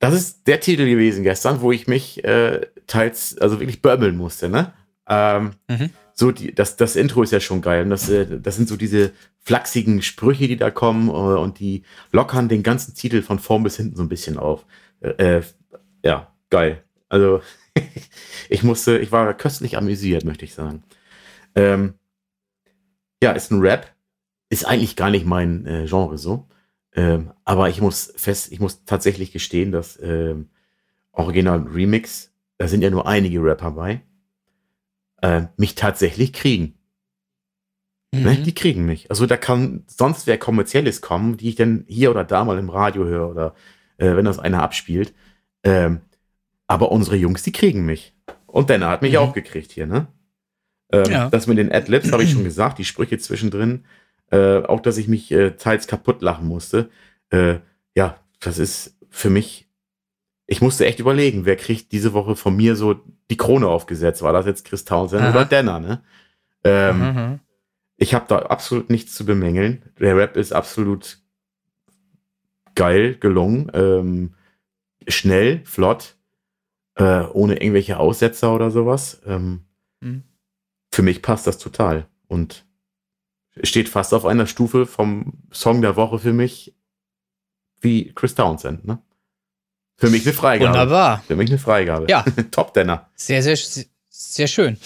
das 0.00 0.14
ist 0.14 0.46
der 0.48 0.58
Titel 0.58 0.86
gewesen 0.86 1.22
gestern, 1.22 1.60
wo 1.60 1.70
ich 1.70 1.86
mich 1.86 2.24
äh, 2.24 2.66
teils, 2.88 3.38
also 3.38 3.60
wirklich 3.60 3.80
bömmeln 3.80 4.16
musste, 4.16 4.48
ne? 4.48 4.72
Ähm, 5.08 5.52
mhm. 5.68 5.90
So, 6.14 6.32
die, 6.32 6.52
das, 6.52 6.76
das 6.76 6.96
Intro 6.96 7.22
ist 7.22 7.32
ja 7.32 7.38
schon 7.38 7.62
geil. 7.62 7.84
Und 7.84 7.90
das, 7.90 8.08
äh, 8.08 8.26
das 8.40 8.56
sind 8.56 8.68
so 8.68 8.76
diese 8.76 9.12
flachsigen 9.38 10.02
Sprüche, 10.02 10.48
die 10.48 10.56
da 10.56 10.72
kommen 10.72 11.08
äh, 11.08 11.12
und 11.12 11.60
die 11.60 11.84
lockern 12.10 12.48
den 12.48 12.64
ganzen 12.64 12.94
Titel 12.94 13.22
von 13.22 13.38
vorn 13.38 13.62
bis 13.62 13.76
hinten 13.76 13.96
so 13.96 14.02
ein 14.02 14.08
bisschen 14.08 14.36
auf. 14.36 14.66
Äh, 15.00 15.38
äh 15.38 15.42
ja, 16.04 16.32
geil. 16.50 16.82
Also 17.08 17.40
ich 18.52 18.62
musste, 18.62 18.98
ich 18.98 19.12
war 19.12 19.32
köstlich 19.34 19.76
amüsiert, 19.76 20.24
möchte 20.24 20.44
ich 20.44 20.54
sagen. 20.54 20.82
Ähm, 21.54 21.94
ja, 23.22 23.32
ist 23.32 23.50
ein 23.50 23.60
Rap. 23.60 23.92
Ist 24.48 24.66
eigentlich 24.66 24.96
gar 24.96 25.10
nicht 25.10 25.26
mein 25.26 25.66
äh, 25.66 25.86
Genre 25.86 26.18
so. 26.18 26.48
Ähm, 26.94 27.32
aber 27.44 27.70
ich 27.70 27.80
muss 27.80 28.12
fest, 28.16 28.52
ich 28.52 28.60
muss 28.60 28.84
tatsächlich 28.84 29.32
gestehen, 29.32 29.72
dass 29.72 29.98
ähm, 30.02 30.50
Original 31.12 31.60
Remix, 31.60 32.32
da 32.58 32.68
sind 32.68 32.82
ja 32.82 32.90
nur 32.90 33.06
einige 33.06 33.42
Rapper 33.42 33.70
bei, 33.72 34.02
äh, 35.22 35.46
mich 35.56 35.74
tatsächlich 35.74 36.32
kriegen. 36.32 36.74
Ne, 38.14 38.20
mhm. 38.20 38.24
Ne? 38.26 38.36
Die 38.42 38.54
kriegen 38.54 38.84
mich. 38.84 39.10
Also 39.10 39.24
da 39.26 39.36
kann 39.36 39.84
sonst 39.86 40.26
wer 40.26 40.38
kommerzielles 40.38 41.00
kommen, 41.00 41.38
die 41.38 41.48
ich 41.48 41.54
dann 41.54 41.84
hier 41.88 42.10
oder 42.10 42.24
da 42.24 42.44
mal 42.44 42.58
im 42.58 42.68
Radio 42.68 43.04
höre 43.04 43.30
oder 43.30 43.54
äh, 43.96 44.14
wenn 44.16 44.26
das 44.26 44.38
einer 44.38 44.62
abspielt. 44.62 45.14
Ähm, 45.64 46.02
aber 46.66 46.92
unsere 46.92 47.16
Jungs, 47.16 47.42
die 47.42 47.52
kriegen 47.52 47.84
mich. 47.84 48.14
Und 48.52 48.68
Denner 48.68 48.90
hat 48.90 49.02
mich 49.02 49.12
mhm. 49.12 49.18
auch 49.18 49.32
gekriegt 49.32 49.72
hier, 49.72 49.86
ne? 49.86 50.06
Ähm, 50.92 51.10
ja. 51.10 51.30
Das 51.30 51.46
mit 51.46 51.56
den 51.56 51.72
Adlibs 51.72 52.12
habe 52.12 52.22
ich 52.22 52.32
schon 52.32 52.44
gesagt, 52.44 52.78
die 52.78 52.84
Sprüche 52.84 53.18
zwischendrin. 53.18 53.86
Äh, 54.30 54.62
auch, 54.64 54.80
dass 54.80 54.98
ich 54.98 55.08
mich 55.08 55.32
äh, 55.32 55.52
teils 55.52 55.86
kaputt 55.86 56.20
lachen 56.20 56.46
musste. 56.46 56.90
Äh, 57.30 57.56
ja, 57.94 58.20
das 58.40 58.58
ist 58.58 58.98
für 59.08 59.30
mich. 59.30 59.68
Ich 60.46 60.60
musste 60.60 60.84
echt 60.84 61.00
überlegen, 61.00 61.46
wer 61.46 61.56
kriegt 61.56 61.92
diese 61.92 62.12
Woche 62.12 62.36
von 62.36 62.54
mir 62.54 62.76
so 62.76 63.00
die 63.30 63.38
Krone 63.38 63.66
aufgesetzt? 63.68 64.20
War 64.20 64.34
das 64.34 64.44
jetzt 64.44 64.66
Chris 64.66 64.84
Townsend 64.84 65.22
Aha. 65.22 65.30
oder 65.30 65.44
Denner, 65.46 65.80
ne? 65.80 66.02
Ähm, 66.62 66.98
mhm. 66.98 67.40
Ich 67.96 68.12
habe 68.12 68.26
da 68.28 68.40
absolut 68.40 68.90
nichts 68.90 69.14
zu 69.14 69.24
bemängeln. 69.24 69.82
Der 69.98 70.16
Rap 70.16 70.36
ist 70.36 70.52
absolut 70.52 71.18
geil 72.74 73.14
gelungen. 73.14 73.70
Ähm, 73.72 74.34
schnell, 75.08 75.62
flott 75.64 76.16
äh, 76.96 77.22
ohne 77.32 77.54
irgendwelche 77.54 77.98
Aussetzer 77.98 78.54
oder 78.54 78.70
sowas. 78.70 79.20
Ähm, 79.26 79.64
mhm. 80.00 80.24
Für 80.90 81.02
mich 81.02 81.22
passt 81.22 81.46
das 81.46 81.58
total 81.58 82.06
und 82.28 82.64
steht 83.62 83.88
fast 83.88 84.14
auf 84.14 84.24
einer 84.24 84.46
Stufe 84.46 84.86
vom 84.86 85.34
Song 85.52 85.82
der 85.82 85.96
Woche 85.96 86.18
für 86.18 86.32
mich 86.32 86.74
wie 87.80 88.12
Chris 88.14 88.34
Townsend. 88.34 88.84
Ne? 88.84 88.98
Für 89.96 90.10
mich 90.10 90.24
eine 90.24 90.32
Freigabe. 90.32 90.70
Wunderbar. 90.70 91.22
Für 91.26 91.36
mich 91.36 91.50
eine 91.50 91.58
Freigabe. 91.58 92.06
Ja. 92.08 92.24
Top 92.50 92.74
Denner. 92.74 93.10
Sehr, 93.14 93.42
sehr, 93.42 93.56
sehr 94.08 94.46
schön. 94.46 94.78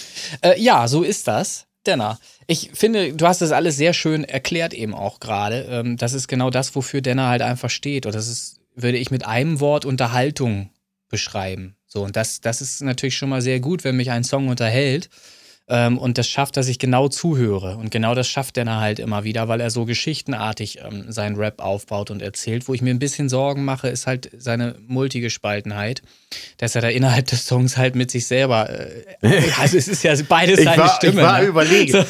Äh, 0.42 0.60
ja, 0.60 0.88
so 0.88 1.02
ist 1.02 1.28
das. 1.28 1.66
Denner. 1.86 2.18
Ich 2.48 2.72
finde, 2.74 3.12
du 3.12 3.26
hast 3.28 3.42
das 3.42 3.52
alles 3.52 3.76
sehr 3.76 3.92
schön 3.92 4.24
erklärt 4.24 4.74
eben 4.74 4.92
auch 4.92 5.20
gerade. 5.20 5.66
Ähm, 5.70 5.96
das 5.96 6.14
ist 6.14 6.26
genau 6.26 6.50
das, 6.50 6.74
wofür 6.74 7.00
Denner 7.00 7.28
halt 7.28 7.42
einfach 7.42 7.70
steht. 7.70 8.06
Und 8.06 8.14
das 8.14 8.26
ist 8.26 8.56
würde 8.76 8.98
ich 8.98 9.10
mit 9.10 9.26
einem 9.26 9.58
Wort 9.58 9.84
Unterhaltung 9.84 10.70
beschreiben. 11.08 11.75
So, 11.96 12.04
und 12.04 12.14
das, 12.14 12.42
das 12.42 12.60
ist 12.60 12.82
natürlich 12.82 13.16
schon 13.16 13.30
mal 13.30 13.40
sehr 13.40 13.58
gut, 13.58 13.82
wenn 13.82 13.96
mich 13.96 14.10
ein 14.10 14.22
Song 14.22 14.48
unterhält. 14.48 15.08
Ähm, 15.68 15.98
und 15.98 16.16
das 16.16 16.28
schafft, 16.28 16.56
dass 16.56 16.68
ich 16.68 16.78
genau 16.78 17.08
zuhöre. 17.08 17.76
Und 17.76 17.90
genau 17.90 18.14
das 18.14 18.28
schafft 18.28 18.56
er 18.56 18.76
halt 18.76 19.00
immer 19.00 19.24
wieder, 19.24 19.48
weil 19.48 19.60
er 19.60 19.70
so 19.70 19.84
geschichtenartig 19.84 20.78
ähm, 20.78 21.06
seinen 21.08 21.34
Rap 21.34 21.60
aufbaut 21.60 22.12
und 22.12 22.22
erzählt. 22.22 22.68
Wo 22.68 22.74
ich 22.74 22.82
mir 22.82 22.90
ein 22.90 23.00
bisschen 23.00 23.28
Sorgen 23.28 23.64
mache, 23.64 23.88
ist 23.88 24.06
halt 24.06 24.30
seine 24.38 24.76
Multigespaltenheit, 24.86 26.02
dass 26.58 26.76
er 26.76 26.82
da 26.82 26.88
innerhalb 26.88 27.26
des 27.26 27.46
Songs 27.46 27.76
halt 27.76 27.96
mit 27.96 28.12
sich 28.12 28.28
selber, 28.28 28.70
äh, 28.70 29.02
also 29.60 29.76
es 29.76 29.88
ist 29.88 30.04
ja 30.04 30.14
beides 30.28 30.62
seine 30.62 30.82
war, 30.82 30.88
Stimme. 30.88 31.20
Ich 31.20 31.26
war 31.26 31.40
ne? 31.40 31.46
überlegen, 31.46 32.04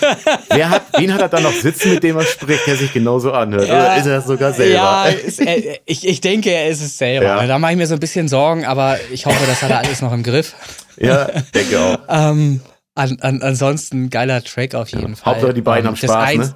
wer 0.50 0.68
hat, 0.68 0.82
wen 0.98 1.14
hat 1.14 1.22
er 1.22 1.28
da 1.28 1.40
noch 1.40 1.54
sitzen, 1.54 1.94
mit 1.94 2.02
dem 2.02 2.18
er 2.18 2.26
spricht, 2.26 2.66
der 2.66 2.76
sich 2.76 2.92
genauso 2.92 3.32
anhört? 3.32 3.68
Ja, 3.68 3.74
Oder 3.74 3.96
ist 3.96 4.06
er 4.06 4.16
das 4.16 4.26
sogar 4.26 4.52
selber? 4.52 4.74
Ja, 4.74 5.04
ist, 5.06 5.40
äh, 5.40 5.78
ich, 5.86 6.06
ich 6.06 6.20
denke, 6.20 6.50
er 6.50 6.68
ist 6.68 6.82
es 6.82 6.98
selber. 6.98 7.24
Ja. 7.24 7.46
Da 7.46 7.58
mache 7.58 7.72
ich 7.72 7.78
mir 7.78 7.86
so 7.86 7.94
ein 7.94 8.00
bisschen 8.00 8.28
Sorgen, 8.28 8.66
aber 8.66 8.98
ich 9.10 9.24
hoffe, 9.24 9.46
das 9.46 9.62
hat 9.62 9.70
er 9.70 9.78
alles 9.78 10.02
noch 10.02 10.12
im 10.12 10.22
Griff. 10.22 10.54
Ja, 10.98 11.24
denke 11.54 11.80
auch. 11.80 11.98
ähm, 12.08 12.60
an, 12.96 13.18
an, 13.20 13.42
ansonsten 13.42 14.10
geiler 14.10 14.42
Track 14.42 14.74
auf 14.74 14.90
jeden 14.90 15.10
ja, 15.10 15.16
Fall. 15.16 15.34
Hauptsache 15.34 15.54
die 15.54 15.62
beiden 15.62 15.86
haben 15.86 15.96
Spaß, 15.96 16.36
ne? 16.36 16.54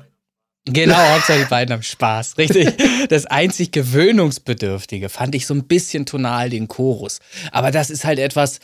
Genau, 0.67 0.97
Hauptsache 0.97 1.39
die 1.39 1.45
beiden 1.49 1.73
haben 1.73 1.83
Spaß, 1.83 2.39
richtig. 2.39 2.69
Das 3.09 3.27
einzig 3.27 3.73
Gewöhnungsbedürftige 3.73 5.09
fand 5.09 5.35
ich 5.35 5.47
so 5.47 5.55
ein 5.55 5.65
bisschen 5.65 6.07
tonal 6.07 6.51
den 6.51 6.69
Chorus. 6.69 7.19
Aber 7.53 7.71
das 7.71 7.91
ist 7.91 8.05
halt 8.05 8.19
etwas, 8.19 8.61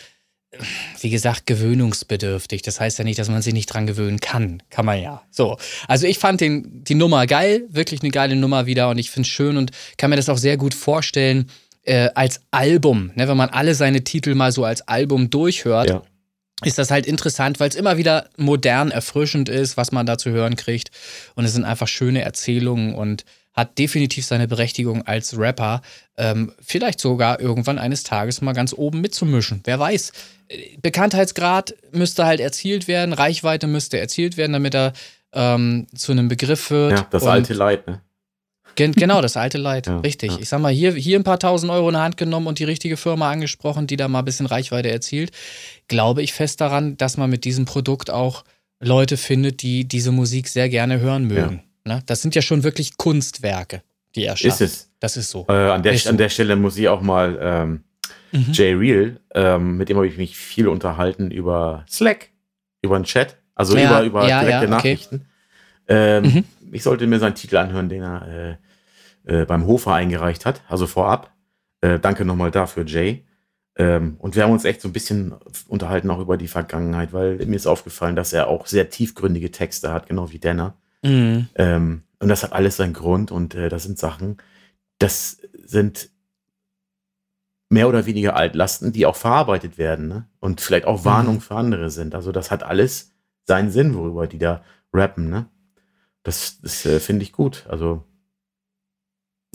wie 1.01 1.11
gesagt, 1.11 1.47
gewöhnungsbedürftig. 1.47 2.63
Das 2.63 2.81
heißt 2.81 2.99
ja 2.99 3.05
nicht, 3.05 3.19
dass 3.19 3.29
man 3.29 3.43
sich 3.43 3.53
nicht 3.53 3.67
dran 3.67 3.87
gewöhnen 3.87 4.21
kann. 4.21 4.63
Kann 4.71 4.87
man 4.87 5.03
ja. 5.03 5.23
So. 5.31 5.59
Also 5.89 6.07
ich 6.07 6.19
fand 6.19 6.41
den, 6.41 6.85
die 6.85 6.95
Nummer 6.95 7.27
geil, 7.27 7.65
wirklich 7.69 8.03
eine 8.03 8.11
geile 8.11 8.37
Nummer 8.37 8.67
wieder 8.67 8.89
und 8.89 8.99
ich 8.99 9.11
finde 9.11 9.27
es 9.27 9.33
schön 9.33 9.57
und 9.57 9.71
kann 9.99 10.11
mir 10.11 10.17
das 10.17 10.29
auch 10.29 10.39
sehr 10.39 10.57
gut 10.57 10.75
vorstellen 10.75 11.51
äh, 11.83 12.11
als 12.15 12.41
Album. 12.51 13.11
Ne, 13.17 13.29
wenn 13.29 13.37
man 13.37 13.51
alle 13.51 13.75
seine 13.75 14.05
Titel 14.05 14.35
mal 14.35 14.53
so 14.53 14.65
als 14.65 14.87
Album 14.87 15.31
durchhört. 15.31 15.91
Ja 15.91 16.03
ist 16.65 16.79
das 16.79 16.91
halt 16.91 17.07
interessant, 17.07 17.61
weil 17.61 17.69
es 17.69 17.75
immer 17.75 17.99
wieder 17.99 18.31
modern 18.37 18.91
erfrischend 18.91 19.49
ist, 19.49 19.77
was 19.77 19.93
man 19.93 20.07
da 20.07 20.17
zu 20.17 20.31
hören 20.31 20.57
kriegt. 20.57 20.91
Und 21.35 21.45
es 21.45 21.53
sind 21.53 21.65
einfach 21.65 21.89
schöne 21.89 22.23
Erzählungen 22.23 22.95
und 22.95 23.25
hat 23.53 23.79
definitiv 23.79 24.25
seine 24.27 24.47
Berechtigung 24.47 25.07
als 25.07 25.39
Rapper, 25.39 25.81
ähm, 26.19 26.53
vielleicht 26.61 27.01
sogar 27.01 27.41
irgendwann 27.41 27.79
eines 27.79 28.03
Tages 28.03 28.43
mal 28.43 28.53
ganz 28.53 28.75
oben 28.75 29.01
mitzumischen. 29.01 29.63
Wer 29.65 29.79
weiß. 29.79 30.13
Bekanntheitsgrad 30.83 31.75
müsste 31.91 32.27
halt 32.27 32.41
erzielt 32.41 32.87
werden, 32.87 33.15
Reichweite 33.15 33.67
müsste 33.67 33.99
erzielt 33.99 34.37
werden, 34.37 34.53
damit 34.53 34.75
er 34.75 34.93
ähm, 35.33 35.87
zu 35.95 36.13
einem 36.13 36.29
Begriff 36.29 36.71
wird. 36.71 36.93
Ja, 36.93 37.07
das 37.11 37.25
alte 37.25 37.55
Leid, 37.55 37.87
ne? 37.87 38.01
Genau, 38.77 39.21
das 39.21 39.37
alte 39.37 39.59
Leid, 39.59 39.87
ja, 39.87 39.99
richtig. 39.99 40.33
Ja. 40.33 40.39
Ich 40.41 40.49
sag 40.49 40.61
mal, 40.61 40.73
hier, 40.73 40.93
hier 40.93 41.19
ein 41.19 41.25
paar 41.25 41.39
tausend 41.39 41.73
Euro 41.73 41.89
in 41.89 41.95
der 41.95 42.03
Hand 42.03 42.17
genommen 42.17 42.47
und 42.47 42.59
die 42.59 42.65
richtige 42.65 42.97
Firma 42.97 43.31
angesprochen, 43.31 43.87
die 43.87 43.97
da 43.97 44.09
mal 44.09 44.21
ein 44.21 44.25
bisschen 44.25 44.47
Reichweite 44.47 44.91
erzielt. 44.91 45.33
Glaube 45.89 46.23
ich 46.23 46.33
fest 46.33 46.61
daran, 46.61 46.97
dass 46.97 47.17
man 47.17 47.31
mit 47.31 47.45
diesem 47.45 47.65
Produkt 47.65 48.11
auch 48.11 48.45
Leute 48.81 49.17
findet, 49.17 49.63
die 49.63 49.87
diese 49.87 50.13
Musik 50.13 50.49
sehr 50.49 50.69
gerne 50.69 51.01
hören 51.01 51.27
mögen. 51.27 51.63
Ja. 51.87 51.95
Ne? 51.95 52.03
Das 52.07 52.23
sind 52.23 52.35
ja 52.35 52.43
schon 52.43 52.63
wirklich 52.63 52.97
Kunstwerke, 52.97 53.83
die 54.15 54.25
er 54.25 54.37
schafft. 54.37 54.61
Ist 54.61 54.61
es. 54.61 54.91
Das 55.01 55.17
ist 55.17 55.31
so. 55.31 55.47
Äh, 55.49 55.53
an, 55.53 55.83
der, 55.83 55.93
ist 55.93 56.07
an 56.07 56.17
der 56.17 56.29
Stelle 56.29 56.57
muss 56.57 56.77
ich 56.77 56.89
auch 56.89 57.01
mal 57.01 57.39
ähm, 57.41 57.85
mhm. 58.33 58.53
Jay 58.53 58.73
Real, 58.73 59.21
ähm, 59.35 59.77
mit 59.77 59.89
dem 59.89 59.97
habe 59.97 60.09
ich 60.09 60.17
mich 60.17 60.37
viel 60.37 60.69
unterhalten 60.69 61.31
über 61.31 61.85
Slack, 61.89 62.31
über 62.83 62.99
den 62.99 63.05
Chat, 63.05 63.37
also 63.55 63.77
über, 63.77 64.03
über 64.03 64.27
direkte 64.27 64.69
Nachrichten. 64.69 65.27
Okay. 65.85 66.17
Ähm, 66.19 66.25
mhm. 66.25 66.45
Ich 66.73 66.83
sollte 66.83 67.07
mir 67.07 67.19
seinen 67.19 67.35
Titel 67.35 67.57
anhören, 67.57 67.89
den 67.89 68.03
er 68.03 68.29
äh, 68.29 68.57
äh, 69.27 69.45
beim 69.45 69.67
Hofer 69.67 69.93
eingereicht 69.95 70.47
hat, 70.47 70.63
also 70.69 70.87
vorab. 70.87 71.33
Äh, 71.81 71.99
danke 71.99 72.25
nochmal 72.25 72.51
dafür, 72.51 72.85
Jay. 72.87 73.25
Ähm, 73.77 74.17
und 74.19 74.35
wir 74.35 74.43
haben 74.43 74.53
uns 74.53 74.65
echt 74.65 74.81
so 74.81 74.89
ein 74.89 74.93
bisschen 74.93 75.35
unterhalten 75.69 76.11
auch 76.11 76.21
über 76.21 76.39
die 76.39 76.49
Vergangenheit, 76.49 77.13
weil 77.13 77.37
mir 77.45 77.57
ist 77.57 77.67
aufgefallen, 77.67 78.17
dass 78.17 78.33
er 78.33 78.49
auch 78.49 78.67
sehr 78.67 78.89
tiefgründige 78.89 79.51
Texte 79.51 79.93
hat, 79.93 80.09
genau 80.09 80.33
wie 80.33 80.39
Denner. 80.39 80.75
Mhm. 81.03 81.49
Ähm, 81.57 82.03
und 82.19 82.29
das 82.29 82.43
hat 82.43 82.53
alles 82.53 82.77
seinen 82.77 82.95
Grund 82.95 83.31
und 83.31 83.55
äh, 83.55 83.69
das 83.69 83.83
sind 83.83 83.99
Sachen, 83.99 84.39
das 84.99 85.39
sind 85.65 86.09
mehr 87.69 87.89
oder 87.89 88.07
weniger 88.07 88.37
Altlasten, 88.37 88.93
die 88.93 89.05
auch 89.05 89.17
verarbeitet 89.17 89.77
werden 89.77 90.09
ne? 90.09 90.29
und 90.41 90.61
vielleicht 90.61 90.87
auch 90.87 91.05
Warnung 91.05 91.37
mhm. 91.37 91.41
für 91.41 91.57
andere 91.57 91.91
sind. 91.91 92.15
Also 92.15 92.33
das 92.33 92.51
hat 92.51 92.63
alles 92.63 93.13
seinen 93.45 93.71
Sinn, 93.71 93.95
worüber 93.95 94.27
die 94.27 94.39
da 94.39 94.63
rappen. 94.93 95.29
Ne? 95.29 95.47
Das, 96.23 96.61
das 96.63 96.87
äh, 96.87 97.01
finde 97.01 97.25
ich 97.25 97.33
gut. 97.33 97.67
Also 97.69 98.05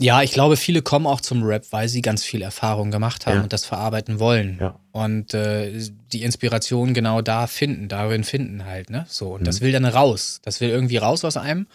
ja, 0.02 0.22
ich 0.22 0.32
glaube, 0.32 0.56
viele 0.56 0.82
kommen 0.82 1.06
auch 1.06 1.20
zum 1.20 1.42
Rap, 1.44 1.64
weil 1.70 1.88
sie 1.88 2.02
ganz 2.02 2.24
viel 2.24 2.42
Erfahrung 2.42 2.90
gemacht 2.90 3.26
haben 3.26 3.36
ja. 3.36 3.42
und 3.42 3.52
das 3.52 3.64
verarbeiten 3.64 4.18
wollen. 4.18 4.58
Ja. 4.60 4.78
Und 4.90 5.32
äh, 5.34 5.72
die 6.12 6.22
Inspiration 6.22 6.92
genau 6.92 7.22
da 7.22 7.46
finden, 7.46 7.88
darin 7.88 8.24
finden 8.24 8.64
halt, 8.64 8.90
ne? 8.90 9.06
So. 9.08 9.34
Und 9.34 9.42
mhm. 9.42 9.44
das 9.44 9.60
will 9.60 9.72
dann 9.72 9.84
raus. 9.84 10.40
Das 10.42 10.60
will 10.60 10.70
irgendwie 10.70 10.96
raus 10.96 11.24
aus 11.24 11.36
einem. 11.36 11.66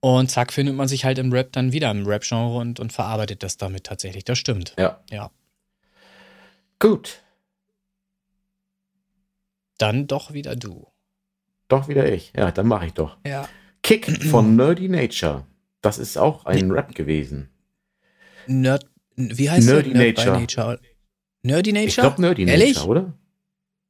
Und 0.00 0.30
zack, 0.30 0.52
findet 0.52 0.74
man 0.76 0.88
sich 0.88 1.04
halt 1.04 1.18
im 1.18 1.32
Rap 1.32 1.52
dann 1.52 1.72
wieder 1.72 1.90
im 1.90 2.06
Rap-Genre 2.06 2.58
und, 2.58 2.80
und 2.80 2.92
verarbeitet 2.92 3.42
das 3.42 3.58
damit 3.58 3.84
tatsächlich. 3.84 4.24
Das 4.24 4.38
stimmt. 4.38 4.74
Ja. 4.78 5.00
Ja. 5.10 5.30
Gut. 6.78 7.20
Dann 9.76 10.06
doch 10.06 10.32
wieder 10.32 10.56
du. 10.56 10.86
Doch 11.68 11.88
wieder 11.88 12.10
ich. 12.10 12.32
Ja, 12.36 12.50
dann 12.50 12.66
mache 12.66 12.86
ich 12.86 12.92
doch. 12.94 13.18
Ja. 13.26 13.48
Kick 13.82 14.24
von 14.24 14.56
Nerdy 14.56 14.88
Nature. 14.88 15.44
Das 15.80 15.98
ist 15.98 16.18
auch 16.18 16.44
ein 16.44 16.68
nee. 16.68 16.74
Rap 16.74 16.94
gewesen. 16.94 17.48
Nerd, 18.46 18.86
wie 19.16 19.50
heißt 19.50 19.66
Nerdy 19.66 19.92
der? 19.92 19.98
Nerd 19.98 20.16
Nature. 20.16 20.40
Nature. 20.40 20.80
Nerdy 21.42 21.72
Nature? 21.72 21.88
Ich 21.88 21.96
glaube 21.96 22.20
Nerdy 22.20 22.44
Ehrlich? 22.44 22.76
Nature, 22.76 22.88
oder? 22.88 23.14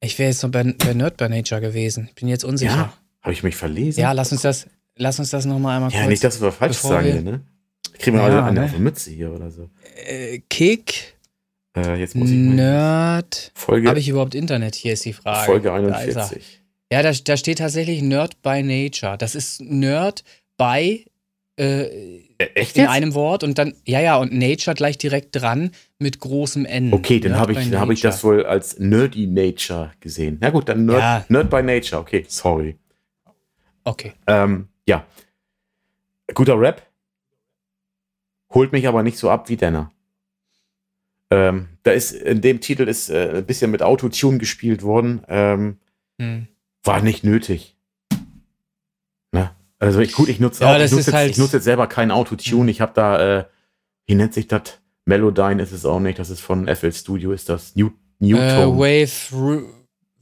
Ich 0.01 0.19
wäre 0.19 0.31
jetzt 0.31 0.43
noch 0.43 0.51
bei, 0.51 0.63
bei, 0.63 0.95
Nerd 0.95 1.17
by 1.17 1.29
Nature 1.29 1.61
gewesen. 1.61 2.07
Ich 2.09 2.15
bin 2.15 2.29
jetzt 2.29 2.45
unsicher. 2.45 2.71
Ja, 2.71 2.93
habe 3.23 3.33
ich 3.33 3.43
mich 3.43 3.57
verlesen? 3.57 4.01
Ja, 4.01 4.13
lass 4.13 4.33
uns 4.33 4.43
das, 4.43 4.67
lass 4.97 5.19
uns 5.19 5.31
das 5.31 5.45
nochmal 5.45 5.77
einmal 5.77 5.91
ja, 5.91 5.99
kurz. 5.99 6.05
Ja, 6.05 6.11
nicht, 6.11 6.25
dass 6.25 6.41
wir 6.41 6.53
falsch 6.53 6.79
sagen, 6.79 7.07
wir, 7.07 7.23
ne? 7.23 7.41
Kriegen 7.99 8.17
wir 8.17 8.29
ja, 8.29 8.47
eine 8.47 8.71
ne? 8.71 8.79
Mütze 8.79 9.11
hier 9.11 9.33
oder 9.33 9.51
so. 9.51 9.69
Äh, 10.07 10.41
Kick. 10.49 11.19
Äh, 11.77 11.97
jetzt 12.01 12.15
muss 12.17 12.31
ich 12.31 12.37
Nerd. 12.37 13.53
Folge. 13.55 13.89
Habe 13.89 13.99
ich 13.99 14.09
überhaupt 14.09 14.35
Internet? 14.35 14.75
Hier 14.75 14.95
ist 14.95 15.05
die 15.05 15.13
Frage. 15.13 15.47
Folge 15.47 15.73
41. 15.73 16.63
Ja, 16.93 17.03
da, 17.03 17.13
da 17.13 17.37
steht 17.37 17.59
tatsächlich 17.59 18.03
Nerd 18.03 18.41
by 18.43 18.63
Nature. 18.63 19.19
Das 19.19 19.35
ist 19.35 19.61
Nerd 19.61 20.25
by 20.57 21.05
äh, 21.57 22.21
Echt 22.55 22.77
in 22.77 22.87
einem 22.87 23.15
Wort 23.15 23.45
und 23.45 23.59
dann, 23.59 23.75
ja, 23.85 24.01
ja, 24.01 24.17
und 24.17 24.33
Nature 24.33 24.75
gleich 24.75 24.97
direkt 24.97 25.37
dran 25.37 25.73
mit 25.99 26.19
großem 26.19 26.65
N. 26.65 26.93
Okay, 26.93 27.21
dann 27.21 27.39
habe 27.39 27.53
ich, 27.53 27.75
hab 27.75 27.91
ich 27.91 28.01
das 28.01 28.25
wohl 28.25 28.47
als 28.47 28.79
Nerdy 28.79 29.27
Nature 29.27 29.93
gesehen. 30.01 30.39
Na 30.41 30.51
gut, 30.51 30.69
dann 30.69 30.87
Nerd, 30.87 30.99
ja. 31.01 31.25
Nerd 31.29 31.51
by 31.51 31.63
Nature. 31.63 32.01
Okay, 32.01 32.25
sorry. 32.29 32.77
Okay. 33.85 34.13
Ähm, 34.27 34.69
ja. 34.87 35.07
Guter 36.35 36.59
Rap. 36.59 36.83
Holt 38.53 38.73
mich 38.73 38.89
aber 38.89 39.03
nicht 39.03 39.19
so 39.19 39.31
ab 39.31 39.49
wie 39.49 39.57
Denner. 39.57 39.93
Ähm, 41.31 41.69
da 41.83 41.93
ist, 41.93 42.13
in 42.13 42.41
dem 42.41 42.61
Titel 42.61 42.89
ist 42.89 43.11
äh, 43.11 43.37
ein 43.37 43.47
bisschen 43.47 43.71
mit 43.71 43.83
Autotune 43.83 44.39
gespielt 44.39 44.83
worden. 44.83 45.23
Ähm, 45.29 45.79
hm. 46.19 46.49
War 46.83 47.03
nicht 47.03 47.23
nötig. 47.23 47.77
Also 49.81 50.01
ich, 50.01 50.13
gut, 50.13 50.29
ich 50.29 50.39
nutze 50.39 50.63
ja, 50.63 50.77
auch, 50.77 50.79
ich 50.79 50.93
nutze, 50.93 51.11
jetzt, 51.11 51.13
halt 51.13 51.31
ich 51.31 51.39
nutze 51.39 51.57
jetzt 51.57 51.65
selber 51.65 51.87
kein 51.87 52.11
Autotune. 52.11 52.65
Mhm. 52.65 52.69
Ich 52.69 52.81
habe 52.81 52.93
da, 52.95 53.39
äh, 53.39 53.45
wie 54.07 54.15
nennt 54.15 54.35
sich 54.35 54.47
das? 54.47 54.79
Melodyne 55.07 55.63
ist 55.63 55.73
es 55.73 55.85
auch 55.85 55.99
nicht. 55.99 56.19
Das 56.19 56.31
ist 56.31 56.41
von 56.41 56.69
FL 56.69 56.93
Studio, 56.93 57.33
ist 57.33 57.49
das 57.49 57.75
New, 57.75 57.91
Newtone. 58.19 58.69
Uh, 58.69 58.79
Wave, 58.79 59.65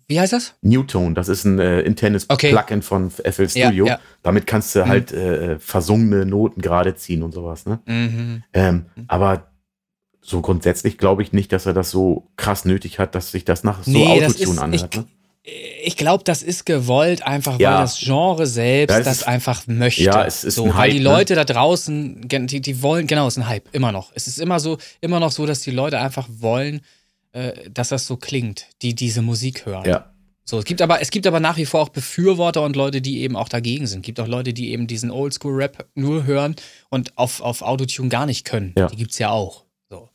wie 0.06 0.18
heißt 0.18 0.32
das? 0.32 0.54
Newtone, 0.62 1.14
das 1.14 1.28
ist 1.28 1.44
ein 1.44 1.58
äh, 1.58 1.80
internes 1.80 2.30
okay. 2.30 2.50
Plugin 2.50 2.80
von 2.80 3.10
FL 3.10 3.48
Studio. 3.48 3.86
Ja, 3.86 3.94
ja. 3.94 4.00
Damit 4.22 4.46
kannst 4.46 4.74
du 4.74 4.84
mhm. 4.84 4.88
halt 4.88 5.12
äh, 5.12 5.58
versungene 5.58 6.24
Noten 6.24 6.62
gerade 6.62 6.94
ziehen 6.94 7.22
und 7.22 7.32
sowas. 7.32 7.66
Ne? 7.66 7.80
Mhm. 7.84 8.42
Ähm, 8.54 8.86
mhm. 8.96 9.04
aber 9.08 9.50
so 10.22 10.40
grundsätzlich 10.40 10.96
glaube 10.96 11.22
ich 11.22 11.32
nicht, 11.32 11.52
dass 11.52 11.66
er 11.66 11.74
das 11.74 11.90
so 11.90 12.30
krass 12.36 12.64
nötig 12.64 12.98
hat, 12.98 13.14
dass 13.14 13.32
sich 13.32 13.44
das 13.44 13.64
nach 13.64 13.82
so 13.82 13.90
nee, 13.90 14.24
Autotune 14.24 14.62
anhört. 14.62 14.94
Ich, 14.94 15.00
ne? 15.00 15.06
Ich 15.82 15.96
glaube, 15.96 16.24
das 16.24 16.42
ist 16.42 16.66
gewollt, 16.66 17.22
einfach 17.22 17.58
ja. 17.58 17.74
weil 17.74 17.80
das 17.82 17.98
Genre 17.98 18.46
selbst 18.46 18.96
das, 18.96 19.04
das 19.04 19.22
einfach 19.22 19.66
möchte. 19.66 20.02
Ja, 20.02 20.24
es 20.24 20.44
ist 20.44 20.56
so, 20.56 20.64
ein 20.64 20.74
Hype, 20.74 20.80
weil 20.80 20.90
die 20.92 20.98
Leute 20.98 21.32
ne? 21.34 21.44
da 21.44 21.52
draußen, 21.52 22.28
die, 22.28 22.60
die 22.60 22.82
wollen, 22.82 23.06
genau, 23.06 23.26
es 23.26 23.36
ist 23.36 23.42
ein 23.42 23.48
Hype, 23.48 23.68
immer 23.72 23.92
noch. 23.92 24.12
Es 24.14 24.26
ist 24.26 24.38
immer 24.38 24.60
so, 24.60 24.78
immer 25.00 25.20
noch 25.20 25.32
so, 25.32 25.46
dass 25.46 25.60
die 25.60 25.70
Leute 25.70 25.98
einfach 25.98 26.28
wollen, 26.30 26.82
äh, 27.32 27.52
dass 27.70 27.88
das 27.88 28.06
so 28.06 28.16
klingt, 28.16 28.66
die 28.82 28.94
diese 28.94 29.22
Musik 29.22 29.66
hören. 29.66 29.84
Ja. 29.86 30.12
So, 30.44 30.58
es 30.58 30.64
gibt 30.64 30.80
aber, 30.80 31.02
es 31.02 31.10
gibt 31.10 31.26
aber 31.26 31.40
nach 31.40 31.58
wie 31.58 31.66
vor 31.66 31.82
auch 31.82 31.90
Befürworter 31.90 32.62
und 32.62 32.74
Leute, 32.74 33.02
die 33.02 33.20
eben 33.20 33.36
auch 33.36 33.50
dagegen 33.50 33.86
sind. 33.86 34.00
Es 34.00 34.06
gibt 34.06 34.18
auch 34.18 34.26
Leute, 34.26 34.54
die 34.54 34.70
eben 34.72 34.86
diesen 34.86 35.10
Oldschool-Rap 35.10 35.86
nur 35.94 36.24
hören 36.24 36.56
und 36.88 37.16
auf, 37.18 37.42
auf 37.42 37.60
Autotune 37.60 38.08
gar 38.08 38.24
nicht 38.24 38.46
können. 38.46 38.72
Ja. 38.78 38.86
Die 38.86 38.96
gibt 38.96 39.12
es 39.12 39.18
ja 39.18 39.28
auch. 39.30 39.64
So. 39.90 40.08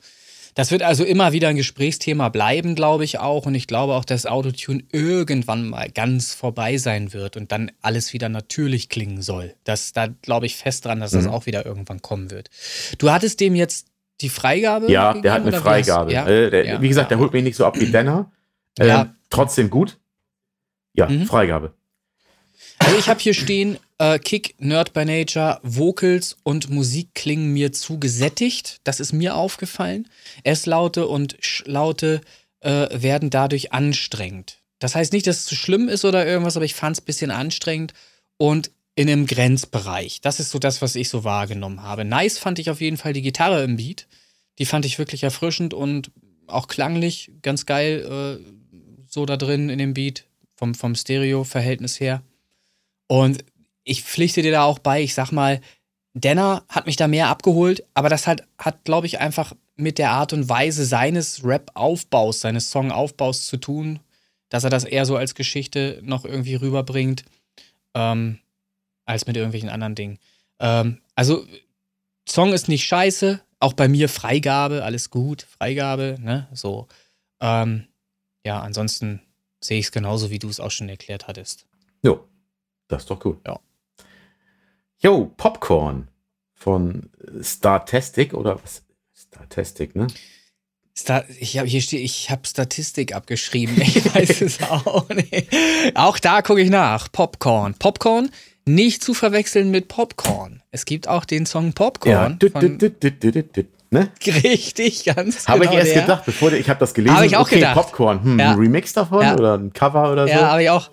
Das 0.55 0.71
wird 0.71 0.83
also 0.83 1.03
immer 1.03 1.31
wieder 1.31 1.47
ein 1.47 1.55
Gesprächsthema 1.55 2.29
bleiben, 2.29 2.75
glaube 2.75 3.03
ich 3.03 3.19
auch. 3.19 3.45
Und 3.45 3.55
ich 3.55 3.67
glaube 3.67 3.93
auch, 3.93 4.05
dass 4.05 4.25
Autotune 4.25 4.83
irgendwann 4.91 5.69
mal 5.69 5.89
ganz 5.89 6.33
vorbei 6.33 6.77
sein 6.77 7.13
wird 7.13 7.37
und 7.37 7.51
dann 7.51 7.71
alles 7.81 8.13
wieder 8.13 8.29
natürlich 8.29 8.89
klingen 8.89 9.21
soll. 9.21 9.55
Das, 9.63 9.93
da 9.93 10.07
glaube 10.21 10.45
ich 10.45 10.55
fest 10.55 10.85
dran, 10.85 10.99
dass 10.99 11.11
das 11.11 11.25
mhm. 11.25 11.31
auch 11.31 11.45
wieder 11.45 11.65
irgendwann 11.65 12.01
kommen 12.01 12.29
wird. 12.31 12.49
Du 12.97 13.09
hattest 13.09 13.39
dem 13.39 13.55
jetzt 13.55 13.87
die 14.21 14.29
Freigabe? 14.29 14.91
Ja, 14.91 15.13
der 15.13 15.33
hat 15.33 15.41
eine 15.41 15.53
Freigabe. 15.53 16.13
Ja? 16.13 16.27
Äh, 16.27 16.49
der, 16.49 16.65
ja, 16.65 16.81
wie 16.81 16.87
gesagt, 16.87 17.11
ja. 17.11 17.17
der 17.17 17.19
holt 17.19 17.33
mich 17.33 17.43
nicht 17.43 17.55
so 17.55 17.65
ab 17.65 17.79
wie 17.79 17.91
Denner. 17.91 18.31
Ähm. 18.79 19.15
Trotzdem 19.29 19.69
gut. 19.69 19.99
Ja, 20.93 21.09
mhm. 21.09 21.25
Freigabe. 21.25 21.73
Also 22.77 22.97
ich 22.97 23.09
habe 23.09 23.19
hier 23.19 23.33
stehen, 23.33 23.77
äh, 24.03 24.19
Kick, 24.19 24.55
Nerd 24.59 24.91
by 24.91 25.05
Nature, 25.05 25.59
Vocals 25.63 26.35
und 26.43 26.69
Musik 26.69 27.15
klingen 27.15 27.53
mir 27.53 27.71
zu 27.71 27.99
gesättigt. 27.99 28.81
Das 28.83 28.99
ist 28.99 29.13
mir 29.13 29.35
aufgefallen. 29.35 30.09
S-Laute 30.43 31.07
und 31.07 31.37
Sch-Laute 31.39 32.19
äh, 32.59 32.89
werden 32.91 33.29
dadurch 33.29 33.71
anstrengend. 33.71 34.59
Das 34.79 34.95
heißt 34.95 35.13
nicht, 35.13 35.25
dass 35.25 35.37
es 35.37 35.45
zu 35.45 35.55
schlimm 35.55 35.87
ist 35.87 36.03
oder 36.03 36.25
irgendwas, 36.25 36.57
aber 36.57 36.65
ich 36.65 36.73
fand 36.73 36.97
es 36.97 37.01
ein 37.01 37.05
bisschen 37.05 37.31
anstrengend 37.31 37.93
und 38.37 38.71
in 38.95 39.09
einem 39.09 39.25
Grenzbereich. 39.25 40.19
Das 40.19 40.39
ist 40.41 40.51
so 40.51 40.59
das, 40.59 40.81
was 40.81 40.95
ich 40.95 41.07
so 41.07 41.23
wahrgenommen 41.23 41.81
habe. 41.81 42.03
Nice 42.03 42.37
fand 42.37 42.59
ich 42.59 42.69
auf 42.69 42.81
jeden 42.81 42.97
Fall 42.97 43.13
die 43.13 43.21
Gitarre 43.21 43.63
im 43.63 43.77
Beat. 43.77 44.07
Die 44.59 44.65
fand 44.65 44.85
ich 44.85 44.99
wirklich 44.99 45.23
erfrischend 45.23 45.73
und 45.73 46.11
auch 46.47 46.67
klanglich 46.67 47.31
ganz 47.41 47.65
geil 47.65 48.41
äh, 48.41 48.73
so 49.07 49.25
da 49.25 49.37
drin 49.37 49.69
in 49.69 49.79
dem 49.79 49.93
Beat 49.93 50.25
vom, 50.55 50.75
vom 50.75 50.93
Stereo-Verhältnis 50.93 52.01
her. 52.01 52.21
Und 53.07 53.43
ich 53.83 54.03
pflichte 54.03 54.41
dir 54.41 54.51
da 54.51 54.63
auch 54.63 54.79
bei, 54.79 55.01
ich 55.01 55.13
sag 55.13 55.31
mal, 55.31 55.61
Denner 56.13 56.63
hat 56.69 56.85
mich 56.85 56.95
da 56.95 57.07
mehr 57.07 57.27
abgeholt, 57.27 57.83
aber 57.93 58.09
das 58.09 58.27
hat, 58.27 58.43
hat 58.57 58.83
glaube 58.85 59.07
ich, 59.07 59.19
einfach 59.19 59.53
mit 59.75 59.97
der 59.97 60.11
Art 60.11 60.33
und 60.33 60.47
Weise 60.47 60.85
seines 60.85 61.43
Rap-Aufbaus, 61.43 62.41
seines 62.41 62.69
Song-Aufbaus 62.69 63.47
zu 63.47 63.57
tun, 63.57 63.99
dass 64.49 64.63
er 64.63 64.69
das 64.69 64.83
eher 64.83 65.05
so 65.05 65.17
als 65.17 65.33
Geschichte 65.33 65.99
noch 66.03 66.25
irgendwie 66.25 66.55
rüberbringt, 66.55 67.25
ähm, 67.95 68.39
als 69.05 69.25
mit 69.25 69.35
irgendwelchen 69.35 69.69
anderen 69.69 69.95
Dingen. 69.95 70.19
Ähm, 70.59 71.01
also, 71.15 71.45
Song 72.29 72.53
ist 72.53 72.67
nicht 72.67 72.85
scheiße, 72.85 73.41
auch 73.59 73.73
bei 73.73 73.87
mir 73.87 74.09
Freigabe, 74.09 74.83
alles 74.83 75.09
gut, 75.09 75.41
Freigabe, 75.41 76.17
ne, 76.19 76.47
so. 76.53 76.87
Ähm, 77.41 77.87
ja, 78.45 78.61
ansonsten 78.61 79.21
sehe 79.61 79.79
ich 79.79 79.85
es 79.87 79.91
genauso, 79.91 80.29
wie 80.29 80.39
du 80.39 80.49
es 80.49 80.59
auch 80.59 80.71
schon 80.71 80.89
erklärt 80.89 81.27
hattest. 81.27 81.65
Jo, 82.03 82.27
das 82.87 83.03
ist 83.03 83.09
doch 83.09 83.19
gut. 83.19 83.39
Ja. 83.47 83.59
Jo, 85.03 85.29
Popcorn 85.35 86.07
von 86.53 87.09
Startastic 87.41 88.33
oder 88.33 88.57
was? 88.63 88.83
Startastic, 89.13 89.97
ne? 89.97 90.07
Star 90.97 91.25
ich 91.39 91.57
habe 91.57 91.67
hier 91.67 91.81
steht, 91.81 91.99
ich 91.99 92.29
habe 92.29 92.47
Statistik 92.47 93.13
abgeschrieben. 93.13 93.81
Ich 93.81 94.15
weiß 94.15 94.41
es 94.41 94.63
auch 94.63 95.09
nicht. 95.09 95.49
Auch 95.95 96.19
da 96.19 96.41
gucke 96.41 96.61
ich 96.61 96.69
nach. 96.69 97.11
Popcorn. 97.11 97.73
Popcorn 97.73 98.29
nicht 98.65 99.03
zu 99.03 99.13
verwechseln 99.13 99.71
mit 99.71 99.89
Popcorn. 99.89 100.61
Es 100.71 100.85
gibt 100.85 101.09
auch 101.09 101.25
den 101.25 101.45
Song 101.45 101.73
Popcorn. 101.73 102.39
Ja. 102.41 102.61
Ne? 103.89 104.09
Richtig, 104.25 105.03
ganz 105.03 105.47
Habe 105.49 105.61
genau 105.61 105.71
ich 105.73 105.77
erst 105.79 105.95
der. 105.95 106.01
gedacht, 106.03 106.25
bevor 106.25 106.53
ich 106.53 106.69
habe 106.69 106.79
das 106.79 106.93
gelesen. 106.93 107.15
Habe 107.15 107.25
ich 107.25 107.35
auch 107.35 107.47
okay, 107.47 107.55
gedacht. 107.55 107.75
Popcorn, 107.75 108.23
hm, 108.23 108.39
ja. 108.39 108.51
ein 108.51 108.57
Remix 108.57 108.93
davon 108.93 109.21
ja. 109.21 109.33
oder 109.33 109.57
ein 109.57 109.73
Cover 109.73 110.11
oder 110.13 110.27
so. 110.27 110.33
Ja, 110.33 110.51
habe 110.51 110.63
ich 110.63 110.69
auch. 110.69 110.89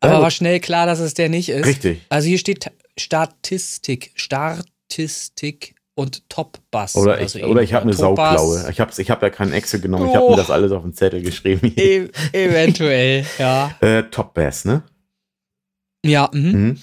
Aber 0.00 0.20
war 0.20 0.30
schnell 0.30 0.60
klar, 0.60 0.84
dass 0.84 0.98
es 0.98 1.14
der 1.14 1.30
nicht 1.30 1.48
ist. 1.48 1.64
Richtig. 1.64 2.02
Also 2.10 2.28
hier 2.28 2.38
steht 2.38 2.70
Statistik, 2.98 4.12
Statistik 4.14 5.74
und 5.94 6.28
Top-Bass. 6.28 6.96
Oder 6.96 7.20
ich, 7.20 7.42
oder 7.42 7.62
ich 7.62 7.72
habe 7.72 7.84
eine 7.84 7.94
Sauklaue. 7.94 8.68
Ich 8.70 8.80
habe 8.80 8.92
ich 8.96 9.10
hab 9.10 9.22
ja 9.22 9.30
keinen 9.30 9.52
Excel 9.52 9.80
genommen, 9.80 10.06
oh. 10.06 10.10
ich 10.10 10.16
habe 10.16 10.30
mir 10.30 10.36
das 10.36 10.50
alles 10.50 10.70
auf 10.72 10.82
den 10.82 10.92
Zettel 10.92 11.22
geschrieben. 11.22 11.72
E 11.76 12.08
eventuell, 12.32 13.26
ja. 13.38 13.74
Äh, 13.80 14.04
Top-Bass, 14.04 14.66
ne? 14.66 14.82
Ja, 16.04 16.30
mhm. 16.32 16.50
mhm. 16.50 16.78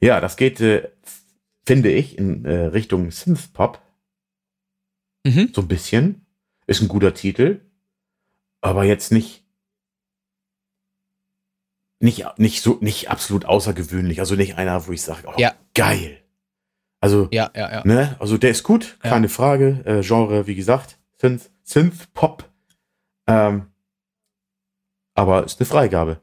Ja, 0.00 0.20
das 0.20 0.36
geht, 0.36 0.60
äh, 0.60 0.90
finde 1.64 1.90
ich, 1.90 2.18
in 2.18 2.44
äh, 2.44 2.66
Richtung 2.66 3.10
Synth-Pop. 3.10 3.80
Mhm. 5.24 5.50
So 5.54 5.62
ein 5.62 5.68
bisschen. 5.68 6.26
Ist 6.66 6.80
ein 6.80 6.88
guter 6.88 7.14
Titel. 7.14 7.60
Aber 8.60 8.84
jetzt 8.84 9.12
nicht, 9.12 9.41
nicht, 12.02 12.26
nicht 12.36 12.62
so, 12.62 12.78
nicht 12.80 13.10
absolut 13.10 13.44
außergewöhnlich. 13.44 14.20
Also 14.20 14.34
nicht 14.34 14.58
einer, 14.58 14.86
wo 14.86 14.92
ich 14.92 15.02
sage, 15.02 15.22
oh, 15.26 15.34
ja. 15.38 15.54
geil. 15.74 16.18
Also, 17.00 17.28
ja, 17.30 17.50
ja, 17.54 17.70
ja. 17.72 17.82
Ne? 17.84 18.16
Also 18.18 18.38
der 18.38 18.50
ist 18.50 18.64
gut, 18.64 18.98
keine 19.00 19.26
ja. 19.26 19.32
Frage. 19.32 19.82
Äh, 19.84 20.02
Genre, 20.02 20.46
wie 20.46 20.54
gesagt, 20.54 20.98
Synth, 21.20 21.50
Synth 21.62 22.12
Pop. 22.12 22.48
Ähm, 23.26 23.66
aber 25.14 25.44
ist 25.44 25.60
eine 25.60 25.66
Freigabe. 25.66 26.20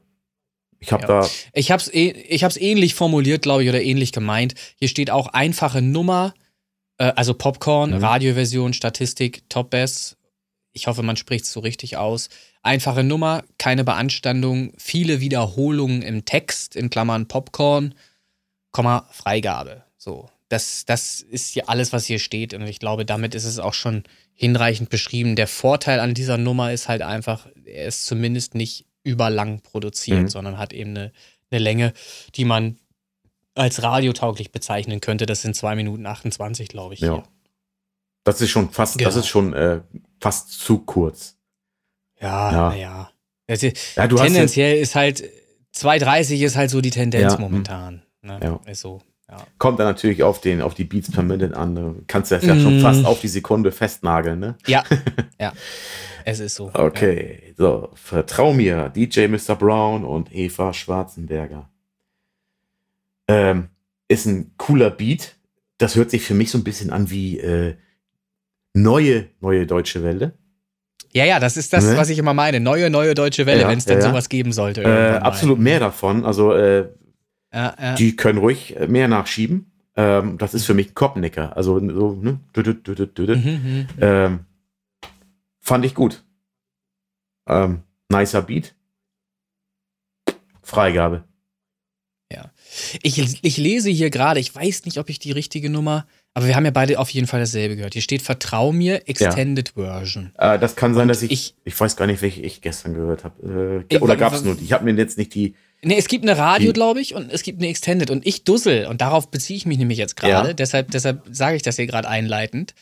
Ich 0.78 0.92
habe 0.92 1.02
ja. 1.02 1.20
da. 1.20 1.28
Ich 1.54 1.70
habe 1.70 1.80
es 1.80 1.90
ich 1.92 2.44
hab's 2.44 2.56
ähnlich 2.56 2.94
formuliert, 2.94 3.42
glaube 3.42 3.62
ich, 3.62 3.68
oder 3.68 3.82
ähnlich 3.82 4.12
gemeint. 4.12 4.54
Hier 4.76 4.88
steht 4.88 5.10
auch 5.10 5.28
einfache 5.28 5.82
Nummer, 5.82 6.34
äh, 6.98 7.12
also 7.16 7.34
Popcorn, 7.34 7.90
mhm. 7.90 8.04
Radioversion, 8.04 8.72
Statistik, 8.72 9.48
Top 9.48 9.70
Bass. 9.70 10.16
Ich 10.72 10.86
hoffe, 10.86 11.02
man 11.02 11.16
spricht 11.16 11.44
es 11.44 11.52
so 11.52 11.60
richtig 11.60 11.96
aus. 11.96 12.28
Einfache 12.62 13.02
Nummer, 13.02 13.42
keine 13.58 13.84
Beanstandung, 13.84 14.72
viele 14.78 15.20
Wiederholungen 15.20 16.02
im 16.02 16.24
Text, 16.24 16.76
in 16.76 16.90
Klammern 16.90 17.26
Popcorn, 17.26 17.94
Komma, 18.70 19.08
Freigabe. 19.10 19.84
So 19.96 20.28
das, 20.50 20.84
das 20.84 21.20
ist 21.20 21.54
ja 21.54 21.64
alles, 21.66 21.92
was 21.92 22.06
hier 22.06 22.18
steht. 22.18 22.52
Und 22.54 22.62
ich 22.66 22.80
glaube, 22.80 23.06
damit 23.06 23.34
ist 23.34 23.44
es 23.44 23.58
auch 23.58 23.72
schon 23.72 24.02
hinreichend 24.34 24.90
beschrieben. 24.90 25.36
Der 25.36 25.46
Vorteil 25.46 26.00
an 26.00 26.12
dieser 26.12 26.38
Nummer 26.38 26.72
ist 26.72 26.88
halt 26.88 27.02
einfach, 27.02 27.46
er 27.64 27.86
ist 27.86 28.04
zumindest 28.04 28.54
nicht 28.54 28.84
überlang 29.04 29.60
produziert, 29.60 30.22
mhm. 30.22 30.28
sondern 30.28 30.58
hat 30.58 30.72
eben 30.72 30.90
eine, 30.90 31.12
eine 31.50 31.60
Länge, 31.60 31.92
die 32.34 32.44
man 32.44 32.78
als 33.54 33.82
radiotauglich 33.82 34.50
bezeichnen 34.50 35.00
könnte. 35.00 35.24
Das 35.24 35.40
sind 35.42 35.54
2 35.54 35.76
Minuten 35.76 36.04
28, 36.04 36.68
glaube 36.68 36.94
ich. 36.94 37.00
Ja. 37.00 37.14
Hier. 37.14 37.22
Das 38.24 38.40
ist 38.40 38.50
schon 38.50 38.70
fast, 38.70 38.98
genau. 38.98 39.08
das 39.08 39.16
ist 39.16 39.26
schon 39.26 39.52
äh, 39.54 39.80
fast 40.20 40.52
zu 40.52 40.78
kurz. 40.78 41.36
Ja, 42.20 42.52
naja. 42.52 43.10
Na 43.48 43.54
ja. 43.54 43.72
ja, 43.96 44.06
tendenziell 44.08 44.78
ist 44.78 44.94
halt 44.94 45.24
2,30 45.74 46.44
ist 46.44 46.56
halt 46.56 46.70
so 46.70 46.80
die 46.80 46.90
Tendenz 46.90 47.32
ja. 47.32 47.38
momentan. 47.38 48.02
Ne? 48.22 48.38
Ja. 48.42 48.60
Ist 48.70 48.80
so. 48.80 49.00
Ja. 49.28 49.46
Kommt 49.58 49.78
dann 49.78 49.86
natürlich 49.86 50.22
auf, 50.22 50.40
den, 50.40 50.60
auf 50.60 50.74
die 50.74 50.84
Beats 50.84 51.10
per 51.10 51.22
Minute 51.22 51.56
an. 51.56 51.74
Du 51.74 52.02
kannst 52.08 52.32
das 52.32 52.44
ja 52.44 52.54
mm. 52.54 52.62
schon 52.62 52.80
fast 52.80 53.04
auf 53.04 53.20
die 53.20 53.28
Sekunde 53.28 53.70
festnageln, 53.70 54.40
ne? 54.40 54.56
Ja, 54.66 54.82
ja. 55.40 55.52
Es 56.24 56.40
ist 56.40 56.56
so. 56.56 56.70
Okay, 56.74 57.40
ja. 57.46 57.54
so. 57.56 57.90
Vertrau 57.94 58.52
mir, 58.52 58.88
DJ 58.88 59.28
Mr. 59.28 59.54
Brown 59.54 60.04
und 60.04 60.34
Eva 60.34 60.72
Schwarzenberger. 60.72 61.70
Ähm, 63.28 63.68
ist 64.08 64.26
ein 64.26 64.52
cooler 64.56 64.90
Beat. 64.90 65.36
Das 65.78 65.94
hört 65.94 66.10
sich 66.10 66.22
für 66.22 66.34
mich 66.34 66.50
so 66.50 66.58
ein 66.58 66.64
bisschen 66.64 66.90
an 66.90 67.10
wie 67.10 67.38
äh, 67.38 67.76
neue, 68.74 69.28
neue 69.40 69.66
deutsche 69.66 70.02
Welle. 70.02 70.32
Ja, 71.12 71.24
ja, 71.24 71.40
das 71.40 71.56
ist 71.56 71.72
das, 71.72 71.84
ne? 71.84 71.96
was 71.96 72.08
ich 72.08 72.18
immer 72.18 72.34
meine. 72.34 72.60
Neue, 72.60 72.88
neue 72.88 73.14
deutsche 73.14 73.46
Welle, 73.46 73.62
ja, 73.62 73.68
wenn 73.68 73.78
es 73.78 73.84
denn 73.84 73.98
ja. 73.98 74.08
sowas 74.08 74.28
geben 74.28 74.52
sollte. 74.52 74.82
Äh, 74.82 75.18
absolut 75.18 75.58
mehr 75.58 75.80
davon. 75.80 76.24
Also 76.24 76.52
äh, 76.52 76.88
ja. 77.52 77.94
Die 77.96 78.14
können 78.14 78.38
ruhig 78.38 78.76
mehr 78.86 79.08
nachschieben. 79.08 79.72
Ähm, 79.96 80.38
das 80.38 80.54
ist 80.54 80.64
für 80.64 80.74
mich 80.74 80.90
ein 80.90 80.94
Kopfnicker. 80.94 81.56
Also 81.56 81.80
so, 81.80 82.12
ne? 82.12 82.38
Mhm, 82.54 83.42
mhm, 83.42 83.88
ähm, 84.00 84.40
fand 85.60 85.84
ich 85.84 85.94
gut. 85.94 86.22
Ähm, 87.48 87.82
nicer 88.08 88.42
Beat. 88.42 88.74
Freigabe. 90.62 91.24
Ja. 92.32 92.52
Ich, 93.02 93.42
ich 93.42 93.56
lese 93.56 93.90
hier 93.90 94.10
gerade, 94.10 94.38
ich 94.38 94.54
weiß 94.54 94.84
nicht, 94.84 94.98
ob 94.98 95.08
ich 95.08 95.18
die 95.18 95.32
richtige 95.32 95.68
Nummer, 95.68 96.06
aber 96.34 96.46
wir 96.46 96.56
haben 96.56 96.64
ja 96.64 96.70
beide 96.70 96.98
auf 96.98 97.10
jeden 97.10 97.26
Fall 97.26 97.40
dasselbe 97.40 97.76
gehört. 97.76 97.92
Hier 97.92 98.02
steht 98.02 98.22
Vertrau 98.22 98.72
mir, 98.72 99.08
Extended 99.08 99.72
ja. 99.76 99.84
Version. 99.84 100.32
Äh, 100.38 100.58
das 100.58 100.76
kann 100.76 100.94
sein, 100.94 101.02
Und 101.02 101.08
dass 101.08 101.22
ich, 101.22 101.30
ich, 101.30 101.54
ich. 101.64 101.78
weiß 101.78 101.96
gar 101.96 102.06
nicht, 102.06 102.22
welche 102.22 102.40
ich 102.40 102.60
gestern 102.60 102.94
gehört 102.94 103.24
habe. 103.24 103.84
Äh, 103.90 103.98
oder 103.98 104.16
gab 104.16 104.32
es 104.32 104.44
nur 104.44 104.54
die? 104.54 104.64
Ich 104.64 104.72
habe 104.72 104.84
mir 104.84 104.94
jetzt 104.94 105.18
nicht 105.18 105.34
die 105.34 105.54
Nee, 105.82 105.96
es 105.96 106.08
gibt 106.08 106.24
eine 106.24 106.36
Radio, 106.36 106.72
glaube 106.74 107.00
ich, 107.00 107.14
und 107.14 107.32
es 107.32 107.42
gibt 107.42 107.58
eine 107.58 107.68
Extended. 107.68 108.10
Und 108.10 108.26
ich 108.26 108.44
dussel, 108.44 108.86
und 108.86 109.00
darauf 109.00 109.30
beziehe 109.30 109.56
ich 109.56 109.64
mich 109.64 109.78
nämlich 109.78 109.96
jetzt 109.96 110.14
gerade, 110.14 110.48
ja. 110.48 110.54
deshalb, 110.54 110.90
deshalb 110.90 111.22
sage 111.30 111.56
ich 111.56 111.62
das 111.62 111.76
hier 111.76 111.86
gerade 111.86 112.06
einleitend. 112.06 112.74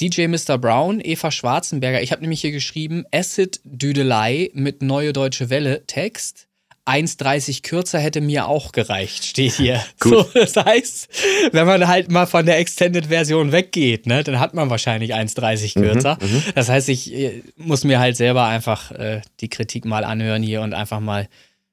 DJ 0.00 0.26
Mr. 0.26 0.58
Brown, 0.58 1.00
Eva 1.02 1.30
Schwarzenberger, 1.30 2.02
ich 2.02 2.12
habe 2.12 2.20
nämlich 2.20 2.42
hier 2.42 2.52
geschrieben, 2.52 3.04
Acid 3.10 3.60
Düdelei 3.64 4.50
mit 4.52 4.82
Neue 4.82 5.14
Deutsche 5.14 5.48
Welle, 5.48 5.86
Text. 5.86 6.46
1,30 6.84 7.62
kürzer 7.62 8.00
hätte 8.00 8.20
mir 8.20 8.48
auch 8.48 8.72
gereicht, 8.72 9.24
steht 9.24 9.52
hier. 9.52 9.84
so, 10.02 10.24
das 10.34 10.56
heißt, 10.56 11.08
wenn 11.52 11.66
man 11.66 11.86
halt 11.86 12.10
mal 12.10 12.26
von 12.26 12.44
der 12.44 12.58
Extended-Version 12.58 13.52
weggeht, 13.52 14.06
ne, 14.06 14.24
dann 14.24 14.40
hat 14.40 14.54
man 14.54 14.68
wahrscheinlich 14.68 15.14
1,30 15.14 15.78
mhm, 15.78 15.82
kürzer. 15.82 16.18
Mhm, 16.20 16.42
das 16.54 16.68
heißt, 16.68 16.88
ich 16.88 17.12
äh, 17.12 17.42
muss 17.56 17.84
mir 17.84 18.00
halt 18.00 18.16
selber 18.16 18.46
einfach 18.46 18.90
äh, 18.92 19.20
die 19.40 19.48
Kritik 19.48 19.84
mal 19.84 20.04
anhören 20.04 20.42
hier 20.42 20.62
und 20.62 20.74
einfach 20.74 20.98
mal 20.98 21.28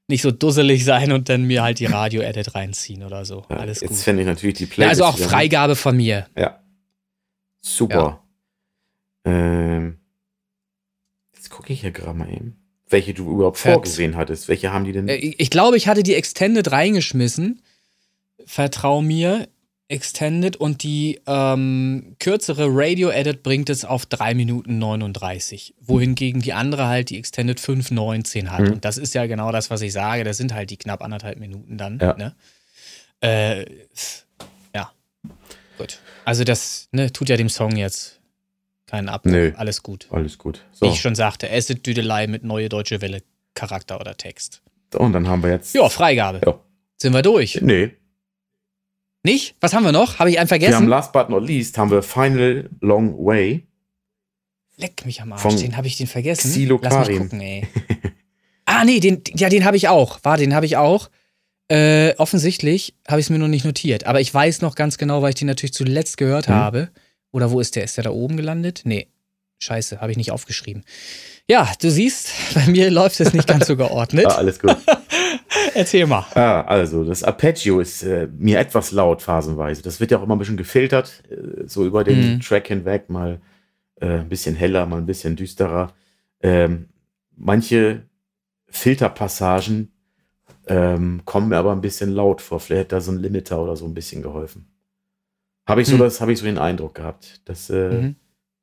nicht 0.08 0.22
so 0.22 0.32
dusselig 0.32 0.86
sein 0.86 1.12
und 1.12 1.30
dann 1.30 1.44
mir 1.44 1.64
halt 1.64 1.80
die 1.80 1.86
Radio-Edit 1.86 2.56
reinziehen 2.56 3.04
oder 3.04 3.26
so. 3.26 3.46
Ja, 3.50 3.58
Alles 3.58 3.80
gut. 3.80 3.90
Jetzt 3.90 4.04
fände 4.04 4.22
ich 4.22 4.28
natürlich 4.28 4.58
die 4.58 4.66
Playlist. 4.66 5.00
Ja, 5.00 5.06
also 5.08 5.24
auch 5.24 5.30
Freigabe 5.30 5.76
von 5.76 5.96
mir. 5.96 6.28
Ja. 6.38 6.60
Super. 7.62 8.24
Ja. 9.26 9.32
Ähm, 9.32 10.00
jetzt 11.36 11.50
gucke 11.50 11.74
ich 11.74 11.82
hier 11.82 11.92
gerade 11.92 12.18
mal 12.18 12.30
eben. 12.30 12.59
Welche 12.90 13.14
du 13.14 13.32
überhaupt 13.32 13.60
vorgesehen 13.60 14.18
hattest. 14.18 14.48
Welche 14.48 14.74
haben 14.74 14.86
die 14.86 14.92
denn? 14.92 15.08
Äh, 15.08 15.16
ich 15.16 15.50
glaube, 15.50 15.78
ich 15.78 15.88
hatte 15.88 16.04
die 16.04 16.16
Extended 16.16 16.72
reingeschmissen. 16.72 17.62
Vertrau 18.46 19.02
mir. 19.02 19.48
Extended 19.90 20.56
und 20.56 20.84
die 20.84 21.20
ähm, 21.26 22.16
kürzere 22.20 22.68
Radio 22.70 23.10
Edit 23.10 23.42
bringt 23.42 23.72
es 23.72 23.86
auf 23.86 24.06
3 24.06 24.36
Minuten 24.36 24.78
39, 24.78 25.74
wohingegen 25.82 26.42
die 26.44 26.54
andere 26.54 26.86
halt 26.86 27.10
die 27.10 27.18
Extended 27.18 27.60
5,19 27.60 28.50
hat. 28.50 28.62
Mhm. 28.62 28.74
Und 28.74 28.86
das 28.86 29.00
ist 29.00 29.16
ja 29.16 29.26
genau 29.26 29.52
das, 29.52 29.72
was 29.72 29.82
ich 29.82 29.92
sage. 29.92 30.24
Das 30.24 30.38
sind 30.38 30.54
halt 30.54 30.70
die 30.70 30.78
knapp 30.78 31.04
anderthalb 31.04 31.40
Minuten 31.40 31.80
dann. 31.80 31.98
Ja. 32.00 32.16
Ne? 32.16 32.36
Äh, 33.22 33.66
ja. 34.76 34.92
Gut. 35.80 35.98
Also 36.24 36.44
das 36.44 36.88
ne, 36.92 37.12
tut 37.12 37.28
ja 37.30 37.36
dem 37.36 37.50
Song 37.50 37.76
jetzt 37.76 38.19
keinen 38.90 39.10
Abbruch. 39.10 39.32
Nee, 39.32 39.54
alles 39.56 39.84
gut. 39.84 40.08
Alles 40.12 40.38
gut. 40.38 40.66
So. 40.72 40.86
Wie 40.86 40.92
ich 40.92 41.02
schon 41.02 41.16
sagte, 41.16 41.52
Acid 41.52 41.86
Düdelei 41.86 42.28
mit 42.28 42.44
neue 42.44 42.70
deutsche 42.70 43.02
Welle 43.02 43.22
Charakter 43.54 44.00
oder 44.00 44.16
Text. 44.16 44.62
Und 44.96 45.14
dann 45.14 45.28
haben 45.28 45.44
wir 45.44 45.52
jetzt. 45.52 45.74
Ja, 45.76 45.88
Freigabe. 45.90 46.42
Ja. 46.46 46.60
Sind 46.98 47.14
wir 47.14 47.22
durch? 47.22 47.60
Nee. 47.62 47.92
Nicht? 49.24 49.56
Was 49.60 49.74
haben 49.74 49.84
wir 49.84 49.92
noch? 49.92 50.20
Habe 50.20 50.30
ich 50.30 50.40
einen 50.40 50.48
vergessen? 50.48 50.72
Wir 50.72 50.78
haben 50.78 50.88
last 50.88 51.12
but 51.12 51.30
not 51.30 51.46
least 51.46 51.78
haben 51.78 51.92
wir 51.92 52.02
Final 52.02 52.70
Long 52.82 53.14
Way. 53.18 53.68
Leck 54.78 55.06
mich 55.06 55.22
am 55.22 55.34
Arsch, 55.34 55.56
den 55.58 55.76
habe 55.76 55.88
ich 55.88 55.98
den 55.98 56.08
vergessen. 56.08 56.50
Xilo 56.50 56.80
Lass 56.82 57.08
mich 57.08 57.18
gucken, 57.18 57.42
ey. 57.42 57.68
ah, 58.66 58.86
nee, 58.86 59.02
den, 59.02 59.22
ja, 59.36 59.50
den 59.50 59.66
habe 59.66 59.76
ich 59.76 59.90
auch. 59.90 60.20
War, 60.24 60.38
den 60.38 60.56
habe 60.56 60.66
ich 60.66 60.78
auch. 60.78 61.10
Äh, 61.68 62.16
offensichtlich 62.16 62.96
habe 63.08 63.20
ich 63.20 63.26
es 63.26 63.30
mir 63.30 63.40
noch 63.40 63.50
nicht 63.50 63.66
notiert. 63.66 64.06
Aber 64.06 64.22
ich 64.22 64.34
weiß 64.34 64.62
noch 64.62 64.76
ganz 64.76 64.98
genau, 64.98 65.22
weil 65.22 65.30
ich 65.30 65.36
den 65.36 65.48
natürlich 65.48 65.74
zuletzt 65.74 66.18
gehört 66.18 66.48
mhm. 66.48 66.54
habe. 66.54 66.90
Oder 67.32 67.52
wo 67.52 67.60
ist 67.60 67.76
der? 67.76 67.84
Ist 67.84 67.98
der 67.98 68.06
da 68.06 68.12
oben 68.12 68.38
gelandet? 68.38 68.82
Nee. 68.86 69.08
Scheiße, 69.62 70.00
habe 70.00 70.12
ich 70.12 70.18
nicht 70.18 70.32
aufgeschrieben. 70.32 70.84
Ja, 71.48 71.70
du 71.82 71.92
siehst, 71.92 72.32
bei 72.54 72.66
mir 72.68 72.90
läuft 72.90 73.20
es 73.20 73.34
nicht 73.34 73.48
ganz 73.48 73.68
so 73.68 73.76
geordnet. 73.76 74.24
ja, 74.24 74.36
alles 74.36 74.60
gut. 74.60 74.78
Erzähl 75.74 76.08
mal. 76.08 76.26
Ah, 76.36 76.62
also, 76.62 77.04
das 77.04 77.24
Arpeggio 77.24 77.80
ist 77.80 78.04
äh, 78.04 78.28
mir 78.38 78.60
etwas 78.60 78.92
laut 78.92 79.22
phasenweise. 79.22 79.82
Das 79.82 80.00
wird 80.00 80.12
ja 80.12 80.20
auch 80.20 80.24
immer 80.24 80.36
ein 80.36 80.40
bisschen 80.40 80.58
gefiltert, 80.58 81.24
äh, 81.30 81.68
so 81.68 81.86
über 81.86 82.04
den 82.04 82.36
mhm. 82.36 82.40
Track 82.40 82.68
hinweg, 82.68 83.10
mal 83.10 83.42
äh, 84.00 84.20
ein 84.20 84.30
bisschen 84.30 84.56
heller, 84.56 84.86
mal 84.86 84.98
ein 84.98 85.06
bisschen 85.06 85.36
düsterer. 85.36 85.94
Ähm, 86.42 86.88
manche 87.36 88.04
Filterpassagen 88.70 89.92
ähm, 90.68 91.22
kommen 91.26 91.50
mir 91.50 91.58
aber 91.58 91.74
ein 91.74 91.82
bisschen 91.82 92.12
laut 92.12 92.42
vor. 92.42 92.60
Vielleicht 92.60 92.82
hätte 92.82 92.96
da 92.96 93.02
so 93.02 93.12
ein 93.12 93.18
Limiter 93.20 93.62
oder 93.62 93.76
so 93.76 93.86
ein 93.86 93.94
bisschen 93.94 94.22
geholfen. 94.22 94.68
Habe 95.70 95.82
ich 95.82 95.88
so, 95.88 95.96
mhm. 95.96 96.00
das 96.00 96.20
habe 96.20 96.34
ich 96.34 96.40
so 96.40 96.46
den 96.46 96.58
Eindruck 96.58 96.96
gehabt, 96.96 97.42
dass 97.46 97.70
äh, 97.70 97.90
mhm. 97.90 98.16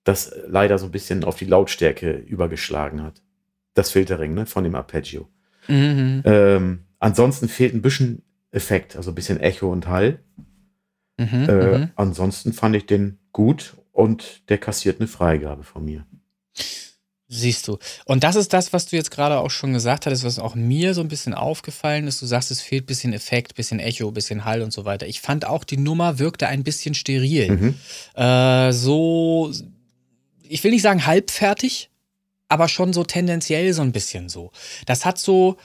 das 0.05 0.35
leider 0.47 0.79
so 0.79 0.87
ein 0.87 0.93
bisschen 0.93 1.25
auf 1.25 1.37
die 1.37 1.45
Lautstärke 1.45 2.13
übergeschlagen 2.13 3.03
hat. 3.03 3.23
Das 3.75 3.91
Filtering, 3.91 4.35
ne, 4.35 4.47
von 4.47 4.65
dem 4.65 4.75
Arpeggio. 4.75 5.29
Mhm. 5.69 6.23
Ähm, 6.25 6.81
ansonsten 6.99 7.49
fehlt 7.49 7.75
ein 7.75 7.83
bisschen 7.83 8.23
Effekt, 8.51 8.97
also 8.97 9.11
ein 9.13 9.15
bisschen 9.15 9.41
Echo 9.41 9.71
und 9.71 9.87
Hall. 9.87 10.19
Mhm, 11.19 11.49
äh, 11.49 11.79
mhm. 11.79 11.91
ansonsten 11.97 12.53
fand 12.53 12.77
ich 12.77 12.87
den 12.87 13.19
gut 13.33 13.75
und 13.93 14.49
der 14.51 14.59
kassiert 14.59 15.01
eine 15.01 15.09
Freigabe 15.09 15.63
von 15.63 15.85
mir. 15.85 16.07
Siehst 17.29 17.67
du. 17.67 17.79
Und 18.05 18.23
das 18.23 18.37
ist 18.37 18.53
das, 18.53 18.73
was 18.73 18.87
du 18.87 18.95
jetzt 18.95 19.11
gerade 19.11 19.39
auch 19.39 19.51
schon 19.51 19.73
gesagt 19.73 20.07
hattest, 20.07 20.23
was 20.23 20.39
auch 20.39 20.55
mir 20.55 20.95
so 20.95 21.01
ein 21.01 21.09
bisschen 21.09 21.35
aufgefallen 21.35 22.07
ist. 22.07 22.23
Du 22.23 22.27
sagst, 22.27 22.53
es 22.53 22.61
fehlt 22.61 22.85
ein 22.85 22.87
bisschen 22.87 23.13
Effekt, 23.13 23.53
ein 23.53 23.57
bisschen 23.57 23.81
Echo, 23.81 24.07
ein 24.07 24.15
bisschen 24.15 24.45
Hall 24.45 24.63
und 24.63 24.73
so 24.73 24.85
weiter. 24.85 25.09
Ich 25.09 25.21
fand 25.21 25.45
auch, 25.45 25.65
die 25.65 25.77
Nummer 25.77 26.21
wirkte 26.21 26.47
ein 26.47 26.63
bisschen 26.63 26.95
steril. 26.95 27.51
Mhm. 27.51 27.75
Äh, 28.15 28.73
so, 28.73 29.53
ich 30.45 30.63
will 30.63 30.71
nicht 30.71 30.83
sagen 30.83 31.05
halbfertig, 31.05 31.91
aber 32.49 32.69
schon 32.69 32.93
so 32.93 33.03
tendenziell 33.03 33.73
so 33.73 33.83
ein 33.83 33.91
bisschen 33.91 34.29
so. 34.29 34.53
Das 34.87 35.05
hat 35.05 35.19
so, 35.19 35.57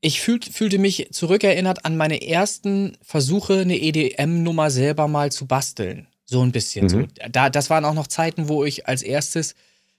ich 0.00 0.20
fühl, 0.20 0.40
fühlte 0.42 0.78
mich 0.78 1.08
zurückerinnert 1.10 1.84
an 1.84 1.96
meine 1.96 2.24
ersten 2.24 2.96
Versuche, 3.02 3.60
eine 3.60 3.80
EDM-Nummer 3.80 4.70
selber 4.70 5.08
mal 5.08 5.32
zu 5.32 5.46
basteln. 5.46 6.06
So 6.24 6.40
ein 6.40 6.52
bisschen. 6.52 6.84
Mhm. 6.84 6.88
So. 6.88 7.02
Da, 7.32 7.50
das 7.50 7.68
waren 7.68 7.84
auch 7.84 7.94
noch 7.94 8.06
Zeiten, 8.06 8.48
wo 8.48 8.64
ich 8.64 8.86
als 8.86 9.02
erstes 9.02 9.56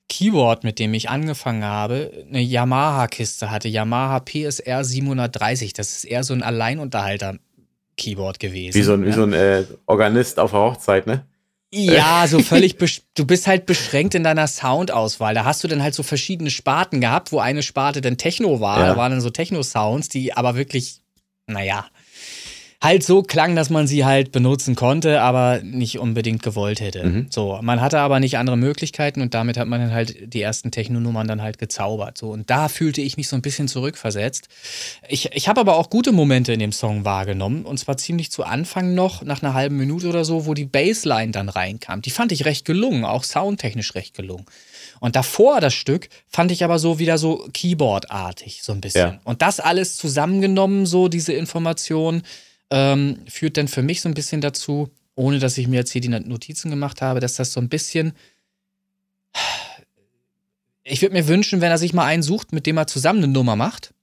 Keyboard, 0.07 0.63
mit 0.63 0.79
dem 0.79 0.93
ich 0.93 1.09
angefangen 1.09 1.63
habe, 1.63 2.25
eine 2.29 2.41
Yamaha-Kiste 2.41 3.49
hatte. 3.49 3.67
Yamaha 3.67 4.19
PSR 4.19 4.83
730. 4.83 5.73
Das 5.73 5.97
ist 5.97 6.03
eher 6.05 6.23
so 6.23 6.33
ein 6.33 6.43
Alleinunterhalter-Keyboard 6.43 8.39
gewesen. 8.39 8.77
Wie 8.77 8.83
so 8.83 8.93
ein, 8.93 9.01
ja. 9.01 9.07
wie 9.07 9.11
so 9.13 9.23
ein 9.23 9.33
äh, 9.33 9.65
Organist 9.87 10.39
auf 10.39 10.51
der 10.51 10.59
Hochzeit, 10.59 11.07
ne? 11.07 11.25
Ja, 11.73 12.25
so 12.27 12.39
völlig, 12.39 12.77
du 12.77 13.25
bist 13.25 13.47
halt 13.47 13.65
beschränkt 13.65 14.15
in 14.15 14.23
deiner 14.23 14.47
Soundauswahl. 14.47 15.33
Da 15.33 15.43
hast 15.43 15.63
du 15.63 15.67
dann 15.67 15.83
halt 15.83 15.93
so 15.93 16.03
verschiedene 16.03 16.49
Sparten 16.49 17.01
gehabt, 17.01 17.31
wo 17.31 17.39
eine 17.39 17.63
Sparte 17.63 17.99
dann 17.99 18.17
Techno 18.17 18.61
war. 18.61 18.79
Ja. 18.79 18.87
Da 18.87 18.97
waren 18.97 19.11
dann 19.11 19.21
so 19.21 19.29
Techno-Sounds, 19.29 20.07
die 20.07 20.33
aber 20.33 20.55
wirklich, 20.55 21.01
naja, 21.47 21.85
halt 22.85 23.03
so 23.03 23.23
klang, 23.23 23.55
dass 23.55 23.69
man 23.69 23.87
sie 23.87 24.05
halt 24.05 24.31
benutzen 24.31 24.75
konnte, 24.75 25.21
aber 25.21 25.61
nicht 25.63 25.99
unbedingt 25.99 26.43
gewollt 26.43 26.79
hätte. 26.79 27.03
Mhm. 27.03 27.27
So, 27.29 27.59
man 27.61 27.81
hatte 27.81 27.99
aber 27.99 28.19
nicht 28.19 28.37
andere 28.37 28.57
Möglichkeiten 28.57 29.21
und 29.21 29.33
damit 29.33 29.57
hat 29.57 29.67
man 29.67 29.81
dann 29.81 29.91
halt 29.91 30.33
die 30.33 30.41
ersten 30.41 30.71
Techno-Nummern 30.71 31.27
dann 31.27 31.41
halt 31.41 31.57
gezaubert. 31.57 32.17
So, 32.17 32.29
und 32.29 32.49
da 32.49 32.69
fühlte 32.69 33.01
ich 33.01 33.17
mich 33.17 33.27
so 33.27 33.35
ein 33.35 33.41
bisschen 33.41 33.67
zurückversetzt. 33.67 34.47
Ich, 35.09 35.31
ich 35.33 35.47
habe 35.47 35.59
aber 35.59 35.77
auch 35.77 35.89
gute 35.89 36.11
Momente 36.11 36.53
in 36.53 36.59
dem 36.59 36.71
Song 36.71 37.05
wahrgenommen 37.05 37.65
und 37.65 37.79
zwar 37.79 37.97
ziemlich 37.97 38.31
zu 38.31 38.43
Anfang 38.43 38.93
noch, 38.93 39.23
nach 39.23 39.41
einer 39.41 39.55
halben 39.55 39.77
Minute 39.77 40.07
oder 40.07 40.23
so, 40.23 40.45
wo 40.45 40.53
die 40.53 40.65
Bassline 40.65 41.31
dann 41.31 41.49
reinkam. 41.49 42.03
Die 42.03 42.11
fand 42.11 42.31
ich 42.31 42.45
recht 42.45 42.65
gelungen, 42.65 43.03
auch 43.03 43.23
soundtechnisch 43.23 43.95
recht 43.95 44.13
gelungen. 44.15 44.45
Und 44.99 45.15
davor 45.15 45.59
das 45.59 45.73
Stück 45.73 46.09
fand 46.27 46.51
ich 46.51 46.63
aber 46.63 46.79
so 46.79 46.99
wieder 46.99 47.17
so 47.17 47.47
Keyboard-artig, 47.53 48.61
so 48.63 48.71
ein 48.71 48.81
bisschen. 48.81 49.01
Ja. 49.01 49.19
Und 49.23 49.41
das 49.41 49.59
alles 49.59 49.97
zusammengenommen, 49.97 50.85
so 50.85 51.07
diese 51.07 51.33
Informationen, 51.33 52.23
ähm, 52.71 53.19
führt 53.27 53.57
dann 53.57 53.67
für 53.67 53.81
mich 53.81 54.01
so 54.01 54.09
ein 54.09 54.13
bisschen 54.15 54.41
dazu, 54.41 54.89
ohne 55.15 55.39
dass 55.39 55.57
ich 55.57 55.67
mir 55.67 55.77
jetzt 55.77 55.91
hier 55.91 56.01
die 56.01 56.09
Notizen 56.09 56.69
gemacht 56.69 57.01
habe, 57.01 57.19
dass 57.19 57.35
das 57.35 57.53
so 57.53 57.59
ein 57.61 57.69
bisschen. 57.69 58.13
Ich 60.83 61.01
würde 61.01 61.15
mir 61.15 61.27
wünschen, 61.27 61.61
wenn 61.61 61.71
er 61.71 61.77
sich 61.77 61.93
mal 61.93 62.05
einen 62.05 62.23
sucht, 62.23 62.51
mit 62.51 62.65
dem 62.65 62.77
er 62.77 62.87
zusammen 62.87 63.23
eine 63.23 63.31
Nummer 63.31 63.55
macht 63.55 63.93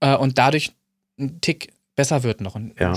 äh, 0.00 0.16
und 0.16 0.38
dadurch 0.38 0.72
ein 1.18 1.40
Tick 1.40 1.72
besser 1.94 2.22
wird 2.22 2.40
noch. 2.40 2.56
Ein, 2.56 2.74
ja. 2.78 2.94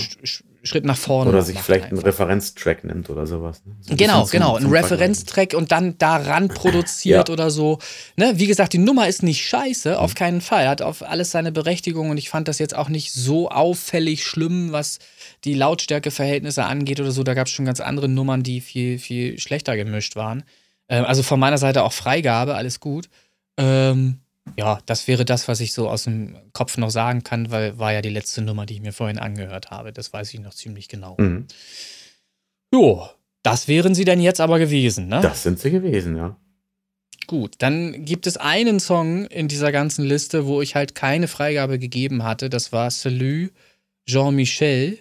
Schritt 0.64 0.86
nach 0.86 0.98
vorne. 0.98 1.30
Oder 1.30 1.42
sich 1.42 1.60
vielleicht 1.60 1.86
einfach. 1.86 1.98
einen 1.98 2.06
Referenztrack 2.06 2.84
nimmt 2.84 3.10
oder 3.10 3.28
sowas. 3.28 3.64
Ne? 3.66 3.76
So 3.82 3.96
genau, 3.96 4.26
genau. 4.26 4.56
Ein 4.56 4.66
Referenztrack 4.66 5.54
und 5.54 5.72
dann 5.72 5.98
daran 5.98 6.48
produziert 6.48 7.30
ja. 7.30 7.34
oder 7.34 7.52
so. 7.52 7.80
Ne? 8.16 8.34
Wie 8.38 8.48
gesagt, 8.48 8.74
die 8.74 8.80
Nummer 8.80 9.08
ist 9.08 9.22
nicht 9.22 9.46
scheiße, 9.46 9.92
mhm. 9.92 9.96
auf 9.98 10.16
keinen 10.16 10.42
Fall. 10.42 10.68
Hat 10.68 10.82
auf 10.82 11.04
alles 11.04 11.32
seine 11.32 11.52
Berechtigung 11.52 12.10
und 12.10 12.18
ich 12.18 12.30
fand 12.30 12.48
das 12.48 12.58
jetzt 12.60 12.76
auch 12.76 12.90
nicht 12.90 13.14
so 13.14 13.50
auffällig 13.50 14.26
schlimm, 14.26 14.72
was 14.72 15.00
die 15.44 15.54
Lautstärkeverhältnisse 15.54 16.64
angeht 16.64 17.00
oder 17.00 17.12
so. 17.12 17.24
Da 17.24 17.34
gab 17.36 17.48
es 17.48 17.54
schon 17.54 17.66
ganz 17.66 17.80
andere 17.80 18.08
Nummern, 18.08 18.44
die 18.44 18.62
viel, 18.62 18.98
viel 18.98 19.40
schlechter 19.40 19.76
gemischt 19.76 20.16
waren. 20.16 20.44
Ähm, 20.90 21.06
also 21.06 21.22
von 21.22 21.40
meiner 21.40 21.58
Seite 21.58 21.84
auch 21.84 21.94
Freigabe, 21.94 22.56
alles 22.56 22.80
gut. 22.80 23.10
Ähm, 23.58 24.22
ja, 24.58 24.80
das 24.86 25.08
wäre 25.08 25.26
das, 25.26 25.48
was 25.48 25.60
ich 25.60 25.74
so 25.74 25.90
aus 25.90 26.04
dem 26.04 26.36
Kopf 26.54 26.78
noch 26.78 26.90
sagen 26.90 27.24
kann, 27.24 27.52
weil 27.52 27.78
war 27.80 27.94
ja 27.94 28.02
die 28.02 28.10
letzte 28.10 28.42
Nummer, 28.42 28.66
die 28.66 28.76
ich 28.76 28.82
mir 28.82 28.94
vorhin 28.94 29.18
angehört 29.18 29.72
habe. 29.72 29.92
Das 29.92 30.14
weiß 30.14 30.34
ich 30.34 30.40
noch 30.40 30.54
ziemlich 30.54 30.88
genau. 30.88 31.16
Mhm. 31.20 31.48
Jo, 32.74 33.10
das 33.44 33.68
wären 33.68 33.96
sie 33.96 34.06
denn 34.06 34.20
jetzt 34.20 34.42
aber 34.42 34.60
gewesen, 34.60 35.08
ne? 35.08 35.22
Das 35.22 35.44
sind 35.44 35.60
sie 35.60 35.72
gewesen, 35.72 36.16
ja. 36.16 36.38
Gut, 37.28 37.56
dann 37.58 38.06
gibt 38.06 38.28
es 38.28 38.38
einen 38.38 38.80
Song 38.80 39.26
in 39.26 39.48
dieser 39.48 39.72
ganzen 39.72 40.06
Liste, 40.06 40.46
wo 40.46 40.62
ich 40.62 40.76
halt 40.76 40.94
keine 40.94 41.28
Freigabe 41.28 41.80
gegeben 41.80 42.24
hatte. 42.24 42.50
Das 42.50 42.72
war 42.72 42.92
Salut 42.92 43.52
Jean-Michel. 44.08 45.00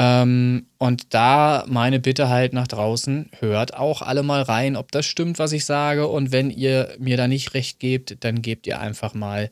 Ähm, 0.00 0.66
und 0.78 1.12
da 1.12 1.64
meine 1.66 1.98
Bitte 1.98 2.28
halt 2.28 2.52
nach 2.52 2.68
draußen, 2.68 3.30
hört 3.40 3.74
auch 3.74 4.00
alle 4.00 4.22
mal 4.22 4.42
rein, 4.42 4.76
ob 4.76 4.92
das 4.92 5.06
stimmt, 5.06 5.40
was 5.40 5.50
ich 5.50 5.64
sage. 5.64 6.06
Und 6.06 6.30
wenn 6.30 6.50
ihr 6.50 6.94
mir 7.00 7.16
da 7.16 7.26
nicht 7.26 7.52
recht 7.54 7.80
gebt, 7.80 8.22
dann 8.22 8.40
gebt 8.40 8.68
ihr 8.68 8.78
einfach 8.78 9.12
mal 9.14 9.50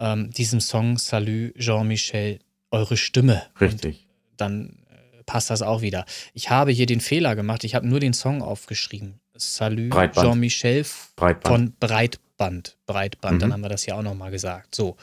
ähm, 0.00 0.32
diesem 0.32 0.58
Song 0.60 0.98
Salut 0.98 1.54
Jean-Michel 1.56 2.40
eure 2.72 2.96
Stimme. 2.96 3.44
Richtig. 3.60 4.08
Und 4.32 4.40
dann 4.40 4.76
äh, 4.90 5.22
passt 5.24 5.50
das 5.50 5.62
auch 5.62 5.82
wieder. 5.82 6.04
Ich 6.34 6.50
habe 6.50 6.72
hier 6.72 6.86
den 6.86 7.00
Fehler 7.00 7.36
gemacht, 7.36 7.62
ich 7.62 7.76
habe 7.76 7.86
nur 7.86 8.00
den 8.00 8.12
Song 8.12 8.42
aufgeschrieben. 8.42 9.20
Salut 9.36 9.94
Jean-Michel 10.14 10.82
von 10.84 11.74
Breitband. 11.78 12.76
Breitband, 12.86 13.36
mhm. 13.36 13.38
dann 13.38 13.52
haben 13.52 13.60
wir 13.60 13.68
das 13.68 13.86
ja 13.86 13.94
auch 13.94 14.02
nochmal 14.02 14.32
gesagt. 14.32 14.74
So. 14.74 14.96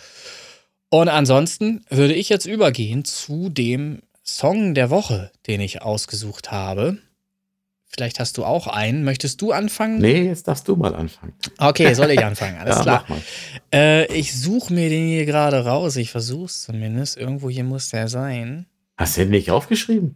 Und 0.89 1.07
ansonsten 1.07 1.85
würde 1.89 2.15
ich 2.15 2.27
jetzt 2.27 2.45
übergehen 2.45 3.05
zu 3.05 3.49
dem 3.49 4.01
Song 4.23 4.73
der 4.73 4.89
Woche, 4.89 5.31
den 5.47 5.61
ich 5.61 5.81
ausgesucht 5.81 6.51
habe. 6.51 6.97
Vielleicht 7.85 8.19
hast 8.19 8.37
du 8.37 8.45
auch 8.45 8.65
einen. 8.65 9.03
Möchtest 9.03 9.41
du 9.41 9.51
anfangen? 9.51 9.99
Nee, 9.99 10.23
jetzt 10.23 10.47
darfst 10.47 10.67
du 10.67 10.75
mal 10.75 10.95
anfangen. 10.95 11.33
Okay, 11.59 11.93
soll 11.93 12.09
ich 12.09 12.25
anfangen? 12.25 12.57
Alles 12.57 12.77
ja, 12.77 12.81
klar. 12.81 13.05
Äh, 13.71 14.11
ich 14.11 14.33
suche 14.33 14.73
mir 14.73 14.89
den 14.89 15.07
hier 15.07 15.25
gerade 15.25 15.63
raus. 15.63 15.95
Ich 15.97 16.09
versuche 16.09 16.45
es 16.45 16.63
zumindest. 16.63 17.17
Irgendwo 17.17 17.49
hier 17.49 17.63
muss 17.63 17.89
der 17.89 18.07
sein. 18.07 18.65
Hast 18.97 19.17
du 19.17 19.21
den 19.21 19.29
nicht 19.29 19.51
aufgeschrieben? 19.51 20.15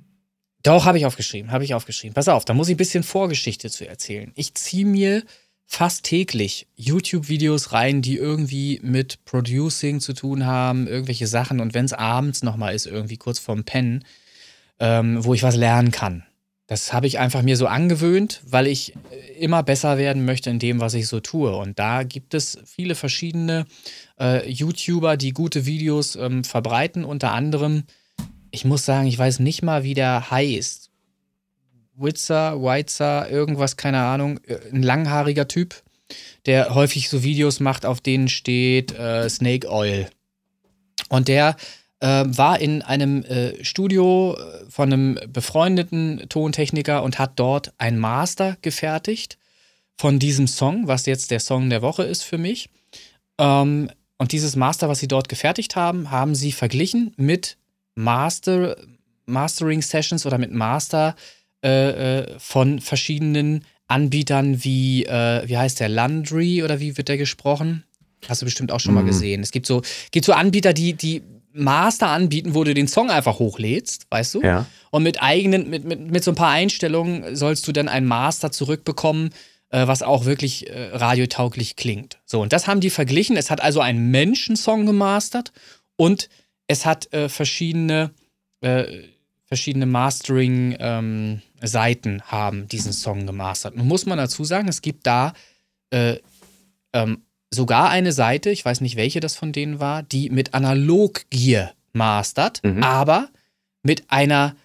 Doch, 0.64 0.86
habe 0.86 0.98
ich 0.98 1.06
aufgeschrieben. 1.06 1.52
Habe 1.52 1.66
ich 1.66 1.76
aufgeschrieben. 1.76 2.16
Pass 2.16 2.28
auf, 2.30 2.46
da 2.46 2.56
muss 2.56 2.68
ich 2.68 2.74
ein 2.74 2.78
bisschen 2.78 3.04
Vorgeschichte 3.04 3.70
zu 3.70 3.88
erzählen. 3.88 4.32
Ich 4.36 4.56
ziehe 4.56 4.86
mir 4.86 5.24
fast 5.68 6.06
täglich 6.06 6.68
YouTube-Videos 6.76 7.74
rein, 7.74 8.02
die 8.02 8.16
irgendwie 8.16 8.80
mit 8.82 9.24
Producing 9.26 10.00
zu 10.00 10.14
tun 10.14 10.46
haben, 10.46 10.88
irgendwelche 10.88 11.28
Sachen. 11.28 11.60
Und 11.60 11.74
wenn 11.74 11.86
es 11.86 11.94
abends 11.94 12.42
nochmal 12.42 12.74
ist, 12.74 12.88
irgendwie 12.88 13.18
kurz 13.18 13.38
vorm 13.38 13.66
Pennen, 13.66 14.06
ähm, 14.80 15.24
wo 15.24 15.34
ich 15.34 15.44
was 15.44 15.56
lernen 15.56 15.92
kann. 15.92 16.24
Das 16.68 16.92
habe 16.92 17.08
ich 17.08 17.20
einfach 17.20 17.44
mir 17.44 17.56
so 17.56 17.68
angewöhnt, 17.68 18.42
weil 18.46 18.68
ich 18.68 18.94
immer 19.40 19.64
besser 19.64 19.98
werden 19.98 20.26
möchte 20.26 20.50
in 20.50 20.60
dem, 20.60 20.82
was 20.82 20.94
ich 20.96 21.08
so 21.08 21.20
tue. 21.20 21.56
Und 21.56 21.80
da 21.80 22.04
gibt 22.04 22.34
es 22.34 22.58
viele 22.66 22.96
verschiedene 22.96 23.66
äh, 24.20 24.50
YouTuber, 24.50 25.16
die 25.16 25.32
gute 25.32 25.66
Videos 25.66 26.16
ähm, 26.16 26.44
verbreiten. 26.44 27.06
Unter 27.06 27.32
anderem, 27.32 27.84
ich 28.52 28.66
muss 28.66 28.86
sagen, 28.86 29.08
ich 29.08 29.18
weiß 29.18 29.40
nicht 29.40 29.64
mal, 29.64 29.84
wie 29.84 29.94
der 29.94 30.30
heißt. 30.30 30.87
Witzer, 31.98 32.62
Weitzer, 32.62 33.30
irgendwas, 33.30 33.78
keine 33.78 34.00
Ahnung. 34.00 34.40
Äh, 34.48 34.58
ein 34.72 34.84
langhaariger 34.84 35.48
Typ, 35.48 35.82
der 36.46 36.74
häufig 36.76 37.10
so 37.10 37.24
Videos 37.24 37.60
macht, 37.60 37.86
auf 37.86 38.02
denen 38.02 38.28
steht 38.28 38.98
äh, 38.98 39.30
Snake 39.30 39.70
Oil. 39.70 40.08
Und 41.10 41.28
der 41.28 41.56
äh, 42.00 42.26
war 42.28 42.60
in 42.60 42.82
einem 42.82 43.24
äh, 43.24 43.64
Studio 43.64 44.36
äh, 44.38 44.70
von 44.70 44.94
einem 44.94 45.20
befreundeten 45.32 46.28
Tontechniker 46.30 47.04
und 47.04 47.20
hat 47.20 47.34
dort 47.38 47.74
ein 47.78 47.98
Master 47.98 48.58
gefertigt 48.62 49.38
von 49.98 50.20
diesem 50.20 50.48
Song, 50.48 50.88
was 50.88 51.08
jetzt 51.08 51.32
der 51.32 51.40
Song 51.40 51.70
der 51.70 51.82
Woche 51.82 52.04
ist 52.04 52.24
für 52.24 52.38
mich. 52.38 52.70
Ähm, 53.40 53.90
und 54.20 54.32
dieses 54.32 54.56
Master, 54.56 54.90
was 54.90 55.00
sie 55.00 55.08
dort 55.08 55.30
gefertigt 55.30 55.76
haben, 55.76 56.12
haben 56.12 56.36
sie 56.36 56.52
verglichen 56.52 57.14
mit 57.18 57.58
Master, 57.96 58.78
Mastering 59.26 59.82
Sessions 59.82 60.26
oder 60.26 60.38
mit 60.38 60.52
Master 60.52 61.16
äh, 61.18 61.37
äh 61.62 62.40
von 62.40 62.80
verschiedenen 62.80 63.66
Anbietern 63.88 64.64
wie, 64.64 65.06
äh, 65.06 65.48
wie 65.48 65.58
heißt 65.58 65.80
der, 65.80 65.90
Landry 65.90 66.64
oder 66.64 66.80
wie 66.80 66.98
wird 66.98 67.08
der 67.08 67.18
gesprochen? 67.18 67.84
Hast 68.28 68.42
du 68.42 68.46
bestimmt 68.46 68.72
auch 68.72 68.80
schon 68.80 68.94
mhm. 68.94 69.02
mal 69.02 69.06
gesehen. 69.06 69.42
Es 69.42 69.52
gibt 69.52 69.66
so, 69.66 69.82
gibt 70.12 70.26
so 70.26 70.34
Anbieter, 70.34 70.74
die, 70.74 70.94
die 70.94 71.24
Master 71.54 72.08
anbieten, 72.08 72.54
wo 72.54 72.64
du 72.64 72.74
den 72.74 72.88
Song 72.88 73.10
einfach 73.10 73.40
hochlädst, 73.40 74.08
weißt 74.10 74.36
du? 74.36 74.42
Ja. 74.42 74.66
Und 74.92 75.04
mit 75.04 75.22
eigenen, 75.22 75.70
mit, 75.70 75.86
mit, 75.86 76.00
mit 76.12 76.24
so 76.24 76.32
ein 76.32 76.36
paar 76.36 76.52
Einstellungen 76.52 77.36
sollst 77.36 77.68
du 77.68 77.72
dann 77.72 77.88
ein 77.88 78.06
Master 78.06 78.52
zurückbekommen, 78.52 79.32
äh, 79.70 79.88
was 79.88 80.04
auch 80.04 80.26
wirklich 80.26 80.70
äh, 80.70 80.90
radiotauglich 80.94 81.76
klingt. 81.76 82.20
So, 82.26 82.42
und 82.42 82.54
das 82.54 82.68
haben 82.68 82.80
die 82.80 82.90
verglichen. 82.90 83.38
Es 83.38 83.50
hat 83.50 83.62
also 83.62 83.82
einen 83.82 84.12
Menschensong 84.12 84.86
gemastert 84.86 85.52
und 85.96 86.30
es 86.68 86.86
hat 86.86 87.12
äh, 87.14 87.30
verschiedene, 87.30 88.12
äh, 88.62 88.86
verschiedene 89.48 89.86
Mastering-Seiten 89.86 92.14
ähm, 92.16 92.22
haben 92.26 92.68
diesen 92.68 92.92
Song 92.94 93.26
gemastert. 93.26 93.76
Nun 93.76 93.88
muss 93.88 94.06
man 94.06 94.18
dazu 94.18 94.44
sagen, 94.44 94.68
es 94.68 94.82
gibt 94.82 95.08
da 95.08 95.34
äh, 95.90 96.18
ähm, 96.94 97.24
sogar 97.50 97.90
eine 97.90 98.12
Seite, 98.12 98.50
ich 98.50 98.66
weiß 98.66 98.82
nicht, 98.82 98.98
welche 98.98 99.22
das 99.22 99.36
von 99.36 99.54
denen 99.54 99.80
war, 99.80 100.04
die 100.04 100.30
mit 100.30 100.54
Analoggear 100.54 101.72
mastert, 101.94 102.62
mhm. 102.64 102.84
aber 102.84 103.30
mit 103.84 104.04
einer 104.10 104.56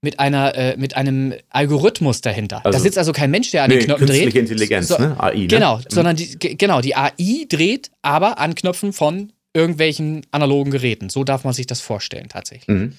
mit 0.00 0.18
einer 0.20 0.54
äh, 0.54 0.76
mit 0.76 0.96
einem 0.96 1.32
Algorithmus 1.48 2.20
dahinter. 2.20 2.66
Also, 2.66 2.76
da 2.76 2.82
sitzt 2.82 2.98
also 2.98 3.12
kein 3.12 3.30
Mensch, 3.30 3.52
der 3.52 3.62
an 3.62 3.70
nee, 3.70 3.78
den 3.78 3.86
Knöpfen 3.86 4.06
dreht. 4.06 4.34
Intelligenz, 4.34 4.88
so, 4.88 4.98
ne? 4.98 5.18
AI. 5.18 5.34
Ne? 5.34 5.46
Genau, 5.46 5.78
mhm. 5.78 5.84
sondern 5.88 6.16
die, 6.16 6.38
genau 6.38 6.82
die 6.82 6.94
AI 6.94 7.46
dreht, 7.48 7.90
aber 8.02 8.38
an 8.38 8.54
Knöpfen 8.54 8.92
von 8.92 9.32
irgendwelchen 9.54 10.26
analogen 10.30 10.72
Geräten. 10.72 11.08
So 11.08 11.24
darf 11.24 11.44
man 11.44 11.54
sich 11.54 11.66
das 11.66 11.80
vorstellen 11.80 12.28
tatsächlich. 12.28 12.68
Mhm. 12.68 12.92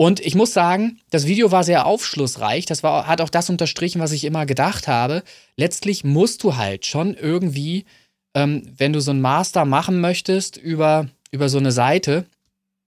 Und 0.00 0.20
ich 0.20 0.34
muss 0.34 0.54
sagen, 0.54 0.98
das 1.10 1.26
Video 1.26 1.50
war 1.50 1.62
sehr 1.62 1.84
aufschlussreich. 1.84 2.64
Das 2.64 2.82
war, 2.82 3.06
hat 3.06 3.20
auch 3.20 3.28
das 3.28 3.50
unterstrichen, 3.50 4.00
was 4.00 4.12
ich 4.12 4.24
immer 4.24 4.46
gedacht 4.46 4.88
habe. 4.88 5.22
Letztlich 5.56 6.04
musst 6.04 6.42
du 6.42 6.56
halt 6.56 6.86
schon 6.86 7.14
irgendwie 7.14 7.84
ähm, 8.34 8.62
wenn 8.76 8.92
du 8.92 9.00
so 9.00 9.10
einen 9.10 9.20
Master 9.20 9.64
machen 9.64 10.00
möchtest 10.00 10.56
über, 10.56 11.08
über 11.30 11.48
so 11.48 11.58
eine 11.58 11.72
Seite, 11.72 12.26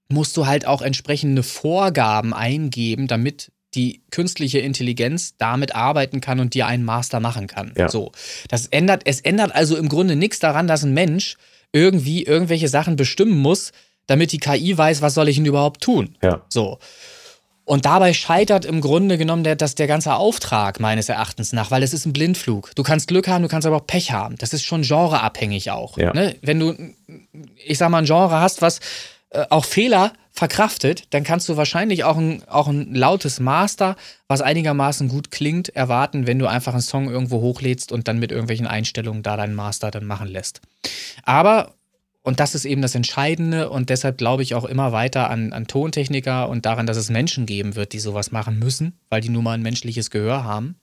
musst 0.08 0.36
du 0.36 0.46
halt 0.46 0.66
auch 0.66 0.82
entsprechende 0.82 1.42
Vorgaben 1.42 2.34
eingeben, 2.34 3.06
damit 3.06 3.50
die 3.74 4.02
künstliche 4.10 4.60
Intelligenz 4.60 5.36
damit 5.36 5.74
arbeiten 5.74 6.20
kann 6.20 6.38
und 6.38 6.54
dir 6.54 6.66
einen 6.66 6.84
Master 6.84 7.18
machen 7.18 7.48
kann. 7.48 7.72
Ja. 7.76 7.88
So. 7.88 8.12
Das 8.48 8.66
ändert, 8.66 9.02
es 9.04 9.20
ändert 9.20 9.54
also 9.54 9.76
im 9.76 9.88
Grunde 9.88 10.14
nichts 10.14 10.38
daran, 10.38 10.68
dass 10.68 10.84
ein 10.84 10.94
Mensch 10.94 11.36
irgendwie 11.72 12.22
irgendwelche 12.22 12.68
Sachen 12.68 12.94
bestimmen 12.94 13.36
muss, 13.36 13.72
damit 14.06 14.32
die 14.32 14.38
KI 14.38 14.76
weiß, 14.76 15.02
was 15.02 15.14
soll 15.14 15.28
ich 15.28 15.36
denn 15.36 15.46
überhaupt 15.46 15.82
tun. 15.82 16.16
Ja. 16.22 16.42
So. 16.48 16.78
Und 17.66 17.86
dabei 17.86 18.12
scheitert 18.12 18.66
im 18.66 18.82
Grunde 18.82 19.16
genommen 19.16 19.42
der, 19.42 19.56
das, 19.56 19.74
der 19.74 19.86
ganze 19.86 20.14
Auftrag 20.14 20.80
meines 20.80 21.08
Erachtens 21.08 21.54
nach, 21.54 21.70
weil 21.70 21.82
es 21.82 21.94
ist 21.94 22.04
ein 22.04 22.12
Blindflug. 22.12 22.72
Du 22.74 22.82
kannst 22.82 23.08
Glück 23.08 23.26
haben, 23.26 23.42
du 23.42 23.48
kannst 23.48 23.66
aber 23.66 23.76
auch 23.76 23.86
Pech 23.86 24.12
haben. 24.12 24.36
Das 24.36 24.52
ist 24.52 24.64
schon 24.64 24.82
genreabhängig 24.82 25.70
auch. 25.70 25.96
Ja. 25.96 26.12
Ne? 26.12 26.36
Wenn 26.42 26.60
du, 26.60 26.74
ich 27.64 27.78
sag 27.78 27.88
mal, 27.88 27.98
ein 27.98 28.04
Genre 28.04 28.38
hast, 28.38 28.60
was 28.60 28.80
äh, 29.30 29.46
auch 29.48 29.64
Fehler 29.64 30.12
verkraftet, 30.30 31.04
dann 31.10 31.24
kannst 31.24 31.48
du 31.48 31.56
wahrscheinlich 31.56 32.04
auch 32.04 32.18
ein, 32.18 32.42
auch 32.48 32.66
ein 32.66 32.94
lautes 32.94 33.40
Master, 33.40 33.96
was 34.28 34.42
einigermaßen 34.42 35.08
gut 35.08 35.30
klingt, 35.30 35.70
erwarten, 35.70 36.26
wenn 36.26 36.38
du 36.38 36.46
einfach 36.46 36.72
einen 36.72 36.82
Song 36.82 37.08
irgendwo 37.08 37.40
hochlädst 37.40 37.92
und 37.92 38.08
dann 38.08 38.18
mit 38.18 38.30
irgendwelchen 38.30 38.66
Einstellungen 38.66 39.22
da 39.22 39.36
deinen 39.36 39.54
Master 39.54 39.90
dann 39.90 40.04
machen 40.04 40.28
lässt. 40.28 40.60
Aber 41.22 41.74
und 42.24 42.40
das 42.40 42.54
ist 42.54 42.64
eben 42.64 42.80
das 42.80 42.94
Entscheidende 42.94 43.68
und 43.68 43.90
deshalb 43.90 44.16
glaube 44.16 44.42
ich 44.42 44.54
auch 44.54 44.64
immer 44.64 44.92
weiter 44.92 45.28
an, 45.28 45.52
an 45.52 45.66
Tontechniker 45.66 46.48
und 46.48 46.64
daran, 46.64 46.86
dass 46.86 46.96
es 46.96 47.10
Menschen 47.10 47.44
geben 47.44 47.76
wird, 47.76 47.92
die 47.92 47.98
sowas 48.00 48.32
machen 48.32 48.58
müssen, 48.58 48.98
weil 49.10 49.20
die 49.20 49.28
nun 49.28 49.44
mal 49.44 49.52
ein 49.52 49.62
menschliches 49.62 50.10
Gehör 50.10 50.42
haben. 50.42 50.76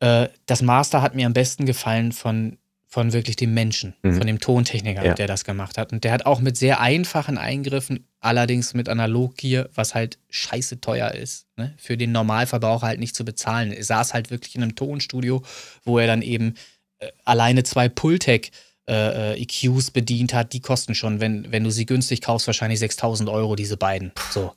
Äh, 0.00 0.28
das 0.44 0.60
Master 0.60 1.00
hat 1.00 1.14
mir 1.14 1.24
am 1.24 1.32
besten 1.32 1.64
gefallen 1.64 2.12
von, 2.12 2.58
von 2.86 3.14
wirklich 3.14 3.36
dem 3.36 3.54
Menschen, 3.54 3.94
mhm. 4.02 4.18
von 4.18 4.26
dem 4.26 4.40
Tontechniker, 4.40 5.02
ja. 5.02 5.14
der 5.14 5.26
das 5.26 5.44
gemacht 5.44 5.78
hat. 5.78 5.90
Und 5.90 6.04
der 6.04 6.12
hat 6.12 6.26
auch 6.26 6.40
mit 6.40 6.58
sehr 6.58 6.80
einfachen 6.80 7.38
Eingriffen, 7.38 8.06
allerdings 8.20 8.74
mit 8.74 8.90
Analoggear, 8.90 9.70
was 9.74 9.94
halt 9.94 10.18
scheiße 10.28 10.82
teuer 10.82 11.12
ist, 11.12 11.46
ne? 11.56 11.72
für 11.78 11.96
den 11.96 12.12
Normalverbraucher 12.12 12.88
halt 12.88 13.00
nicht 13.00 13.16
zu 13.16 13.24
bezahlen. 13.24 13.72
Er 13.72 13.84
saß 13.84 14.12
halt 14.12 14.30
wirklich 14.30 14.54
in 14.54 14.62
einem 14.62 14.74
Tonstudio, 14.74 15.42
wo 15.82 15.98
er 15.98 16.06
dann 16.06 16.20
eben 16.20 16.56
äh, 16.98 17.08
alleine 17.24 17.62
zwei 17.62 17.88
Pultec 17.88 18.50
äh, 18.88 19.34
äh 19.34 19.42
EQs 19.42 19.90
bedient 19.90 20.34
hat, 20.34 20.52
die 20.52 20.60
kosten 20.60 20.94
schon, 20.94 21.20
wenn, 21.20 21.50
wenn 21.50 21.64
du 21.64 21.70
sie 21.70 21.86
günstig 21.86 22.20
kaufst, 22.20 22.46
wahrscheinlich 22.46 22.78
6000 22.78 23.28
Euro, 23.28 23.56
diese 23.56 23.76
beiden. 23.76 24.12
So. 24.30 24.52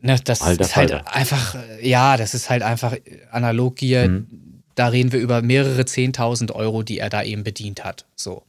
Ne, 0.00 0.18
das 0.24 0.42
Alter, 0.42 0.64
ist 0.64 0.76
halt 0.76 0.92
Alter. 0.92 1.14
einfach, 1.14 1.54
äh, 1.54 1.88
ja, 1.88 2.16
das 2.16 2.34
ist 2.34 2.50
halt 2.50 2.62
einfach 2.62 2.96
analog 3.30 3.78
hier. 3.78 4.08
Mhm. 4.08 4.62
Da 4.74 4.88
reden 4.88 5.12
wir 5.12 5.20
über 5.20 5.42
mehrere 5.42 5.82
10.000 5.82 6.52
Euro, 6.52 6.82
die 6.82 6.98
er 6.98 7.10
da 7.10 7.22
eben 7.22 7.44
bedient 7.44 7.84
hat. 7.84 8.06
So. 8.16 8.42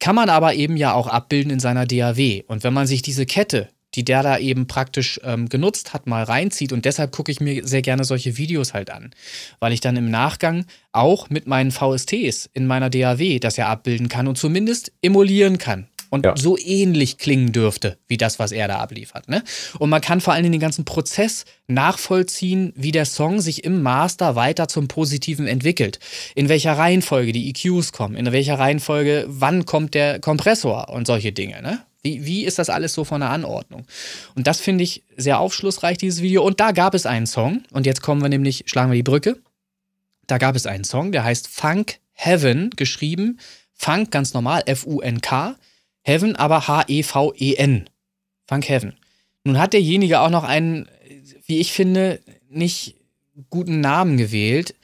Kann 0.00 0.16
man 0.16 0.28
aber 0.28 0.54
eben 0.54 0.76
ja 0.76 0.94
auch 0.94 1.06
abbilden 1.06 1.52
in 1.52 1.60
seiner 1.60 1.86
DAW. 1.86 2.42
Und 2.48 2.64
wenn 2.64 2.72
man 2.72 2.86
sich 2.86 3.02
diese 3.02 3.26
Kette 3.26 3.68
die 3.94 4.04
der 4.04 4.22
da 4.22 4.38
eben 4.38 4.66
praktisch 4.66 5.20
ähm, 5.24 5.48
genutzt 5.48 5.92
hat, 5.92 6.06
mal 6.06 6.22
reinzieht. 6.24 6.72
Und 6.72 6.84
deshalb 6.84 7.12
gucke 7.12 7.30
ich 7.30 7.40
mir 7.40 7.66
sehr 7.66 7.82
gerne 7.82 8.04
solche 8.04 8.36
Videos 8.38 8.74
halt 8.74 8.90
an, 8.90 9.10
weil 9.60 9.72
ich 9.72 9.80
dann 9.80 9.96
im 9.96 10.10
Nachgang 10.10 10.66
auch 10.92 11.30
mit 11.30 11.46
meinen 11.46 11.70
VSTs 11.70 12.50
in 12.52 12.66
meiner 12.66 12.90
DAW 12.90 13.38
das 13.38 13.56
ja 13.56 13.68
abbilden 13.68 14.08
kann 14.08 14.28
und 14.28 14.36
zumindest 14.36 14.92
emulieren 15.02 15.58
kann. 15.58 15.88
Und 16.10 16.26
ja. 16.26 16.36
so 16.36 16.58
ähnlich 16.58 17.16
klingen 17.16 17.52
dürfte, 17.52 17.96
wie 18.06 18.18
das, 18.18 18.38
was 18.38 18.52
er 18.52 18.68
da 18.68 18.80
abliefert. 18.80 19.30
Ne? 19.30 19.42
Und 19.78 19.88
man 19.88 20.02
kann 20.02 20.20
vor 20.20 20.34
allem 20.34 20.52
den 20.52 20.60
ganzen 20.60 20.84
Prozess 20.84 21.46
nachvollziehen, 21.68 22.74
wie 22.76 22.92
der 22.92 23.06
Song 23.06 23.40
sich 23.40 23.64
im 23.64 23.80
Master 23.80 24.36
weiter 24.36 24.68
zum 24.68 24.88
Positiven 24.88 25.46
entwickelt. 25.46 26.00
In 26.34 26.50
welcher 26.50 26.74
Reihenfolge 26.74 27.32
die 27.32 27.48
EQs 27.48 27.92
kommen, 27.92 28.16
in 28.16 28.30
welcher 28.30 28.58
Reihenfolge, 28.58 29.24
wann 29.26 29.64
kommt 29.64 29.94
der 29.94 30.20
Kompressor 30.20 30.90
und 30.90 31.06
solche 31.06 31.32
Dinge. 31.32 31.62
Ne? 31.62 31.80
Wie, 32.02 32.26
wie 32.26 32.44
ist 32.44 32.58
das 32.58 32.68
alles 32.68 32.94
so 32.94 33.04
von 33.04 33.20
der 33.20 33.30
Anordnung? 33.30 33.86
Und 34.34 34.46
das 34.46 34.60
finde 34.60 34.82
ich 34.84 35.04
sehr 35.16 35.38
aufschlussreich, 35.38 35.98
dieses 35.98 36.20
Video. 36.20 36.42
Und 36.42 36.58
da 36.58 36.72
gab 36.72 36.94
es 36.94 37.06
einen 37.06 37.26
Song. 37.26 37.62
Und 37.70 37.86
jetzt 37.86 38.02
kommen 38.02 38.22
wir 38.22 38.28
nämlich, 38.28 38.64
schlagen 38.66 38.90
wir 38.90 38.96
die 38.96 39.04
Brücke. 39.04 39.38
Da 40.26 40.38
gab 40.38 40.56
es 40.56 40.66
einen 40.66 40.84
Song, 40.84 41.12
der 41.12 41.24
heißt 41.24 41.48
Funk 41.48 41.98
Heaven, 42.12 42.70
geschrieben. 42.70 43.38
Funk 43.72 44.10
ganz 44.10 44.34
normal, 44.34 44.62
F-U-N-K. 44.66 45.56
Heaven 46.02 46.36
aber 46.36 46.66
H-E-V-E-N. 46.66 47.88
Funk 48.46 48.68
Heaven. 48.68 48.94
Nun 49.44 49.58
hat 49.58 49.72
derjenige 49.72 50.20
auch 50.20 50.30
noch 50.30 50.44
einen, 50.44 50.88
wie 51.46 51.58
ich 51.58 51.72
finde, 51.72 52.20
nicht 52.48 52.96
guten 53.50 53.80
Namen 53.80 54.16
gewählt. 54.16 54.74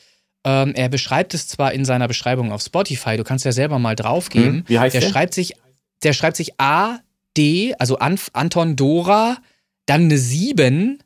Ähm, 0.45 0.75
er 0.75 0.89
beschreibt 0.89 1.35
es 1.35 1.49
zwar 1.49 1.73
in 1.73 1.85
seiner 1.85 2.09
Beschreibung 2.09 2.53
auf 2.53 2.63
Spotify, 2.63 3.17
du 3.17 3.25
kannst 3.25 3.45
ja 3.45 3.53
selber 3.53 3.79
mal 3.79 3.97
draufgeben. 3.97 4.59
Hm, 4.59 4.65
wie 4.69 4.79
heißt 4.79 4.95
der? 4.95 5.01
Der 5.01 5.09
schreibt 5.09 5.35
sich, 5.35 5.55
der 6.03 6.13
schreibt 6.13 6.37
sich 6.37 6.61
A 6.61 7.01
D, 7.39 7.75
also 7.79 7.99
Anf 7.99 8.31
Anton 8.33 8.77
Dora, 8.77 9.39
dann 9.87 10.03
eine 10.03 10.19
7. 10.19 10.99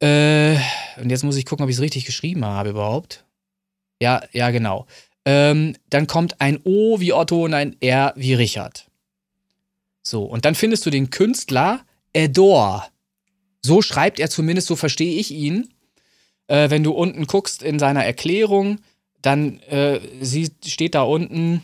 Äh, 0.00 0.56
und 1.00 1.10
jetzt 1.10 1.24
muss 1.24 1.36
ich 1.36 1.46
gucken, 1.46 1.64
ob 1.64 1.70
ich 1.70 1.76
es 1.76 1.82
richtig 1.82 2.04
geschrieben 2.04 2.44
habe 2.44 2.70
überhaupt. 2.70 3.24
Ja, 4.00 4.22
ja, 4.32 4.50
genau. 4.50 4.86
Ähm, 5.24 5.76
dann 5.90 6.06
kommt 6.06 6.40
ein 6.40 6.60
O 6.64 7.00
wie 7.00 7.12
Otto 7.12 7.44
und 7.44 7.54
ein 7.54 7.76
R 7.80 8.12
wie 8.16 8.34
Richard. 8.34 8.86
So, 10.02 10.24
und 10.24 10.44
dann 10.44 10.54
findest 10.54 10.86
du 10.86 10.90
den 10.90 11.10
Künstler 11.10 11.80
Edor. 12.12 12.88
So 13.62 13.82
schreibt 13.82 14.20
er 14.20 14.30
zumindest, 14.30 14.68
so 14.68 14.76
verstehe 14.76 15.18
ich 15.18 15.30
ihn. 15.30 15.68
Äh, 16.46 16.70
wenn 16.70 16.82
du 16.82 16.92
unten 16.92 17.26
guckst 17.26 17.62
in 17.62 17.78
seiner 17.78 18.04
Erklärung, 18.04 18.80
dann 19.20 19.60
äh, 19.60 20.00
sie, 20.20 20.50
steht 20.64 20.94
da 20.94 21.02
unten 21.02 21.62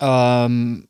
ähm, 0.00 0.88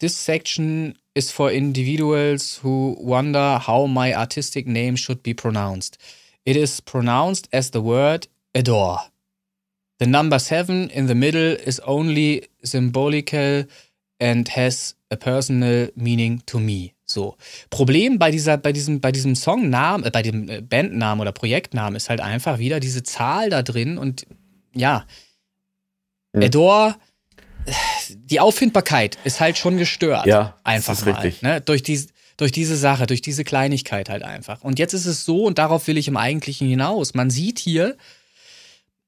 this 0.00 0.16
section 0.16 0.96
is 1.14 1.30
for 1.30 1.50
individuals 1.50 2.58
who 2.58 2.96
wonder 2.98 3.58
how 3.58 3.86
my 3.86 4.14
artistic 4.14 4.66
name 4.66 4.96
should 4.96 5.22
be 5.22 5.34
pronounced. 5.34 5.98
It 6.44 6.56
is 6.56 6.80
pronounced 6.80 7.48
as 7.52 7.70
the 7.70 7.80
word 7.80 8.28
adore. 8.54 8.98
The 9.98 10.06
number 10.06 10.38
seven 10.38 10.90
in 10.90 11.06
the 11.06 11.14
middle 11.14 11.52
is 11.52 11.80
only 11.80 12.48
symbolical 12.62 13.64
and 14.20 14.48
has 14.48 14.94
a 15.10 15.16
personal 15.16 15.88
meaning 15.96 16.42
to 16.46 16.58
me. 16.58 16.94
So. 17.06 17.36
Problem 17.70 18.18
bei 18.18 18.30
dieser, 18.30 18.56
bei 18.56 18.72
diesem, 18.72 19.00
bei 19.00 19.12
diesem 19.12 19.34
Songnamen, 19.34 20.04
äh, 20.06 20.10
bei 20.10 20.22
dem 20.22 20.48
äh, 20.48 20.60
Bandnamen 20.60 21.20
oder 21.20 21.32
Projektnamen 21.32 21.96
ist 21.96 22.08
halt 22.08 22.20
einfach 22.20 22.58
wieder 22.58 22.80
diese 22.80 23.02
Zahl 23.02 23.50
da 23.50 23.62
drin 23.62 23.98
und 23.98 24.26
ja, 24.74 25.06
hm. 26.34 26.42
Adore, 26.42 26.96
die 28.08 28.40
Auffindbarkeit 28.40 29.18
ist 29.24 29.40
halt 29.40 29.58
schon 29.58 29.76
gestört. 29.76 30.26
Ja, 30.26 30.58
einfach 30.64 31.04
mal. 31.04 31.12
Richtig. 31.12 31.42
Ne? 31.42 31.60
Durch, 31.60 31.82
die, 31.82 32.06
durch 32.36 32.52
diese 32.52 32.76
Sache, 32.76 33.06
durch 33.06 33.22
diese 33.22 33.44
Kleinigkeit 33.44 34.08
halt 34.08 34.22
einfach. 34.22 34.62
Und 34.62 34.78
jetzt 34.78 34.94
ist 34.94 35.06
es 35.06 35.24
so, 35.24 35.44
und 35.44 35.58
darauf 35.58 35.86
will 35.86 35.98
ich 35.98 36.08
im 36.08 36.16
Eigentlichen 36.16 36.68
hinaus. 36.68 37.14
Man 37.14 37.30
sieht 37.30 37.58
hier, 37.58 37.96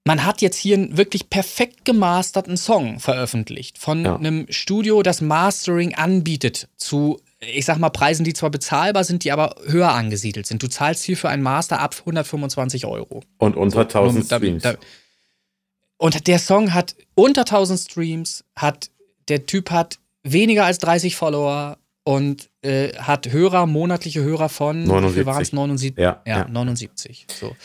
man 0.04 0.24
hat 0.24 0.40
jetzt 0.40 0.56
hier 0.56 0.76
einen 0.76 0.96
wirklich 0.96 1.30
perfekt 1.30 1.84
gemasterten 1.84 2.56
Song 2.56 3.00
veröffentlicht 3.00 3.78
von 3.78 4.04
ja. 4.04 4.16
einem 4.16 4.46
Studio, 4.50 5.02
das 5.02 5.20
Mastering 5.20 5.96
anbietet 5.96 6.68
zu, 6.76 7.20
ich 7.40 7.64
sag 7.64 7.78
mal, 7.78 7.90
Preisen, 7.90 8.22
die 8.22 8.32
zwar 8.32 8.50
bezahlbar 8.50 9.02
sind, 9.02 9.24
die 9.24 9.32
aber 9.32 9.56
höher 9.66 9.92
angesiedelt 9.92 10.46
sind. 10.46 10.62
Du 10.62 10.68
zahlst 10.68 11.02
hier 11.02 11.16
für 11.16 11.28
einen 11.28 11.42
Master 11.42 11.80
ab 11.80 11.96
125 11.98 12.86
Euro. 12.86 13.24
Und 13.38 13.56
unter 13.56 13.80
1000 13.80 14.28
so, 14.28 14.36
Streams. 14.36 14.62
Da, 14.62 14.76
und 15.98 16.26
der 16.26 16.38
Song 16.38 16.74
hat 16.74 16.94
unter 17.14 17.42
1000 17.42 17.80
Streams, 17.80 18.44
hat 18.54 18.90
der 19.28 19.46
Typ 19.46 19.70
hat 19.70 19.98
weniger 20.22 20.64
als 20.64 20.78
30 20.78 21.16
Follower 21.16 21.78
und 22.04 22.50
äh, 22.62 22.92
hat 22.94 23.32
Hörer, 23.32 23.66
monatliche 23.66 24.22
Hörer 24.22 24.48
von 24.48 24.84
79. 24.84 25.26
waren 25.26 25.42
es 25.42 25.52
79? 25.52 25.98
Ja, 25.98 26.22
ja, 26.24 26.38
ja, 26.38 26.48
79. 26.48 27.26
So. 27.28 27.56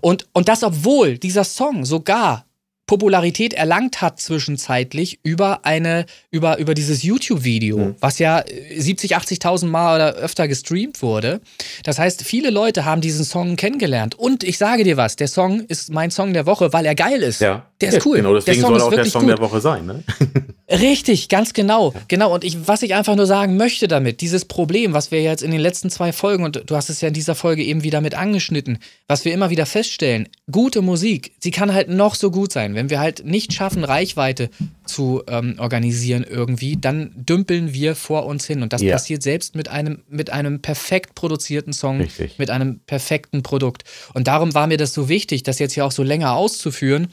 Und, 0.00 0.28
und 0.32 0.48
das, 0.48 0.62
obwohl 0.62 1.18
dieser 1.18 1.44
Song 1.44 1.84
sogar 1.84 2.44
Popularität 2.88 3.52
erlangt 3.52 4.02
hat 4.02 4.18
zwischenzeitlich 4.18 5.20
über 5.22 5.64
eine 5.64 6.06
über 6.32 6.58
über 6.58 6.74
dieses 6.74 7.04
YouTube-Video, 7.04 7.78
mhm. 7.78 7.94
was 8.00 8.18
ja 8.18 8.42
70, 8.76 9.16
80.000 9.16 9.66
Mal 9.66 9.94
oder 9.94 10.14
öfter 10.14 10.48
gestreamt 10.48 11.02
wurde. 11.02 11.40
Das 11.84 12.00
heißt, 12.00 12.24
viele 12.24 12.50
Leute 12.50 12.84
haben 12.84 13.00
diesen 13.00 13.24
Song 13.24 13.54
kennengelernt. 13.56 14.16
Und 14.16 14.42
ich 14.42 14.58
sage 14.58 14.82
dir 14.82 14.96
was, 14.96 15.14
der 15.14 15.28
Song 15.28 15.60
ist 15.60 15.92
mein 15.92 16.10
Song 16.10 16.32
der 16.32 16.46
Woche, 16.46 16.72
weil 16.72 16.86
er 16.86 16.96
geil 16.96 17.22
ist. 17.22 17.40
Ja. 17.40 17.66
Der 17.80 17.92
ist 17.92 18.04
cool. 18.04 18.16
Genau, 18.18 18.34
deswegen 18.34 18.60
der 18.60 18.66
Song 18.68 18.78
soll 18.78 18.88
auch 18.88 18.94
der 18.94 19.04
Song 19.04 19.22
gut. 19.22 19.30
der 19.30 19.38
Woche 19.38 19.60
sein. 19.60 19.86
Ne? 19.86 20.02
Richtig, 20.70 21.28
ganz 21.30 21.54
genau. 21.54 21.94
Genau. 22.08 22.34
Und 22.34 22.44
ich, 22.44 22.68
was 22.68 22.82
ich 22.82 22.94
einfach 22.94 23.16
nur 23.16 23.26
sagen 23.26 23.56
möchte 23.56 23.88
damit, 23.88 24.20
dieses 24.20 24.44
Problem, 24.44 24.92
was 24.92 25.10
wir 25.10 25.22
jetzt 25.22 25.42
in 25.42 25.50
den 25.50 25.60
letzten 25.60 25.88
zwei 25.88 26.12
Folgen, 26.12 26.44
und 26.44 26.62
du 26.66 26.76
hast 26.76 26.90
es 26.90 27.00
ja 27.00 27.08
in 27.08 27.14
dieser 27.14 27.34
Folge 27.34 27.64
eben 27.64 27.84
wieder 27.84 28.02
mit 28.02 28.14
angeschnitten, 28.14 28.78
was 29.06 29.24
wir 29.24 29.32
immer 29.32 29.48
wieder 29.48 29.64
feststellen, 29.64 30.28
gute 30.50 30.82
Musik, 30.82 31.32
sie 31.38 31.52
kann 31.52 31.72
halt 31.72 31.88
noch 31.88 32.14
so 32.14 32.30
gut 32.30 32.52
sein. 32.52 32.74
Wenn 32.74 32.90
wir 32.90 33.00
halt 33.00 33.24
nicht 33.24 33.54
schaffen, 33.54 33.82
Reichweite 33.82 34.50
zu 34.84 35.22
ähm, 35.26 35.54
organisieren 35.58 36.24
irgendwie, 36.28 36.76
dann 36.76 37.12
dümpeln 37.16 37.72
wir 37.72 37.94
vor 37.94 38.26
uns 38.26 38.46
hin. 38.46 38.62
Und 38.62 38.74
das 38.74 38.82
yeah. 38.82 38.92
passiert 38.92 39.22
selbst 39.22 39.54
mit 39.54 39.68
einem, 39.68 40.02
mit 40.10 40.30
einem 40.30 40.60
perfekt 40.60 41.14
produzierten 41.14 41.72
Song, 41.72 42.02
Richtig. 42.02 42.38
mit 42.38 42.50
einem 42.50 42.80
perfekten 42.80 43.42
Produkt. 43.42 43.84
Und 44.12 44.28
darum 44.28 44.52
war 44.52 44.66
mir 44.66 44.76
das 44.76 44.92
so 44.92 45.08
wichtig, 45.08 45.44
das 45.44 45.58
jetzt 45.58 45.72
hier 45.72 45.86
auch 45.86 45.92
so 45.92 46.02
länger 46.02 46.34
auszuführen 46.34 47.08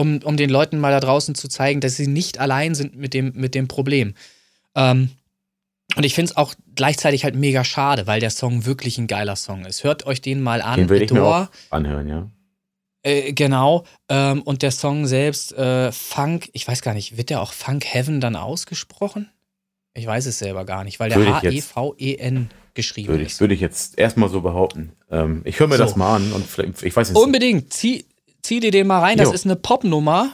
um, 0.00 0.20
um 0.22 0.36
den 0.36 0.50
Leuten 0.50 0.78
mal 0.78 0.90
da 0.90 1.00
draußen 1.00 1.34
zu 1.34 1.48
zeigen, 1.48 1.80
dass 1.80 1.96
sie 1.96 2.06
nicht 2.06 2.38
allein 2.38 2.74
sind 2.74 2.96
mit 2.96 3.14
dem, 3.14 3.32
mit 3.34 3.54
dem 3.54 3.68
Problem. 3.68 4.14
Ähm, 4.74 5.10
und 5.96 6.04
ich 6.04 6.14
finde 6.14 6.30
es 6.30 6.36
auch 6.36 6.54
gleichzeitig 6.74 7.24
halt 7.24 7.34
mega 7.34 7.64
schade, 7.64 8.06
weil 8.06 8.20
der 8.20 8.30
Song 8.30 8.64
wirklich 8.64 8.98
ein 8.98 9.06
geiler 9.06 9.36
Song 9.36 9.64
ist. 9.64 9.84
Hört 9.84 10.06
euch 10.06 10.20
den 10.20 10.40
mal 10.40 10.62
an. 10.62 10.78
Den 10.78 10.88
will 10.88 11.02
ich 11.02 11.12
mir 11.12 11.24
auch 11.24 11.48
anhören, 11.70 12.08
ja. 12.08 12.30
Äh, 13.02 13.32
genau. 13.32 13.84
Ähm, 14.08 14.42
und 14.42 14.62
der 14.62 14.70
Song 14.70 15.06
selbst, 15.06 15.52
äh, 15.52 15.90
Funk, 15.90 16.48
ich 16.52 16.66
weiß 16.66 16.82
gar 16.82 16.94
nicht, 16.94 17.16
wird 17.16 17.30
der 17.30 17.40
auch 17.40 17.52
Funk 17.52 17.84
Heaven 17.84 18.20
dann 18.20 18.36
ausgesprochen? 18.36 19.30
Ich 19.94 20.06
weiß 20.06 20.26
es 20.26 20.38
selber 20.38 20.64
gar 20.64 20.84
nicht, 20.84 21.00
weil 21.00 21.10
der 21.10 21.42
H-E-V-E-N 21.42 22.50
geschrieben 22.74 23.08
würde 23.08 23.24
ich, 23.24 23.32
ist. 23.32 23.40
Würde 23.40 23.54
ich 23.54 23.60
jetzt 23.60 23.98
erstmal 23.98 24.28
so 24.28 24.40
behaupten. 24.40 24.92
Ähm, 25.10 25.42
ich 25.44 25.58
höre 25.58 25.66
mir 25.66 25.76
so. 25.76 25.84
das 25.84 25.96
mal 25.96 26.16
an 26.16 26.32
und 26.32 26.46
vielleicht, 26.46 26.82
ich 26.84 26.94
weiß 26.94 27.10
nicht. 27.10 27.20
Unbedingt. 27.20 27.72
Zieh, 27.72 28.04
zieh 28.42 28.60
dir 28.60 28.70
den 28.70 28.86
mal 28.86 29.00
rein. 29.00 29.18
Das 29.18 29.28
jo. 29.28 29.34
ist 29.34 29.44
eine 29.44 29.56
Popnummer. 29.56 30.32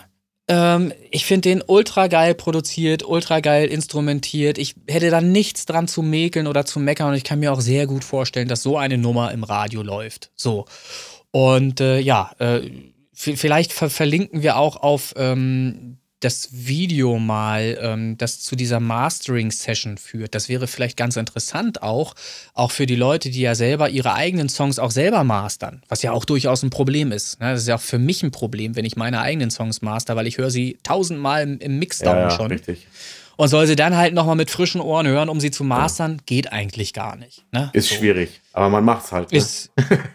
Ähm, 0.49 0.93
ich 1.11 1.27
finde 1.27 1.49
den 1.49 1.63
ultra 1.67 2.07
geil 2.07 2.35
produziert, 2.35 3.05
ultra 3.05 3.41
geil 3.41 3.69
instrumentiert. 3.69 4.59
Ich 4.59 4.77
hätte 4.89 5.11
da 5.11 5.21
nichts 5.21 5.67
dran 5.67 5.89
zu 5.89 6.03
mäkeln 6.03 6.47
oder 6.47 6.65
zu 6.65 6.79
meckern 6.79 7.11
und 7.11 7.15
ich 7.17 7.25
kann 7.25 7.41
mir 7.41 7.53
auch 7.53 7.61
sehr 7.61 7.87
gut 7.87 8.05
vorstellen, 8.05 8.49
dass 8.49 8.63
so 8.63 8.77
eine 8.77 8.99
Nummer 8.99 9.33
im 9.33 9.45
Radio 9.45 9.83
läuft. 9.83 10.31
So. 10.37 10.67
Und 11.33 11.81
äh, 11.81 11.99
ja, 11.99 12.33
äh, 12.39 12.71
vielleicht 13.13 13.73
ver 13.73 13.91
verlinken 13.91 14.43
wir 14.43 14.57
auch 14.57 14.77
auf 14.77 15.15
ähm, 15.17 15.99
das 16.21 16.49
Video 16.51 17.19
mal, 17.19 17.79
ähm, 17.81 18.17
das 18.17 18.41
zu 18.41 18.57
dieser 18.57 18.81
Mastering-Session 18.81 19.99
führt. 19.99 20.35
Das 20.35 20.49
wäre 20.49 20.67
vielleicht 20.67 20.97
ganz 20.97 21.17
interessant 21.17 21.83
auch, 21.83 22.15
auch 22.55 22.71
für 22.71 22.87
die 22.87 22.97
Leute, 22.97 23.31
die 23.31 23.43
ja 23.43 23.55
selber 23.55 23.91
ihre 23.91 24.15
eigenen 24.15 24.49
Songs 24.49 24.79
auch 24.79 24.91
selber 24.91 25.25
mastern, 25.25 25.83
was 25.89 26.03
ja 26.03 26.13
auch 26.13 26.25
durchaus 26.25 26.63
ein 26.63 26.71
Problem 26.71 27.13
ist. 27.13 27.39
Ne? 27.41 27.53
Das 27.53 27.63
ist 27.63 27.69
ja 27.69 27.77
auch 27.77 27.81
für 27.81 27.99
mich 27.99 28.23
ein 28.23 28.31
Problem, 28.31 28.77
wenn 28.77 28.85
ich 28.85 28.97
meine 28.97 29.21
eigenen 29.21 29.51
Songs 29.51 29.83
master, 29.83 30.17
weil 30.17 30.27
ich 30.27 30.39
höre 30.39 30.51
sie 30.51 30.79
tausendmal 30.83 31.43
im, 31.43 31.59
im 31.59 31.79
Mixdown 31.79 32.17
ja, 32.17 32.23
ja, 32.23 32.31
schon. 32.31 32.51
Richtig 32.53 32.87
und 33.37 33.49
soll 33.49 33.67
sie 33.67 33.77
dann 33.77 33.97
halt 33.97 34.15
nochmal 34.15 34.37
mit 34.37 34.51
frischen 34.51 34.81
Ohren 34.81 35.07
hören, 35.07 35.29
um 35.29 35.41
sie 35.41 35.51
zu 35.51 35.63
mastern, 35.63 36.13
ja. 36.13 36.19
geht 36.27 36.53
eigentlich 36.53 36.93
gar 36.93 37.17
nicht. 37.17 37.45
Ne? 37.53 37.71
Ist 37.73 37.89
so. 37.89 37.97
schwierig, 37.97 38.41
aber 38.53 38.69
man 38.69 38.85
macht's 38.85 39.13
halt. 39.13 39.31
Ne? 39.31 39.39
Ist, 39.39 39.71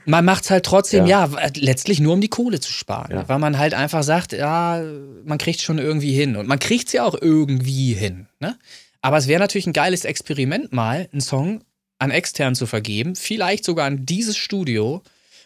man 0.05 0.25
macht's 0.25 0.49
halt 0.49 0.65
trotzdem, 0.65 1.05
ja. 1.05 1.27
ja. 1.27 1.49
letztlich 1.55 1.99
nur 1.99 2.13
um 2.13 2.21
die 2.21 2.29
Kohle 2.29 2.59
zu 2.59 2.71
sparen. 2.71 3.11
Ja. 3.11 3.29
Weil 3.29 3.39
man 3.39 3.57
halt 3.57 3.73
einfach 3.73 4.03
sagt, 4.03 4.33
ja, 4.33 4.81
man 5.23 5.37
kriegt 5.37 5.61
schon 5.61 5.77
irgendwie 5.77 6.13
hin. 6.13 6.35
Und 6.35 6.47
man 6.47 6.59
kriegt's 6.59 6.93
ja 6.93 7.03
auch 7.05 7.15
irgendwie 7.19 7.93
hin. 7.93 8.27
Ne? 8.39 8.57
Aber 9.01 9.17
es 9.17 9.27
wäre 9.27 9.39
natürlich 9.39 9.67
ein 9.67 9.73
geiles 9.73 10.05
Experiment 10.05 10.73
mal, 10.73 11.07
einen 11.11 11.21
Song 11.21 11.63
an 11.99 12.11
extern 12.11 12.55
zu 12.55 12.65
vergeben, 12.65 13.15
vielleicht 13.15 13.63
sogar 13.63 13.85
an 13.85 14.05
dieses 14.05 14.35
Studio, 14.35 15.03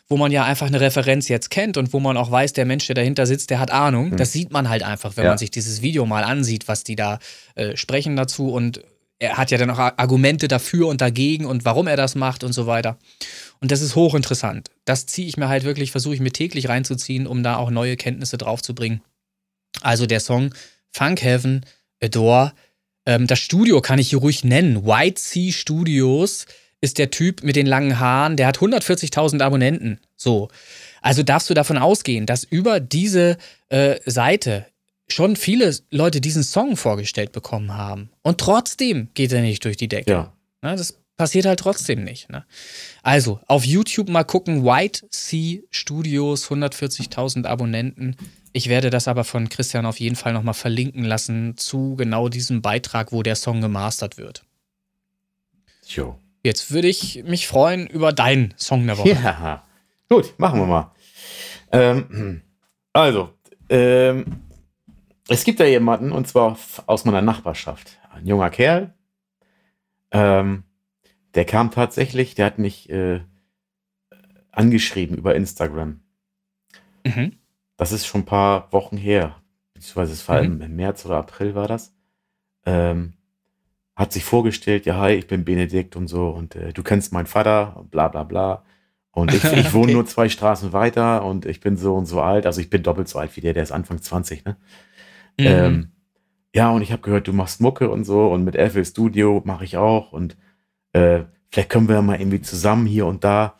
wo 0.08 0.18
man 0.18 0.32
ja 0.32 0.44
einfach 0.44 0.68
eine 0.68 0.80
Referenz 0.82 1.28
jetzt 1.28 1.50
kennt 1.50 1.78
und 1.78 1.94
wo 1.94 2.00
man 2.00 2.18
auch 2.18 2.30
weiß, 2.30 2.54
der 2.54 2.66
Mensch, 2.66 2.86
der 2.88 2.96
dahinter 2.96 3.26
sitzt, 3.26 3.50
der 3.50 3.60
hat 3.60 3.72
Ahnung. 3.72 4.12
Mhm. 4.12 4.18
Das 4.18 4.32
sieht 4.32 4.52
man 4.52 4.70
halt 4.70 4.84
einfach, 4.84 5.18
wenn 5.18 5.26
ja. 5.26 5.32
man 5.32 5.38
sich 5.38 5.52
dieses 5.52 5.82
Video 5.82 6.06
mal 6.06 6.24
ansieht, 6.24 6.68
was 6.68 6.84
die 6.84 6.96
da 6.96 7.20
äh, 7.56 7.76
sprechen 7.76 8.16
dazu 8.16 8.50
und 8.50 8.82
er 9.18 9.38
hat 9.38 9.50
ja 9.50 9.58
dann 9.58 9.70
auch 9.70 9.80
Argumente 9.80 10.48
dafür 10.48 10.88
und 10.88 11.02
dagegen 11.02 11.46
und 11.46 11.64
warum 11.64 11.88
er 11.88 11.96
das 11.96 12.16
macht 12.16 12.44
und 12.44 12.52
so 12.52 12.68
weiter. 12.68 12.98
Und 13.62 13.72
das 13.72 13.82
ist 13.82 13.96
hochinteressant. 13.96 14.70
Das 14.84 15.06
ziehe 15.06 15.28
ich 15.28 15.38
mir 15.38 15.48
halt 15.48 15.64
wirklich, 15.64 15.92
versuche 15.92 16.16
ich 16.16 16.20
mir 16.20 16.34
täglich 16.34 16.68
reinzuziehen, 16.68 17.26
um 17.26 17.42
da 17.42 17.56
auch 17.56 17.70
neue 17.70 17.96
Kenntnisse 17.96 18.38
draufzubringen. 18.38 19.02
Also 19.82 20.06
der 20.06 20.20
Song 20.20 20.54
Funk 20.92 21.22
Heaven, 21.24 21.66
Adore. 22.02 22.54
Ähm, 23.06 23.28
das 23.28 23.40
Studio 23.40 23.82
kann 23.82 24.00
ich 24.00 24.10
hier 24.10 24.20
ruhig 24.20 24.44
nennen. 24.44 24.86
White 24.86 25.22
Sea 25.22 25.52
Studios 25.52 26.46
ist 26.86 27.00
der 27.00 27.10
Typ 27.10 27.44
mit 27.44 27.56
den 27.56 27.66
langen 27.66 28.00
Haaren, 28.00 28.38
der 28.38 28.46
hat 28.46 28.60
140.000 28.60 29.42
Abonnenten. 29.42 30.00
So. 30.16 30.50
Also 31.02 31.24
darfst 31.24 31.50
du 31.50 31.56
davon 31.56 31.78
ausgehen, 31.78 32.28
dass 32.28 32.44
über 32.44 32.80
diese 32.80 33.38
äh, 33.70 34.00
Seite 34.06 34.68
schon 35.08 35.36
viele 35.36 35.76
Leute 35.90 36.22
diesen 36.22 36.44
Song 36.44 36.78
vorgestellt 36.78 37.32
bekommen 37.32 37.74
haben. 37.74 38.12
Und 38.22 38.40
trotzdem 38.40 39.10
geht 39.16 39.32
er 39.32 39.42
nicht 39.42 39.66
durch 39.66 39.78
die 39.78 39.88
Decke. 39.88 40.12
Ja. 40.12 40.34
Ne, 40.62 40.76
das 40.76 41.00
passiert 41.18 41.48
halt 41.48 41.60
trotzdem 41.60 42.04
nicht. 42.04 42.30
Ne? 42.30 42.46
Also, 43.02 43.40
auf 43.48 43.66
YouTube 43.66 44.10
mal 44.10 44.24
gucken, 44.24 44.64
White 44.64 45.08
Sea 45.10 45.62
Studios, 45.72 46.50
140.000 46.50 47.46
Abonnenten. 47.46 48.16
Ich 48.54 48.70
werde 48.70 48.92
das 48.92 49.08
aber 49.08 49.24
von 49.24 49.50
Christian 49.50 49.88
auf 49.88 50.00
jeden 50.00 50.16
Fall 50.16 50.34
nochmal 50.34 50.54
verlinken 50.54 51.04
lassen 51.04 51.58
zu 51.58 51.96
genau 51.96 52.30
diesem 52.30 52.62
Beitrag, 52.62 53.12
wo 53.12 53.24
der 53.24 53.36
Song 53.36 53.62
gemastert 53.62 54.18
wird. 54.18 54.44
Jo. 55.88 56.20
Jetzt 56.46 56.72
würde 56.72 56.88
ich 56.88 57.24
mich 57.24 57.48
freuen 57.48 57.88
über 57.88 58.14
deinen 58.14 58.54
Song 58.56 58.86
der 58.86 59.00
Woche. 59.00 59.10
Ja, 59.10 59.64
gut, 60.08 60.38
machen 60.38 60.60
wir 60.60 60.68
mal. 60.68 60.92
Ähm, 61.72 62.44
also, 62.94 63.32
ähm, 63.68 64.26
es 65.28 65.44
gibt 65.44 65.60
da 65.60 65.66
jemanden, 65.66 66.12
und 66.12 66.28
zwar 66.28 66.56
aus 66.86 67.04
meiner 67.04 67.24
Nachbarschaft. 67.24 67.98
Ein 68.12 68.28
junger 68.28 68.52
Kerl. 68.52 68.94
Ähm, 70.12 70.66
der 71.34 71.46
kam 71.46 71.72
tatsächlich, 71.72 72.36
der 72.36 72.46
hat 72.46 72.60
mich 72.60 72.92
äh, 72.92 73.22
angeschrieben 74.52 75.18
über 75.18 75.34
Instagram. 75.34 76.02
Mhm. 77.04 77.40
Das 77.76 77.92
ist 77.92 78.06
schon 78.06 78.22
ein 78.22 78.26
paar 78.26 78.72
Wochen 78.72 78.98
her. 78.98 79.42
Beziehungsweise 79.74 80.14
es 80.14 80.30
war 80.30 80.44
mhm. 80.44 80.62
im 80.62 80.76
März 80.76 81.08
oder 81.08 81.18
April 81.18 81.56
war 81.56 81.68
das. 81.68 81.96
Ähm, 82.68 83.14
hat 83.96 84.12
sich 84.12 84.26
vorgestellt, 84.26 84.86
ja, 84.86 84.98
hi, 84.98 85.14
ich 85.14 85.28
bin 85.28 85.46
Benedikt 85.46 85.96
und 85.96 86.08
so 86.08 86.30
und 86.30 86.56
äh, 86.56 86.74
du 86.74 86.84
kennst 86.84 87.14
meinen 87.14 87.28
Vater, 87.28 87.86
bla 87.92 88.10
bla 88.10 88.24
bla. 88.24 88.64
Und 89.12 89.34
ich, 89.34 89.44
ich 89.54 89.74
wohne 89.74 89.86
okay. 89.86 89.94
nur 89.94 90.06
zwei 90.06 90.28
Straßen 90.28 90.74
weiter 90.74 91.24
und 91.24 91.46
ich 91.46 91.62
bin 91.62 91.78
so 91.78 91.96
und 91.96 92.06
so 92.06 92.22
alt, 92.22 92.46
also 92.46 92.60
ich 92.60 92.70
bin 92.70 92.84
doppelt 92.84 93.08
so 93.08 93.20
alt 93.20 93.36
wie 93.38 93.42
der, 93.42 93.54
der 93.54 93.64
ist 93.64 93.72
Anfang 93.72 94.02
20, 94.02 94.44
ne? 94.44 94.58
Mhm. 95.40 95.46
Ähm, 95.46 95.92
ja, 96.54 96.72
und 96.72 96.82
ich 96.82 96.92
habe 96.92 97.02
gehört, 97.02 97.28
du 97.28 97.34
machst 97.34 97.62
Mucke 97.62 97.90
und 97.90 98.06
so 98.06 98.28
und 98.28 98.44
mit 98.44 98.56
FL 98.56 98.86
Studio 98.86 99.42
mache 99.46 99.66
ich 99.66 99.78
auch 99.78 100.12
und 100.12 100.38
äh, 100.94 101.24
vielleicht 101.50 101.70
können 101.70 101.90
wir 101.90 102.02
mal 102.02 102.20
irgendwie 102.20 102.42
zusammen 102.42 102.86
hier 102.86 103.06
und 103.06 103.24
da. 103.24 103.56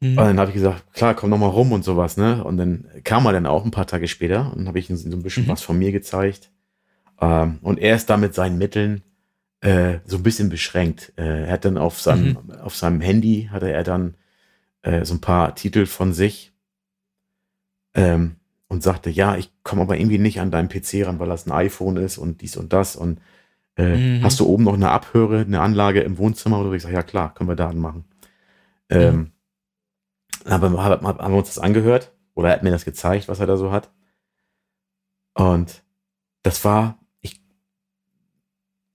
Mhm. 0.00 0.10
Und 0.10 0.16
dann 0.16 0.40
habe 0.40 0.50
ich 0.50 0.54
gesagt, 0.54 0.92
klar, 0.94 1.14
komm 1.14 1.30
noch 1.30 1.38
mal 1.38 1.46
rum 1.46 1.72
und 1.72 1.84
sowas, 1.84 2.16
ne? 2.16 2.42
Und 2.44 2.56
dann 2.56 2.86
kam 3.04 3.26
er 3.26 3.32
dann 3.32 3.46
auch 3.46 3.64
ein 3.64 3.70
paar 3.70 3.86
Tage 3.86 4.08
später 4.08 4.54
und 4.54 4.68
habe 4.68 4.78
ich 4.78 4.88
ihm 4.88 4.96
so 4.96 5.08
ein 5.08 5.22
bisschen 5.22 5.44
mhm. 5.44 5.48
was 5.48 5.62
von 5.62 5.78
mir 5.78 5.92
gezeigt. 5.92 6.50
Ähm, 7.20 7.58
und 7.62 7.78
er 7.78 7.96
ist 7.96 8.08
da 8.08 8.16
mit 8.16 8.34
seinen 8.34 8.56
Mitteln 8.56 9.02
äh, 9.60 9.98
so 10.06 10.16
ein 10.16 10.22
bisschen 10.22 10.48
beschränkt. 10.48 11.12
Äh, 11.16 11.46
er 11.46 11.52
hat 11.52 11.64
dann 11.64 11.78
auf 11.78 12.00
seinem, 12.00 12.38
mhm. 12.46 12.50
auf 12.62 12.76
seinem 12.76 13.00
Handy 13.00 13.48
hatte 13.50 13.70
er 13.70 13.84
dann 13.84 14.14
äh, 14.82 15.04
so 15.04 15.14
ein 15.14 15.20
paar 15.20 15.54
Titel 15.54 15.86
von 15.86 16.12
sich 16.12 16.52
ähm, 17.94 18.36
und 18.68 18.82
sagte, 18.82 19.10
ja, 19.10 19.36
ich 19.36 19.50
komme 19.62 19.82
aber 19.82 19.98
irgendwie 19.98 20.18
nicht 20.18 20.40
an 20.40 20.50
deinen 20.50 20.68
PC 20.68 21.06
ran, 21.06 21.18
weil 21.18 21.28
das 21.28 21.46
ein 21.46 21.52
iPhone 21.52 21.96
ist 21.96 22.18
und 22.18 22.40
dies 22.40 22.56
und 22.56 22.72
das 22.72 22.96
und 22.96 23.20
äh, 23.76 23.96
mhm. 23.96 24.22
hast 24.22 24.40
du 24.40 24.46
oben 24.46 24.64
noch 24.64 24.74
eine 24.74 24.90
Abhöre, 24.90 25.40
eine 25.40 25.60
Anlage 25.60 26.00
im 26.00 26.18
Wohnzimmer 26.18 26.60
oder 26.60 26.72
ich 26.72 26.82
sage, 26.82 26.94
ja 26.94 27.02
klar, 27.02 27.34
können 27.34 27.50
wir 27.50 27.56
da 27.56 27.68
anmachen. 27.68 28.04
Ähm, 28.88 29.16
mhm. 30.44 30.50
aber 30.50 30.82
haben, 30.82 31.06
haben 31.06 31.32
wir 31.32 31.38
uns 31.38 31.48
das 31.48 31.58
angehört 31.58 32.12
oder 32.34 32.48
er 32.48 32.54
hat 32.54 32.62
mir 32.62 32.70
das 32.70 32.84
gezeigt, 32.84 33.28
was 33.28 33.40
er 33.40 33.46
da 33.46 33.56
so 33.56 33.72
hat. 33.72 33.90
Und 35.34 35.82
das 36.42 36.64
war, 36.64 36.99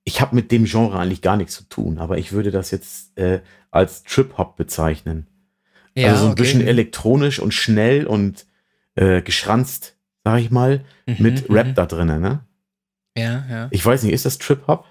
ich, 0.06 0.22
habe 0.22 0.36
mit 0.36 0.52
dem 0.52 0.65
Genre 0.65 0.98
eigentlich 0.98 1.22
gar 1.22 1.36
nichts 1.36 1.56
zu 1.56 1.64
tun, 1.64 1.98
aber 1.98 2.18
ich 2.18 2.32
würde 2.32 2.52
das 2.52 2.72
jetzt 2.72 3.18
äh, 3.18 3.41
als 3.72 4.03
Trip-Hop 4.03 4.56
bezeichnen. 4.56 5.27
Ja, 5.95 6.10
also 6.10 6.19
so 6.22 6.26
ein 6.27 6.32
okay. 6.34 6.44
bisschen 6.44 6.68
elektronisch 6.68 7.40
und 7.40 7.53
schnell 7.53 8.06
und 8.06 8.45
äh, 8.95 9.22
geschranzt, 9.22 9.95
sag 10.23 10.40
ich 10.40 10.52
mal, 10.52 10.84
mhm, 11.06 11.15
mit 11.19 11.49
Rap 11.49 11.68
mhm. 11.68 11.76
da 11.76 11.86
drinnen, 11.86 12.22
ne? 12.22 12.40
Ja, 13.18 13.45
ja. 13.49 13.68
Ich 13.72 13.86
weiß 13.86 14.03
nicht, 14.03 14.14
ist 14.14 14.26
das 14.26 14.38
Trip-Hop? 14.38 14.86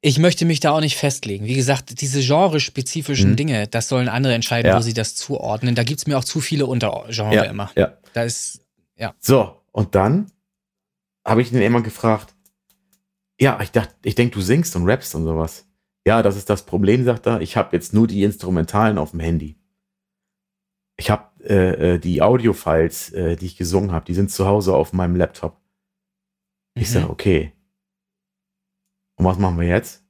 Ich 0.00 0.18
möchte 0.18 0.44
mich 0.44 0.60
da 0.60 0.72
auch 0.72 0.80
nicht 0.80 0.96
festlegen. 0.96 1.46
Wie 1.46 1.54
gesagt, 1.54 2.00
diese 2.02 2.20
genrespezifischen 2.20 3.30
mhm. 3.30 3.36
Dinge, 3.36 3.68
das 3.68 3.88
sollen 3.88 4.08
andere 4.08 4.34
entscheiden, 4.34 4.70
ja. 4.70 4.76
wo 4.76 4.82
sie 4.82 4.92
das 4.92 5.14
zuordnen. 5.14 5.74
Da 5.74 5.82
gibt 5.82 6.00
es 6.00 6.06
mir 6.06 6.18
auch 6.18 6.24
zu 6.24 6.40
viele 6.40 6.66
Untergenre 6.66 7.34
ja, 7.34 7.42
immer. 7.44 7.70
Ja. 7.74 7.96
Da 8.12 8.24
ist, 8.24 8.60
ja. 8.96 9.14
So, 9.18 9.62
und 9.72 9.94
dann 9.94 10.30
habe 11.24 11.40
ich 11.40 11.50
den 11.50 11.62
immer 11.62 11.82
gefragt, 11.82 12.33
ja, 13.44 13.60
ich 13.60 13.72
dachte, 13.72 13.94
ich 14.02 14.14
denke, 14.14 14.32
du 14.34 14.40
singst 14.40 14.74
und 14.74 14.88
rappst 14.88 15.14
und 15.14 15.24
sowas. 15.24 15.68
Ja, 16.06 16.22
das 16.22 16.34
ist 16.34 16.48
das 16.48 16.64
Problem, 16.64 17.04
sagt 17.04 17.26
er. 17.26 17.42
Ich 17.42 17.58
habe 17.58 17.76
jetzt 17.76 17.92
nur 17.92 18.06
die 18.06 18.22
Instrumentalen 18.22 18.96
auf 18.96 19.10
dem 19.10 19.20
Handy. 19.20 19.58
Ich 20.96 21.10
habe 21.10 21.28
äh, 21.44 21.94
äh, 21.94 21.98
die 21.98 22.22
Audio-Files, 22.22 23.12
äh, 23.12 23.36
die 23.36 23.44
ich 23.44 23.58
gesungen 23.58 23.92
habe, 23.92 24.06
die 24.06 24.14
sind 24.14 24.30
zu 24.30 24.46
Hause 24.46 24.74
auf 24.74 24.94
meinem 24.94 25.14
Laptop. 25.14 25.60
Ich 26.74 26.88
mhm. 26.88 26.92
sage, 26.92 27.10
okay. 27.10 27.52
Und 29.16 29.26
was 29.26 29.38
machen 29.38 29.60
wir 29.60 29.68
jetzt? 29.68 30.02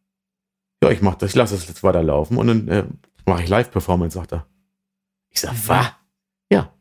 Ja, 0.81 0.91
ich 0.91 1.03
mach 1.03 1.17
das, 1.17 1.31
ich 1.31 1.37
lasse 1.37 1.57
das 1.57 1.67
jetzt 1.67 1.83
weiterlaufen 1.83 2.37
und 2.37 2.47
dann 2.47 2.69
äh, 2.69 2.85
mache 3.27 3.43
ich 3.43 3.49
Live-Performance, 3.49 4.15
sagt 4.15 4.33
er. 4.33 4.47
Ich 5.31 5.41
sage, 5.41 5.57
mhm. 5.57 5.69
was? 5.69 5.93
Ja. 6.53 6.73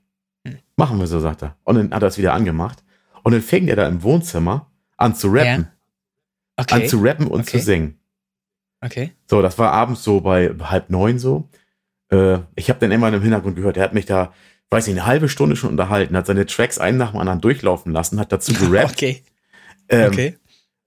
Mhm. 0.43 0.59
Machen 0.75 0.99
wir 0.99 1.07
so, 1.07 1.19
sagt 1.19 1.41
er. 1.41 1.57
Und 1.63 1.77
dann 1.77 1.91
hat 1.95 2.03
er 2.03 2.09
es 2.09 2.19
wieder 2.19 2.33
angemacht. 2.33 2.83
Und 3.23 3.31
dann 3.31 3.41
fängt 3.41 3.69
er 3.69 3.75
da 3.75 3.87
im 3.87 4.03
Wohnzimmer 4.03 4.71
an 4.97 5.15
zu 5.15 5.29
rappen. 5.29 5.63
Ja. 5.63 5.72
Okay. 6.55 6.83
An 6.83 6.87
zu 6.87 6.99
rappen 7.01 7.27
und 7.27 7.41
okay. 7.41 7.57
zu 7.57 7.59
singen. 7.59 7.99
Okay. 8.81 9.11
So, 9.29 9.41
das 9.41 9.57
war 9.57 9.71
abends 9.71 10.03
so 10.03 10.21
bei 10.21 10.49
halb 10.49 10.89
neun 10.89 11.17
so. 11.17 11.49
Äh, 12.11 12.39
ich 12.55 12.69
habe 12.69 12.79
dann 12.79 12.91
immer 12.91 13.11
im 13.11 13.21
Hintergrund 13.21 13.55
gehört, 13.55 13.77
er 13.77 13.83
hat 13.83 13.93
mich 13.93 14.05
da, 14.05 14.33
weiß 14.69 14.87
ich, 14.87 14.93
eine 14.93 15.05
halbe 15.05 15.29
Stunde 15.29 15.55
schon 15.55 15.69
unterhalten, 15.69 16.15
hat 16.15 16.27
seine 16.27 16.45
Tracks 16.45 16.77
einen 16.77 16.97
nach 16.97 17.11
dem 17.11 17.19
anderen 17.19 17.41
durchlaufen 17.41 17.91
lassen, 17.91 18.19
hat 18.19 18.31
dazu 18.31 18.53
gerappt. 18.59 18.93
okay. 18.93 19.23
Ähm, 19.89 20.11
okay. 20.11 20.37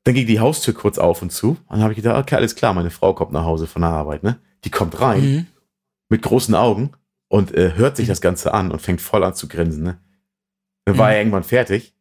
Dann 0.04 0.14
ging 0.14 0.26
die 0.26 0.38
Haustür 0.38 0.72
kurz 0.72 0.98
auf 0.98 1.20
und 1.22 1.32
zu. 1.32 1.56
Dann 1.68 1.80
habe 1.80 1.92
ich 1.92 1.96
gedacht, 1.96 2.22
okay, 2.22 2.36
alles 2.36 2.54
klar, 2.54 2.74
meine 2.74 2.90
Frau 2.90 3.12
kommt 3.12 3.32
nach 3.32 3.44
Hause 3.44 3.66
von 3.66 3.82
der 3.82 3.90
Arbeit, 3.90 4.22
ne? 4.22 4.38
Die 4.64 4.70
kommt 4.70 5.00
rein 5.00 5.20
mhm. 5.20 5.46
mit 6.08 6.22
großen 6.22 6.54
Augen 6.54 6.92
und 7.28 7.54
äh, 7.54 7.72
hört 7.74 7.96
sich 7.96 8.06
mhm. 8.06 8.12
das 8.12 8.20
Ganze 8.20 8.54
an 8.54 8.70
und 8.70 8.80
fängt 8.80 9.00
voll 9.00 9.24
an 9.24 9.34
zu 9.34 9.48
grinsen, 9.48 9.82
ne? 9.82 9.98
Dann 10.84 10.94
mhm. 10.94 10.98
war 11.00 11.12
er 11.12 11.18
irgendwann 11.18 11.42
fertig. 11.42 11.95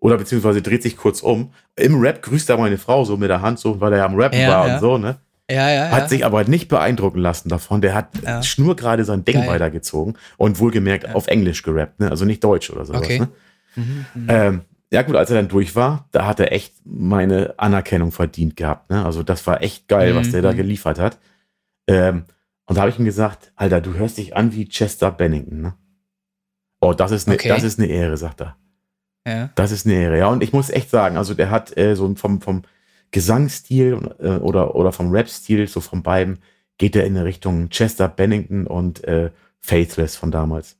Oder 0.00 0.16
beziehungsweise 0.16 0.62
dreht 0.62 0.82
sich 0.82 0.96
kurz 0.96 1.20
um. 1.20 1.52
Im 1.76 2.00
Rap 2.00 2.22
grüßt 2.22 2.48
er 2.50 2.56
meine 2.56 2.78
Frau 2.78 3.04
so 3.04 3.16
mit 3.16 3.30
der 3.30 3.42
Hand, 3.42 3.58
so, 3.58 3.80
weil 3.80 3.92
er 3.92 3.98
ja 3.98 4.06
am 4.06 4.14
Rappen 4.18 4.40
ja, 4.40 4.48
war 4.48 4.66
ja. 4.66 4.74
und 4.74 4.80
so, 4.80 4.98
ne? 4.98 5.18
Ja, 5.50 5.68
ja, 5.68 5.90
hat 5.90 6.08
sich 6.08 6.24
aber 6.24 6.44
nicht 6.44 6.68
beeindrucken 6.68 7.18
lassen 7.18 7.48
davon. 7.48 7.80
Der 7.80 7.94
hat 7.94 8.08
ja. 8.22 8.42
schnurgerade 8.42 9.04
sein 9.04 9.24
Ding 9.24 9.34
Geil. 9.34 9.48
weitergezogen 9.48 10.16
und 10.36 10.60
wohlgemerkt 10.60 11.12
auf 11.14 11.26
Englisch 11.26 11.62
gerappt, 11.62 11.98
ne? 11.98 12.08
also 12.08 12.24
nicht 12.24 12.42
Deutsch 12.44 12.70
oder 12.70 12.84
sowas. 12.84 13.02
Okay. 13.02 13.18
Ne? 13.18 13.28
Mhm, 13.74 14.06
mhm, 14.14 14.26
ähm, 14.28 14.60
ja 14.92 15.02
gut, 15.02 15.16
als 15.16 15.30
er 15.30 15.36
dann 15.36 15.48
durch 15.48 15.76
war, 15.76 16.08
da 16.12 16.26
hat 16.26 16.40
er 16.40 16.52
echt 16.52 16.74
meine 16.84 17.54
Anerkennung 17.56 18.12
verdient 18.12 18.56
gehabt. 18.56 18.90
Ne? 18.90 19.04
Also 19.04 19.22
das 19.22 19.46
war 19.46 19.60
echt 19.62 19.88
geil, 19.88 20.12
mhm. 20.12 20.18
was 20.18 20.30
der 20.30 20.42
da 20.42 20.52
mhm. 20.52 20.56
geliefert 20.56 20.98
hat. 20.98 21.18
Ähm, 21.88 22.24
und 22.66 22.76
da 22.76 22.82
habe 22.82 22.90
ich 22.90 22.98
ihm 22.98 23.04
gesagt, 23.04 23.52
Alter, 23.56 23.80
du 23.80 23.94
hörst 23.94 24.18
dich 24.18 24.36
an 24.36 24.52
wie 24.52 24.68
Chester 24.68 25.10
Bennington. 25.10 25.62
Ne? 25.62 25.74
Oh, 26.80 26.92
das 26.92 27.10
ist 27.10 27.26
eine, 27.26 27.36
okay. 27.36 27.48
das 27.48 27.64
ist 27.64 27.78
eine 27.78 27.88
Ehre, 27.88 28.16
sagt 28.16 28.40
er. 28.40 28.56
Ja. 29.26 29.50
Das 29.54 29.70
ist 29.70 29.86
eine 29.86 29.94
Ehre. 29.94 30.18
Ja, 30.18 30.28
und 30.28 30.42
ich 30.42 30.52
muss 30.52 30.70
echt 30.70 30.90
sagen, 30.90 31.16
also 31.16 31.34
der 31.34 31.50
hat 31.50 31.76
äh, 31.76 31.94
so 31.94 32.14
vom, 32.14 32.40
vom 32.40 32.62
Gesangsstil 33.10 34.14
äh, 34.18 34.36
oder, 34.36 34.74
oder 34.74 34.92
vom 34.92 35.10
Rap-Stil, 35.10 35.66
so 35.68 35.80
von 35.80 36.02
beiden, 36.02 36.38
geht 36.78 36.96
er 36.96 37.04
in 37.04 37.16
eine 37.16 37.26
Richtung 37.26 37.68
Chester 37.68 38.08
Bennington 38.08 38.66
und 38.66 39.04
äh, 39.04 39.30
Faithless 39.60 40.16
von 40.16 40.30
damals. 40.30 40.76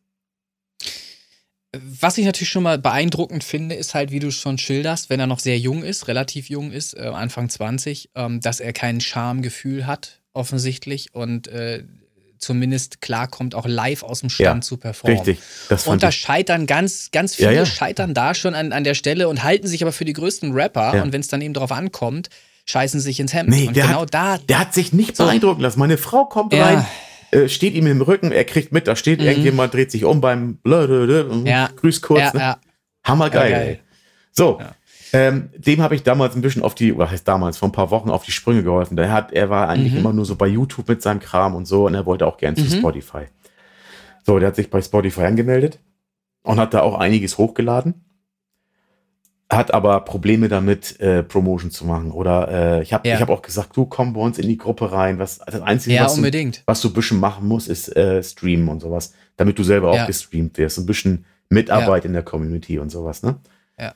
Was 1.73 2.19
ich 2.19 2.25
natürlich 2.25 2.49
schon 2.49 2.65
mal 2.65 2.79
beeindruckend 2.79 3.45
finde, 3.45 3.77
ist 3.77 3.95
halt, 3.95 4.11
wie 4.11 4.19
du 4.19 4.33
schon 4.33 4.59
schilderst, 4.59 5.09
wenn 5.09 5.21
er 5.21 5.29
noch 5.29 5.39
sehr 5.39 5.59
jung 5.59 5.85
ist, 5.85 6.09
relativ 6.09 6.49
jung 6.49 6.73
ist, 6.73 6.97
äh, 6.97 7.03
Anfang 7.03 7.49
20, 7.49 8.11
ähm, 8.17 8.41
dass 8.41 8.59
er 8.59 8.73
kein 8.73 9.01
Schamgefühl 9.01 9.87
hat, 9.87 10.21
offensichtlich, 10.33 11.15
und 11.15 11.47
äh, 11.47 11.85
zumindest 12.41 13.01
klarkommt, 13.01 13.55
auch 13.55 13.67
live 13.67 14.03
aus 14.03 14.21
dem 14.21 14.31
Stand 14.31 14.65
ja, 14.65 14.67
zu 14.67 14.77
performen. 14.79 15.19
Richtig. 15.19 15.39
Das 15.69 15.87
und 15.87 16.03
da 16.03 16.11
scheitern 16.11 16.67
ganz, 16.67 17.11
ganz 17.13 17.35
viele 17.35 17.53
ja, 17.53 17.59
ja. 17.61 17.67
scheitern 17.67 18.15
da 18.15 18.35
schon 18.35 18.55
an, 18.55 18.73
an 18.73 18.83
der 18.83 18.95
Stelle 18.95 19.29
und 19.29 19.43
halten 19.43 19.67
sich 19.67 19.83
aber 19.83 19.93
für 19.93 20.05
die 20.05 20.15
größten 20.15 20.53
Rapper. 20.53 21.03
Und 21.03 21.13
wenn 21.13 21.21
es 21.21 21.29
dann 21.29 21.43
eben 21.43 21.55
darauf 21.55 21.73
ankommt, 21.73 22.31
scheißen 22.67 23.01
sich 23.01 23.21
ins 23.21 23.35
Hemd. 23.35 23.51
Nee, 23.51 23.69
und 23.69 23.77
der 23.77 23.87
genau 23.87 24.03
hat, 24.03 24.15
da. 24.15 24.39
Der 24.39 24.59
hat 24.59 24.75
sich 24.75 24.93
nicht 24.93 25.17
so. 25.17 25.25
beeindrucken 25.25 25.61
lassen. 25.61 25.79
Meine 25.79 25.99
Frau 25.99 26.25
kommt 26.25 26.55
rein. 26.55 26.87
Äh, 27.31 27.49
steht 27.49 27.75
ihm 27.75 27.87
im 27.87 28.03
Rücken, 28.03 28.33
er 28.33 28.45
kriegt 28.45 28.73
mit, 28.73 28.89
da 28.89 28.97
steht 28.97 29.21
mhm. 29.21 29.27
irgendjemand, 29.27 29.73
dreht 29.73 29.93
sich 29.93 30.05
um 30.05 30.21
beim 30.21 30.59
ja. 30.65 31.69
grüßt 31.77 32.03
kurz. 32.03 32.35
Ne? 32.35 32.57
Hammergeil. 33.05 33.51
Geil. 33.51 33.81
So, 34.33 34.61
ähm, 35.13 35.51
dem 35.57 35.83
habe 35.83 35.95
ich 35.95 36.03
damals 36.03 36.37
ein 36.37 36.43
bisschen 36.43 36.63
auf 36.63 36.75
die, 36.75 36.97
was 36.97 37.11
heißt 37.11 37.27
damals, 37.27 37.59
vor 37.59 37.69
ein 37.69 37.73
paar 37.73 37.91
Wochen 37.91 38.11
auf 38.11 38.25
die 38.25 38.33
Sprünge 38.33 38.63
geholfen. 38.63 38.97
Der 38.97 39.13
hat, 39.13 39.33
er 39.33 39.51
war 39.51 39.69
eigentlich 39.69 39.93
mhm. 39.93 39.99
immer 39.99 40.13
nur 40.13 40.25
so 40.25 40.37
bei 40.37 40.47
YouTube 40.47 40.89
mit 40.89 41.03
seinem 41.03 41.21
Kram 41.21 41.55
und 41.55 41.67
so 41.67 41.87
und 41.87 41.95
er 41.95 42.07
wollte 42.07 42.27
auch 42.27 42.37
gern 42.37 42.57
zu 42.57 42.65
mhm. 42.65 42.79
Spotify. 42.79 43.25
So, 44.25 44.39
der 44.39 44.49
hat 44.49 44.57
sich 44.57 44.71
bei 44.71 44.81
Spotify 44.81 45.23
angemeldet 45.23 45.79
und 46.43 46.59
hat 46.59 46.75
da 46.75 46.83
auch 46.83 46.99
einiges 46.99 47.39
hochgeladen. 47.39 48.05
Hat 49.51 49.75
aber 49.75 50.01
Probleme 50.03 50.49
damit, 50.49 51.01
äh, 51.01 51.25
Promotion 51.25 51.73
zu 51.73 51.85
machen. 51.85 52.13
Oder 52.13 52.79
äh, 52.79 52.83
ich 52.83 52.93
habe 52.93 53.09
ja. 53.09 53.19
hab 53.19 53.31
auch 53.31 53.43
gesagt, 53.43 53.77
du 53.77 53.85
komm 53.85 54.13
bei 54.13 54.21
uns 54.21 54.39
in 54.39 54.47
die 54.47 54.57
Gruppe 54.57 54.93
rein. 54.93 55.19
Was, 55.19 55.39
das 55.39 55.61
Einzige, 55.61 55.97
ja, 55.97 56.05
was, 56.05 56.15
du, 56.15 56.23
was, 56.67 56.81
du, 56.83 56.89
ein 56.89 56.95
bisschen 56.95 57.19
machen 57.19 57.49
musst, 57.49 57.69
ist 57.69 57.97
äh, 57.97 58.23
streamen 58.23 58.69
und 58.69 58.81
sowas, 58.81 59.13
damit 59.37 59.59
du 59.59 59.65
selber 59.65 59.93
ja. 59.93 60.03
auch 60.03 60.07
gestreamt 60.07 60.57
wirst. 60.59 60.79
Ein 60.79 60.87
bisschen 60.87 61.25
Mitarbeit 61.49 62.05
in 62.05 62.13
der 62.13 62.23
Community 62.23 62.79
und 62.79 62.91
sowas, 62.91 63.25
ne? 63.25 63.41
Ja. 63.81 63.95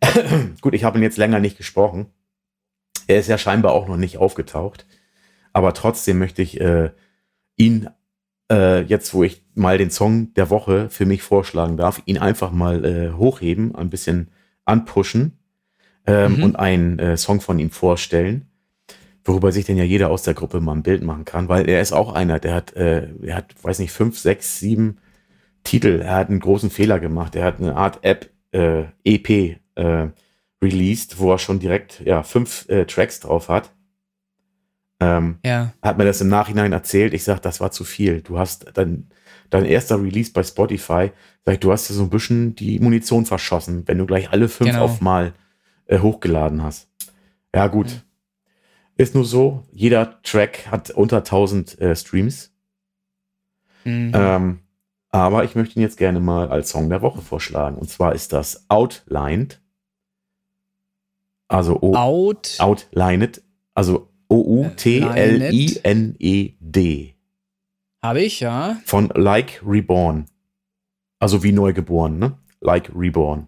Gut, 0.60 0.74
ich 0.74 0.84
habe 0.84 0.98
ihn 0.98 1.02
jetzt 1.02 1.18
länger 1.18 1.40
nicht 1.40 1.56
gesprochen. 1.56 2.06
Er 3.06 3.18
ist 3.18 3.28
ja 3.28 3.36
scheinbar 3.36 3.72
auch 3.72 3.88
noch 3.88 3.96
nicht 3.96 4.18
aufgetaucht. 4.18 4.86
Aber 5.52 5.74
trotzdem 5.74 6.18
möchte 6.18 6.42
ich 6.42 6.60
äh, 6.60 6.90
ihn 7.56 7.88
äh, 8.50 8.82
jetzt, 8.82 9.14
wo 9.14 9.22
ich 9.24 9.42
mal 9.54 9.78
den 9.78 9.90
Song 9.90 10.32
der 10.34 10.50
Woche 10.50 10.90
für 10.90 11.06
mich 11.06 11.22
vorschlagen 11.22 11.76
darf, 11.76 12.02
ihn 12.06 12.18
einfach 12.18 12.50
mal 12.50 12.84
äh, 12.84 13.12
hochheben, 13.12 13.74
ein 13.74 13.90
bisschen 13.90 14.30
anpushen 14.64 15.38
ähm, 16.06 16.36
mhm. 16.36 16.42
und 16.42 16.56
einen 16.56 16.98
äh, 16.98 17.16
Song 17.16 17.40
von 17.40 17.58
ihm 17.58 17.70
vorstellen, 17.70 18.48
worüber 19.24 19.52
sich 19.52 19.64
denn 19.64 19.76
ja 19.76 19.84
jeder 19.84 20.10
aus 20.10 20.22
der 20.22 20.34
Gruppe 20.34 20.60
mal 20.60 20.72
ein 20.72 20.82
Bild 20.82 21.02
machen 21.02 21.24
kann, 21.24 21.48
weil 21.48 21.68
er 21.68 21.80
ist 21.80 21.92
auch 21.92 22.12
einer, 22.12 22.38
der 22.40 22.54
hat, 22.54 22.74
äh, 22.74 23.08
er 23.22 23.36
hat, 23.36 23.54
weiß 23.62 23.78
nicht, 23.78 23.92
fünf, 23.92 24.18
sechs, 24.18 24.58
sieben 24.58 24.98
Titel. 25.62 26.00
Er 26.02 26.16
hat 26.16 26.28
einen 26.28 26.40
großen 26.40 26.70
Fehler 26.70 27.00
gemacht. 27.00 27.34
Er 27.34 27.44
hat 27.44 27.58
eine 27.58 27.74
Art 27.76 28.00
App 28.02 28.30
äh, 28.54 28.84
EP 29.04 29.58
äh, 29.74 30.08
released, 30.62 31.18
wo 31.18 31.32
er 31.32 31.38
schon 31.38 31.58
direkt 31.58 32.00
ja 32.00 32.22
fünf 32.22 32.68
äh, 32.68 32.86
Tracks 32.86 33.20
drauf 33.20 33.48
hat. 33.48 33.70
Ähm, 35.00 35.38
ja. 35.44 35.74
Hat 35.82 35.98
mir 35.98 36.04
das 36.04 36.20
im 36.20 36.28
Nachhinein 36.28 36.72
erzählt. 36.72 37.12
Ich 37.14 37.24
sag, 37.24 37.40
das 37.40 37.60
war 37.60 37.72
zu 37.72 37.84
viel. 37.84 38.22
Du 38.22 38.38
hast 38.38 38.66
dein, 38.74 39.10
dein 39.50 39.64
erster 39.64 40.00
Release 40.00 40.32
bei 40.32 40.42
Spotify, 40.42 41.10
sag 41.44 41.54
ich, 41.54 41.60
du 41.60 41.72
hast 41.72 41.88
ja 41.88 41.96
so 41.96 42.04
ein 42.04 42.10
bisschen 42.10 42.54
die 42.54 42.78
Munition 42.78 43.26
verschossen, 43.26 43.82
wenn 43.86 43.98
du 43.98 44.06
gleich 44.06 44.30
alle 44.30 44.48
fünf 44.48 44.70
genau. 44.70 44.84
auf 44.84 45.00
mal 45.00 45.34
äh, 45.86 45.98
hochgeladen 45.98 46.62
hast. 46.62 46.88
Ja, 47.54 47.66
gut. 47.66 47.88
Mhm. 47.88 48.00
Ist 48.96 49.14
nur 49.16 49.24
so, 49.24 49.64
jeder 49.72 50.22
Track 50.22 50.68
hat 50.70 50.90
unter 50.90 51.18
1000 51.18 51.80
äh, 51.80 51.96
Streams. 51.96 52.52
Mhm. 53.84 54.12
Ähm, 54.14 54.58
aber 55.14 55.44
ich 55.44 55.54
möchte 55.54 55.78
ihn 55.78 55.82
jetzt 55.82 55.96
gerne 55.96 56.18
mal 56.18 56.48
als 56.48 56.70
Song 56.70 56.90
der 56.90 57.00
Woche 57.00 57.22
vorschlagen. 57.22 57.78
Und 57.78 57.88
zwar 57.88 58.16
ist 58.16 58.32
das 58.32 58.68
Outlined 58.68 59.60
Also 61.46 61.78
o 61.80 61.94
Out. 61.94 62.56
Outlined. 62.58 63.40
Also 63.74 64.10
O-U-T-L-I-N-E-D. 64.28 65.14
Habe 68.02 68.22
ich, 68.22 68.40
ja. 68.40 68.76
Von 68.84 69.08
Like 69.14 69.62
Reborn. 69.64 70.26
Also 71.20 71.44
wie 71.44 71.52
neugeboren, 71.52 72.18
ne? 72.18 72.36
Like 72.60 72.90
Reborn. 72.94 73.46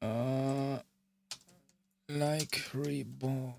Äh, 0.00 0.76
like 2.08 2.70
Reborn. 2.74 3.54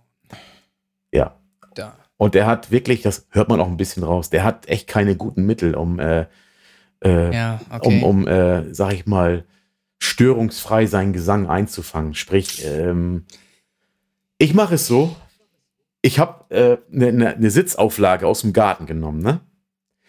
Ja. 1.11 1.35
Da. 1.75 1.98
Und 2.16 2.35
der 2.35 2.48
hat 2.48 2.72
wirklich, 2.72 3.01
das 3.01 3.27
hört 3.32 3.50
man 3.50 3.59
auch 3.59 3.67
ein 3.67 3.75
bisschen 3.77 4.03
raus, 4.03 4.30
der 4.30 4.45
hat 4.45 4.69
echt 4.69 4.88
keine 4.88 5.17
guten 5.17 5.45
Mittel, 5.45 5.75
um, 5.75 6.00
äh, 6.00 6.27
äh, 7.03 7.33
Ja, 7.33 7.59
okay. 7.69 8.01
um, 8.01 8.03
um 8.03 8.27
äh, 8.27 8.73
sag 8.73 8.93
ich 8.93 9.06
mal, 9.06 9.45
störungsfrei 9.99 10.85
seinen 10.85 11.14
Gesang 11.14 11.48
einzufangen. 11.48 12.14
Sprich, 12.14 12.64
ähm, 12.65 13.25
ich 14.38 14.53
mache 14.53 14.75
es 14.75 14.88
so, 14.88 15.15
ich 16.01 16.19
habe 16.19 16.45
eine 16.51 17.07
äh, 17.07 17.11
ne, 17.11 17.35
ne 17.40 17.49
Sitzauflage 17.51 18.27
aus 18.27 18.41
dem 18.41 18.53
Garten 18.53 18.85
genommen, 18.85 19.22
ne? 19.22 19.40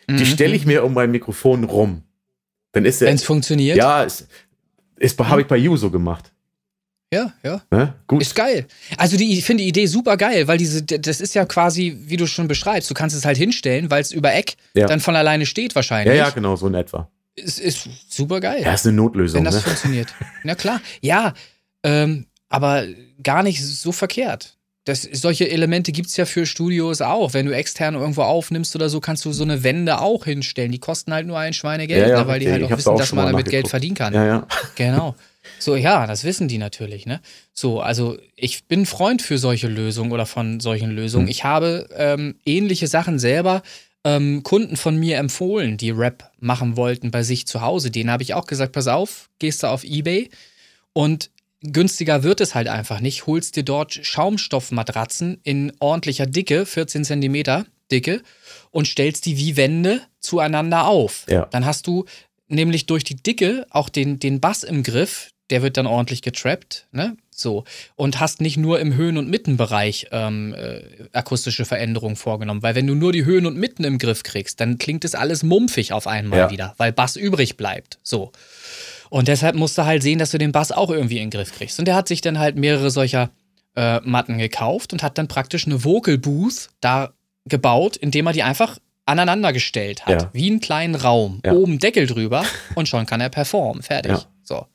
Die 0.09 0.13
Mhm. 0.15 0.27
stelle 0.27 0.55
ich 0.55 0.67
mir 0.67 0.85
um 0.85 0.93
mein 0.93 1.11
Mikrofon 1.11 1.65
rum. 1.65 2.03
Dann 2.73 2.85
ist. 2.85 3.01
Wenn 3.01 3.15
es 3.15 3.25
funktioniert. 3.25 3.77
Ja, 3.79 4.03
ist, 4.03 4.29
ist, 4.97 5.19
habe 5.19 5.41
ich 5.43 5.47
bei 5.47 5.57
You 5.57 5.77
so 5.77 5.91
gemacht. 5.91 6.34
Ja. 7.15 7.33
ja. 7.43 7.63
Ne? 7.71 7.95
Gut. 8.07 8.21
Ist 8.23 8.35
geil. 8.35 8.67
Also 8.99 9.17
die, 9.17 9.39
ich 9.39 9.45
finde 9.45 9.63
die 9.63 9.69
Idee 9.69 9.87
super 9.87 10.17
geil, 10.17 10.47
weil 10.49 10.59
diese, 10.59 10.83
das 10.83 11.21
ist 11.21 11.35
ja 11.35 11.45
quasi, 11.45 11.97
wie 12.07 12.17
du 12.17 12.27
schon 12.27 12.49
beschreibst, 12.49 12.91
du 12.91 12.95
kannst 12.95 13.17
es 13.17 13.25
halt 13.25 13.37
hinstellen, 13.39 13.91
weil 13.91 14.03
es 14.03 14.13
über 14.13 14.35
Eck 14.35 14.57
Ja. 14.75 14.87
dann 14.87 15.01
von 15.01 15.17
alleine 15.17 15.47
steht 15.47 15.73
ja, 15.73 15.77
wahrscheinlich. 15.77 16.17
ja, 16.17 16.31
genau, 16.31 16.57
so 16.57 16.67
in 16.67 16.75
etwa. 16.75 17.09
Es 17.37 17.59
ist 17.59 17.89
super 18.09 18.41
geil. 18.41 18.63
Ja, 18.63 18.75
ist 18.75 18.87
eine 18.87 18.97
Notlösung, 18.97 19.39
wenn 19.39 19.45
das 19.45 19.55
ne? 19.57 19.61
funktioniert. 19.63 20.15
Na 20.45 20.55
klar. 20.55 20.81
Ja, 21.01 21.33
ähm, 21.83 22.27
aber 22.49 22.85
gar 23.23 23.43
nicht 23.43 23.65
so 23.65 23.91
verkehrt. 23.91 24.57
Das, 24.87 25.03
solche 25.03 25.51
Elemente 25.51 25.93
gibt 25.93 26.09
es 26.11 26.17
ja 26.19 26.27
für 26.27 26.45
Studios 26.45 27.01
auch. 27.01 27.33
Wenn 27.33 27.47
du 27.47 27.53
extern 27.53 27.95
irgendwo 27.95 28.21
aufnimmst 28.23 28.77
oder 28.77 28.91
so, 28.91 29.01
kannst 29.01 29.25
du 29.25 29.33
so 29.33 29.43
eine 29.43 29.65
Wände 29.65 29.99
auch 29.99 30.27
hinstellen. 30.27 30.71
Die 30.73 30.79
kosten 30.79 31.13
halt 31.15 31.27
nur 31.27 31.39
ein 31.39 31.55
Schweinegeld, 31.55 32.03
Ja, 32.03 32.09
ja, 32.17 32.21
ne, 32.23 32.29
weil 32.29 32.39
die 32.39 32.47
richtig. 32.47 32.63
halt 32.65 32.73
auch 32.73 32.79
wissen, 32.79 32.89
auch 32.91 32.99
dass 32.99 33.13
man 33.15 33.27
damit 33.27 33.49
Geld 33.49 33.67
verdienen 33.69 33.95
kann. 33.95 34.13
Ja, 34.13 34.27
ja. 34.27 34.47
Genau. 34.77 35.15
So, 35.59 35.77
ja, 35.77 36.07
das 36.07 36.25
wissen 36.25 36.49
die 36.49 36.59
natürlich, 36.59 37.07
ne? 37.07 37.21
So, 37.53 37.81
also 37.81 38.19
ich 38.37 38.65
bin 38.65 38.87
Freund 38.87 39.23
für 39.23 39.39
solche 39.39 39.69
Lösungen 39.69 40.13
oder 40.13 40.27
von 40.27 40.61
solchen 40.61 40.91
Lösungen. 40.91 41.27
Hm. 41.27 41.31
Ich 41.31 41.45
habe 41.45 41.89
ähm, 41.97 42.37
ähnliche 42.45 42.87
Sachen 42.87 43.19
selber 43.19 43.63
ähm, 44.05 44.43
Kunden 44.43 44.77
von 44.77 44.97
mir 44.97 45.19
empfohlen, 45.19 45.77
die 45.77 45.91
Rap 45.91 46.31
machen 46.39 46.77
wollten 46.77 47.11
bei 47.11 47.23
sich 47.23 47.47
zu 47.47 47.63
Hause. 47.63 47.91
Denen 47.91 48.11
habe 48.11 48.23
ich 48.23 48.35
auch 48.35 48.47
gesagt, 48.47 48.73
pass 48.73 48.87
auf, 48.87 49.31
gehst 49.39 49.63
du 49.63 49.69
auf 49.69 49.85
Ebay 49.85 50.31
und 50.93 51.31
günstiger 51.63 52.23
wird 52.23 52.41
es 52.41 52.55
halt 52.55 52.69
einfach 52.69 53.01
nicht. 53.01 53.27
Holst 53.27 53.57
dir 53.57 53.65
dort 53.65 53.95
Schaumstoffmatratzen 53.95 55.41
in 55.43 55.73
ordentlicher 55.81 56.27
Dicke, 56.27 56.67
14 56.67 57.05
Zentimeter 57.05 57.65
Dicke 57.91 58.23
und 58.71 58.87
stellst 58.87 59.27
die 59.27 59.37
wie 59.39 59.57
Wände 59.57 60.03
zueinander 60.21 60.87
auf. 60.87 61.27
Ja. 61.29 61.47
Dann 61.47 61.65
hast 61.65 61.87
du 61.87 62.05
nämlich 62.49 62.87
durch 62.87 63.05
die 63.05 63.17
Dicke 63.17 63.67
auch 63.71 63.89
den, 63.89 64.19
den 64.19 64.41
Bass 64.41 64.63
im 64.63 64.83
Griff, 64.83 65.31
der 65.51 65.63
wird 65.63 65.77
dann 65.77 65.87
ordentlich 65.87 66.23
getrappt, 66.23 66.87
ne? 66.93 67.17
So. 67.31 67.65
Und 67.97 68.21
hast 68.21 68.41
nicht 68.41 68.57
nur 68.57 68.79
im 68.81 68.95
Höhen- 68.95 69.19
und 69.19 69.29
Mittenbereich 69.29 70.07
ähm, 70.13 70.55
äh, 70.55 70.81
akustische 71.13 71.65
Veränderungen 71.65 72.17
vorgenommen. 72.17 72.63
Weil 72.63 72.75
wenn 72.77 72.87
du 72.87 72.95
nur 72.95 73.13
die 73.13 73.25
Höhen 73.25 73.45
und 73.47 73.57
Mitten 73.57 73.85
im 73.85 73.99
Griff 73.99 74.23
kriegst, 74.23 74.61
dann 74.61 74.79
klingt 74.79 75.05
es 75.05 75.15
alles 75.15 75.43
mumpfig 75.43 75.93
auf 75.93 76.07
einmal 76.07 76.39
Ja. 76.39 76.51
wieder, 76.51 76.75
weil 76.79 76.93
Bass 76.93 77.17
übrig 77.17 77.57
bleibt. 77.57 77.99
So. 78.03 78.31
Und 79.11 79.29
deshalb 79.29 79.57
musst 79.57 79.77
du 79.77 79.85
halt 79.85 80.03
sehen, 80.03 80.19
dass 80.19 80.31
du 80.31 80.39
den 80.39 80.53
Bass 80.53 80.73
auch 80.73 80.91
irgendwie 80.91 81.19
in 81.19 81.25
den 81.25 81.31
Griff 81.31 81.53
kriegst. 81.53 81.79
Und 81.79 81.87
der 81.87 81.97
hat 81.97 82.09
sich 82.09 82.21
dann 82.21 82.39
halt 82.39 82.57
mehrere 82.57 82.91
solcher 82.91 83.31
äh, 83.77 84.01
Matten 84.01 84.39
gekauft 84.39 84.93
und 84.93 85.03
hat 85.03 85.19
dann 85.19 85.27
praktisch 85.29 85.67
eine 85.67 85.85
Vocal 85.85 86.17
Booth 86.19 86.71
da 86.81 87.13
gebaut, 87.45 87.97
indem 87.97 88.29
er 88.29 88.33
die 88.33 88.43
einfach 88.45 88.79
aneinander 89.07 89.53
gestellt 89.53 90.07
hat. 90.07 90.23
Ja. 90.23 90.31
Wie 90.33 90.49
einen 90.49 90.61
kleinen 90.61 90.95
Raum. 90.95 91.41
Ja. 91.45 91.53
Oben 91.53 91.79
Deckel 91.81 92.07
drüber 92.07 92.45
und 92.77 92.89
schon 92.89 93.05
kann 93.07 93.21
er 93.21 93.29
performen. 93.29 93.83
Fertig. 93.83 94.17
So, 94.43 94.67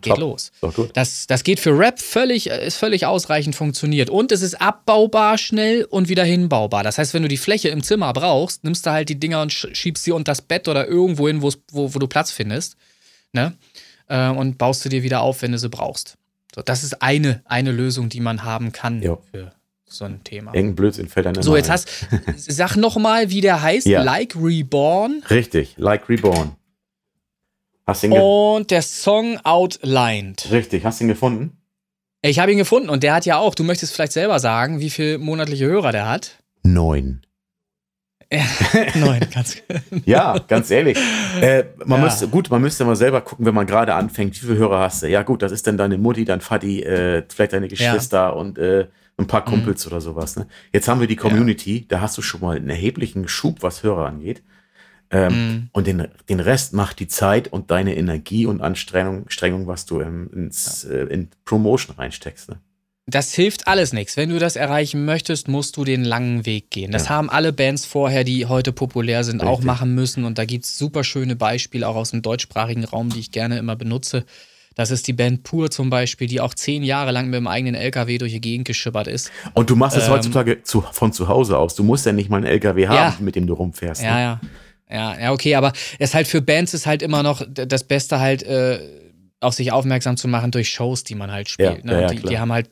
geht 0.00 0.12
top. 0.14 0.18
los. 0.20 0.52
Das, 0.94 1.26
das 1.26 1.44
geht 1.44 1.60
für 1.60 1.76
Rap 1.78 2.00
völlig, 2.00 2.50
äh, 2.50 2.66
ist 2.66 2.76
völlig 2.76 3.06
ausreichend 3.06 3.54
funktioniert. 3.54 4.08
Und 4.10 4.32
es 4.32 4.42
ist 4.42 4.60
abbaubar 4.60 5.38
schnell 5.38 5.84
und 5.84 6.08
wieder 6.08 6.24
hinbaubar. 6.24 6.82
Das 6.82 6.98
heißt, 6.98 7.14
wenn 7.14 7.22
du 7.22 7.28
die 7.28 7.36
Fläche 7.36 7.68
im 7.68 7.82
Zimmer 7.82 8.12
brauchst, 8.12 8.64
nimmst 8.64 8.86
du 8.86 8.90
halt 8.90 9.08
die 9.08 9.18
Dinger 9.20 9.42
und 9.42 9.52
sch- 9.52 9.74
schiebst 9.74 10.04
sie 10.04 10.12
unter 10.12 10.30
das 10.32 10.42
Bett 10.42 10.68
oder 10.68 10.86
irgendwo 10.88 11.28
hin, 11.28 11.42
wo, 11.42 11.52
wo 11.70 11.88
du 11.98 12.06
Platz 12.06 12.30
findest. 12.30 12.76
Ne? 13.32 13.54
Äh, 14.08 14.28
und 14.30 14.58
baust 14.58 14.84
du 14.84 14.88
dir 14.88 15.02
wieder 15.02 15.20
auf, 15.22 15.42
wenn 15.42 15.52
du 15.52 15.58
sie 15.58 15.68
brauchst. 15.68 16.16
So, 16.54 16.62
das 16.62 16.84
ist 16.84 17.00
eine, 17.02 17.42
eine 17.46 17.72
Lösung, 17.72 18.08
die 18.08 18.20
man 18.20 18.44
haben 18.44 18.72
kann 18.72 19.00
Ja. 19.02 19.16
für 19.30 19.52
so 19.86 20.04
ein 20.06 20.22
Thema. 20.24 20.54
Irgendein 20.54 20.76
Blödsinn 20.76 21.08
fällt 21.08 21.26
immer 21.26 21.42
So, 21.42 21.54
jetzt 21.56 21.68
ein. 21.68 21.72
hast, 21.74 21.88
sag 22.36 22.76
noch 22.76 22.96
mal, 22.96 23.30
wie 23.30 23.40
der 23.42 23.60
heißt. 23.62 23.86
Ja. 23.86 24.02
Like 24.02 24.34
Reborn. 24.36 25.22
Richtig, 25.30 25.74
Like 25.76 26.08
Reborn. 26.08 26.52
Hast 27.92 28.04
ihn, 28.04 28.12
Und 28.12 28.70
der 28.70 28.82
Song 28.82 29.38
Outlined. 29.44 30.48
Richtig, 30.50 30.84
hast 30.84 31.00
du 31.00 31.04
ihn 31.04 31.08
gefunden? 31.08 31.58
Ich 32.22 32.38
habe 32.38 32.52
ihn 32.52 32.58
gefunden 32.58 32.88
und 32.88 33.02
der 33.02 33.14
hat 33.14 33.26
ja 33.26 33.38
auch, 33.38 33.54
du 33.54 33.64
möchtest 33.64 33.94
vielleicht 33.94 34.12
selber 34.12 34.38
sagen, 34.38 34.80
wie 34.80 34.90
viele 34.90 35.18
monatliche 35.18 35.66
Hörer 35.66 35.92
der 35.92 36.08
hat. 36.08 36.38
Neun. 36.62 37.22
Neun, 38.94 39.20
ganz 39.32 39.58
Ja, 40.06 40.38
ganz 40.48 40.70
ehrlich. 40.70 40.98
Äh, 41.40 41.64
man 41.86 41.98
Ja. 41.98 42.04
müsste, 42.04 42.28
gut, 42.28 42.50
man 42.50 42.60
müsste 42.60 42.84
mal 42.84 42.94
selber 42.94 43.22
gucken, 43.22 43.46
wenn 43.46 43.54
man 43.54 43.66
gerade 43.66 43.94
anfängt, 43.94 44.34
wie 44.34 44.46
viele 44.46 44.58
Hörer 44.58 44.80
hast 44.80 45.02
du? 45.02 45.08
Ja, 45.08 45.22
gut, 45.22 45.40
das 45.42 45.50
ist 45.50 45.66
dann 45.66 45.78
deine 45.78 45.96
Mutti, 45.98 46.24
dein 46.26 46.40
Vati, 46.42 46.82
äh, 46.82 47.24
vielleicht 47.28 47.54
deine 47.54 47.68
Geschwister 47.68 48.36
und 48.36 48.58
äh, 48.58 48.86
ein 49.16 49.26
paar 49.26 49.42
Kumpels 49.44 49.86
oder 49.86 50.00
sowas. 50.02 50.36
Ne? 50.36 50.46
Jetzt 50.72 50.88
haben 50.88 51.00
wir 51.00 51.06
die 51.06 51.16
Community, 51.16 51.86
da 51.88 52.00
hast 52.02 52.16
du 52.18 52.22
schon 52.22 52.40
mal 52.42 52.56
einen 52.56 52.68
erheblichen 52.68 53.28
Schub, 53.28 53.62
was 53.62 53.82
Hörer 53.82 54.06
angeht. 54.06 54.42
Ähm, 55.12 55.32
Mhm. 55.32 55.68
Und 55.72 55.86
den, 55.86 56.08
den 56.28 56.40
Rest 56.40 56.72
macht 56.72 56.98
die 56.98 57.06
Zeit 57.06 57.48
und 57.48 57.70
deine 57.70 57.96
Energie 57.96 58.46
und 58.46 58.60
Anstrengung, 58.62 59.26
Strengung, 59.28 59.66
was 59.66 59.84
du 59.86 60.00
ähm, 60.00 60.30
ins, 60.34 60.84
äh, 60.84 61.04
in 61.04 61.28
Promotion 61.44 61.94
reinsteckst. 61.96 62.48
Ne? 62.48 62.56
Das 63.06 63.34
hilft 63.34 63.66
alles 63.68 63.92
nichts. 63.92 64.16
Wenn 64.16 64.30
du 64.30 64.38
das 64.38 64.56
erreichen 64.56 65.04
möchtest, 65.04 65.48
musst 65.48 65.76
du 65.76 65.84
den 65.84 66.04
langen 66.04 66.46
Weg 66.46 66.70
gehen. 66.70 66.92
Das 66.92 67.04
Ja. 67.04 67.10
haben 67.10 67.28
alle 67.30 67.52
Bands 67.52 67.84
vorher, 67.84 68.24
die 68.24 68.46
heute 68.46 68.72
populär 68.72 69.22
sind, 69.24 69.42
auch 69.42 69.58
Richtig. 69.58 69.66
machen 69.66 69.94
müssen. 69.94 70.24
Und 70.24 70.38
da 70.38 70.44
gibt 70.44 70.64
es 70.64 70.78
super 70.78 71.04
schöne 71.04 71.36
Beispiele, 71.36 71.86
auch 71.88 71.96
aus 71.96 72.12
dem 72.12 72.22
deutschsprachigen 72.22 72.84
Raum, 72.84 73.10
die 73.10 73.18
ich 73.20 73.32
gerne 73.32 73.58
immer 73.58 73.76
benutze. 73.76 74.24
Das 74.76 74.90
ist 74.90 75.06
die 75.08 75.12
Band 75.12 75.42
Pur 75.42 75.70
zum 75.70 75.90
Beispiel, 75.90 76.26
die 76.28 76.40
auch 76.40 76.54
zehn 76.54 76.82
Jahre 76.82 77.10
lang 77.12 77.26
mit 77.26 77.34
dem 77.34 77.46
eigenen 77.46 77.74
LKW 77.74 78.16
durch 78.16 78.32
die 78.32 78.40
Gegend 78.40 78.66
geschippert 78.66 79.06
ist. 79.08 79.30
Und 79.52 79.68
du 79.68 79.76
machst 79.76 79.98
es 79.98 80.06
Ähm, 80.06 80.12
heutzutage 80.12 80.62
zu, 80.62 80.80
von 80.92 81.12
zu 81.12 81.28
Hause 81.28 81.58
aus. 81.58 81.74
Du 81.74 81.82
musst 81.82 82.06
ja 82.06 82.12
nicht 82.12 82.30
mal 82.30 82.38
einen 82.38 82.46
LKW 82.46 82.86
haben, 82.88 82.96
Ja. 82.96 83.16
mit 83.20 83.34
dem 83.36 83.46
du 83.46 83.52
rumfährst. 83.52 84.00
Ne? 84.00 84.08
ja. 84.08 84.18
Ja, 84.20 84.40
ja, 84.92 85.32
okay, 85.32 85.54
aber 85.54 85.72
es 85.98 86.14
halt 86.14 86.26
für 86.26 86.42
Bands 86.42 86.74
ist 86.74 86.86
halt 86.86 87.02
immer 87.02 87.22
noch 87.22 87.42
das 87.48 87.84
Beste 87.84 88.20
halt, 88.20 88.42
äh, 88.42 88.78
auf 89.40 89.54
sich 89.54 89.72
aufmerksam 89.72 90.16
zu 90.16 90.28
machen 90.28 90.50
durch 90.50 90.68
Shows, 90.70 91.02
die 91.04 91.14
man 91.14 91.30
halt 91.32 91.48
spielt. 91.48 91.78
Ja, 91.78 91.84
ne? 91.84 91.92
ja, 91.92 92.00
ja, 92.02 92.06
die, 92.08 92.22
die 92.22 92.38
haben 92.38 92.52
halt, 92.52 92.70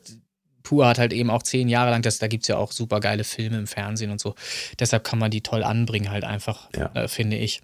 Pur 0.62 0.86
hat 0.86 0.98
halt 0.98 1.12
eben 1.12 1.30
auch 1.30 1.42
zehn 1.42 1.68
Jahre 1.68 1.90
lang, 1.90 2.02
das, 2.02 2.18
da 2.18 2.28
gibt 2.28 2.44
es 2.44 2.48
ja 2.48 2.56
auch 2.58 2.70
super 2.70 3.00
geile 3.00 3.24
Filme 3.24 3.58
im 3.58 3.66
Fernsehen 3.66 4.10
und 4.10 4.20
so. 4.20 4.34
Deshalb 4.78 5.02
kann 5.02 5.18
man 5.18 5.30
die 5.30 5.40
toll 5.40 5.64
anbringen, 5.64 6.10
halt 6.10 6.22
einfach, 6.24 6.68
Ja. 6.76 6.90
äh, 6.94 7.08
finde 7.08 7.36
ich. 7.38 7.60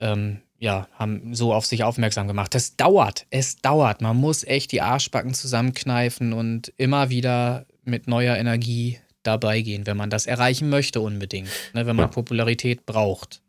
Ähm, 0.00 0.40
ja, 0.58 0.88
haben 0.94 1.34
so 1.34 1.52
auf 1.54 1.66
sich 1.66 1.84
aufmerksam 1.84 2.26
gemacht. 2.26 2.54
Das 2.54 2.76
dauert, 2.76 3.26
es 3.30 3.56
dauert. 3.56 4.00
Man 4.02 4.16
muss 4.16 4.44
echt 4.44 4.72
die 4.72 4.80
Arschbacken 4.82 5.34
zusammenkneifen 5.34 6.32
und 6.32 6.72
immer 6.76 7.10
wieder 7.10 7.66
mit 7.84 8.08
neuer 8.08 8.36
Energie 8.36 8.98
dabei 9.22 9.62
gehen, 9.62 9.86
wenn 9.86 9.96
man 9.96 10.10
das 10.10 10.26
erreichen 10.26 10.68
möchte 10.68 11.00
unbedingt. 11.00 11.48
Ne, 11.72 11.86
wenn 11.86 11.96
man 11.96 12.06
Ja. 12.06 12.10
Popularität 12.12 12.86
braucht. 12.86 13.40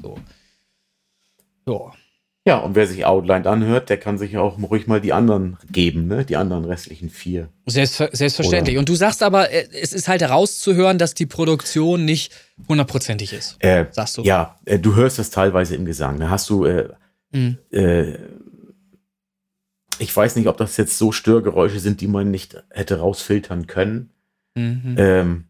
So. 0.00 0.18
So. 1.66 1.92
Ja, 2.44 2.58
und 2.58 2.74
wer 2.74 2.88
sich 2.88 3.04
Outlined 3.04 3.46
anhört, 3.46 3.88
der 3.88 3.98
kann 3.98 4.18
sich 4.18 4.36
auch 4.36 4.58
ruhig 4.60 4.88
mal 4.88 5.00
die 5.00 5.12
anderen 5.12 5.58
geben, 5.70 6.08
ne? 6.08 6.24
Die 6.24 6.34
anderen 6.36 6.64
restlichen 6.64 7.08
vier. 7.08 7.48
Selbstver 7.66 8.08
selbstverständlich. 8.12 8.74
Oder- 8.74 8.80
Und 8.80 8.88
du 8.88 8.96
sagst 8.96 9.22
aber, 9.22 9.50
äh, 9.52 9.68
es 9.80 9.92
ist 9.92 10.08
halt 10.08 10.22
herauszuhören, 10.22 10.98
dass 10.98 11.14
die 11.14 11.26
Produktion 11.26 12.04
nicht 12.04 12.32
hundertprozentig 12.68 13.32
ist. 13.32 13.56
Äh, 13.60 13.86
Sagst 13.92 14.18
du? 14.18 14.22
Ja, 14.22 14.58
äh, 14.64 14.80
du 14.80 14.96
hörst 14.96 15.20
das 15.20 15.30
teilweise 15.30 15.76
im 15.76 15.84
Gesang. 15.84 16.18
Da 16.18 16.30
hast 16.30 16.50
du, 16.50 16.64
äh, 16.64 16.88
Mhm. 17.30 17.58
äh, 17.70 18.18
ich 20.00 20.14
weiß 20.16 20.34
nicht, 20.34 20.48
ob 20.48 20.56
das 20.56 20.76
jetzt 20.78 20.98
so 20.98 21.12
Störgeräusche 21.12 21.78
sind, 21.78 22.00
die 22.00 22.08
man 22.08 22.30
nicht 22.32 22.60
hätte 22.70 22.98
rausfiltern 22.98 23.68
können. 23.68 24.10
Mhm. 24.56 24.96
Ähm, 24.98 25.44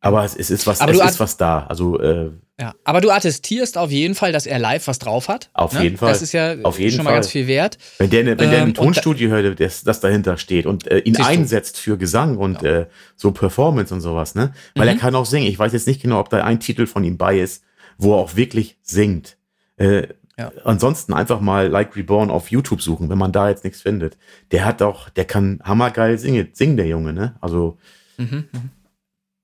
aber 0.00 0.24
es, 0.24 0.36
es 0.36 0.50
ist 0.50 0.66
was, 0.66 0.80
Aber 0.80 0.92
es 0.92 1.00
ist 1.12 1.20
was 1.20 1.36
da. 1.36 1.66
Also 1.68 1.98
äh, 2.00 2.30
Ja, 2.60 2.74
aber 2.84 3.00
du 3.00 3.10
attestierst 3.10 3.76
auf 3.78 3.90
jeden 3.90 4.14
Fall, 4.14 4.32
dass 4.32 4.46
er 4.46 4.58
live 4.58 4.86
was 4.86 4.98
drauf 4.98 5.28
hat. 5.28 5.50
Auf 5.54 5.72
ne? 5.74 5.82
jeden 5.84 5.96
Fall. 5.96 6.10
Das 6.12 6.22
ist 6.22 6.32
ja 6.32 6.54
Auf 6.62 6.78
jeden 6.78 6.94
schon 6.96 7.04
mal 7.04 7.10
Fall. 7.10 7.20
ganz 7.20 7.30
viel 7.30 7.46
wert. 7.46 7.78
wenn 7.98 8.10
der, 8.10 8.24
wenn 8.26 8.36
der 8.38 8.46
Ähm, 8.52 8.54
ein 8.54 8.62
und 8.68 8.76
da- 8.78 8.82
Tonstudio 8.84 9.28
hört, 9.30 9.58
das, 9.60 9.82
das 9.82 10.00
dahinter 10.00 10.36
steht 10.36 10.66
und 10.66 10.86
äh, 10.86 10.98
ihn 10.98 11.14
Siehst 11.14 11.28
du. 11.28 11.32
einsetzt 11.32 11.78
für 11.78 11.96
Gesang 11.98 12.36
und 12.36 12.62
äh, 12.62 12.86
so 13.16 13.32
Performance 13.32 13.92
und 13.92 14.00
sowas, 14.00 14.34
ne? 14.34 14.52
Weil 14.74 14.84
Mhm. 14.84 14.88
er 14.94 14.96
kann 14.96 15.14
auch 15.14 15.26
singen. 15.26 15.46
Ich 15.46 15.58
weiß 15.58 15.72
jetzt 15.72 15.86
nicht 15.86 16.00
genau, 16.02 16.20
ob 16.20 16.30
da 16.30 16.44
ein 16.44 16.60
Titel 16.60 16.86
von 16.86 17.02
ihm 17.04 17.16
bei 17.16 17.38
ist, 17.38 17.64
wo 17.96 18.12
er 18.14 18.18
auch 18.18 18.36
wirklich 18.36 18.78
singt. 18.82 19.36
Äh, 19.76 20.08
ja. 20.38 20.52
ansonsten 20.64 21.12
einfach 21.14 21.40
mal 21.40 21.66
Like 21.66 21.96
Reborn 21.96 22.30
auf 22.30 22.52
YouTube 22.52 22.80
suchen, 22.82 23.08
wenn 23.10 23.18
man 23.18 23.32
da 23.32 23.48
jetzt 23.48 23.64
nichts 23.64 23.82
findet. 23.82 24.16
Der 24.52 24.64
hat 24.64 24.82
auch, 24.82 25.08
der 25.08 25.24
kann 25.24 25.60
hammergeil 25.64 26.16
singen, 26.18 26.48
singen 26.52 26.76
der 26.76 26.86
Junge, 26.86 27.12
ne? 27.12 27.34
Also 27.40 27.76
mhm, 28.18 28.44
mhm. 28.52 28.70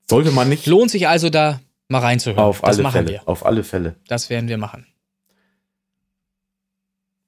Sollte 0.09 0.31
man 0.31 0.49
nicht. 0.49 0.67
Lohnt 0.67 0.91
sich 0.91 1.09
also 1.09 1.31
da 1.31 1.61
mal 1.89 2.01
reinzuhören. 2.01 2.43
Auf 2.43 2.61
das 2.61 2.79
alle 2.79 2.91
Fälle. 2.91 3.09
Wir. 3.09 3.29
Auf 3.29 3.45
alle 3.45 3.65
Fälle. 3.65 3.97
Das 4.09 4.31
werden 4.31 4.49
wir 4.49 4.59
machen. 4.59 4.87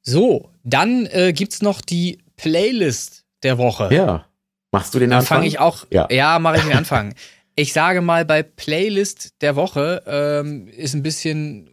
So, 0.03 0.51
dann 0.63 1.07
äh, 1.07 1.33
es 1.33 1.63
noch 1.63 1.81
die 1.81 2.19
Playlist 2.37 3.25
der 3.43 3.59
Woche. 3.59 3.89
Ja. 3.93 4.27
Machst 4.73 4.95
du 4.95 4.99
den 4.99 5.13
Anfang? 5.13 5.21
Dann 5.21 5.37
fange 5.39 5.49
ich 5.49 5.59
auch. 5.59 5.87
Ja, 5.91 6.09
ja 6.11 6.39
mache 6.39 6.59
ich 6.59 6.63
den 6.63 6.73
Anfang. 6.77 7.15
ich 7.55 7.73
sage 7.73 8.03
mal, 8.03 8.25
bei 8.25 8.43
Playlist 8.43 9.41
der 9.41 9.57
Woche 9.57 10.03
ähm, 10.07 10.69
ist 10.69 10.95
ein 10.95 11.03
bisschen 11.03 11.71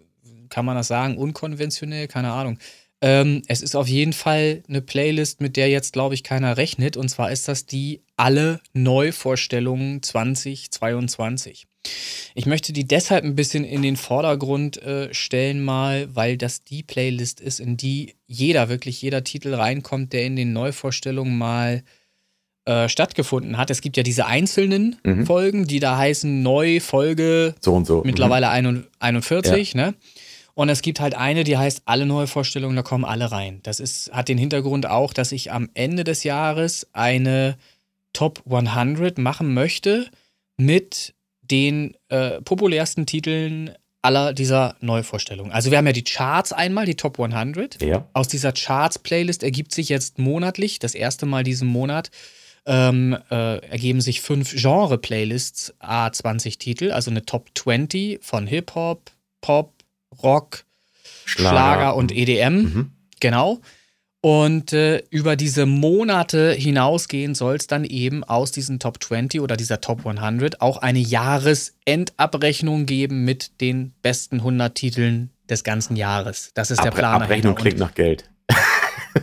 kann 0.53 0.65
man 0.65 0.75
das 0.75 0.87
sagen, 0.87 1.17
unkonventionell, 1.17 2.07
keine 2.07 2.31
Ahnung. 2.31 2.59
Ähm, 3.03 3.41
es 3.47 3.61
ist 3.61 3.75
auf 3.75 3.89
jeden 3.89 4.13
Fall 4.13 4.63
eine 4.69 4.81
Playlist, 4.81 5.41
mit 5.41 5.57
der 5.57 5.67
jetzt, 5.67 5.91
glaube 5.91 6.15
ich, 6.15 6.23
keiner 6.23 6.55
rechnet. 6.55 6.95
Und 6.95 7.09
zwar 7.09 7.33
ist 7.33 7.49
das 7.49 7.65
die 7.65 8.01
Alle 8.15 8.61
Neuvorstellungen 8.71 10.01
2022. 10.01 11.67
Ich 12.33 12.45
möchte 12.45 12.71
die 12.71 12.87
deshalb 12.87 13.25
ein 13.25 13.35
bisschen 13.35 13.65
in 13.65 13.81
den 13.81 13.97
Vordergrund 13.97 14.81
äh, 14.81 15.13
stellen, 15.13 15.61
mal, 15.65 16.15
weil 16.15 16.37
das 16.37 16.63
die 16.63 16.81
Playlist 16.81 17.41
ist, 17.41 17.59
in 17.59 17.75
die 17.75 18.15
jeder, 18.25 18.69
wirklich 18.69 19.01
jeder 19.01 19.25
Titel 19.25 19.53
reinkommt, 19.53 20.13
der 20.13 20.25
in 20.25 20.37
den 20.37 20.53
Neuvorstellungen 20.53 21.37
mal 21.37 21.83
äh, 22.65 22.87
stattgefunden 22.87 23.57
hat. 23.57 23.69
Es 23.69 23.81
gibt 23.81 23.97
ja 23.97 24.03
diese 24.03 24.27
einzelnen 24.27 24.95
mhm. 25.03 25.25
Folgen, 25.25 25.67
die 25.67 25.81
da 25.81 25.97
heißen 25.97 26.41
Neufolge 26.41 27.53
so 27.59 27.73
und 27.73 27.85
so. 27.85 28.01
Mittlerweile 28.05 28.47
mhm. 28.61 28.85
41, 28.99 29.73
ja. 29.73 29.87
ne? 29.87 29.93
Und 30.55 30.69
es 30.69 30.81
gibt 30.81 30.99
halt 30.99 31.15
eine, 31.15 31.43
die 31.43 31.57
heißt 31.57 31.83
alle 31.85 32.05
neue 32.05 32.27
Vorstellungen, 32.27 32.75
da 32.75 32.83
kommen 32.83 33.05
alle 33.05 33.31
rein. 33.31 33.59
Das 33.63 33.79
ist, 33.79 34.11
hat 34.11 34.29
den 34.29 34.37
Hintergrund 34.37 34.85
auch, 34.85 35.13
dass 35.13 35.31
ich 35.31 35.51
am 35.51 35.69
Ende 35.73 36.03
des 36.03 36.23
Jahres 36.23 36.87
eine 36.93 37.57
Top 38.13 38.43
100 38.45 39.17
machen 39.17 39.53
möchte 39.53 40.09
mit 40.57 41.15
den 41.41 41.95
äh, 42.09 42.39
populärsten 42.41 43.05
Titeln 43.05 43.71
aller 44.03 44.33
dieser 44.33 44.75
Neuvorstellungen. 44.81 45.51
Also 45.51 45.71
wir 45.71 45.77
haben 45.77 45.87
ja 45.87 45.93
die 45.93 46.03
Charts 46.03 46.53
einmal, 46.53 46.85
die 46.85 46.95
Top 46.95 47.19
100. 47.19 47.81
Ja. 47.81 48.07
Aus 48.13 48.27
dieser 48.27 48.51
Charts-Playlist 48.51 49.43
ergibt 49.43 49.73
sich 49.73 49.89
jetzt 49.89 50.19
monatlich, 50.19 50.77
das 50.79 50.93
erste 50.93 51.25
Mal 51.25 51.43
diesen 51.43 51.67
Monat, 51.67 52.11
ähm, 52.65 53.17
äh, 53.31 53.57
ergeben 53.65 54.01
sich 54.01 54.21
fünf 54.21 54.53
Genre-Playlists, 54.55 55.73
A20 55.79 56.59
Titel, 56.59 56.91
also 56.91 57.11
eine 57.11 57.25
Top 57.25 57.49
20 57.55 58.19
von 58.21 58.45
Hip-Hop, 58.45 59.11
Pop, 59.41 59.72
Rock, 60.21 60.65
Schlager, 61.25 61.49
Schlager 61.49 61.95
und 61.95 62.11
EDM. 62.11 62.53
Mhm. 62.53 62.91
Genau. 63.19 63.61
Und 64.21 64.71
äh, 64.71 65.03
über 65.09 65.35
diese 65.35 65.65
Monate 65.65 66.53
hinausgehend 66.53 67.35
soll 67.35 67.55
es 67.55 67.67
dann 67.67 67.83
eben 67.83 68.23
aus 68.23 68.51
diesen 68.51 68.79
Top 68.79 69.03
20 69.03 69.41
oder 69.41 69.57
dieser 69.57 69.81
Top 69.81 70.05
100 70.05 70.61
auch 70.61 70.77
eine 70.77 70.99
Jahresendabrechnung 70.99 72.85
geben 72.85 73.25
mit 73.25 73.59
den 73.59 73.91
besten 74.01 74.37
100 74.37 74.75
Titeln 74.75 75.29
des 75.49 75.65
ganzen 75.65 75.97
Jahres. 75.97 76.51
Das 76.53 76.71
ist 76.71 76.79
Ab 76.79 76.85
der 76.85 76.91
Plan. 76.91 77.21
Abrechnung 77.21 77.55
klingt 77.55 77.79
nach 77.79 77.93
Geld. 77.93 78.29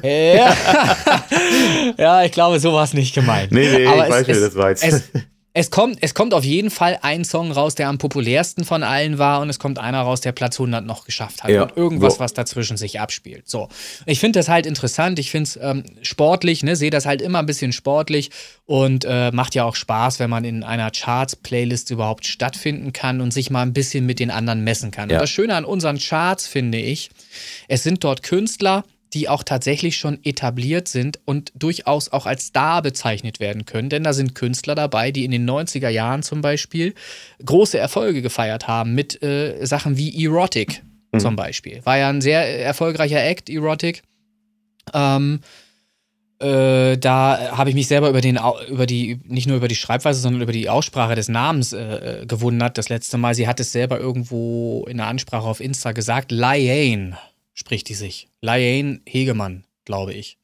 Ja. 0.05 0.57
ja, 1.99 2.23
ich 2.23 2.31
glaube, 2.31 2.61
so 2.61 2.73
war 2.73 2.85
es 2.85 2.95
nicht 2.95 3.13
gemeint. 3.13 3.51
Nee, 3.51 3.69
nee, 3.77 3.87
Aber 3.87 3.97
ich 3.97 4.03
es, 4.05 4.11
weiß, 4.11 4.29
wie 4.29 4.41
das 4.41 4.55
war 4.55 4.69
jetzt. 4.71 4.85
Es, 4.85 5.11
es 5.53 5.71
kommt, 5.71 5.99
es 6.01 6.15
kommt 6.15 6.33
auf 6.33 6.45
jeden 6.45 6.71
Fall 6.71 6.99
ein 7.03 7.25
Song 7.25 7.51
raus, 7.51 7.75
der 7.75 7.89
am 7.89 7.99
populärsten 7.99 8.65
von 8.65 8.85
allen 8.85 9.19
war 9.19 9.41
und 9.41 9.51
es 9.51 9.59
kommt 9.59 9.81
einer 9.81 10.01
raus, 10.03 10.21
der 10.21 10.31
Platz 10.31 10.61
100 10.61 10.85
noch 10.85 11.05
geschafft 11.05 11.43
hat 11.43 11.51
ja. 11.51 11.63
und 11.65 11.77
irgendwas, 11.77 12.15
so. 12.15 12.21
was 12.21 12.35
dazwischen 12.35 12.77
sich 12.77 13.01
abspielt. 13.01 13.49
So, 13.49 13.69
ich 14.07 14.21
finde 14.21 14.39
das 14.39 14.49
halt 14.49 14.65
interessant, 14.65 15.19
ich 15.19 15.31
finde 15.31 15.49
es 15.49 15.59
ähm, 15.61 15.85
sportlich, 16.03 16.63
ne, 16.63 16.77
sehe 16.77 16.91
das 16.91 17.05
halt 17.05 17.21
immer 17.21 17.41
ein 17.41 17.47
bisschen 17.47 17.73
sportlich 17.73 18.31
und 18.67 19.05
äh, 19.05 19.33
macht 19.33 19.57
ja 19.57 19.65
auch 19.65 19.75
Spaß, 19.75 20.21
wenn 20.21 20.31
man 20.31 20.45
in 20.45 20.63
einer 20.63 20.93
Charts-Playlist 20.93 21.91
überhaupt 21.91 22.27
stattfinden 22.27 22.93
kann 22.93 23.21
und 23.21 23.33
sich 23.33 23.51
mal 23.51 23.63
ein 23.63 23.73
bisschen 23.73 24.07
mit 24.07 24.21
den 24.21 24.31
anderen 24.31 24.63
messen 24.63 24.93
kann. 24.93 25.11
Ja. 25.11 25.17
Und 25.17 25.23
das 25.23 25.31
Schöne 25.31 25.57
an 25.57 25.65
unseren 25.65 25.99
Charts 25.99 26.47
finde 26.47 26.79
ich, 26.79 27.11
es 27.67 27.83
sind 27.83 28.05
dort 28.05 28.23
Künstler, 28.23 28.85
die 29.13 29.29
auch 29.29 29.43
tatsächlich 29.43 29.97
schon 29.97 30.19
etabliert 30.25 30.89
sind 30.89 31.19
und 31.25 31.53
durchaus 31.55 32.11
auch 32.11 32.27
als 32.27 32.47
Star 32.47 32.81
bezeichnet 32.83 33.41
werden 33.41 33.65
können. 33.67 33.89
Denn 33.89 34.05
da 34.05 34.13
sind 34.13 34.35
Künstler 34.35 34.75
dabei, 34.75 35.11
die 35.11 35.25
in 35.25 35.31
den 35.33 35.49
90er 35.49 35.89
Jahren 35.89 36.23
zum 36.23 36.41
Beispiel 36.41 36.95
große 37.45 37.79
Erfolge 37.79 38.23
gefeiert 38.23 38.69
haben 38.69 38.95
mit 38.95 39.23
äh, 39.23 39.65
Sachen 39.65 39.97
wie 39.97 40.25
Erotic 40.25 40.83
mhm. 41.13 41.19
zum 41.19 41.37
Beispiel. 41.37 41.81
War 41.85 41.99
ja 41.99 42.09
ein 42.09 42.21
sehr 42.21 42.61
erfolgreicher 42.61 43.23
Act, 43.25 43.51
Erotic. 43.51 44.03
Ähm, 44.95 45.41
äh, 46.39 46.97
da 46.97 47.57
habe 47.57 47.69
ich 47.69 47.75
mich 47.75 47.87
selber 47.89 48.09
über 48.09 48.21
den 48.21 48.39
über 48.69 48.87
die 48.87 49.21
nicht 49.27 49.47
nur 49.47 49.57
über 49.57 49.69
die 49.69 49.75
Schreibweise, 49.75 50.21
sondern 50.21 50.41
über 50.41 50.53
die 50.53 50.71
Aussprache 50.71 51.15
des 51.15 51.29
Namens 51.29 51.73
äh, 51.73 52.25
gewundert. 52.27 52.79
Das 52.79 52.89
letzte 52.89 53.19
Mal, 53.19 53.35
sie 53.35 53.49
hat 53.49 53.61
es 53.61 53.73
selber 53.73 53.99
irgendwo 53.99 54.87
in 54.89 54.99
der 54.99 55.07
Ansprache 55.09 55.47
auf 55.47 55.61
Insta 55.61 55.93
gesagt, 55.93 56.31
Liane 56.31 57.19
spricht 57.61 57.91
die 57.91 57.95
sich. 57.95 58.29
Liane 58.41 59.01
Hegemann, 59.07 59.65
glaube 59.85 60.15
ich. 60.15 60.39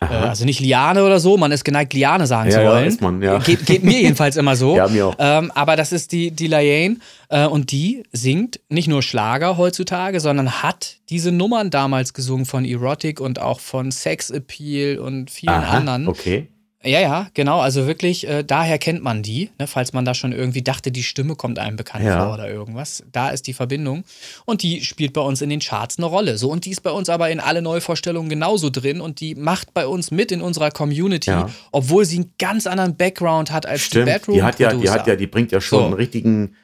Äh, 0.00 0.04
also 0.06 0.44
nicht 0.44 0.60
Liane 0.60 1.04
oder 1.04 1.18
so, 1.18 1.36
man 1.36 1.50
ist 1.50 1.64
geneigt, 1.64 1.94
Liane 1.94 2.28
sagen 2.28 2.48
ja, 2.48 2.58
zu 2.58 2.64
wollen. 2.64 2.84
Ja, 2.84 2.88
ist 2.88 3.00
man, 3.00 3.20
ja. 3.20 3.38
Geht, 3.38 3.66
geht 3.66 3.82
mir 3.82 4.00
jedenfalls 4.02 4.36
immer 4.36 4.54
so. 4.54 4.76
Ja, 4.76 4.86
mir 4.86 5.08
auch. 5.08 5.16
Ähm, 5.18 5.50
aber 5.52 5.74
das 5.74 5.90
ist 5.90 6.12
die, 6.12 6.30
die 6.30 6.46
Liane 6.46 6.98
äh, 7.28 7.46
und 7.46 7.72
die 7.72 8.04
singt 8.12 8.60
nicht 8.68 8.86
nur 8.86 9.02
Schlager 9.02 9.56
heutzutage, 9.56 10.20
sondern 10.20 10.62
hat 10.62 10.98
diese 11.08 11.32
Nummern 11.32 11.70
damals 11.70 12.14
gesungen 12.14 12.46
von 12.46 12.64
Erotic 12.64 13.20
und 13.20 13.40
auch 13.40 13.58
von 13.58 13.90
Sex 13.90 14.30
Appeal 14.30 14.98
und 14.98 15.32
vielen 15.32 15.54
Aha, 15.54 15.78
anderen. 15.78 16.06
Okay. 16.06 16.48
Ja, 16.84 17.00
ja, 17.00 17.28
genau. 17.34 17.60
Also 17.60 17.86
wirklich, 17.86 18.28
äh, 18.28 18.44
daher 18.44 18.78
kennt 18.78 19.02
man 19.02 19.22
die, 19.22 19.50
ne, 19.58 19.66
falls 19.66 19.92
man 19.92 20.04
da 20.04 20.14
schon 20.14 20.32
irgendwie 20.32 20.62
dachte, 20.62 20.92
die 20.92 21.02
Stimme 21.02 21.34
kommt 21.34 21.58
einem 21.58 21.76
bekannt 21.76 22.04
ja. 22.04 22.24
vor 22.24 22.34
oder 22.34 22.48
irgendwas. 22.48 23.02
Da 23.10 23.30
ist 23.30 23.46
die 23.46 23.54
Verbindung. 23.54 24.04
Und 24.44 24.62
die 24.62 24.82
spielt 24.84 25.12
bei 25.12 25.20
uns 25.20 25.40
in 25.40 25.50
den 25.50 25.60
Charts 25.60 25.98
eine 25.98 26.06
Rolle. 26.06 26.36
So, 26.36 26.50
und 26.50 26.66
die 26.66 26.70
ist 26.70 26.82
bei 26.82 26.90
uns 26.90 27.08
aber 27.08 27.30
in 27.30 27.40
alle 27.40 27.62
Neuvorstellungen 27.62 28.28
genauso 28.28 28.70
drin 28.70 29.00
und 29.00 29.20
die 29.20 29.34
macht 29.34 29.72
bei 29.72 29.86
uns 29.86 30.10
mit 30.10 30.30
in 30.30 30.42
unserer 30.42 30.70
Community, 30.70 31.30
ja. 31.30 31.48
obwohl 31.72 32.04
sie 32.04 32.16
einen 32.16 32.32
ganz 32.38 32.66
anderen 32.66 32.96
Background 32.96 33.50
hat 33.50 33.66
als 33.66 33.82
Stimmt. 33.82 34.08
die 34.08 34.12
Bedroom. 34.12 34.36
Die 34.36 34.42
hat 34.42 34.58
ja, 34.58 34.74
die 34.74 34.90
hat 34.90 35.06
ja, 35.06 35.16
die 35.16 35.26
bringt 35.26 35.52
ja 35.52 35.60
schon 35.60 35.78
so. 35.78 35.84
einen 35.86 35.94
richtigen 35.94 36.54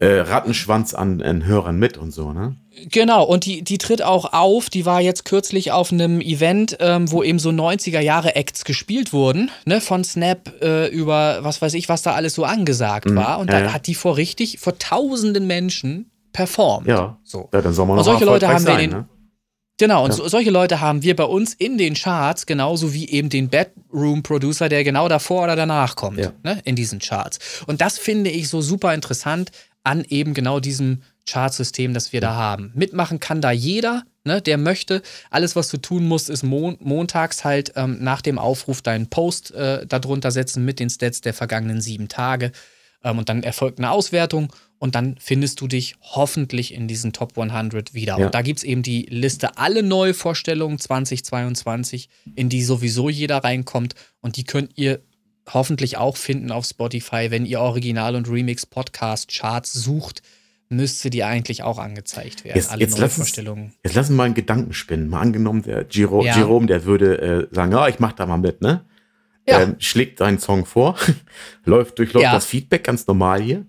äh, 0.00 0.20
Rattenschwanz 0.20 0.94
an, 0.94 1.20
an 1.22 1.44
Hörern 1.44 1.76
mit 1.76 1.98
und 1.98 2.12
so, 2.12 2.32
ne? 2.32 2.56
Genau, 2.90 3.24
und 3.24 3.44
die, 3.44 3.62
die 3.62 3.78
tritt 3.78 4.02
auch 4.02 4.32
auf, 4.32 4.70
die 4.70 4.86
war 4.86 5.00
jetzt 5.00 5.24
kürzlich 5.24 5.72
auf 5.72 5.90
einem 5.92 6.20
Event, 6.20 6.76
ähm, 6.78 7.10
wo 7.10 7.24
eben 7.24 7.40
so 7.40 7.50
90er 7.50 7.98
Jahre 7.98 8.36
Acts 8.36 8.64
gespielt 8.64 9.12
wurden, 9.12 9.50
ne, 9.64 9.80
von 9.80 10.04
Snap 10.04 10.52
äh, 10.62 10.86
über 10.88 11.38
was 11.42 11.60
weiß 11.60 11.74
ich, 11.74 11.88
was 11.88 12.02
da 12.02 12.14
alles 12.14 12.34
so 12.34 12.44
angesagt 12.44 13.10
mhm, 13.10 13.16
war. 13.16 13.40
Und 13.40 13.50
ja, 13.50 13.58
da 13.58 13.66
ja. 13.66 13.72
hat 13.72 13.88
die 13.88 13.96
vor 13.96 14.16
richtig, 14.16 14.60
vor 14.60 14.78
tausenden 14.78 15.48
Menschen 15.48 16.10
performt. 16.32 16.86
Ja, 16.86 17.18
so. 17.24 17.48
ja 17.52 17.60
dann 17.60 17.72
soll 17.72 17.86
man 17.86 17.96
noch 17.96 18.02
und 18.02 18.12
solche 18.12 18.24
Leute 18.24 18.46
haben 18.46 18.64
wir 18.64 18.74
in 18.74 18.90
den, 18.90 18.90
ne? 18.90 19.08
Genau, 19.80 20.04
und 20.04 20.10
ja. 20.10 20.16
so, 20.16 20.28
solche 20.28 20.50
Leute 20.50 20.80
haben 20.80 21.04
wir 21.04 21.14
bei 21.14 21.24
uns 21.24 21.54
in 21.54 21.78
den 21.78 21.94
Charts, 21.94 22.46
genauso 22.46 22.92
wie 22.92 23.08
eben 23.08 23.28
den 23.28 23.48
Bedroom-Producer, 23.48 24.68
der 24.68 24.82
genau 24.82 25.08
davor 25.08 25.44
oder 25.44 25.54
danach 25.54 25.94
kommt, 25.94 26.18
ja. 26.18 26.32
ne, 26.42 26.60
in 26.64 26.74
diesen 26.74 26.98
Charts. 26.98 27.38
Und 27.66 27.80
das 27.80 27.96
finde 27.96 28.28
ich 28.28 28.48
so 28.48 28.60
super 28.60 28.92
interessant, 28.92 29.52
an 29.88 30.04
eben 30.04 30.34
genau 30.34 30.60
diesem 30.60 31.02
Chartsystem, 31.26 31.94
das 31.94 32.12
wir 32.12 32.20
da 32.20 32.34
haben. 32.34 32.70
Mitmachen 32.74 33.20
kann 33.20 33.40
da 33.40 33.50
jeder, 33.50 34.04
ne, 34.24 34.42
der 34.42 34.58
möchte. 34.58 35.02
Alles, 35.30 35.56
was 35.56 35.68
du 35.68 35.78
tun 35.78 36.06
musst, 36.06 36.28
ist 36.28 36.42
mon 36.42 36.76
montags 36.80 37.42
halt 37.42 37.72
ähm, 37.74 37.96
nach 38.00 38.20
dem 38.20 38.38
Aufruf 38.38 38.82
deinen 38.82 39.08
Post 39.08 39.52
äh, 39.52 39.86
darunter 39.86 40.30
setzen 40.30 40.64
mit 40.64 40.78
den 40.78 40.90
Stats 40.90 41.22
der 41.22 41.32
vergangenen 41.32 41.80
sieben 41.80 42.08
Tage. 42.08 42.52
Ähm, 43.02 43.18
und 43.18 43.30
dann 43.30 43.42
erfolgt 43.42 43.78
eine 43.78 43.90
Auswertung 43.90 44.52
und 44.78 44.94
dann 44.94 45.16
findest 45.18 45.60
du 45.62 45.68
dich 45.68 45.96
hoffentlich 46.02 46.74
in 46.74 46.86
diesen 46.86 47.14
Top 47.14 47.38
100 47.38 47.94
wieder. 47.94 48.18
Ja. 48.18 48.26
Und 48.26 48.34
da 48.34 48.42
gibt 48.42 48.58
es 48.58 48.64
eben 48.64 48.82
die 48.82 49.06
Liste 49.08 49.56
alle 49.56 49.82
Neuvorstellungen 49.82 50.78
2022, 50.78 52.10
in 52.36 52.50
die 52.50 52.62
sowieso 52.62 53.08
jeder 53.08 53.38
reinkommt. 53.38 53.94
Und 54.20 54.36
die 54.36 54.44
könnt 54.44 54.72
ihr 54.76 55.00
hoffentlich 55.52 55.96
auch 55.96 56.16
finden 56.16 56.50
auf 56.50 56.64
Spotify. 56.64 57.30
Wenn 57.30 57.46
ihr 57.46 57.60
Original- 57.60 58.16
und 58.16 58.28
Remix-Podcast-Charts 58.28 59.72
sucht, 59.72 60.22
müsste 60.68 61.10
die 61.10 61.24
eigentlich 61.24 61.62
auch 61.62 61.78
angezeigt 61.78 62.44
werden. 62.44 62.56
Jetzt, 62.56 62.74
jetzt, 62.76 62.98
lass 62.98 63.18
uns, 63.18 63.34
jetzt 63.36 63.94
lassen 63.94 64.12
wir 64.12 64.16
mal 64.16 64.24
einen 64.24 64.34
Gedanken 64.34 64.74
spinnen. 64.74 65.08
Mal 65.08 65.20
angenommen, 65.20 65.62
der 65.62 65.84
Giro, 65.84 66.24
ja. 66.24 66.36
Jerome, 66.36 66.66
der 66.66 66.84
würde 66.84 67.20
äh, 67.50 67.54
sagen, 67.54 67.72
ja, 67.72 67.88
ich 67.88 67.98
mach 67.98 68.12
da 68.12 68.26
mal 68.26 68.36
mit, 68.36 68.60
ne? 68.60 68.84
Ja. 69.46 69.62
Ähm, 69.62 69.76
schlägt 69.78 70.18
seinen 70.18 70.38
Song 70.38 70.66
vor, 70.66 70.96
läuft 71.64 71.98
durchläuft 71.98 72.24
ja. 72.24 72.32
das 72.32 72.44
Feedback 72.44 72.84
ganz 72.84 73.06
normal 73.06 73.40
hier 73.40 73.64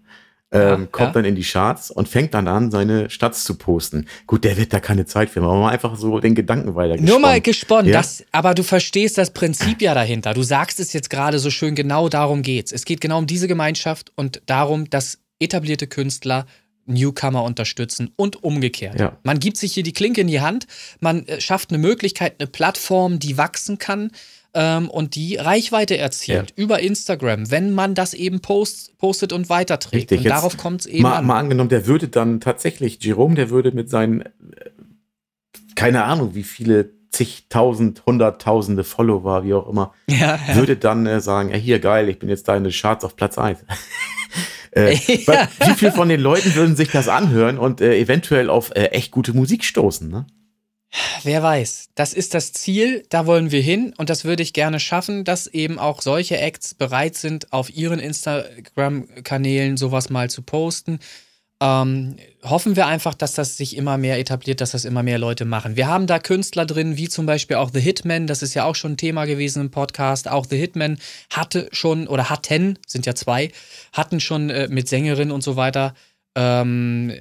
ähm, 0.51 0.91
kommt 0.91 1.09
ja. 1.09 1.13
dann 1.13 1.25
in 1.25 1.35
die 1.35 1.43
Charts 1.43 1.91
und 1.91 2.09
fängt 2.09 2.33
dann 2.33 2.47
an, 2.47 2.71
seine 2.71 3.09
Stats 3.09 3.43
zu 3.43 3.55
posten. 3.55 4.07
Gut, 4.25 4.43
der 4.43 4.57
wird 4.57 4.73
da 4.73 4.79
keine 4.79 5.05
Zeit 5.05 5.29
für, 5.29 5.41
aber 5.41 5.55
mal 5.55 5.69
einfach 5.69 5.95
so 5.95 6.19
den 6.19 6.33
Gedanken 6.33 6.75
weiter 6.75 6.93
gesponnen. 6.93 7.11
Nur 7.11 7.19
mal 7.19 7.39
gesponnen, 7.39 7.91
ja? 7.91 7.99
das, 7.99 8.23
aber 8.31 8.55
du 8.55 8.63
verstehst 8.63 9.17
das 9.17 9.31
Prinzip 9.31 9.81
ja 9.81 9.93
dahinter. 9.93 10.33
Du 10.33 10.41
sagst 10.41 10.79
es 10.79 10.93
jetzt 10.93 11.09
gerade 11.09 11.37
so 11.39 11.51
schön, 11.51 11.75
genau 11.75 12.09
darum 12.09 12.41
geht's. 12.41 12.71
Es 12.71 12.85
geht 12.85 12.99
genau 13.01 13.19
um 13.19 13.27
diese 13.27 13.47
Gemeinschaft 13.47 14.11
und 14.15 14.41
darum, 14.47 14.89
dass 14.89 15.19
etablierte 15.39 15.87
Künstler 15.87 16.45
Newcomer 16.89 17.43
unterstützen 17.43 18.11
und 18.15 18.43
umgekehrt. 18.43 18.99
Ja. 18.99 19.17
Man 19.23 19.39
gibt 19.39 19.57
sich 19.57 19.73
hier 19.73 19.83
die 19.83 19.93
Klinke 19.93 20.21
in 20.21 20.27
die 20.27 20.41
Hand, 20.41 20.65
man 20.99 21.27
äh, 21.27 21.39
schafft 21.39 21.69
eine 21.69 21.77
Möglichkeit, 21.77 22.35
eine 22.39 22.47
Plattform, 22.47 23.19
die 23.19 23.37
wachsen 23.37 23.77
kann 23.77 24.11
ähm, 24.53 24.89
und 24.89 25.15
die 25.15 25.35
Reichweite 25.35 25.97
erzielt 25.97 26.53
über 26.55 26.79
Instagram, 26.79 27.51
wenn 27.51 27.73
man 27.73 27.95
das 27.95 28.13
eben 28.13 28.39
post, 28.41 28.97
postet 28.97 29.33
und 29.33 29.49
weiterträgt. 29.49 30.11
Richtig, 30.11 30.19
und 30.19 30.29
darauf 30.29 30.57
kommt 30.57 30.81
es 30.81 30.87
eben 30.87 31.03
Mal, 31.03 31.17
an. 31.17 31.25
mal 31.25 31.39
angenommen, 31.39 31.69
der 31.69 31.85
würde 31.85 32.07
dann 32.07 32.39
tatsächlich, 32.39 33.03
Jerome, 33.03 33.35
der 33.35 33.49
würde 33.49 33.71
mit 33.71 33.89
seinen, 33.89 34.21
äh, 34.21 34.29
keine 35.75 36.03
Ahnung, 36.03 36.35
wie 36.35 36.43
viele 36.43 36.91
zigtausend, 37.11 38.03
hunderttausende 38.05 38.83
Follower, 38.83 39.43
wie 39.43 39.53
auch 39.53 39.67
immer, 39.67 39.93
ja, 40.07 40.39
ja. 40.47 40.55
würde 40.55 40.77
dann 40.77 41.05
äh, 41.05 41.21
sagen, 41.21 41.49
ey, 41.51 41.61
hier 41.61 41.79
geil, 41.79 42.09
ich 42.09 42.19
bin 42.19 42.29
jetzt 42.29 42.47
da 42.47 42.55
in 42.55 42.63
den 42.63 42.73
Charts 42.73 43.05
auf 43.05 43.15
Platz 43.15 43.37
1. 43.37 43.59
äh, 44.71 44.95
Ja. 45.27 45.47
Wie 45.65 45.73
viel 45.73 45.91
von 45.91 46.09
den 46.09 46.21
Leuten 46.21 46.55
würden 46.55 46.75
sich 46.75 46.89
das 46.89 47.07
anhören 47.07 47.57
und 47.57 47.81
äh, 47.81 47.97
eventuell 47.97 48.49
auf 48.49 48.71
äh, 48.71 48.85
echt 48.85 49.11
gute 49.11 49.33
Musik 49.33 49.63
stoßen, 49.63 50.09
ne? 50.09 50.25
Wer 51.23 51.43
weiß. 51.43 51.89
Das 51.95 52.13
ist 52.13 52.33
das 52.33 52.51
Ziel, 52.51 53.05
da 53.09 53.25
wollen 53.27 53.51
wir 53.51 53.61
hin 53.61 53.93
und 53.97 54.09
das 54.09 54.25
würde 54.25 54.41
ich 54.41 54.53
gerne 54.53 54.79
schaffen, 54.79 55.23
dass 55.23 55.47
eben 55.47 55.77
auch 55.77 56.01
solche 56.01 56.37
Acts 56.37 56.73
bereit 56.73 57.15
sind, 57.15 57.53
auf 57.53 57.69
ihren 57.69 57.99
Instagram-Kanälen 57.99 59.77
sowas 59.77 60.09
mal 60.09 60.29
zu 60.29 60.41
posten. 60.41 60.99
Ähm, 61.61 62.15
hoffen 62.43 62.77
wir 62.77 62.87
einfach, 62.87 63.13
dass 63.13 63.33
das 63.33 63.57
sich 63.57 63.75
immer 63.75 63.97
mehr 63.97 64.17
etabliert, 64.17 64.61
dass 64.61 64.71
das 64.71 64.85
immer 64.85 65.03
mehr 65.03 65.19
Leute 65.19 65.43
machen. 65.43 65.75
Wir 65.75 65.87
haben 65.87 66.07
da 66.07 66.17
Künstler 66.17 66.65
drin, 66.65 66.95
wie 66.95 67.09
zum 67.09 67.25
Beispiel 67.25 67.57
auch 67.57 67.69
The 67.73 67.81
Hitman, 67.81 68.27
das 68.27 68.41
ist 68.41 68.53
ja 68.53 68.63
auch 68.63 68.75
schon 68.75 68.93
ein 68.93 68.97
Thema 68.97 69.25
gewesen 69.25 69.61
im 69.63 69.71
Podcast. 69.71 70.29
Auch 70.29 70.45
The 70.49 70.57
Hitman 70.57 70.99
hatte 71.29 71.67
schon, 71.73 72.07
oder 72.07 72.29
hatten, 72.29 72.79
sind 72.87 73.05
ja 73.05 73.13
zwei, 73.13 73.51
hatten 73.91 74.21
schon 74.21 74.49
äh, 74.49 74.69
mit 74.69 74.87
Sängerin 74.87 75.31
und 75.31 75.43
so 75.43 75.57
weiter, 75.57 75.95
ähm, 76.35 77.11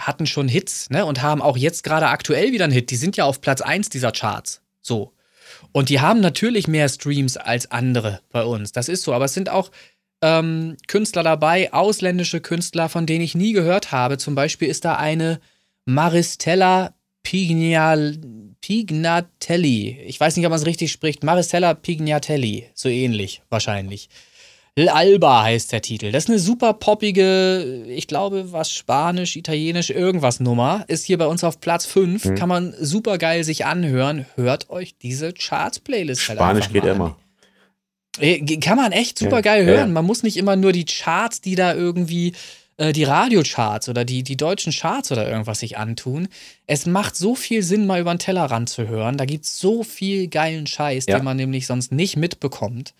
hatten 0.00 0.26
schon 0.26 0.48
Hits, 0.48 0.90
ne? 0.90 1.04
Und 1.04 1.22
haben 1.22 1.42
auch 1.42 1.56
jetzt 1.56 1.82
gerade 1.84 2.08
aktuell 2.08 2.52
wieder 2.52 2.64
einen 2.64 2.72
Hit. 2.72 2.90
Die 2.90 2.96
sind 2.96 3.16
ja 3.16 3.24
auf 3.24 3.40
Platz 3.40 3.60
1 3.60 3.88
dieser 3.88 4.12
Charts. 4.12 4.62
So. 4.80 5.12
Und 5.72 5.88
die 5.88 6.00
haben 6.00 6.20
natürlich 6.20 6.68
mehr 6.68 6.88
Streams 6.88 7.36
als 7.36 7.70
andere 7.70 8.20
bei 8.30 8.44
uns. 8.44 8.72
Das 8.72 8.88
ist 8.88 9.02
so. 9.02 9.12
Aber 9.12 9.26
es 9.26 9.34
sind 9.34 9.48
auch 9.48 9.70
ähm, 10.22 10.76
Künstler 10.86 11.22
dabei, 11.22 11.72
ausländische 11.72 12.40
Künstler, 12.40 12.88
von 12.88 13.06
denen 13.06 13.24
ich 13.24 13.34
nie 13.34 13.52
gehört 13.52 13.92
habe. 13.92 14.18
Zum 14.18 14.34
Beispiel 14.34 14.68
ist 14.68 14.84
da 14.84 14.96
eine 14.96 15.40
Maristella 15.84 16.94
Pignal 17.22 18.18
Pignatelli. 18.60 20.00
Ich 20.06 20.18
weiß 20.18 20.36
nicht, 20.36 20.46
ob 20.46 20.50
man 20.50 20.58
es 20.58 20.66
richtig 20.66 20.90
spricht. 20.92 21.22
Maristella 21.22 21.74
Pignatelli. 21.74 22.66
So 22.74 22.88
ähnlich, 22.88 23.42
wahrscheinlich. 23.48 24.08
L'Alba 24.78 25.42
heißt 25.42 25.72
der 25.72 25.82
Titel. 25.82 26.12
Das 26.12 26.24
ist 26.24 26.30
eine 26.30 26.38
super 26.38 26.72
poppige, 26.72 27.84
ich 27.88 28.06
glaube, 28.06 28.52
was 28.52 28.70
Spanisch, 28.70 29.36
Italienisch, 29.36 29.90
irgendwas 29.90 30.40
Nummer. 30.40 30.84
Ist 30.88 31.04
hier 31.04 31.18
bei 31.18 31.26
uns 31.26 31.42
auf 31.42 31.60
Platz 31.60 31.84
5. 31.86 32.24
Mhm. 32.24 32.34
Kann 32.36 32.48
man 32.48 32.74
super 32.80 33.18
geil 33.18 33.42
sich 33.44 33.66
anhören. 33.66 34.26
Hört 34.36 34.70
euch 34.70 34.96
diese 34.98 35.32
Charts-Playlist 35.32 36.28
halt 36.28 36.38
Spanisch 36.38 36.68
geht 36.72 36.84
an. 36.84 36.96
immer. 36.96 37.16
Äh, 38.20 38.40
Kann 38.58 38.76
man 38.76 38.92
echt 38.92 39.18
super 39.18 39.42
geil 39.42 39.62
ja, 39.64 39.68
hören. 39.68 39.88
ja. 39.88 39.92
Man 39.94 40.04
muss 40.04 40.22
nicht 40.22 40.36
immer 40.36 40.56
nur 40.56 40.72
die 40.72 40.84
Charts, 40.84 41.40
die 41.40 41.54
da 41.54 41.74
irgendwie, 41.74 42.32
äh, 42.76 42.92
die 42.92 43.04
Radiocharts 43.04 43.88
oder 43.88 44.04
die, 44.04 44.22
die 44.22 44.36
deutschen 44.36 44.72
Charts 44.72 45.12
oder 45.12 45.28
irgendwas 45.28 45.60
sich 45.60 45.78
antun. 45.78 46.28
Es 46.66 46.86
macht 46.86 47.16
so 47.16 47.34
viel 47.34 47.62
Sinn, 47.62 47.86
mal 47.86 48.00
über 48.00 48.12
den 48.14 48.18
Tellerrand 48.18 48.68
zu 48.68 48.88
hören. 48.88 49.16
Da 49.16 49.24
gibt 49.24 49.44
es 49.44 49.58
so 49.60 49.82
viel 49.84 50.28
geilen 50.28 50.66
Scheiß, 50.66 51.06
Ja. 51.06 51.18
den 51.18 51.24
man 51.24 51.36
nämlich 51.36 51.66
sonst 51.66 51.92
nicht 51.92 52.16
mitbekommt. 52.16 52.94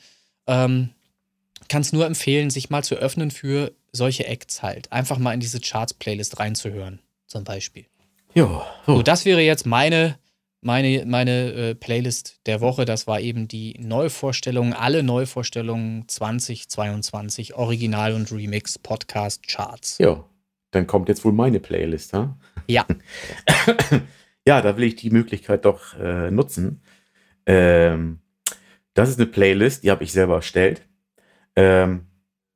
Ähm, 0.47 0.90
Kann 1.69 1.83
es 1.83 1.93
nur 1.93 2.07
empfehlen, 2.07 2.51
sich 2.51 2.71
mal 2.71 2.83
zu 2.83 2.97
öffnen 2.97 3.31
für 3.31 3.73
solche 3.93 4.27
Acts 4.27 4.63
halt. 4.63 4.91
Einfach 4.93 5.19
mal 5.19 5.33
in 5.33 5.41
diese 5.41 5.61
Charts-Playlist 5.61 6.39
reinzuhören, 6.41 7.01
zum 7.27 7.45
Beispiel. 7.45 7.87
Ja, 8.35 8.67
So, 8.87 8.97
so. 8.97 9.03
das 9.03 9.25
wäre 9.25 9.41
jetzt 9.41 9.67
meine, 9.67 10.19
meine, 10.61 11.05
meine 11.07 11.53
äh, 11.53 11.75
Playlist 11.75 12.41
der 12.47 12.61
Woche. 12.61 12.85
Das 12.85 13.07
war 13.07 13.21
eben 13.21 13.49
die 13.49 13.75
Neuvorstellungen, 13.79 14.73
alle 14.73 15.03
Neuvorstellungen 15.03 16.07
2022, 16.09 17.55
Original 17.55 18.15
und 18.15 18.31
Remix 18.33 18.79
Podcast 18.79 19.47
Charts. 19.47 19.99
ja. 19.99 20.25
Dann 20.71 20.87
kommt 20.87 21.09
jetzt 21.09 21.25
wohl 21.25 21.33
meine 21.33 21.61
Playlist, 21.61 22.13
ha? 22.13 22.37
Ja. 22.67 22.85
ja, 24.47 24.61
da 24.61 24.77
will 24.77 24.85
ich 24.85 24.97
die 24.97 25.09
Möglichkeit 25.09 25.65
doch 25.65 25.99
äh, 25.99 26.31
nutzen. 26.31 26.83
Ähm, 27.47 28.19
das 28.93 29.09
ist 29.09 29.19
eine 29.19 29.29
Playlist, 29.29 29.83
die 29.83 29.91
habe 29.91 30.05
ich 30.05 30.13
selber 30.13 30.35
erstellt. 30.35 30.87
Ähm, 31.59 32.07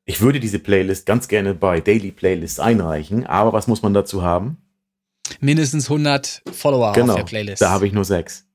ich 0.05 0.21
würde 0.21 0.39
diese 0.41 0.59
Playlist 0.61 1.07
ganz 1.07 1.27
gerne 1.29 1.55
bei 1.55 1.81
Daily 1.81 2.13
Playlists 2.13 2.61
einreichen, 2.61 3.27
aber 3.27 3.53
was 3.53 3.67
muss 3.67 3.83
man 3.83 3.95
dazu 3.95 4.23
haben? 4.23 4.59
Mindestens 5.41 5.91
100 5.91 6.43
Follower 6.53 6.93
genau, 6.93 7.13
auf 7.15 7.19
der 7.19 7.25
Playlist. 7.25 7.63
da 7.63 7.71
habe 7.71 7.87
ich 7.87 7.93
nur 7.93 8.05
sechs. 8.05 8.47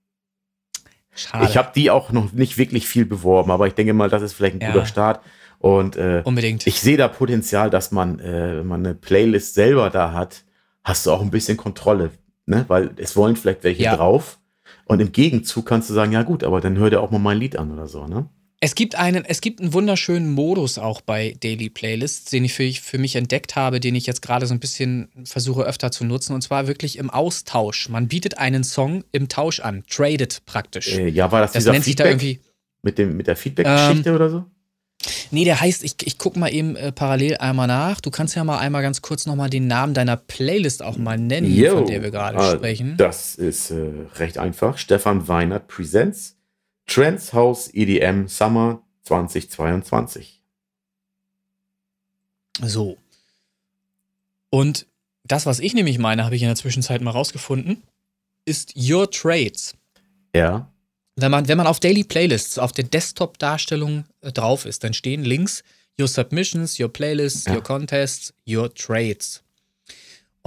Schade. 1.16 1.46
Ich 1.46 1.58
habe 1.58 1.72
die 1.76 1.90
auch 1.90 2.12
noch 2.12 2.32
nicht 2.32 2.58
wirklich 2.58 2.88
viel 2.88 3.06
beworben, 3.06 3.52
aber 3.52 3.68
ich 3.68 3.74
denke 3.74 3.94
mal, 3.94 4.10
das 4.10 4.22
ist 4.22 4.34
vielleicht 4.34 4.56
ein 4.56 4.62
Ja. 4.62 4.72
guter 4.72 4.86
Start. 4.86 5.22
Und 5.60 5.96
äh, 5.96 6.22
Unbedingt. 6.24 6.68
ich 6.68 6.80
sehe 6.80 6.98
da 6.98 7.08
Potenzial, 7.08 7.70
dass 7.72 7.92
man, 7.92 8.20
äh, 8.20 8.58
wenn 8.60 8.68
man 8.68 8.86
eine 8.86 8.94
Playlist 8.94 9.56
selber 9.56 9.90
da 9.90 10.14
hat, 10.14 10.44
hast 10.84 11.06
du 11.06 11.12
auch 11.12 11.22
ein 11.22 11.32
bisschen 11.32 11.58
Kontrolle, 11.58 12.12
ne? 12.46 12.66
Weil 12.68 12.92
es 12.98 13.16
wollen 13.16 13.36
vielleicht 13.36 13.64
welche 13.64 13.84
Ja. 13.84 13.96
drauf. 13.96 14.38
Und 14.86 15.00
im 15.02 15.12
Gegenzug 15.12 15.66
kannst 15.66 15.90
du 15.90 15.94
sagen, 15.96 16.12
ja 16.12 16.22
gut, 16.24 16.44
aber 16.44 16.62
dann 16.62 16.78
hör 16.78 16.90
dir 16.92 17.02
auch 17.02 17.10
mal 17.12 17.20
mein 17.20 17.40
Lied 17.40 17.58
an 17.58 17.72
oder 17.72 17.88
so, 17.88 18.06
ne? 18.08 18.30
Es 18.60 18.74
gibt 18.74 18.96
einen, 18.96 19.24
es 19.24 19.42
gibt 19.42 19.62
einen 19.62 19.72
wunderschönen 19.74 20.32
Modus 20.32 20.80
auch 20.80 21.02
bei 21.02 21.36
Daily 21.42 21.70
Playlists, 21.70 22.32
den 22.32 22.44
ich 22.44 22.54
für, 22.54 22.68
für 22.72 22.98
mich 22.98 23.16
entdeckt 23.16 23.56
habe, 23.56 23.80
den 23.80 23.94
ich 23.94 24.08
jetzt 24.08 24.22
gerade 24.24 24.48
so 24.48 24.54
ein 24.56 24.60
bisschen 24.60 25.10
versuche 25.26 25.62
öfter 25.62 25.92
zu 25.92 26.06
nutzen, 26.06 26.34
und 26.34 26.42
zwar 26.42 26.68
wirklich 26.68 26.98
im 26.98 27.12
Austausch. 27.12 27.88
Man 27.90 28.08
bietet 28.08 28.40
einen 28.40 28.64
Song 28.64 29.04
im 29.12 29.30
Tausch 29.30 29.60
an, 29.60 29.84
traded 29.88 30.42
praktisch. 30.48 30.98
Äh, 30.98 31.10
ja, 31.10 31.32
war 31.32 31.42
das, 31.42 31.52
das 31.52 31.64
dieser 31.64 31.74
nennt 31.74 31.86
sich 31.86 31.96
da 31.96 32.06
Feedback 32.06 32.24
irgendwie. 32.24 32.42
mit, 32.82 32.98
dem, 32.98 33.16
mit 33.16 33.28
der 33.28 33.36
Feedback-Geschichte 33.36 34.16
oder 34.16 34.30
so? 34.32 34.46
Nee, 35.30 35.44
der 35.46 35.62
heißt, 35.62 35.84
ich, 35.84 35.96
ich 36.06 36.18
guck 36.18 36.36
mal 36.36 36.52
eben 36.52 36.76
äh, 36.76 36.92
parallel 36.92 37.38
einmal 37.38 37.68
nach. 37.68 38.02
Du 38.02 38.10
kannst 38.10 38.36
ja 38.36 38.44
mal 38.44 38.58
einmal 38.58 38.82
ganz 38.82 39.04
kurz 39.04 39.28
nochmal 39.28 39.52
den 39.52 39.68
Namen 39.68 39.94
deiner 39.94 40.18
Playlist 40.18 40.82
auch 40.82 40.98
mal 40.98 41.20
nennen, 41.20 41.54
Yo. 41.54 41.78
von 41.78 41.86
der 41.86 42.02
wir 42.02 42.10
gerade 42.10 42.40
Ah, 42.40 42.56
sprechen. 42.56 42.96
Das 42.98 43.36
ist 43.36 43.70
äh, 43.70 43.92
recht 44.16 44.40
einfach. 44.40 44.80
Stefan 44.80 45.28
Weinert 45.28 45.68
Presents 45.68 46.37
Trends 46.88 47.34
House 47.34 47.70
EDM 47.74 48.28
Summer 48.28 48.82
2022. 49.04 50.42
So. 52.62 52.98
Und 54.50 54.88
das, 55.24 55.46
was 55.46 55.60
ich 55.60 55.74
nämlich 55.74 56.00
meine, 56.00 56.24
habe 56.24 56.36
ich 56.36 56.42
in 56.42 56.48
der 56.48 56.56
Zwischenzeit 56.56 57.02
mal 57.02 57.12
rausgefunden, 57.12 57.84
ist 58.46 58.74
Your 58.76 59.12
Trades. 59.12 59.76
Ja. 60.34 60.72
Wenn 61.16 61.32
man, 61.32 61.48
wenn 61.48 61.58
man 61.58 61.68
auf 61.68 61.80
Daily 61.80 62.04
Playlists 62.04 62.58
auf 62.58 62.72
der 62.72 62.86
Desktop-Darstellung 62.86 64.06
äh, 64.22 64.32
drauf 64.32 64.66
ist, 64.66 64.84
dann 64.84 64.94
stehen 64.94 65.24
links 65.24 65.64
Your 66.00 66.08
Submissions, 66.08 66.80
Your 66.80 66.94
Playlists, 66.94 67.46
Ja. 67.46 67.56
Your 67.56 67.64
Contests, 67.64 68.34
Your 68.48 68.74
Trades. 68.74 69.44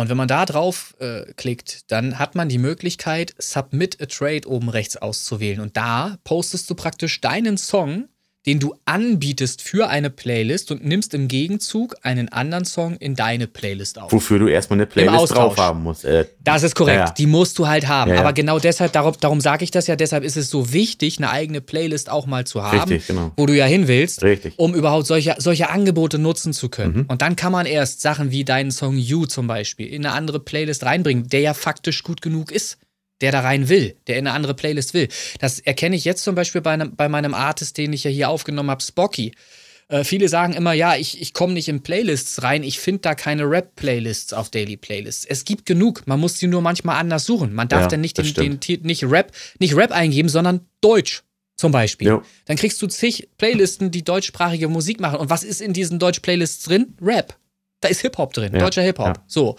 Und 0.01 0.09
wenn 0.09 0.17
man 0.17 0.29
da 0.29 0.47
drauf 0.47 0.97
äh, 0.99 1.31
klickt, 1.35 1.91
dann 1.93 2.19
hat 2.19 2.35
man 2.35 2.49
die 2.49 2.57
Möglichkeit, 2.57 3.35
Submit 3.39 4.01
a 4.01 4.07
Trade 4.07 4.49
oben 4.49 4.71
rechts 4.71 4.97
auszuwählen. 4.97 5.61
Und 5.61 5.77
da 5.77 6.17
postest 6.25 6.71
du 6.71 6.75
praktisch 6.75 7.21
deinen 7.21 7.59
Song, 7.59 8.09
den 8.47 8.59
du 8.59 8.75
anbietest 8.87 9.61
für 9.61 9.89
eine 9.89 10.09
Playlist 10.09 10.71
und 10.71 10.83
nimmst 10.85 11.13
im 11.13 11.29
Gegenzug 11.29 11.97
einen 12.03 12.31
anderen 12.31 12.65
Song 12.65 12.97
in 12.97 13.15
deine 13.15 13.47
Playlist 13.47 13.99
auf. 13.99 14.13
Wofür 14.13 14.39
du 14.39 14.49
erstmal 14.49 14.79
eine 14.79 14.87
Playlist 14.87 15.33
drauf 15.35 15.59
haben 15.59 15.83
musst. 15.83 16.07
Äh, 16.07 16.25
Das 16.43 16.63
ist 16.63 16.75
korrekt, 16.75 16.99
Ja, 16.99 17.11
die 17.11 17.27
musst 17.27 17.59
du 17.59 17.69
halt 17.69 17.87
haben. 17.87 18.13
Ja. 18.13 18.21
Aber 18.21 18.33
genau 18.33 18.59
deshalb, 18.59 18.93
darum, 18.93 19.15
darum 19.21 19.43
sage 19.43 19.65
ich 19.65 19.71
das 19.71 19.87
ja, 19.89 19.97
deshalb 19.97 20.25
ist 20.25 20.39
es 20.39 20.49
so 20.49 20.73
wichtig, 20.73 21.19
eine 21.19 21.31
eigene 21.31 21.61
Playlist 21.61 22.09
auch 22.09 22.25
mal 22.27 22.47
zu 22.47 22.63
haben, 22.63 22.79
Richtig, 22.91 23.09
genau. 23.09 23.33
wo 23.37 23.45
du 23.45 23.55
ja 23.55 23.67
hin 23.67 23.89
willst, 23.89 24.23
Richtig. 24.23 24.55
um 24.57 24.75
überhaupt 24.75 25.07
solche, 25.07 25.35
solche 25.39 25.69
Angebote 25.69 26.19
nutzen 26.19 26.55
zu 26.55 26.71
können. 26.71 26.95
Mhm. 26.97 27.05
Und 27.09 27.21
dann 27.21 27.37
kann 27.37 27.53
man 27.53 27.67
erst 27.67 28.01
Sachen 28.01 28.31
wie 28.31 28.45
deinen 28.45 28.71
Song 28.71 28.97
You 28.97 29.27
zum 29.27 29.49
Beispiel 29.49 29.87
in 29.89 30.07
eine 30.07 30.15
andere 30.15 30.41
Playlist 30.41 30.85
reinbringen, 30.85 31.29
der 31.29 31.41
ja 31.41 31.53
faktisch 31.53 32.03
gut 32.03 32.23
genug 32.23 32.53
ist, 32.53 32.79
der 33.21 33.33
da 33.33 33.41
rein 33.41 33.69
will, 33.69 33.97
der 34.07 34.19
in 34.19 34.27
eine 34.27 34.35
andere 34.35 34.55
Playlist 34.55 34.95
will. 34.95 35.09
Das 35.39 35.59
erkenne 35.59 35.97
ich 35.97 36.05
jetzt 36.05 36.25
zum 36.25 36.35
Beispiel 36.35 36.61
bei, 36.61 36.73
einem, 36.73 36.97
bei 36.97 37.09
meinem 37.09 37.35
Artist, 37.35 37.79
den 37.79 37.93
ich 37.93 38.05
ja 38.05 38.11
hier 38.11 38.29
aufgenommen 38.29 38.71
habe, 38.71 38.83
Spocky. 38.83 39.33
Äh, 39.89 40.05
viele 40.05 40.29
sagen 40.29 40.53
immer, 40.53 40.73
ja, 40.73 40.97
ich, 40.97 41.21
ich 41.21 41.35
komme 41.35 41.53
nicht 41.53 41.69
in 41.69 41.83
Playlists 41.83 42.43
rein, 42.43 42.63
ich 42.63 42.79
finde 42.79 43.01
da 43.01 43.15
keine 43.15 43.45
Rap-Playlists 43.45 44.33
auf 44.33 44.51
Daily 44.51 44.77
Playlists. 44.77 45.25
Es 45.25 45.45
gibt 45.45 45.67
genug, 45.67 46.07
man 46.07 46.21
muss 46.21 46.39
sie 46.39 46.47
nur 46.47 46.63
manchmal 46.63 46.97
anders 46.97 47.25
suchen. 47.25 47.53
Man 47.53 47.69
darf 47.69 47.83
Ja, 47.83 47.89
dann 47.89 48.01
nicht, 48.01 48.17
den, 48.17 48.61
den, 48.61 48.81
nicht, 48.83 49.05
Rap, 49.05 49.33
nicht 49.59 49.77
Rap 49.77 49.91
eingeben, 49.91 50.29
sondern 50.29 50.61
Deutsch 50.81 51.23
zum 51.57 51.73
Beispiel. 51.73 52.09
Jo. 52.09 52.23
Dann 52.47 52.57
kriegst 52.57 52.81
du 52.81 52.87
zig 52.87 53.29
Playlisten, 53.37 53.91
die 53.91 54.03
deutschsprachige 54.03 54.69
Musik 54.69 55.01
machen. 55.01 55.19
Und 55.19 55.29
was 55.29 55.45
ist 55.45 55.61
in 55.61 55.73
diesen 55.73 55.99
Deutsch-Playlists 55.99 56.65
drin? 56.65 56.95
Rap. 57.03 57.37
Da 57.81 57.89
ist 57.89 58.01
Hip-Hop 58.03 58.33
drin, 58.35 58.53
Ja, 58.53 58.59
deutscher 58.61 58.83
Hip-Hop. 58.83 59.07
ja. 59.07 59.23
So. 59.27 59.57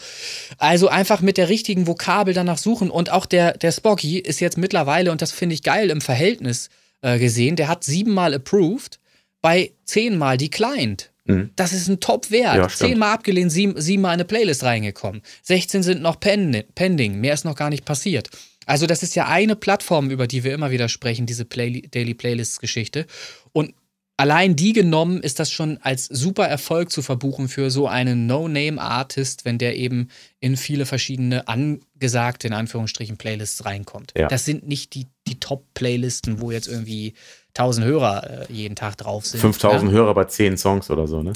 Also 0.58 0.88
einfach 0.90 1.22
mit 1.22 1.38
der 1.38 1.50
richtigen 1.50 1.88
Vokabel 1.88 2.34
danach 2.34 2.58
suchen. 2.60 2.90
Und 2.92 3.10
auch 3.12 3.26
der, 3.26 3.58
der 3.58 3.72
Spocky 3.72 4.20
ist 4.20 4.40
jetzt 4.40 4.58
mittlerweile, 4.58 5.12
und 5.12 5.22
das 5.22 5.32
finde 5.32 5.56
ich 5.56 5.64
geil 5.64 5.90
im 5.90 6.02
Verhältnis 6.02 6.70
äh, 7.02 7.18
gesehen, 7.18 7.56
der 7.56 7.68
hat 7.68 7.84
siebenmal 7.84 8.34
approved, 8.34 9.00
bei 9.42 9.72
zehnmal 9.86 10.38
declined. 10.38 11.10
Mhm. 11.26 11.50
Das 11.56 11.74
ist 11.74 11.88
ein 11.88 12.00
Top-Wert. 12.00 12.56
Ja, 12.58 12.68
Zehnmal 12.68 13.14
abgelehnt, 13.14 13.52
sieben, 13.52 13.80
siebenmal 13.82 14.12
in 14.12 14.20
eine 14.20 14.26
Playlist 14.26 14.64
reingekommen. 14.64 15.22
16 15.44 15.82
sind 15.82 16.02
noch 16.02 16.20
pending, 16.20 17.20
mehr 17.20 17.34
ist 17.34 17.46
noch 17.46 17.56
gar 17.56 17.70
nicht 17.70 17.86
passiert. 17.86 18.30
Also, 18.68 18.86
das 18.86 19.02
ist 19.02 19.16
ja 19.16 19.28
eine 19.28 19.56
Plattform, 19.56 20.12
über 20.12 20.28
die 20.28 20.44
wir 20.44 20.54
immer 20.54 20.70
wieder 20.70 20.88
sprechen, 20.90 21.26
diese 21.26 21.46
Play 21.46 21.82
Daily 21.90 22.14
Playlists-Geschichte. 22.14 23.08
Und 23.52 23.74
allein 24.22 24.56
die 24.56 24.72
genommen 24.72 25.24
ist 25.24 25.40
das 25.40 25.52
schon 25.52 25.80
als 25.82 26.06
super 26.06 26.48
Erfolg 26.48 26.92
zu 26.92 27.02
verbuchen 27.02 27.48
für 27.48 27.72
so 27.72 27.88
einen 27.88 28.28
No-Name-Artist, 28.28 29.46
wenn 29.46 29.58
der 29.58 29.76
eben 29.76 30.10
in 30.40 30.58
viele 30.58 30.86
verschiedene 30.86 31.48
angesagte, 31.48 32.46
in 32.46 32.54
Anführungsstrichen, 32.54 33.18
Playlists 33.18 33.66
reinkommt. 33.66 34.14
Ja. 34.16 34.28
Das 34.28 34.46
sind 34.46 34.68
nicht 34.68 34.94
die, 34.94 35.08
die 35.28 35.40
Top-Playlisten, 35.40 36.40
wo 36.40 36.52
jetzt 36.52 36.68
irgendwie 36.68 37.16
1000 37.56 37.88
Hörer 37.88 38.48
äh, 38.48 38.54
jeden 38.54 38.76
Tag 38.76 38.96
drauf 38.98 39.26
sind. 39.26 39.42
5000 39.42 39.92
ja? 39.92 39.98
Hörer 39.98 40.14
bei 40.14 40.26
10 40.26 40.56
Songs 40.56 40.92
oder 40.92 41.08
so, 41.08 41.24
ne? 41.24 41.34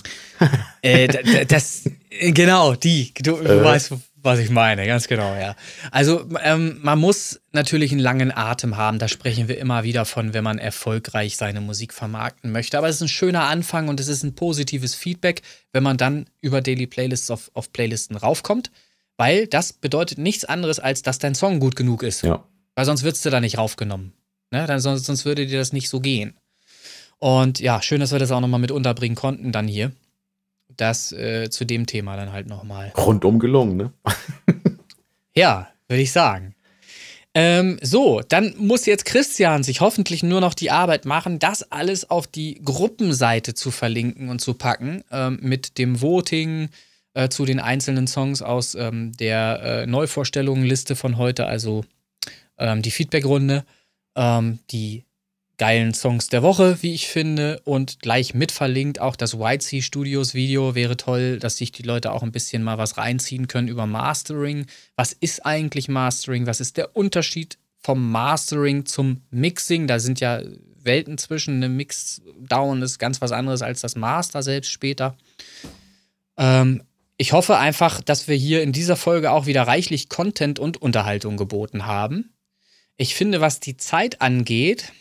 äh, 0.84 1.46
das, 1.48 1.90
genau, 2.12 2.76
die. 2.76 3.12
Du, 3.16 3.38
du 3.38 3.44
äh. 3.46 3.64
weißt, 3.64 3.94
was 4.26 4.40
ich 4.40 4.50
meine, 4.50 4.86
ganz 4.88 5.08
genau, 5.08 5.36
ja. 5.36 5.56
Also 5.92 6.28
ähm, 6.44 6.80
man 6.82 7.00
muss 7.00 7.40
natürlich 7.52 7.92
einen 7.92 8.02
langen 8.02 8.36
Atem 8.36 8.76
haben, 8.76 9.00
da 9.00 9.08
sprechen 9.08 9.48
wir 9.48 9.58
immer 9.58 9.84
wieder 9.84 10.06
von, 10.06 10.34
wenn 10.34 10.44
man 10.44 10.58
erfolgreich 10.58 11.38
seine 11.38 11.62
Musik 11.62 11.94
vermarkten 11.94 12.52
möchte. 12.52 12.78
Aber 12.78 12.90
es 12.90 12.98
ist 12.98 13.04
ein 13.04 13.08
schöner 13.08 13.44
Anfang 13.44 13.88
und 13.88 14.00
es 14.00 14.08
ist 14.08 14.24
ein 14.24 14.36
positives 14.36 14.96
Feedback, 14.96 15.42
wenn 15.72 15.84
man 15.84 15.98
dann 15.98 16.26
über 16.42 16.62
Daily 16.62 16.88
Playlists 16.88 17.30
auf, 17.32 17.52
auf 17.54 17.72
Playlisten 17.72 18.18
raufkommt, 18.18 18.72
weil 19.18 19.48
das 19.48 19.72
bedeutet 19.74 20.18
nichts 20.18 20.44
anderes, 20.44 20.80
als 20.80 21.02
dass 21.02 21.20
dein 21.20 21.36
Song 21.36 21.60
gut 21.60 21.76
genug 21.76 22.04
ist. 22.04 22.24
Ja. 22.24 22.44
Weil 22.76 22.86
sonst 22.86 23.04
würdest 23.04 23.26
du 23.26 23.30
da 23.30 23.40
nicht 23.40 23.58
raufgenommen. 23.58 24.14
Ne? 24.52 24.66
Dann, 24.68 24.80
sonst, 24.80 25.06
sonst 25.06 25.26
würde 25.26 25.46
dir 25.46 25.60
das 25.60 25.74
nicht 25.74 25.90
so 25.90 26.00
gehen. 26.00 26.36
Und 27.18 27.60
ja, 27.60 27.82
schön, 27.82 28.02
dass 28.02 28.12
wir 28.12 28.20
das 28.20 28.32
auch 28.32 28.42
nochmal 28.42 28.60
mit 28.60 28.72
unterbringen 28.72 29.16
konnten 29.16 29.52
dann 29.52 29.68
hier. 29.68 29.92
Das 30.78 31.12
äh, 31.12 31.50
zu 31.50 31.66
dem 31.66 31.86
Thema 31.86 32.16
dann 32.16 32.32
halt 32.32 32.48
nochmal. 32.48 32.92
Rundum 32.98 33.40
gelungen, 33.40 33.78
ne? 33.78 33.94
ja, 35.36 35.70
würde 35.88 36.02
ich 36.02 36.12
sagen. 36.12 36.56
Ähm, 37.34 37.78
so, 37.82 38.22
dann 38.28 38.54
muss 38.58 38.86
jetzt 38.86 39.04
Christian 39.06 39.64
sich 39.64 39.82
hoffentlich 39.82 40.24
nur 40.24 40.40
noch 40.40 40.54
die 40.54 40.72
Arbeit 40.72 41.06
machen, 41.06 41.38
das 41.38 41.70
alles 41.70 42.10
auf 42.10 42.28
die 42.28 42.62
Gruppenseite 42.64 43.54
zu 43.54 43.72
verlinken 43.72 44.30
und 44.30 44.40
zu 44.40 44.54
packen, 44.54 45.04
ähm, 45.12 45.40
mit 45.42 45.78
dem 45.78 46.02
Voting 46.02 46.70
äh, 47.14 47.28
zu 47.28 47.46
den 47.46 47.60
einzelnen 47.60 48.08
Songs 48.08 48.42
aus 48.42 48.76
ähm, 48.76 49.12
der 49.18 49.62
äh, 49.62 49.86
Neuvorstellungenliste 49.86 50.96
von 50.96 51.18
heute, 51.18 51.46
also 51.46 51.84
ähm, 52.58 52.82
die 52.82 52.92
Feedbackrunde 52.92 53.66
ähm, 54.16 54.60
die 54.72 55.05
geilen 55.58 55.94
Songs 55.94 56.28
der 56.28 56.44
Woche, 56.44 56.82
wie 56.82 56.94
ich 56.94 57.08
finde, 57.08 57.62
und 57.64 58.00
gleich 58.00 58.34
mit 58.34 58.52
verlinkt 58.52 59.00
auch 59.00 59.16
das 59.16 59.32
Sea 59.32 59.82
Studios 59.82 60.34
Video 60.34 60.76
wäre 60.76 60.98
toll, 60.98 61.40
dass 61.40 61.58
sich 61.58 61.72
die 61.72 61.84
Leute 61.84 62.12
auch 62.12 62.24
ein 62.24 62.32
bisschen 62.32 62.64
mal 62.64 62.78
was 62.78 62.98
reinziehen 62.98 63.48
können 63.48 63.68
über 63.68 63.86
Mastering. 63.86 64.66
Was 64.96 65.14
ist 65.14 65.46
eigentlich 65.46 65.88
Mastering? 65.88 66.48
Was 66.48 66.60
ist 66.60 66.78
der 66.78 66.96
Unterschied 66.96 67.58
vom 67.80 68.12
Mastering 68.12 68.86
zum 68.86 69.22
Mixing? 69.32 69.88
Da 69.88 70.00
sind 70.00 70.20
ja 70.20 70.42
Welten 70.82 71.18
zwischen. 71.18 71.56
Eine 71.56 71.70
Mixdown 71.70 72.82
ist 72.82 73.00
ganz 73.00 73.22
was 73.22 73.32
anderes 73.32 73.62
als 73.62 73.82
das 73.82 73.96
Master 73.96 74.44
selbst 74.44 74.72
später. 74.72 75.18
Ähm, 76.38 76.84
ich 77.18 77.32
hoffe 77.32 77.58
einfach, 77.58 78.02
dass 78.02 78.28
wir 78.28 78.36
hier 78.36 78.62
in 78.62 78.74
dieser 78.74 78.98
Folge 78.98 79.32
auch 79.32 79.46
wieder 79.46 79.64
reichlich 79.64 80.10
Content 80.10 80.60
und 80.60 80.82
Unterhaltung 80.82 81.38
geboten 81.38 81.86
haben. 81.86 82.34
Ich 82.98 83.16
finde, 83.16 83.42
was 83.42 83.60
die 83.60 83.78
Zeit 83.78 84.22
angeht, 84.22 84.92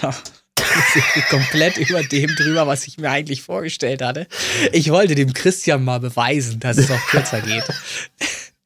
da 0.00 0.14
komplett 1.30 1.78
über 1.78 2.02
dem 2.02 2.34
drüber, 2.36 2.66
was 2.66 2.86
ich 2.86 2.98
mir 2.98 3.10
eigentlich 3.10 3.42
vorgestellt 3.42 4.02
hatte. 4.02 4.26
Ich 4.72 4.90
wollte 4.90 5.14
dem 5.14 5.32
Christian 5.32 5.84
mal 5.84 6.00
beweisen, 6.00 6.60
dass 6.60 6.76
es 6.76 6.90
auch 6.90 7.06
kürzer 7.06 7.40
geht. 7.40 7.64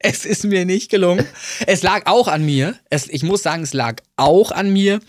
Es 0.04 0.24
ist 0.24 0.44
mir 0.44 0.64
nicht 0.64 0.90
gelungen. 0.90 1.24
Es 1.66 1.82
lag 1.82 2.06
auch 2.06 2.26
an 2.26 2.44
mir. 2.44 2.74
Es, 2.90 3.08
ich 3.08 3.22
muss 3.22 3.42
sagen, 3.42 3.62
es 3.62 3.72
lag 3.72 4.02
auch 4.16 4.50
an 4.50 4.72
mir. 4.72 5.00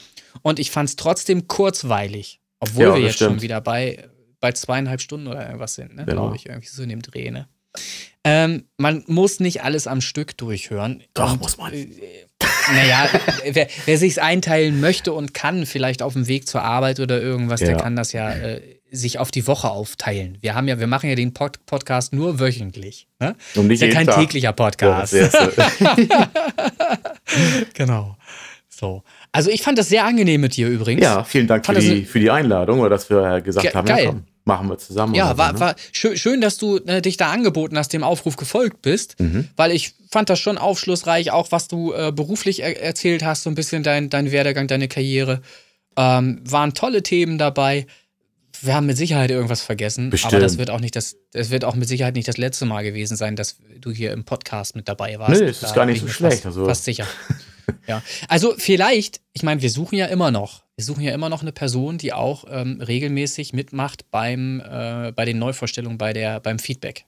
Und 0.43 0.59
ich 0.59 0.71
fand 0.71 0.89
es 0.89 0.95
trotzdem 0.95 1.47
kurzweilig. 1.47 2.41
Obwohl 2.59 2.83
ja, 2.83 2.95
wir 2.95 3.01
jetzt 3.01 3.15
stimmt. 3.15 3.31
schon 3.31 3.41
wieder 3.41 3.59
bei, 3.59 4.07
bei 4.39 4.51
zweieinhalb 4.51 5.01
Stunden 5.01 5.27
oder 5.27 5.45
irgendwas 5.45 5.75
sind, 5.75 5.95
ne? 5.95 6.05
Genau. 6.05 6.21
glaube 6.21 6.35
ich, 6.35 6.45
irgendwie 6.45 6.67
so 6.67 6.83
in 6.83 6.89
dem 6.89 7.01
Dreh. 7.01 7.31
Ne? 7.31 7.47
Ähm, 8.23 8.67
man 8.77 9.03
muss 9.07 9.39
nicht 9.39 9.63
alles 9.63 9.87
am 9.87 9.99
Stück 9.99 10.37
durchhören. 10.37 11.03
Doch, 11.13 11.33
und, 11.33 11.41
muss 11.41 11.57
man. 11.57 11.73
Äh, 11.73 11.87
naja, 12.71 13.09
wer, 13.51 13.67
wer 13.85 13.97
sich 13.97 14.21
einteilen 14.21 14.79
möchte 14.79 15.13
und 15.13 15.33
kann, 15.33 15.65
vielleicht 15.65 16.01
auf 16.01 16.13
dem 16.13 16.27
Weg 16.27 16.47
zur 16.47 16.63
Arbeit 16.63 16.99
oder 16.99 17.21
irgendwas, 17.21 17.61
ja. 17.61 17.67
der 17.67 17.77
kann 17.77 17.95
das 17.95 18.11
ja 18.13 18.31
äh, 18.31 18.61
sich 18.91 19.19
auf 19.19 19.31
die 19.31 19.47
Woche 19.47 19.69
aufteilen. 19.69 20.37
Wir 20.41 20.55
haben 20.55 20.67
ja, 20.67 20.79
wir 20.79 20.87
machen 20.87 21.09
ja 21.09 21.15
den 21.15 21.33
Pod 21.33 21.65
Podcast 21.65 22.13
nur 22.13 22.39
wöchentlich. 22.39 23.07
Ne? 23.19 23.35
Und 23.55 23.67
nicht 23.67 23.81
ist 23.81 23.87
ja 23.87 23.93
kein 23.93 24.05
Tag. 24.05 24.19
täglicher 24.19 24.53
Podcast. 24.53 25.13
Ja, 25.13 25.29
genau. 27.73 28.17
So. 28.69 29.03
Also 29.31 29.49
ich 29.49 29.63
fand 29.63 29.77
das 29.77 29.89
sehr 29.89 30.05
angenehm 30.05 30.41
mit 30.41 30.55
dir 30.55 30.67
übrigens. 30.67 31.03
Ja, 31.03 31.23
vielen 31.23 31.47
Dank 31.47 31.65
für 31.65 31.73
die, 31.73 32.05
für 32.05 32.19
die 32.19 32.29
Einladung 32.29 32.79
oder 32.79 32.91
dass 32.91 33.09
wir 33.09 33.41
gesagt 33.41 33.67
Ge 33.67 33.73
haben, 33.73 33.87
geil. 33.87 34.03
Ja, 34.03 34.09
komm, 34.11 34.23
machen 34.45 34.69
wir 34.69 34.77
zusammen. 34.77 35.15
Ja, 35.15 35.37
war, 35.37 35.49
so, 35.49 35.53
ne? 35.53 35.59
war 35.59 35.75
schön, 35.91 36.17
schön, 36.17 36.41
dass 36.41 36.57
du 36.57 36.77
äh, 36.77 37.01
dich 37.01 37.17
da 37.17 37.31
angeboten 37.31 37.77
hast, 37.77 37.93
dem 37.93 38.03
Aufruf 38.03 38.35
gefolgt 38.35 38.81
bist, 38.81 39.19
mhm. 39.19 39.47
weil 39.55 39.71
ich 39.71 39.95
fand 40.11 40.29
das 40.29 40.39
schon 40.39 40.57
aufschlussreich, 40.57 41.31
auch 41.31 41.51
was 41.51 41.67
du 41.67 41.93
äh, 41.93 42.11
beruflich 42.11 42.61
er 42.61 42.81
erzählt 42.81 43.23
hast, 43.23 43.43
so 43.43 43.49
ein 43.49 43.55
bisschen 43.55 43.83
dein, 43.83 44.09
dein 44.09 44.31
Werdegang, 44.31 44.67
deine 44.67 44.87
Karriere. 44.87 45.41
Ähm, 45.95 46.41
waren 46.43 46.73
tolle 46.73 47.03
Themen 47.03 47.37
dabei. 47.37 47.85
Wir 48.61 48.75
haben 48.75 48.85
mit 48.85 48.97
Sicherheit 48.97 49.29
irgendwas 49.29 49.61
vergessen, 49.61 50.09
Bestimmt. 50.09 50.33
aber 50.33 50.41
das 50.41 50.57
wird 50.57 50.69
auch 50.69 50.79
nicht 50.79 50.95
das, 50.95 51.17
das 51.31 51.49
wird 51.49 51.65
auch 51.65 51.75
mit 51.75 51.87
Sicherheit 51.87 52.15
nicht 52.15 52.27
das 52.27 52.37
letzte 52.37 52.65
Mal 52.65 52.83
gewesen 52.83 53.17
sein, 53.17 53.35
dass 53.35 53.57
du 53.79 53.91
hier 53.91 54.11
im 54.11 54.23
Podcast 54.23 54.75
mit 54.75 54.87
dabei 54.87 55.19
warst. 55.19 55.41
Nee, 55.41 55.47
es 55.47 55.61
ist 55.61 55.73
gar 55.73 55.85
nicht 55.85 56.01
so 56.01 56.07
schlecht. 56.07 56.43
Fast, 56.43 56.45
also. 56.45 56.65
fast 56.65 56.85
sicher. 56.85 57.05
ja. 57.87 58.01
Also 58.27 58.53
vielleicht, 58.57 59.21
ich 59.33 59.43
meine, 59.43 59.61
wir 59.61 59.69
suchen 59.69 59.97
ja 59.97 60.05
immer 60.05 60.31
noch 60.31 60.62
wir 60.75 60.83
suchen 60.83 61.03
ja 61.03 61.13
immer 61.13 61.29
noch 61.29 61.41
eine 61.41 61.51
Person, 61.51 61.97
die 61.97 62.13
auch 62.13 62.45
ähm, 62.49 62.81
regelmäßig 62.81 63.53
mitmacht 63.53 64.09
beim, 64.09 64.59
äh, 64.59 65.11
bei 65.11 65.25
den 65.25 65.37
Neuvorstellungen, 65.37 65.97
bei 65.97 66.13
der, 66.13 66.39
beim 66.39 66.57
Feedback. 66.57 67.05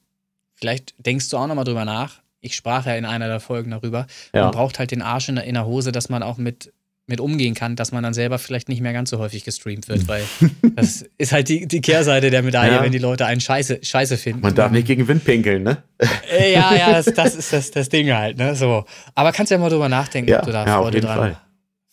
Vielleicht 0.53 0.94
denkst 1.00 1.30
du 1.30 1.38
auch 1.38 1.48
nochmal 1.48 1.66
drüber 1.66 1.85
nach. 1.85 2.22
Ich 2.42 2.56
sprach 2.56 2.85
ja 2.85 2.95
in 2.95 3.06
einer 3.06 3.27
der 3.27 3.40
Folgen 3.40 3.72
darüber. 3.72 4.06
Ja. 4.34 4.44
Man 4.44 4.52
braucht 4.52 4.77
halt 4.77 4.92
den 4.92 5.02
Arsch 5.02 5.30
in 5.30 5.35
der, 5.35 5.45
in 5.45 5.56
der 5.56 5.66
Hose, 5.66 5.92
dass 5.92 6.10
man 6.10 6.22
auch 6.22 6.38
mit, 6.38 6.72
mit 7.08 7.19
umgehen 7.19 7.56
kann, 7.56 7.76
dass 7.76 7.92
man 7.92 8.03
dann 8.03 8.14
selber 8.14 8.38
vielleicht 8.38 8.69
nicht 8.69 8.82
mehr 8.82 8.94
ganz 8.94 9.10
so 9.10 9.18
häufig 9.18 9.44
gestreamt 9.44 9.90
wird, 9.90 10.08
weil 10.08 10.24
das 10.76 11.03
ist 11.18 11.32
halt 11.32 11.50
die, 11.50 11.68
die 11.68 11.82
Kehrseite 11.82 12.30
der 12.30 12.44
Medaille, 12.44 12.76
ja. 12.76 12.84
wenn 12.84 12.92
die 12.92 13.00
Leute 13.00 13.26
einen 13.26 13.42
Scheiße, 13.42 13.80
Scheiße 13.82 14.18
finden. 14.18 14.42
Man 14.42 14.53
darf 14.53 14.72
nicht 14.72 14.85
gegen 14.85 15.08
Wind 15.08 15.26
pinkeln, 15.26 15.64
ne? 15.64 15.84
Äh, 16.32 16.53
ja, 16.53 16.76
ja, 16.76 16.92
das, 16.92 17.06
das 17.16 17.35
ist 17.35 17.52
das, 17.52 17.72
das 17.72 17.90
Ding 17.90 18.14
halt, 18.14 18.38
ne? 18.38 18.56
So. 18.56 18.85
Aber 19.16 19.32
kannst 19.32 19.52
ja 19.52 19.58
mal 19.58 19.72
drüber 19.72 19.90
nachdenken, 19.90 20.30
ja, 20.30 20.40
ob 20.40 20.45
du 20.45 20.52
da 20.52 20.68
ja, 20.68 20.77
Freude 20.77 21.02
dran 21.02 21.18
Fall 21.18 21.38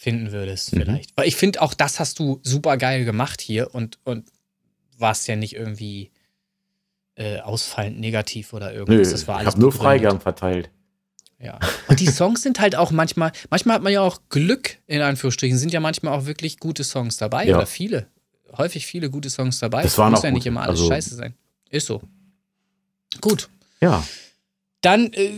finden 0.02 0.32
würdest, 0.32 0.72
mhm. 0.72 0.81
vielleicht. 0.81 1.16
Weil 1.16 1.28
ich 1.28 1.36
finde, 1.36 1.62
auch 1.62 1.74
das 1.74 2.00
hast 2.00 2.18
du 2.18 2.40
super 2.42 2.76
geil 2.76 3.05
gemacht 3.05 3.40
hier 3.40 3.72
und, 3.72 3.98
und 4.02 4.26
warst 4.98 5.28
ja 5.28 5.36
nicht 5.36 5.55
irgendwie 5.55 6.10
äh, 7.14 7.39
ausfallend 7.39 8.00
negativ 8.00 8.52
oder 8.52 8.74
irgendwas. 8.74 9.06
Nö, 9.06 9.12
das 9.12 9.28
war 9.28 9.36
alles 9.36 9.50
ich 9.50 9.55
habe 9.55 9.60
nur 9.60 9.72
Freigaben 9.72 10.20
verteilt. 10.20 10.70
Ja. 11.39 11.60
Und 11.86 12.00
die 12.00 12.08
Songs 12.08 12.42
sind 12.42 12.58
halt 12.58 12.74
auch 12.74 12.90
manchmal, 12.90 13.31
manchmal 13.48 13.76
hat 13.76 13.82
man 13.82 13.92
ja 13.92 14.00
auch 14.00 14.20
Glück, 14.28 14.78
in 14.89 15.02
Anführungsstrichen, 15.02 15.56
sind 15.56 15.72
ja 15.72 15.78
manchmal 15.78 16.18
auch 16.18 16.26
wirklich 16.26 16.58
gute 16.58 16.82
Songs 16.82 17.16
dabei 17.16 17.47
ja. 17.47 17.56
oder 17.56 17.66
viele. 17.66 18.08
Häufig 18.56 18.86
viele 18.86 19.08
gute 19.08 19.31
Songs 19.31 19.60
dabei. 19.60 19.82
Das 19.82 19.98
war 19.98 20.10
muss 20.10 20.24
ja 20.24 20.31
gut. 20.31 20.39
nicht 20.39 20.47
immer 20.47 20.62
alles 20.62 20.81
also, 20.81 20.89
scheiße 20.89 21.14
sein. 21.14 21.34
Ist 21.70 21.86
so. 21.86 22.02
Gut. 23.20 23.48
Ja. 23.81 24.05
Dann 24.81 25.12
äh, 25.12 25.31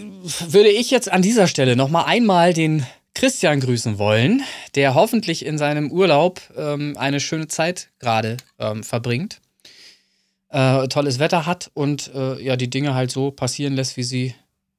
würde 0.49 0.71
ich 0.71 0.91
jetzt 0.91 1.13
an 1.13 1.21
dieser 1.21 1.49
Stelle 1.49 1.77
nochmal 1.77 2.07
einmal 2.07 2.55
den 2.55 2.87
Christian 3.15 3.61
grüßen 3.61 3.99
wollen, 3.99 4.43
der 4.75 4.95
hoffentlich 4.95 5.47
in 5.47 5.57
seinem 5.57 5.91
Urlaub 5.91 6.41
ähm, 6.57 6.97
eine 6.99 7.21
schöne 7.21 7.49
Zeit 7.49 7.91
gerade 8.01 8.37
ähm, 8.59 8.83
verbringt, 8.83 9.41
äh, 10.51 10.89
tolles 10.89 11.19
Wetter 11.19 11.47
hat 11.47 11.71
und 11.75 12.11
äh, 12.15 12.43
ja 12.43 12.57
die 12.57 12.71
Dinge 12.71 12.95
halt 12.95 13.11
so 13.11 13.31
passieren 13.31 13.75
lässt, 13.75 13.97
wie 13.97 14.03
sie 14.03 14.35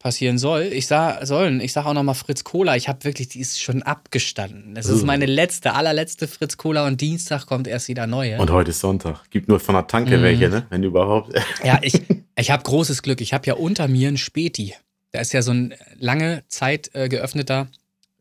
passieren 0.05 0.37
soll. 0.37 0.69
Ich 0.71 0.85
sag, 0.85 1.25
sollen, 1.25 1.59
ich 1.59 1.73
sage 1.73 1.87
auch 1.89 1.93
nochmal 1.95 2.13
Fritz 2.13 2.43
Cola. 2.43 2.75
Ich 2.75 2.87
habe 2.87 3.03
wirklich, 3.05 3.29
die 3.29 3.39
ist 3.39 3.59
schon 3.59 3.81
abgestanden. 3.81 4.77
Es 4.77 4.85
ist 4.85 5.03
meine 5.03 5.25
letzte, 5.25 5.73
allerletzte 5.73 6.27
Fritz 6.27 6.57
Cola 6.57 6.85
und 6.85 7.01
Dienstag 7.01 7.47
kommt 7.47 7.67
erst 7.67 7.87
wieder 7.87 8.05
neue. 8.05 8.37
Und 8.37 8.51
heute 8.51 8.69
ist 8.69 8.81
Sonntag. 8.81 9.27
Gibt 9.31 9.47
nur 9.47 9.59
von 9.59 9.73
der 9.73 9.87
Tanke 9.87 10.19
mm. 10.19 10.21
welche, 10.21 10.49
ne? 10.49 10.67
Wenn 10.69 10.83
überhaupt. 10.83 11.33
ja, 11.63 11.79
ich, 11.81 12.03
ich 12.37 12.51
habe 12.51 12.61
großes 12.61 13.01
Glück. 13.01 13.19
Ich 13.19 13.33
habe 13.33 13.47
ja 13.47 13.55
unter 13.55 13.87
mir 13.87 14.09
einen 14.09 14.17
Späti. 14.17 14.75
Da 15.09 15.21
ist 15.21 15.33
ja 15.33 15.41
so 15.41 15.49
ein 15.49 15.73
lange 15.97 16.43
Zeit 16.49 16.91
äh, 16.93 17.09
geöffneter 17.09 17.67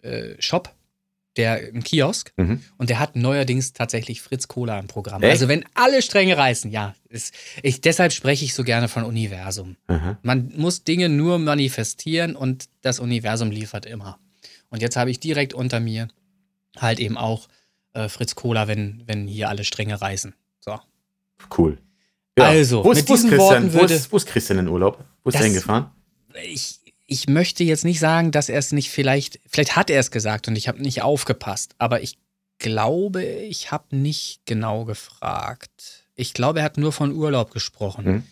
äh, 0.05 0.41
Shop, 0.41 0.75
der 1.37 1.55
ein 1.75 1.83
Kiosk 1.83 2.33
mhm. 2.37 2.63
und 2.79 2.91
der 2.91 3.01
hat 3.01 3.17
neuerdings 3.17 3.73
tatsächlich 3.73 4.23
Fritz 4.23 4.47
Cola 4.47 4.79
im 4.79 4.87
Programm. 4.87 5.23
Echt? 5.23 5.33
Also 5.33 5.49
wenn 5.49 5.65
alle 5.75 6.01
Stränge 6.03 6.37
reißen, 6.37 6.71
ja. 6.71 6.95
Ist, 7.09 7.35
ich, 7.63 7.81
deshalb 7.81 8.13
spreche 8.13 8.45
ich 8.45 8.55
so 8.55 8.63
gerne 8.63 8.89
von 8.89 9.05
Universum. 9.05 9.77
Mhm. 9.89 10.17
Man 10.23 10.53
muss 10.57 10.85
Dinge 10.85 11.09
nur 11.09 11.39
manifestieren 11.39 12.37
und 12.37 12.69
das 12.83 13.01
Universum 13.01 13.51
liefert 13.51 13.87
immer. 13.87 14.19
Und 14.71 14.83
jetzt 14.83 14.97
habe 14.97 15.11
ich 15.11 15.21
direkt 15.21 15.55
unter 15.55 15.81
mir 15.81 16.09
halt 16.77 17.01
eben 17.01 17.17
auch 17.17 17.49
äh, 17.95 18.09
Fritz 18.09 18.35
Cola, 18.35 18.69
wenn, 18.69 19.03
wenn 19.07 19.27
hier 19.27 19.49
alle 19.49 19.65
Stränge 19.65 20.01
reißen. 20.01 20.35
So. 20.61 20.79
Cool. 21.57 21.79
Ja. 22.39 22.47
Also, 22.47 22.85
wo 22.85 22.89
mit 22.89 22.99
ist, 22.99 23.09
wo 23.09 23.15
ist 23.15 23.23
diesen 23.25 23.31
Christian, 23.31 23.63
Worten 23.63 23.75
wo 23.75 23.81
würde- 23.81 24.01
wo 24.11 24.17
ist 24.17 24.27
Christian 24.27 24.59
in 24.59 24.69
Urlaub? 24.69 25.05
Wo 25.23 25.31
ist 25.31 25.37
er 25.37 25.45
hingefahren? 25.45 25.87
ich, 26.43 26.81
ich 27.15 27.29
möchte 27.29 27.63
jetzt 27.63 27.85
nicht 27.85 28.01
sagen, 28.01 28.33
dass 28.33 28.49
er 28.49 28.59
es 28.59 28.73
nicht 28.73 28.91
vielleicht, 28.91 29.39
vielleicht 29.47 29.77
hat 29.77 29.89
er 29.89 30.01
es 30.01 30.11
gesagt 30.11 30.49
und 30.49 30.57
ich 30.57 30.67
habe 30.67 30.83
nicht 30.83 31.03
aufgepasst, 31.03 31.77
aber 31.79 32.03
ich 32.03 32.19
glaube, 32.59 33.23
ich 33.23 33.71
habe 33.71 33.97
nicht 33.97 34.41
genau 34.47 34.85
gefragt. 34.85 36.09
Ich 36.17 36.35
glaube, 36.35 36.59
er 36.59 36.65
hat 36.65 36.77
nur 36.77 36.91
von 36.93 37.13
Urlaub 37.13 37.53
gesprochen. 37.53 38.05
Hm. 38.05 38.23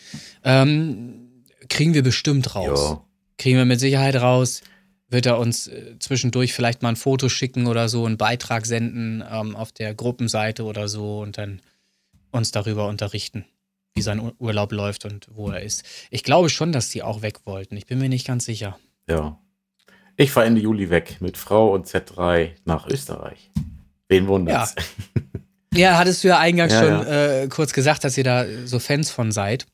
Ähm, 0.43 1.45
kriegen 1.69 1.95
wir 1.95 2.03
bestimmt 2.03 2.57
raus. 2.57 2.91
Ja. 2.91 3.05
Kriegen 3.39 3.57
wir 3.57 3.65
mit 3.65 3.79
Sicherheit 3.79 4.17
raus. 4.17 4.63
Wird 5.09 5.27
er 5.27 5.39
uns 5.39 5.69
äh, 5.69 5.97
zwischendurch 6.01 6.53
vielleicht 6.53 6.83
mal 6.83 6.89
ein 6.89 6.97
Foto 6.97 7.29
schicken 7.29 7.69
oder 7.69 7.89
so, 7.89 8.05
einen 8.05 8.17
Beitrag 8.17 8.67
senden 8.67 9.23
ähm, 9.31 9.55
auf 9.55 9.71
der 9.71 9.95
Gruppenseite 9.95 10.65
oder 10.65 10.89
so 10.89 11.21
und 11.21 11.39
dann 11.39 11.61
uns 12.33 12.51
darüber 12.51 12.89
unterrichten, 12.89 13.45
wie 14.03 14.05
sein 14.05 14.19
Ur- 14.21 14.35
Urlaub 14.41 14.73
läuft 14.73 15.05
und 15.05 15.29
wo 15.31 15.49
er 15.51 15.63
ist. 15.63 15.85
Ich 16.11 16.25
glaube 16.25 16.51
schon, 16.51 16.73
dass 16.73 16.89
die 16.89 17.03
auch 17.05 17.23
weg 17.23 17.39
wollten. 17.45 17.77
Ich 17.77 17.87
bin 17.87 18.01
mir 18.01 18.09
nicht 18.09 18.27
ganz 18.27 18.45
sicher. 18.45 18.79
Ja. 19.09 19.39
Ich 20.17 20.33
fahre 20.33 20.47
Ende 20.47 20.61
Juli 20.61 20.91
weg 20.91 21.19
mit 21.21 21.37
Frau 21.37 21.73
und 21.73 21.87
Z3 21.87 22.51
nach 22.65 22.87
Österreich. 22.89 23.51
Wen 24.09 24.27
wundert's? 24.27 24.75
Ja, 25.75 25.97
hattest 25.99 26.23
du 26.25 26.29
ja 26.29 26.39
eingangs 26.39 26.73
Ja, 26.73 26.83
schon 26.83 27.07
Äh, 27.07 27.47
kurz 27.49 27.73
gesagt, 27.73 28.05
dass 28.05 28.19
ihr 28.19 28.25
da 28.25 28.45
so 28.67 28.79
Fans 28.79 29.11
von 29.11 29.33
seid. 29.33 29.67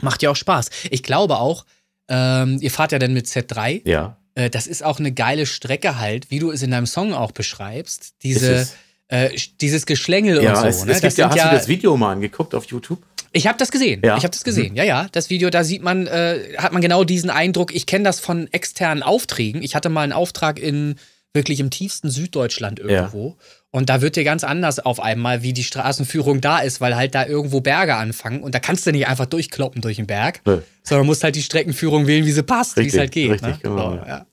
Macht 0.00 0.22
ja 0.22 0.30
auch 0.30 0.36
Spaß. 0.36 0.68
Ich 0.90 1.02
glaube 1.02 1.38
auch, 1.38 1.64
ähm, 2.08 2.58
ihr 2.60 2.70
fahrt 2.70 2.92
ja 2.92 2.98
dann 2.98 3.12
mit 3.14 3.26
Z3. 3.26 3.80
Ja. 3.88 4.18
Äh, 4.34 4.50
das 4.50 4.66
ist 4.66 4.84
auch 4.84 4.98
eine 5.00 5.10
geile 5.12 5.46
Strecke 5.46 5.98
halt, 5.98 6.30
wie 6.30 6.38
du 6.38 6.50
es 6.52 6.62
in 6.62 6.70
deinem 6.70 6.86
Song 6.86 7.12
auch 7.14 7.32
beschreibst. 7.32 8.14
Diese, 8.22 8.52
es. 8.54 8.76
äh, 9.08 9.30
dieses 9.60 9.86
Geschlängel 9.86 10.42
Ja, 10.44 10.50
und 10.52 10.60
so. 10.60 10.66
es, 10.66 10.84
ne? 10.84 10.92
es 10.92 11.00
gibt 11.00 11.16
ja, 11.18 11.28
hast 11.28 11.38
du 11.44 11.50
das 11.56 11.66
Video 11.68 11.96
mal 11.96 12.12
angeguckt 12.12 12.54
auf 12.54 12.66
YouTube? 12.66 13.02
Ich 13.36 13.46
habe 13.46 13.58
das 13.58 13.70
gesehen. 13.70 14.00
Ja. 14.02 14.16
Ich 14.16 14.24
habe 14.24 14.32
das 14.32 14.44
gesehen. 14.44 14.74
Ja, 14.76 14.84
ja. 14.84 15.08
Das 15.12 15.28
Video, 15.28 15.50
da 15.50 15.62
sieht 15.62 15.82
man, 15.82 16.06
äh, 16.06 16.54
hat 16.56 16.72
man 16.72 16.80
genau 16.80 17.04
diesen 17.04 17.28
Eindruck. 17.28 17.74
Ich 17.74 17.84
kenne 17.86 18.04
das 18.04 18.18
von 18.18 18.48
externen 18.52 19.02
Aufträgen. 19.02 19.62
Ich 19.62 19.74
hatte 19.74 19.90
mal 19.90 20.02
einen 20.02 20.12
Auftrag 20.12 20.58
in 20.58 20.96
wirklich 21.34 21.60
im 21.60 21.68
tiefsten 21.68 22.08
Süddeutschland 22.08 22.80
irgendwo. 22.80 23.36
Und 23.70 23.90
da 23.90 24.00
wird 24.00 24.16
dir 24.16 24.24
ganz 24.24 24.42
anders 24.42 24.78
auf 24.78 25.00
einmal, 25.00 25.42
wie 25.42 25.52
die 25.52 25.64
Straßenführung 25.64 26.40
da 26.40 26.60
ist, 26.60 26.80
weil 26.80 26.96
halt 26.96 27.14
da 27.14 27.26
irgendwo 27.26 27.60
Berge 27.60 27.94
anfangen. 27.94 28.42
Und 28.42 28.54
da 28.54 28.58
kannst 28.58 28.86
du 28.86 28.90
nicht 28.90 29.06
einfach 29.06 29.26
durchkloppen 29.26 29.82
durch 29.82 29.96
den 29.96 30.06
Berg, 30.06 30.40
Nö. 30.46 30.62
sondern 30.82 31.06
musst 31.06 31.22
halt 31.22 31.36
die 31.36 31.42
Streckenführung 31.42 32.06
wählen, 32.06 32.24
wie 32.24 32.32
sie 32.32 32.42
passt, 32.42 32.78
wie 32.78 32.86
es 32.86 32.96
halt 32.96 33.12
geht. 33.12 33.30
richtig, 33.30 33.50
ne? 33.50 33.58
genau, 33.62 33.90
So, 33.90 33.96
ja. 33.96 34.06
ja. 34.06 34.26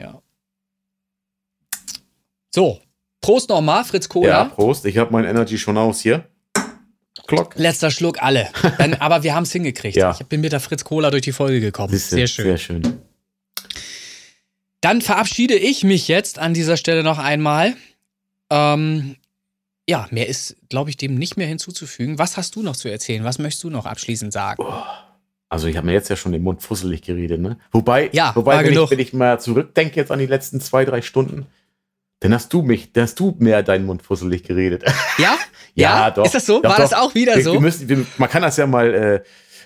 ja. 0.00 0.22
So, 2.54 2.80
Prost 3.20 3.48
nochmal, 3.48 3.84
Fritz 3.84 4.08
Cola. 4.08 4.28
Ja, 4.28 4.44
Prost. 4.44 4.86
Ich 4.86 4.96
habe 4.98 5.12
mein 5.12 5.24
Energy 5.24 5.58
schon 5.58 5.76
aus 5.76 6.00
hier. 6.00 6.24
Glock. 7.28 7.54
Letzter 7.56 7.90
Schluck, 7.92 8.20
alle. 8.22 8.48
Dann, 8.78 8.94
aber 9.00 9.22
wir 9.22 9.34
haben 9.34 9.44
es 9.44 9.52
hingekriegt. 9.52 9.96
Ja. 9.96 10.16
Ich 10.18 10.26
bin 10.26 10.40
mit 10.40 10.50
der 10.50 10.60
Fritz 10.60 10.82
Cola 10.82 11.10
durch 11.10 11.22
die 11.22 11.32
Folge 11.32 11.60
gekommen. 11.60 11.92
Siehste, 11.92 12.16
Sehr 12.16 12.26
schön. 12.26 12.44
Sehr 12.44 12.58
schön. 12.58 12.82
Dann 14.80 15.02
verabschiede 15.02 15.54
ich 15.54 15.84
mich 15.84 16.08
jetzt 16.08 16.38
an 16.38 16.54
dieser 16.54 16.76
Stelle 16.76 17.02
noch 17.02 17.18
einmal. 17.18 17.74
Ähm, 18.50 19.16
ja, 19.88 20.06
mehr 20.10 20.28
ist, 20.28 20.56
glaube 20.68 20.90
ich, 20.90 20.96
dem 20.96 21.16
nicht 21.16 21.36
mehr 21.36 21.46
hinzuzufügen. 21.46 22.18
Was 22.18 22.36
hast 22.36 22.56
du 22.56 22.62
noch 22.62 22.76
zu 22.76 22.88
erzählen? 22.88 23.24
Was 23.24 23.38
möchtest 23.38 23.64
du 23.64 23.70
noch 23.70 23.86
abschließend 23.86 24.32
sagen? 24.32 24.62
Also 25.48 25.66
ich 25.66 25.76
habe 25.76 25.86
mir 25.86 25.92
jetzt 25.92 26.10
ja 26.10 26.16
schon 26.16 26.32
den 26.32 26.42
Mund 26.42 26.62
fusselig 26.62 27.02
geredet, 27.02 27.40
ne? 27.40 27.58
Wobei, 27.72 28.10
Ja, 28.12 28.34
wobei 28.34 28.64
wenn, 28.64 28.72
ich, 28.72 28.90
wenn 28.90 28.98
ich 28.98 29.12
mal 29.12 29.40
zurückdenke 29.40 29.96
jetzt 29.96 30.10
an 30.10 30.18
die 30.18 30.26
letzten 30.26 30.60
zwei, 30.60 30.84
drei 30.84 31.02
Stunden, 31.02 31.46
dann 32.20 32.34
hast 32.34 32.52
du 32.52 32.62
mich, 32.62 32.92
dann 32.92 33.04
hast 33.04 33.18
du 33.18 33.34
mehr 33.38 33.62
deinen 33.62 33.86
Mund 33.86 34.02
fusselig 34.02 34.42
geredet. 34.44 34.84
Ja? 35.18 35.36
Ja, 35.80 36.10
doch. 36.10 36.24
Ist 36.24 36.34
das 36.34 36.46
so? 36.46 36.60
Doch, 36.60 36.70
War 36.70 36.76
doch. 36.76 36.82
das 36.84 36.92
auch 36.92 37.14
wieder 37.14 37.36
wir, 37.36 37.44
so? 37.44 37.52
Wir 37.52 37.60
müssen, 37.60 37.88
wir, 37.88 38.04
man 38.16 38.28
kann 38.28 38.42
das 38.42 38.56
ja 38.56 38.66
mal, 38.66 38.92
äh, 38.92 39.12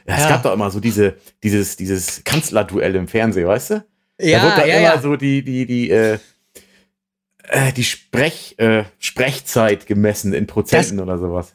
ja, 0.07 0.17
es 0.17 0.23
Ja. 0.23 0.29
gab 0.29 0.43
doch 0.43 0.53
immer 0.53 0.71
so 0.71 0.81
diese, 0.81 1.15
dieses, 1.43 1.77
dieses 1.77 2.23
Kanzlerduell 2.25 2.95
im 2.97 3.09
Fernsehen, 3.09 3.47
weißt 3.47 3.71
du? 3.71 3.85
da 4.19 4.25
ja, 4.25 4.43
wurde 4.43 4.57
da 4.57 4.67
ja, 4.67 4.77
immer 4.79 4.95
ja. 4.95 5.01
so 5.01 5.17
die, 5.17 5.43
die, 5.43 5.67
die, 5.67 5.91
äh, 5.91 6.19
äh, 7.49 7.73
die 7.73 7.85
Sprech, 7.85 8.55
äh, 8.59 8.85
Sprechzeit 8.99 9.87
gemessen 9.87 10.33
in 10.33 10.47
Prozenten 10.47 11.01
oder 11.01 11.19
sowas. 11.19 11.55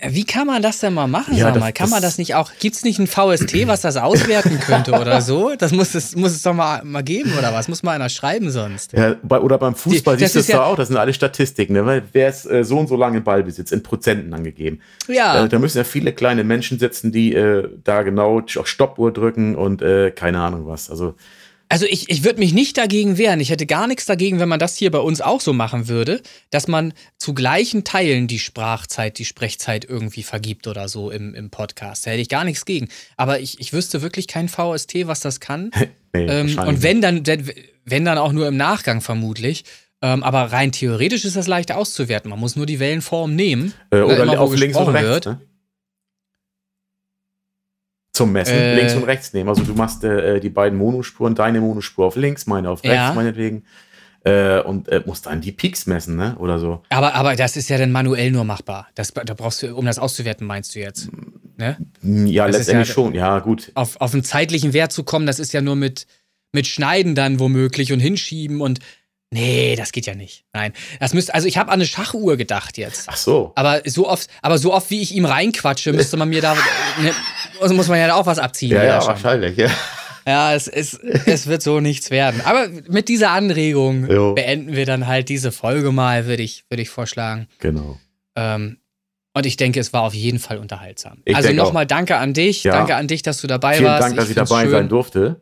Wie 0.00 0.24
kann 0.24 0.46
man 0.46 0.62
das 0.62 0.78
denn 0.78 0.94
mal 0.94 1.08
machen? 1.08 1.34
Ja, 1.34 1.46
sag 1.46 1.54
das- 1.54 1.60
mal? 1.60 1.72
Kann 1.72 1.90
man 1.90 2.00
das- 2.00 2.12
das 2.12 2.18
nicht 2.18 2.36
auch? 2.36 2.52
Gibt 2.60 2.76
es 2.76 2.84
nicht 2.84 3.00
ein 3.00 3.08
VST, 3.08 3.66
was 3.66 3.80
das 3.80 3.96
auswerten 3.96 4.60
könnte 4.60 4.92
oder 4.92 5.20
so? 5.20 5.56
Das 5.58 5.72
muss 5.72 5.92
es, 5.96 6.14
muss 6.14 6.30
es 6.30 6.42
doch 6.42 6.54
mal, 6.54 6.84
mal 6.84 7.02
geben 7.02 7.32
oder 7.36 7.52
was? 7.52 7.66
Muss 7.66 7.82
mal 7.82 7.92
einer 7.96 8.08
schreiben 8.08 8.48
sonst? 8.50 8.92
Ja, 8.92 9.16
bei, 9.24 9.40
oder 9.40 9.58
beim 9.58 9.74
Fußball 9.74 10.16
Die- 10.16 10.22
das 10.22 10.34
siehst 10.34 10.36
du 10.36 10.52
es 10.52 10.56
ja- 10.56 10.58
doch 10.58 10.66
auch, 10.66 10.76
das 10.76 10.86
sind 10.86 10.96
alle 10.98 11.12
Statistiken, 11.12 11.72
ne? 11.72 11.84
Weil 11.84 12.04
wer 12.12 12.28
ist 12.28 12.46
äh, 12.46 12.62
so 12.62 12.78
und 12.78 12.86
so 12.86 12.94
lange 12.94 13.20
Ballbesitz 13.20 13.72
in 13.72 13.82
Prozenten 13.82 14.32
angegeben. 14.32 14.80
Ja. 15.08 15.44
Äh, 15.44 15.48
da 15.48 15.58
müssen 15.58 15.78
ja 15.78 15.84
viele 15.84 16.12
kleine 16.12 16.44
Menschen 16.44 16.78
sitzen, 16.78 17.10
die 17.10 17.34
äh, 17.34 17.68
da 17.82 18.02
genau 18.02 18.38
auf 18.56 18.68
Stoppuhr 18.68 19.12
drücken 19.12 19.56
und 19.56 19.82
äh, 19.82 20.12
keine 20.12 20.38
Ahnung 20.38 20.68
was. 20.68 20.90
Also 20.90 21.16
Also 21.68 21.84
ich, 21.86 22.08
ich 22.08 22.24
würde 22.24 22.38
mich 22.38 22.54
nicht 22.54 22.78
dagegen 22.78 23.18
wehren. 23.18 23.40
Ich 23.40 23.50
hätte 23.50 23.66
gar 23.66 23.86
nichts 23.86 24.06
dagegen, 24.06 24.40
wenn 24.40 24.48
man 24.48 24.58
das 24.58 24.76
hier 24.76 24.90
bei 24.90 24.98
uns 24.98 25.20
auch 25.20 25.40
so 25.40 25.52
machen 25.52 25.86
würde, 25.86 26.22
dass 26.50 26.66
man 26.66 26.94
zu 27.18 27.34
gleichen 27.34 27.84
Teilen 27.84 28.26
die 28.26 28.38
Sprachzeit, 28.38 29.18
die 29.18 29.26
Sprechzeit 29.26 29.84
irgendwie 29.84 30.22
vergibt 30.22 30.66
oder 30.66 30.88
so 30.88 31.10
im, 31.10 31.34
im 31.34 31.50
Podcast. 31.50 32.06
Da 32.06 32.12
hätte 32.12 32.22
ich 32.22 32.30
gar 32.30 32.44
nichts 32.44 32.64
gegen. 32.64 32.88
Aber 33.16 33.40
ich, 33.40 33.60
ich 33.60 33.72
wüsste 33.72 34.00
wirklich 34.00 34.28
kein 34.28 34.48
VST, 34.48 35.06
was 35.06 35.20
das 35.20 35.40
kann. 35.40 35.70
nee, 36.14 36.24
ähm, 36.24 36.58
und 36.58 36.82
wenn 36.82 37.02
dann, 37.02 37.22
wenn 37.84 38.04
dann 38.04 38.16
auch 38.18 38.32
nur 38.32 38.48
im 38.48 38.56
Nachgang 38.56 39.00
vermutlich. 39.00 39.64
Ähm, 40.00 40.22
aber 40.22 40.52
rein 40.52 40.70
theoretisch 40.70 41.24
ist 41.24 41.34
das 41.34 41.48
leicht 41.48 41.72
auszuwerten. 41.72 42.30
Man 42.30 42.38
muss 42.38 42.54
nur 42.54 42.66
die 42.66 42.78
Wellenform 42.78 43.34
nehmen. 43.34 43.74
Äh, 43.90 44.02
oder 44.02 44.22
immer, 44.22 44.40
auf 44.40 44.54
links 44.54 44.78
und 44.78 44.88
rechts. 44.90 45.26
Ne? 45.26 45.40
Zum 48.18 48.32
Messen, 48.32 48.54
Äh. 48.54 48.74
links 48.76 48.94
und 48.94 49.04
rechts 49.04 49.32
nehmen. 49.32 49.48
Also 49.48 49.62
du 49.62 49.72
machst 49.74 50.04
äh, 50.04 50.38
die 50.40 50.50
beiden 50.50 50.76
Monospuren, 50.78 51.34
deine 51.34 51.60
Monospur 51.60 52.06
auf 52.06 52.16
links, 52.16 52.46
meine 52.46 52.68
auf 52.70 52.82
rechts, 52.84 52.94
Ja. 52.96 53.12
meinetwegen. 53.14 53.64
Äh, 54.24 54.60
und 54.60 54.88
äh, 54.88 55.00
musst 55.06 55.26
dann 55.26 55.40
die 55.40 55.52
Peaks 55.52 55.86
messen, 55.86 56.16
ne? 56.16 56.34
Oder 56.38 56.58
so. 56.58 56.82
Aber, 56.90 57.14
aber 57.14 57.36
das 57.36 57.56
ist 57.56 57.70
ja 57.70 57.78
dann 57.78 57.92
manuell 57.92 58.32
nur 58.32 58.42
machbar. 58.44 58.88
Das, 58.96 59.14
da 59.14 59.32
brauchst 59.32 59.62
du, 59.62 59.74
um 59.76 59.86
das 59.86 59.98
auszuwerten, 60.00 60.44
meinst 60.46 60.74
du 60.74 60.80
jetzt. 60.80 61.08
Ne? 61.56 61.76
Hm, 62.02 62.26
Ja, 62.26 62.46
Das 62.48 62.56
letztendlich 62.58 62.88
ja- 62.88 62.94
schon. 62.94 63.14
Ja, 63.14 63.38
gut. 63.38 63.70
auf, 63.74 64.00
auf 64.00 64.12
einen 64.12 64.24
zeitlichen 64.24 64.72
Wert 64.72 64.90
zu 64.92 65.04
kommen, 65.04 65.24
das 65.26 65.38
ist 65.38 65.52
ja 65.52 65.60
nur 65.60 65.76
mit, 65.76 66.06
mit 66.52 66.66
Schneiden 66.66 67.14
dann 67.14 67.38
womöglich 67.38 67.92
und 67.92 68.00
Hinschieben 68.00 68.60
und 68.60 68.80
nee, 69.30 69.76
das 69.76 69.92
geht 69.92 70.06
ja 70.06 70.14
nicht. 70.14 70.44
Nein, 70.52 70.72
das 71.00 71.14
müsste, 71.14 71.34
also 71.34 71.46
ich 71.46 71.58
habe 71.58 71.70
an 71.70 71.74
eine 71.74 71.86
Schachuhr 71.86 72.36
gedacht 72.36 72.78
jetzt. 72.78 73.08
Ach 73.08 73.16
so. 73.16 73.52
Aber 73.54 73.82
so 73.84 74.08
oft, 74.08 74.28
aber 74.42 74.58
so 74.58 74.72
oft 74.72 74.90
wie 74.90 75.00
ich 75.00 75.14
ihm 75.14 75.24
reinquatsche, 75.24 75.92
müsste 75.92 76.16
man 76.16 76.28
mir 76.28 76.40
da, 76.40 76.54
ne, 77.00 77.12
also 77.60 77.74
muss 77.74 77.88
man 77.88 77.98
ja 77.98 78.08
da 78.08 78.14
auch 78.14 78.26
was 78.26 78.38
abziehen. 78.38 78.72
Ja, 78.72 78.84
ja, 78.84 79.06
wahrscheinlich, 79.06 79.56
ja. 79.56 79.70
Ja, 80.26 80.54
es, 80.54 80.68
es, 80.68 80.92
es 80.92 81.46
wird 81.46 81.62
so 81.62 81.80
nichts 81.80 82.10
werden. 82.10 82.42
Aber 82.44 82.68
mit 82.88 83.08
dieser 83.08 83.30
Anregung 83.30 84.10
Jo. 84.10 84.34
beenden 84.34 84.76
wir 84.76 84.84
dann 84.84 85.06
halt 85.06 85.30
diese 85.30 85.52
Folge 85.52 85.90
mal, 85.90 86.26
würde 86.26 86.42
ich, 86.42 86.64
würde 86.68 86.82
ich 86.82 86.90
vorschlagen. 86.90 87.48
Genau. 87.60 87.98
Ähm, 88.36 88.76
und 89.32 89.46
ich 89.46 89.56
denke, 89.56 89.80
es 89.80 89.92
war 89.94 90.02
auf 90.02 90.12
jeden 90.12 90.38
Fall 90.38 90.58
unterhaltsam. 90.58 91.22
Ich 91.24 91.34
also 91.34 91.52
nochmal 91.52 91.86
danke 91.86 92.16
an 92.16 92.34
dich. 92.34 92.64
Ja. 92.64 92.72
Danke 92.72 92.96
an 92.96 93.06
dich, 93.08 93.22
dass 93.22 93.40
du 93.40 93.46
dabei 93.46 93.74
Vielen 93.76 93.86
warst. 93.86 94.02
Dank, 94.02 94.16
dass 94.16 94.28
ich, 94.28 94.34
find's 94.34 94.50
dabei 94.50 94.62
schön. 94.64 94.70
sein 94.72 94.88
durfte. 94.88 95.40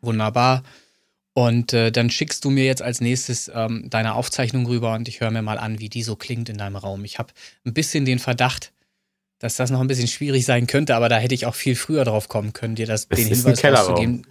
Wunderbar. 0.00 0.62
Und 1.38 1.72
äh, 1.72 1.92
dann 1.92 2.10
schickst 2.10 2.44
du 2.44 2.50
mir 2.50 2.64
jetzt 2.64 2.82
als 2.82 3.00
nächstes 3.00 3.48
ähm, 3.54 3.84
deine 3.90 4.14
Aufzeichnung 4.16 4.66
rüber 4.66 4.94
und 4.94 5.06
ich 5.06 5.20
höre 5.20 5.30
mir 5.30 5.40
mal 5.42 5.56
an, 5.58 5.78
wie 5.78 5.88
die 5.88 6.02
so 6.02 6.16
klingt 6.16 6.48
in 6.48 6.58
deinem 6.58 6.74
Raum. 6.74 7.04
Ich 7.04 7.20
habe 7.20 7.32
ein 7.64 7.74
bisschen 7.74 8.04
den 8.04 8.18
Verdacht, 8.18 8.72
dass 9.38 9.54
das 9.54 9.70
noch 9.70 9.80
ein 9.80 9.86
bisschen 9.86 10.08
schwierig 10.08 10.44
sein 10.44 10.66
könnte, 10.66 10.96
aber 10.96 11.08
da 11.08 11.18
hätte 11.18 11.36
ich 11.36 11.46
auch 11.46 11.54
viel 11.54 11.76
früher 11.76 12.04
drauf 12.04 12.28
kommen 12.28 12.54
können, 12.54 12.74
dir 12.74 12.86
das, 12.86 13.06
Es 13.08 13.18
den 13.20 13.28
ist 13.28 13.38
ein 13.40 13.50
Hinweis 13.52 13.60
Kellerraum. 13.60 13.90
rauszugeben. 13.90 14.26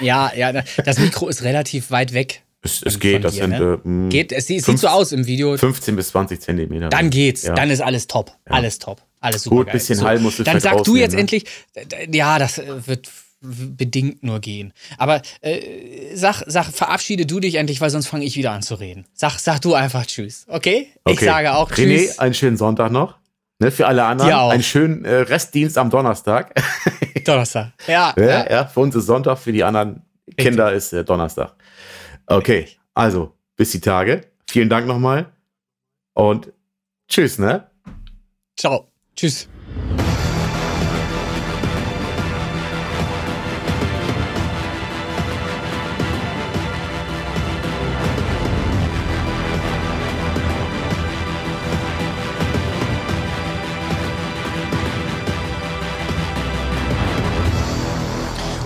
Ja, 0.00 0.32
ja, 0.34 0.52
das 0.84 0.98
Mikro 0.98 1.28
ist 1.28 1.42
relativ 1.42 1.90
weit 1.90 2.14
weg. 2.14 2.42
Es, 2.62 2.82
es 2.82 2.98
geht, 2.98 3.24
das 3.24 3.34
dir, 3.34 3.42
sind 3.42 3.50
ne? 3.50 3.80
äh, 3.84 3.88
mh, 3.88 4.08
Geht, 4.08 4.32
es 4.32 4.46
sieht, 4.46 4.60
es 4.60 4.64
Fünf- 4.64 4.80
sieht 4.80 4.88
so 4.88 4.94
aus 4.94 5.12
im 5.12 5.26
Video. 5.26 5.56
15 5.56 5.96
bis 5.96 6.08
20 6.08 6.40
Zentimeter. 6.40 6.88
Dann 6.88 7.10
geht's. 7.10 7.42
Ja. 7.42 7.54
Dann 7.54 7.68
ist 7.68 7.80
alles 7.82 8.06
top. 8.06 8.30
Ja. 8.46 8.54
Alles 8.54 8.78
top. 8.78 9.02
Alles 9.20 9.42
super. 9.42 9.56
Gut, 9.56 9.72
bisschen 9.72 10.00
Hall 10.02 10.18
musst 10.18 10.38
du 10.38 10.44
Dann 10.44 10.60
sag 10.60 10.82
du 10.84 10.96
jetzt 10.96 11.12
ne? 11.14 11.20
endlich, 11.20 11.44
d- 11.76 12.08
ja, 12.16 12.38
das 12.38 12.56
äh, 12.58 12.86
wird 12.86 13.08
bedingt 13.40 14.22
nur 14.22 14.40
gehen. 14.40 14.72
Aber 14.96 15.22
äh, 15.42 16.14
sag, 16.14 16.42
sag, 16.46 16.66
verabschiede 16.66 17.24
du 17.26 17.40
dich 17.40 17.54
endlich, 17.56 17.80
weil 17.80 17.90
sonst 17.90 18.08
fange 18.08 18.24
ich 18.24 18.36
wieder 18.36 18.50
an 18.52 18.62
zu 18.62 18.74
reden. 18.74 19.06
Sag, 19.14 19.38
sag 19.38 19.60
du 19.60 19.74
einfach 19.74 20.06
Tschüss, 20.06 20.44
okay? 20.48 20.88
Ich 21.06 21.12
Okay. 21.16 21.24
sage 21.24 21.54
auch 21.54 21.70
René, 21.70 22.06
Tschüss. 22.06 22.18
einen 22.18 22.34
schönen 22.34 22.56
Sonntag 22.56 22.90
noch. 22.90 23.16
Ne, 23.60 23.70
für 23.72 23.86
alle 23.88 24.04
anderen. 24.04 24.32
Auch. 24.32 24.50
Einen 24.50 24.62
schönen 24.62 25.04
äh, 25.04 25.14
Restdienst 25.14 25.78
am 25.78 25.90
Donnerstag. 25.90 26.54
Donnerstag. 27.24 27.72
Ja, 27.88 28.14
ja, 28.16 28.24
ja. 28.24 28.50
ja, 28.50 28.64
für 28.66 28.80
uns 28.80 28.94
ist 28.94 29.06
Sonntag, 29.06 29.38
für 29.38 29.50
die 29.52 29.64
anderen 29.64 30.02
Kinder 30.36 30.72
ist 30.72 30.92
äh, 30.92 31.04
Donnerstag. 31.04 31.54
Okay, 32.26 32.68
also 32.94 33.34
bis 33.56 33.72
die 33.72 33.80
Tage. 33.80 34.22
Vielen 34.48 34.68
Dank 34.68 34.86
nochmal. 34.86 35.32
Und 36.14 36.52
tschüss, 37.08 37.38
ne? 37.38 37.68
Ciao. 38.56 38.92
Tschüss. 39.16 39.48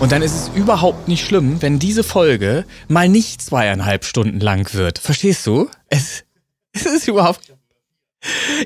Und 0.02 0.10
dann 0.10 0.20
ist 0.20 0.34
es 0.34 0.48
überhaupt 0.56 1.06
nicht 1.06 1.24
schlimm, 1.24 1.62
wenn 1.62 1.78
diese 1.78 2.02
Folge 2.02 2.66
mal 2.88 3.08
nicht 3.08 3.40
zweieinhalb 3.40 4.04
Stunden 4.04 4.40
lang 4.40 4.74
wird. 4.74 4.98
Verstehst 4.98 5.46
du? 5.46 5.70
Es, 5.90 6.24
es 6.72 6.86
ist 6.86 7.06
überhaupt. 7.06 7.54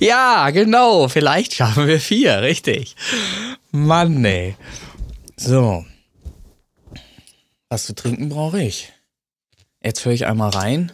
Ja, 0.01 0.49
genau. 0.49 1.09
Vielleicht 1.09 1.53
schaffen 1.53 1.89
wir 1.89 2.01
vier, 2.01 2.41
richtig. 2.41 2.97
Mann, 3.71 4.25
ey. 4.25 4.57
So. 5.37 5.85
Was 7.69 7.85
zu 7.85 7.95
trinken 7.95 8.31
brauche 8.31 8.63
ich. 8.63 8.95
Jetzt 9.83 10.07
höre 10.07 10.15
ich 10.15 10.25
einmal 10.25 10.49
rein. 10.49 10.91